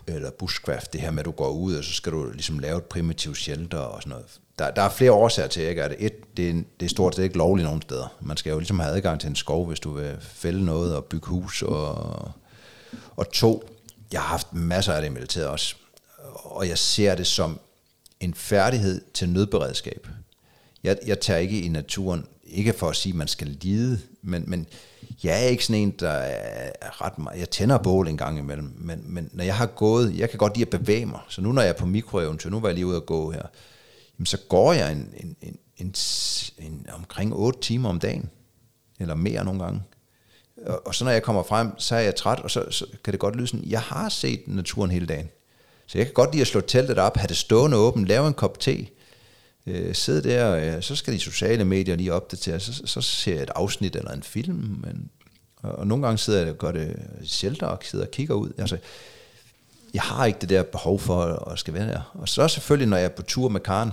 eller 0.08 0.32
bushcraft, 0.32 0.94
det 0.94 1.02
her 1.02 1.12
med, 1.12 1.20
at 1.20 1.26
du 1.26 1.32
går 1.32 1.50
ud, 1.50 1.76
og 1.76 1.84
så 1.84 1.94
skal 1.94 2.12
du 2.12 2.32
ligesom 2.32 2.60
lave 2.60 2.78
et 2.78 2.84
primitivt 2.84 3.38
shelter 3.38 3.78
og 3.78 4.02
sådan 4.02 4.10
noget 4.10 4.26
der, 4.60 4.72
der 4.72 4.82
er 4.82 4.90
flere 4.90 5.12
årsager 5.12 5.48
til, 5.48 5.64
ikke? 5.64 5.84
det. 5.84 5.96
et, 6.00 6.38
det, 6.38 6.50
er, 6.50 6.54
det 6.80 6.86
er 6.86 6.90
stort 6.90 7.16
set 7.16 7.24
ikke 7.24 7.38
lovligt 7.38 7.66
nogen 7.66 7.82
steder. 7.82 8.16
Man 8.22 8.38
skal 8.38 8.52
jo 8.52 8.58
ligesom 8.58 8.80
have 8.80 8.96
adgang 8.96 9.20
til 9.20 9.30
en 9.30 9.36
skov, 9.36 9.68
hvis 9.68 9.80
du 9.80 9.92
vil 9.92 10.18
fælde 10.22 10.66
noget 10.66 10.96
og 10.96 11.06
bygge 11.06 11.28
hus. 11.28 11.62
Og, 11.62 12.32
og 13.16 13.32
to, 13.32 13.70
jeg 14.12 14.22
har 14.22 14.28
haft 14.28 14.54
masser 14.54 14.94
af 14.94 15.02
det 15.02 15.10
i 15.10 15.14
militæret 15.14 15.48
også, 15.48 15.76
og 16.34 16.68
jeg 16.68 16.78
ser 16.78 17.16
det 17.16 17.28
som 17.28 17.60
en 18.20 18.34
færdighed 18.34 19.02
til 19.14 19.30
nødberedskab. 19.30 20.08
Jeg, 20.84 20.98
jeg 21.06 21.20
tager 21.20 21.40
ikke 21.40 21.62
i 21.62 21.68
naturen, 21.68 22.26
ikke 22.54 22.74
for 22.74 22.90
at 22.90 22.96
sige, 22.96 23.14
at 23.14 23.18
man 23.18 23.28
skal 23.28 23.48
lide, 23.62 24.00
men, 24.22 24.44
men 24.48 24.68
jeg 25.24 25.44
er 25.44 25.48
ikke 25.48 25.66
sådan 25.66 25.82
en, 25.82 25.92
der 25.92 26.10
er 26.10 27.02
ret 27.06 27.20
meget... 27.20 27.40
Jeg 27.40 27.50
tænder 27.50 27.78
bål 27.78 28.08
en 28.08 28.18
gang 28.18 28.40
imellem, 28.40 28.74
men, 28.78 29.04
men 29.06 29.30
når 29.34 29.44
jeg 29.44 29.56
har 29.56 29.66
gået... 29.66 30.18
Jeg 30.18 30.30
kan 30.30 30.40
godt 30.40 30.58
lide 30.58 30.68
at 30.74 30.80
bevæge 30.80 31.06
mig, 31.06 31.20
så 31.30 31.42
nu 31.42 31.52
når 31.52 31.62
jeg 31.62 31.70
er 31.70 31.74
på 31.74 31.86
mikroeventyr, 31.86 32.50
nu 32.50 32.60
var 32.60 32.68
jeg 32.68 32.76
lige 32.76 32.88
ude 32.88 32.98
at 32.98 33.06
gå 33.06 33.32
her, 33.32 33.44
jamen 34.20 34.26
så 34.26 34.38
går 34.50 34.74
jeg 34.74 34.92
en, 34.92 35.14
en, 35.18 35.36
en, 35.42 35.58
en, 35.78 35.96
en, 36.60 36.86
omkring 36.94 37.34
8 37.34 37.60
timer 37.60 37.90
om 37.90 38.00
dagen, 38.00 38.30
eller 39.00 39.16
mere 39.16 39.46
nogle 39.46 39.64
gange. 39.64 39.82
Og, 40.66 40.88
og 40.88 40.96
så 40.96 41.04
når 41.04 41.12
jeg 41.12 41.24
kommer 41.24 41.44
frem, 41.44 41.80
så 41.80 41.96
er 41.96 42.00
jeg 42.00 42.16
træt, 42.16 42.40
og 42.40 42.52
så, 42.52 42.72
så 42.72 42.86
kan 43.04 43.12
det 43.12 43.20
godt 43.20 43.36
lyde 43.36 43.48
sådan, 43.48 43.66
jeg 43.66 43.82
har 43.82 44.10
set 44.10 44.42
naturen 44.48 44.92
hele 44.92 45.06
dagen. 45.06 45.30
Så 45.88 45.98
jeg 45.98 46.08
kan 46.08 46.14
godt 46.14 46.32
lide 46.32 46.42
at 46.42 46.48
slå 46.48 46.62
teltet 46.62 46.98
op, 46.98 47.18
have 47.18 47.28
det 47.28 47.38
stående 47.38 47.78
åbent, 47.78 48.08
lave 48.08 48.28
en 48.28 48.34
kop 48.34 48.60
te, 48.60 48.88
øh, 49.68 49.96
sidde 49.96 50.30
der, 50.30 50.76
øh, 50.76 50.82
så 50.82 50.96
skal 50.96 51.14
de 51.14 51.20
sociale 51.20 51.66
medier 51.66 51.96
lige 51.96 52.14
opdatere, 52.14 52.60
så, 52.60 52.82
så 52.86 53.02
ser 53.02 53.34
jeg 53.34 53.44
et 53.44 53.52
afsnit 53.56 53.96
eller 53.96 54.12
en 54.12 54.24
film, 54.24 54.56
men, 54.84 55.10
og, 55.58 55.72
og 55.72 55.88
nogle 55.88 56.06
gange 56.06 56.18
sidder 56.18 56.40
jeg 56.40 56.50
og 56.50 56.58
gør 56.58 56.72
det 56.72 56.96
shelter 57.24 57.68
og 57.68 57.80
sidder 57.84 58.06
og 58.06 58.12
kigger 58.12 58.36
ud. 58.36 58.50
Altså, 58.58 58.78
jeg 59.94 60.02
har 60.02 60.26
ikke 60.26 60.40
det 60.42 60.50
der 60.50 60.64
behov 60.64 61.00
for 61.00 61.24
at 61.24 61.60
skal 61.60 61.74
være 61.74 61.88
der. 61.88 62.12
Og 62.14 62.30
så 62.30 62.48
selvfølgelig, 62.48 62.88
når 62.88 62.98
jeg 62.98 63.06
er 63.06 63.10
på 63.10 63.22
tur 63.22 63.50
med 63.50 63.60
Karen, 63.60 63.92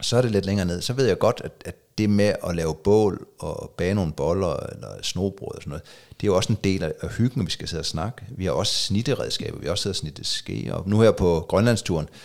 så 0.00 0.16
er 0.16 0.22
det 0.22 0.30
lidt 0.30 0.46
længere 0.46 0.66
ned. 0.66 0.82
Så 0.82 0.92
ved 0.92 1.06
jeg 1.06 1.18
godt, 1.18 1.40
at, 1.44 1.52
at 1.64 1.74
det 1.98 2.10
med 2.10 2.34
at 2.48 2.56
lave 2.56 2.74
bål 2.74 3.26
og 3.38 3.74
bage 3.76 3.94
nogle 3.94 4.12
boller 4.12 4.56
eller 4.56 4.88
snobrød 5.02 5.54
og 5.54 5.62
sådan 5.62 5.70
noget, 5.70 5.82
det 6.20 6.26
er 6.26 6.26
jo 6.26 6.36
også 6.36 6.52
en 6.52 6.58
del 6.64 6.82
af 6.82 7.08
hyggen, 7.08 7.46
vi 7.46 7.50
skal 7.50 7.68
sidde 7.68 7.80
og 7.80 7.86
snakke. 7.86 8.22
Vi 8.30 8.44
har 8.44 8.52
også 8.52 8.74
snitteredskaber, 8.74 9.58
vi 9.58 9.64
har 9.64 9.70
også 9.70 9.82
siddet 9.82 9.96
og 9.96 10.00
snittet 10.00 10.26
ske. 10.26 10.74
Og 10.74 10.88
nu 10.88 11.00
her 11.00 11.10
på 11.10 11.46
Grønlandsturen, 11.48 12.08
øh, 12.12 12.18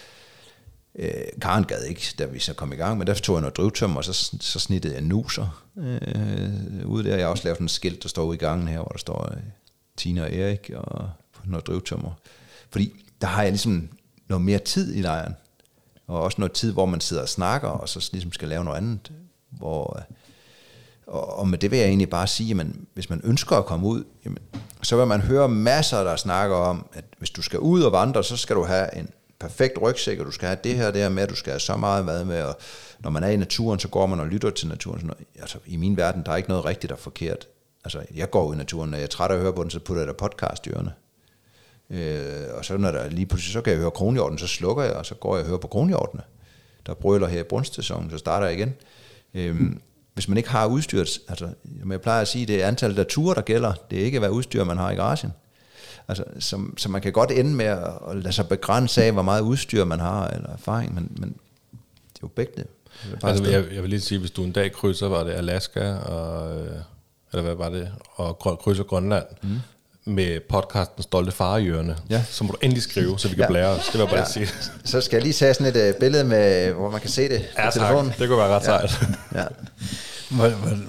Øh, 0.95 1.11
Karen 1.41 1.63
gad 1.63 1.83
ikke, 1.83 2.13
da 2.19 2.25
vi 2.25 2.39
så 2.39 2.53
kom 2.53 2.73
i 2.73 2.75
gang, 2.75 2.97
men 2.97 3.07
der 3.07 3.13
tog 3.13 3.35
jeg 3.35 3.41
noget 3.41 3.57
drivtømmer, 3.57 3.97
og 3.97 4.05
så, 4.05 4.37
så 4.39 4.59
snittede 4.59 4.93
jeg 4.93 5.01
nuser 5.01 5.63
øh, 5.77 6.85
ude 6.85 7.03
der. 7.03 7.15
Jeg 7.15 7.25
har 7.25 7.31
også 7.31 7.43
lavet 7.43 7.57
sådan 7.57 7.65
en 7.65 7.69
skilt, 7.69 8.03
der 8.03 8.09
står 8.09 8.23
ude 8.23 8.35
i 8.35 8.39
gangen 8.39 8.67
her, 8.67 8.77
hvor 8.77 8.89
der 8.91 8.97
står 8.97 9.31
øh, 9.31 9.41
Tina 9.97 10.21
og 10.21 10.33
Erik 10.33 10.71
og 10.75 11.09
noget 11.45 11.67
drivtømmer. 11.67 12.11
Fordi 12.69 13.05
der 13.21 13.27
har 13.27 13.41
jeg 13.41 13.51
ligesom 13.51 13.89
noget 14.27 14.41
mere 14.41 14.59
tid 14.59 14.95
i 14.95 15.01
lejren, 15.01 15.35
og 16.07 16.21
også 16.21 16.35
noget 16.41 16.51
tid, 16.51 16.71
hvor 16.71 16.85
man 16.85 17.01
sidder 17.01 17.21
og 17.21 17.29
snakker, 17.29 17.67
og 17.67 17.89
så 17.89 18.09
ligesom 18.11 18.31
skal 18.31 18.47
lave 18.47 18.63
noget 18.63 18.77
andet. 18.77 19.11
Hvor, 19.49 19.97
øh, 19.97 20.15
og, 21.07 21.39
og 21.39 21.47
med 21.47 21.57
det 21.57 21.71
vil 21.71 21.79
jeg 21.79 21.87
egentlig 21.87 22.09
bare 22.09 22.27
sige, 22.27 22.61
at 22.61 22.67
hvis 22.93 23.09
man 23.09 23.21
ønsker 23.23 23.55
at 23.55 23.65
komme 23.65 23.87
ud, 23.87 24.03
jamen, 24.25 24.39
så 24.81 24.97
vil 24.97 25.07
man 25.07 25.21
høre 25.21 25.49
masser, 25.49 26.03
der 26.03 26.15
snakker 26.15 26.55
om, 26.55 26.85
at 26.93 27.05
hvis 27.17 27.29
du 27.29 27.41
skal 27.41 27.59
ud 27.59 27.81
og 27.81 27.91
vandre, 27.91 28.23
så 28.23 28.37
skal 28.37 28.55
du 28.55 28.63
have 28.63 28.97
en 28.97 29.09
perfekt 29.39 29.81
rygsæk, 29.81 30.19
og 30.19 30.25
du 30.25 30.31
skal 30.31 30.47
have 30.47 30.59
det 30.63 30.75
her 30.75 30.91
det 30.91 31.01
her 31.01 31.09
med, 31.09 31.23
at 31.23 31.29
du 31.29 31.35
skal 31.35 31.51
have 31.51 31.59
så 31.59 31.77
meget 31.77 32.05
mad 32.05 32.25
med, 32.25 32.41
og 32.41 32.59
når 32.99 33.09
man 33.09 33.23
er 33.23 33.29
i 33.29 33.37
naturen, 33.37 33.79
så 33.79 33.87
går 33.87 34.05
man 34.05 34.19
og 34.19 34.27
lytter 34.27 34.49
til 34.49 34.67
naturen. 34.67 34.99
Sådan 34.99 35.25
Altså, 35.39 35.57
I 35.65 35.77
min 35.77 35.97
verden, 35.97 36.23
der 36.25 36.31
er 36.31 36.35
ikke 36.35 36.49
noget 36.49 36.65
rigtigt 36.65 36.91
og 36.91 36.99
forkert. 36.99 37.47
Altså, 37.83 38.01
jeg 38.15 38.29
går 38.29 38.45
ud 38.45 38.55
i 38.55 38.57
naturen, 38.57 38.89
når 38.89 38.97
jeg 38.97 39.03
er 39.03 39.07
træt 39.07 39.31
af 39.31 39.35
at 39.35 39.41
høre 39.41 39.53
på 39.53 39.63
den, 39.63 39.71
så 39.71 39.79
putter 39.79 40.01
jeg 40.01 40.07
der 40.07 40.13
podcast 40.13 40.67
i 40.67 40.69
ørerne. 40.69 40.93
Øh, 41.89 42.57
og 42.57 42.65
så 42.65 42.77
når 42.77 42.91
der 42.91 43.09
lige 43.09 43.25
pludselig, 43.25 43.53
så 43.53 43.61
kan 43.61 43.73
jeg 43.73 43.79
høre 43.79 43.91
kronhjorten, 43.91 44.37
så 44.37 44.47
slukker 44.47 44.83
jeg, 44.83 44.93
og 44.93 45.05
så 45.05 45.15
går 45.15 45.35
jeg 45.35 45.43
og 45.43 45.47
hører 45.47 45.59
på 45.59 45.67
kronhjortene. 45.67 46.23
Der 46.85 46.93
brøler 46.93 47.27
her 47.27 47.39
i 47.39 47.43
brunstsæsonen, 47.43 48.11
så 48.11 48.17
starter 48.17 48.47
jeg 48.47 48.57
igen. 48.57 48.73
Øh, 49.33 49.61
hvis 50.13 50.27
man 50.27 50.37
ikke 50.37 50.49
har 50.49 50.65
udstyret, 50.65 51.19
altså 51.27 51.49
jeg 51.89 52.01
plejer 52.01 52.21
at 52.21 52.27
sige, 52.27 52.45
det 52.45 52.63
er 52.63 52.67
antallet 52.67 52.99
af 52.99 53.05
ture, 53.05 53.35
der 53.35 53.41
gælder, 53.41 53.73
det 53.91 53.99
er 53.99 54.05
ikke, 54.05 54.19
hvad 54.19 54.29
udstyr 54.29 54.63
man 54.63 54.77
har 54.77 54.91
i 54.91 54.95
garagen. 54.95 55.33
Altså, 56.09 56.23
så, 56.39 56.61
så 56.77 56.89
man 56.89 57.01
kan 57.01 57.11
godt 57.11 57.31
ende 57.31 57.55
med 57.55 57.65
at, 57.65 57.93
at 58.09 58.15
lade 58.15 58.33
sig 58.33 58.47
begrænse 58.47 59.03
af, 59.03 59.11
hvor 59.11 59.21
meget 59.21 59.41
udstyr 59.41 59.83
man 59.83 59.99
har, 59.99 60.27
eller 60.27 60.49
erfaring, 60.49 60.95
men, 60.95 61.11
men 61.19 61.29
det 61.29 62.15
er 62.15 62.23
jo 62.23 62.27
begge 62.27 62.53
det. 62.57 62.67
Altså, 63.23 63.43
jeg, 63.43 63.65
jeg 63.73 63.81
vil 63.81 63.89
lige 63.89 64.01
sige, 64.01 64.19
hvis 64.19 64.31
du 64.31 64.43
en 64.43 64.51
dag 64.51 64.71
krydser, 64.71 65.07
var 65.07 65.23
det 65.23 65.31
Alaska, 65.31 65.93
og, 65.93 66.59
øh, 66.59 66.71
eller 67.31 67.43
hvad 67.43 67.55
var 67.55 67.69
det, 67.69 67.91
og 68.15 68.39
krydser 68.39 68.83
Grønland, 68.83 69.25
mm 69.41 69.59
med 70.09 70.39
podcasten 70.39 71.03
Stolte 71.03 71.31
Far 71.31 71.57
i 71.57 71.67
ørene, 71.67 71.95
ja. 72.09 72.23
så 72.29 72.43
må 72.43 72.51
du 72.51 72.57
endelig 72.61 72.83
skrive, 72.83 73.19
så 73.19 73.27
vi 73.27 73.35
kan 73.35 73.43
ja. 73.43 73.47
blære 73.47 73.67
os. 73.67 73.85
Det 73.85 73.93
vil 73.93 73.99
jeg 73.99 74.09
bare 74.09 74.19
ja. 74.19 74.25
sige. 74.25 74.47
Så 74.85 75.01
skal 75.01 75.17
jeg 75.17 75.23
lige 75.23 75.33
tage 75.33 75.53
sådan 75.53 75.75
et 75.75 75.93
uh, 75.93 75.99
billede, 75.99 76.23
med, 76.23 76.71
hvor 76.71 76.89
man 76.89 77.01
kan 77.01 77.09
se 77.09 77.29
det 77.29 77.45
ja, 77.57 77.65
på 77.65 77.71
telefonen. 77.71 78.13
Det 78.19 78.27
kunne 78.27 78.37
være 78.37 78.47
ret 78.47 78.63
sejt. 78.63 78.99
Ja. 79.33 79.39
ja. 79.39 79.47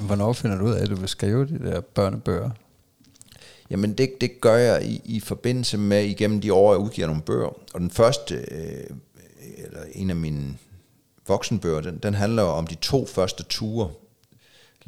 Hvornår 0.01 0.33
finder 0.33 0.59
du 0.59 0.65
ud 0.65 0.73
af, 0.73 0.83
at 0.83 0.91
du 0.91 0.95
vil 0.95 1.09
skrive 1.09 1.47
de 1.47 1.59
der 1.59 1.81
børnebøger? 1.81 2.51
Jamen 3.71 3.93
det, 3.93 4.21
det 4.21 4.41
gør 4.41 4.57
jeg 4.57 4.85
i, 4.85 5.03
i 5.05 5.21
forbindelse 5.21 5.79
med, 5.79 6.05
igennem 6.05 6.41
de 6.41 6.53
år, 6.53 6.73
jeg 6.73 6.81
udgiver 6.81 7.07
nogle 7.07 7.23
bøger. 7.23 7.57
Og 7.75 7.81
den 7.81 7.91
første, 7.91 8.35
øh, 8.35 8.97
eller 9.59 9.81
en 9.93 10.11
af 10.11 10.17
mine 10.17 10.57
voksenbøger, 11.29 11.81
den, 11.81 11.99
den 11.99 12.15
handler 12.15 12.43
om 12.43 12.67
de 12.67 12.75
to 12.75 13.07
første 13.07 13.43
ture, 13.43 13.91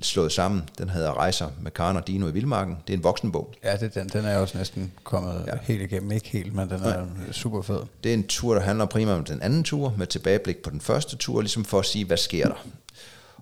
slået 0.00 0.32
sammen. 0.32 0.62
Den 0.78 0.88
hedder 0.88 1.14
Rejser 1.18 1.48
med 1.60 1.70
Karen 1.70 1.96
og 1.96 2.06
Dino 2.06 2.28
i 2.28 2.32
Vildmarken. 2.32 2.76
Det 2.86 2.92
er 2.92 2.96
en 2.96 3.04
voksenbog. 3.04 3.54
Ja, 3.64 3.76
det, 3.76 3.94
den, 3.94 4.08
den 4.08 4.24
er 4.24 4.36
også 4.36 4.58
næsten 4.58 4.92
kommet 5.04 5.44
ja. 5.46 5.52
helt 5.62 5.82
igennem. 5.82 6.12
Ikke 6.12 6.28
helt, 6.28 6.54
men 6.54 6.70
den 6.70 6.82
er 6.82 6.98
ja. 6.98 7.32
super 7.32 7.62
fed. 7.62 7.80
Det 8.04 8.10
er 8.10 8.14
en 8.14 8.26
tur, 8.26 8.54
der 8.54 8.60
handler 8.60 8.86
primært 8.86 9.18
om 9.18 9.24
den 9.24 9.42
anden 9.42 9.64
tur, 9.64 9.94
med 9.98 10.06
tilbageblik 10.06 10.56
på 10.56 10.70
den 10.70 10.80
første 10.80 11.16
tur, 11.16 11.40
ligesom 11.40 11.64
for 11.64 11.78
at 11.78 11.86
sige, 11.86 12.04
hvad 12.04 12.16
sker 12.16 12.48
der. 12.48 12.66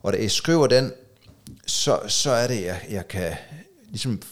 Og 0.03 0.13
da 0.13 0.19
jeg 0.19 0.31
skriver 0.31 0.67
den, 0.67 0.93
så, 1.67 1.99
så 2.09 2.31
er 2.31 2.47
det, 2.47 2.63
jeg, 2.63 2.81
jeg 2.91 3.09
kan 3.09 3.33
ligesom 3.89 4.23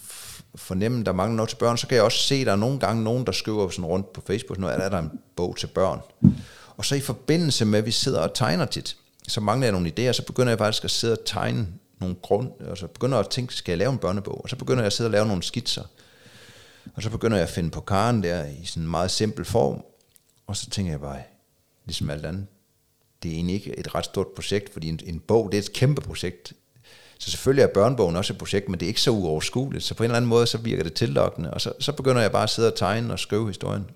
fornemme, 0.59 1.05
der 1.05 1.13
mangler 1.13 1.37
noget 1.37 1.49
til 1.49 1.57
børn, 1.57 1.77
så 1.77 1.87
kan 1.87 1.97
jeg 1.97 2.05
også 2.05 2.19
se, 2.19 2.35
at 2.35 2.47
der 2.47 2.53
er 2.53 2.57
nogle 2.57 2.79
gange 2.79 3.05
nogen, 3.05 3.27
der 3.27 3.33
skriver 3.33 3.69
sådan 3.69 3.85
rundt 3.85 4.13
på 4.13 4.23
Facebook, 4.27 4.59
nu 4.59 4.67
er 4.67 4.89
der 4.89 4.99
en 4.99 5.11
bog 5.37 5.57
til 5.57 5.67
børn. 5.67 6.01
Og 6.77 6.85
så 6.85 6.95
i 6.95 7.01
forbindelse 7.01 7.65
med, 7.65 7.79
at 7.79 7.87
vi 7.87 7.91
sidder 7.91 8.21
og 8.21 8.35
tegner 8.35 8.67
tit, 8.67 8.97
så 9.29 9.41
mangler 9.41 9.67
jeg 9.67 9.73
nogle 9.73 9.93
idéer, 9.99 10.13
så 10.13 10.23
begynder 10.27 10.51
jeg 10.51 10.59
faktisk 10.59 10.85
at 10.85 10.91
sidde 10.91 11.13
og 11.13 11.25
tegne 11.27 11.67
nogle 12.01 12.15
grund, 12.23 12.51
og 12.61 12.79
så 12.79 12.87
begynder 12.87 13.19
jeg 13.19 13.25
at 13.25 13.31
tænke, 13.31 13.55
skal 13.55 13.73
jeg 13.73 13.79
lave 13.79 13.93
en 13.93 13.99
børnebog? 13.99 14.41
Og 14.43 14.49
så 14.49 14.57
begynder 14.57 14.83
jeg 14.83 14.87
at 14.87 14.93
sidde 14.93 15.09
og 15.09 15.13
lave 15.13 15.27
nogle 15.27 15.43
skitser. 15.43 15.85
Og 16.95 17.03
så 17.03 17.11
begynder 17.11 17.37
jeg 17.37 17.47
at 17.47 17.55
finde 17.55 17.71
på 17.71 17.81
karen 17.81 18.23
der 18.23 18.47
i 18.47 18.65
sådan 18.65 18.83
en 18.83 18.91
meget 18.91 19.11
simpel 19.11 19.45
form. 19.45 19.85
Og 20.47 20.57
så 20.57 20.71
tænker 20.71 20.93
jeg 20.93 21.01
bare, 21.01 21.19
ligesom 21.85 22.11
alt 22.11 22.27
andet, 22.27 22.47
det 23.23 23.31
er 23.31 23.35
egentlig 23.35 23.55
ikke 23.55 23.79
et 23.79 23.95
ret 23.95 24.05
stort 24.05 24.27
projekt, 24.27 24.73
fordi 24.73 24.89
en, 24.89 25.01
en 25.05 25.21
bog, 25.21 25.53
det 25.53 25.59
er 25.59 25.63
et 25.63 25.73
kæmpe 25.73 26.01
projekt. 26.01 26.53
Så 27.19 27.31
selvfølgelig 27.31 27.63
er 27.63 27.67
børnebogen 27.67 28.17
også 28.17 28.33
et 28.33 28.39
projekt, 28.39 28.69
men 28.69 28.81
det 28.81 28.87
er 28.87 28.89
ikke 28.89 29.01
så 29.01 29.11
uoverskueligt. 29.11 29.85
Så 29.85 29.95
på 29.95 30.03
en 30.03 30.05
eller 30.05 30.17
anden 30.17 30.29
måde, 30.29 30.47
så 30.47 30.59
virker 30.59 30.83
det 30.83 30.95
tillokkende. 30.95 31.55
Og 31.55 31.61
så, 31.61 31.73
så 31.81 31.93
begynder 31.93 32.23
jeg 32.23 32.33
bare 32.33 32.43
at 32.43 32.51
sidde 32.51 32.73
og 32.73 32.79
tegne 32.79 33.13
og 33.13 33.19
skrive 33.19 33.47
historien. 33.47 33.91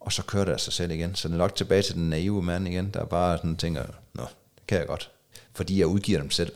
Og 0.00 0.12
så 0.12 0.22
kører 0.22 0.44
det 0.44 0.52
af 0.52 0.60
sig 0.60 0.72
selv 0.72 0.90
igen. 0.90 1.14
Så 1.14 1.28
det 1.28 1.34
er 1.34 1.38
nok 1.38 1.54
tilbage 1.54 1.82
til 1.82 1.94
den 1.94 2.10
naive 2.10 2.42
mand 2.42 2.68
igen, 2.68 2.90
der 2.94 3.04
bare 3.04 3.36
sådan 3.36 3.56
tænker, 3.56 3.84
nå, 4.14 4.22
det 4.54 4.66
kan 4.68 4.78
jeg 4.78 4.86
godt. 4.86 5.10
Fordi 5.52 5.78
jeg 5.78 5.86
udgiver 5.86 6.20
dem 6.20 6.30
selv. 6.30 6.52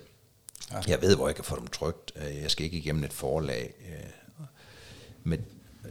Ja. 0.72 0.80
Jeg 0.88 1.02
ved, 1.02 1.16
hvor 1.16 1.28
jeg 1.28 1.34
kan 1.34 1.44
få 1.44 1.56
dem 1.56 1.66
trygt. 1.66 2.12
Øh, 2.16 2.42
jeg 2.42 2.50
skal 2.50 2.64
ikke 2.64 2.76
igennem 2.76 3.04
et 3.04 3.12
forlag. 3.12 3.74
Øh, 3.88 4.46
men 5.22 5.44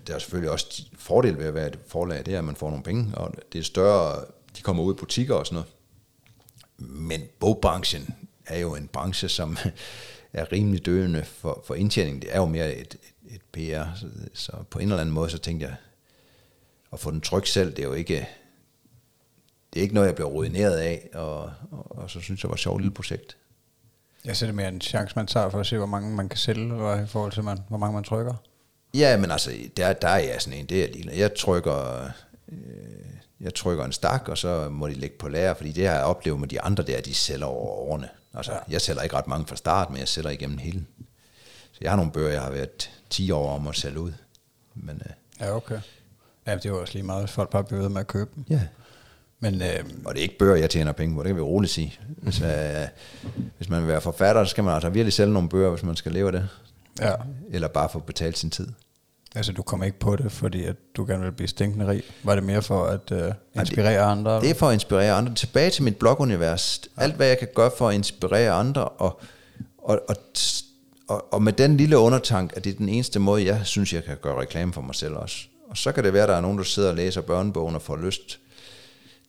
der 0.07 0.15
er 0.15 0.19
selvfølgelig 0.19 0.51
også 0.51 0.85
fordel 0.97 1.37
ved 1.37 1.45
at 1.45 1.53
være 1.53 1.67
et 1.67 1.79
forlag, 1.87 2.25
det 2.25 2.33
er, 2.33 2.37
at 2.37 2.43
man 2.43 2.55
får 2.55 2.69
nogle 2.69 2.83
penge, 2.83 3.17
og 3.17 3.33
det 3.53 3.59
er 3.59 3.63
større, 3.63 4.25
de 4.57 4.61
kommer 4.61 4.83
ud 4.83 4.93
i 4.93 4.97
butikker 4.97 5.35
og 5.35 5.45
sådan 5.45 5.55
noget. 5.55 5.69
Men 6.77 7.21
bogbranchen 7.39 8.15
er 8.45 8.59
jo 8.59 8.75
en 8.75 8.87
branche, 8.87 9.29
som 9.29 9.57
er 10.33 10.51
rimelig 10.51 10.85
døende 10.85 11.23
for, 11.23 11.63
for 11.65 11.75
indtjening. 11.75 12.21
Det 12.21 12.35
er 12.35 12.39
jo 12.39 12.45
mere 12.45 12.75
et, 12.75 12.97
et, 13.25 13.35
et 13.35 13.41
PR, 13.51 13.95
så, 13.95 14.07
så 14.33 14.51
på 14.69 14.79
en 14.79 14.87
eller 14.87 15.01
anden 15.01 15.15
måde, 15.15 15.29
så 15.29 15.37
tænkte 15.37 15.65
jeg, 15.65 15.75
at 16.93 16.99
få 16.99 17.11
den 17.11 17.21
tryk 17.21 17.47
selv, 17.47 17.69
det 17.69 17.79
er 17.79 17.87
jo 17.87 17.93
ikke, 17.93 18.27
det 19.73 19.79
er 19.79 19.83
ikke 19.83 19.93
noget, 19.93 20.07
jeg 20.07 20.15
bliver 20.15 20.29
ruineret 20.29 20.77
af, 20.77 21.09
og, 21.13 21.51
og, 21.71 21.97
og 21.97 22.09
så 22.09 22.19
synes 22.19 22.29
jeg, 22.29 22.41
det 22.41 22.49
var 22.49 22.53
et 22.53 22.59
sjovt 22.59 22.81
lille 22.81 22.93
projekt. 22.93 23.37
Jeg 24.25 24.37
ser 24.37 24.45
det 24.45 24.55
mere 24.55 24.67
en 24.67 24.81
chance, 24.81 25.15
man 25.15 25.27
tager 25.27 25.49
for 25.49 25.59
at 25.59 25.65
se, 25.65 25.77
hvor 25.77 25.85
mange 25.85 26.15
man 26.15 26.29
kan 26.29 26.37
sælge, 26.37 26.63
eller 26.63 27.03
i 27.03 27.07
forhold 27.07 27.31
til, 27.31 27.43
man, 27.43 27.59
hvor 27.69 27.77
mange 27.77 27.93
man 27.93 28.03
trykker. 28.03 28.33
Ja, 28.93 29.17
men 29.17 29.31
altså, 29.31 29.51
der, 29.77 29.93
der 29.93 30.07
er 30.07 30.17
jeg 30.17 30.41
sådan 30.41 30.59
en, 30.59 30.65
det 30.65 30.83
er 30.83 30.87
lige. 30.87 31.17
Jeg 31.17 31.35
trykker, 31.35 32.09
øh, 32.51 32.57
jeg 33.39 33.53
trykker 33.53 33.85
en 33.85 33.91
stak, 33.91 34.29
og 34.29 34.37
så 34.37 34.69
må 34.69 34.87
de 34.87 34.93
ligge 34.93 35.17
på 35.17 35.27
lager, 35.27 35.53
fordi 35.53 35.71
det 35.71 35.87
har 35.87 35.95
jeg 35.95 36.03
oplevet 36.03 36.39
med 36.39 36.47
de 36.47 36.61
andre 36.61 36.83
der, 36.83 37.01
de 37.01 37.13
sælger 37.13 37.45
over 37.45 37.67
årene. 37.67 38.09
Altså, 38.33 38.51
ja. 38.51 38.57
jeg 38.69 38.81
sælger 38.81 39.01
ikke 39.01 39.15
ret 39.15 39.27
mange 39.27 39.45
fra 39.47 39.55
start, 39.55 39.89
men 39.89 39.99
jeg 39.99 40.07
sælger 40.07 40.29
igennem 40.29 40.57
hele. 40.57 40.85
Så 41.71 41.77
jeg 41.81 41.91
har 41.91 41.95
nogle 41.95 42.11
bøger, 42.11 42.29
jeg 42.29 42.41
har 42.41 42.51
været 42.51 42.91
10 43.09 43.31
år 43.31 43.55
om 43.55 43.67
at 43.67 43.75
sælge 43.75 43.99
ud. 43.99 44.11
Men, 44.75 45.01
øh, 45.05 45.11
Ja, 45.39 45.55
okay. 45.55 45.79
Ja, 46.47 46.55
det 46.55 46.65
er 46.65 46.69
jo 46.69 46.81
også 46.81 46.93
lige 46.93 47.03
meget, 47.03 47.29
folk 47.29 47.49
bare 47.49 47.63
bliver 47.63 47.81
ved 47.81 47.89
med 47.89 48.01
at 48.01 48.07
købe 48.07 48.31
dem. 48.35 48.45
ja. 48.49 48.61
Men 49.39 49.61
øh, 49.61 49.83
Og 50.05 50.13
det 50.13 50.19
er 50.19 50.23
ikke 50.23 50.37
bøger, 50.37 50.55
jeg 50.55 50.69
tjener 50.69 50.91
penge 50.91 51.15
på, 51.15 51.23
det 51.23 51.29
kan 51.29 51.35
vi 51.35 51.41
roligt 51.41 51.73
sige. 51.73 51.99
Hvis, 52.07 52.41
øh, 52.41 52.87
hvis 53.57 53.69
man 53.69 53.79
vil 53.81 53.87
være 53.87 54.01
forfatter, 54.01 54.43
så 54.43 54.49
skal 54.49 54.63
man 54.63 54.73
altså 54.73 54.89
virkelig 54.89 55.13
sælge 55.13 55.33
nogle 55.33 55.49
bøger, 55.49 55.69
hvis 55.69 55.83
man 55.83 55.95
skal 55.95 56.11
leve 56.11 56.27
af 56.27 56.31
det. 56.31 56.49
ja, 56.99 57.13
Eller 57.49 57.67
bare 57.67 57.89
få 57.89 57.99
betalt 57.99 58.37
sin 58.37 58.49
tid. 58.49 58.67
Altså 59.35 59.51
du 59.51 59.61
kommer 59.61 59.85
ikke 59.85 59.99
på 59.99 60.15
det, 60.15 60.31
fordi 60.31 60.63
at 60.63 60.75
du 60.97 61.05
gerne 61.05 61.23
vil 61.23 61.31
blive 61.31 61.47
stinkende 61.47 61.87
rig. 61.87 62.03
Var 62.23 62.35
det 62.35 62.43
mere 62.43 62.61
for 62.61 62.85
at 62.85 63.11
øh, 63.11 63.31
inspirere 63.55 64.01
andre? 64.01 64.41
Det 64.41 64.49
er 64.49 64.53
for 64.53 64.67
at 64.67 64.73
inspirere 64.73 65.13
andre. 65.13 65.33
Tilbage 65.33 65.69
til 65.69 65.83
mit 65.83 65.97
blogunivers. 65.97 66.81
Alt, 66.97 67.15
hvad 67.15 67.27
jeg 67.27 67.39
kan 67.39 67.47
gøre 67.55 67.71
for 67.77 67.89
at 67.89 67.95
inspirere 67.95 68.51
andre, 68.51 68.89
og, 68.89 69.21
og, 69.77 70.01
og, 70.09 70.15
og, 71.07 71.33
og 71.33 71.41
med 71.41 71.53
den 71.53 71.77
lille 71.77 71.97
undertank, 71.97 72.53
at 72.55 72.63
det 72.63 72.73
er 72.73 72.77
den 72.77 72.89
eneste 72.89 73.19
måde, 73.19 73.45
jeg 73.45 73.61
synes, 73.63 73.93
jeg 73.93 74.03
kan 74.03 74.17
gøre 74.21 74.41
reklame 74.41 74.73
for 74.73 74.81
mig 74.81 74.95
selv 74.95 75.15
også. 75.15 75.37
Og 75.69 75.77
så 75.77 75.91
kan 75.91 76.03
det 76.03 76.13
være, 76.13 76.23
at 76.23 76.29
der 76.29 76.35
er 76.35 76.41
nogen, 76.41 76.57
der 76.57 76.63
sidder 76.63 76.89
og 76.89 76.95
læser 76.95 77.21
børnebogen 77.21 77.75
og 77.75 77.81
får 77.81 77.97
lyst 77.97 78.39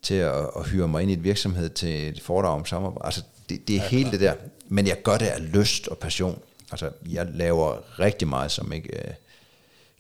til 0.02 0.14
at, 0.14 0.46
at 0.56 0.68
hyre 0.70 0.88
mig 0.88 1.02
ind 1.02 1.10
i 1.10 1.14
et 1.14 1.24
virksomhed 1.24 1.70
til 1.70 2.08
et 2.08 2.20
foredrag 2.20 2.54
om 2.54 2.66
samarbejde. 2.66 3.06
Altså, 3.06 3.22
det, 3.48 3.68
det 3.68 3.76
er 3.76 3.80
ja, 3.80 3.88
hele 3.88 4.10
det 4.10 4.20
der. 4.20 4.34
Men 4.68 4.86
jeg 4.86 5.02
gør 5.02 5.18
det 5.18 5.26
af 5.26 5.52
lyst 5.52 5.88
og 5.88 5.98
passion. 5.98 6.38
Altså, 6.70 6.90
jeg 7.10 7.26
laver 7.34 7.98
rigtig 7.98 8.28
meget, 8.28 8.50
som 8.50 8.72
ikke 8.72 9.08
øh, 9.08 9.14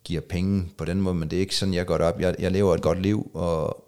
giver 0.04 0.20
penge 0.20 0.68
på 0.78 0.84
den 0.84 1.00
måde, 1.00 1.14
men 1.14 1.30
det 1.30 1.36
er 1.36 1.40
ikke 1.40 1.56
sådan, 1.56 1.74
jeg 1.74 1.86
det 1.86 2.00
op. 2.00 2.20
Jeg, 2.20 2.34
jeg 2.38 2.52
lever 2.52 2.74
et 2.74 2.82
godt 2.82 3.02
liv, 3.02 3.30
og, 3.34 3.84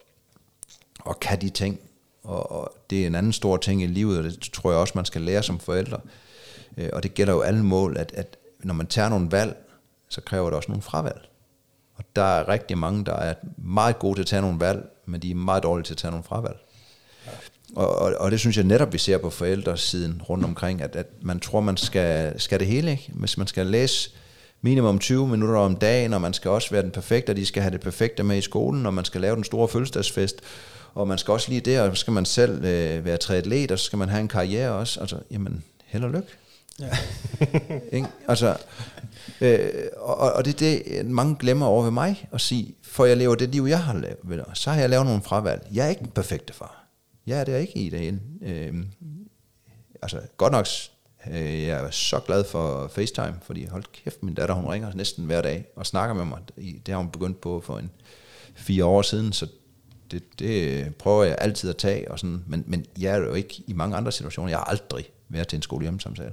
og 1.01 1.21
kan 1.21 1.41
de 1.41 1.51
ting. 1.51 1.81
Og, 2.23 2.53
og 2.53 2.73
det 2.91 3.03
er 3.03 3.07
en 3.07 3.15
anden 3.15 3.33
stor 3.33 3.57
ting 3.57 3.83
i 3.83 3.87
livet, 3.87 4.19
og 4.19 4.25
det 4.25 4.41
tror 4.53 4.71
jeg 4.71 4.81
også, 4.81 4.93
man 4.97 5.05
skal 5.05 5.21
lære 5.21 5.43
som 5.43 5.59
forældre. 5.59 6.01
Øh, 6.77 6.89
Og 6.93 7.03
det 7.03 7.15
gælder 7.15 7.33
jo 7.33 7.41
alle 7.41 7.65
mål, 7.65 7.97
at, 7.97 8.13
at 8.15 8.37
når 8.59 8.75
man 8.75 8.87
tager 8.87 9.09
nogle 9.09 9.31
valg, 9.31 9.57
så 10.09 10.21
kræver 10.21 10.47
det 10.47 10.57
også 10.57 10.69
nogle 10.69 10.83
fravalg. 10.83 11.29
Og 11.95 12.05
der 12.17 12.23
er 12.23 12.49
rigtig 12.49 12.79
mange, 12.79 13.05
der 13.05 13.15
er 13.15 13.35
meget 13.57 13.99
gode 13.99 14.15
til 14.17 14.23
at 14.23 14.27
tage 14.27 14.43
nogle 14.43 14.61
valg, 14.61 14.89
men 15.07 15.23
de 15.23 15.31
er 15.31 15.35
meget 15.35 15.63
dårlige 15.63 15.85
til 15.85 15.95
at 15.95 15.99
tage 15.99 16.11
nogle 16.11 16.25
fravalg. 16.25 16.57
Og, 17.77 17.99
og, 17.99 18.15
og 18.19 18.31
det 18.31 18.41
synes 18.41 18.57
jeg 18.57 18.65
netop, 18.65 18.93
vi 18.93 18.99
ser 18.99 19.19
på 19.19 19.31
forældresiden 19.31 20.23
rundt 20.23 20.45
omkring, 20.45 20.83
at, 20.83 20.97
at 20.97 21.07
man 21.21 21.41
tror, 21.41 21.61
man 21.61 21.77
skal, 21.77 22.41
skal 22.41 22.59
det 22.61 22.67
hele, 22.67 22.91
ikke? 22.91 23.11
Hvis 23.15 23.39
man 23.39 23.47
skal 23.47 23.67
læse 23.67 24.11
minimum 24.67 24.99
20 24.99 25.29
minutter 25.29 25.61
om 25.61 25.77
dagen, 25.77 26.13
og 26.13 26.21
man 26.21 26.33
skal 26.35 26.51
også 26.51 26.71
være 26.71 26.83
den 26.83 26.91
perfekte, 26.91 27.31
og 27.31 27.37
de 27.37 27.47
skal 27.47 27.63
have 27.63 27.73
det 27.73 27.81
perfekte 27.81 28.23
med 28.23 28.39
i 28.39 28.41
skolen, 28.41 28.87
og 28.87 28.95
man 28.95 29.05
skal 29.05 29.21
lave 29.21 29.37
den 29.37 29.45
store 29.45 29.69
fødselsdagsfest, 29.69 30.41
og 30.95 31.09
man 31.09 31.19
skal 31.19 31.33
også 31.33 31.49
lige 31.49 31.61
det, 31.61 31.81
og 31.81 31.97
så 31.97 32.01
skal 32.01 32.13
man 32.13 32.25
selv 32.25 32.65
øh, 32.65 33.05
være 33.05 33.17
triatlet, 33.17 33.71
og 33.71 33.79
så 33.79 33.85
skal 33.85 33.99
man 33.99 34.09
have 34.09 34.21
en 34.21 34.29
karriere 34.29 34.71
også. 34.71 35.01
Altså, 35.01 35.19
jamen, 35.31 35.65
held 35.85 36.05
og 36.05 36.11
lykke. 36.11 36.29
Ja. 36.81 36.91
Ikke? 37.97 38.09
Altså, 38.29 38.57
øh, 39.41 39.69
og, 39.97 40.33
og 40.33 40.45
det 40.45 40.63
er 40.63 40.83
det, 40.87 41.07
mange 41.07 41.37
glemmer 41.37 41.67
over 41.67 41.83
ved 41.83 41.91
mig, 41.91 42.29
at 42.33 42.41
sige, 42.41 42.75
for 42.83 43.05
jeg 43.05 43.17
lever 43.17 43.35
det 43.35 43.49
liv, 43.49 43.67
jeg 43.69 43.83
har 43.83 43.95
lavet, 43.95 44.47
så 44.55 44.71
har 44.71 44.81
jeg 44.81 44.91
lavet 44.91 45.07
nogle 45.07 45.23
fravalg. 45.23 45.67
Jeg 45.73 45.85
er 45.85 45.91
ikke 45.91 46.03
den 46.03 46.11
perfekte 46.11 46.53
far. 46.53 46.87
Jeg 47.27 47.41
er 47.41 47.45
det 47.45 47.61
ikke 47.61 47.79
i 47.79 47.91
det. 47.91 48.21
Øh, 48.43 48.75
altså, 50.03 50.21
godt 50.37 50.53
nok, 50.53 50.67
Øh, 51.31 51.63
jeg 51.63 51.85
er 51.85 51.91
så 51.91 52.21
glad 52.21 52.45
for 52.45 52.89
FaceTime, 52.89 53.35
fordi 53.43 53.65
hold 53.65 53.85
kæft, 54.05 54.23
min 54.23 54.35
datter, 54.35 54.55
hun 54.55 54.67
ringer 54.73 54.93
næsten 54.95 55.25
hver 55.25 55.43
dag 55.43 55.65
og 55.77 55.87
snakker 55.87 56.15
med 56.15 56.25
mig. 56.25 56.39
I- 56.57 56.79
Det 56.87 56.93
har 56.95 56.99
hun 56.99 57.11
begyndt 57.11 57.41
på 57.41 57.61
for 57.61 57.79
en 57.79 57.91
fire 58.55 58.85
år 58.85 59.03
siden, 59.03 59.33
så 59.33 59.47
det, 60.11 60.23
det 60.39 60.95
prøver 60.95 61.25
jeg 61.25 61.37
altid 61.41 61.71
at 61.71 61.77
tage, 61.77 62.11
og 62.11 62.19
sådan, 62.19 62.45
men, 62.47 62.65
men 62.67 62.87
jeg 63.01 63.13
er 63.15 63.19
jo 63.19 63.35
ikke 63.35 63.63
i 63.67 63.73
mange 63.73 63.97
andre 63.97 64.13
situationer. 64.13 64.49
Jeg 64.49 64.59
har 64.59 64.65
aldrig 64.65 65.05
været 65.29 65.49
til 65.49 65.57
en 65.57 65.63
skole 65.63 65.83
hjemmesamtale. 65.83 66.33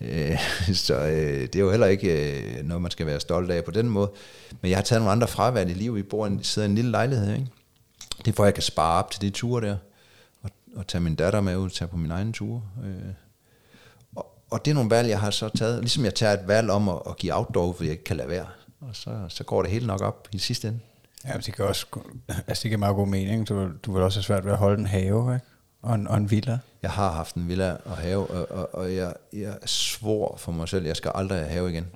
Øh, 0.00 0.38
så 0.74 0.94
øh, 0.94 1.40
det 1.42 1.56
er 1.56 1.60
jo 1.60 1.70
heller 1.70 1.86
ikke 1.86 2.40
øh, 2.58 2.64
noget, 2.64 2.82
man 2.82 2.90
skal 2.90 3.06
være 3.06 3.20
stolt 3.20 3.50
af 3.50 3.64
på 3.64 3.70
den 3.70 3.88
måde. 3.88 4.10
Men 4.60 4.70
jeg 4.70 4.78
har 4.78 4.82
taget 4.82 5.00
nogle 5.02 5.12
andre 5.12 5.28
fravalg 5.28 5.70
i 5.70 5.74
livet. 5.74 5.96
Vi 5.96 6.02
bor 6.02 6.26
i 6.26 6.30
en, 6.30 6.42
sidder 6.44 6.68
i 6.68 6.70
en 6.70 6.74
lille 6.74 6.90
lejlighed, 6.90 7.32
ikke? 7.34 7.46
Det 8.18 8.28
er 8.28 8.32
for, 8.32 8.42
at 8.42 8.46
jeg 8.46 8.54
kan 8.54 8.62
spare 8.62 8.98
op 9.04 9.10
til 9.10 9.20
de 9.20 9.30
ture 9.30 9.66
der, 9.66 9.76
og, 10.42 10.50
og 10.76 10.86
tage 10.86 11.02
min 11.02 11.14
datter 11.14 11.40
med 11.40 11.56
ud, 11.56 11.70
tage 11.70 11.88
på 11.88 11.96
min 11.96 12.10
egen 12.10 12.32
tur. 12.32 12.64
Øh. 12.84 13.12
Og, 14.50 14.64
det 14.64 14.70
er 14.70 14.74
nogle 14.74 14.90
valg, 14.90 15.08
jeg 15.08 15.20
har 15.20 15.30
så 15.30 15.48
taget, 15.48 15.80
ligesom 15.80 16.04
jeg 16.04 16.14
tager 16.14 16.32
et 16.32 16.48
valg 16.48 16.70
om 16.70 16.88
at, 16.88 16.98
at 17.06 17.16
give 17.16 17.36
outdoor, 17.36 17.72
fordi 17.72 17.86
jeg 17.86 17.92
ikke 17.92 18.04
kan 18.04 18.16
lade 18.16 18.28
være. 18.28 18.46
Og 18.80 18.88
så, 18.92 19.10
så 19.28 19.44
går 19.44 19.62
det 19.62 19.70
hele 19.70 19.86
nok 19.86 20.00
op 20.00 20.28
i 20.32 20.38
sidste 20.38 20.68
ende. 20.68 20.80
Ja, 21.24 21.32
men 21.32 21.42
det 21.42 21.54
kan 21.54 21.64
også, 21.64 21.86
altså 22.28 22.62
det 22.62 22.70
giver 22.70 22.78
meget 22.78 22.94
god 22.94 23.08
mening. 23.08 23.48
Du, 23.48 23.68
du 23.86 23.92
vil 23.92 24.02
også 24.02 24.18
have 24.18 24.24
svært 24.24 24.44
ved 24.44 24.52
at 24.52 24.58
holde 24.58 24.80
en 24.80 24.86
have, 24.86 25.34
ikke? 25.34 25.46
Og 25.82 25.94
en, 25.94 26.08
og 26.08 26.16
en 26.16 26.30
villa. 26.30 26.58
Jeg 26.82 26.90
har 26.90 27.12
haft 27.12 27.34
en 27.34 27.48
villa 27.48 27.76
og 27.84 27.96
have, 27.96 28.30
og, 28.30 28.50
og, 28.50 28.74
og 28.74 28.94
jeg, 28.94 29.12
jeg 29.32 29.54
svor 29.66 30.36
for 30.36 30.52
mig 30.52 30.68
selv, 30.68 30.86
jeg 30.86 30.96
skal 30.96 31.12
aldrig 31.14 31.38
have 31.38 31.50
have 31.50 31.70
igen. 31.70 31.86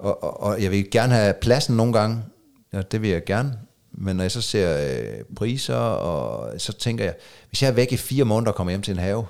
Og, 0.00 0.22
og, 0.22 0.40
og 0.40 0.62
jeg 0.62 0.70
vil 0.70 0.90
gerne 0.90 1.14
have 1.14 1.34
pladsen 1.40 1.76
nogle 1.76 1.92
gange, 1.92 2.24
ja, 2.72 2.82
det 2.82 3.02
vil 3.02 3.10
jeg 3.10 3.24
gerne, 3.24 3.58
men 3.92 4.16
når 4.16 4.24
jeg 4.24 4.30
så 4.30 4.40
ser 4.40 4.98
øh, 5.00 5.24
priser, 5.36 5.76
og 5.76 6.60
så 6.60 6.72
tænker 6.72 7.04
jeg, 7.04 7.14
hvis 7.48 7.62
jeg 7.62 7.68
er 7.68 7.72
væk 7.72 7.92
i 7.92 7.96
fire 7.96 8.24
måneder 8.24 8.52
og 8.52 8.56
kommer 8.56 8.70
hjem 8.70 8.82
til 8.82 8.92
en 8.92 8.98
have, 8.98 9.26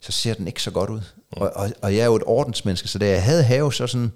så 0.00 0.12
ser 0.12 0.34
den 0.34 0.46
ikke 0.46 0.62
så 0.62 0.70
godt 0.70 0.90
ud. 0.90 1.00
Og, 1.32 1.52
og, 1.54 1.70
og 1.82 1.94
jeg 1.94 2.00
er 2.00 2.06
jo 2.06 2.16
et 2.16 2.22
ordensmenneske, 2.26 2.88
så 2.88 2.98
da 2.98 3.08
jeg 3.08 3.24
havde 3.24 3.42
have, 3.42 3.72
så 3.72 3.86
sådan, 3.86 4.12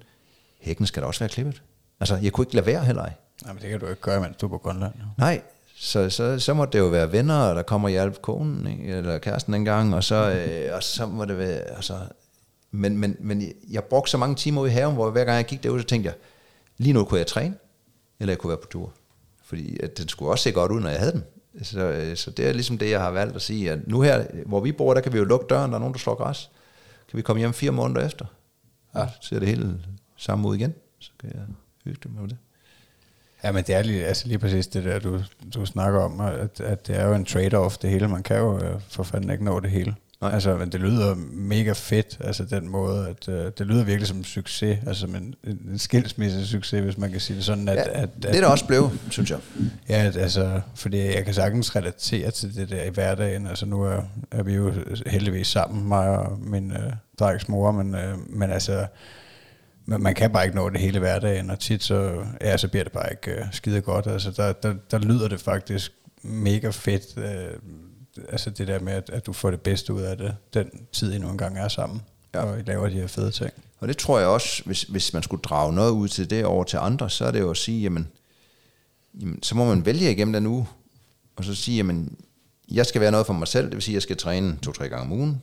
hækken 0.59 0.85
skal 0.85 1.01
da 1.01 1.07
også 1.07 1.19
være 1.19 1.29
klippet. 1.29 1.61
Altså, 1.99 2.15
jeg 2.15 2.31
kunne 2.31 2.43
ikke 2.43 2.55
lade 2.55 2.65
være 2.65 2.85
heller. 2.85 3.03
Nej, 3.43 3.53
men 3.53 3.61
det 3.61 3.69
kan 3.69 3.79
du 3.79 3.87
ikke 3.87 4.01
gøre, 4.01 4.21
mens 4.21 4.37
du 4.37 4.45
er 4.45 4.49
på 4.49 4.57
Grønland. 4.57 4.93
Jo. 4.99 5.05
Nej, 5.17 5.41
så, 5.75 6.09
så, 6.09 6.39
så 6.39 6.53
må 6.53 6.65
det 6.65 6.79
jo 6.79 6.85
være 6.85 7.11
venner, 7.11 7.53
der 7.53 7.61
kommer 7.61 7.87
og 7.87 7.91
hjælpe 7.91 8.17
konen, 8.21 8.67
ikke? 8.67 8.83
eller 8.83 9.17
kæresten 9.17 9.53
en 9.53 9.65
gang, 9.65 9.95
og 9.95 10.03
så, 10.03 10.31
øh, 10.31 10.75
og 10.75 10.83
så 10.83 11.05
må 11.05 11.25
det 11.25 11.37
være, 11.37 11.59
altså, 11.59 11.97
men, 12.71 12.97
men, 12.97 13.15
men 13.19 13.53
jeg 13.69 13.83
brugte 13.83 14.11
så 14.11 14.17
mange 14.17 14.35
timer 14.35 14.61
ude 14.61 14.71
i 14.71 14.73
haven, 14.73 14.95
hvor 14.95 15.09
hver 15.09 15.25
gang 15.25 15.37
jeg 15.37 15.45
gik 15.45 15.63
derud, 15.63 15.79
så 15.79 15.85
tænkte 15.85 16.07
jeg, 16.07 16.15
lige 16.77 16.93
nu 16.93 17.03
kunne 17.03 17.17
jeg 17.19 17.27
træne, 17.27 17.55
eller 18.19 18.31
jeg 18.31 18.37
kunne 18.37 18.49
være 18.49 18.57
på 18.57 18.67
tur. 18.67 18.93
Fordi 19.45 19.79
at 19.83 19.97
den 19.97 20.07
skulle 20.07 20.31
også 20.31 20.43
se 20.43 20.51
godt 20.51 20.71
ud, 20.71 20.79
når 20.79 20.89
jeg 20.89 20.99
havde 20.99 21.11
den. 21.11 21.23
Så, 21.61 21.79
øh, 21.79 22.15
så 22.15 22.31
det 22.31 22.47
er 22.47 22.53
ligesom 22.53 22.77
det, 22.77 22.89
jeg 22.89 23.01
har 23.01 23.11
valgt 23.11 23.35
at 23.35 23.41
sige, 23.41 23.71
at 23.71 23.87
nu 23.87 24.01
her, 24.01 24.25
hvor 24.45 24.59
vi 24.59 24.71
bor, 24.71 24.93
der 24.93 25.01
kan 25.01 25.13
vi 25.13 25.17
jo 25.17 25.23
lukke 25.23 25.45
døren, 25.49 25.71
der 25.71 25.75
er 25.75 25.79
nogen, 25.79 25.93
der 25.93 25.99
slår 25.99 26.15
græs. 26.15 26.49
Kan 27.09 27.17
vi 27.17 27.21
komme 27.21 27.39
hjem 27.39 27.53
fire 27.53 27.71
måneder 27.71 28.05
efter, 28.05 28.25
ja. 28.95 29.07
så 29.07 29.27
ser 29.27 29.39
det 29.39 29.47
hele 29.47 29.79
samme 30.17 30.47
ud 30.47 30.55
igen. 30.55 30.73
Så 30.99 31.11
kan 31.19 31.29
jeg 31.33 31.41
hygge 31.83 32.09
mig 32.09 32.21
med 32.21 32.29
det. 32.29 32.37
Ja, 33.43 33.51
men 33.51 33.63
det 33.63 33.75
er 33.75 33.81
lige, 33.81 34.05
altså 34.05 34.27
lige 34.27 34.39
præcis 34.39 34.67
det 34.67 34.83
der, 34.83 34.99
du, 34.99 35.23
du 35.53 35.65
snakker 35.65 35.99
om, 35.99 36.19
at, 36.19 36.61
at 36.61 36.87
det 36.87 36.95
er 36.99 37.07
jo 37.07 37.13
en 37.13 37.25
trade-off 37.25 37.77
det 37.81 37.89
hele. 37.89 38.07
Man 38.07 38.23
kan 38.23 38.37
jo 38.37 38.59
øh, 38.59 38.81
for 38.87 39.03
fanden 39.03 39.29
ikke 39.29 39.43
nå 39.43 39.59
det 39.59 39.71
hele. 39.71 39.95
Nej. 40.21 40.33
Altså, 40.33 40.57
men 40.57 40.71
det 40.71 40.79
lyder 40.79 41.15
mega 41.31 41.71
fedt, 41.71 42.17
altså 42.19 42.43
den 42.43 42.69
måde, 42.69 43.07
at 43.09 43.29
øh, 43.29 43.51
det 43.57 43.67
lyder 43.67 43.83
virkelig 43.83 44.07
som 44.07 44.17
en 44.17 44.23
succes, 44.23 44.79
altså 44.87 45.01
som 45.01 45.15
en, 45.15 45.35
en, 45.43 45.79
skilsmisse 45.79 46.47
succes, 46.47 46.83
hvis 46.83 46.97
man 46.97 47.11
kan 47.11 47.19
sige 47.19 47.37
det 47.37 47.45
sådan, 47.45 47.69
at, 47.69 47.75
Ja, 47.75 47.81
at, 47.81 47.89
at, 47.89 48.09
det 48.21 48.35
er 48.35 48.41
der 48.41 48.47
også 48.47 48.65
blevet, 48.65 48.99
synes 49.09 49.31
jeg. 49.31 49.39
Ja, 49.89 50.05
at, 50.05 50.17
altså, 50.17 50.61
fordi 50.75 50.97
jeg 50.97 51.25
kan 51.25 51.33
sagtens 51.33 51.75
relatere 51.75 52.31
til 52.31 52.55
det 52.55 52.69
der 52.69 52.83
i 52.83 52.89
hverdagen. 52.89 53.47
Altså 53.47 53.65
nu 53.65 53.83
er, 53.83 54.01
er 54.31 54.43
vi 54.43 54.53
jo 54.53 54.73
heldigvis 55.05 55.47
sammen, 55.47 55.87
mig 55.87 56.09
og 56.09 56.39
min 56.39 56.71
øh, 56.71 56.93
drengs 57.19 57.49
mor, 57.49 57.71
men, 57.71 57.95
øh, 57.95 58.17
men 58.29 58.51
altså, 58.51 58.85
man, 59.85 60.01
man 60.01 60.15
kan 60.15 60.31
bare 60.31 60.45
ikke 60.45 60.55
nå 60.55 60.69
det 60.69 60.79
hele 60.79 60.99
hverdagen, 60.99 61.49
og 61.49 61.59
tit 61.59 61.83
så, 61.83 62.23
ja, 62.41 62.57
så 62.57 62.67
bliver 62.67 62.83
det 62.83 62.93
bare 62.93 63.11
ikke 63.11 63.31
øh, 63.31 63.45
skide 63.51 63.81
godt. 63.81 64.07
Altså 64.07 64.31
der, 64.31 64.53
der, 64.53 64.73
der 64.91 64.99
lyder 64.99 65.27
det 65.27 65.41
faktisk 65.41 65.91
mega 66.23 66.69
fedt, 66.69 67.17
øh, 67.17 67.59
altså 68.29 68.49
det 68.49 68.67
der 68.67 68.79
med, 68.79 68.93
at, 68.93 69.09
at 69.09 69.25
du 69.25 69.33
får 69.33 69.51
det 69.51 69.61
bedste 69.61 69.93
ud 69.93 70.01
af 70.01 70.17
det, 70.17 70.35
den 70.53 70.69
tid 70.91 71.13
I 71.13 71.17
nu 71.17 71.29
engang 71.29 71.57
er 71.57 71.67
sammen, 71.67 72.01
Ja. 72.33 72.43
og 72.43 72.59
I 72.59 72.63
laver 72.65 72.89
de 72.89 72.95
her 72.95 73.07
fede 73.07 73.31
ting. 73.31 73.51
Og 73.79 73.87
det 73.87 73.97
tror 73.97 74.19
jeg 74.19 74.27
også, 74.27 74.63
hvis, 74.65 74.83
hvis 74.83 75.13
man 75.13 75.23
skulle 75.23 75.41
drage 75.41 75.73
noget 75.73 75.91
ud 75.91 76.07
til 76.07 76.29
det 76.29 76.45
over 76.45 76.63
til 76.63 76.77
andre, 76.77 77.09
så 77.09 77.25
er 77.25 77.31
det 77.31 77.39
jo 77.39 77.49
at 77.49 77.57
sige, 77.57 77.81
jamen, 77.81 78.07
jamen 79.21 79.43
så 79.43 79.55
må 79.55 79.65
man 79.65 79.85
vælge 79.85 80.11
igennem 80.11 80.33
den 80.33 80.47
uge, 80.47 80.67
og 81.35 81.43
så 81.43 81.55
sige, 81.55 81.77
jamen, 81.77 82.15
jeg 82.71 82.85
skal 82.85 83.01
være 83.01 83.11
noget 83.11 83.25
for 83.25 83.33
mig 83.33 83.47
selv, 83.47 83.65
det 83.65 83.73
vil 83.75 83.81
sige, 83.81 83.93
jeg 83.95 84.01
skal 84.01 84.17
træne 84.17 84.57
to-tre 84.61 84.89
gange 84.89 85.03
om 85.05 85.11
ugen, 85.11 85.41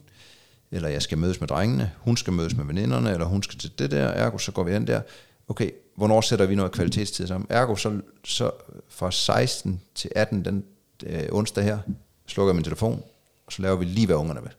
eller 0.71 0.89
jeg 0.89 1.03
skal 1.03 1.19
mødes 1.19 1.41
med 1.41 1.49
drengene, 1.49 1.93
hun 1.99 2.17
skal 2.17 2.33
mødes 2.33 2.57
med 2.57 2.65
veninderne, 2.65 3.13
eller 3.13 3.27
hun 3.27 3.43
skal 3.43 3.59
til 3.59 3.79
det 3.79 3.91
der, 3.91 4.07
ergo 4.09 4.39
så 4.39 4.53
går 4.53 4.63
vi 4.63 4.73
hen 4.73 4.87
der. 4.87 5.01
Okay, 5.49 5.71
hvornår 5.97 6.21
sætter 6.21 6.47
vi 6.47 6.55
noget 6.55 6.73
kvalitetstid 6.73 7.27
sammen? 7.27 7.47
Ergo 7.51 7.77
så, 7.77 8.01
så 8.25 8.51
fra 8.89 9.11
16 9.11 9.81
til 9.95 10.11
18 10.17 10.45
den 10.45 10.65
øh, 11.07 11.23
onsdag 11.33 11.65
her, 11.65 11.79
slukker 12.29 12.51
jeg 12.51 12.57
min 12.57 12.65
telefon, 12.65 13.03
og 13.47 13.53
så 13.53 13.63
laver 13.63 13.77
vi 13.77 13.85
lige, 13.85 14.07
hvad 14.07 14.17
ungerne 14.17 14.43
vil. 14.43 14.53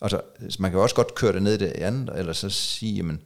Altså, 0.00 0.20
man 0.58 0.70
kan 0.70 0.78
jo 0.78 0.82
også 0.82 0.94
godt 0.94 1.14
køre 1.14 1.32
det 1.32 1.42
ned 1.42 1.54
i 1.54 1.58
det 1.58 1.72
andet, 1.72 2.18
eller 2.18 2.32
så 2.32 2.50
sige, 2.50 2.94
jamen, 2.94 3.20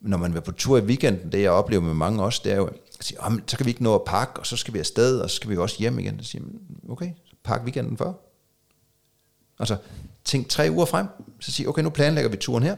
når 0.00 0.18
man 0.18 0.36
er 0.36 0.40
på 0.40 0.52
tur 0.52 0.78
i 0.78 0.80
weekenden, 0.80 1.32
det 1.32 1.42
jeg 1.42 1.50
oplever 1.50 1.82
med 1.82 1.94
mange 1.94 2.22
også, 2.22 2.40
det 2.44 2.52
er 2.52 2.56
jo, 2.56 2.66
at 2.66 2.74
sige, 3.00 3.18
"Jamen, 3.24 3.42
så 3.46 3.56
kan 3.56 3.66
vi 3.66 3.70
ikke 3.70 3.82
nå 3.82 3.94
at 3.94 4.04
pakke, 4.06 4.40
og 4.40 4.46
så 4.46 4.56
skal 4.56 4.74
vi 4.74 4.78
afsted, 4.78 5.20
og 5.20 5.30
så 5.30 5.36
skal 5.36 5.50
vi 5.50 5.56
også 5.56 5.76
hjem 5.78 5.98
igen. 5.98 6.22
Så 6.22 6.30
siger 6.30 6.42
man, 6.42 6.60
okay, 6.88 7.10
så 7.24 7.34
pak 7.44 7.62
weekenden 7.62 7.96
før. 7.96 8.12
Altså, 9.58 9.76
tænk 10.24 10.48
tre 10.48 10.68
uger 10.70 10.84
frem, 10.84 11.06
så 11.40 11.52
sige, 11.52 11.68
okay, 11.68 11.82
nu 11.82 11.90
planlægger 11.90 12.30
vi 12.30 12.36
turen 12.36 12.62
her, 12.62 12.76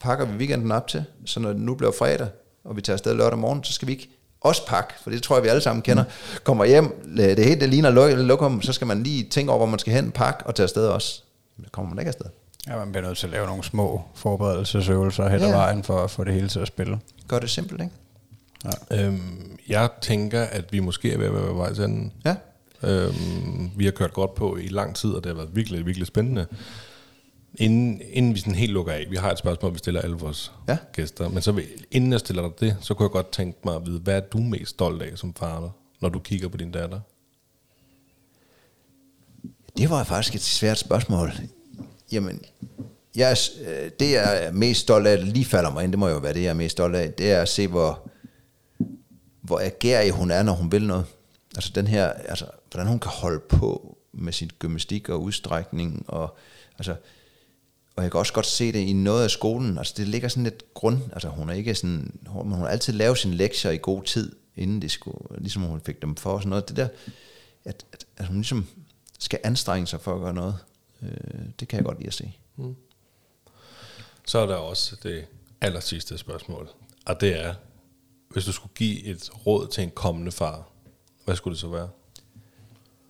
pakker 0.00 0.24
vi 0.24 0.36
weekenden 0.36 0.72
op 0.72 0.88
til, 0.88 1.04
så 1.24 1.40
når 1.40 1.48
det 1.52 1.60
nu 1.60 1.74
bliver 1.74 1.92
fredag, 1.92 2.28
og 2.64 2.76
vi 2.76 2.80
tager 2.80 2.94
afsted 2.94 3.14
lørdag 3.14 3.38
morgen, 3.38 3.64
så 3.64 3.72
skal 3.72 3.88
vi 3.88 3.92
ikke 3.92 4.10
også 4.46 4.66
pakke, 4.66 4.94
for 5.02 5.10
det 5.10 5.22
tror 5.22 5.36
jeg, 5.36 5.42
vi 5.44 5.48
alle 5.48 5.60
sammen 5.60 5.82
kender. 5.82 6.04
Kommer 6.44 6.64
hjem, 6.64 7.14
det 7.16 7.44
hele 7.44 7.60
det 7.60 7.68
ligner 7.68 7.90
luk- 7.90 8.14
lokum, 8.22 8.62
så 8.62 8.72
skal 8.72 8.86
man 8.86 9.02
lige 9.02 9.24
tænke 9.24 9.50
over, 9.52 9.58
hvor 9.58 9.66
man 9.66 9.78
skal 9.78 9.92
hen, 9.92 10.10
pakke 10.10 10.46
og 10.46 10.54
tage 10.54 10.64
afsted 10.64 10.86
også. 10.88 11.22
Men 11.56 11.64
det 11.64 11.72
kommer 11.72 11.88
man 11.94 11.98
ikke 11.98 12.08
afsted. 12.08 12.26
Ja, 12.68 12.76
man 12.76 12.92
bliver 12.92 13.06
nødt 13.06 13.18
til 13.18 13.26
at 13.26 13.32
lave 13.32 13.46
nogle 13.46 13.64
små 13.64 14.02
forberedelsesøvelser 14.14 15.28
hen 15.28 15.42
ad 15.42 15.48
Ja. 15.48 15.56
vejen 15.56 15.82
for 15.84 16.04
at 16.04 16.10
få 16.10 16.24
det 16.24 16.34
hele 16.34 16.48
til 16.48 16.60
at 16.60 16.68
spille. 16.68 16.98
Gør 17.28 17.38
det 17.38 17.50
simpelt, 17.50 17.80
ikke? 17.82 19.04
Øhm, 19.04 19.58
jeg 19.68 19.88
tænker, 20.00 20.42
at 20.42 20.72
vi 20.72 20.80
måske 20.80 21.12
er 21.12 21.18
ved 21.18 21.26
at 21.26 21.34
være 21.34 21.56
vej 21.56 21.74
til 21.74 21.84
enden. 21.84 22.12
Ja. 22.24 22.34
Øhm, 22.82 23.70
vi 23.76 23.84
har 23.84 23.92
kørt 23.92 24.12
godt 24.12 24.34
på 24.34 24.56
i 24.56 24.68
lang 24.68 24.96
tid, 24.96 25.10
og 25.10 25.24
det 25.24 25.30
har 25.30 25.36
været 25.36 25.56
virkelig, 25.56 25.86
virkelig 25.86 26.06
spændende. 26.06 26.46
Inden, 27.58 28.00
inden 28.10 28.34
vi 28.34 28.38
sådan 28.38 28.54
helt 28.54 28.72
lukker 28.72 28.92
af, 28.92 29.06
vi 29.10 29.16
har 29.16 29.30
et 29.30 29.38
spørgsmål, 29.38 29.72
vi 29.72 29.78
stiller 29.78 30.00
alle 30.00 30.16
vores 30.16 30.52
Ja. 30.68 30.78
gæster, 30.92 31.28
men 31.28 31.42
så 31.42 31.52
vil, 31.52 31.64
inden 31.90 32.12
jeg 32.12 32.20
stiller 32.20 32.42
dig 32.42 32.60
det, 32.60 32.76
så 32.80 32.94
kunne 32.94 33.04
jeg 33.04 33.10
godt 33.10 33.32
tænke 33.32 33.58
mig 33.64 33.76
at 33.76 33.86
vide, 33.86 33.98
hvad 34.00 34.16
er 34.16 34.20
du 34.20 34.38
mest 34.38 34.70
stolt 34.70 35.02
af 35.02 35.18
som 35.18 35.34
far, 35.34 35.72
når 36.00 36.08
du 36.08 36.18
kigger 36.18 36.48
på 36.48 36.56
din 36.56 36.72
datter? 36.72 37.00
Det 39.76 39.90
var 39.90 40.04
faktisk 40.04 40.34
et 40.34 40.42
svært 40.42 40.78
spørgsmål. 40.78 41.32
Jamen, 42.12 42.40
jeg, 43.16 43.36
øh, 43.66 43.90
det 44.00 44.12
jeg 44.12 44.44
er 44.44 44.52
mest 44.52 44.80
stolt 44.80 45.06
af, 45.06 45.32
lige 45.32 45.44
falder 45.44 45.70
mig 45.70 45.84
ind, 45.84 45.92
det 45.92 45.98
må 45.98 46.08
jo 46.08 46.18
være 46.18 46.34
det, 46.34 46.42
jeg 46.42 46.50
er 46.50 46.54
mest 46.54 46.72
stolt 46.72 46.96
af, 46.96 47.12
det 47.12 47.32
er 47.32 47.42
at 47.42 47.48
se, 47.48 47.68
hvor, 47.68 48.08
hvor 49.40 49.60
agerig 49.60 50.10
hun 50.10 50.30
er, 50.30 50.42
når 50.42 50.52
hun 50.52 50.72
vil 50.72 50.86
noget. 50.86 51.04
Altså 51.56 51.72
den 51.74 51.86
her, 51.86 52.06
altså, 52.08 52.46
hvordan 52.70 52.88
hun 52.88 52.98
kan 52.98 53.10
holde 53.14 53.40
på 53.48 53.96
med 54.12 54.32
sin 54.32 54.50
gymnastik 54.58 55.08
og 55.08 55.22
udstrækning, 55.22 56.04
og 56.08 56.36
altså, 56.78 56.94
og 57.96 58.02
jeg 58.02 58.10
kan 58.10 58.18
også 58.18 58.32
godt 58.32 58.46
se 58.46 58.72
det 58.72 58.78
i 58.78 58.92
noget 58.92 59.24
af 59.24 59.30
skolen, 59.30 59.78
altså 59.78 59.94
det 59.96 60.08
ligger 60.08 60.28
sådan 60.28 60.44
lidt 60.44 60.74
grund, 60.74 60.98
altså 61.12 61.28
hun 61.28 61.48
er 61.48 61.54
ikke 61.54 61.74
sådan, 61.74 62.18
hun, 62.26 62.52
hun 62.52 62.60
har 62.60 62.68
altid 62.68 62.92
lavet 62.92 63.18
sine 63.18 63.34
lektier 63.34 63.70
i 63.70 63.78
god 63.82 64.02
tid, 64.02 64.36
inden 64.56 64.82
de 64.82 64.88
skulle, 64.88 65.38
ligesom 65.38 65.62
hun 65.62 65.80
fik 65.80 66.02
dem 66.02 66.16
for, 66.16 66.32
og 66.32 66.40
sådan 66.40 66.50
noget, 66.50 66.68
det 66.68 66.76
der, 66.76 66.88
at, 67.64 67.84
at, 67.92 68.06
at 68.16 68.26
hun 68.26 68.36
ligesom 68.36 68.66
skal 69.18 69.38
anstrenge 69.44 69.86
sig 69.86 70.00
for 70.00 70.14
at 70.14 70.20
gøre 70.20 70.34
noget, 70.34 70.58
øh, 71.02 71.40
det 71.60 71.68
kan 71.68 71.76
jeg 71.76 71.84
godt 71.84 71.98
lide 71.98 72.06
at 72.06 72.14
se. 72.14 72.32
Så 74.26 74.38
er 74.38 74.46
der 74.46 74.54
også 74.54 74.96
det 75.02 75.26
aller 75.60 75.80
sidste 75.80 76.18
spørgsmål, 76.18 76.68
og 77.06 77.20
det 77.20 77.40
er, 77.44 77.54
hvis 78.28 78.44
du 78.44 78.52
skulle 78.52 78.74
give 78.74 79.04
et 79.04 79.30
råd 79.46 79.68
til 79.68 79.84
en 79.84 79.90
kommende 79.90 80.32
far, 80.32 80.68
hvad 81.24 81.36
skulle 81.36 81.52
det 81.54 81.60
så 81.60 81.68
være? 81.68 81.88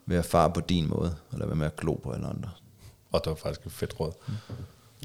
Være 0.05 0.23
far 0.23 0.47
på 0.47 0.59
din 0.59 0.87
måde, 0.87 1.15
eller 1.33 1.45
være 1.45 1.55
med 1.55 1.65
at 1.65 1.75
glo 1.75 1.93
på 1.93 2.11
alle 2.11 2.27
andre. 2.27 2.49
Og 3.11 3.23
det 3.23 3.29
var 3.29 3.35
faktisk 3.35 3.65
et 3.65 3.71
fedt 3.71 3.99
råd. 3.99 4.11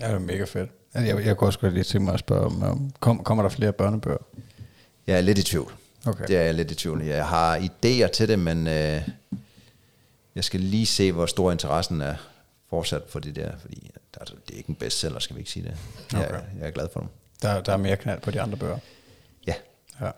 Ja, 0.01 0.07
det 0.09 0.15
er 0.15 0.19
mega 0.19 0.45
fedt. 0.45 0.71
Jeg, 0.95 1.27
jeg 1.27 1.37
kunne 1.37 1.49
også 1.49 1.59
godt 1.59 1.73
lige 1.75 1.85
tænke 1.85 2.05
mig 2.05 2.15
at 2.15 2.21
spørge, 2.21 2.47
om, 2.47 2.63
om 2.63 2.93
kom, 3.01 3.25
kommer 3.25 3.43
der 3.43 3.51
flere 3.51 3.73
børnebøger? 3.73 4.19
Jeg 5.07 5.17
er 5.17 5.21
lidt 5.21 5.39
i 5.39 5.43
tvivl. 5.43 5.73
Okay. 6.07 6.25
Det 6.29 6.37
er 6.37 6.43
jeg 6.43 6.55
lidt 6.55 6.71
i 6.71 6.75
tvivl. 6.75 7.03
Jeg 7.03 7.27
har 7.27 7.59
idéer 7.59 8.07
til 8.07 8.29
det, 8.29 8.39
men 8.39 8.67
øh, 8.67 9.09
jeg 10.35 10.45
skal 10.45 10.61
lige 10.61 10.87
se, 10.87 11.13
hvor 11.13 11.27
stor 11.27 11.53
interessen 11.53 12.01
er 12.01 12.15
fortsat 12.71 13.03
for 13.09 13.19
det 13.21 13.37
der, 13.37 13.53
fordi 13.61 13.91
altså, 14.21 14.35
det 14.47 14.55
er 14.55 14.59
ikke 14.59 14.71
en 14.71 14.75
bestseller, 14.75 15.19
skal 15.19 15.37
vi 15.37 15.41
ikke 15.41 15.51
sige 15.51 15.63
det. 15.63 15.77
Jeg, 16.13 16.21
Okay. 16.29 16.41
jeg 16.61 16.67
er 16.67 16.71
glad 16.71 16.89
for 16.93 17.01
dem. 17.01 17.09
Der, 17.43 17.61
der 17.61 17.73
er 17.73 17.77
mere 17.77 17.97
knald 17.97 18.21
på 18.21 18.31
de 18.31 18.41
andre 18.41 18.57
bøger. 18.57 18.79
Ja, 19.47 19.55
Ja. 20.01 20.11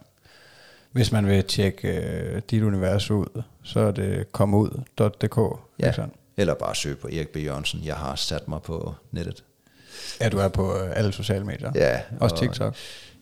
Hvis 0.92 1.12
man 1.12 1.26
vil 1.26 1.44
tjekke 1.44 1.88
øh, 1.88 2.42
dit 2.50 2.62
univers 2.62 3.10
ud, 3.10 3.42
så 3.62 3.80
er 3.80 3.90
det 3.90 4.32
komud.dk. 4.32 5.36
ja. 5.78 5.86
ikke 5.86 5.96
sandt? 5.96 6.14
eller 6.36 6.54
bare 6.54 6.74
søg 6.74 6.98
på 6.98 7.08
Erik 7.08 7.28
B. 7.28 7.36
Jørgensen. 7.36 7.80
Jeg 7.84 7.96
har 7.96 8.14
sat 8.16 8.48
mig 8.48 8.62
på 8.62 8.94
nettet. 9.12 9.44
Ja, 10.20 10.28
du 10.28 10.38
er 10.38 10.48
på 10.48 10.78
øh, 10.78 10.90
alle 10.96 11.12
sociale 11.12 11.44
medier. 11.44 11.72
Ja, 11.74 12.00
Også 12.20 12.34
og- 12.36 12.40
TikTok. 12.42 12.74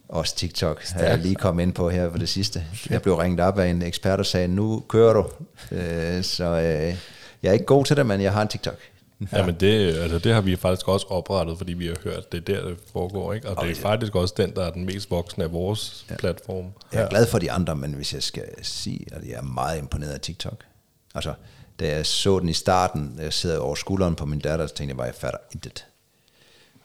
Også 0.08 0.36
TikTok 0.36 0.82
har 0.84 1.00
jeg 1.02 1.18
lige 1.18 1.34
kommet 1.34 1.62
ind 1.62 1.72
på 1.72 1.90
her 1.90 2.10
for 2.10 2.18
det 2.18 2.28
sidste. 2.28 2.64
Jeg 2.90 3.02
blev 3.02 3.14
ringet 3.14 3.40
op 3.40 3.58
af 3.58 3.66
en 3.68 3.82
ekspert 3.82 4.18
og 4.18 4.26
sagde, 4.26 4.48
nu 4.48 4.84
kører 4.88 5.12
du. 5.12 5.26
Øh, 5.72 6.22
så 6.22 6.44
øh, 6.44 6.96
jeg 7.42 7.48
er 7.48 7.52
ikke 7.52 7.64
god 7.64 7.84
til 7.84 7.96
det, 7.96 8.06
men 8.06 8.20
jeg 8.20 8.32
har 8.32 8.42
en 8.42 8.48
TikTok. 8.48 8.76
Ja. 9.32 9.38
Jamen 9.38 9.54
det, 9.60 9.96
altså 9.98 10.18
det 10.18 10.34
har 10.34 10.40
vi 10.40 10.56
faktisk 10.56 10.88
også 10.88 11.06
oprettet, 11.06 11.58
fordi 11.58 11.72
vi 11.72 11.86
har 11.86 11.94
hørt, 12.04 12.16
at 12.16 12.32
det 12.32 12.48
er 12.48 12.54
der, 12.60 12.68
det 12.68 12.76
foregår. 12.92 13.32
Ikke? 13.32 13.48
Og 13.48 13.64
det 13.64 13.70
er 13.70 13.80
faktisk 13.80 14.14
også 14.14 14.34
den, 14.36 14.54
der 14.54 14.64
er 14.64 14.70
den 14.70 14.84
mest 14.84 15.10
voksne 15.10 15.44
af 15.44 15.52
vores 15.52 16.06
ja. 16.10 16.16
platform. 16.16 16.64
Jeg 16.92 17.02
er 17.02 17.08
glad 17.08 17.26
for 17.26 17.38
de 17.38 17.50
andre, 17.52 17.76
men 17.76 17.92
hvis 17.92 18.14
jeg 18.14 18.22
skal 18.22 18.44
sige, 18.62 19.06
at 19.12 19.22
jeg 19.28 19.34
er 19.34 19.42
meget 19.42 19.78
imponeret 19.78 20.10
af 20.12 20.20
TikTok. 20.20 20.64
Altså, 21.14 21.34
da 21.80 21.88
jeg 21.88 22.06
så 22.06 22.38
den 22.38 22.48
i 22.48 22.52
starten, 22.52 23.18
jeg 23.22 23.32
sidder 23.32 23.58
over 23.58 23.74
skulderen 23.74 24.14
på 24.14 24.26
min 24.26 24.38
datter, 24.38 24.66
så 24.66 24.74
tænkte 24.74 24.90
jeg 24.90 24.96
bare, 24.96 25.06
jeg 25.06 25.14
fatter 25.14 25.38
intet. 25.54 25.86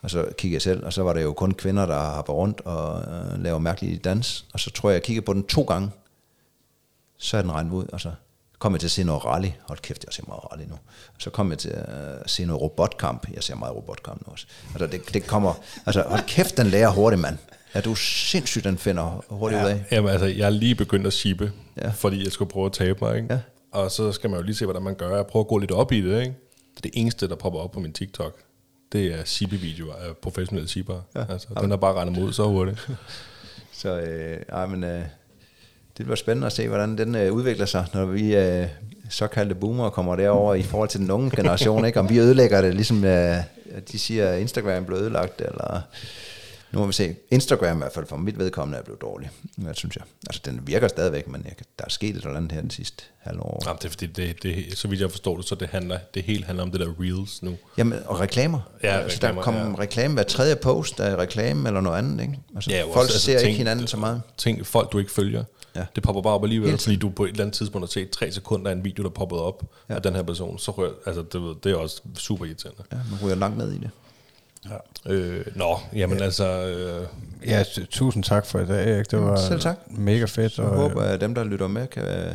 Og 0.08 0.12
så 0.12 0.26
kiggede 0.38 0.54
jeg 0.56 0.62
selv, 0.62 0.86
og 0.86 0.94
så 0.94 1.04
var 1.04 1.14
det 1.14 1.24
jo 1.24 1.34
kun 1.34 1.52
kvinder, 1.54 1.86
der 1.86 2.00
hopper 2.00 2.34
rundt 2.34 2.62
og 2.66 3.02
øh, 3.02 3.44
laver 3.44 3.60
mærkelige 3.60 3.98
dans. 3.98 4.46
Og 4.54 4.60
så 4.60 4.72
tror 4.72 4.90
jeg, 4.90 4.94
jeg 4.94 5.04
kiggede 5.04 5.26
på 5.26 5.34
den 5.34 5.44
to 5.44 5.62
gange, 5.64 5.90
så 7.18 7.38
er 7.38 7.42
den 7.42 7.52
regnet 7.52 7.72
ud, 7.72 7.86
og 7.94 8.02
så 8.02 8.12
kom 8.60 8.74
jeg 8.74 8.80
til 8.80 8.88
at 8.88 8.92
se 8.92 9.04
noget 9.04 9.26
rally. 9.26 9.48
Hold 9.68 9.80
kæft, 9.80 10.06
jeg 10.06 10.14
ser 10.14 10.24
meget 10.28 10.42
rally 10.52 10.64
nu. 10.70 10.76
Så 11.18 11.30
kom 11.30 11.50
jeg 11.50 11.58
til 11.58 11.70
at 11.70 12.30
se 12.30 12.46
noget 12.46 12.62
robotkamp. 12.62 13.28
Jeg 13.34 13.44
ser 13.44 13.56
meget 13.56 13.76
robotkamp 13.76 14.28
nu 14.28 14.32
også. 14.32 14.48
Altså, 14.74 14.88
det, 14.88 15.14
det 15.14 15.28
kommer, 15.28 15.54
altså 15.86 16.04
hold 16.08 16.22
kæft, 16.28 16.58
den 16.58 16.68
lærer 16.68 16.90
hurtigt, 16.90 17.22
mand. 17.22 17.38
Ja, 17.76 17.82
du 17.82 17.92
er 17.92 17.96
sindssygt, 17.96 18.64
den 18.64 18.78
finder 18.78 19.24
hurtigt 19.30 19.60
ja. 19.62 19.66
ud 19.66 19.70
af. 19.70 19.84
Jamen 19.92 20.12
altså, 20.12 20.26
jeg 20.26 20.46
er 20.46 20.50
lige 20.50 20.76
begyndt 20.76 21.08
at 21.08 21.14
shippe, 21.14 21.52
Ja. 21.82 21.90
fordi 21.90 22.24
jeg 22.24 22.32
skulle 22.32 22.52
prøve 22.52 22.66
at 22.66 22.72
tabe 22.74 23.00
mig. 23.06 23.16
Ikke? 23.16 23.34
Ja. 23.34 23.40
Og 23.72 23.92
så 23.92 24.12
skal 24.12 24.30
man 24.30 24.40
jo 24.40 24.46
lige 24.46 24.56
se, 24.56 24.66
hvordan 24.66 24.82
man 24.82 24.96
gør. 24.96 25.16
Jeg 25.16 25.28
prøver 25.28 25.44
at 25.44 25.48
gå 25.50 25.58
lidt 25.58 25.72
op 25.72 25.92
i 25.92 26.02
det. 26.02 26.22
Ikke? 26.22 26.34
Det 26.84 26.92
eneste, 26.94 27.28
der 27.30 27.36
popper 27.36 27.60
op 27.60 27.72
på 27.72 27.80
min 27.80 27.94
TikTok, 27.94 28.36
det 28.92 29.06
er 29.20 29.24
shippe-videoer 29.26 29.94
af 29.94 30.18
professionelle 30.18 30.70
shipper. 30.70 31.02
Ja. 31.16 31.26
Altså, 31.30 31.48
den 31.62 31.70
har 31.70 31.78
bare 31.78 31.94
regnet 31.94 32.20
mod 32.20 32.34
så 32.34 32.44
hurtigt. 32.48 32.88
Så 33.72 34.00
øh, 34.00 34.38
ej, 34.50 34.66
men, 34.66 34.84
øh, 34.84 35.02
det 35.98 36.06
bliver 36.06 36.16
spændende 36.16 36.48
at 36.48 36.54
se, 36.54 36.68
hvordan 36.68 36.98
den 36.98 37.16
øh, 37.16 37.34
udvikler 37.34 37.66
sig, 37.66 37.86
når 37.94 38.06
vi 38.06 38.36
øh, 38.36 38.68
såkaldte 39.10 39.56
boomer 39.56 39.90
kommer 39.90 40.16
derover 40.16 40.56
i 40.56 40.64
forhold 40.64 40.90
til 40.90 41.00
den 41.00 41.12
unge 41.12 41.32
generation. 41.36 41.86
ikke? 41.86 42.00
Om 42.00 42.10
vi 42.10 42.20
ødelægger 42.20 42.62
det, 42.62 42.74
ligesom 42.74 43.06
øh, 43.06 43.36
de 43.92 44.00
siger, 44.00 44.30
at 44.30 44.40
Instagram 44.40 44.86
blev 44.86 44.98
ødelagt, 44.98 45.42
eller 45.42 45.82
nu 46.72 46.80
må 46.80 46.86
vi 46.86 46.94
se. 46.94 47.16
Instagram 47.32 47.78
i 47.78 47.80
hvert 47.80 47.92
fald 47.94 48.06
for 48.06 48.18
mit 48.18 48.38
vedkommende 48.40 48.80
er 48.80 48.84
blevet 48.84 49.02
dårlig, 49.02 49.30
hvad 49.58 49.74
synes 49.74 49.96
jeg. 49.96 50.04
Altså 50.30 50.42
den 50.46 50.60
virker 50.68 50.88
stadigvæk, 50.88 51.28
men 51.28 51.42
jeg, 51.46 51.54
der 51.80 51.86
er 51.86 51.90
sket 51.90 52.10
et 52.10 52.16
eller 52.16 52.38
andet 52.38 52.52
her 52.52 52.62
den 52.62 52.70
sidste 52.70 53.04
halve 53.20 53.42
år. 53.42 53.64
Jamen, 53.66 53.78
det 53.78 53.86
er 53.86 53.90
fordi, 53.90 54.06
det, 54.06 54.44
det, 54.44 54.78
så 54.78 54.88
vidt 54.88 55.02
jeg 55.02 55.12
forstår 55.12 55.38
det, 55.38 55.46
så 55.46 55.56
det, 55.56 55.68
handler, 55.70 56.00
det 56.14 56.24
hele 56.24 56.44
handler 56.46 56.64
om 56.64 56.72
det 56.72 56.80
der 56.80 56.88
Reels 57.00 57.44
nu. 57.44 57.58
Jamen, 57.78 58.00
og 58.06 58.20
reklamer. 58.20 58.60
Ja, 58.84 58.88
altså, 59.00 59.18
der 59.22 59.28
reklamer, 59.28 59.42
kommer 59.42 59.62
ja. 59.70 59.76
reklame 59.80 60.14
hver 60.14 60.24
tredje 60.24 60.56
post, 60.56 60.98
der 60.98 61.04
er 61.04 61.16
reklame 61.20 61.70
eller 61.70 61.82
noget 61.82 61.98
andet. 61.98 62.22
Ikke? 62.22 62.40
Altså, 62.56 62.72
jo 62.76 62.94
folk 62.94 63.04
altså, 63.06 63.20
ser 63.20 63.32
ikke 63.38 63.48
ting- 63.48 63.58
hinanden 63.58 63.88
så 63.88 63.98
meget. 63.98 64.22
Ting, 64.38 64.66
folk 64.66 64.92
du 64.92 65.00
ikke 65.00 65.12
følger, 65.12 65.44
Ja. 65.76 65.80
ja. 65.80 65.86
det 65.96 66.04
popper 66.04 66.22
bare 66.22 66.34
op 66.34 66.44
alligevel, 66.44 66.70
Hele 66.70 66.80
fordi 66.82 66.96
du 66.96 67.10
på 67.10 67.24
et 67.26 67.30
eller 67.30 67.44
andet 67.44 67.56
tidspunkt 67.58 67.88
har 67.88 67.92
set 67.92 68.10
tre 68.10 68.32
sekunder 68.32 68.72
af 68.72 68.76
en 68.76 68.84
video, 68.84 69.04
der 69.04 69.10
poppede 69.10 69.42
op 69.44 69.64
Ja. 69.64 69.94
ja. 69.94 69.96
af 69.96 70.02
den 70.02 70.16
her 70.16 70.24
person, 70.24 70.60
så 70.60 70.72
rører, 70.72 70.92
altså 71.06 71.22
det, 71.22 71.64
det 71.64 71.72
er 71.72 71.76
også 71.76 72.02
super 72.18 72.46
irriterende. 72.46 72.84
Ja, 72.92 72.98
man 73.12 73.20
ryger 73.24 73.36
langt 73.36 73.58
ned 73.58 73.72
i 73.72 73.78
det. 73.78 73.90
Ja. 74.66 75.12
Øh, 75.14 75.46
nå, 75.56 75.78
jamen 75.96 76.18
ja. 76.18 76.24
altså, 76.24 76.68
øh, 76.68 77.08
Ja, 77.48 77.64
tusind 77.90 78.24
tak 78.24 78.46
for 78.46 78.60
i 78.60 78.66
dag, 78.66 78.94
Erik. 78.96 79.12
Det 79.12 79.20
var 79.22 79.36
Selv 79.36 79.60
tak. 79.60 79.78
mega 79.88 80.26
fedt. 80.26 80.52
Så 80.52 80.62
jeg 80.62 80.72
håber, 80.72 81.02
at 81.02 81.22
dem, 81.22 81.36
der 81.36 81.44
lytter 81.44 81.68
med, 81.68 81.88
kan 81.88 82.04
øh, 82.04 82.34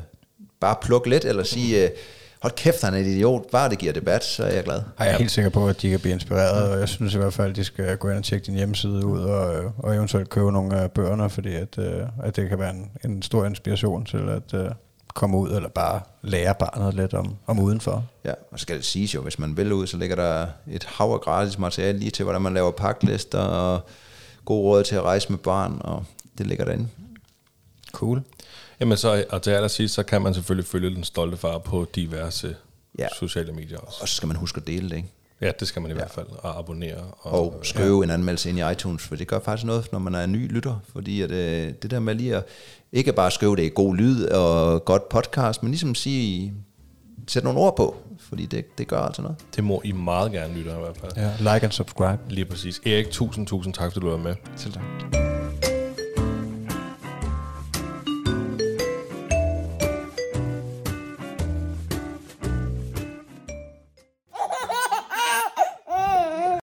bare 0.61 0.77
plukke 0.83 1.11
lidt, 1.11 1.25
eller 1.25 1.43
sige, 1.43 1.85
øh, 1.85 1.91
hold 2.43 2.53
kæft, 2.53 2.83
han 2.83 2.95
er 2.95 2.99
en 2.99 3.07
idiot. 3.07 3.51
Bare 3.51 3.71
det 3.71 3.79
giver 3.79 3.93
debat, 3.93 4.25
så 4.25 4.43
er 4.45 4.55
jeg 4.55 4.65
glad. 4.65 4.83
Jeg 4.99 5.09
er 5.09 5.19
helt 5.19 5.31
sikker 5.31 5.51
på, 5.51 5.69
at 5.69 5.83
de 5.83 5.91
kan 5.91 6.01
blive 6.01 6.15
inspireret, 6.15 6.73
og 6.73 6.81
jeg 6.81 6.89
synes 6.89 7.15
i 7.15 7.19
hvert 7.19 7.33
fald, 7.35 7.51
at 7.51 7.57
de 7.57 7.65
skal 7.65 7.97
gå 7.97 8.09
ind 8.09 8.19
og 8.19 8.25
tjekke 8.25 8.47
din 8.47 8.55
hjemmeside 8.55 9.07
ud, 9.07 9.21
og, 9.21 9.57
øh, 9.57 9.71
og 9.79 9.95
eventuelt 9.95 10.29
købe 10.31 10.53
nogle 10.53 10.77
af 10.77 10.91
bøgerne, 10.93 11.31
fordi 11.31 11.55
at, 11.55 11.79
øh, 11.79 12.03
at 12.23 12.37
det 12.37 12.49
kan 12.49 12.59
være 12.59 12.71
en, 12.71 12.91
en 13.05 13.23
stor 13.23 13.45
inspiration 13.45 14.05
til 14.05 14.29
at 14.29 14.55
øh, 14.61 14.71
komme 15.15 15.39
ud, 15.39 15.51
eller 15.51 15.69
bare 15.69 16.01
lære 16.23 16.55
barnet 16.59 16.95
lidt 16.95 17.15
om, 17.15 17.37
om 17.47 17.59
udenfor. 17.59 18.05
Ja, 18.25 18.33
og 18.51 18.59
så 18.59 18.63
skal 18.63 18.77
det 18.77 18.85
siges 18.85 19.15
jo, 19.15 19.23
hvis 19.23 19.39
man 19.39 19.57
vil 19.57 19.73
ud, 19.73 19.87
så 19.87 19.97
ligger 19.97 20.17
der 20.17 20.47
et 20.71 20.85
hav 20.85 21.13
af 21.13 21.21
gratis 21.21 21.59
materiale 21.59 21.99
lige 21.99 22.11
til, 22.11 22.23
hvordan 22.23 22.43
man 22.43 22.55
laver 22.55 22.71
paklister, 22.71 23.39
og 23.39 23.81
god 24.45 24.65
råd 24.65 24.85
til 24.85 24.95
at 24.97 25.03
rejse 25.03 25.29
med 25.29 25.39
barn, 25.39 25.81
og 25.81 26.05
det 26.39 26.47
ligger 26.47 26.65
derinde. 26.65 26.89
Cool. 27.93 28.23
jamen 28.81 28.99
så, 28.99 29.25
og 29.31 29.43
til 29.43 29.51
allersidst, 29.51 29.95
så 29.95 30.03
kan 30.03 30.23
man 30.23 30.35
selvfølgelig 30.35 30.67
følge 30.67 30.91
den 30.91 31.05
stolte 31.05 31.37
far 31.37 31.59
på 31.59 31.87
diverse 31.95 32.57
ja. 32.99 33.09
sociale 33.19 33.53
medier 33.53 33.79
også. 33.79 33.99
Og 34.03 34.09
så 34.09 34.15
skal 34.15 34.27
man 34.27 34.37
huske 34.37 34.61
at 34.61 34.67
dele 34.67 34.91
det, 34.91 34.97
ikke? 34.97 35.09
Ja, 35.43 35.51
det 35.61 35.69
skal 35.69 35.83
man 35.83 35.91
i 35.91 35.95
ja. 35.95 35.99
hvert 35.99 36.11
fald, 36.11 36.27
og 36.39 36.59
abonnere. 36.59 37.05
Og, 37.21 37.55
Og 37.55 37.61
skrive 37.63 37.99
ja. 37.99 38.05
en 38.05 38.11
anmeldelse 38.11 38.49
ind 38.49 38.59
i 38.59 38.73
iTunes, 38.73 39.03
for 39.03 39.17
det 39.17 39.29
gør 39.29 39.39
faktisk 39.41 39.67
noget, 39.67 39.93
når 39.93 39.99
man 39.99 40.15
er 40.15 40.25
en 40.25 40.33
ny 40.33 40.53
lytter, 40.53 40.77
fordi 40.93 41.23
at, 41.23 41.31
øh, 41.31 41.73
det 41.83 41.91
der 41.91 42.01
med 42.01 42.15
lige 42.15 42.37
at 42.37 42.45
ikke 42.93 43.13
bare 43.13 43.31
skrive 43.31 43.57
det 43.57 43.63
i 43.63 43.71
god 43.75 43.97
lyd 43.97 44.25
og 44.25 44.85
godt 44.85 45.09
podcast, 45.09 45.63
men 45.63 45.71
ligesom 45.71 45.95
sige, 45.95 46.55
sætte 47.29 47.47
nogle 47.47 47.61
ord 47.61 47.77
på, 47.77 47.97
fordi 48.19 48.47
det, 48.47 48.79
det 48.79 48.89
gør 48.89 49.01
altså 49.01 49.23
noget. 49.23 49.37
Det 49.57 49.65
må 49.65 49.81
I 49.85 49.93
meget 49.93 50.33
gerne 50.33 50.55
lytte 50.55 50.71
i 50.71 50.75
hvert 50.75 50.97
fald. 50.97 51.13
Ja, 51.17 51.55
like 51.55 51.65
and 51.65 51.73
subscribe. 51.73 52.19
Lige 52.29 52.45
præcis. 52.45 52.81
Erik, 52.87 53.11
tusind, 53.11 53.47
tusind 53.47 53.75
tak, 53.75 53.93
fordi 53.93 54.05
du 54.07 54.11
var 54.11 54.19
med. 54.19 54.35
Selv 54.57 54.73
tak. 54.73 55.32